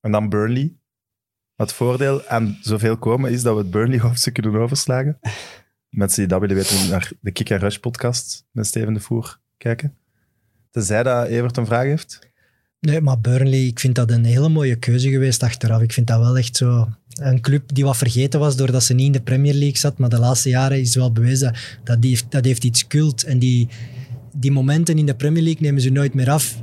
En 0.00 0.12
dan 0.12 0.28
Burnley. 0.28 0.76
Het 1.56 1.72
voordeel 1.72 2.26
aan 2.26 2.58
zoveel 2.60 2.98
komen 2.98 3.30
is 3.30 3.42
dat 3.42 3.54
we 3.54 3.60
het 3.60 3.70
Burnley-hoofdstuk 3.70 4.34
kunnen 4.34 4.60
overslagen. 4.60 5.18
Mensen 5.88 6.18
die 6.18 6.26
dat 6.26 6.40
willen 6.40 6.56
weten, 6.56 6.88
naar 6.88 7.12
de 7.20 7.30
Kick 7.30 7.50
and 7.50 7.62
Rush 7.62 7.76
podcast 7.76 8.46
met 8.50 8.66
Steven 8.66 8.94
de 8.94 9.00
Voer 9.00 9.40
kijken. 9.56 9.96
Tenzij 10.70 11.02
dat 11.02 11.26
Evert 11.26 11.56
een 11.56 11.66
vraag 11.66 11.84
heeft. 11.84 12.30
Nee, 12.80 13.00
maar 13.00 13.20
Burnley, 13.20 13.66
ik 13.66 13.80
vind 13.80 13.94
dat 13.94 14.10
een 14.10 14.24
hele 14.24 14.48
mooie 14.48 14.76
keuze 14.76 15.10
geweest 15.10 15.42
achteraf. 15.42 15.82
Ik 15.82 15.92
vind 15.92 16.06
dat 16.06 16.18
wel 16.18 16.38
echt 16.38 16.56
zo 16.56 16.88
een 17.08 17.40
club 17.40 17.74
die 17.74 17.84
wat 17.84 17.96
vergeten 17.96 18.40
was 18.40 18.56
doordat 18.56 18.84
ze 18.84 18.94
niet 18.94 19.06
in 19.06 19.12
de 19.12 19.22
Premier 19.22 19.54
League 19.54 19.76
zat. 19.76 19.98
Maar 19.98 20.08
de 20.08 20.18
laatste 20.18 20.48
jaren 20.48 20.80
is 20.80 20.94
wel 20.94 21.12
bewezen 21.12 21.54
dat 21.84 22.02
die 22.02 22.10
heeft, 22.10 22.30
dat 22.30 22.44
heeft 22.44 22.64
iets 22.64 22.86
cult. 22.86 23.22
En 23.22 23.38
die, 23.38 23.68
die 24.36 24.50
momenten 24.50 24.98
in 24.98 25.06
de 25.06 25.14
Premier 25.14 25.42
League 25.42 25.62
nemen 25.62 25.80
ze 25.82 25.90
nooit 25.90 26.14
meer 26.14 26.30
af. 26.30 26.62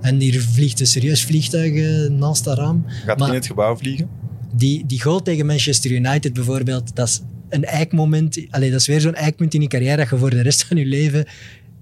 En 0.00 0.20
hier 0.20 0.40
vliegt 0.42 0.80
een 0.80 0.86
serieus 0.86 1.24
vliegtuig 1.24 1.72
eh, 1.74 2.10
naast 2.10 2.44
dat 2.44 2.58
raam. 2.58 2.84
Gaat 2.86 3.18
Maar- 3.18 3.28
in 3.28 3.34
het 3.34 3.46
gebouw 3.46 3.76
vliegen. 3.76 4.08
Die, 4.54 4.86
die 4.86 5.02
goal 5.02 5.22
tegen 5.22 5.46
Manchester 5.46 5.90
United 5.90 6.32
bijvoorbeeld, 6.32 6.96
dat 6.96 7.08
is 7.08 7.20
een 7.48 7.64
eikmoment. 7.64 8.40
Allee, 8.50 8.70
dat 8.70 8.80
is 8.80 8.86
weer 8.86 9.00
zo'n 9.00 9.14
eikpunt 9.14 9.54
in 9.54 9.60
je 9.60 9.66
carrière 9.68 9.96
dat 9.96 10.08
je 10.10 10.16
voor 10.16 10.30
de 10.30 10.40
rest 10.42 10.64
van 10.64 10.76
je 10.76 10.86
leven 10.86 11.26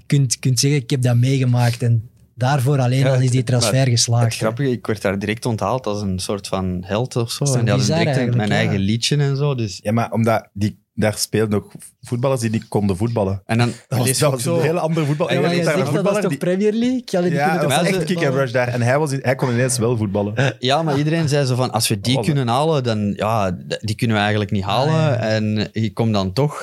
kunt, 0.06 0.38
kunt 0.38 0.58
zeggen, 0.58 0.80
ik 0.82 0.90
heb 0.90 1.02
dat 1.02 1.16
meegemaakt. 1.16 1.82
En 1.82 2.08
daarvoor 2.34 2.78
alleen 2.78 2.98
Ja, 2.98 3.14
al 3.14 3.20
is 3.20 3.28
die 3.28 3.38
het- 3.38 3.46
transfer 3.46 3.78
Het 3.78 3.88
geslaagd. 3.88 4.32
hè. 4.32 4.38
grappige, 4.38 4.70
ik 4.70 4.86
werd 4.86 5.02
daar 5.02 5.18
direct 5.18 5.46
onthaald 5.46 5.86
als 5.86 6.02
een 6.02 6.18
soort 6.18 6.48
van 6.48 6.82
held 6.86 7.16
of 7.16 7.30
zo. 7.30 7.44
Dat 7.44 7.48
is 7.54 7.54
En 7.60 7.64
die 7.64 7.74
hadden 7.74 8.14
direct 8.14 8.34
mijn 8.34 8.48
ja. 8.48 8.54
eigen 8.54 8.78
liedje 8.78 9.16
en 9.16 9.36
zo. 9.36 9.54
Dus. 9.54 9.80
Ja, 9.82 9.92
maar 9.92 10.12
omdat 10.12 10.48
die, 10.52 10.78
daar 10.98 11.18
spelen 11.18 11.54
ook 11.54 11.72
voetballers 12.00 12.40
die 12.40 12.50
niet 12.50 12.68
konden 12.68 12.96
voetballen. 12.96 13.42
En 13.46 13.58
dan 13.58 13.72
Dat 13.88 13.98
was, 13.98 14.18
dat 14.18 14.30
was 14.30 14.44
een 14.44 14.60
hele 14.60 14.80
andere 14.80 15.06
voetbal. 15.06 15.28
Ja, 15.30 15.34
En 15.34 15.42
maar 15.42 15.54
je 15.54 15.62
zegt 15.62 15.92
dat, 15.92 16.04
toch 16.04 16.28
die... 16.28 16.38
Premier 16.38 16.72
League? 16.72 17.18
Allee, 17.18 17.30
die 17.30 17.38
Ja, 17.38 17.66
was 17.66 17.82
echt 17.82 18.04
kick 18.04 18.24
and 18.24 18.34
rush 18.34 18.50
daar. 18.50 18.68
En 18.68 18.82
hij, 18.82 18.98
was, 18.98 19.10
hij 19.20 19.34
kon 19.34 19.50
ineens 19.50 19.78
wel 19.78 19.96
voetballen. 19.96 20.34
Ja, 20.58 20.82
maar 20.82 20.98
iedereen 20.98 21.28
zei 21.28 21.46
zo 21.46 21.54
van, 21.54 21.72
als 21.72 21.88
we 21.88 22.00
die 22.00 22.14
was 22.14 22.26
kunnen 22.26 22.48
halen, 22.48 22.84
dan 22.84 23.12
ja, 23.16 23.58
die 23.80 23.94
kunnen 23.94 24.16
we 24.16 24.22
eigenlijk 24.22 24.50
niet 24.50 24.64
halen. 24.64 24.94
Ah, 24.94 25.00
ja. 25.00 25.16
En 25.16 25.68
je 25.72 25.92
komt 25.92 26.12
dan 26.12 26.32
toch. 26.32 26.62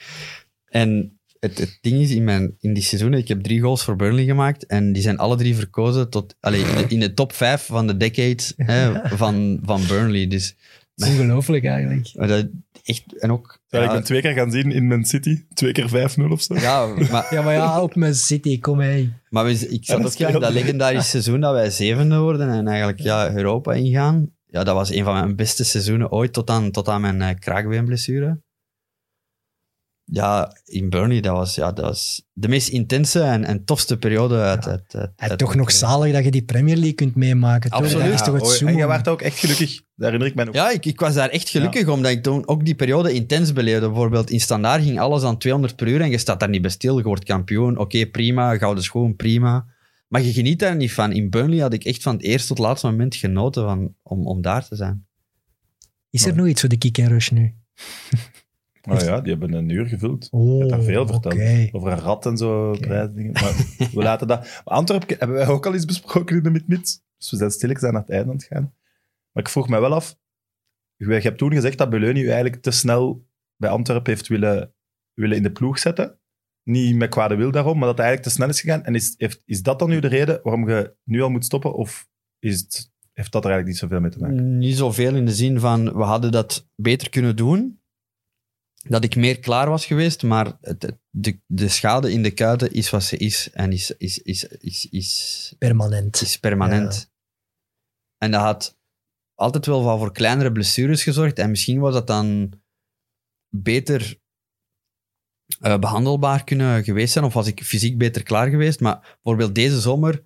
en 0.68 1.18
het, 1.40 1.58
het 1.58 1.78
ding 1.80 2.00
is, 2.00 2.10
in, 2.10 2.24
mijn, 2.24 2.56
in 2.60 2.74
die 2.74 2.82
seizoenen, 2.82 3.18
ik 3.18 3.28
heb 3.28 3.42
drie 3.42 3.60
goals 3.60 3.84
voor 3.84 3.96
Burnley 3.96 4.24
gemaakt 4.24 4.66
en 4.66 4.92
die 4.92 5.02
zijn 5.02 5.18
alle 5.18 5.36
drie 5.36 5.54
verkozen 5.54 6.10
tot, 6.10 6.36
allee, 6.40 6.60
in, 6.60 6.76
de, 6.76 6.84
in 6.88 7.00
de 7.00 7.14
top 7.14 7.32
vijf 7.32 7.66
van 7.66 7.86
de 7.86 7.96
decades 7.96 8.52
hè, 8.56 8.92
van, 9.16 9.60
van 9.64 9.86
Burnley. 9.86 10.26
Dus 10.26 10.54
Ongelooflijk 10.96 11.64
eigenlijk. 11.64 12.12
maar 12.14 12.28
dat, 12.28 12.46
echt, 12.82 13.18
en 13.18 13.30
ook... 13.32 13.58
Terwijl 13.68 13.90
ja, 13.90 13.96
ik 13.96 14.02
ben 14.02 14.06
twee 14.08 14.20
keer 14.20 14.32
gaan 14.42 14.50
zien 14.50 14.72
in 14.72 14.86
Man 14.86 15.04
City. 15.04 15.44
Twee 15.54 15.72
keer 15.72 15.88
5-0 16.28 16.30
of 16.30 16.42
zo. 16.42 16.54
ja, 16.54 16.86
maar, 16.86 17.26
Ja, 17.30 17.42
maar 17.42 17.52
ja, 17.54 17.76
ook 17.78 17.94
met 17.96 18.16
City, 18.18 18.58
kom 18.60 18.80
hey. 18.80 19.12
maar 19.28 19.44
we- 19.44 19.68
ik 19.68 19.84
zat 19.84 19.96
dat 19.96 20.06
ook 20.06 20.12
scheelt. 20.12 20.40
dat 20.40 20.52
legendarische 20.52 21.10
seizoen 21.10 21.40
dat 21.40 21.52
wij 21.52 21.70
zevende 21.70 22.18
worden 22.18 22.48
en 22.50 22.66
eigenlijk 22.68 23.00
ja, 23.00 23.32
Europa 23.34 23.72
ingaan. 23.72 24.30
Ja, 24.46 24.64
dat 24.64 24.74
was 24.74 24.90
een 24.90 25.04
van 25.04 25.14
mijn 25.14 25.36
beste 25.36 25.64
seizoenen 25.64 26.10
ooit, 26.12 26.32
tot 26.32 26.50
aan, 26.50 26.70
tot 26.70 26.88
aan 26.88 27.00
mijn 27.00 27.22
eh, 27.22 27.38
kraakbeenblessure. 27.38 28.40
Ja, 30.04 30.56
in 30.64 30.90
Burnley, 30.90 31.20
dat 31.20 31.36
was, 31.36 31.54
ja, 31.54 31.72
dat 31.72 31.84
was 31.84 32.26
de 32.32 32.48
meest 32.48 32.68
intense 32.68 33.20
en, 33.20 33.44
en 33.44 33.64
tofste 33.64 33.98
periode 33.98 34.36
uit... 34.36 34.66
uit, 34.66 34.94
uit, 34.94 35.12
En 35.16 35.28
uit 35.28 35.38
toch 35.38 35.54
nog 35.54 35.72
zalig 35.72 36.12
dat 36.12 36.24
je 36.24 36.30
die 36.30 36.44
Premier 36.44 36.76
League 36.76 36.94
kunt 36.94 37.14
meemaken. 37.14 37.70
toch? 37.70 37.80
Absoluut. 37.80 38.04
Dat 38.04 38.14
is 38.14 38.22
toch 38.22 38.34
het 38.34 38.68
en 38.68 38.76
jij 38.76 38.86
werd 38.86 39.08
ook 39.08 39.22
echt 39.22 39.38
gelukkig. 39.38 39.80
Daar 39.94 40.10
herinner 40.10 40.28
ik 40.28 40.34
mij 40.34 40.44
nog. 40.44 40.54
Ja, 40.54 40.70
ik, 40.70 40.86
ik 40.86 41.00
was 41.00 41.14
daar 41.14 41.28
echt 41.28 41.48
gelukkig 41.48 41.88
omdat 41.88 42.10
ik 42.10 42.22
toen 42.22 42.48
ook 42.48 42.64
die 42.64 42.74
periode 42.74 43.12
intens 43.12 43.52
beleefde. 43.52 43.86
Bijvoorbeeld 43.86 44.30
in 44.30 44.40
standaard 44.40 44.82
ging 44.82 45.00
alles 45.00 45.22
aan 45.22 45.38
200 45.38 45.76
per 45.76 45.88
uur 45.88 46.00
en 46.00 46.10
je 46.10 46.18
staat 46.18 46.40
daar 46.40 46.48
niet 46.48 46.62
bij 46.62 46.70
stil. 46.70 46.98
Je 46.98 47.04
wordt 47.04 47.24
kampioen, 47.24 47.78
oké, 47.78 48.06
prima. 48.06 48.56
Gouden 48.56 48.84
schoen, 48.84 49.16
prima. 49.16 49.66
Maar 50.08 50.22
je 50.22 50.32
geniet 50.32 50.58
daar 50.58 50.76
niet 50.76 50.92
van. 50.92 51.12
In 51.12 51.30
Burnley 51.30 51.58
had 51.58 51.72
ik 51.72 51.84
echt 51.84 52.02
van 52.02 52.14
het 52.14 52.22
eerste 52.22 52.48
tot 52.48 52.56
het 52.56 52.66
laatste 52.66 52.86
moment 52.86 53.14
genoten 53.14 53.64
van, 53.64 53.94
om, 54.02 54.26
om 54.26 54.42
daar 54.42 54.68
te 54.68 54.76
zijn. 54.76 55.06
Is 56.10 56.26
er 56.26 56.36
nog 56.36 56.46
iets 56.46 56.60
voor 56.60 56.68
de 56.68 56.78
kick 56.78 56.98
and 56.98 57.08
rush 57.08 57.30
nu? 57.30 57.54
Oh 58.90 58.98
ja, 58.98 59.20
die 59.20 59.30
hebben 59.32 59.52
een 59.52 59.68
uur 59.68 59.86
gevuld. 59.86 60.28
Oh, 60.30 60.54
Ik 60.54 60.60
heb 60.60 60.68
daar 60.70 60.82
veel 60.82 61.06
verteld. 61.06 61.74
Over 61.74 61.92
een 61.92 61.98
rat 61.98 62.26
en 62.26 62.36
zo, 62.36 62.70
prijsdingen. 62.70 63.32
Maar 63.32 63.54
we 63.78 64.02
laten 64.02 64.26
dat... 64.26 64.62
Antwerpen 64.64 65.16
hebben 65.18 65.36
wij 65.36 65.48
ook 65.48 65.66
al 65.66 65.74
eens 65.74 65.84
besproken 65.84 66.36
in 66.36 66.42
de 66.42 66.50
mid-mid. 66.50 67.02
Dus 67.16 67.30
we 67.30 67.36
zijn 67.36 67.50
stil 67.50 67.78
zijn 67.78 67.92
naar 67.92 68.02
het 68.02 68.10
einde 68.10 68.28
aan 68.28 68.36
het 68.36 68.44
gaan. 68.44 68.74
Maar 69.32 69.42
ik 69.42 69.48
vroeg 69.48 69.68
mij 69.68 69.80
wel 69.80 69.94
af... 69.94 70.20
Je 70.96 71.14
je 71.14 71.20
hebt 71.20 71.38
toen 71.38 71.52
gezegd 71.52 71.78
dat 71.78 71.90
Beleuni 71.90 72.20
u 72.20 72.26
eigenlijk 72.26 72.62
te 72.62 72.70
snel 72.70 73.26
bij 73.56 73.70
Antwerpen 73.70 74.12
heeft 74.12 74.28
willen, 74.28 74.74
willen 75.14 75.36
in 75.36 75.42
de 75.42 75.52
ploeg 75.52 75.78
zetten. 75.78 76.18
Niet 76.62 76.96
met 76.96 77.10
kwade 77.10 77.34
wil 77.34 77.50
daarom, 77.50 77.78
maar 77.78 77.88
dat 77.88 77.96
hij 77.96 78.06
eigenlijk 78.06 78.36
te 78.36 78.40
snel 78.40 78.48
is 78.48 78.60
gegaan. 78.60 78.84
En 78.84 78.94
is, 78.94 79.14
heeft, 79.16 79.42
is 79.44 79.62
dat 79.62 79.78
dan 79.78 79.88
nu 79.88 80.00
de 80.00 80.08
reden 80.08 80.40
waarom 80.42 80.68
je 80.68 80.94
nu 81.04 81.22
al 81.22 81.30
moet 81.30 81.44
stoppen? 81.44 81.74
Of 81.74 82.08
is 82.38 82.60
het, 82.60 82.92
heeft 83.12 83.32
dat 83.32 83.44
er 83.44 83.50
eigenlijk 83.50 83.66
niet 83.66 83.76
zoveel 83.76 84.00
mee 84.00 84.10
te 84.10 84.18
maken? 84.18 84.58
Niet 84.58 84.76
zoveel 84.76 85.14
in 85.14 85.26
de 85.26 85.34
zin 85.34 85.60
van, 85.60 85.84
we 85.84 86.02
hadden 86.02 86.32
dat 86.32 86.68
beter 86.76 87.10
kunnen 87.10 87.36
doen. 87.36 87.81
Dat 88.88 89.04
ik 89.04 89.16
meer 89.16 89.38
klaar 89.38 89.68
was 89.68 89.86
geweest, 89.86 90.22
maar 90.22 90.58
het, 90.60 90.96
de, 91.10 91.40
de 91.46 91.68
schade 91.68 92.12
in 92.12 92.22
de 92.22 92.30
kuiten 92.30 92.72
is 92.72 92.90
wat 92.90 93.02
ze 93.02 93.16
is. 93.16 93.50
En 93.50 93.72
is, 93.72 93.90
is, 93.90 94.18
is, 94.18 94.44
is, 94.44 94.86
is, 94.90 95.54
Permanent. 95.58 96.20
is 96.20 96.38
permanent. 96.38 97.12
En 98.18 98.30
dat 98.30 98.40
had 98.40 98.78
altijd 99.34 99.66
wel 99.66 99.82
wat 99.82 99.98
voor 99.98 100.12
kleinere 100.12 100.52
blessures 100.52 101.02
gezorgd. 101.02 101.38
En 101.38 101.50
misschien 101.50 101.80
was 101.80 101.92
dat 101.94 102.06
dan 102.06 102.52
beter 103.56 104.20
eh, 105.60 105.78
behandelbaar 105.78 106.44
kunnen 106.44 106.84
geweest 106.84 107.12
zijn. 107.12 107.24
Of 107.24 107.34
was 107.34 107.46
ik 107.46 107.64
fysiek 107.64 107.98
beter 107.98 108.22
klaar 108.22 108.48
geweest. 108.48 108.80
Maar 108.80 109.18
bijvoorbeeld 109.22 109.54
deze 109.54 109.80
zomer 109.80 110.24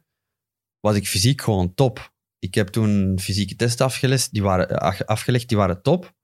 was 0.80 0.96
ik 0.96 1.06
fysiek 1.06 1.42
gewoon 1.42 1.74
top. 1.74 2.14
Ik 2.38 2.54
heb 2.54 2.68
toen 2.68 3.18
fysieke 3.20 3.56
testen 3.56 3.86
afgelegd, 3.86 4.32
die 4.32 4.42
waren, 4.42 4.68
eh, 4.68 5.00
afgelegd, 5.00 5.48
die 5.48 5.56
waren 5.56 5.82
top. 5.82 6.15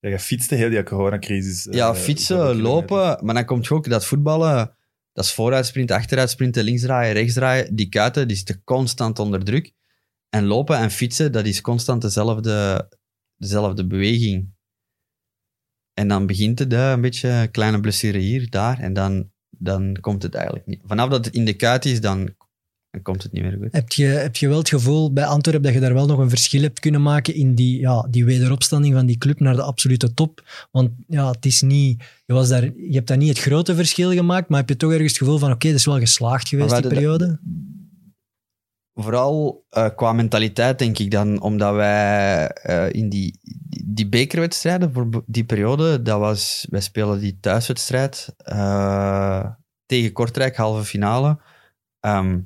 Ja, 0.00 0.08
je 0.08 0.18
fietste 0.18 0.54
heel 0.54 0.70
die 0.70 0.82
coronacrisis. 0.82 1.66
eh, 1.66 1.74
Ja, 1.74 1.94
fietsen, 1.94 2.56
lopen. 2.60 3.24
Maar 3.24 3.34
dan 3.34 3.44
komt 3.44 3.66
je 3.66 3.74
ook 3.74 3.88
dat 3.88 4.04
voetballen. 4.06 4.76
Dat 5.12 5.24
is 5.24 5.32
vooruitsprinten, 5.32 5.96
achteruitsprinten, 5.96 6.64
links 6.64 6.82
draaien, 6.82 7.12
rechts 7.12 7.34
draaien. 7.34 7.74
Die 7.76 7.88
kuiten 7.88 8.28
die 8.28 8.36
zitten 8.36 8.62
constant 8.64 9.18
onder 9.18 9.44
druk. 9.44 9.72
En 10.28 10.44
lopen 10.44 10.78
en 10.78 10.90
fietsen, 10.90 11.32
dat 11.32 11.46
is 11.46 11.60
constant 11.60 12.02
dezelfde, 12.02 12.88
dezelfde 13.36 13.86
beweging. 13.86 14.54
En 15.94 16.08
dan 16.08 16.26
begint 16.26 16.58
het 16.58 16.72
een 16.72 17.00
beetje 17.00 17.48
kleine 17.50 17.80
blessure 17.80 18.18
hier, 18.18 18.50
daar. 18.50 18.78
En 18.78 18.92
dan, 18.92 19.30
dan 19.50 19.96
komt 20.00 20.22
het 20.22 20.34
eigenlijk 20.34 20.66
niet. 20.66 20.80
Vanaf 20.84 21.08
dat 21.08 21.24
het 21.24 21.34
in 21.34 21.44
de 21.44 21.54
kuit 21.54 21.84
is, 21.84 22.00
dan, 22.00 22.34
dan 22.96 23.04
komt 23.04 23.22
het 23.22 23.32
niet 23.32 23.42
meer 23.42 23.56
goed. 23.62 23.68
Heb 23.72 23.92
je, 23.92 24.04
heb 24.04 24.36
je 24.36 24.48
wel 24.48 24.58
het 24.58 24.68
gevoel 24.68 25.12
bij 25.12 25.24
Antwerpen 25.24 25.62
dat 25.62 25.74
je 25.74 25.80
daar 25.80 25.94
wel 25.94 26.06
nog 26.06 26.18
een 26.18 26.28
verschil 26.28 26.62
hebt 26.62 26.80
kunnen 26.80 27.02
maken 27.02 27.34
in 27.34 27.54
die, 27.54 27.80
ja, 27.80 28.06
die 28.10 28.24
wederopstanding 28.24 28.94
van 28.94 29.06
die 29.06 29.18
club 29.18 29.40
naar 29.40 29.56
de 29.56 29.62
absolute 29.62 30.14
top? 30.14 30.42
Want 30.70 30.90
ja, 31.06 31.30
het 31.30 31.46
is 31.46 31.62
niet, 31.62 32.02
je, 32.26 32.32
was 32.32 32.48
daar, 32.48 32.62
je 32.64 32.94
hebt 32.94 33.08
daar 33.08 33.16
niet 33.16 33.28
het 33.28 33.38
grote 33.38 33.74
verschil 33.74 34.10
gemaakt, 34.12 34.48
maar 34.48 34.58
heb 34.58 34.68
je 34.68 34.76
toch 34.76 34.92
ergens 34.92 35.12
het 35.12 35.18
gevoel 35.18 35.38
van 35.38 35.52
oké, 35.52 35.66
dat 35.66 35.76
is 35.76 35.84
wel 35.84 35.98
geslaagd 35.98 36.48
geweest, 36.48 36.82
die 36.82 36.88
periode? 36.88 37.40
Vooral 38.94 39.64
eh, 39.68 39.88
qua 39.96 40.12
mentaliteit, 40.12 40.78
denk 40.78 40.98
ik 40.98 41.10
dan, 41.10 41.40
omdat 41.40 41.74
wij 41.74 42.48
eh, 42.48 42.92
in 42.92 43.08
die, 43.08 43.38
die, 43.84 44.08
bekerwedstrijden 44.08 44.92
voor 44.92 45.22
die 45.26 45.44
periode, 45.44 46.02
dat 46.02 46.18
was, 46.18 46.66
wij 46.70 46.80
spelen 46.80 47.20
die 47.20 47.38
thuiswedstrijd 47.40 48.34
eh, 48.36 49.46
tegen 49.86 50.12
Kortrijk, 50.12 50.56
halve 50.56 50.84
finale. 50.84 51.38
Ehm 52.00 52.38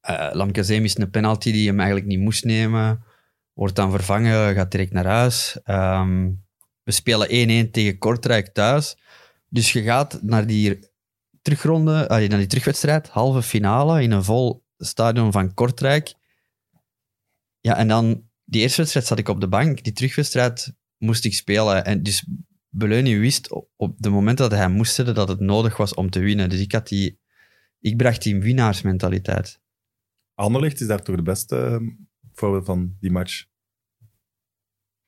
eh, 0.00 0.28
Lamke 0.32 0.80
mist 0.80 0.98
een 0.98 1.10
penalty 1.10 1.52
die 1.52 1.66
hem 1.66 1.78
eigenlijk 1.78 2.08
niet 2.08 2.18
moest 2.18 2.44
nemen, 2.44 3.04
wordt 3.52 3.76
dan 3.76 3.90
vervangen, 3.90 4.54
gaat 4.54 4.70
direct 4.70 4.92
naar 4.92 5.06
huis. 5.06 5.58
Ehm, 5.64 6.30
we 6.82 6.92
spelen 6.92 7.28
1-1 7.30 7.70
tegen 7.70 7.98
Kortrijk 7.98 8.48
thuis. 8.48 8.96
Dus 9.48 9.72
je 9.72 9.82
gaat 9.82 10.22
naar 10.22 10.46
die 10.46 10.78
terugronde, 11.42 12.08
allee, 12.08 12.28
naar 12.28 12.38
die 12.38 12.46
terugwedstrijd, 12.46 13.08
halve 13.08 13.42
finale 13.42 14.02
in 14.02 14.10
een 14.10 14.24
vol 14.24 14.64
stadion 14.78 15.32
van 15.32 15.54
Kortrijk. 15.54 16.14
Ja, 17.60 17.76
en 17.76 17.88
dan 17.88 18.28
die 18.44 18.60
eerste 18.60 18.80
wedstrijd 18.80 19.06
zat 19.06 19.18
ik 19.18 19.28
op 19.28 19.40
de 19.40 19.48
bank. 19.48 19.84
Die 19.84 19.92
terugwedstrijd 19.92 20.74
moest 20.98 21.24
ik 21.24 21.34
spelen. 21.34 21.84
En 21.84 22.02
dus 22.02 22.26
Beleuni 22.68 23.18
wist 23.18 23.52
op, 23.76 23.94
de 23.98 24.08
moment 24.08 24.38
dat 24.38 24.50
hij 24.50 24.68
moest 24.68 24.94
zetten 24.94 25.14
dat 25.14 25.28
het 25.28 25.40
nodig 25.40 25.76
was 25.76 25.94
om 25.94 26.10
te 26.10 26.18
winnen. 26.18 26.48
Dus 26.48 26.60
ik, 26.60 26.72
had 26.72 26.88
die, 26.88 27.18
ik 27.80 27.96
bracht 27.96 28.22
die 28.22 28.40
winnaarsmentaliteit. 28.40 29.60
Anderlecht 30.34 30.80
is 30.80 30.86
daar 30.86 31.02
toch 31.02 31.16
de 31.16 31.22
beste 31.22 31.56
eh, 31.56 31.76
voorbeeld 32.32 32.64
van 32.66 32.96
die 33.00 33.10
match 33.10 33.44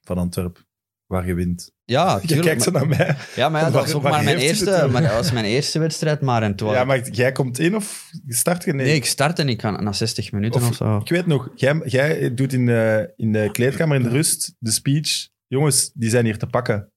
van 0.01 0.19
Antwerpen, 0.19 0.67
waar 1.07 1.27
je 1.27 1.35
wint. 1.35 1.73
Ja, 1.85 2.15
je 2.21 2.27
tuurlijk, 2.27 2.47
kijkt 2.49 2.63
zo 2.63 2.71
naar 2.71 2.89
mij. 2.89 3.17
Ja, 3.37 3.49
maar 3.49 3.61
ja, 3.61 3.71
dat 3.71 3.83
was 3.85 3.95
ook 3.95 4.03
maar 4.03 4.25
mijn 4.25 4.39
eerste, 4.39 4.89
maar 4.93 5.03
dat 5.03 5.13
was 5.13 5.33
mijn 5.33 5.45
eerste 5.45 5.79
wedstrijd. 5.79 6.21
Maar 6.21 6.43
en 6.43 6.57
toen 6.57 6.71
Ja, 6.71 6.85
maar 6.85 7.11
jij 7.11 7.33
komt 7.33 7.59
in 7.59 7.77
of 7.77 8.11
start 8.29 8.65
je? 8.65 8.73
nee. 8.73 8.95
ik 8.95 9.05
start 9.05 9.39
en 9.39 9.49
ik 9.49 9.61
ga 9.61 9.71
na 9.81 9.93
60 9.93 10.33
minuten 10.33 10.61
of, 10.61 10.69
Of- 10.69 10.75
zo. 10.77 10.97
Ik 10.97 11.09
weet 11.09 11.27
nog, 11.27 11.51
jij, 11.55 11.81
jij 11.85 12.35
doet 12.35 12.53
in 12.53 12.67
de, 12.67 13.13
in 13.17 13.33
de 13.33 13.49
kleedkamer 13.53 13.97
in 13.97 14.03
de 14.03 14.09
rust 14.09 14.55
de 14.59 14.71
speech. 14.71 15.29
Jongens, 15.47 15.91
die 15.95 16.11
zijn 16.11 16.25
hier 16.25 16.39
te 16.39 16.47
pakken. 16.47 16.91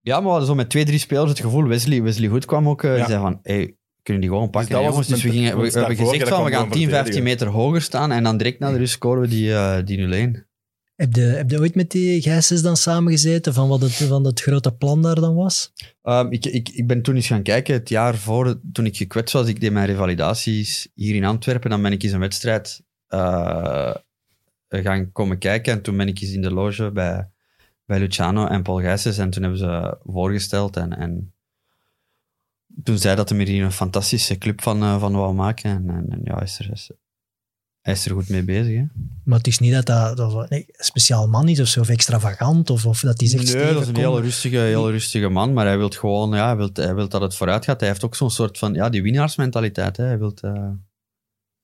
Ja, 0.00 0.14
maar 0.14 0.22
we 0.22 0.28
hadden 0.28 0.46
zo 0.48 0.54
met 0.54 0.70
twee, 0.70 0.84
drie 0.84 0.98
spelers 0.98 1.30
het 1.30 1.40
gevoel, 1.40 1.66
Wesley, 1.66 2.02
Wesley 2.02 2.28
Goed 2.28 2.44
kwam 2.44 2.68
ook, 2.68 2.82
eh, 2.84 2.90
die 2.90 2.98
Ja. 3.00 3.06
zei 3.06 3.20
van, 3.20 3.38
hey, 3.42 3.76
kunnen 4.08 4.26
die 4.26 4.36
gewoon 4.36 4.50
pakken, 4.50 4.76
hè, 4.76 4.82
jongens. 4.82 5.06
het 5.06 5.14
Dus 5.14 5.24
we, 5.24 5.30
gingen, 5.30 5.56
we, 5.56 5.70
we 5.70 5.78
hebben 5.78 5.96
gezegd 5.96 6.28
van, 6.28 6.44
we 6.44 6.50
gaan 6.50 6.66
kwam 6.66 6.70
10, 6.70 6.88
gewoon 6.88 7.04
15 7.04 7.22
meter 7.22 7.46
hoger 7.46 7.82
staan 7.82 8.12
en 8.12 8.22
dan 8.22 8.36
direct 8.36 8.58
na 8.58 8.70
de 8.70 8.78
rust 8.78 8.92
scoren 8.92 9.20
we 9.20 9.28
die, 9.28 9.52
eh, 9.52 9.78
die 9.84 10.32
0-1. 10.34 10.46
Heb 10.94 11.14
je, 11.14 11.20
heb 11.20 11.50
je 11.50 11.58
ooit 11.58 11.74
met 11.74 11.90
die 11.90 12.22
Gijsens 12.22 12.62
dan 12.62 12.76
samengezeten 12.76 13.54
van 13.54 13.68
wat 13.68 13.80
het, 13.80 13.92
van 13.92 14.24
het 14.24 14.40
grote 14.40 14.72
plan 14.72 15.02
daar 15.02 15.14
dan 15.14 15.34
was? 15.34 15.72
Ehm, 16.02 16.32
ik, 16.32 16.46
ik, 16.46 16.68
ik 16.68 16.86
ben 16.86 17.02
toen 17.02 17.14
eens 17.14 17.26
gaan 17.26 17.42
kijken, 17.42 17.74
het 17.74 17.88
jaar 17.88 18.16
voor, 18.16 18.60
toen 18.72 18.86
ik 18.86 18.96
gekwetst 18.96 19.34
was, 19.34 19.48
ik 19.48 19.60
deed 19.60 19.72
mijn 19.72 19.86
revalidaties 19.86 20.88
hier 20.94 21.14
in 21.14 21.24
Antwerpen, 21.24 21.70
dan 21.70 21.82
ben 21.82 21.92
ik 21.92 22.02
eens 22.02 22.12
een 22.12 22.20
wedstrijd 22.20 22.82
eh, 23.06 23.94
gaan 24.68 25.12
komen 25.12 25.38
kijken 25.38 25.72
en 25.72 25.82
toen 25.82 25.96
ben 25.96 26.08
ik 26.08 26.20
eens 26.20 26.32
in 26.32 26.42
de 26.42 26.52
loge 26.52 26.90
bij, 26.90 27.30
bij 27.84 27.98
Luciano 27.98 28.46
en 28.46 28.62
Paul 28.62 28.80
Gijsens 28.80 29.18
en 29.18 29.30
toen 29.30 29.42
hebben 29.42 29.60
ze 29.60 29.98
voorgesteld 30.04 30.76
en, 30.76 30.96
en 30.96 31.32
toen 32.82 32.98
zei 32.98 33.16
dat 33.16 33.28
hij 33.28 33.44
hier 33.44 33.64
een 33.64 33.72
fantastische 33.72 34.38
club 34.38 34.62
van, 34.62 34.82
eh, 34.82 35.00
van 35.00 35.12
wou 35.12 35.34
maken 35.34 35.70
en, 35.70 35.90
en, 35.90 36.06
en 36.10 36.20
ja, 36.24 36.42
is 36.42 36.58
er, 36.58 36.70
is, 36.72 36.90
hij 37.80 37.92
is 37.92 38.06
er 38.06 38.12
goed 38.12 38.28
mee 38.28 38.42
bezig. 38.42 38.76
Hè? 38.76 38.84
Maar 39.24 39.38
het 39.38 39.46
is 39.46 39.58
niet 39.58 39.72
dat 39.72 40.16
dat, 40.16 40.50
nee, 40.50 40.64
een 40.68 40.84
speciaal 40.84 41.28
man 41.28 41.48
is 41.48 41.60
of 41.60 41.66
zo, 41.66 41.80
of 41.80 41.88
extravagant, 41.88 42.70
of, 42.70 42.86
of 42.86 43.00
dat 43.00 43.20
hij 43.20 43.28
zegt... 43.28 43.54
Nee, 43.54 43.72
dat 43.72 43.82
is 43.82 43.88
een 43.88 43.96
heel 43.96 44.20
rustige, 44.20 44.56
heel 44.56 44.90
rustige 44.90 45.28
man, 45.28 45.52
maar 45.52 45.66
hij 45.66 45.78
wil 45.78 45.88
gewoon, 45.88 46.30
ja, 46.30 46.46
hij 46.46 46.56
wil, 46.56 46.70
hij 46.72 46.94
wil 46.94 47.08
dat 47.08 47.20
het 47.20 47.34
vooruit 47.34 47.64
gaat. 47.64 47.80
Hij 47.80 47.88
heeft 47.88 48.04
ook 48.04 48.14
zo'n 48.14 48.30
soort 48.30 48.58
van, 48.58 48.74
ja, 48.74 48.88
die 48.88 49.02
winnaarsmentaliteit. 49.02 49.96
Hè. 49.96 50.04
Hij, 50.04 50.18
wilt, 50.18 50.40
eh, 50.40 50.70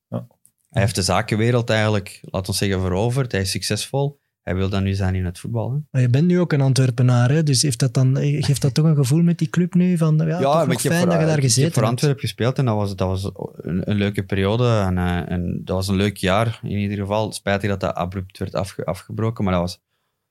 Ja. 0.09 0.27
hij 0.71 0.83
heeft 0.83 0.95
de 0.95 1.03
zakenwereld 1.03 1.71
eigenlijk, 1.71 2.21
laten 2.23 2.53
we 2.53 2.59
zeggen, 2.59 2.81
veroverd. 2.81 3.33
Hij 3.33 3.41
is 3.41 3.51
succesvol. 3.51 4.21
Hij 4.45 4.55
wil 4.55 4.69
dat 4.69 4.83
nu 4.83 4.95
zijn 4.95 5.15
in 5.15 5.25
het 5.25 5.39
voetbal. 5.39 5.73
Hè. 5.73 5.79
Maar 5.91 6.01
je 6.01 6.09
bent 6.09 6.27
nu 6.27 6.41
ook 6.41 6.53
een 6.53 6.61
Antwerpenaar, 6.61 7.31
hè? 7.31 7.43
dus 7.43 7.63
heeft 7.63 7.79
dat 7.79 7.95
dan, 7.95 8.17
geeft 8.17 8.63
dat 8.63 8.75
toch 8.75 8.85
een 8.85 8.95
gevoel 8.97 9.23
met 9.23 9.39
die 9.39 9.49
club 9.49 9.75
nu? 9.75 9.97
Van, 9.97 10.17
ja, 10.17 10.41
nog 10.41 10.63
ik 10.73 10.81
heb 10.81 10.93
fijn 10.93 11.01
voor- 11.03 11.11
dat 11.11 11.21
je 11.21 11.27
daar 11.27 11.37
Ik 11.37 11.43
gezeten 11.43 11.63
heb 11.65 11.73
voor 11.73 11.83
hebt. 11.83 11.93
Antwerpen 11.95 12.21
gespeeld 12.21 12.59
en 12.59 12.65
dat 12.65 12.75
was, 12.77 12.97
dat 12.97 13.09
was 13.09 13.31
een, 13.57 13.91
een 13.91 13.97
leuke 13.97 14.25
periode. 14.25 14.69
En, 14.81 14.99
eh, 14.99 15.31
en 15.31 15.61
dat 15.65 15.77
was 15.77 15.89
een 15.89 15.95
leuk 15.97 16.17
jaar 16.17 16.61
in 16.63 16.79
ieder 16.79 16.99
geval. 16.99 17.33
Spijtig 17.33 17.71
dat 17.71 17.81
dat 17.81 17.95
abrupt 17.95 18.39
werd 18.39 18.55
afge- 18.55 18.85
afgebroken, 18.85 19.45
maar 19.45 19.53
dat 19.53 19.63
was 19.63 19.81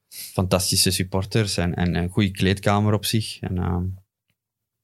fantastische 0.09 0.91
supporters 0.91 1.57
en, 1.57 1.73
en 1.75 1.95
een 1.95 2.09
goede 2.09 2.31
kleedkamer 2.31 2.93
op 2.93 3.05
zich. 3.05 3.39
En, 3.39 3.57
ehm, 3.57 3.83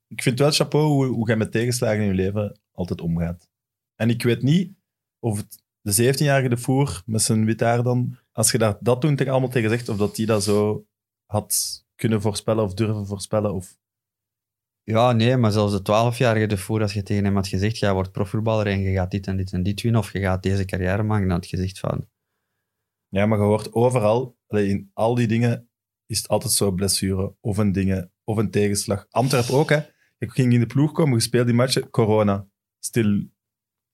Ik 0.08 0.22
vind 0.24 0.40
wel 0.40 0.52
chapeau 0.52 0.86
hoe, 0.86 1.06
hoe 1.06 1.28
jij 1.28 1.36
met 1.38 1.52
tegenslagen 1.52 2.02
in 2.02 2.08
je 2.08 2.14
leven 2.14 2.60
altijd 2.72 3.02
omgaat. 3.02 3.48
En 3.96 4.10
ik 4.10 4.24
weet 4.24 4.42
niet 4.42 4.72
of 5.20 5.38
het 5.38 5.64
de 5.82 6.14
17-jarige 6.14 6.50
de 6.50 6.58
Voer 6.58 7.02
met 7.06 7.22
zijn 7.22 7.46
wit 7.46 7.60
haar 7.60 7.84
dan, 7.84 8.18
als 8.32 8.52
je 8.52 8.58
dat, 8.58 8.78
dat 8.82 9.02
toen 9.02 9.16
tegen 9.16 9.32
allemaal 9.32 9.50
tegen 9.50 9.70
zegt, 9.70 9.90
of 9.90 9.98
dat 9.98 10.16
die 10.16 10.26
dat 10.26 10.44
zo 10.44 10.86
had 11.26 11.84
kunnen 11.96 12.22
voorspellen 12.22 12.64
of 12.64 12.74
durven 12.74 13.06
voorspellen. 13.06 13.54
Of... 13.54 13.78
Ja, 14.84 15.12
nee, 15.12 15.38
maar 15.38 15.52
zelfs 15.52 15.82
de 15.82 16.12
12-jarige 16.14 16.48
de 16.48 16.58
voer, 16.58 16.82
als 16.82 16.94
je 16.94 17.04
tegen 17.04 17.24
hem 17.24 17.36
had 17.36 17.48
gezegd, 17.48 17.78
jij 17.78 17.94
wordt 17.94 18.12
profvoetballer 18.12 18.68
en 18.68 18.80
je 18.80 18.94
gaat 18.94 19.12
dit 19.12 19.28
en 19.28 19.38
dit 19.38 19.54
en 19.54 19.64
dit 19.64 19.82
winnen, 19.82 20.02
of 20.02 20.14
je 20.14 20.20
gaat 20.20 20.44
deze 20.44 20.66
carrière 20.66 21.04
maken, 21.04 21.28
dan 21.28 21.36
had 21.36 21.50
je 21.50 21.58
gezegd 21.58 21.80
van, 21.80 22.08
Ja, 23.10 23.26
maar 23.26 23.38
je 23.38 23.44
hoort 23.44 23.74
overal, 23.74 24.38
in 24.48 24.90
al 24.94 25.16
die 25.16 25.28
dingen 25.28 25.70
is 26.06 26.18
het 26.18 26.28
altijd 26.28 26.54
zo 26.54 26.72
blessure, 26.72 27.36
of 27.40 27.58
een 27.58 27.72
dingen, 27.72 28.12
of 28.24 28.38
een 28.38 28.52
tegenslag. 28.52 29.06
Antwerp 29.10 29.50
ook, 29.50 29.70
hè. 29.70 29.80
Ik 30.18 30.32
ging 30.32 30.54
in 30.54 30.60
de 30.60 30.66
ploeg 30.66 30.92
komen, 30.92 31.14
gespeeld 31.14 31.46
die 31.46 31.56
matchen, 31.56 31.90
corona. 31.90 32.48
Stil. 32.80 33.28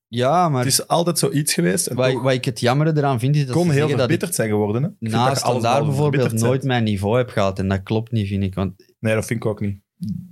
Ja, 0.08 0.50
maar 0.50 0.64
Het 0.64 0.72
is 0.72 0.88
altijd 0.88 1.20
zoiets 1.20 1.54
geweest. 1.54 1.88
En 1.88 1.96
wat, 1.96 2.12
toch 2.12 2.22
wat 2.22 2.34
ik 2.34 2.46
het 2.46 2.60
jammer 2.60 2.98
eraan 2.98 3.20
vind, 3.20 3.36
is 3.36 3.46
dat 3.46 3.56
kon 3.56 3.66
ze 3.66 3.72
heel 3.72 3.78
zeggen 3.88 3.98
dat 3.98 4.10
ik 4.10 4.20
verbitterd 4.20 4.36
zijn 4.36 4.50
geworden. 4.50 4.84
Hè. 4.84 4.90
Ik 5.00 5.12
dat 5.12 5.62
bijvoorbeeld 5.62 5.96
verbitterd 5.96 6.42
nooit 6.42 6.64
mijn 6.64 6.84
niveau 6.84 7.18
heb 7.18 7.30
gehaald, 7.30 7.60
en 7.60 7.68
dat 7.68 7.84
klopt 7.84 8.12
niet, 8.12 8.28
vind 8.28 8.44
ik. 8.44 8.56
Want, 8.56 8.74
Nee, 9.00 9.16
dat 9.16 9.26
vind 9.26 9.40
ik 9.44 9.50
ook 9.50 9.60
niet. 9.60 9.80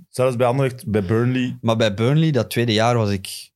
Zelfs 0.08 0.36
bij 0.36 0.46
Anderlecht, 0.46 0.86
bij 0.86 1.04
Burnley. 1.04 1.58
maar 1.60 1.76
bij 1.76 1.94
Burnley, 1.94 2.30
dat 2.30 2.50
tweede 2.50 2.72
jaar, 2.72 2.96
was 2.96 3.10
ik, 3.10 3.50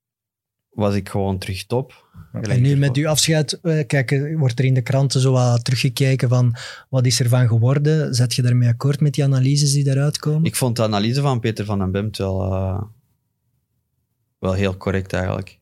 was 0.71 0.95
ik 0.95 1.09
gewoon 1.09 1.39
terug 1.39 1.67
top. 1.67 2.07
En 2.33 2.61
nu 2.63 2.77
met 2.77 2.97
uw 2.97 3.09
afscheid, 3.09 3.61
eh, 3.61 3.87
kijk, 3.87 4.11
eh, 4.11 4.39
wordt 4.39 4.59
er 4.59 4.65
in 4.65 4.75
de 4.75 4.83
kranten 4.83 5.21
zo 5.21 5.33
wat 5.33 5.65
teruggekeken 5.65 6.29
van 6.29 6.57
wat 6.89 7.07
is 7.07 7.21
er 7.21 7.29
van 7.29 7.49
geworden? 7.49 8.15
Zet 8.15 8.35
je 8.35 8.43
daarmee 8.43 8.69
akkoord 8.69 9.01
met 9.01 9.15
die 9.15 9.25
analyses 9.25 9.73
die 9.73 9.85
daaruit 9.85 10.19
komen? 10.19 10.45
Ik 10.45 10.57
vond 10.57 10.77
de 10.77 10.83
analyse 10.83 11.21
van 11.21 11.41
Peter 11.41 11.65
van 11.65 11.79
den 11.79 11.91
Bemt 11.91 12.17
wel, 12.17 12.43
eh, 12.45 12.83
wel 14.39 14.53
heel 14.53 14.77
correct 14.77 15.13
eigenlijk. 15.13 15.58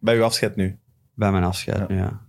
Bij 0.00 0.16
uw 0.16 0.22
afscheid 0.22 0.56
nu. 0.56 0.78
Bij 1.14 1.30
mijn 1.30 1.44
afscheid 1.44 1.78
Ja. 1.78 1.86
nu, 1.88 1.96
ja. 1.96 2.20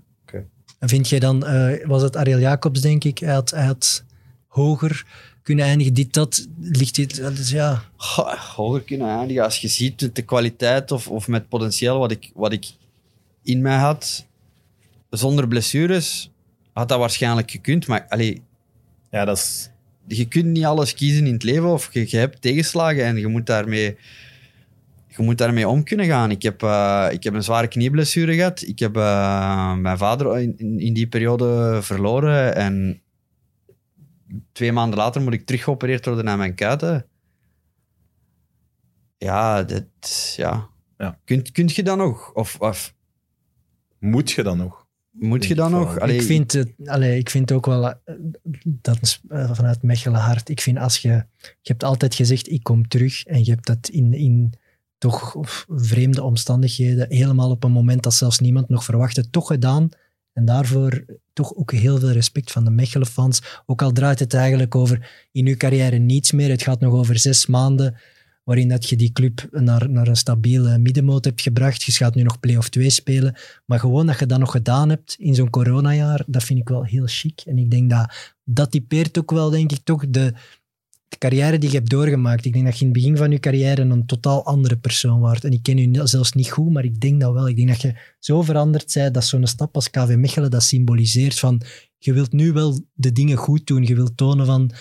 En 0.80 0.90
vind 0.90 1.10
jij 1.10 1.20
dan, 1.20 1.46
eh, 1.46 1.86
was 1.88 2.02
het 2.02 2.16
Ariel 2.16 2.40
Jacobs, 2.40 2.82
denk 2.82 3.04
ik, 3.04 3.18
hij 3.20 3.34
had, 3.34 3.50
hij 3.52 3.66
had 3.66 4.04
hoger 4.48 5.06
kunnen 5.44 5.66
eindigen? 5.66 5.94
Dit, 5.94 6.14
dat, 6.14 6.48
ligt 6.60 6.96
dit, 6.96 7.22
dat 7.22 7.32
is, 7.38 7.50
ja... 7.50 7.84
Goh, 7.96 8.34
hoger 8.34 8.82
kunnen 8.82 9.08
eindigen. 9.08 9.44
Als 9.44 9.58
je 9.60 9.68
ziet 9.68 10.02
met 10.02 10.16
de 10.16 10.22
kwaliteit 10.22 10.92
of, 10.92 11.08
of 11.08 11.28
met 11.28 11.50
potentieel 11.50 12.00
wat 12.00 12.12
ik, 12.12 12.32
wat 12.34 12.52
ik 12.52 12.66
in 13.44 13.62
mij 13.62 13.78
had, 13.78 14.26
zonder 15.10 15.48
blessures, 15.48 16.32
had 16.74 16.90
dat 16.90 17.00
waarschijnlijk 17.00 17.52
gekund. 17.52 17.88
Maar 17.88 18.06
allee, 18.10 18.42
Ja, 19.12 19.26
dat 19.26 19.38
is... 19.38 19.70
je 20.08 20.28
kunt 20.28 20.46
niet 20.46 20.66
alles 20.66 20.94
kiezen 20.94 21.26
in 21.28 21.34
het 21.34 21.44
leven 21.44 21.70
of 21.70 21.94
je, 21.94 22.06
je 22.08 22.18
hebt 22.18 22.42
tegenslagen 22.42 23.06
en 23.06 23.18
je 23.18 23.28
moet 23.28 23.46
daarmee, 23.46 23.98
je 25.16 25.24
moet 25.24 25.38
daarmee 25.38 25.68
om 25.68 25.84
kunnen 25.84 26.06
gaan. 26.06 26.32
Ik 26.32 26.42
heb, 26.42 26.64
eh, 26.64 27.08
ik 27.12 27.24
heb 27.24 27.34
een 27.34 27.44
zware 27.44 27.68
knieblessure 27.68 28.36
gehad. 28.36 28.62
Ik 28.62 28.80
heb 28.80 28.96
eh, 28.96 29.76
mijn 29.76 29.98
vader 29.98 30.40
in, 30.40 30.80
in, 30.80 30.94
die 30.94 31.08
periode 31.08 31.80
verloren 31.82 32.56
en 32.56 33.02
twee 34.52 34.72
maanden 34.72 35.00
later 35.00 35.22
moet 35.22 35.34
ik 35.34 35.46
terug 35.46 35.64
geopereerd 35.64 36.06
worden 36.06 36.26
naar 36.26 36.38
mijn 36.38 36.56
kuiten. 36.56 37.06
Ja, 39.18 39.64
dat, 39.64 40.34
ja. 40.38 40.70
Ja. 40.98 41.20
Kunt, 41.26 41.52
kunt 41.52 41.76
je 41.76 41.84
dat 41.84 41.98
nog? 41.98 42.34
Of, 42.34 42.60
of 42.60 42.96
Moet 44.00 44.32
je 44.32 44.44
dan 44.44 44.58
nog? 44.58 44.82
moet 45.12 45.46
je 45.46 45.54
ik 45.54 45.70
nog? 45.70 46.00
Allee, 46.00 46.16
ik, 46.16 46.22
vind 46.22 46.52
het, 46.52 46.74
allee, 46.86 47.18
ik 47.18 47.30
vind 47.30 47.52
ook 47.52 47.66
wel, 47.66 47.90
eh, 47.90 47.96
dat 48.64 48.98
is 49.02 49.22
vanuit 49.30 49.84
Mechelen 49.84 50.20
hard, 50.20 50.50
ik 50.50 50.62
vind 50.62 50.78
als 50.78 50.98
je, 50.98 51.10
je 51.38 51.56
hebt 51.62 51.84
altijd 51.84 52.16
gezegd, 52.16 52.52
ik 52.52 52.64
kom 52.64 52.88
terug, 52.88 53.24
en 53.24 53.46
je 53.46 53.52
hebt 53.52 53.66
dat 53.66 53.90
in, 53.90 54.14
in 54.14 54.54
toch 55.02 55.36
vreemde 55.68 56.24
omstandigheden, 56.24 57.06
helemaal 57.10 57.50
op 57.50 57.64
een 57.64 57.72
moment 57.72 58.04
dat 58.04 58.14
zelfs 58.14 58.40
niemand 58.40 58.70
nog 58.70 58.84
verwachtte, 58.84 59.30
toch 59.30 59.48
gedaan. 59.48 59.90
En 60.34 60.46
daarvoor 60.46 61.06
toch 61.34 61.56
ook 61.56 61.72
heel 61.72 62.00
veel 62.00 62.12
respect 62.12 62.52
van 62.52 62.64
de 62.64 62.72
Mechelen-fans. 62.72 63.42
Ook 63.66 63.82
al 63.82 63.92
draait 63.92 64.20
het 64.20 64.34
eigenlijk 64.34 64.76
over 64.76 65.28
in 65.32 65.48
uw 65.48 65.56
carrière 65.56 65.98
niets 65.98 66.32
meer. 66.32 66.50
Het 66.50 66.64
gaat 66.64 66.80
nog 66.80 66.94
over 66.94 67.20
zes 67.20 67.46
maanden 67.46 67.96
waarin 68.44 68.68
dat 68.68 68.90
je 68.90 68.96
die 68.96 69.12
club 69.12 69.48
naar, 69.52 69.90
naar 69.90 70.08
een 70.08 70.16
stabiele 70.16 70.78
middenmoot 70.78 71.26
hebt 71.26 71.42
gebracht. 71.42 71.84
Je 71.84 71.92
gaat 71.92 72.16
nu 72.16 72.24
nog 72.24 72.40
play-off 72.40 72.70
2 72.70 72.90
spelen. 72.90 73.36
Maar 73.66 73.80
gewoon 73.80 74.06
dat 74.06 74.20
je 74.20 74.26
dat 74.26 74.40
nog 74.40 74.52
gedaan 74.52 74.90
hebt 74.90 75.16
in 75.20 75.36
zo'n 75.36 75.50
coronajaar, 75.50 76.24
dat 76.28 76.44
vind 76.44 76.60
ik 76.60 76.70
wel 76.70 76.84
heel 76.84 77.06
chic. 77.08 77.42
En 77.46 77.58
ik 77.58 77.72
denk 77.72 77.90
dat 77.90 78.14
dat 78.44 78.72
typeert 78.72 79.18
ook 79.18 79.32
wel, 79.32 79.50
denk 79.50 79.72
ik, 79.72 79.80
toch 79.84 80.10
de, 80.10 80.34
de 81.12 81.18
carrière 81.18 81.58
die 81.58 81.70
je 81.70 81.76
hebt 81.76 81.90
doorgemaakt. 81.90 82.46
Ik 82.46 82.54
denk 82.54 82.66
dat 82.66 82.78
je 82.78 82.86
in 82.86 82.92
het 82.92 83.02
begin 83.02 83.18
van 83.18 83.32
je 83.32 83.40
carrière 83.40 83.82
een 83.82 84.06
totaal 84.06 84.46
andere 84.46 84.78
persoon 84.78 85.20
wordt. 85.20 85.44
En 85.44 85.52
ik 85.52 85.64
ken 85.64 85.78
u 85.78 86.08
zelfs 86.08 86.32
niet 86.32 86.52
goed, 86.52 86.72
maar 86.72 86.84
ik 86.84 87.00
denk 87.00 87.22
dat 87.22 87.34
wel. 87.34 87.48
Ik 87.48 87.56
denk 87.56 87.68
dat 87.68 87.82
je 87.82 87.96
zo 88.20 88.42
veranderd 88.42 88.94
bent 88.94 89.14
dat 89.14 89.26
zo'n 89.26 89.48
stap 89.48 89.76
als 89.76 89.90
KV 89.90 90.16
Mechelen 90.18 90.52
dat 90.52 90.64
symboliseert 90.64 91.40
van 91.40 91.62
je 91.98 92.14
wilt 92.14 92.32
nu 92.32 92.52
wel 92.52 92.86
de 92.94 93.12
dingen 93.12 93.38
goed 93.38 93.68
doen. 93.68 93.84
Je 93.84 93.96
wilt 93.96 94.18
tonen 94.18 94.46
van 94.46 94.72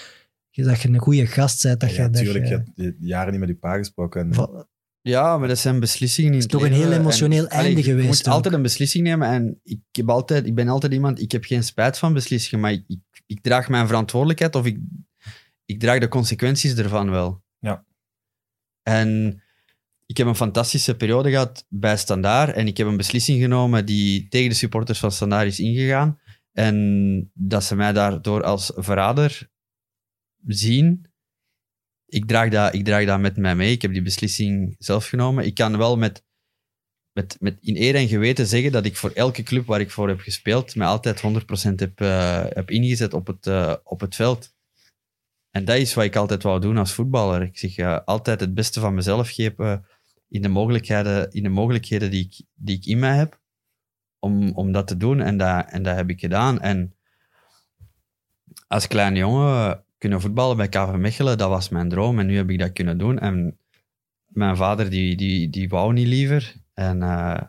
dat 0.51 0.81
je 0.81 0.89
een 0.89 0.99
goede 0.99 1.27
gast 1.27 1.63
bent. 1.63 1.81
Dat 1.81 1.91
ja, 1.91 1.97
je, 1.97 2.03
dat 2.03 2.13
natuurlijk. 2.13 2.49
je, 2.49 2.63
Je 2.75 2.83
hebt 2.83 2.97
jaren 3.01 3.31
niet 3.31 3.41
met 3.41 3.49
je 3.49 3.55
pa 3.55 3.77
gesproken. 3.77 4.21
En, 4.21 4.67
Ja, 5.03 5.39
maar 5.39 5.49
dat 5.49 5.59
zijn 5.59 5.81
beslissingen 5.81 6.31
in 6.31 6.37
is 6.37 6.43
het 6.43 6.53
toch 6.53 6.65
een 6.65 6.73
heel 6.73 6.93
emotioneel 6.93 7.45
En, 7.45 7.51
allee, 7.51 7.65
einde 7.65 7.81
je 7.81 7.87
geweest 7.87 8.09
moet 8.09 8.29
ook. 8.29 8.35
altijd 8.35 8.55
een 8.55 8.63
beslissing 8.63 9.05
nemen. 9.05 9.29
En 9.29 9.61
ik, 9.63 9.81
heb 9.93 10.11
altijd, 10.11 10.47
ik 10.47 10.55
ben 10.55 10.69
altijd 10.69 10.93
iemand, 10.93 11.21
ik 11.21 11.33
heb 11.33 11.45
geen 11.45 11.63
spijt 11.63 11.99
van 11.99 12.13
beslissingen, 12.13 12.61
maar 12.61 12.73
ik, 12.73 12.85
ik, 12.87 13.01
ik 13.27 13.41
draag 13.43 13.69
mijn 13.69 13.87
verantwoordelijkheid 13.87 14.55
of 14.55 14.67
ik, 14.67 14.79
ik 15.71 15.81
draag 15.81 16.01
de 16.01 16.09
consequenties 16.09 16.75
ervan 16.75 17.11
wel. 17.11 17.43
Ja. 17.59 17.85
En 18.83 19.43
ik 20.07 20.17
heb 20.17 20.27
een 20.27 20.35
fantastische 20.35 20.97
periode 20.97 21.31
gehad 21.31 21.67
bij 21.69 21.97
Standaard 21.97 22.55
en 22.55 22.67
ik 22.67 22.77
heb 22.77 22.87
een 22.87 22.97
beslissing 22.97 23.41
genomen 23.41 23.87
die 23.87 24.29
tegen 24.29 24.49
de 24.49 24.55
supporters 24.55 24.99
van 24.99 25.13
Standaard 25.13 25.47
is 25.47 25.61
ingegaan. 25.61 26.21
En 26.53 27.31
dat 27.35 27.65
ze 27.65 27.77
mij 27.77 27.93
daardoor 27.93 28.43
als 28.43 28.73
verrader 28.75 29.51
zien, 30.47 31.09
ik 32.07 32.27
draag, 32.27 32.51
dat, 32.51 32.75
ik 32.75 32.85
draag 32.85 33.07
dat 33.07 33.21
met 33.21 33.37
mij 33.37 33.55
mee. 33.55 33.73
Ik 33.73 33.83
heb 33.83 33.93
die 33.93 34.03
beslissing 34.03 34.75
zelf 34.79 35.07
genomen. 35.07 35.45
Ik 35.45 35.55
kan 35.55 35.79
wel 35.79 35.97
met, 35.97 36.25
met, 37.13 37.37
met 37.41 37.59
in 37.61 37.77
eer 37.77 37.95
en 37.95 38.09
geweten 38.09 38.47
zeggen 38.47 38.73
dat 38.73 38.85
ik 38.85 38.97
voor 38.97 39.11
elke 39.11 39.43
club 39.43 39.67
waar 39.67 39.81
ik 39.81 39.91
voor 39.91 40.09
heb 40.09 40.21
gespeeld, 40.21 40.75
mij 40.75 40.87
altijd 40.87 41.23
100% 41.23 41.75
heb, 41.75 42.01
eh, 42.01 42.45
heb 42.49 42.71
ingezet 42.71 43.15
op 43.15 43.27
het, 43.27 43.47
eh, 43.47 43.75
op 43.83 44.01
het 44.01 44.15
veld. 44.15 44.59
En 45.51 45.65
dat 45.65 45.77
is 45.77 45.95
wat 45.95 46.05
ik 46.05 46.17
altijd 46.17 46.43
wou 46.43 46.61
doen 46.61 46.77
als 46.77 46.93
voetballer. 46.93 47.43
Ik 47.43 47.59
zeg 47.59 47.77
eh, 47.77 47.99
altijd 48.05 48.41
het 48.41 48.55
beste 48.55 48.81
van 48.81 48.95
mezelf 48.95 49.31
geven 49.31 49.85
in 50.29 50.43
de 50.43 50.49
mogelijkheden, 50.49 51.31
in 51.31 51.43
de 51.43 51.49
mogelijkheden 51.49 52.11
die, 52.11 52.25
ik, 52.25 52.47
die 52.55 52.77
ik 52.77 52.87
in 52.87 52.99
mij 52.99 53.17
heb, 53.17 53.41
om, 54.19 54.53
om 54.53 54.73
dat 54.73 54.87
te 54.87 54.97
doen. 54.97 55.21
En 55.21 55.37
dat, 55.37 55.67
en 55.71 55.83
dat 55.83 55.97
heb 55.97 56.11
ik 56.11 56.21
gedaan. 56.21 56.61
En 56.61 56.95
als 58.67 58.87
kleine 58.87 59.19
jongen 59.19 59.85
kunnen 59.99 60.21
voetballen 60.21 60.57
bij 60.57 60.69
KV 60.69 60.95
Mechelen, 60.97 61.39
dat 61.39 61.49
was 61.49 61.69
mijn 61.69 61.89
droom. 61.89 62.19
En 62.19 62.27
nu 62.27 62.37
heb 62.37 62.51
ik 62.51 62.59
dat 62.59 62.73
kunnen 62.73 62.99
doen. 62.99 63.19
En 63.19 63.59
mijn 64.27 64.57
vader, 64.57 64.91
die, 64.91 65.17
die, 65.17 65.51
die 65.51 65.69
wou 65.69 65.93
niet 65.93 66.07
liever. 66.07 66.55
En 66.75 67.03
eh, 67.03 67.43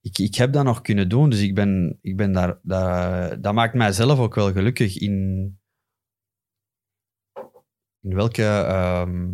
ik, 0.00 0.18
ik 0.18 0.34
heb 0.34 0.52
dat 0.52 0.64
nog 0.64 0.80
kunnen 0.80 1.08
doen. 1.08 1.30
Dus 1.30 1.40
ik 1.40 1.54
ben, 1.54 1.98
ik 2.00 2.16
ben 2.16 2.32
daar, 2.32 2.58
daar... 2.62 3.40
Dat 3.40 3.54
maakt 3.54 3.74
mij 3.74 3.92
zelf 3.92 4.18
ook 4.18 4.34
wel 4.34 4.52
gelukkig 4.52 4.98
in... 4.98 5.58
In 8.04 8.14
welke... 8.14 8.42
ehm, 8.44 9.32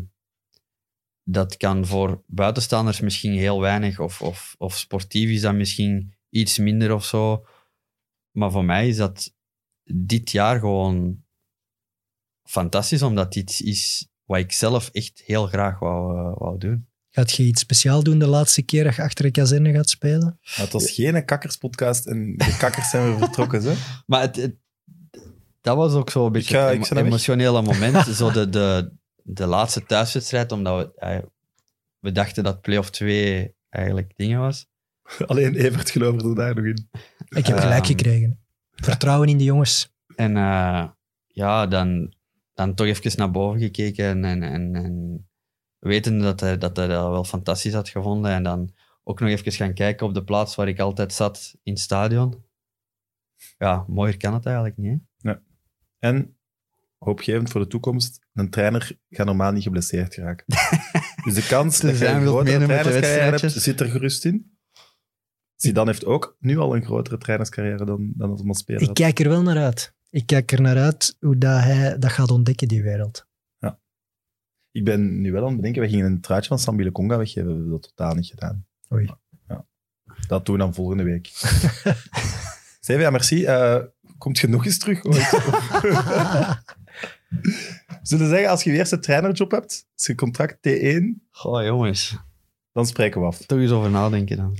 dat 1.22 1.56
kan 1.56 1.86
voor 1.86 2.22
buitenstaanders 2.26 3.00
misschien 3.00 3.32
heel 3.32 3.60
weinig, 3.60 3.98
of, 3.98 4.22
of, 4.22 4.54
of 4.58 4.76
sportief 4.78 5.28
is 5.30 5.40
dat 5.40 5.54
misschien 5.54 6.14
iets 6.30 6.58
minder 6.58 6.94
of 6.94 7.04
zo. 7.04 7.46
Maar 8.36 8.50
voor 8.50 8.64
mij 8.64 8.88
is 8.88 8.96
dat 8.96 9.34
dit 9.92 10.30
jaar 10.30 10.58
gewoon 10.58 11.24
fantastisch, 12.48 13.02
omdat 13.02 13.32
dit 13.32 13.60
is 13.60 14.08
wat 14.24 14.38
ik 14.38 14.52
zelf 14.52 14.88
echt 14.92 15.22
heel 15.24 15.46
graag 15.46 15.78
wou, 15.78 16.18
eh, 16.18 16.38
wou 16.38 16.58
doen. 16.58 16.88
Gaat 17.10 17.32
je 17.32 17.42
iets 17.42 17.60
speciaal 17.60 18.02
doen 18.02 18.18
de 18.18 18.26
laatste 18.26 18.62
keer 18.62 18.84
dat 18.84 18.94
je 18.94 19.02
achter 19.02 19.24
de 19.24 19.30
kazerne 19.30 19.72
gaat 19.72 19.88
spelen? 19.90 20.38
Maar 20.42 20.54
het 20.56 20.72
was 20.72 20.90
geen 20.90 21.24
kakkerspodcast 21.24 22.06
en 22.06 22.36
de 22.36 22.56
kakkers 22.58 22.90
zijn 22.90 23.04
weer 23.08 23.18
vertrokken. 23.18 23.62
Hè? 23.62 23.74
Maar 24.06 24.20
het, 24.20 24.36
het- 24.36 24.58
dat 25.60 25.76
was 25.76 25.94
ook 25.94 26.10
zo 26.10 26.26
een 26.26 26.32
beetje 26.32 26.54
ga- 26.54 26.66
het 26.66 26.74
emo- 26.74 26.94
weg. 26.94 27.04
emotionele 27.04 27.62
moment. 27.62 28.06
zo 28.16 28.30
de, 28.30 28.48
de, 28.48 28.92
de 29.22 29.46
laatste 29.46 29.84
thuiswedstrijd, 29.86 30.52
omdat 30.52 30.78
we, 30.94 30.98
eh, 31.00 31.18
we 31.98 32.12
dachten 32.12 32.44
dat 32.44 32.60
play-off 32.60 32.90
2 32.90 33.54
eigenlijk 33.68 34.12
dingen 34.16 34.40
was. 34.40 34.66
Alleen 35.26 35.54
Evert 35.54 35.90
geloofde 35.90 36.28
er 36.28 36.34
daar 36.34 36.54
nog 36.54 36.64
in. 36.64 36.88
Ik 37.28 37.46
heb 37.46 37.58
gelijk 37.58 37.78
Ehm, 37.78 37.84
gekregen. 37.90 38.40
Vertrouwen 38.74 39.28
in 39.28 39.38
de 39.38 39.44
jongens. 39.44 39.92
En 40.16 40.36
eh, 40.36 40.88
ja, 41.26 41.66
dan, 41.66 42.14
dan 42.54 42.74
toch 42.74 42.86
even 42.86 43.12
naar 43.18 43.30
boven 43.30 43.60
gekeken 43.60 44.04
en, 44.04 44.24
en, 44.24 44.42
en, 44.42 44.74
en 44.74 45.28
weten 45.78 46.18
dat 46.18 46.40
hij, 46.40 46.58
dat 46.58 46.76
hij 46.76 46.86
dat 46.86 47.08
wel 47.10 47.24
fantastisch 47.24 47.72
had 47.72 47.88
gevonden. 47.88 48.30
En 48.30 48.42
dan 48.42 48.74
ook 49.04 49.20
nog 49.20 49.28
even 49.28 49.52
gaan 49.52 49.74
kijken 49.74 50.06
op 50.06 50.14
de 50.14 50.24
plaats 50.24 50.54
waar 50.54 50.68
ik 50.68 50.78
altijd 50.80 51.12
zat 51.12 51.54
in 51.62 51.72
het 51.72 51.82
stadion. 51.82 52.44
Ja, 53.58 53.84
mooier 53.88 54.16
kan 54.16 54.34
het 54.34 54.46
eigenlijk 54.46 54.76
niet. 54.76 54.90
hè? 54.90 54.96
En, 56.00 56.36
hoopgevend 56.98 57.50
voor 57.50 57.60
de 57.60 57.66
toekomst, 57.66 58.26
een 58.32 58.50
trainer 58.50 58.98
gaat 59.08 59.26
normaal 59.26 59.52
niet 59.52 59.62
geblesseerd 59.62 60.14
geraken. 60.14 60.46
dus 61.24 61.34
de 61.34 61.46
kans 61.48 61.80
dat 61.80 61.98
je 61.98 62.06
een 62.06 62.26
grotere 62.26 62.64
trainerscarrière 62.64 63.38
hebt, 63.38 63.52
zit 63.52 63.80
er 63.80 63.90
gerust 63.90 64.24
in. 64.24 64.58
Zidane 65.54 65.90
heeft 65.90 66.04
ook 66.04 66.36
nu 66.38 66.58
al 66.58 66.76
een 66.76 66.84
grotere 66.84 67.18
trainerscarrière 67.18 67.84
dan, 67.84 68.12
dan 68.16 68.28
dat 68.28 68.38
hij 68.38 68.48
als 68.48 68.58
speler 68.58 68.80
Ik 68.80 68.86
had. 68.86 68.96
kijk 68.96 69.18
er 69.18 69.28
wel 69.28 69.42
naar 69.42 69.58
uit. 69.58 69.94
Ik 70.10 70.26
kijk 70.26 70.52
er 70.52 70.60
naar 70.60 70.76
uit 70.76 71.16
hoe 71.18 71.38
dat 71.38 71.62
hij 71.62 71.98
dat 71.98 72.12
gaat 72.12 72.30
ontdekken, 72.30 72.68
die 72.68 72.82
wereld. 72.82 73.28
Ik 74.72 74.84
ben 74.84 75.20
nu 75.20 75.32
wel 75.32 75.42
aan 75.42 75.46
het 75.46 75.56
bedenken, 75.56 75.82
we 75.82 75.88
gingen 75.88 76.06
een 76.06 76.20
truitje 76.20 76.48
van 76.48 76.58
Sambile 76.58 76.92
Conga 76.92 77.16
weggeven. 77.16 77.48
We 77.48 77.52
hebben 77.52 77.70
dat 77.70 77.82
totaal 77.82 78.14
niet 78.14 78.26
gedaan. 78.26 78.66
Oei. 78.92 79.10
Ja. 79.48 79.66
Dat 80.26 80.46
doen 80.46 80.56
we 80.56 80.60
dan 80.60 80.74
volgende 80.74 81.02
week. 81.02 81.26
Steven, 82.80 83.02
ja, 83.02 83.10
merci. 83.10 83.44
Eh, 83.44 83.82
komt 84.20 84.38
je 84.38 84.48
nog 84.48 84.64
eens 84.66 84.78
terug 84.78 85.04
ooit? 85.04 85.28
Zullen 88.02 88.24
we 88.24 88.30
zeggen, 88.30 88.48
als 88.50 88.62
je 88.62 88.70
je 88.70 88.76
eerste 88.76 88.98
trainerjob 88.98 89.50
hebt, 89.50 89.86
als 89.96 90.06
je 90.06 90.14
contract 90.14 90.56
T1, 90.68 91.02
Goh, 91.30 91.64
jongens. 91.64 92.16
dan 92.72 92.86
spreken 92.86 93.20
we 93.20 93.26
af. 93.26 93.38
Toch 93.46 93.58
eens 93.58 93.70
over 93.70 93.90
nadenken 93.90 94.36
dan. 94.36 94.56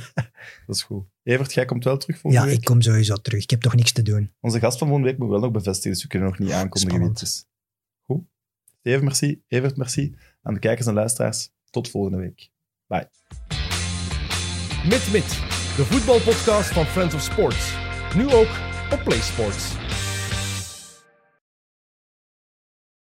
Dat 0.66 0.76
is 0.76 0.82
goed. 0.82 1.04
Evert, 1.22 1.54
jij 1.54 1.64
komt 1.64 1.84
wel 1.84 1.96
terug 1.96 2.18
volgende 2.18 2.44
Ja, 2.46 2.50
week. 2.52 2.60
ik 2.60 2.66
kom 2.66 2.82
sowieso 2.82 3.14
terug. 3.16 3.42
Ik 3.42 3.50
heb 3.50 3.60
toch 3.60 3.74
niks 3.74 3.92
te 3.92 4.02
doen. 4.02 4.32
Onze 4.40 4.58
gast 4.58 4.78
van 4.78 4.86
volgende 4.88 5.10
week 5.10 5.20
moet 5.20 5.28
wel 5.30 5.40
nog 5.40 5.50
bevestigen, 5.50 5.90
dus 5.90 6.02
we 6.02 6.08
kunnen 6.08 6.28
nog 6.28 6.38
niet 6.38 6.50
aankondigen 6.50 6.98
wie 7.00 7.08
het 7.08 7.20
is. 7.22 7.44
Goed. 8.04 8.22
Steven, 8.80 9.04
merci. 9.04 9.42
Evert, 9.48 9.76
merci. 9.76 10.14
Aan 10.42 10.54
de 10.54 10.60
kijkers 10.60 10.86
en 10.86 10.94
luisteraars, 10.94 11.50
tot 11.70 11.90
volgende 11.90 12.18
week. 12.18 12.50
Bye. 12.86 13.08
Mit 14.84 15.12
Mit, 15.12 15.28
de 15.76 15.84
voetbalpodcast 15.84 16.68
van 16.72 16.86
Friends 16.86 17.14
of 17.14 17.20
Sports. 17.22 17.74
Nu 18.16 18.32
ook 18.32 18.48
op 18.90 19.02
PlaySports. 19.04 19.85